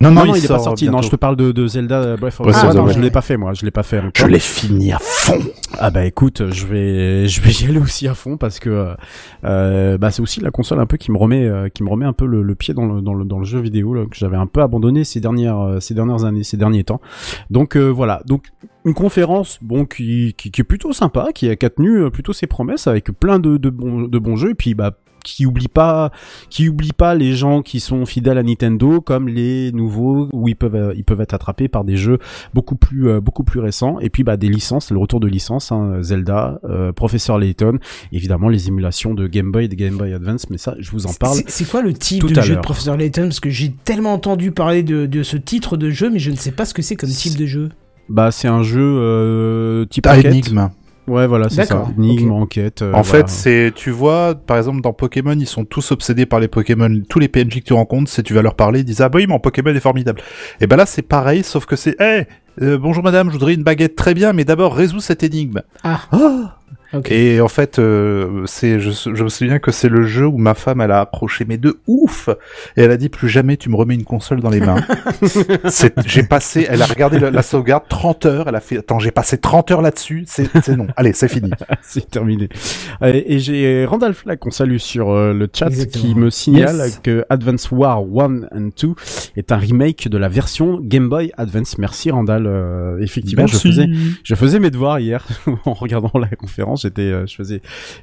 Non, 0.00 0.10
Non, 0.10 0.20
non, 0.20 0.26
non, 0.26 0.34
il 0.34 0.44
est 0.44 0.48
pas 0.48 0.54
sort 0.54 0.64
sorti. 0.64 0.88
Non, 0.88 1.02
je 1.02 1.10
te 1.10 1.16
parle 1.16 1.36
de, 1.36 1.52
de 1.52 1.66
Zelda 1.66 2.16
Breath 2.16 2.40
of 2.40 2.46
the 2.46 2.50
Wild. 2.62 2.74
Non, 2.76 2.82
Wild. 2.84 2.96
je 2.96 3.02
l'ai 3.02 3.10
pas 3.10 3.20
fait, 3.22 3.36
moi. 3.36 3.54
Je 3.54 3.64
l'ai 3.64 3.70
pas 3.70 3.82
fait 3.82 3.98
encore. 3.98 4.12
Je 4.14 4.26
l'ai 4.26 4.38
fini 4.38 4.92
à 4.92 4.98
fond. 5.00 5.38
Ah 5.78 5.90
bah 5.90 6.04
écoute, 6.04 6.50
je 6.50 6.66
vais 6.66 7.26
je 7.28 7.40
vais 7.40 7.50
y 7.52 7.68
aller 7.68 7.78
aussi 7.78 8.06
à 8.08 8.14
fond 8.14 8.36
parce 8.36 8.58
que 8.58 8.94
euh, 9.44 9.98
bah 9.98 10.10
c'est 10.10 10.20
aussi 10.22 10.40
la 10.40 10.50
console 10.50 10.80
un 10.80 10.86
peu 10.86 10.96
qui 10.96 11.10
me 11.10 11.16
remet 11.18 11.44
euh, 11.46 11.68
qui 11.68 11.82
me 11.82 11.88
remet 11.88 12.04
un 12.06 12.12
peu 12.12 12.26
le, 12.26 12.42
le 12.42 12.54
pied 12.54 12.74
dans 12.74 12.86
le, 12.86 13.00
dans 13.00 13.14
le 13.14 13.24
dans 13.24 13.38
le 13.38 13.44
jeu 13.44 13.60
vidéo 13.60 13.94
là, 13.94 14.04
que 14.04 14.16
j'avais 14.16 14.36
un 14.36 14.46
peu 14.46 14.60
abandonné 14.62 15.04
ces 15.04 15.20
dernières 15.20 15.58
euh, 15.60 15.80
ces 15.80 15.94
dernières 15.94 16.24
années 16.24 16.44
ces 16.44 16.56
derniers 16.56 16.84
temps. 16.84 17.00
Donc 17.50 17.76
euh, 17.76 17.88
voilà 17.88 18.22
donc 18.26 18.46
une 18.84 18.94
conférence 18.94 19.58
bon 19.62 19.84
qui, 19.84 20.34
qui 20.36 20.50
qui 20.50 20.60
est 20.60 20.64
plutôt 20.64 20.92
sympa 20.92 21.28
qui 21.34 21.48
a, 21.48 21.56
qui 21.56 21.66
a 21.66 21.70
tenu 21.70 21.98
euh, 22.02 22.10
plutôt 22.10 22.32
ses 22.32 22.46
promesses 22.46 22.86
avec 22.86 23.10
plein 23.18 23.38
de 23.38 23.56
de 23.56 23.70
bons 23.70 24.02
de 24.02 24.18
bons 24.18 24.36
jeux 24.36 24.50
et 24.50 24.54
puis 24.54 24.74
bah 24.74 24.92
qui 25.22 25.46
oublie 25.46 25.68
pas 25.68 26.10
qui 26.48 26.68
oublie 26.68 26.92
pas 26.92 27.14
les 27.14 27.34
gens 27.34 27.62
qui 27.62 27.80
sont 27.80 28.06
fidèles 28.06 28.38
à 28.38 28.42
Nintendo 28.42 29.00
comme 29.00 29.28
les 29.28 29.72
nouveaux 29.72 30.28
où 30.32 30.48
ils 30.48 30.56
peuvent 30.56 30.74
euh, 30.74 30.94
ils 30.96 31.04
peuvent 31.04 31.20
être 31.20 31.34
attrapés 31.34 31.68
par 31.68 31.84
des 31.84 31.96
jeux 31.96 32.18
beaucoup 32.54 32.76
plus 32.76 33.08
euh, 33.08 33.20
beaucoup 33.20 33.44
plus 33.44 33.60
récents 33.60 33.98
et 34.00 34.10
puis 34.10 34.24
bah 34.24 34.36
des 34.36 34.48
licences 34.48 34.90
le 34.90 34.98
retour 34.98 35.20
de 35.20 35.28
licences 35.28 35.72
hein, 35.72 35.98
Zelda 36.02 36.60
euh, 36.64 36.92
Professeur 36.92 37.38
Layton 37.38 37.78
évidemment 38.12 38.48
les 38.48 38.68
émulations 38.68 39.14
de 39.14 39.26
Game 39.26 39.50
Boy 39.52 39.64
et 39.64 39.68
de 39.68 39.74
Game 39.74 39.96
Boy 39.96 40.12
Advance 40.12 40.48
mais 40.50 40.58
ça 40.58 40.74
je 40.78 40.90
vous 40.90 41.06
en 41.06 41.12
parle 41.12 41.36
C'est- 41.36 41.50
C'est 41.50 41.68
quoi 41.68 41.82
le 41.82 41.92
type 41.92 42.26
de 42.26 42.38
à 42.38 42.42
jeu 42.42 42.54
de. 42.56 42.60
Professeur 42.60 42.96
Layton? 42.96 43.22
Parce 43.24 43.40
que 43.40 43.50
j'ai 43.50 43.70
tellement 43.84 44.12
entendu 44.14 44.50
parler 44.52 44.82
de, 44.82 45.06
de 45.06 45.22
ce 45.22 45.36
titre 45.36 45.76
de 45.76 45.90
jeu, 45.90 46.10
mais 46.10 46.18
je 46.18 46.30
ne 46.30 46.36
sais 46.36 46.52
pas 46.52 46.64
ce 46.64 46.74
que 46.74 46.82
c'est 46.82 46.96
comme 46.96 47.10
type 47.10 47.36
de 47.36 47.46
jeu. 47.46 47.68
bah 48.08 48.30
c'est 48.30 48.48
un 48.48 48.62
jeu 48.62 48.80
euh, 48.82 49.84
type 49.86 50.06
énigme. 50.06 50.70
Ouais 51.06 51.26
voilà 51.26 51.48
c'est 51.48 51.64
ça 51.64 51.86
énigme 51.98 52.32
enquête 52.32 52.82
euh, 52.82 52.92
En 52.92 53.02
voilà. 53.02 53.04
fait, 53.04 53.28
c'est, 53.28 53.72
tu 53.74 53.90
vois, 53.90 54.34
par 54.34 54.56
exemple, 54.58 54.80
dans 54.80 54.92
Pokémon, 54.92 55.32
ils 55.38 55.46
sont 55.46 55.64
tous 55.64 55.90
obsédés 55.92 56.26
par 56.26 56.40
les 56.40 56.48
Pokémon. 56.48 57.00
Tous 57.08 57.18
les 57.18 57.28
PNJ 57.28 57.60
que 57.60 57.64
tu 57.64 57.72
rencontres, 57.72 58.10
si 58.10 58.22
tu 58.22 58.34
vas 58.34 58.42
leur 58.42 58.54
parler, 58.54 58.80
ils 58.80 58.84
disent, 58.84 59.00
ah 59.00 59.08
bah 59.08 59.18
oui, 59.18 59.26
mon 59.26 59.38
Pokémon 59.38 59.74
est 59.74 59.80
formidable. 59.80 60.20
Et 60.60 60.66
ben 60.66 60.76
là, 60.76 60.86
c'est 60.86 61.02
pareil, 61.02 61.42
sauf 61.42 61.66
que 61.66 61.76
c'est, 61.76 61.96
eh, 62.00 62.24
euh, 62.62 62.78
bonjour 62.78 63.02
madame, 63.02 63.28
je 63.28 63.32
voudrais 63.32 63.54
une 63.54 63.62
baguette 63.62 63.96
très 63.96 64.14
bien, 64.14 64.32
mais 64.32 64.44
d'abord, 64.44 64.74
résous 64.74 65.00
cette 65.00 65.22
énigme. 65.22 65.62
Ah, 65.82 66.00
Ah 66.12 66.56
Et 67.08 67.40
en 67.40 67.48
fait, 67.48 67.78
euh, 67.78 68.42
c'est, 68.46 68.80
je, 68.80 68.90
je 68.90 69.22
me 69.24 69.28
souviens 69.28 69.58
que 69.58 69.70
c'est 69.70 69.88
le 69.88 70.02
jeu 70.04 70.26
où 70.26 70.38
ma 70.38 70.54
femme, 70.54 70.80
elle 70.80 70.90
a 70.90 71.00
accroché 71.02 71.44
mais 71.46 71.56
de 71.56 71.78
ouf, 71.86 72.28
et 72.76 72.82
elle 72.82 72.90
a 72.90 72.96
dit 72.96 73.08
plus 73.08 73.28
jamais 73.28 73.56
tu 73.56 73.68
me 73.70 73.76
remets 73.76 73.94
une 73.94 74.04
console 74.04 74.40
dans 74.40 74.50
les 74.50 74.60
mains. 74.60 74.84
c'est, 75.68 75.94
j'ai 76.06 76.22
passé, 76.24 76.66
elle 76.68 76.82
a 76.82 76.86
regardé 76.86 77.18
la, 77.18 77.30
la 77.30 77.42
sauvegarde 77.42 77.84
30 77.88 78.26
heures, 78.26 78.48
elle 78.48 78.54
a 78.56 78.60
fait, 78.60 78.78
attends, 78.78 78.98
j'ai 78.98 79.10
passé 79.12 79.38
30 79.38 79.70
heures 79.70 79.82
là-dessus, 79.82 80.24
c'est, 80.26 80.48
c'est 80.62 80.76
non, 80.76 80.86
allez, 80.96 81.12
c'est 81.12 81.28
fini. 81.28 81.50
c'est 81.82 82.10
terminé. 82.10 82.48
Euh, 83.02 83.12
Et, 83.14 83.34
et 83.34 83.38
j'ai 83.38 83.84
Randall 83.84 84.14
Flack 84.14 84.40
qu'on 84.40 84.50
salue 84.50 84.78
sur 84.78 85.10
euh, 85.10 85.32
le 85.32 85.48
chat 85.52 85.66
Exactement. 85.68 86.04
qui 86.04 86.14
me 86.14 86.30
signale 86.30 86.76
Yes. 86.76 87.00
que 87.02 87.24
Advance 87.30 87.70
War 87.70 87.98
1 88.00 88.42
and 88.54 88.70
2 88.80 88.94
est 89.36 89.52
un 89.52 89.56
remake 89.56 90.08
de 90.08 90.18
la 90.18 90.28
version 90.28 90.78
Game 90.82 91.08
Boy 91.08 91.30
Advance. 91.36 91.78
Merci 91.78 92.10
Randall. 92.10 92.46
Euh, 92.46 92.98
effectivement, 93.00 93.46
je 93.46 93.56
faisais 93.56 93.88
je 94.24 94.34
faisais 94.34 94.58
mes 94.60 94.70
devoirs 94.70 94.98
hier 95.00 95.26
en 95.64 95.72
regardant 95.74 96.10
la 96.18 96.28
conférence. 96.28 96.79
J'étais, 96.80 97.02
euh, 97.02 97.26
je 97.26 97.42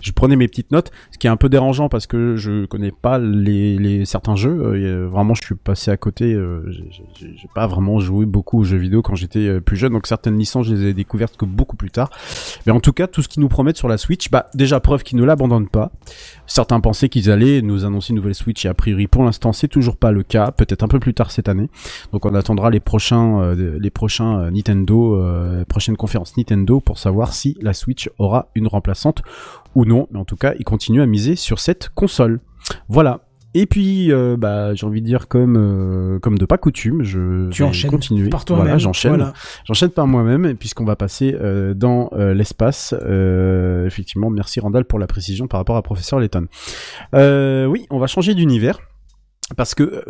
je 0.01 0.11
prenais 0.11 0.35
mes 0.35 0.47
petites 0.47 0.71
notes, 0.71 0.91
ce 1.11 1.17
qui 1.17 1.27
est 1.27 1.29
un 1.29 1.37
peu 1.37 1.49
dérangeant 1.49 1.89
parce 1.89 2.07
que 2.07 2.35
je 2.35 2.65
connais 2.65 2.91
pas 2.91 3.17
les, 3.19 4.05
certains 4.05 4.35
jeux. 4.35 4.49
euh, 4.61 4.73
euh, 5.03 5.07
vraiment, 5.07 5.33
je 5.33 5.41
suis 5.45 5.55
passé 5.55 5.91
à 5.91 5.97
côté. 5.97 6.37
j'ai- 6.69 7.37
pas 7.55 7.67
vraiment 7.67 7.99
joué 7.99 8.25
beaucoup 8.25 8.59
aux 8.59 8.63
jeux 8.63 8.77
vidéo 8.77 9.01
quand 9.01 9.15
j'étais 9.15 9.59
plus 9.61 9.77
jeune, 9.77 9.93
donc 9.93 10.05
certaines 10.07 10.37
licences, 10.37 10.67
je 10.67 10.75
les 10.75 10.87
ai 10.89 10.93
découvertes 10.93 11.37
que 11.37 11.45
beaucoup 11.45 11.75
plus 11.75 11.89
tard. 11.91 12.09
Mais 12.65 12.71
en 12.71 12.79
tout 12.79 12.93
cas, 12.93 13.07
tout 13.07 13.21
ce 13.21 13.27
qu'ils 13.27 13.41
nous 13.41 13.47
promettent 13.47 13.77
sur 13.77 13.87
la 13.87 13.97
Switch, 13.97 14.29
bah 14.29 14.47
déjà 14.53 14.79
preuve 14.79 15.03
qu'ils 15.03 15.17
ne 15.17 15.23
l'abandonnent 15.23 15.69
pas. 15.69 15.91
Certains 16.47 16.79
pensaient 16.79 17.09
qu'ils 17.09 17.29
allaient 17.29 17.61
nous 17.61 17.85
annoncer 17.85 18.11
une 18.11 18.17
nouvelle 18.17 18.35
Switch 18.35 18.65
et 18.65 18.69
a 18.69 18.73
priori 18.73 19.07
pour 19.07 19.23
l'instant 19.23 19.53
c'est 19.53 19.67
toujours 19.67 19.97
pas 19.97 20.11
le 20.11 20.23
cas, 20.23 20.51
peut-être 20.51 20.83
un 20.83 20.87
peu 20.87 20.99
plus 20.99 21.13
tard 21.13 21.31
cette 21.31 21.49
année. 21.49 21.69
Donc 22.11 22.25
on 22.25 22.33
attendra 22.33 22.69
les 22.69 22.79
prochains 22.79 23.41
euh, 23.41 23.77
les 23.79 23.89
prochains 23.89 24.39
euh, 24.39 24.51
Nintendo 24.51 25.15
euh, 25.15 25.65
prochaines 25.65 25.97
conférences 25.97 26.37
Nintendo 26.37 26.79
pour 26.79 26.99
savoir 26.99 27.33
si 27.33 27.57
la 27.61 27.73
Switch 27.73 28.09
aura 28.17 28.49
une 28.55 28.67
remplaçante 28.67 29.21
ou 29.75 29.85
non, 29.85 30.07
mais 30.11 30.19
en 30.19 30.25
tout 30.25 30.37
cas, 30.37 30.53
ils 30.59 30.65
continuent 30.65 31.01
à 31.01 31.05
miser 31.05 31.35
sur 31.35 31.59
cette 31.59 31.89
console. 31.89 32.39
Voilà. 32.89 33.26
Et 33.59 33.65
puis, 33.65 34.11
euh, 34.11 34.37
bah, 34.37 34.75
j'ai 34.75 34.85
envie 34.85 35.01
de 35.01 35.07
dire 35.07 35.27
comme 35.27 35.57
euh, 35.57 36.19
comme 36.19 36.37
de 36.37 36.45
pas 36.45 36.59
coutume, 36.59 37.01
je 37.01 37.49
Tu 37.49 37.63
vais 37.63 37.69
enchaînes 37.69 37.89
continuer. 37.89 38.29
par 38.29 38.45
toi-même. 38.45 38.65
Voilà, 38.65 38.77
j'enchaîne. 38.77 39.15
Voilà. 39.15 39.33
J'enchaîne 39.65 39.89
par 39.89 40.05
moi-même, 40.05 40.55
puisqu'on 40.55 40.85
va 40.85 40.95
passer 40.95 41.35
euh, 41.41 41.73
dans 41.73 42.11
l'espace. 42.13 42.93
Effectivement, 43.87 44.29
merci 44.29 44.59
Randall 44.59 44.85
pour 44.85 44.99
la 44.99 45.07
précision 45.07 45.47
par 45.47 45.59
rapport 45.59 45.75
à 45.75 45.81
Professeur. 45.81 46.21
Euh, 47.15 47.65
oui, 47.65 47.87
on 47.89 47.97
va 47.97 48.05
changer 48.05 48.35
d'univers. 48.35 48.79
Parce 49.55 49.73
que, 49.73 50.03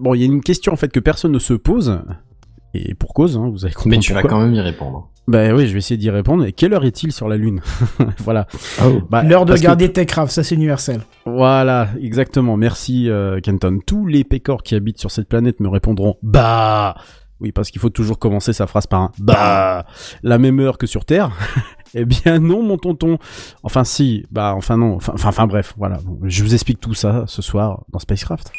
bon, 0.00 0.14
il 0.14 0.20
y 0.20 0.22
a 0.24 0.26
une 0.26 0.40
question 0.40 0.72
en 0.72 0.76
fait 0.76 0.90
que 0.90 0.98
personne 0.98 1.30
ne 1.30 1.38
se 1.38 1.54
pose, 1.54 2.00
et 2.74 2.94
pour 2.94 3.12
cause, 3.12 3.36
hein, 3.36 3.50
vous 3.50 3.64
avez 3.64 3.74
compris. 3.74 3.90
Mais 3.90 3.98
tu 3.98 4.12
vas 4.12 4.22
quand 4.22 4.40
même 4.40 4.54
y 4.54 4.60
répondre. 4.60 5.08
Bah 5.28 5.54
oui, 5.54 5.68
je 5.68 5.72
vais 5.72 5.78
essayer 5.78 5.98
d'y 5.98 6.10
répondre. 6.10 6.44
Et 6.44 6.52
quelle 6.52 6.72
heure 6.72 6.84
est-il 6.84 7.12
sur 7.12 7.28
la 7.28 7.36
Lune 7.36 7.60
Voilà. 8.18 8.46
Bah, 9.08 9.22
L'heure 9.22 9.44
de 9.44 9.50
parce 9.50 9.60
que 9.60 9.66
garder 9.66 9.92
Techcraft, 9.92 10.32
ça 10.32 10.42
c'est 10.42 10.54
universel. 10.54 11.00
voilà, 11.26 11.88
exactement. 12.00 12.56
Merci 12.56 13.08
euh, 13.08 13.38
Kenton. 13.40 13.78
Tous 13.86 14.06
les 14.06 14.24
pécores 14.24 14.62
qui 14.62 14.74
habitent 14.74 14.98
sur 14.98 15.10
cette 15.10 15.28
planète 15.28 15.60
me 15.60 15.68
répondront 15.68 16.16
bah. 16.22 16.96
Oui, 17.40 17.52
parce 17.52 17.70
qu'il 17.70 17.80
faut 17.80 17.90
toujours 17.90 18.18
commencer 18.18 18.52
sa 18.52 18.66
phrase 18.66 18.86
par 18.86 19.00
un 19.00 19.12
bah. 19.18 19.86
La 20.22 20.38
même 20.38 20.58
heure 20.58 20.78
que 20.78 20.86
sur 20.86 21.04
Terre. 21.04 21.30
eh 21.94 22.04
bien 22.04 22.40
non, 22.40 22.62
mon 22.62 22.78
tonton. 22.78 23.18
Enfin 23.62 23.84
si, 23.84 24.26
bah 24.32 24.54
enfin 24.56 24.76
non. 24.76 24.96
Enfin, 24.96 25.12
enfin, 25.14 25.28
enfin, 25.28 25.46
bref, 25.46 25.74
voilà. 25.76 25.98
Je 26.24 26.42
vous 26.42 26.54
explique 26.54 26.80
tout 26.80 26.94
ça 26.94 27.24
ce 27.28 27.42
soir 27.42 27.84
dans 27.92 28.00
Spacecraft. 28.00 28.50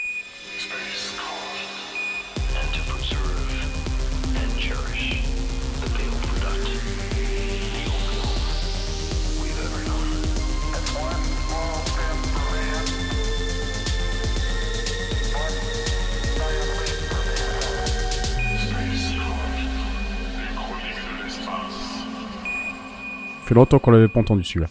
Fait 23.53 23.59
longtemps 23.59 23.79
qu'on 23.79 23.91
l'avait 23.91 24.07
pas 24.07 24.19
entendu 24.19 24.43
celui-là. 24.43 24.67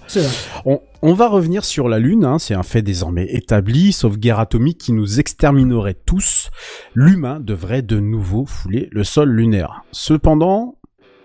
On 1.03 1.15
va 1.15 1.29
revenir 1.29 1.65
sur 1.65 1.89
la 1.89 1.99
Lune, 1.99 2.25
hein, 2.25 2.39
c'est 2.39 2.55
un 2.55 2.63
fait 2.63 2.83
désormais 2.83 3.27
établi, 3.33 3.93
sauf 3.93 4.19
guerre 4.19 4.39
atomique 4.39 4.79
qui 4.79 4.93
nous 4.93 5.21
exterminerait 5.21 5.95
tous, 5.95 6.51
l'humain 6.95 7.41
devrait 7.41 7.83
de 7.83 7.99
nouveau 8.01 8.45
fouler 8.45 8.89
le 8.93 9.05
sol 9.05 9.31
lunaire. 9.31 9.83
Cependant, 9.93 10.77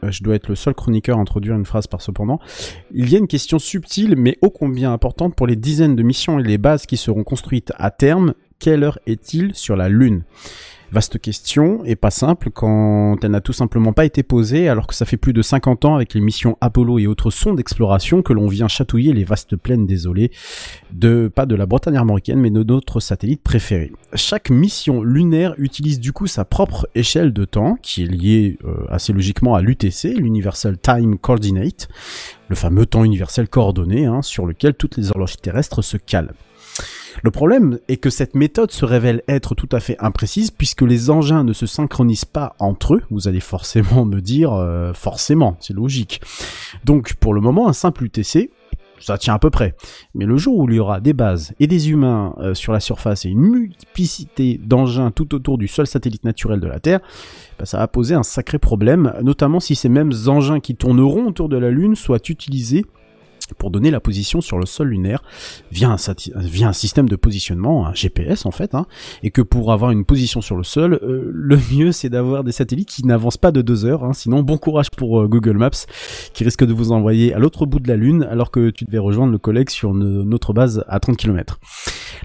euh, 0.04 0.12
je 0.12 0.24
dois 0.24 0.36
être 0.36 0.48
le 0.48 0.56
seul 0.56 0.74
chroniqueur 0.74 1.18
à 1.18 1.22
introduire 1.22 1.56
une 1.56 1.66
phrase 1.66 1.88
par 1.88 2.02
cependant, 2.02 2.40
il 2.92 3.10
y 3.12 3.16
a 3.16 3.20
une 3.20 3.28
question 3.28 3.60
subtile 3.60 4.16
mais 4.18 4.38
ô 4.42 4.50
combien 4.50 4.92
importante 4.94 5.36
pour 5.36 5.48
les 5.48 5.56
dizaines 5.56 5.96
de 5.96 6.04
missions 6.04 6.40
et 6.40 6.44
les 6.44 6.58
bases 6.58 6.86
qui 6.86 6.98
seront 6.98 7.24
construites 7.24 7.74
à 7.78 7.92
terme, 7.92 8.34
quelle 8.60 8.84
heure 8.84 9.00
est-il 9.06 9.54
sur 9.54 9.76
la 9.76 9.90
Lune? 9.90 10.24
Vaste 10.92 11.20
question, 11.20 11.84
et 11.84 11.98
pas 11.98 12.12
simple 12.12 12.50
quand 12.50 13.18
elle 13.22 13.32
n'a 13.32 13.42
tout 13.42 13.52
simplement 13.52 13.92
pas 13.92 14.06
été 14.06 14.24
posée 14.24 14.70
alors 14.70 14.88
que 14.88 14.96
ça 14.96 15.06
fait 15.06 15.18
plus 15.18 15.34
de 15.34 15.42
50 15.42 15.84
ans 15.84 15.96
avec 15.96 16.14
les 16.14 16.22
missions 16.22 16.58
Apollo 16.62 17.00
et 17.00 17.08
autres 17.08 17.30
sondes 17.30 17.58
d'exploration 17.58 18.22
que 18.22 18.32
l'on 18.32 18.48
vient 18.48 18.70
chatouiller 18.70 19.12
les 19.12 19.26
vastes 19.26 19.58
plaines 19.58 19.86
désolées 19.86 20.32
de, 20.94 21.30
pas 21.34 21.46
de 21.46 21.56
la 21.56 21.66
Bretagne 21.66 21.98
armoricaine 21.98 22.40
mais 22.40 22.52
de 22.52 22.64
notre 22.64 23.02
satellite 23.02 23.44
préféré. 23.44 23.92
Chaque 24.14 24.50
mission 24.50 25.04
lunaire 25.04 25.56
utilise 25.58 26.00
du 26.00 26.14
coup 26.14 26.26
sa 26.26 26.46
propre 26.46 26.88
échelle 26.96 27.34
de 27.34 27.44
temps 27.44 27.78
qui 27.82 28.04
est 28.04 28.08
liée 28.08 28.58
euh, 28.64 28.86
assez 28.90 29.12
logiquement 29.12 29.56
à 29.56 29.62
l'UTC, 29.62 30.16
l'Universal 30.18 30.78
Time 30.78 31.18
Coordinate, 31.18 31.90
le 32.48 32.56
fameux 32.56 32.86
temps 32.86 33.04
universel 33.04 33.50
coordonné 33.50 34.06
hein, 34.06 34.22
sur 34.22 34.46
lequel 34.46 34.74
toutes 34.74 34.96
les 34.96 35.12
horloges 35.12 35.36
terrestres 35.36 35.82
se 35.82 35.98
calent. 35.98 36.34
Le 37.24 37.32
problème 37.32 37.80
est 37.88 37.98
que 37.98 38.10
cette 38.10 38.36
méthode 38.36 38.72
se 38.72 38.86
révèle 38.86 39.24
être 39.28 39.56
tout 39.56 39.70
à 39.72 39.80
fait 39.80 39.98
imprécise 40.00 40.52
puisque 40.52 40.84
les 40.84 41.10
engins 41.10 41.44
ne 41.44 41.54
se 41.54 41.66
synchronisent 41.66 42.26
pas 42.26 42.56
entre 42.60 42.96
eux. 42.96 43.02
Vous 43.10 43.28
allez 43.28 43.40
forcément 43.40 44.06
me 44.06 44.22
dire, 44.22 44.54
euh, 44.54 44.94
forcément, 44.94 45.58
c'est 45.60 45.74
logique. 45.74 46.22
Donc 46.86 47.16
pour 47.16 47.34
le 47.34 47.42
moment, 47.42 47.68
un 47.68 47.74
simple 47.74 48.04
UTC, 48.06 48.52
ça 49.00 49.18
tient 49.18 49.34
à 49.34 49.40
peu 49.40 49.50
près. 49.50 49.76
Mais 50.16 50.26
le 50.26 50.38
jour 50.38 50.58
où 50.58 50.70
il 50.70 50.76
y 50.76 50.80
aura 50.80 51.00
des 51.00 51.14
bases 51.14 51.54
et 51.60 51.68
des 51.68 51.90
humains 51.90 52.36
euh, 52.40 52.54
sur 52.54 52.74
la 52.74 52.80
surface 52.80 53.26
et 53.26 53.30
une 53.30 53.42
multiplicité 53.42 54.60
d'engins 54.64 55.12
tout 55.12 55.36
autour 55.36 55.58
du 55.58 55.68
seul 55.68 55.88
satellite 55.88 56.24
naturel 56.24 56.60
de 56.60 56.68
la 56.68 56.80
Terre, 56.80 57.00
bah, 57.60 57.66
ça 57.66 57.78
va 57.78 57.88
poser 57.88 58.16
un 58.16 58.24
sacré 58.24 58.60
problème, 58.60 59.14
notamment 59.22 59.60
si 59.60 59.76
ces 59.76 59.90
mêmes 59.90 60.14
engins 60.28 60.60
qui 60.60 60.76
tourneront 60.76 61.28
autour 61.28 61.50
de 61.50 61.58
la 61.58 61.70
Lune 61.70 61.96
soient 61.96 62.20
utilisés 62.28 62.86
pour 63.58 63.72
donner 63.72 63.92
la 63.92 64.00
position 64.00 64.42
sur 64.42 64.58
le 64.58 64.66
sol 64.66 64.90
lunaire 64.90 65.24
via 65.72 65.90
un, 65.90 66.74
système 66.74 67.10
de 67.10 67.16
positionnement, 67.16 67.88
un 67.88 67.94
GPS 67.94 68.46
en 68.46 68.52
fait, 68.52 68.76
hein, 68.76 68.86
et 69.24 69.32
que 69.32 69.42
pour 69.42 69.72
avoir 69.72 69.92
une 69.92 70.06
position 70.06 70.42
sur 70.42 70.56
le 70.56 70.64
sol, 70.64 71.00
euh, 71.02 71.32
le 71.34 71.58
mieux 71.72 71.92
c'est 71.92 72.10
d'avoir 72.10 72.44
des 72.44 72.52
satellites 72.52 72.90
qui 72.90 73.06
n'avancent 73.06 73.38
pas 73.38 73.52
de 73.52 73.62
deux 73.62 73.86
heures, 73.86 74.04
hein, 74.04 74.14
sinon 74.14 74.44
bon 74.44 74.58
courage 74.58 74.92
pour 74.92 75.22
euh, 75.22 75.28
Google 75.28 75.58
Maps 75.58 75.70
qui 76.34 76.44
risque 76.44 76.66
de 76.66 76.74
vous 76.74 76.92
envoyer 76.92 77.34
à 77.34 77.40
l'autre 77.40 77.66
bout 77.66 77.80
de 77.80 77.88
la 77.88 77.96
Lune 77.96 78.28
alors 78.30 78.52
que 78.52 78.70
tu 78.70 78.86
devais 78.86 78.98
rejoindre 78.98 79.32
le 79.32 79.38
collègue 79.38 79.70
sur 79.70 79.94
notre 79.94 80.54
base 80.54 80.84
à 80.88 81.00
30 81.00 81.18
km. 81.18 81.60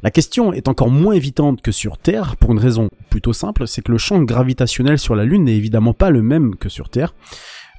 La 0.02 0.10
question 0.10 0.52
est 0.52 0.68
encore 0.68 0.90
moins 0.90 1.14
évidente 1.14 1.62
que 1.62 1.72
sur 1.72 1.98
Terre 1.98 2.36
pour 2.36 2.52
une 2.52 2.58
raison 2.58 2.88
plutôt 3.10 3.32
simple, 3.32 3.66
c'est 3.66 3.82
que 3.82 3.92
le 3.92 3.98
champ 3.98 4.20
gravitationnel 4.22 4.98
sur 4.98 5.14
la 5.14 5.24
Lune 5.24 5.44
n'est 5.44 5.56
évidemment 5.56 5.94
pas 5.94 6.10
le 6.10 6.22
même 6.22 6.56
que 6.56 6.68
sur 6.68 6.88
Terre. 6.88 7.14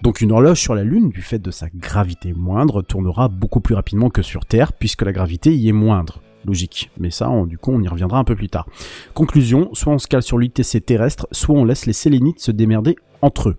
Donc 0.04 0.20
une 0.20 0.34
horloge 0.34 0.60
sur 0.60 0.76
la 0.76 0.84
Lune, 0.84 1.08
du 1.08 1.22
fait 1.22 1.40
de 1.40 1.50
sa 1.50 1.70
gravité 1.74 2.34
moindre, 2.34 2.82
tournera 2.82 3.30
beaucoup 3.30 3.62
plus 3.62 3.74
rapidement 3.74 4.10
que 4.10 4.22
sur 4.22 4.46
Terre, 4.46 4.74
puisque 4.74 5.04
la 5.04 5.14
gravité 5.14 5.56
y 5.56 5.70
est 5.70 5.72
moindre. 5.72 6.22
Logique. 6.44 6.92
Mais 7.00 7.10
ça, 7.10 7.32
du 7.48 7.58
coup, 7.58 7.72
on 7.72 7.82
y 7.82 7.88
reviendra 7.88 8.20
un 8.20 8.26
peu 8.26 8.36
plus 8.36 8.50
tard. 8.50 8.68
Conclusion, 9.14 9.70
soit 9.72 9.94
on 9.94 10.00
se 10.00 10.10
cale 10.10 10.22
sur 10.22 10.38
l'ITC 10.38 10.86
terrestre, 10.86 11.26
soit 11.32 11.56
on 11.56 11.64
laisse 11.64 11.86
les 11.86 11.94
sélénites 11.94 12.42
se 12.42 12.52
démerder 12.52 12.98
entre 13.22 13.52
eux. 13.52 13.58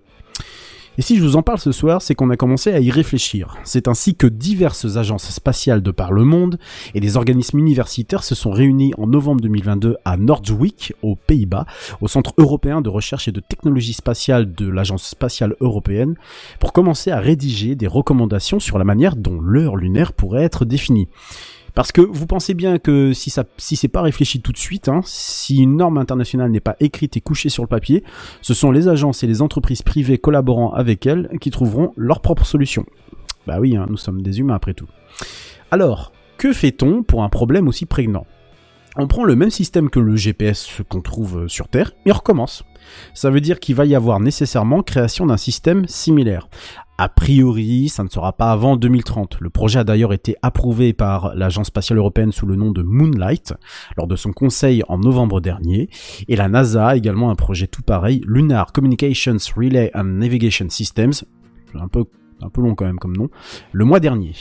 Et 0.97 1.01
si 1.01 1.17
je 1.17 1.23
vous 1.23 1.35
en 1.35 1.41
parle 1.41 1.59
ce 1.59 1.71
soir, 1.71 2.01
c'est 2.01 2.15
qu'on 2.15 2.29
a 2.29 2.37
commencé 2.37 2.71
à 2.71 2.79
y 2.79 2.89
réfléchir. 2.89 3.57
C'est 3.63 3.87
ainsi 3.87 4.15
que 4.15 4.27
diverses 4.27 4.97
agences 4.97 5.29
spatiales 5.29 5.81
de 5.81 5.91
par 5.91 6.13
le 6.13 6.23
monde 6.23 6.57
et 6.93 6.99
des 6.99 7.17
organismes 7.17 7.59
universitaires 7.59 8.23
se 8.23 8.35
sont 8.35 8.51
réunis 8.51 8.93
en 8.97 9.07
novembre 9.07 9.41
2022 9.41 9.97
à 10.05 10.17
Nordwijk, 10.17 10.93
aux 11.01 11.15
Pays-Bas, 11.15 11.65
au 12.01 12.07
Centre 12.07 12.33
européen 12.37 12.81
de 12.81 12.89
recherche 12.89 13.27
et 13.27 13.31
de 13.31 13.41
technologie 13.41 13.93
spatiale 13.93 14.53
de 14.53 14.69
l'Agence 14.69 15.03
spatiale 15.03 15.55
européenne, 15.59 16.15
pour 16.59 16.71
commencer 16.71 17.11
à 17.11 17.19
rédiger 17.19 17.75
des 17.75 17.87
recommandations 17.87 18.59
sur 18.59 18.77
la 18.77 18.85
manière 18.85 19.15
dont 19.15 19.41
l'heure 19.41 19.75
lunaire 19.75 20.13
pourrait 20.13 20.43
être 20.43 20.65
définie. 20.65 21.07
Parce 21.75 21.91
que 21.91 21.99
vous 21.99 22.25
pensez 22.25 22.53
bien 22.53 22.79
que 22.79 23.11
si 23.11 23.29
ça, 23.29 23.43
si 23.57 23.75
c'est 23.75 23.89
pas 23.89 24.01
réfléchi 24.01 24.41
tout 24.41 24.53
de 24.53 24.57
suite, 24.57 24.87
hein, 24.87 25.01
si 25.03 25.57
une 25.57 25.75
norme 25.75 25.97
internationale 25.97 26.49
n'est 26.49 26.61
pas 26.61 26.77
écrite 26.79 27.17
et 27.17 27.21
couchée 27.21 27.49
sur 27.49 27.63
le 27.63 27.67
papier, 27.67 28.03
ce 28.41 28.53
sont 28.53 28.71
les 28.71 28.87
agences 28.87 29.23
et 29.23 29.27
les 29.27 29.41
entreprises 29.41 29.81
privées 29.81 30.17
collaborant 30.17 30.73
avec 30.73 31.05
elles 31.05 31.29
qui 31.41 31.51
trouveront 31.51 31.91
leur 31.97 32.21
propre 32.21 32.45
solution. 32.45 32.85
Bah 33.45 33.57
oui, 33.59 33.75
hein, 33.75 33.87
nous 33.89 33.97
sommes 33.97 34.21
des 34.21 34.39
humains 34.39 34.55
après 34.55 34.73
tout. 34.73 34.87
Alors, 35.69 36.13
que 36.37 36.53
fait-on 36.53 37.03
pour 37.03 37.23
un 37.23 37.29
problème 37.29 37.67
aussi 37.67 37.85
prégnant? 37.85 38.25
On 38.97 39.07
prend 39.07 39.25
le 39.25 39.35
même 39.35 39.51
système 39.51 39.89
que 39.89 39.99
le 39.99 40.15
GPS 40.15 40.81
qu'on 40.87 41.01
trouve 41.01 41.39
euh, 41.39 41.47
sur 41.49 41.67
Terre 41.67 41.91
et 42.05 42.11
on 42.11 42.15
recommence. 42.15 42.63
Ça 43.13 43.29
veut 43.29 43.41
dire 43.41 43.59
qu'il 43.59 43.75
va 43.75 43.85
y 43.85 43.93
avoir 43.93 44.21
nécessairement 44.21 44.83
création 44.83 45.25
d'un 45.25 45.35
système 45.35 45.85
similaire. 45.87 46.47
A 46.97 47.09
priori, 47.09 47.89
ça 47.89 48.05
ne 48.05 48.09
sera 48.09 48.31
pas 48.31 48.51
avant 48.51 48.77
2030. 48.77 49.37
Le 49.41 49.49
projet 49.49 49.79
a 49.79 49.83
d'ailleurs 49.83 50.13
été 50.13 50.37
approuvé 50.41 50.93
par 50.93 51.35
l'Agence 51.35 51.67
spatiale 51.67 51.99
européenne 51.99 52.31
sous 52.31 52.45
le 52.45 52.55
nom 52.55 52.71
de 52.71 52.83
Moonlight 52.83 53.53
lors 53.97 54.07
de 54.07 54.15
son 54.15 54.31
conseil 54.31 54.81
en 54.87 54.97
novembre 54.97 55.41
dernier. 55.41 55.89
Et 56.29 56.37
la 56.37 56.47
NASA 56.47 56.87
a 56.87 56.95
également 56.95 57.31
un 57.31 57.35
projet 57.35 57.67
tout 57.67 57.81
pareil, 57.81 58.21
Lunar 58.25 58.71
Communications 58.71 59.37
Relay 59.57 59.91
and 59.93 60.05
Navigation 60.05 60.69
Systems, 60.69 61.13
un 61.73 61.89
peu, 61.89 62.05
un 62.41 62.61
long 62.61 62.75
quand 62.75 62.85
même 62.85 62.99
comme 62.99 63.17
nom, 63.17 63.29
le 63.73 63.83
mois 63.83 63.99
dernier. 63.99 64.33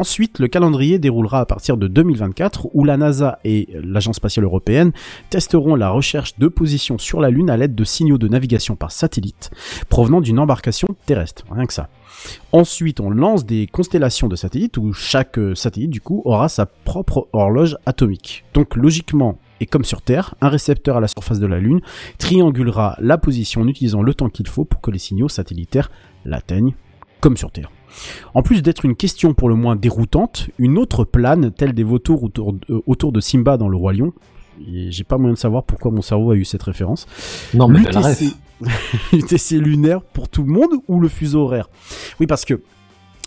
Ensuite, 0.00 0.38
le 0.38 0.48
calendrier 0.48 0.98
déroulera 0.98 1.40
à 1.40 1.44
partir 1.44 1.76
de 1.76 1.86
2024 1.86 2.68
où 2.72 2.84
la 2.84 2.96
NASA 2.96 3.38
et 3.44 3.68
l'Agence 3.84 4.16
spatiale 4.16 4.46
européenne 4.46 4.92
testeront 5.28 5.74
la 5.74 5.90
recherche 5.90 6.38
de 6.38 6.48
position 6.48 6.96
sur 6.96 7.20
la 7.20 7.28
Lune 7.28 7.50
à 7.50 7.58
l'aide 7.58 7.74
de 7.74 7.84
signaux 7.84 8.16
de 8.16 8.26
navigation 8.26 8.76
par 8.76 8.92
satellite 8.92 9.50
provenant 9.90 10.22
d'une 10.22 10.38
embarcation 10.38 10.88
terrestre. 11.04 11.44
Rien 11.50 11.66
que 11.66 11.74
ça. 11.74 11.90
Ensuite, 12.52 13.00
on 13.00 13.10
lance 13.10 13.44
des 13.44 13.66
constellations 13.66 14.28
de 14.28 14.36
satellites 14.36 14.78
où 14.78 14.94
chaque 14.94 15.38
euh, 15.38 15.54
satellite, 15.54 15.90
du 15.90 16.00
coup, 16.00 16.22
aura 16.24 16.48
sa 16.48 16.64
propre 16.64 17.28
horloge 17.34 17.76
atomique. 17.84 18.46
Donc, 18.54 18.76
logiquement, 18.76 19.38
et 19.60 19.66
comme 19.66 19.84
sur 19.84 20.00
Terre, 20.00 20.34
un 20.40 20.48
récepteur 20.48 20.96
à 20.96 21.00
la 21.00 21.08
surface 21.08 21.40
de 21.40 21.46
la 21.46 21.58
Lune 21.58 21.82
triangulera 22.16 22.96
la 23.00 23.18
position 23.18 23.60
en 23.60 23.68
utilisant 23.68 24.00
le 24.00 24.14
temps 24.14 24.30
qu'il 24.30 24.48
faut 24.48 24.64
pour 24.64 24.80
que 24.80 24.90
les 24.90 24.98
signaux 24.98 25.28
satellitaires 25.28 25.90
l'atteignent, 26.24 26.72
comme 27.20 27.36
sur 27.36 27.52
Terre. 27.52 27.70
En 28.34 28.42
plus 28.42 28.62
d'être 28.62 28.84
une 28.84 28.96
question 28.96 29.34
pour 29.34 29.48
le 29.48 29.54
moins 29.54 29.76
déroutante, 29.76 30.48
une 30.58 30.78
autre 30.78 31.04
plane, 31.04 31.50
telle 31.50 31.72
des 31.72 31.84
vautours 31.84 32.22
autour 32.24 32.52
de, 32.52 32.60
euh, 32.70 32.82
autour 32.86 33.12
de 33.12 33.20
Simba 33.20 33.56
dans 33.56 33.68
Le 33.68 33.76
Roi 33.76 33.92
Lion, 33.92 34.12
j'ai 34.66 35.04
pas 35.04 35.18
moyen 35.18 35.34
de 35.34 35.38
savoir 35.38 35.64
pourquoi 35.64 35.90
mon 35.90 36.02
cerveau 36.02 36.32
a 36.32 36.36
eu 36.36 36.44
cette 36.44 36.62
référence. 36.62 37.06
Non, 37.54 37.68
mais 37.68 37.80
belle 37.80 37.96
ref. 37.96 38.22
UTC 39.12 39.58
lunaire 39.58 40.02
pour 40.02 40.28
tout 40.28 40.42
le 40.42 40.52
monde 40.52 40.70
ou 40.86 41.00
le 41.00 41.08
fuseau 41.08 41.42
horaire? 41.44 41.70
Oui, 42.20 42.26
parce 42.26 42.44
que 42.44 42.60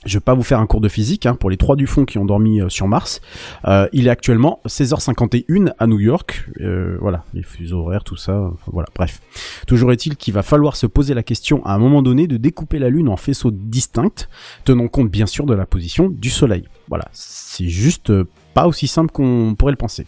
je 0.05 0.17
vais 0.17 0.21
pas 0.21 0.33
vous 0.33 0.43
faire 0.43 0.59
un 0.59 0.67
cours 0.67 0.81
de 0.81 0.89
physique 0.89 1.25
hein, 1.25 1.35
pour 1.35 1.49
les 1.49 1.57
trois 1.57 1.75
du 1.75 1.87
fond 1.87 2.05
qui 2.05 2.17
ont 2.17 2.25
dormi 2.25 2.61
euh, 2.61 2.69
sur 2.69 2.87
Mars. 2.87 3.21
Euh, 3.65 3.87
il 3.93 4.07
est 4.07 4.09
actuellement 4.09 4.59
16h51 4.67 5.73
à 5.77 5.87
New 5.87 5.99
York. 5.99 6.49
Euh, 6.61 6.97
voilà, 6.99 7.23
les 7.33 7.43
fuseaux 7.43 7.79
horaires, 7.79 8.03
tout 8.03 8.15
ça. 8.15 8.51
voilà, 8.67 8.89
bref. 8.95 9.21
Toujours 9.67 9.91
est-il 9.91 10.15
qu'il 10.15 10.33
va 10.33 10.43
falloir 10.43 10.75
se 10.75 10.87
poser 10.87 11.13
la 11.13 11.23
question 11.23 11.65
à 11.65 11.73
un 11.73 11.77
moment 11.77 12.01
donné 12.01 12.27
de 12.27 12.37
découper 12.37 12.79
la 12.79 12.89
Lune 12.89 13.09
en 13.09 13.17
faisceaux 13.17 13.51
distincts, 13.51 14.27
tenant 14.65 14.87
compte 14.87 15.09
bien 15.09 15.25
sûr 15.25 15.45
de 15.45 15.53
la 15.53 15.65
position 15.65 16.09
du 16.09 16.29
Soleil. 16.29 16.63
Voilà, 16.89 17.05
c'est 17.11 17.69
juste 17.69 18.11
pas 18.53 18.67
aussi 18.67 18.87
simple 18.87 19.11
qu'on 19.11 19.55
pourrait 19.57 19.71
le 19.71 19.77
penser. 19.77 20.05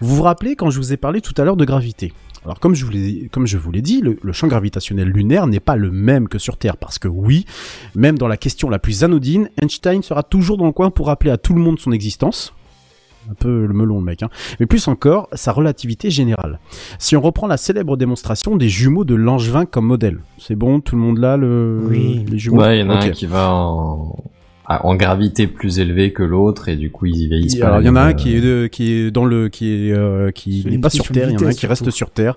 Vous 0.00 0.16
vous 0.16 0.22
rappelez 0.22 0.56
quand 0.56 0.70
je 0.70 0.78
vous 0.78 0.92
ai 0.92 0.96
parlé 0.96 1.20
tout 1.20 1.34
à 1.36 1.44
l'heure 1.44 1.56
de 1.56 1.64
gravité? 1.64 2.12
Alors 2.44 2.60
comme 2.60 2.74
je 2.74 2.84
vous 2.84 2.90
l'ai, 2.90 3.28
comme 3.32 3.46
je 3.46 3.56
vous 3.58 3.72
l'ai 3.72 3.82
dit, 3.82 4.00
le, 4.00 4.16
le 4.22 4.32
champ 4.32 4.46
gravitationnel 4.46 5.08
lunaire 5.08 5.46
n'est 5.46 5.60
pas 5.60 5.76
le 5.76 5.90
même 5.90 6.28
que 6.28 6.38
sur 6.38 6.56
Terre, 6.56 6.76
parce 6.76 6.98
que 6.98 7.08
oui, 7.08 7.46
même 7.94 8.18
dans 8.18 8.28
la 8.28 8.36
question 8.36 8.68
la 8.68 8.78
plus 8.78 9.02
anodine, 9.04 9.48
Einstein 9.60 10.02
sera 10.02 10.22
toujours 10.22 10.58
dans 10.58 10.66
le 10.66 10.72
coin 10.72 10.90
pour 10.90 11.06
rappeler 11.06 11.30
à 11.30 11.38
tout 11.38 11.54
le 11.54 11.60
monde 11.60 11.78
son 11.78 11.92
existence. 11.92 12.52
Un 13.30 13.34
peu 13.34 13.64
le 13.64 13.72
melon 13.72 14.00
le 14.00 14.04
mec, 14.04 14.22
hein. 14.22 14.28
mais 14.60 14.66
plus 14.66 14.86
encore 14.86 15.28
sa 15.32 15.50
relativité 15.52 16.10
générale. 16.10 16.58
Si 16.98 17.16
on 17.16 17.22
reprend 17.22 17.46
la 17.46 17.56
célèbre 17.56 17.96
démonstration 17.96 18.56
des 18.56 18.68
jumeaux 18.68 19.04
de 19.04 19.14
Langevin 19.14 19.64
comme 19.64 19.86
modèle, 19.86 20.18
c'est 20.36 20.56
bon, 20.56 20.80
tout 20.80 20.94
le 20.94 21.00
monde 21.00 21.16
là, 21.16 21.38
le, 21.38 21.80
Oui. 21.88 22.26
les 22.28 22.38
jumeaux? 22.38 22.60
Ouais, 22.60 22.76
il 22.76 22.80
y 22.80 22.82
en 22.82 22.90
a 22.90 22.96
un 22.96 23.08
qui 23.08 23.24
va 23.24 23.50
en, 23.50 24.14
en 24.66 24.94
gravité 24.94 25.46
plus 25.46 25.78
élevée 25.78 26.12
que 26.12 26.22
l'autre 26.22 26.68
et 26.68 26.76
du 26.76 26.90
coup 26.90 27.06
ils 27.06 27.16
y 27.16 27.28
vieillissent 27.28 27.56
pas. 27.56 27.66
Alors 27.66 27.80
il 27.80 27.86
y 27.86 27.90
en 27.90 27.96
a 27.96 28.02
un 28.02 28.14
qui 28.14 28.34
est 28.34 28.40
de, 28.40 28.66
qui 28.66 28.92
est 28.92 29.10
dans 29.10 29.24
le 29.24 29.48
qui 29.48 29.68
est 29.70 29.92
euh, 29.92 30.30
qui 30.30 30.64
n'est 30.66 30.78
pas 30.78 30.90
sur 30.90 31.06
terre, 31.08 31.30
il 31.30 31.34
y 31.34 31.44
en 31.44 31.46
a 31.46 31.50
un 31.50 31.52
qui 31.52 31.66
reste 31.66 31.90
sur 31.90 32.10
terre, 32.10 32.36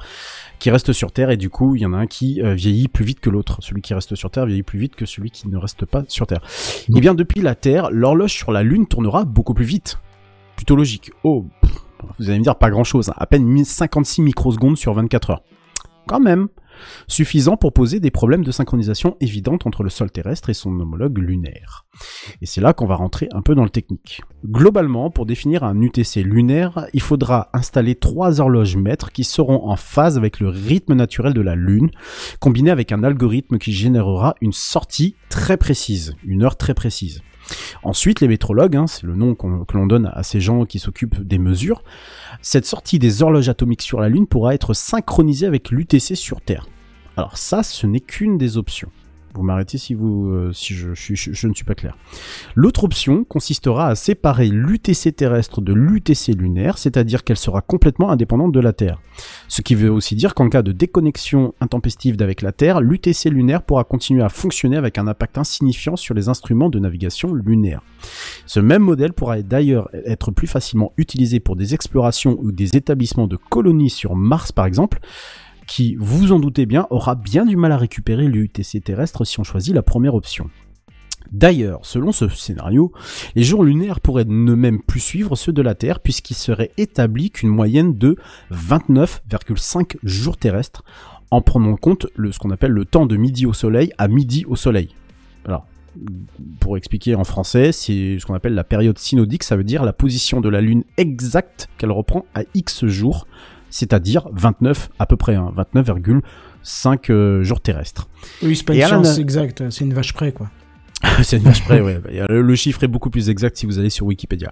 qui 0.60 0.70
reste 0.70 0.92
sur 0.92 1.12
terre 1.12 1.30
et 1.30 1.38
du 1.38 1.50
coup 1.50 1.76
il 1.76 1.82
y 1.82 1.86
en 1.86 1.94
a 1.94 1.98
un 1.98 2.08
qui 2.08 2.42
euh, 2.42 2.54
vieillit 2.54 2.90
plus 2.90 3.06
vite 3.06 3.20
que 3.22 3.30
l'autre. 3.30 3.60
Celui 3.62 3.82
qui 3.82 3.94
reste 3.94 4.16
sur 4.16 4.30
terre 4.30 4.46
vieillit 4.46 4.64
plus 4.64 4.80
vite 4.80 4.96
que 4.96 5.06
celui 5.06 5.32
qui 5.32 5.48
ne 5.48 5.58
reste 5.58 5.86
pas 5.86 6.04
sur 6.08 6.28
terre. 6.28 6.42
Et 6.94 7.00
bien 7.00 7.14
depuis 7.14 7.42
la 7.42 7.56
Terre, 7.56 7.90
l'horloge 7.92 8.34
sur 8.34 8.52
la 8.52 8.64
Lune 8.64 8.88
tournera 8.88 9.24
beaucoup 9.24 9.54
plus 9.54 9.66
vite. 9.66 10.00
Plutôt 10.56 10.76
logique. 10.76 11.12
Oh, 11.24 11.46
pff, 11.62 11.72
vous 12.20 12.30
allez 12.30 12.40
me 12.40 12.44
dire 12.44 12.56
pas 12.56 12.70
grand 12.70 12.84
chose, 12.84 13.12
à 13.16 13.26
peine 13.26 13.46
1056 13.46 14.22
microsecondes 14.22 14.78
sur 14.78 14.94
24 14.94 15.30
heures. 15.30 15.42
Quand 16.08 16.20
même. 16.20 16.48
Suffisant 17.08 17.58
pour 17.58 17.74
poser 17.74 18.00
des 18.00 18.12
problèmes 18.12 18.44
de 18.44 18.52
synchronisation 18.52 19.18
évidentes 19.22 19.66
entre 19.66 19.84
le 19.84 19.90
sol 19.90 20.12
terrestre 20.12 20.50
et 20.50 20.54
son 20.54 20.80
homologue 20.80 21.18
lunaire. 21.18 21.86
Et 22.42 22.46
c'est 22.46 22.62
là 22.62 22.74
qu'on 22.74 22.86
va 22.86 22.96
rentrer 22.96 23.28
un 23.32 23.42
peu 23.42 23.56
dans 23.56 23.64
le 23.64 23.70
technique. 23.70 24.22
Globalement, 24.46 25.10
pour 25.10 25.26
définir 25.26 25.64
un 25.64 25.80
UTC 25.82 26.24
lunaire, 26.24 26.88
il 26.94 27.02
faudra 27.02 27.50
installer 27.54 27.96
trois 27.96 28.40
horloges 28.40 28.78
mètres 28.78 29.12
qui 29.12 29.24
seront 29.24 29.70
en 29.70 29.76
phase 29.76 30.18
avec 30.18 30.40
le 30.40 30.50
rythme 30.50 30.94
naturel 30.94 31.34
de 31.34 31.42
la 31.42 31.56
Lune, 31.56 31.92
combiné 32.40 32.72
avec 32.72 32.92
un 32.92 33.04
algorithme 33.04 33.58
qui 33.58 33.74
générera 33.74 34.36
une 34.42 34.54
sortie 34.54 35.16
très 35.30 35.58
précise, 35.58 36.16
une 36.24 36.44
heure 36.44 36.58
très 36.58 36.74
précise. 36.74 37.22
Ensuite, 37.84 38.22
les 38.22 38.28
métrologues, 38.28 38.76
hein, 38.76 38.88
c'est 38.88 39.04
le 39.04 39.16
nom 39.16 39.36
que 39.36 39.78
l'on 39.78 39.88
donne 39.88 40.12
à 40.14 40.24
ces 40.24 40.40
gens 40.42 40.66
qui 40.66 40.80
s'occupent 40.80 41.22
des 41.22 41.38
mesures, 41.38 41.84
cette 42.42 42.66
sortie 42.66 43.00
des 43.00 43.22
horloges 43.22 43.50
atomiques 43.50 43.82
sur 43.82 44.00
la 44.00 44.10
Lune 44.10 44.28
pourra 44.28 44.54
être 44.54 44.74
synchronisée 44.74 45.48
avec 45.48 45.72
l'UTC 45.72 46.16
sur 46.16 46.42
Terre. 46.42 46.68
Alors 47.16 47.38
ça, 47.38 47.64
ce 47.64 47.88
n'est 47.88 48.00
qu'une 48.00 48.38
des 48.38 48.58
options. 48.58 48.90
Vous 49.38 49.44
m'arrêtez 49.44 49.78
si 49.78 49.94
vous, 49.94 50.32
euh, 50.32 50.52
si 50.52 50.74
je, 50.74 50.94
je, 50.94 51.48
ne 51.48 51.54
suis 51.54 51.64
pas 51.64 51.76
clair. 51.76 51.96
L'autre 52.56 52.84
option 52.84 53.24
consistera 53.24 53.88
à 53.88 53.96
séparer 53.96 54.48
l'UTC 54.48 55.16
terrestre 55.16 55.62
de 55.62 55.74
l'UTC 55.74 56.34
lunaire, 56.36 56.80
c'est-à-dire 56.80 57.24
qu'elle 57.24 57.38
sera 57.38 57.62
complètement 57.62 58.10
indépendante 58.10 58.52
de 58.52 58.60
la 58.60 58.74
Terre. 58.74 59.00
Ce 59.48 59.62
qui 59.62 59.76
veut 59.76 59.92
aussi 59.92 60.16
dire 60.16 60.34
qu'en 60.34 60.50
cas 60.50 60.64
de 60.64 60.72
déconnexion 60.72 61.54
intempestive 61.62 62.18
d'avec 62.18 62.42
la 62.42 62.52
Terre, 62.52 62.82
l'UTC 62.82 63.30
lunaire 63.30 63.62
pourra 63.62 63.84
continuer 63.84 64.24
à 64.24 64.30
fonctionner 64.30 64.78
avec 64.78 64.98
un 64.98 65.08
impact 65.08 65.38
insignifiant 65.38 65.96
sur 65.96 66.16
les 66.16 66.30
instruments 66.30 66.70
de 66.70 66.80
navigation 66.80 67.34
lunaire. 67.34 67.82
Ce 68.48 68.60
même 68.60 68.82
modèle 68.82 69.14
pourra 69.14 69.42
d'ailleurs 69.42 69.90
être 70.06 70.32
plus 70.32 70.48
facilement 70.48 70.94
utilisé 70.98 71.40
pour 71.40 71.56
des 71.56 71.74
explorations 71.74 72.38
ou 72.42 72.52
des 72.52 72.76
établissements 72.76 73.28
de 73.28 73.38
colonies 73.38 73.92
sur 73.92 74.16
Mars 74.16 74.52
par 74.52 74.66
exemple, 74.66 75.00
qui, 75.68 75.96
vous 76.00 76.32
en 76.32 76.40
doutez 76.40 76.66
bien, 76.66 76.88
aura 76.90 77.16
bien 77.16 77.46
du 77.46 77.58
mal 77.58 77.72
à 77.72 77.78
récupérer 77.78 78.28
l'UTC 78.28 78.82
terrestre 78.84 79.26
si 79.26 79.40
on 79.40 79.44
choisit 79.44 79.76
la 79.76 79.84
première 79.84 80.16
option. 80.16 80.50
D'ailleurs, 81.32 81.86
selon 81.86 82.12
ce 82.12 82.30
scénario, 82.30 82.94
les 83.36 83.44
jours 83.44 83.64
lunaires 83.64 84.00
pourraient 84.00 84.26
ne 84.26 84.54
même 84.54 84.82
plus 84.82 85.02
suivre 85.02 85.36
ceux 85.36 85.52
de 85.52 85.62
la 85.62 85.76
Terre 85.76 86.00
puisqu'il 86.00 86.36
serait 86.36 86.72
établi 86.78 87.32
qu'une 87.32 87.50
moyenne 87.50 87.98
de 87.98 88.16
29,5 88.52 89.98
jours 90.04 90.38
terrestres 90.38 90.84
en 91.30 91.42
prenant 91.42 91.72
en 91.72 91.76
compte 91.76 92.08
ce 92.18 92.40
qu'on 92.40 92.52
appelle 92.52 92.72
le 92.72 92.86
temps 92.86 93.06
de 93.06 93.18
midi 93.18 93.46
au 93.46 93.54
soleil 93.54 93.92
à 93.98 94.08
midi 94.08 94.46
au 94.48 94.56
soleil. 94.56 94.96
Alors, 95.46 95.68
pour 96.60 96.78
expliquer 96.78 97.16
en 97.16 97.24
français, 97.24 97.72
c'est 97.72 98.20
ce 98.20 98.26
qu'on 98.26 98.34
appelle 98.34 98.54
la 98.54 98.64
période 98.64 98.98
synodique, 98.98 99.44
ça 99.44 99.58
veut 99.58 99.64
dire 99.64 99.84
la 99.84 99.94
position 99.94 100.40
de 100.40 100.50
la 100.50 100.62
Lune 100.62 100.84
exacte 100.96 101.68
qu'elle 101.78 101.92
reprend 101.92 102.26
à 102.36 102.44
X 102.54 102.86
jours, 102.86 103.28
c'est-à-dire 103.70 104.28
29 104.32 104.90
à 105.00 105.06
peu 105.06 105.18
près, 105.18 105.36
hein, 105.36 105.52
29,5 105.56 107.12
euh, 107.12 107.44
jours 107.44 107.62
terrestres. 107.62 108.08
Oui, 108.44 108.56
c'est 108.56 108.66
pas 108.66 108.74
une 108.76 108.86
science 108.86 109.18
a- 109.18 109.22
exacte, 109.22 109.70
c'est 109.70 109.86
une 109.86 109.94
vache 109.94 110.14
près, 110.14 110.32
quoi. 110.32 110.50
c'est 111.24 111.38
une 111.38 111.44
vache 111.44 111.64
près, 111.64 111.80
ouais. 111.82 112.00
Bah, 112.04 112.26
Le 112.28 112.56
chiffre 112.56 112.84
est 112.84 112.88
beaucoup 112.88 113.10
plus 113.10 113.30
exact 113.30 113.56
si 113.58 113.66
vous 113.66 113.78
allez 113.78 113.90
sur 113.90 114.06
Wikipédia. 114.08 114.52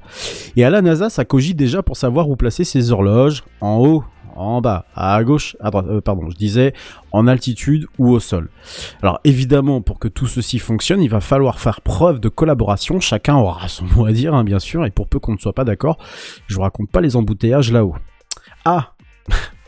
Et 0.56 0.64
à 0.64 0.70
la 0.70 0.82
NASA, 0.82 1.10
ça 1.10 1.26
cogite 1.26 1.58
déjà 1.58 1.82
pour 1.82 1.98
savoir 1.98 2.30
où 2.30 2.36
placer 2.36 2.64
ses 2.64 2.92
horloges, 2.92 3.44
en 3.62 3.78
haut, 3.78 4.04
en 4.36 4.62
bas, 4.62 4.86
à 4.96 5.24
gauche, 5.24 5.56
à 5.60 5.72
droite, 5.72 5.88
euh, 5.88 6.02
pardon, 6.02 6.30
je 6.30 6.36
disais 6.36 6.74
en 7.12 7.26
altitude 7.28 7.88
ou 7.98 8.12
au 8.12 8.20
sol. 8.20 8.50
Alors 9.02 9.20
évidemment, 9.24 9.82
pour 9.82 9.98
que 9.98 10.08
tout 10.08 10.28
ceci 10.28 10.60
fonctionne, 10.60 11.02
il 11.02 11.10
va 11.10 11.22
falloir 11.22 11.60
faire 11.60 11.82
preuve 11.82 12.20
de 12.20 12.30
collaboration, 12.30 13.00
chacun 13.00 13.36
aura 13.36 13.68
son 13.70 13.86
mot 13.86 14.06
à 14.06 14.12
dire, 14.12 14.34
hein, 14.36 14.44
bien 14.44 14.60
sûr, 14.60 14.86
et 14.86 14.92
pour 14.92 15.08
peu 15.08 15.20
qu'on 15.20 15.34
ne 15.34 15.38
soit 15.38 15.54
pas 15.54 15.64
d'accord, 15.64 15.98
je 16.48 16.56
vous 16.56 16.62
raconte 16.62 16.92
pas 16.92 17.02
les 17.02 17.16
embouteillages 17.16 17.72
là-haut. 17.72 17.96
Ah 18.66 18.92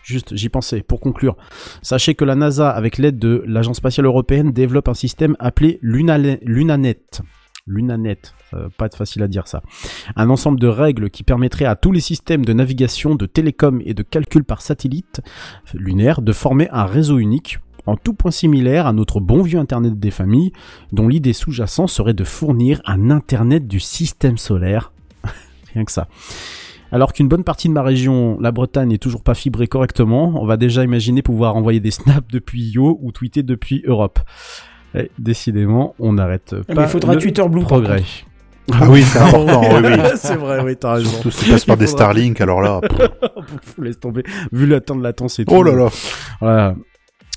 Juste, 0.04 0.36
j'y 0.36 0.48
pensais. 0.48 0.84
Pour 0.84 1.02
conclure, 1.02 1.36
sachez 1.82 2.16
que 2.16 2.24
la 2.24 2.36
NASA, 2.36 2.70
avec 2.70 2.98
l'aide 2.98 3.20
de 3.20 3.44
l'Agence 3.46 3.78
spatiale 3.78 4.06
européenne, 4.06 4.54
développe 4.54 4.88
un 4.88 4.94
système 4.94 5.36
appelé 5.38 5.80
Lunanet. 5.82 7.02
Lunanet, 7.66 8.22
va 8.54 8.70
pas 8.78 8.88
facile 8.90 9.22
à 9.24 9.28
dire 9.28 9.50
ça. 9.50 9.62
Un 10.16 10.30
ensemble 10.30 10.62
de 10.62 10.68
règles 10.68 11.10
qui 11.10 11.24
permettrait 11.24 11.66
à 11.66 11.76
tous 11.76 11.92
les 11.92 12.00
systèmes 12.00 12.46
de 12.46 12.54
navigation, 12.54 13.16
de 13.16 13.26
télécom 13.26 13.82
et 13.84 13.94
de 13.94 14.04
calcul 14.04 14.46
par 14.46 14.62
satellite 14.62 15.22
lunaire 15.74 16.22
de 16.22 16.32
former 16.32 16.70
un 16.72 16.86
réseau 16.86 17.20
unique 17.20 17.60
en 17.86 17.98
tout 17.98 18.14
point 18.14 18.32
similaire 18.32 18.86
à 18.86 18.94
notre 18.94 19.20
bon 19.20 19.42
vieux 19.42 19.60
Internet 19.60 20.00
des 20.00 20.12
familles, 20.12 20.52
dont 20.92 21.08
l'idée 21.08 21.34
sous-jacente 21.34 21.90
serait 21.90 22.14
de 22.14 22.24
fournir 22.24 22.82
un 22.86 23.10
Internet 23.10 23.68
du 23.68 23.80
système 23.80 24.38
solaire. 24.38 24.92
Rien 25.74 25.86
que 25.86 25.92
ça. 25.92 26.08
Alors 26.92 27.14
qu'une 27.14 27.28
bonne 27.28 27.44
partie 27.44 27.68
de 27.68 27.74
ma 27.74 27.84
région, 27.84 28.38
la 28.40 28.52
Bretagne, 28.52 28.90
n'est 28.90 28.98
toujours 28.98 29.24
pas 29.24 29.34
fibrée 29.34 29.68
correctement, 29.68 30.42
on 30.42 30.46
va 30.46 30.58
déjà 30.58 30.84
imaginer 30.84 31.22
pouvoir 31.22 31.56
envoyer 31.56 31.80
des 31.80 31.92
snaps 31.92 32.28
depuis 32.32 32.70
Yo 32.72 32.98
ou 33.02 33.12
tweeter 33.12 33.44
depuis 33.44 33.84
Europe. 33.86 34.20
Et 34.96 35.12
décidément, 35.20 35.96
on 36.00 36.14
n'arrête 36.14 36.56
Ah, 36.58 36.64
mais 36.70 36.76
pas 36.76 36.84
il 36.84 36.88
faudra 36.88 37.16
le 37.16 37.22
Twitter 37.22 37.44
Blue, 37.50 37.62
progrès. 37.62 38.04
Ah 38.72 38.90
oui, 38.90 39.02
c'est 39.02 39.20
important, 39.20 39.62
oui, 39.62 39.82
oui. 39.84 40.04
c'est 40.16 40.36
vrai, 40.36 40.60
oui, 40.62 40.76
t'as 40.76 40.96
raison. 40.96 41.10
Surtout 41.10 41.32
si 41.32 41.46
ça 41.46 41.52
passe 41.52 41.66
par 41.66 41.78
des 41.78 41.88
Starlink, 41.88 42.42
alors 42.42 42.62
là. 42.62 42.82
Pff, 42.82 43.78
Laisse 43.78 44.00
tomber. 44.00 44.24
Vu 44.52 44.66
le 44.66 44.82
temps 44.82 44.96
de 44.96 45.04
latence 45.04 45.40
et 45.40 45.46
tout. 45.46 45.54
Oh 45.54 45.64
là 45.64 45.74
là. 45.74 45.88
Voilà. 46.42 46.76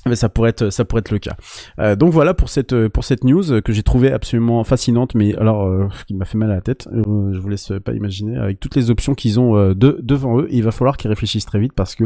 Mais 0.07 0.15
ça 0.15 0.29
pourrait 0.29 0.49
être, 0.49 0.71
ça 0.71 0.83
pourrait 0.83 1.01
être 1.01 1.11
le 1.11 1.19
cas. 1.19 1.35
Euh, 1.77 1.95
donc 1.95 2.11
voilà 2.11 2.33
pour 2.33 2.49
cette, 2.49 2.73
euh, 2.73 2.89
pour 2.89 3.03
cette 3.03 3.23
news 3.23 3.51
euh, 3.51 3.61
que 3.61 3.71
j'ai 3.71 3.83
trouvée 3.83 4.11
absolument 4.11 4.63
fascinante, 4.63 5.13
mais 5.13 5.35
alors 5.35 5.63
euh, 5.67 5.87
qui 6.07 6.15
m'a 6.15 6.25
fait 6.25 6.39
mal 6.39 6.49
à 6.49 6.55
la 6.55 6.61
tête. 6.61 6.87
Euh, 6.91 7.31
je 7.33 7.37
vous 7.39 7.49
laisse 7.49 7.71
pas 7.85 7.93
imaginer 7.93 8.37
avec 8.37 8.59
toutes 8.59 8.75
les 8.75 8.89
options 8.89 9.13
qu'ils 9.13 9.39
ont 9.39 9.53
de, 9.73 9.99
devant 10.01 10.39
eux. 10.39 10.47
Il 10.49 10.63
va 10.63 10.71
falloir 10.71 10.97
qu'ils 10.97 11.09
réfléchissent 11.09 11.45
très 11.45 11.59
vite 11.59 11.73
parce 11.73 11.93
que 11.93 12.05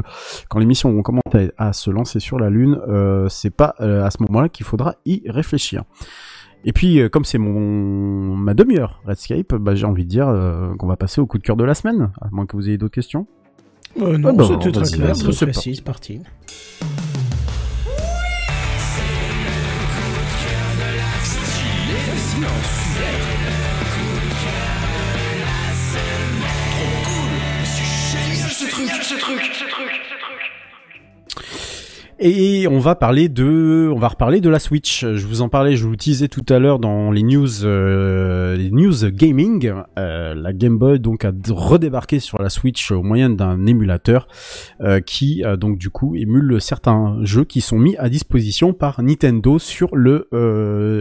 quand 0.50 0.60
les 0.60 0.66
missions 0.66 0.92
vont 0.92 1.04
commencer 1.04 1.52
à, 1.58 1.70
à 1.70 1.74
se 1.74 1.90
lancer 1.90 2.20
sur 2.20 2.38
la 2.38 2.50
Lune, 2.50 2.80
c'est 3.30 3.56
pas 3.56 3.76
à 3.80 4.10
ce 4.12 4.22
moment-là 4.24 4.50
qu'il 4.50 4.66
faudra 4.66 4.96
y 5.06 5.22
réfléchir. 5.30 5.84
Et 6.66 6.74
puis, 6.74 7.00
comme 7.12 7.24
c'est 7.26 7.38
mon 7.38 8.36
ma 8.36 8.54
demi-heure 8.54 9.02
Redscape, 9.06 9.56
bah, 9.56 9.76
j'ai 9.76 9.86
envie 9.86 10.04
de 10.04 10.10
dire 10.10 10.28
qu'on 10.78 10.88
va 10.88 10.98
passer 10.98 11.22
au 11.22 11.28
coup 11.28 11.38
de 11.38 11.44
cœur 11.44 11.56
de 11.56 11.64
la 11.64 11.76
semaine, 11.76 12.12
à 12.22 12.28
moins 12.32 12.46
que 12.46 12.58
vous 12.58 12.68
ayez 12.68 12.78
d'autres 12.78 12.94
questions. 12.94 13.26
Non, 13.98 14.16
Ah 14.26 14.34
bah, 14.34 14.44
c'était 14.48 14.72
très 14.72 14.84
clair, 14.98 15.16
Et 32.18 32.66
on 32.70 32.80
va 32.80 32.96
parler 32.96 33.28
de, 33.28 33.92
on 33.94 34.00
va 34.00 34.08
reparler 34.08 34.40
de 34.40 34.50
la 34.50 34.60
Switch. 34.60 35.06
Je 35.06 35.28
vous 35.28 35.42
en 35.42 35.50
parlais, 35.50 35.76
je 35.76 35.86
vous 35.86 35.98
teasais 35.98 36.30
tout 36.30 36.46
à 36.48 36.60
l'heure 36.60 36.80
dans 36.80 37.12
les 37.12 37.24
news, 37.24 37.66
euh, 37.66 38.56
les 38.56 38.72
news 38.72 39.12
gaming. 39.12 39.74
Euh, 40.00 40.34
la 40.34 40.54
Game 40.54 40.78
Boy 40.78 41.02
donc 41.02 41.26
a 41.26 41.34
redébarqué 41.50 42.22
sur 42.22 42.42
la 42.42 42.48
Switch 42.48 42.90
au 42.92 43.04
moyen 43.04 43.30
d'un 43.30 43.66
émulateur 43.66 44.30
euh, 44.80 45.02
qui 45.02 45.44
donc 45.60 45.78
du 45.78 45.90
coup 45.90 46.16
émule 46.16 46.62
certains 46.62 47.18
jeux 47.24 47.44
qui 47.44 47.60
sont 47.60 47.78
mis 47.78 47.98
à 47.98 48.08
disposition 48.08 48.72
par 48.72 49.04
Nintendo 49.04 49.60
sur 49.60 49.94
le 49.94 50.30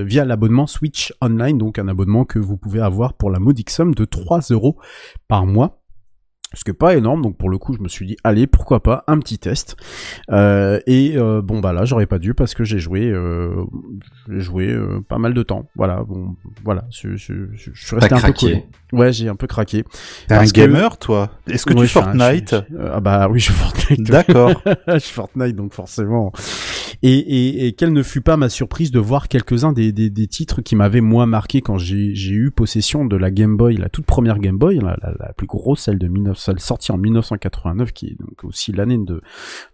via 0.05 0.25
l'abonnement 0.25 0.67
Switch 0.67 1.13
Online, 1.23 1.59
donc 1.59 1.79
un 1.79 1.87
abonnement 1.87 2.25
que 2.25 2.41
vous 2.41 2.57
pouvez 2.57 2.81
avoir 2.81 3.15
pour 3.15 3.31
la 3.31 3.39
modique 3.39 3.71
somme 3.71 3.95
de 3.95 4.05
3 4.05 4.41
euros 4.51 4.77
par 5.29 5.47
mois. 5.47 5.84
Ce 6.55 6.65
qui 6.65 6.71
est 6.71 6.75
pas 6.75 6.95
énorme, 6.97 7.23
donc 7.23 7.37
pour 7.37 7.51
le 7.51 7.59
coup, 7.59 7.75
je 7.75 7.81
me 7.83 7.89
suis 7.89 8.07
dit, 8.07 8.17
allez, 8.25 8.47
pourquoi 8.47 8.83
pas, 8.83 9.05
un 9.07 9.19
petit 9.19 9.39
test. 9.39 9.77
Euh, 10.31 10.79
et 10.87 11.15
euh, 11.17 11.43
bon, 11.43 11.61
bah 11.61 11.73
là, 11.73 11.85
j'aurais 11.85 12.07
pas 12.07 12.19
dû 12.19 12.35
parce 12.35 12.55
que 12.55 12.65
j'ai 12.65 12.79
joué, 12.79 13.11
euh, 13.11 13.65
j'ai 14.31 14.41
joué 14.41 14.69
euh, 14.71 15.01
pas 15.09 15.19
mal 15.19 15.35
de 15.35 15.43
temps. 15.43 15.69
Voilà, 15.77 16.03
bon, 16.03 16.37
voilà, 16.65 16.85
je, 16.91 17.17
je, 17.17 17.35
je, 17.55 17.71
je 17.73 17.87
suis 17.87 17.97
resté 17.97 18.15
un 18.15 18.21
peu 18.21 18.33
collé. 18.33 18.65
Ouais, 18.93 19.13
j'ai 19.13 19.29
un 19.29 19.35
peu 19.37 19.47
craqué. 19.49 19.85
T'es 20.29 20.35
un 20.35 20.45
que- 20.47 20.53
gamer, 20.53 20.97
toi? 20.99 21.31
Est-ce 21.49 21.67
que 21.67 21.75
Ouais, 21.75 21.87
tu 21.87 21.99
un- 21.99 22.03
Fortnite? 22.03 22.55
je- 22.71 22.77
Ah 22.93 23.01
bah 23.01 23.29
oui, 23.29 23.41
je 23.41 23.45
suis 23.47 23.55
Fortnite. 23.55 24.03
D'accord. 24.09 24.63
je 24.89 24.99
suis 24.99 25.13
Fortnite, 25.15 25.57
donc 25.57 25.75
forcément. 25.75 26.33
Et, 27.07 27.19
et, 27.19 27.67
et 27.67 27.73
quelle 27.75 27.93
ne 27.93 28.03
fut 28.03 28.23
pas 28.23 28.39
ma 28.39 28.49
surprise 28.49 28.91
de 28.91 28.99
voir 28.99 29.29
quelques-uns 29.29 29.75
des, 29.75 29.93
des, 29.93 30.09
des 30.09 30.27
titres 30.27 30.63
qui 30.63 30.75
m'avaient 30.75 31.03
moi 31.03 31.27
marqué 31.27 31.61
quand 31.61 31.77
j'ai 31.77 32.15
j'ai 32.15 32.33
eu 32.33 32.51
possession 32.51 33.05
de 33.05 33.15
la 33.19 33.31
Game 33.31 33.59
Boy, 33.59 33.77
la 33.77 33.91
toute 33.91 34.07
première 34.07 34.39
Game 34.39 34.57
Boy, 34.57 34.79
la, 34.79 34.97
la, 35.03 35.13
la 35.19 35.33
plus 35.35 35.47
grosse, 35.47 35.83
celle 35.83 35.99
de 35.99 36.09
19, 36.09 36.39
celle 36.39 36.61
sortie 36.61 36.93
en 36.93 36.97
1989, 36.97 37.93
qui 37.93 38.07
est 38.07 38.17
donc 38.19 38.43
aussi 38.45 38.73
l'année 38.73 38.97
de, 38.97 39.21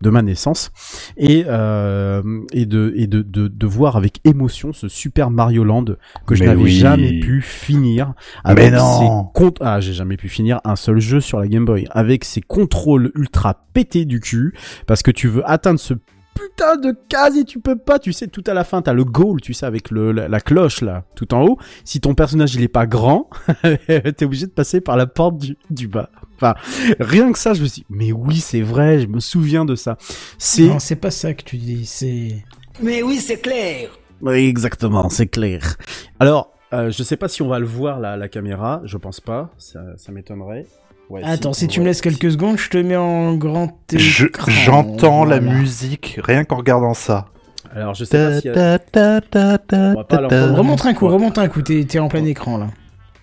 de 0.00 0.10
ma 0.10 0.22
naissance, 0.22 0.72
et, 1.16 1.44
euh, 1.46 2.20
et, 2.52 2.66
de, 2.66 2.92
et 2.96 3.06
de, 3.06 3.22
de, 3.22 3.46
de 3.46 3.66
voir 3.66 3.96
avec 3.96 4.18
émotion 4.24 4.72
ce 4.72 4.88
Super 4.88 5.30
Mario 5.30 5.62
Land 5.62 5.84
que 6.26 6.34
je 6.34 6.40
Mais 6.40 6.48
n'avais 6.48 6.62
oui. 6.62 6.72
jamais 6.72 7.20
pu 7.20 7.42
finir. 7.42 8.14
Mais 8.44 8.50
avec 8.50 8.72
non. 8.72 9.30
ses 9.36 9.50
ah, 9.60 9.78
j'ai 9.78 9.92
jamais 9.92 10.16
pu 10.16 10.28
finir 10.28 10.60
un 10.64 10.74
seul 10.74 10.98
jeu 10.98 11.20
sur 11.20 11.38
la 11.38 11.46
Game 11.46 11.64
Boy 11.64 11.86
avec 11.92 12.24
ses 12.24 12.40
contrôles 12.40 13.12
ultra 13.14 13.66
pétés 13.72 14.04
du 14.04 14.18
cul 14.18 14.52
parce 14.88 15.04
que 15.04 15.12
tu 15.12 15.28
veux 15.28 15.48
atteindre 15.48 15.78
ce 15.78 15.94
putain 16.34 16.76
de 16.76 16.94
case 17.08 17.36
et 17.36 17.44
tu 17.44 17.60
peux 17.60 17.76
pas, 17.76 17.98
tu 17.98 18.12
sais, 18.12 18.28
tout 18.28 18.44
à 18.46 18.54
la 18.54 18.64
fin, 18.64 18.82
t'as 18.82 18.92
le 18.92 19.04
goal, 19.04 19.40
tu 19.40 19.54
sais, 19.54 19.66
avec 19.66 19.90
le, 19.90 20.12
la, 20.12 20.28
la 20.28 20.40
cloche 20.40 20.80
là, 20.80 21.04
tout 21.14 21.32
en 21.34 21.42
haut. 21.44 21.58
Si 21.84 22.00
ton 22.00 22.14
personnage 22.14 22.54
il 22.54 22.62
est 22.62 22.68
pas 22.68 22.86
grand, 22.86 23.28
t'es 23.86 24.24
obligé 24.24 24.46
de 24.46 24.52
passer 24.52 24.80
par 24.80 24.96
la 24.96 25.06
porte 25.06 25.38
du, 25.38 25.56
du 25.70 25.88
bas. 25.88 26.10
Enfin, 26.36 26.54
rien 26.98 27.32
que 27.32 27.38
ça, 27.38 27.52
je 27.52 27.62
me 27.62 27.66
suis 27.66 27.82
dit, 27.82 27.86
mais 27.90 28.12
oui, 28.12 28.36
c'est 28.36 28.62
vrai, 28.62 29.00
je 29.00 29.06
me 29.06 29.20
souviens 29.20 29.64
de 29.64 29.74
ça. 29.74 29.98
C'est 30.38 30.68
Non, 30.68 30.78
c'est 30.78 30.96
pas 30.96 31.10
ça 31.10 31.34
que 31.34 31.42
tu 31.42 31.56
dis, 31.58 31.84
c'est... 31.84 32.44
Mais 32.82 33.02
oui, 33.02 33.16
c'est 33.18 33.40
clair. 33.40 33.90
Oui, 34.22 34.46
exactement, 34.46 35.08
c'est 35.10 35.26
clair. 35.26 35.76
Alors, 36.18 36.54
euh, 36.72 36.90
je 36.90 37.02
sais 37.02 37.16
pas 37.16 37.28
si 37.28 37.42
on 37.42 37.48
va 37.48 37.58
le 37.58 37.66
voir 37.66 38.00
là, 38.00 38.12
à 38.12 38.16
la 38.16 38.28
caméra, 38.28 38.80
je 38.84 38.96
pense 38.96 39.20
pas, 39.20 39.50
ça, 39.58 39.80
ça 39.96 40.12
m'étonnerait. 40.12 40.66
Ouais, 41.10 41.22
Attends, 41.24 41.52
si 41.52 41.66
tu 41.66 41.80
me 41.80 41.84
voit- 41.84 41.90
laisse 41.90 42.00
quelques 42.00 42.30
secondes, 42.30 42.56
je 42.56 42.68
te 42.70 42.78
mets 42.78 42.96
en 42.96 43.34
grand 43.34 43.72
écran. 43.92 44.50
J'entends 44.50 45.24
la 45.24 45.40
musique 45.40 46.20
rien 46.22 46.44
qu'en 46.44 46.56
regardant 46.56 46.94
ça. 46.94 47.26
Alors, 47.74 47.94
je 47.94 48.04
sais 48.04 48.16
pas 48.16 48.40
si... 48.40 48.50
ta, 48.52 48.78
ta, 48.78 49.20
ta, 49.20 49.58
ta, 49.58 49.76
On 49.76 49.94
va 49.94 50.04
pas 50.04 50.16
ta, 50.16 50.22
l'entendre. 50.22 50.52
ta. 50.52 50.58
Remonte 50.58 50.86
un 50.86 50.94
coup, 50.94 51.08
remonte 51.08 51.38
un 51.38 51.48
coup, 51.48 51.62
t'es 51.62 51.84
t'es 51.84 51.98
en 51.98 52.08
plein 52.08 52.24
écran 52.24 52.58
là. 52.58 52.68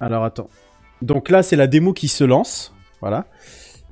Alors, 0.02 0.24
attends. 0.26 0.50
Donc 1.02 1.30
là, 1.30 1.44
c'est 1.44 1.56
la 1.56 1.68
démo 1.68 1.94
qui 1.94 2.08
se 2.08 2.24
lance, 2.24 2.74
voilà. 3.02 3.26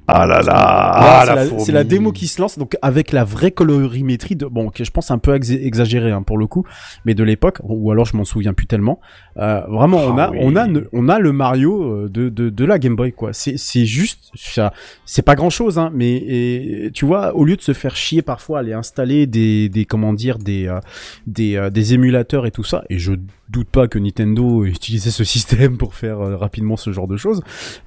Ah 0.07 0.27
là 0.27 0.41
là, 0.41 0.53
ah, 0.55 1.45
c'est 1.57 1.71
la, 1.71 1.83
démo 1.83 2.11
qui 2.11 2.27
se 2.27 2.39
lance, 2.39 2.59
donc 2.59 2.77
avec 2.83 3.11
la 3.11 3.23
vraie 3.23 3.49
colorimétrie 3.49 4.35
de, 4.35 4.45
bon, 4.45 4.69
que 4.69 4.83
je 4.83 4.91
pense 4.91 5.09
un 5.09 5.17
peu 5.17 5.33
ex- 5.35 5.49
exagéré 5.49 6.11
hein, 6.11 6.21
pour 6.21 6.37
le 6.37 6.45
coup, 6.45 6.63
mais 7.05 7.15
de 7.15 7.23
l'époque, 7.23 7.57
ou 7.63 7.89
alors 7.91 8.05
je 8.05 8.15
m'en 8.15 8.23
souviens 8.23 8.53
plus 8.53 8.67
tellement. 8.67 8.99
Euh, 9.37 9.61
vraiment, 9.67 9.97
on 9.97 10.17
a, 10.19 10.25
Ah 10.25 10.31
oui. 10.31 10.37
on 10.41 10.55
a, 10.55 10.67
on 10.93 11.09
a 11.09 11.17
le 11.17 11.31
Mario 11.31 11.83
euh, 11.83 12.09
de, 12.09 12.29
de, 12.29 12.49
de 12.49 12.65
la 12.65 12.77
Game 12.77 12.95
Boy 12.95 13.13
quoi. 13.13 13.33
C'est, 13.33 13.57
c'est 13.57 13.85
juste, 13.85 14.29
ça, 14.35 14.73
c'est 15.05 15.23
pas 15.23 15.33
grand 15.35 15.49
chose, 15.49 15.79
hein, 15.79 15.89
mais 15.93 16.13
et, 16.17 16.91
tu 16.93 17.05
vois, 17.05 17.35
au 17.35 17.43
lieu 17.43 17.55
de 17.55 17.61
se 17.61 17.73
faire 17.73 17.95
chier 17.95 18.21
parfois 18.21 18.59
à 18.59 18.61
aller 18.61 18.73
installer 18.73 19.25
des, 19.25 19.69
des, 19.69 19.85
comment 19.85 20.13
dire, 20.13 20.37
des, 20.37 20.67
euh, 20.67 20.79
des, 21.25 21.55
euh, 21.55 21.69
des 21.71 21.95
émulateurs 21.95 22.45
et 22.45 22.51
tout 22.51 22.63
ça, 22.63 22.83
et 22.91 22.99
je 22.99 23.13
doute 23.49 23.69
pas 23.69 23.87
que 23.87 23.99
Nintendo 23.99 24.65
utilisait 24.65 25.11
ce 25.11 25.23
système 25.23 25.77
pour 25.77 25.93
faire 25.95 26.19
euh, 26.19 26.35
rapidement 26.35 26.77
ce 26.77 26.91
genre 26.91 27.07
de 27.07 27.17
choses. 27.17 27.41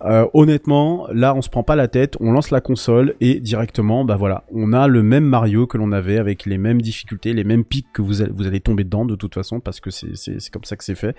Euh, 0.04 0.26
honnêtement, 0.34 1.08
là, 1.12 1.34
on 1.34 1.42
se 1.42 1.48
prend 1.48 1.62
pas 1.62 1.76
la 1.76 1.88
tête, 1.88 2.16
on 2.20 2.32
lance 2.32 2.50
la 2.50 2.60
console 2.60 3.14
et 3.20 3.40
directement, 3.40 4.04
bah 4.04 4.16
voilà, 4.16 4.44
on 4.52 4.72
a 4.72 4.86
le 4.86 5.02
même 5.02 5.24
Mario 5.24 5.66
que 5.66 5.76
l'on 5.76 5.92
avait 5.92 6.18
avec 6.18 6.46
les 6.46 6.58
mêmes 6.58 6.80
difficultés, 6.80 7.32
les 7.32 7.44
mêmes 7.44 7.64
pics 7.64 7.88
que 7.92 8.02
vous 8.02 8.22
allez, 8.22 8.60
tomber 8.60 8.84
dedans 8.84 9.04
de 9.04 9.14
toute 9.14 9.34
façon 9.34 9.60
parce 9.60 9.80
que 9.80 9.90
c'est 9.90 10.50
comme 10.50 10.64
ça 10.64 10.76
que 10.76 10.84
c'est 10.84 10.94
fait. 10.94 11.16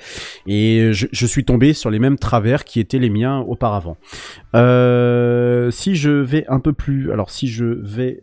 Et 0.47 0.91
je, 0.93 1.25
suis 1.25 1.45
tombé 1.45 1.73
sur 1.73 1.89
les 1.89 1.99
mêmes 1.99 2.17
travers 2.17 2.63
qui 2.63 2.79
étaient 2.79 2.99
les 2.99 3.09
miens 3.09 3.39
auparavant. 3.39 3.97
Euh, 4.55 5.69
si 5.69 5.95
je 5.95 6.09
vais 6.09 6.45
un 6.47 6.59
peu 6.59 6.73
plus, 6.73 7.11
alors 7.11 7.29
si 7.29 7.47
je 7.47 7.65
vais, 7.65 8.21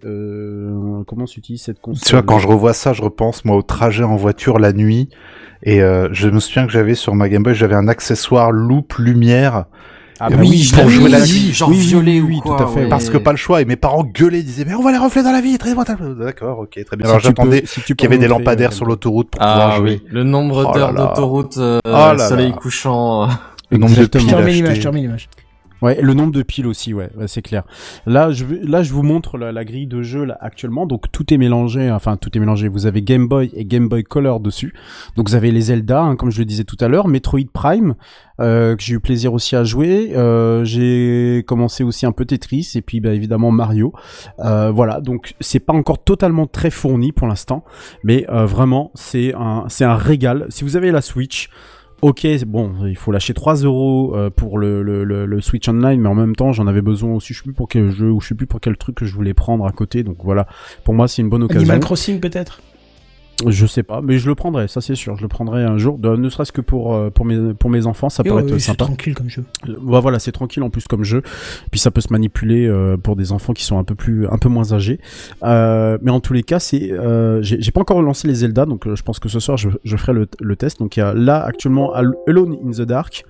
comment 1.06 1.26
s'utilise 1.26 1.62
cette 1.62 1.80
console? 1.80 2.06
Tu 2.06 2.12
vois, 2.12 2.22
quand 2.22 2.38
je 2.38 2.48
revois 2.48 2.72
ça, 2.72 2.92
je 2.92 3.02
repense 3.02 3.44
moi 3.44 3.56
au 3.56 3.62
trajet 3.62 4.04
en 4.04 4.16
voiture 4.16 4.58
la 4.58 4.72
nuit. 4.72 5.08
Et 5.62 5.82
euh, 5.82 6.08
je 6.12 6.28
me 6.28 6.38
souviens 6.40 6.66
que 6.66 6.72
j'avais 6.72 6.94
sur 6.94 7.14
ma 7.14 7.28
Game 7.28 7.42
Boy, 7.42 7.54
j'avais 7.54 7.74
un 7.74 7.88
accessoire 7.88 8.50
loupe 8.52 8.94
lumière. 8.98 9.64
Ah 10.18 10.30
bah 10.30 10.36
oui, 10.38 10.70
pour 10.74 10.88
jouer 10.88 11.10
la 11.10 11.20
nuit. 11.20 11.52
genre 11.52 11.68
oui, 11.68 11.76
oui, 11.78 11.86
violet 11.88 12.20
oui, 12.22 12.36
ou 12.38 12.40
quoi, 12.40 12.56
tout 12.56 12.62
à 12.62 12.66
fait. 12.68 12.80
ouais. 12.84 12.88
Parce 12.88 13.10
que 13.10 13.18
pas 13.18 13.32
le 13.32 13.36
choix. 13.36 13.60
Et 13.60 13.66
mes 13.66 13.76
parents 13.76 14.02
gueulaient, 14.02 14.42
disaient 14.42 14.64
mais 14.66 14.74
on 14.74 14.82
va 14.82 14.90
les 14.92 14.96
refléter 14.98 15.26
dans 15.26 15.32
la 15.32 15.42
vitre. 15.42 15.66
D'accord, 16.18 16.60
ok, 16.60 16.70
très 16.86 16.96
bien. 16.96 17.04
Si 17.04 17.10
Alors 17.10 17.20
j'attendais 17.20 17.62
si 17.66 17.82
qu'il 17.82 18.00
y 18.02 18.06
avait 18.06 18.16
des 18.16 18.28
lampadaires 18.28 18.70
euh, 18.70 18.74
sur 18.74 18.86
l'autoroute 18.86 19.28
pour 19.30 19.40
pouvoir 19.40 19.72
Ah 19.74 19.76
jouer. 19.76 20.00
oui, 20.02 20.08
le 20.10 20.22
nombre 20.24 20.64
Oh 20.70 20.72
d'heures 20.74 20.94
d'autoroute, 20.94 21.58
euh, 21.58 21.80
Oh 21.86 22.18
soleil 22.18 22.52
couchant. 22.52 23.24
euh, 23.24 23.26
Le 23.70 23.76
nombre 23.78 23.94
de 23.94 24.06
piles 24.06 24.20
Je 24.22 24.26
te 24.26 24.34
remets 24.34 24.52
l'image, 24.52 24.76
je 24.76 24.80
te 24.82 24.88
remets 24.88 25.00
l'image. 25.00 25.28
Ouais, 25.82 26.00
le 26.00 26.14
nombre 26.14 26.32
de 26.32 26.42
piles 26.42 26.66
aussi, 26.66 26.94
ouais, 26.94 27.10
c'est 27.26 27.42
clair. 27.42 27.64
Là, 28.06 28.30
je 28.30 28.44
là, 28.46 28.82
je 28.82 28.92
vous 28.92 29.02
montre 29.02 29.36
la, 29.36 29.64
grille 29.64 29.86
de 29.86 30.02
jeu 30.02 30.26
actuellement. 30.40 30.86
Donc 30.86 31.12
tout 31.12 31.32
est 31.34 31.36
mélangé, 31.36 31.90
enfin 31.90 32.16
tout 32.16 32.36
est 32.36 32.40
mélangé. 32.40 32.68
Vous 32.68 32.86
avez 32.86 33.02
Game 33.02 33.28
Boy 33.28 33.50
et 33.54 33.64
Game 33.64 33.88
Boy 33.88 34.02
Color 34.02 34.40
dessus. 34.40 34.74
Donc 35.16 35.28
vous 35.28 35.34
avez 35.34 35.52
les 35.52 35.62
Zelda, 35.62 36.00
hein, 36.00 36.16
comme 36.16 36.30
je 36.30 36.38
le 36.38 36.44
disais 36.44 36.64
tout 36.64 36.76
à 36.80 36.88
l'heure, 36.88 37.08
Metroid 37.08 37.48
Prime, 37.52 37.94
euh, 38.40 38.76
que 38.76 38.82
j'ai 38.82 38.94
eu 38.94 39.00
plaisir 39.00 39.34
aussi 39.34 39.54
à 39.54 39.64
jouer. 39.64 40.12
Euh, 40.16 40.64
j'ai 40.64 41.44
commencé 41.46 41.84
aussi 41.84 42.06
un 42.06 42.12
peu 42.12 42.24
Tetris 42.24 42.72
et 42.74 42.82
puis 42.82 43.00
bah, 43.00 43.12
évidemment 43.12 43.50
Mario. 43.50 43.92
Euh, 44.40 44.70
voilà, 44.70 45.00
donc 45.00 45.34
c'est 45.40 45.60
pas 45.60 45.74
encore 45.74 46.02
totalement 46.02 46.46
très 46.46 46.70
fourni 46.70 47.12
pour 47.12 47.26
l'instant, 47.26 47.64
mais 48.02 48.24
vraiment 48.28 48.92
c'est 48.94 49.34
un, 49.34 49.64
c'est 49.68 49.84
un 49.84 49.96
régal. 49.96 50.46
Si 50.48 50.64
vous 50.64 50.76
avez 50.76 50.90
la 50.90 51.02
Switch. 51.02 51.50
Ok, 52.02 52.26
bon, 52.46 52.86
il 52.86 52.96
faut 52.96 53.10
lâcher 53.10 53.32
3 53.32 53.56
euros 53.56 54.14
euh, 54.14 54.28
pour 54.30 54.58
le, 54.58 54.82
le, 54.82 55.02
le, 55.04 55.24
le 55.24 55.40
Switch 55.40 55.66
Online, 55.68 56.00
mais 56.00 56.08
en 56.08 56.14
même 56.14 56.36
temps, 56.36 56.52
j'en 56.52 56.66
avais 56.66 56.82
besoin 56.82 57.14
aussi. 57.14 57.32
Je 57.32 57.38
sais 57.38 57.44
plus 57.44 57.54
pour 57.54 57.68
quel 57.68 57.90
jeu 57.90 58.10
ou 58.10 58.20
je 58.20 58.28
sais 58.28 58.34
plus 58.34 58.46
pour 58.46 58.60
quel 58.60 58.76
truc 58.76 58.96
que 58.96 59.06
je 59.06 59.14
voulais 59.14 59.34
prendre 59.34 59.66
à 59.66 59.72
côté. 59.72 60.02
Donc 60.02 60.18
voilà, 60.22 60.46
pour 60.84 60.94
moi, 60.94 61.08
c'est 61.08 61.22
une 61.22 61.30
bonne 61.30 61.42
occasion. 61.42 61.60
Animal 61.62 61.80
Crossing 61.80 62.20
peut-être? 62.20 62.60
Je 63.46 63.66
sais 63.66 63.82
pas, 63.82 64.00
mais 64.00 64.18
je 64.18 64.28
le 64.28 64.34
prendrai, 64.34 64.66
ça 64.66 64.80
c'est 64.80 64.94
sûr. 64.94 65.16
Je 65.16 65.22
le 65.22 65.28
prendrai 65.28 65.62
un 65.62 65.76
jour, 65.76 65.98
de- 65.98 66.16
ne 66.16 66.28
serait-ce 66.30 66.52
que 66.52 66.62
pour 66.62 66.94
euh, 66.94 67.10
pour 67.10 67.26
mes 67.26 67.52
pour 67.52 67.68
mes 67.68 67.86
enfants, 67.86 68.08
ça 68.08 68.24
pourrait 68.24 68.42
ouais, 68.44 68.48
être 68.48 68.54
c'est 68.58 68.66
sympa. 68.68 68.84
tranquille 68.86 69.14
comme 69.14 69.28
jeu. 69.28 69.44
Euh, 69.68 69.76
ouais, 69.82 70.00
voilà, 70.00 70.18
c'est 70.18 70.32
tranquille 70.32 70.62
en 70.62 70.70
plus 70.70 70.86
comme 70.86 71.04
jeu. 71.04 71.20
Puis 71.70 71.78
ça 71.78 71.90
peut 71.90 72.00
se 72.00 72.10
manipuler 72.12 72.66
euh, 72.66 72.96
pour 72.96 73.14
des 73.14 73.32
enfants 73.32 73.52
qui 73.52 73.64
sont 73.64 73.78
un 73.78 73.84
peu 73.84 73.94
plus, 73.94 74.26
un 74.28 74.38
peu 74.38 74.48
moins 74.48 74.72
âgés. 74.72 75.00
Euh, 75.42 75.98
mais 76.00 76.10
en 76.10 76.20
tous 76.20 76.32
les 76.32 76.42
cas, 76.44 76.58
c'est, 76.60 76.90
euh, 76.92 77.42
j'ai 77.42 77.60
j'ai 77.60 77.70
pas 77.72 77.82
encore 77.82 78.00
lancé 78.00 78.26
les 78.26 78.36
Zelda, 78.36 78.64
donc 78.64 78.86
euh, 78.86 78.96
je 78.96 79.02
pense 79.02 79.18
que 79.18 79.28
ce 79.28 79.38
soir 79.38 79.58
je, 79.58 79.68
je 79.84 79.96
ferai 79.98 80.14
le, 80.14 80.26
le 80.40 80.56
test. 80.56 80.78
Donc 80.78 80.96
il 80.96 81.00
y 81.00 81.02
a 81.02 81.12
là 81.12 81.42
actuellement 81.44 81.92
Al- 81.92 82.14
Alone 82.26 82.56
in 82.66 82.70
the 82.70 82.82
Dark. 82.86 83.24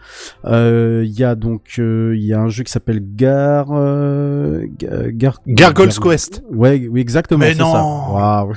Euh, 0.44 1.02
Il 1.04 1.18
y 1.18 1.24
a 1.24 1.34
donc 1.34 1.62
euh, 1.80 2.14
il 2.16 2.24
y 2.24 2.32
a 2.32 2.40
un 2.40 2.48
jeu 2.48 2.62
qui 2.62 2.70
s'appelle 2.70 3.02
Gar, 3.16 3.66
euh, 3.72 4.66
Gar, 4.78 5.10
Gar- 5.12 5.40
Gargoyle's 5.48 5.98
Quest. 5.98 6.42
Ouais, 6.52 6.86
oui 6.88 7.00
exactement. 7.00 7.40
Mais 7.40 7.52
c'est 7.54 7.58
ça. 7.58 7.64
non 7.80 8.14
Waouh. 8.14 8.52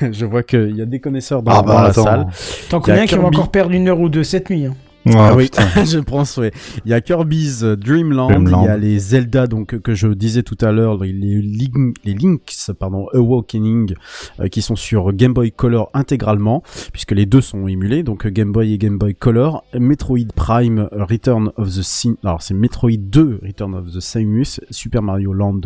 je 0.12 0.24
vois 0.24 0.42
qu'il 0.44 0.75
y 0.78 0.82
a 0.82 0.86
des 0.86 1.00
connaisseurs 1.00 1.42
dans, 1.42 1.52
Ah 1.52 1.62
bah 1.62 1.74
dans 1.74 1.80
la 1.82 1.88
attends. 1.88 2.04
salle. 2.04 2.26
T'en 2.68 2.78
Il 2.78 2.80
y 2.80 2.82
a 2.90 2.94
connais 2.94 3.00
un 3.00 3.06
qui 3.06 3.14
va 3.16 3.24
encore 3.24 3.50
perdre 3.50 3.72
une 3.72 3.88
heure 3.88 4.00
ou 4.00 4.08
deux 4.08 4.24
cette 4.24 4.50
nuit. 4.50 4.66
hein. 4.66 4.74
Ah, 5.14 5.36
oui, 5.36 5.44
putain. 5.44 5.62
je 5.84 6.00
prends 6.00 6.24
souhait. 6.24 6.50
Il 6.84 6.90
y 6.90 6.92
a 6.92 7.00
Kirby's 7.00 7.62
Dream 7.62 8.12
Land, 8.12 8.26
Dreamland. 8.26 8.62
il 8.64 8.66
y 8.66 8.68
a 8.68 8.76
les 8.76 8.98
Zelda 8.98 9.46
donc 9.46 9.78
que 9.78 9.94
je 9.94 10.08
disais 10.08 10.42
tout 10.42 10.58
à 10.62 10.72
l'heure, 10.72 10.98
les, 11.00 11.12
Link- 11.12 11.94
les 12.04 12.12
Links 12.12 12.72
pardon 12.76 13.06
Awakening 13.14 13.94
euh, 14.40 14.48
qui 14.48 14.62
sont 14.62 14.74
sur 14.74 15.12
Game 15.12 15.32
Boy 15.32 15.52
Color 15.52 15.90
intégralement 15.94 16.64
puisque 16.92 17.12
les 17.12 17.24
deux 17.24 17.40
sont 17.40 17.68
émulés 17.68 18.02
donc 18.02 18.26
euh, 18.26 18.30
Game 18.30 18.50
Boy 18.50 18.72
et 18.72 18.78
Game 18.78 18.98
Boy 18.98 19.14
Color, 19.14 19.62
Metroid 19.78 20.26
Prime 20.34 20.88
euh, 20.92 21.04
Return 21.04 21.52
of 21.56 21.68
the 21.68 21.82
Sim 21.82 22.16
alors 22.24 22.42
c'est 22.42 22.54
Metroid 22.54 22.90
2 22.98 23.42
Return 23.44 23.76
of 23.76 23.92
the 23.92 24.00
Samus, 24.00 24.58
Super 24.70 25.02
Mario 25.02 25.32
Land 25.32 25.60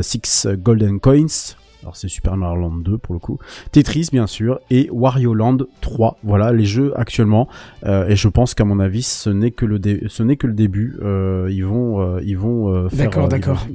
6 0.00 0.48
Golden 0.58 1.00
Coins 1.00 1.56
alors 1.84 1.96
c'est 1.96 2.08
Super 2.08 2.36
Mario 2.36 2.60
Land 2.62 2.76
2 2.78 2.98
pour 2.98 3.14
le 3.14 3.20
coup. 3.20 3.38
Tetris 3.70 4.08
bien 4.10 4.26
sûr 4.26 4.58
et 4.70 4.88
Wario 4.90 5.34
Land 5.34 5.58
3. 5.82 6.16
Voilà 6.24 6.50
les 6.52 6.64
jeux 6.64 6.92
actuellement 6.98 7.46
euh, 7.84 8.08
et 8.08 8.16
je 8.16 8.26
pense 8.28 8.54
qu'à 8.54 8.64
mon 8.64 8.80
avis 8.80 9.02
ce 9.02 9.28
n'est 9.30 9.50
que 9.50 9.66
le 9.66 9.78
dé- 9.78 10.02
ce 10.08 10.22
n'est 10.22 10.36
que 10.36 10.46
le 10.46 10.54
début. 10.54 10.96
Euh, 11.02 11.48
ils 11.52 11.64
vont 11.64 12.18
ils 12.20 12.38
vont 12.38 12.88
faire. 12.88 12.98
D'accord, 13.04 13.28
d'accord. 13.28 13.66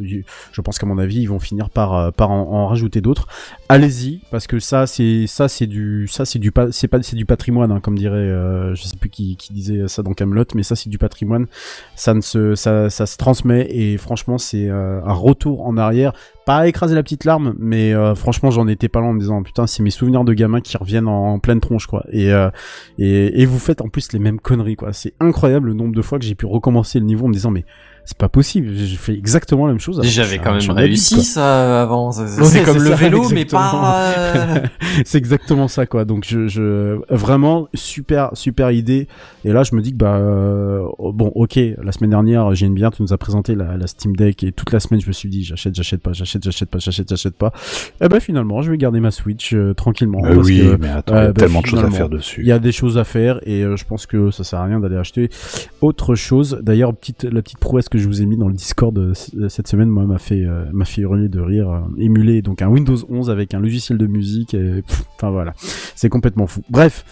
Je 0.51 0.61
pense 0.61 0.79
qu'à 0.79 0.85
mon 0.87 0.97
avis 0.97 1.21
ils 1.21 1.27
vont 1.29 1.39
finir 1.39 1.69
par 1.69 1.93
euh, 1.95 2.11
par 2.11 2.31
en, 2.31 2.41
en 2.51 2.67
rajouter 2.67 2.99
d'autres. 3.01 3.27
Allez-y 3.69 4.21
parce 4.31 4.47
que 4.47 4.59
ça 4.59 4.87
c'est 4.87 5.27
ça 5.27 5.47
c'est 5.47 5.67
du 5.67 6.07
ça 6.07 6.25
c'est 6.25 6.39
du 6.39 6.51
pa- 6.51 6.71
c'est 6.71 6.87
pas 6.87 7.01
c'est 7.03 7.15
du 7.15 7.25
patrimoine 7.25 7.71
hein, 7.71 7.79
comme 7.79 7.97
dirait 7.97 8.17
euh, 8.17 8.73
je 8.73 8.83
sais 8.83 8.97
plus 8.97 9.09
qui, 9.09 9.35
qui 9.37 9.53
disait 9.53 9.87
ça 9.87 10.01
dans 10.01 10.13
Camelot 10.13 10.45
mais 10.55 10.63
ça 10.63 10.75
c'est 10.75 10.89
du 10.89 10.97
patrimoine. 10.97 11.45
Ça 11.95 12.13
ne 12.15 12.21
se 12.21 12.55
ça 12.55 12.89
ça 12.89 13.05
se 13.05 13.17
transmet 13.17 13.67
et 13.69 13.97
franchement 13.97 14.37
c'est 14.39 14.69
un 14.69 15.13
retour 15.13 15.65
en 15.67 15.77
arrière 15.77 16.13
pas 16.49 16.61
à 16.61 16.67
écraser 16.67 16.95
la 16.95 17.03
petite 17.03 17.25
larme, 17.25 17.53
mais 17.59 17.93
euh, 17.93 18.15
franchement 18.15 18.49
j'en 18.49 18.67
étais 18.67 18.89
pas 18.89 19.01
loin 19.01 19.09
en 19.09 19.13
me 19.13 19.19
disant 19.19 19.43
putain 19.43 19.67
c'est 19.67 19.83
mes 19.83 19.91
souvenirs 19.91 20.23
de 20.23 20.33
gamin 20.33 20.61
qui 20.61 20.75
reviennent 20.77 21.07
en, 21.07 21.33
en 21.33 21.37
pleine 21.37 21.59
tronche 21.59 21.85
quoi. 21.85 22.03
Et, 22.11 22.33
euh, 22.33 22.49
et 22.97 23.43
et 23.43 23.45
vous 23.45 23.59
faites 23.59 23.81
en 23.81 23.87
plus 23.87 24.11
les 24.13 24.17
mêmes 24.17 24.39
conneries 24.39 24.75
quoi. 24.75 24.91
C'est 24.91 25.13
incroyable 25.19 25.67
le 25.67 25.73
nombre 25.75 25.93
de 25.93 26.01
fois 26.01 26.17
que 26.17 26.25
j'ai 26.25 26.33
pu 26.33 26.47
recommencer 26.47 26.97
le 26.97 27.05
niveau 27.05 27.25
en 27.25 27.27
me 27.27 27.33
disant 27.33 27.51
mais 27.51 27.65
c'est 28.05 28.17
pas 28.17 28.29
possible, 28.29 28.69
j'ai 28.75 28.95
fait 28.95 29.13
exactement 29.13 29.67
la 29.67 29.73
même 29.73 29.79
chose. 29.79 30.01
J'avais 30.03 30.39
quand 30.39 30.53
même 30.53 30.69
réussi 30.71 31.23
ça 31.23 31.81
avant. 31.83 32.11
C'est 32.43 32.63
comme 32.63 32.77
le 32.79 32.89
ça, 32.89 32.95
vélo, 32.95 33.29
mais 33.29 33.45
pas. 33.45 34.13
euh, 34.17 34.59
c'est 35.05 35.17
exactement 35.17 35.67
ça 35.67 35.85
quoi. 35.85 36.05
Donc 36.05 36.25
je, 36.27 36.47
je 36.47 36.99
vraiment 37.13 37.67
super 37.73 38.31
super 38.33 38.71
idée. 38.71 39.07
Et 39.45 39.51
là 39.51 39.63
je 39.63 39.75
me 39.75 39.81
dis 39.81 39.91
que 39.91 39.97
bah 39.97 40.15
euh, 40.17 40.85
bon 40.99 41.31
ok 41.35 41.59
la 41.81 41.91
semaine 41.91 42.09
dernière 42.11 42.53
Jane 42.55 42.73
bien 42.73 42.89
tu 42.91 43.01
nous 43.01 43.13
as 43.13 43.17
présenté 43.17 43.55
la, 43.55 43.77
la 43.77 43.87
Steam 43.87 44.15
Deck 44.15 44.43
et 44.43 44.51
toute 44.51 44.71
la 44.71 44.79
semaine 44.79 45.01
je 45.01 45.07
me 45.07 45.13
suis 45.13 45.29
dit 45.29 45.43
j'achète 45.43 45.75
j'achète 45.75 46.01
pas 46.01 46.13
j'achète 46.13 46.43
j'achète 46.43 46.69
pas 46.69 46.79
j'achète 46.79 47.09
j'achète 47.09 47.35
pas. 47.35 47.51
Et 48.01 48.07
ben 48.07 48.19
finalement 48.19 48.61
je 48.61 48.71
vais 48.71 48.77
garder 48.77 48.99
ma 48.99 49.11
Switch 49.11 49.53
euh, 49.53 49.73
tranquillement. 49.73 50.21
Bah 50.21 50.29
parce 50.35 50.47
oui, 50.47 50.59
que, 50.59 50.75
mais 50.77 50.89
attends, 50.89 51.15
y 51.15 51.17
a 51.17 51.27
bah, 51.27 51.33
tellement 51.33 51.61
de 51.61 51.67
choses 51.67 51.83
à 51.83 51.89
faire 51.91 52.09
dessus. 52.09 52.41
Il 52.41 52.47
y 52.47 52.51
a 52.51 52.59
des 52.59 52.71
choses 52.71 52.97
à 52.97 53.03
faire 53.03 53.39
et 53.43 53.61
euh, 53.63 53.75
je 53.75 53.85
pense 53.85 54.05
que 54.05 54.31
ça 54.31 54.43
sert 54.43 54.59
à 54.59 54.65
rien 54.65 54.79
d'aller 54.79 54.97
acheter 54.97 55.29
autre 55.81 56.15
chose. 56.15 56.59
D'ailleurs 56.61 56.95
petite 56.95 57.23
la 57.25 57.41
petite 57.41 57.59
prouesse 57.59 57.88
que 57.89 57.97
je 57.97 58.07
vous 58.07 58.21
ai 58.21 58.25
mis 58.25 58.37
dans 58.37 58.47
le 58.47 58.53
Discord 58.53 58.97
euh, 58.97 59.13
c- 59.13 59.31
cette 59.49 59.67
semaine 59.67 59.89
moi 59.89 60.05
m'a 60.05 60.17
fait 60.19 60.45
euh, 60.45 60.65
m'a 60.71 60.85
fait 60.85 61.01
hurler 61.01 61.27
de 61.29 61.39
rire 61.41 61.69
euh, 61.69 61.79
émuler 61.97 62.41
donc 62.41 62.61
un 62.61 62.67
Windows 62.69 62.97
11 63.09 63.29
avec 63.29 63.53
un 63.53 63.59
logiciel 63.59 63.97
de 63.97 64.07
musique 64.07 64.55
enfin 65.15 65.29
voilà 65.31 65.53
c'est 65.95 66.09
complètement 66.09 66.47
fou 66.47 66.61
bref 66.69 67.03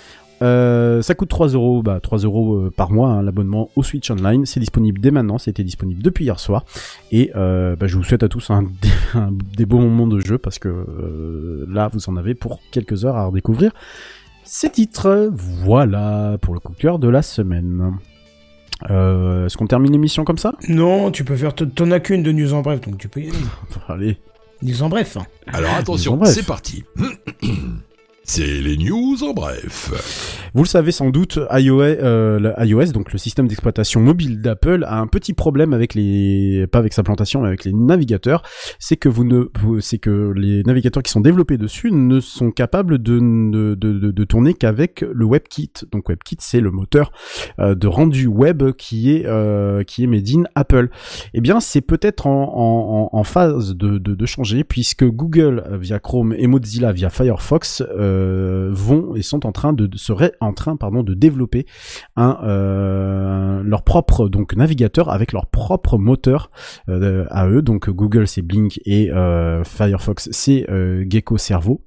euh, 0.44 1.02
ça 1.02 1.16
coûte 1.16 1.30
3 1.30 1.48
euros, 1.48 1.82
bah 1.82 2.00
3 2.00 2.20
euros 2.20 2.58
euh, 2.58 2.70
par 2.70 2.92
mois 2.92 3.10
hein, 3.10 3.24
l'abonnement 3.24 3.72
au 3.76 3.82
Switch 3.82 4.12
Online. 4.12 4.46
C'est 4.46 4.60
disponible 4.60 5.02
dès 5.02 5.10
maintenant, 5.10 5.40
c'était 5.40 5.64
disponible 5.64 6.04
depuis 6.04 6.26
hier 6.26 6.40
soir. 6.40 6.64
Et 7.12 7.32
euh, 7.36 7.76
bah, 7.76 7.88
je 7.88 7.98
vous 7.98 8.04
souhaite 8.04 8.22
à 8.22 8.30
tous 8.30 8.52
des- 9.58 9.66
beaux 9.66 9.80
moments 9.80 10.06
de 10.06 10.20
jeu 10.20 10.38
parce 10.38 10.60
que 10.60 10.68
euh, 10.68 11.66
là 11.68 11.90
vous 11.92 12.08
en 12.08 12.18
avez 12.18 12.36
pour 12.36 12.60
quelques 12.70 13.04
heures 13.04 13.18
à 13.18 13.26
redécouvrir 13.26 13.72
ces 14.44 14.70
titres. 14.70 15.32
Voilà 15.34 16.38
pour 16.40 16.54
le 16.54 16.60
coup 16.60 16.74
de 16.74 16.78
cœur 16.78 17.00
de 17.00 17.08
la 17.10 17.24
semaine. 17.24 17.94
Euh, 18.90 19.46
Est-ce 19.46 19.58
qu'on 19.58 19.68
termine 19.68 19.92
l'émission 19.92 20.24
comme 20.24 20.38
ça? 20.38 20.54
Non, 20.70 21.12
tu 21.12 21.24
peux 21.24 21.36
faire. 21.36 21.54
T'en 21.56 21.92
as 21.92 22.00
qu'une 22.00 22.24
de 22.24 22.32
news 22.32 22.54
en 22.54 22.62
bref, 22.62 22.82
donc 22.82 22.98
tu 22.98 23.08
peux 23.08 23.22
y 23.22 23.30
aller. 23.30 23.38
Allez. 23.88 24.18
News 24.62 24.84
en 24.84 24.90
bref. 24.90 25.18
Alors 25.48 25.74
attention, 25.76 26.20
c'est 26.26 26.46
parti. 26.46 26.84
C'est 28.30 28.60
les 28.60 28.76
news 28.76 29.24
en 29.24 29.34
bref. 29.34 30.52
Vous 30.54 30.64
le 30.64 30.68
savez 30.68 30.92
sans 30.92 31.12
doute, 31.12 31.40
iOS, 31.50 31.82
euh, 31.82 32.86
donc 32.94 33.14
le 33.14 33.18
système 33.18 33.48
d'exploitation 33.48 34.02
mobile 34.02 34.42
d'Apple, 34.42 34.84
a 34.86 35.00
un 35.00 35.08
petit 35.08 35.34
problème 35.34 35.74
avec 35.74 35.96
les, 35.96 36.68
pas 36.68 36.80
avec 36.80 36.92
sa 36.92 37.04
plantation, 37.04 37.42
mais 37.42 37.48
avec 37.48 37.64
les 37.64 37.72
navigateurs. 37.72 38.44
C'est 38.80 38.98
que 38.98 40.34
les 40.36 40.64
navigateurs 40.64 41.04
qui 41.04 41.12
sont 41.12 41.22
développés 41.22 41.58
dessus 41.58 41.90
ne 41.92 42.20
sont 42.20 42.52
capables 42.52 42.98
de 42.98 43.18
de, 43.76 44.24
tourner 44.26 44.54
qu'avec 44.54 45.02
le 45.02 45.26
WebKit. 45.26 45.72
Donc 45.92 46.10
WebKit, 46.10 46.38
c'est 46.40 46.60
le 46.60 46.72
moteur 46.72 47.12
euh, 47.60 47.76
de 47.76 47.88
rendu 47.88 48.28
web 48.28 48.72
qui 48.74 49.14
est 49.14 49.26
euh, 49.26 49.84
qui 49.84 50.04
est 50.04 50.08
made 50.08 50.28
in 50.30 50.44
Apple. 50.56 50.90
Eh 51.34 51.40
bien, 51.40 51.62
c'est 51.62 51.82
peut-être 51.82 52.28
en, 52.28 53.24
phase 53.24 53.76
de, 53.76 54.26
changer 54.26 54.66
puisque 54.66 55.06
Google 55.06 55.64
via 55.80 56.00
Chrome 56.00 56.34
et 56.38 56.48
Mozilla 56.48 56.92
via 56.92 57.10
Firefox 57.10 57.84
vont 58.72 59.16
et 59.16 59.22
sont 59.22 59.46
en 59.46 59.52
train 59.52 59.74
de, 59.74 59.90
seraient 59.96 60.34
en 60.40 60.54
train 60.54 60.76
pardon 60.76 61.04
de 61.04 61.14
développer 61.14 61.66
un 62.16 62.40
euh, 62.44 63.64
leur 63.64 63.84
propre 63.84 64.30
donc 64.30 64.56
navigateur 64.56 65.10
avec 65.10 65.32
leur 65.32 65.48
propre 65.48 65.98
moteur 65.98 66.52
euh, 66.90 67.26
à 67.30 67.48
eux. 67.48 67.62
Donc 67.62 67.90
Google 67.90 68.28
c'est 68.28 68.42
Blink 68.42 68.80
et 68.86 69.12
euh, 69.12 69.64
Firefox 69.64 70.30
c'est 70.32 70.70
euh, 70.70 71.06
Gecko 71.08 71.38
Cerveau. 71.38 71.87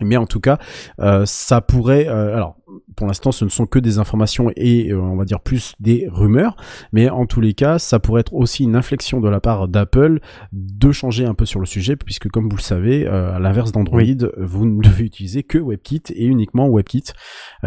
Mais 0.00 0.16
en 0.16 0.26
tout 0.26 0.40
cas, 0.40 0.58
euh, 1.00 1.24
ça 1.24 1.60
pourrait. 1.60 2.08
euh, 2.08 2.34
alors, 2.34 2.56
pour 2.96 3.06
l'instant, 3.06 3.32
ce 3.32 3.44
ne 3.44 3.50
sont 3.50 3.66
que 3.66 3.78
des 3.78 3.98
informations 3.98 4.50
et 4.56 4.90
euh, 4.90 5.00
on 5.00 5.16
va 5.16 5.24
dire 5.24 5.40
plus 5.40 5.74
des 5.78 6.08
rumeurs. 6.10 6.56
Mais 6.92 7.08
en 7.10 7.26
tous 7.26 7.40
les 7.40 7.54
cas, 7.54 7.78
ça 7.78 8.00
pourrait 8.00 8.22
être 8.22 8.34
aussi 8.34 8.64
une 8.64 8.74
inflexion 8.76 9.20
de 9.20 9.28
la 9.28 9.40
part 9.40 9.68
d'Apple 9.68 10.20
de 10.52 10.92
changer 10.92 11.24
un 11.24 11.34
peu 11.34 11.46
sur 11.46 11.60
le 11.60 11.66
sujet, 11.66 11.96
puisque 11.96 12.28
comme 12.28 12.48
vous 12.48 12.56
le 12.56 12.62
savez, 12.62 13.06
à 13.06 13.38
l'inverse 13.38 13.72
d'Android, 13.72 14.02
vous 14.36 14.66
ne 14.66 14.82
devez 14.82 15.04
utiliser 15.04 15.42
que 15.42 15.58
WebKit 15.58 16.02
et 16.14 16.24
uniquement 16.24 16.68
WebKit, 16.68 17.04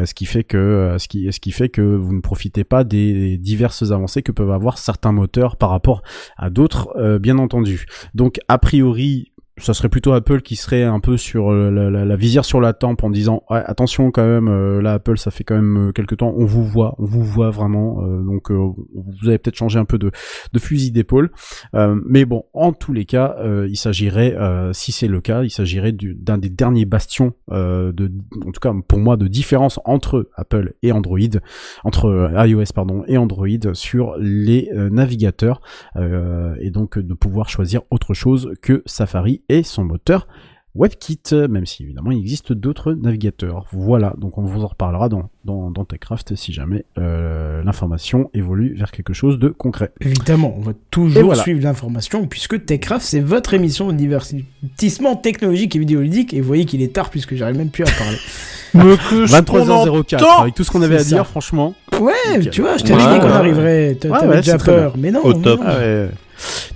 ce 0.04 0.14
qui 0.14 0.26
fait 0.26 0.44
que 0.44 0.96
ce 1.00 1.08
qui 1.08 1.32
ce 1.32 1.40
qui 1.40 1.52
fait 1.52 1.70
que 1.70 1.82
vous 1.82 2.14
ne 2.14 2.22
profitez 2.22 2.64
pas 2.64 2.84
des 2.84 3.38
diverses 3.38 3.92
avancées 3.92 4.22
que 4.22 4.32
peuvent 4.32 4.52
avoir 4.52 4.78
certains 4.78 5.12
moteurs 5.12 5.56
par 5.56 5.70
rapport 5.70 6.02
à 6.38 6.50
d'autres, 6.50 7.18
bien 7.20 7.38
entendu. 7.38 7.86
Donc 8.14 8.40
a 8.48 8.58
priori 8.58 9.32
ça 9.60 9.74
serait 9.74 9.90
plutôt 9.90 10.14
Apple 10.14 10.42
qui 10.42 10.56
serait 10.56 10.84
un 10.84 11.00
peu 11.00 11.18
sur 11.18 11.52
euh, 11.52 11.70
la, 11.90 12.16
visière 12.16 12.46
sur 12.46 12.62
la 12.62 12.74
tempe 12.74 13.04
en 13.04 13.10
disant 13.10 13.44
ouais, 13.50 13.62
attention 13.66 14.12
quand 14.12 14.26
même 14.26 14.48
euh, 14.48 14.82
là 14.82 14.94
Apple 14.94 15.18
ça 15.18 15.32
fait 15.32 15.44
quand 15.44 15.56
même 15.56 15.90
euh, 15.90 15.92
quelques 15.92 16.18
temps 16.18 16.34
on 16.38 16.46
vous 16.46 16.64
voit 16.64 16.96
on 17.00 17.06
vous 17.06 17.24
voit 17.24 17.50
vraiment 17.50 18.04
euh, 18.04 18.22
donc 18.22 18.52
euh, 18.52 18.56
vous 18.56 19.28
avez 19.28 19.38
peut-être 19.38 19.56
changé 19.56 19.80
un 19.80 19.86
peu 19.86 19.98
de, 19.98 20.12
de 20.54 20.60
fusil 20.60 20.92
d'épaule. 20.92 21.32
Euh, 21.74 22.00
mais 22.06 22.26
bon 22.26 22.44
en 22.54 22.72
tous 22.72 22.94
les 22.94 23.06
cas 23.06 23.36
il 23.68 23.78
s'agirait 23.78 24.36
si 24.74 24.92
c'est 24.92 25.08
le 25.08 25.22
cas 25.22 25.44
il 25.44 25.50
s'agirait 25.50 25.92
du- 25.92 26.14
d'un 26.16 26.38
des 26.38 26.50
derniers 26.50 26.86
bastions 26.86 27.34
de 27.52 28.12
en 28.46 28.52
tout 28.52 28.60
cas 28.62 28.74
pour 28.88 29.00
moi 29.00 29.18
de 29.18 29.28
différence 29.28 29.80
entre 29.86 30.30
Apple 30.36 30.74
et 30.84 30.92
Android 30.92 31.18
entre 31.84 32.32
iOS 32.46 32.74
pardon 32.74 33.04
et 33.08 33.18
Android 33.18 33.48
sur 33.74 34.16
les 34.20 34.70
navigateurs 34.74 35.62
et 35.98 36.70
donc 36.72 37.00
de 37.00 37.14
pouvoir 37.14 37.50
choisir 37.50 37.82
autre 37.90 38.14
chose 38.14 38.54
que 38.62 38.84
Safari 38.86 39.42
et 39.50 39.64
son 39.64 39.84
moteur 39.84 40.28
WebKit, 40.76 41.34
même 41.50 41.66
si 41.66 41.82
évidemment 41.82 42.12
il 42.12 42.20
existe 42.20 42.54
d'autres 42.54 42.94
navigateurs. 42.94 43.66
Voilà, 43.72 44.14
donc 44.20 44.38
on 44.38 44.44
vous 44.44 44.64
en 44.64 44.68
reparlera 44.68 45.10
dans, 45.10 45.32
dans, 45.44 45.72
dans 45.72 45.86
TechCraft 45.86 46.36
si 46.36 46.54
jamais 46.54 46.86
euh, 47.00 47.64
l'information 47.64 48.30
évolue 48.36 48.76
vers 48.76 48.92
quelque 48.92 49.12
chose 49.14 49.40
de 49.40 49.50
concret. 49.50 49.92
Évidemment, 50.02 50.54
on 50.56 50.62
va 50.62 50.74
Et 50.74 50.76
toujours 50.92 51.24
voilà. 51.26 51.42
suivre 51.42 51.64
l'information 51.64 52.28
puisque 52.28 52.64
TechCraft 52.64 53.04
c'est 53.04 53.22
votre 53.22 53.56
émission 53.56 53.88
de 53.92 53.98
divertissement 53.98 55.16
technologique 55.16 55.76
et 55.76 55.80
vidéoludique 55.80 56.36
et 56.36 56.42
vous 56.42 56.48
voyez 56.48 56.66
qu'il 56.66 56.84
est 56.84 56.94
tard 56.94 57.10
puisque 57.10 57.34
j'arrive 57.34 57.58
même 57.58 57.72
plus 57.72 57.84
à 57.84 57.88
parler. 57.98 58.18
23h04, 58.76 60.42
avec 60.42 60.54
tout 60.54 60.64
ce 60.64 60.70
qu'on 60.72 60.82
avait 60.84 60.98
à 60.98 61.00
ça. 61.00 61.16
dire, 61.16 61.26
franchement. 61.26 61.74
Ouais, 62.00 62.40
tu 62.52 62.62
vois, 62.62 62.78
je 62.78 62.84
t'avais 62.84 63.04
Ouais, 63.04 63.14
dit 63.16 63.20
qu'on 63.20 63.26
ouais. 63.28 63.32
arriverait. 63.34 63.96
T'avais 63.96 64.28
ouais, 64.28 64.36
déjà 64.38 64.58
peur, 64.58 64.94
mais 64.98 65.10
non. 65.10 65.22
Au 65.24 65.34
top. 65.34 65.60
non. 65.62 65.66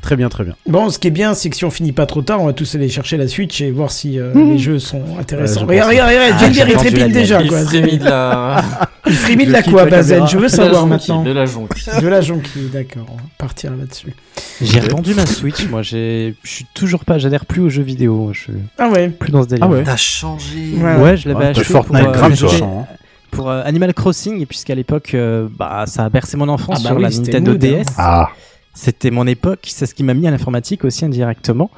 Très 0.01 0.15
bien, 0.15 0.29
très 0.29 0.43
bien. 0.43 0.55
Bon, 0.67 0.89
ce 0.89 0.97
qui 0.97 1.07
est 1.07 1.11
bien, 1.11 1.33
c'est 1.35 1.49
que 1.49 1.55
si 1.55 1.63
on 1.65 1.69
finit 1.69 1.91
pas 1.91 2.05
trop 2.05 2.21
tard, 2.21 2.41
on 2.41 2.45
va 2.47 2.53
tous 2.53 2.73
aller 2.75 2.89
chercher 2.89 3.17
la 3.17 3.27
Switch 3.27 3.61
et 3.61 3.69
voir 3.71 3.91
si 3.91 4.19
euh, 4.19 4.33
Mhm. 4.33 4.49
les 4.51 4.57
jeux 4.57 4.79
sont 4.79 5.01
intéressants. 5.19 5.65
Regarde, 5.65 5.89
regarde, 5.89 6.09
regarde, 6.09 6.33
Ah, 6.33 6.38
j'ai 6.51 7.01
il 7.05 7.11
déjà, 7.13 7.41
Il 7.41 7.49
quoi. 7.49 7.63
frémit 7.65 7.97
de 7.99 8.05
la. 8.05 8.61
Il 9.07 9.13
frémit 9.15 9.43
de 9.45 9.49
Je 9.49 9.53
la 9.53 9.61
quitte 9.63 9.73
quoi, 9.73 9.85
Bazen. 9.85 10.27
Je 10.27 10.38
veux 10.38 10.47
savoir 10.47 10.85
maintenant. 10.88 11.23
De 11.23 11.31
la 11.31 11.45
jonquille. 11.45 11.91
De 12.01 12.07
la 12.07 12.21
jonquille, 12.21 12.69
d'accord. 12.71 13.05
On 13.11 13.15
va 13.15 13.21
partir 13.38 13.71
là-dessus. 13.75 14.13
J'ai 14.61 14.79
revendu 14.79 15.13
ma 15.15 15.25
Switch, 15.25 15.67
moi 15.69 15.81
j'ai, 15.81 16.35
je 16.43 16.49
suis 16.49 16.65
toujours 16.73 17.03
pas, 17.03 17.17
j'adhère 17.17 17.45
plus 17.47 17.61
aux 17.61 17.69
jeux 17.69 17.81
vidéo, 17.81 18.29
je 18.33 18.39
suis 18.41 18.53
Ah 18.77 18.89
ouais. 18.89 19.09
plus 19.09 19.31
dans 19.31 19.41
ce 19.43 19.47
délire. 19.49 19.65
Ah 19.65 19.69
ouais. 19.69 19.83
T'as 19.83 19.97
changé. 19.97 20.75
Ouais. 20.77 20.95
Ouais, 20.97 21.17
je 21.17 21.27
l'avais 21.29 21.45
Ah, 21.45 21.49
acheté 21.49 21.63
Fortnite 21.63 22.03
pour, 22.03 22.09
euh, 22.09 22.13
grave 22.13 22.45
hein. 22.63 22.85
pour 23.31 23.49
euh, 23.49 23.63
Animal 23.65 23.93
Crossing 23.95 24.45
puisqu'à 24.45 24.75
l'époque, 24.75 25.11
euh, 25.15 25.47
bah 25.57 25.85
ça 25.88 26.05
a 26.05 26.09
bercé 26.09 26.38
mon 26.38 26.47
enfance 26.47 26.77
Ah 26.79 26.83
bah 26.83 26.89
sur 26.89 26.97
oui, 26.97 27.03
la 27.03 27.11
c'était 27.11 27.39
Nintendo. 27.39 27.57
DS. 27.57 27.85
Ah, 27.97 28.29
C'était 28.73 29.11
mon 29.11 29.27
époque, 29.27 29.68
c'est 29.68 29.85
ce 29.85 29.93
qui 29.93 30.03
m'a 30.03 30.14
mis 30.14 30.27
à 30.27 30.31
l'informatique 30.31 30.85
aussi 30.85 31.06
indirectement. 31.06 31.69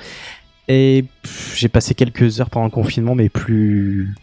Et 0.67 1.05
pff, 1.23 1.55
j'ai 1.57 1.67
passé 1.67 1.93
quelques 1.95 2.39
heures 2.39 2.49
pendant 2.49 2.65
le 2.65 2.71
confinement, 2.71 3.15
mais 3.15 3.29
plus. 3.29 4.13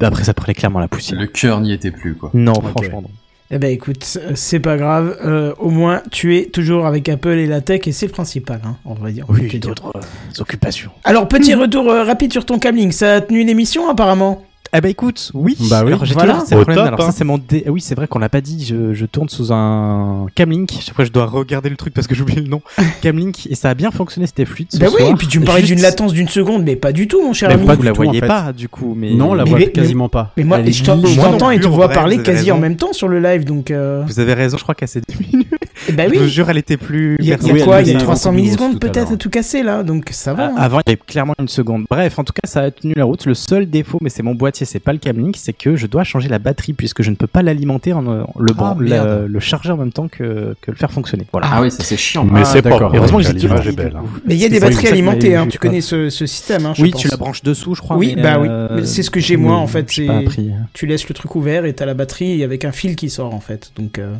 Après, 0.00 0.24
ça 0.24 0.34
prenait 0.34 0.54
clairement 0.54 0.78
la 0.80 0.88
poussière. 0.88 1.20
Le 1.20 1.26
cœur 1.26 1.60
n'y 1.60 1.72
était 1.72 1.90
plus, 1.90 2.14
quoi. 2.14 2.30
Non, 2.32 2.54
franchement, 2.54 3.02
non. 3.02 3.10
Eh 3.52 3.58
ben 3.58 3.72
écoute, 3.72 4.16
euh, 4.22 4.32
c'est 4.36 4.60
pas 4.60 4.76
grave. 4.76 5.18
euh, 5.24 5.52
au 5.58 5.70
moins, 5.70 6.02
tu 6.12 6.36
es 6.36 6.46
toujours 6.46 6.86
avec 6.86 7.08
Apple 7.08 7.30
et 7.30 7.46
la 7.46 7.60
tech 7.60 7.80
et 7.86 7.92
c'est 7.92 8.06
le 8.06 8.12
principal, 8.12 8.60
hein, 8.64 8.76
on 8.84 8.94
va 8.94 9.10
dire. 9.10 9.26
Oui, 9.28 9.58
d'autres 9.58 9.90
euh, 9.96 10.00
occupations. 10.40 10.92
Alors, 11.02 11.26
petit 11.26 11.54
retour 11.54 11.90
euh, 11.90 12.04
rapide 12.04 12.32
sur 12.32 12.46
ton 12.46 12.60
Camlink. 12.60 12.92
Ça 12.92 13.14
a 13.14 13.20
tenu 13.20 13.42
l'émission 13.44 13.90
apparemment 13.90 14.44
Eh 14.72 14.80
ben 14.80 14.88
écoute, 14.88 15.32
oui. 15.34 15.56
Bah 15.68 15.82
oui. 15.84 15.88
Alors 15.92 16.04
j'ai 16.04 16.14
Voilà. 16.14 16.34
toujours 16.34 16.48
ces 16.48 16.54
top, 16.54 16.68
Alors 16.68 17.00
hein. 17.00 17.06
ça 17.06 17.12
c'est 17.12 17.24
mon 17.24 17.38
dé... 17.38 17.64
Oui, 17.66 17.80
c'est 17.80 17.96
vrai 17.96 18.06
qu'on 18.06 18.20
l'a 18.20 18.28
pas 18.28 18.40
dit. 18.40 18.64
Je, 18.64 18.94
je 18.94 19.04
tourne 19.06 19.28
sous 19.28 19.52
un 19.52 20.26
Camlink. 20.36 20.70
Chaque 20.80 20.94
fois 20.94 21.04
je 21.04 21.10
dois 21.10 21.26
regarder 21.26 21.68
le 21.70 21.76
truc 21.76 21.92
parce 21.92 22.06
que 22.06 22.14
j'oublie 22.14 22.36
le 22.36 22.44
nom. 22.48 22.62
Camlink 23.02 23.46
et 23.48 23.56
ça 23.56 23.70
a 23.70 23.74
bien 23.74 23.90
fonctionné. 23.90 24.28
C'était 24.28 24.44
fluide. 24.44 24.68
Ce 24.70 24.78
Bah 24.78 24.86
oui, 24.90 24.98
soir. 24.98 25.10
et 25.10 25.14
puis 25.14 25.26
tu 25.26 25.40
me 25.40 25.44
parlais 25.44 25.62
Juste- 25.62 25.72
d'une 25.74 25.82
latence 25.82 26.12
d'une 26.12 26.28
seconde, 26.28 26.62
mais 26.62 26.76
pas 26.76 26.92
du 26.92 27.08
tout, 27.08 27.20
mon 27.20 27.32
cher 27.32 27.48
Mais 27.48 27.54
ami. 27.56 27.66
pas 27.66 27.74
vous 27.74 27.82
la 27.82 27.90
tout, 27.92 28.00
en 28.00 28.04
voyez 28.04 28.20
fait. 28.20 28.26
pas 28.28 28.52
du 28.52 28.68
coup. 28.68 28.94
Mais 28.96 29.12
Non, 29.12 29.34
la 29.34 29.42
Mais- 29.44 29.50
voit 29.50 29.58
mais- 29.58 29.70
quasiment 29.72 30.08
pas. 30.08 30.30
Mais 30.36 30.44
moi, 30.44 30.60
je 30.64 30.84
t'entends 30.84 31.50
et 31.50 31.58
te 31.58 31.66
en 31.66 31.70
vois 31.70 31.88
parler 31.88 32.14
vous 32.16 32.20
avez 32.20 32.32
quasi 32.36 32.50
en 32.52 32.54
raison. 32.54 32.62
même 32.62 32.76
temps 32.76 32.92
sur 32.92 33.08
le 33.08 33.18
live, 33.20 33.44
donc. 33.44 33.72
euh, 33.72 34.04
Vous 34.06 34.20
avez 34.20 34.34
raison. 34.34 34.56
Je 34.56 34.62
crois 34.62 34.76
qu'elle 34.76 34.86
s'est 34.88 35.02
diminuée. 35.08 35.46
eh 35.52 35.59
bah 35.92 36.04
Je 36.08 36.14
vous 36.14 36.24
oui. 36.24 36.28
jure, 36.28 36.48
elle 36.50 36.58
était 36.58 36.76
plus. 36.76 37.16
Il 37.20 37.26
y 37.26 37.32
a, 37.32 37.36
il 37.40 37.46
y 37.46 37.50
a 37.50 37.52
Oui, 37.54 37.60
elle 37.60 37.64
quoi 37.66 37.80
Il 37.82 37.88
y 37.88 37.92
a 37.94 37.96
a 37.96 38.00
300 38.00 38.30
beaucoup 38.30 38.36
de 38.36 38.42
millisecondes 38.42 38.80
peut-être 38.80 39.12
à 39.12 39.16
tout 39.16 39.30
casser 39.30 39.62
là, 39.62 39.82
donc 39.82 40.08
ça 40.12 40.34
va. 40.34 40.46
Ah, 40.46 40.52
hein. 40.52 40.54
Avant, 40.58 40.78
il 40.86 40.90
y 40.90 40.92
avait 40.92 41.00
clairement 41.06 41.34
une 41.38 41.48
seconde. 41.48 41.84
Bref, 41.90 42.18
en 42.18 42.24
tout 42.24 42.32
cas, 42.32 42.48
ça 42.48 42.60
a 42.62 42.70
tenu 42.70 42.94
la 42.94 43.04
route. 43.04 43.24
Le 43.26 43.34
seul 43.34 43.68
défaut, 43.68 43.98
mais 44.02 44.10
c'est 44.10 44.22
mon 44.22 44.34
boîtier, 44.34 44.66
c'est 44.66 44.80
pas 44.80 44.92
le 44.92 44.98
Camlink, 44.98 45.36
c'est 45.38 45.52
que 45.52 45.76
je 45.76 45.86
dois 45.86 46.04
changer 46.04 46.28
la 46.28 46.38
batterie 46.38 46.72
puisque 46.72 47.02
je 47.02 47.10
ne 47.10 47.16
peux 47.16 47.26
pas 47.26 47.42
l'alimenter 47.42 47.92
en 47.92 48.06
euh, 48.06 48.22
le, 48.38 48.52
Ah, 48.58 48.76
le, 48.78 49.26
le 49.26 49.40
charger 49.40 49.70
en 49.72 49.76
même 49.76 49.92
temps 49.92 50.08
que, 50.08 50.54
que 50.60 50.70
le 50.70 50.76
faire 50.76 50.92
fonctionner. 50.92 51.26
Voilà. 51.32 51.48
Ah 51.52 51.62
oui, 51.62 51.70
ça 51.70 51.82
c'est 51.82 51.96
chiant. 51.96 52.24
Mais 52.24 52.40
Ah, 52.42 52.44
c'est 52.44 52.62
pas. 52.62 52.78
Heureusement 52.94 53.18
que 53.18 53.24
j'ai 53.24 53.32
l'image 53.32 53.62
dit- 53.62 53.68
est 53.68 53.72
belle. 53.76 53.94
hein. 53.96 54.04
Mais 54.26 54.34
il 54.34 54.40
y 54.40 54.44
a 54.44 54.48
des 54.48 54.60
batteries 54.60 54.88
alimentées, 54.88 55.36
hein. 55.36 55.46
tu 55.48 55.58
connais 55.58 55.80
ce, 55.80 56.08
système. 56.10 56.66
Hein, 56.66 56.72
oui, 56.78 56.92
tu 56.96 57.08
la 57.08 57.16
branches 57.16 57.42
dessous, 57.42 57.74
je 57.74 57.80
crois. 57.80 57.96
Oui, 57.96 58.14
mais, 58.16 58.22
bah 58.22 58.38
oui. 58.40 58.48
euh, 58.50 58.68
Mais 58.76 58.84
c'est 58.86 59.02
ce 59.02 59.10
que 59.10 59.20
j'ai 59.20 59.36
moi 59.36 59.56
en 59.56 59.66
fait. 59.66 59.86
tu 59.86 60.86
laisses 60.86 61.08
le 61.08 61.14
truc 61.14 61.34
ouvert 61.36 61.64
et 61.64 61.72
t'as 61.72 61.86
la 61.86 61.94
batterie 61.94 62.42
avec 62.44 62.64
un 62.64 62.72
fil 62.72 62.96
qui 62.96 63.10
sort 63.10 63.34
en 63.34 63.40
fait. 63.40 63.72
Donc 63.76 63.98
euh, 63.98 64.14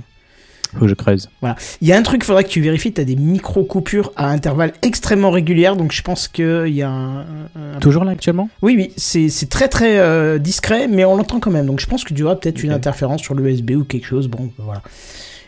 Faut 0.73 0.81
que 0.81 0.89
je 0.89 0.95
creuse. 0.95 1.29
voilà. 1.41 1.57
Il 1.81 1.89
y 1.89 1.93
a 1.93 1.97
un 1.97 2.03
truc, 2.03 2.23
faudrait 2.25 2.45
que 2.45 2.49
tu 2.49 2.61
vérifies. 2.61 2.93
T'as 2.93 3.05
des 3.05 3.17
micro 3.17 3.65
coupures 3.65 4.13
à 4.17 4.29
intervalles 4.31 4.73
extrêmement 4.83 5.31
régulières. 5.31 5.77
Donc 5.77 5.93
je 5.93 6.03
pense 6.03 6.29
que 6.29 6.67
il 6.69 6.75
y 6.75 6.83
a 6.83 6.91
un, 6.91 7.21
un- 7.21 7.79
Toujours 7.81 8.05
là 8.05 8.13
actuellement? 8.13 8.49
Oui, 8.63 8.75
oui, 8.77 8.93
c'est 8.97 9.29
c'est 9.29 9.49
très 9.49 9.69
très 9.69 9.99
euh, 9.99 10.39
discret, 10.39 10.87
mais 10.89 11.05
on 11.05 11.17
l'entend 11.17 11.41
quand 11.41 11.51
même. 11.51 11.67
Donc 11.67 11.81
je 11.81 11.87
pense 11.87 12.05
que 12.05 12.15
tu 12.15 12.23
auras 12.23 12.37
peut-être 12.37 12.63
une 12.63 12.73
interférence 12.73 13.21
sur 13.23 13.35
l'USB 13.35 13.73
ou 13.73 13.85
quelque 13.85 14.07
chose. 14.07 14.29
Bon, 14.29 14.51
voilà. 14.59 14.83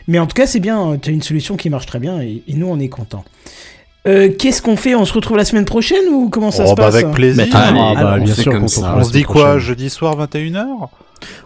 Mais 0.09 0.19
en 0.19 0.27
tout 0.27 0.35
cas, 0.35 0.45
c'est 0.45 0.59
bien. 0.59 0.97
Tu 1.01 1.09
as 1.09 1.13
une 1.13 1.21
solution 1.21 1.55
qui 1.55 1.69
marche 1.69 1.85
très 1.85 1.99
bien 1.99 2.19
et, 2.21 2.43
et 2.47 2.53
nous, 2.55 2.67
on 2.67 2.77
est 2.79 2.89
contents. 2.89 3.23
Euh, 4.05 4.29
Qu'est-ce 4.37 4.61
qu'on 4.61 4.75
fait? 4.75 4.95
On 4.95 5.05
se 5.05 5.13
retrouve 5.13 5.37
la 5.37 5.45
semaine 5.45 5.63
prochaine 5.63 6.03
ou 6.11 6.27
comment 6.29 6.51
ça 6.51 6.63
Oh, 6.65 6.71
se 6.71 6.75
bah 6.75 6.83
passe? 6.87 6.95
avec 6.95 7.11
plaisir. 7.11 7.43
Allez, 7.55 7.79
Ah, 7.79 7.93
bah, 8.03 8.17
on 8.19 8.23
bien 8.25 8.33
sûr 8.35 8.51
On 8.51 8.65
retrouve 8.65 9.03
se 9.03 9.11
dit 9.13 9.23
quoi? 9.23 9.43
prochaine. 9.43 9.59
Jeudi 9.59 9.89
soir 9.89 10.17
21h 10.17 10.65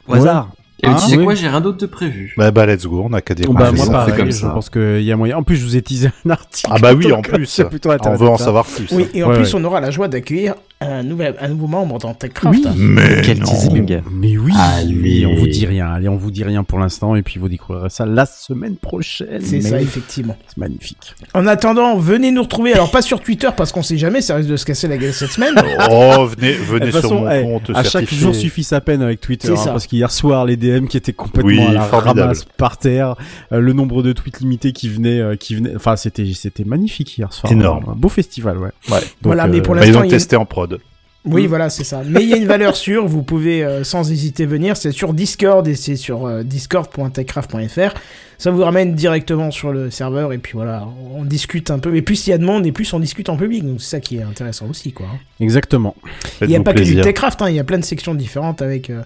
Au 0.07 0.13
hasard. 0.15 0.49
Et 0.83 0.87
Hein 0.87 0.95
tu 0.95 1.09
sais 1.09 1.17
Oui. 1.17 1.23
quoi, 1.23 1.33
j'ai 1.33 1.47
rien 1.47 1.59
d'autre 1.61 1.79
de 1.79 1.85
prévu. 1.87 2.33
Bah 2.37 2.51
bah 2.51 2.65
let's 2.67 2.85
go, 2.85 3.03
on 3.09 3.13
a 3.13 3.21
qu'à 3.21 3.33
dire. 3.33 3.51
Bah, 3.51 3.65
Ah, 3.69 3.71
moi 3.71 3.85
ça, 3.85 3.91
pareil, 3.91 4.13
fait 4.13 4.19
comme 4.19 4.31
je 4.31 4.37
ça. 4.37 4.49
pense 4.49 4.69
qu'il 4.69 5.01
y 5.01 5.11
a 5.11 5.17
moyen. 5.17 5.37
En 5.37 5.43
plus, 5.43 5.55
je 5.55 5.65
vous 5.65 5.75
ai 5.75 5.81
teasé 5.81 6.09
un 6.25 6.29
article. 6.29 6.69
Ah 6.71 6.77
bah 6.79 6.93
oui, 6.93 7.11
en 7.13 7.21
plus. 7.21 7.45
c'est 7.47 7.65
plutôt 7.67 7.89
On 8.05 8.15
veut 8.15 8.27
en 8.29 8.37
savoir 8.37 8.65
plus. 8.65 8.85
Oui, 8.91 9.07
et 9.15 9.23
en 9.23 9.29
Ouais, 9.29 9.37
plus, 9.37 9.53
ouais. 9.53 9.59
on 9.59 9.63
aura 9.65 9.81
la 9.81 9.89
joie 9.89 10.07
d'accueillir 10.07 10.53
un, 10.79 11.01
nouvel, 11.01 11.33
un 11.41 11.47
nouveau 11.47 11.65
membre 11.65 11.97
dans 11.97 12.13
TechCraft. 12.13 12.55
Oui. 12.55 12.63
Mais 12.77 13.21
Quel 13.23 13.39
non. 13.39 13.45
teasing. 13.45 14.01
Mais 14.11 14.37
oui, 14.37 14.53
Allez. 14.55 14.93
oui, 14.93 15.25
on 15.25 15.33
vous 15.35 15.47
dit 15.47 15.65
rien. 15.65 15.87
Allez, 15.87 16.09
on 16.09 16.15
vous 16.17 16.29
dit 16.29 16.43
rien 16.43 16.63
pour 16.63 16.77
l'instant 16.77 17.15
et 17.15 17.23
puis 17.23 17.39
vous 17.39 17.49
découvrirez 17.49 17.89
ça 17.89 18.05
la 18.05 18.27
semaine 18.27 18.75
prochaine. 18.75 19.39
C'est 19.41 19.55
Mais 19.55 19.61
ça, 19.61 19.81
effectivement. 19.81 20.37
C'est 20.47 20.57
magnifique. 20.57 21.15
En 21.33 21.47
attendant, 21.47 21.97
venez 21.97 22.29
nous 22.29 22.43
retrouver. 22.43 22.73
Alors, 22.73 22.91
pas 22.91 23.01
sur 23.01 23.19
Twitter 23.21 23.49
parce 23.57 23.71
qu'on 23.71 23.81
sait 23.81 23.97
jamais, 23.97 24.21
ça 24.21 24.35
risque 24.35 24.49
de 24.49 24.57
se 24.57 24.65
casser 24.65 24.87
la 24.87 24.97
gueule 24.97 25.13
cette 25.13 25.31
semaine. 25.31 25.55
Oh, 25.89 26.27
venez, 26.37 26.51
venez 26.53 26.91
sur 26.91 27.01
façon, 27.01 27.21
mon 27.21 27.31
eh, 27.31 27.41
compte 27.41 27.71
à 27.73 27.83
chaque 27.83 28.13
jour 28.13 28.35
suffit 28.35 28.63
sa 28.63 28.79
peine 28.79 29.01
avec 29.01 29.19
Twitter, 29.21 29.47
C'est 29.47 29.53
hein, 29.53 29.57
ça. 29.57 29.71
parce 29.71 29.87
qu'hier 29.87 30.11
soir 30.11 30.45
les 30.45 30.57
Qui 30.89 30.97
étaient 30.97 31.13
complètement 31.13 31.49
Oui, 31.51 31.59
à 31.61 31.71
la 31.73 31.81
formidable. 31.83 32.19
ramasse 32.21 32.45
par 32.57 32.77
terre, 32.77 33.15
euh, 33.51 33.59
le 33.59 33.73
nombre 33.73 34.03
de 34.03 34.13
tweets 34.13 34.39
limités 34.39 34.71
qui 34.73 34.89
venaient, 34.89 35.19
euh, 35.19 35.35
qui 35.35 35.55
venaient, 35.55 35.75
enfin 35.75 35.95
c'était 35.95 36.25
c'était 36.33 36.63
magnifique 36.65 37.17
hier 37.17 37.31
soir. 37.33 37.51
Énorme. 37.51 37.85
Un 37.89 37.95
beau 37.95 38.09
festival, 38.09 38.57
ouais. 38.57 38.69
Ouais. 38.91 38.99
Donc, 38.99 39.07
Voilà, 39.23 39.47
mais 39.47 39.61
pour 39.61 39.75
Bah, 39.75 39.81
ils 39.85 39.91
l'instant, 39.91 40.05
ont 40.05 40.09
testé 40.09 40.35
en 40.35 40.45
prod. 40.45 40.79
Oui, 41.27 41.47
voilà, 41.47 41.69
c'est 41.69 41.83
ça. 41.83 42.01
Mais 42.05 42.23
il 42.23 42.29
y 42.29 42.33
a 42.33 42.37
une 42.37 42.47
valeur 42.47 42.75
sûre, 42.75 43.07
vous 43.07 43.23
pouvez 43.23 43.63
euh, 43.63 43.83
sans 43.83 44.11
hésiter 44.11 44.45
venir. 44.45 44.77
C'est 44.77 44.91
sur 44.91 45.13
Discord 45.13 45.67
et 45.67 45.75
c'est 45.75 45.95
sur 45.95 46.25
euh, 46.25 46.43
discord.techcraft.fr. 46.43 47.93
Ça 48.37 48.51
vous 48.51 48.63
ramène 48.63 48.93
directement 48.93 49.49
sur 49.49 49.71
le 49.71 49.89
serveur 49.89 50.31
et 50.31 50.37
puis 50.37 50.53
voilà, 50.53 50.87
on 51.15 51.25
discute 51.25 51.71
un 51.71 51.79
peu. 51.79 51.95
Et 51.95 52.03
plus 52.03 52.27
il 52.27 52.29
y 52.29 52.33
a 52.33 52.37
de 52.37 52.45
monde 52.45 52.67
et 52.67 52.71
plus 52.71 52.91
on 52.93 52.99
discute 52.99 53.29
en 53.29 53.37
public. 53.37 53.65
Donc 53.65 53.81
c'est 53.81 53.89
ça 53.89 53.99
qui 53.99 54.17
est 54.17 54.23
intéressant 54.23 54.67
aussi, 54.69 54.93
quoi. 54.93 55.07
Exactement. 55.39 55.95
Il 56.41 56.47
n'y 56.47 56.55
a 56.55 56.61
pas 56.61 56.73
que 56.73 56.81
du. 56.81 57.01
Techcraft, 57.01 57.41
hein, 57.41 57.49
il 57.49 57.55
y 57.55 57.59
a 57.59 57.63
plein 57.63 57.79
de 57.79 57.85
sections 57.85 58.13
différentes 58.13 58.61
avec. 58.61 58.89
Euh, 58.89 59.01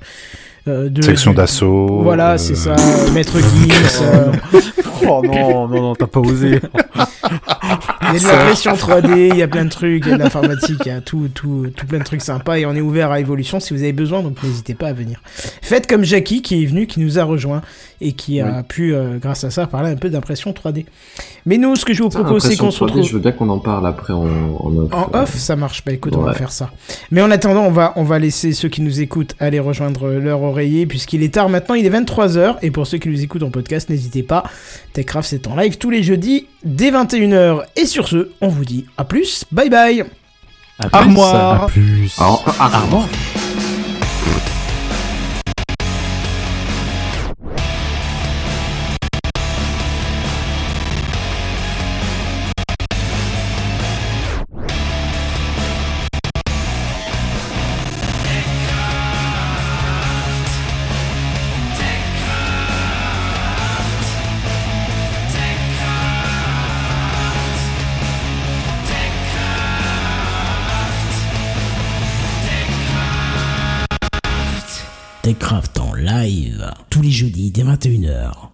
euh, 0.68 0.89
de, 0.89 1.02
Section 1.02 1.34
d'assaut. 1.34 2.02
Voilà, 2.03 2.34
euh, 2.34 2.38
c'est 2.38 2.56
ça. 2.56 2.76
Maître 3.14 3.39
Gims. 3.39 4.03
euh, 4.03 4.31
Oh 5.10 5.22
non, 5.26 5.68
non, 5.68 5.81
non, 5.81 5.95
t'as 5.95 6.06
pas 6.06 6.19
osé. 6.19 6.60
Il 8.14 8.22
y 8.22 8.26
a 8.26 8.28
de 8.32 8.38
la 8.38 8.46
pression 8.46 8.74
3D, 8.74 9.30
il 9.32 9.38
y 9.38 9.42
a 9.42 9.48
plein 9.48 9.64
de 9.64 9.70
trucs, 9.70 10.06
il 10.06 10.10
y 10.10 10.14
a 10.14 10.18
de 10.18 10.24
l'informatique, 10.24 10.82
il 10.86 10.88
y 10.88 10.92
a 10.92 11.02
tout, 11.02 11.30
tout, 11.34 11.68
tout 11.76 11.86
plein 11.86 12.00
de 12.00 12.04
trucs 12.04 12.22
sympas 12.22 12.58
et 12.58 12.66
on 12.66 12.76
est 12.76 12.82
ouvert 12.82 13.12
à 13.12 13.20
évolution 13.20 13.60
si 13.60 13.74
vous 13.74 13.82
avez 13.82 13.94
besoin, 13.94 14.22
donc 14.22 14.42
n'hésitez 14.44 14.74
pas 14.74 14.88
à 14.88 14.94
venir. 14.94 15.22
Faites 15.62 15.88
comme 15.88 16.04
Jackie 16.04 16.42
qui 16.42 16.62
est 16.62 16.66
venu, 16.66 16.88
qui 16.88 17.00
nous 17.00 17.20
a 17.20 17.24
rejoint 17.24 17.62
et 18.02 18.14
qui 18.14 18.41
a 18.41 18.64
pu, 18.64 18.94
euh, 18.94 19.18
grâce 19.19 19.44
à 19.44 19.52
ça, 19.52 19.68
parler 19.68 19.91
un 19.91 19.95
peu 19.95 20.10
d'impression 20.10 20.52
3D. 20.52 20.86
Mais 21.45 21.57
nous, 21.57 21.76
ce 21.76 21.86
que 21.86 21.94
je 21.94 22.03
vous 22.03 22.10
propose, 22.10 22.44
c'est 22.44 22.57
qu'on 22.57 22.72
se 22.72 22.84
retrouve 22.84 23.03
Je 23.03 23.14
veux 23.14 23.19
bien 23.19 23.32
qu'on 23.32 23.49
en 23.49 23.60
parle 23.60 23.88
après 23.88 24.14
en, 24.14 24.26
en 24.26 24.76
off. 24.78 24.94
en 24.94 25.10
off, 25.14 25.36
ça 25.36 25.56
marche. 25.56 25.84
Bah 25.86 25.94
écoute, 25.94 26.15
on 26.15 26.22
va 26.22 26.34
faire 26.34 26.52
ça. 26.52 26.72
Mais 27.11 27.22
en 27.22 27.32
attendant, 27.32 27.61
on 27.64 27.72
va, 27.72 27.94
on 27.95 28.03
va 28.03 28.19
laisser 28.19 28.52
ceux 28.53 28.69
qui 28.69 28.82
nous 28.82 29.02
écoutent 29.02 29.36
aller 29.40 29.60
rejoindre 29.60 30.10
leur 30.10 30.41
oreiller 30.41 30.86
puisqu'il 30.86 31.23
est 31.23 31.34
tard 31.34 31.49
maintenant, 31.49 31.76
il 31.76 31.86
est 31.86 31.90
23h 31.90 32.57
et 32.61 32.72
pour 32.72 32.88
ceux 32.88 32.98
qui 32.98 33.10
nous 33.10 33.22
écoutent 33.23 33.44
en 33.44 33.52
podcast, 33.52 33.90
n'hésitez 33.90 34.23
pas. 34.23 34.44
Techcraft 34.94 35.30
c'est 35.30 35.48
en 35.48 35.56
live 35.56 35.78
tous 35.78 35.90
les 35.90 36.03
jeudis 36.03 36.48
dès 36.64 36.91
21h 36.91 37.61
et 37.76 37.86
sur 37.86 38.07
ce, 38.07 38.30
on 38.41 38.48
vous 38.48 38.65
dit 38.65 38.86
à 38.98 39.06
plus, 39.06 39.45
bye 39.52 39.69
bye. 39.69 40.03
À 40.80 40.88
plus. 40.90 40.98
Armoire. 40.98 41.64
À 41.64 41.68
plus. 41.68 42.18
Armoire. 42.60 43.07
TechCraft 75.32 75.80
en 75.80 75.94
live 75.94 76.74
tous 76.90 77.02
les 77.02 77.10
jeudis 77.10 77.52
dès 77.52 77.64
21h. 77.64 78.51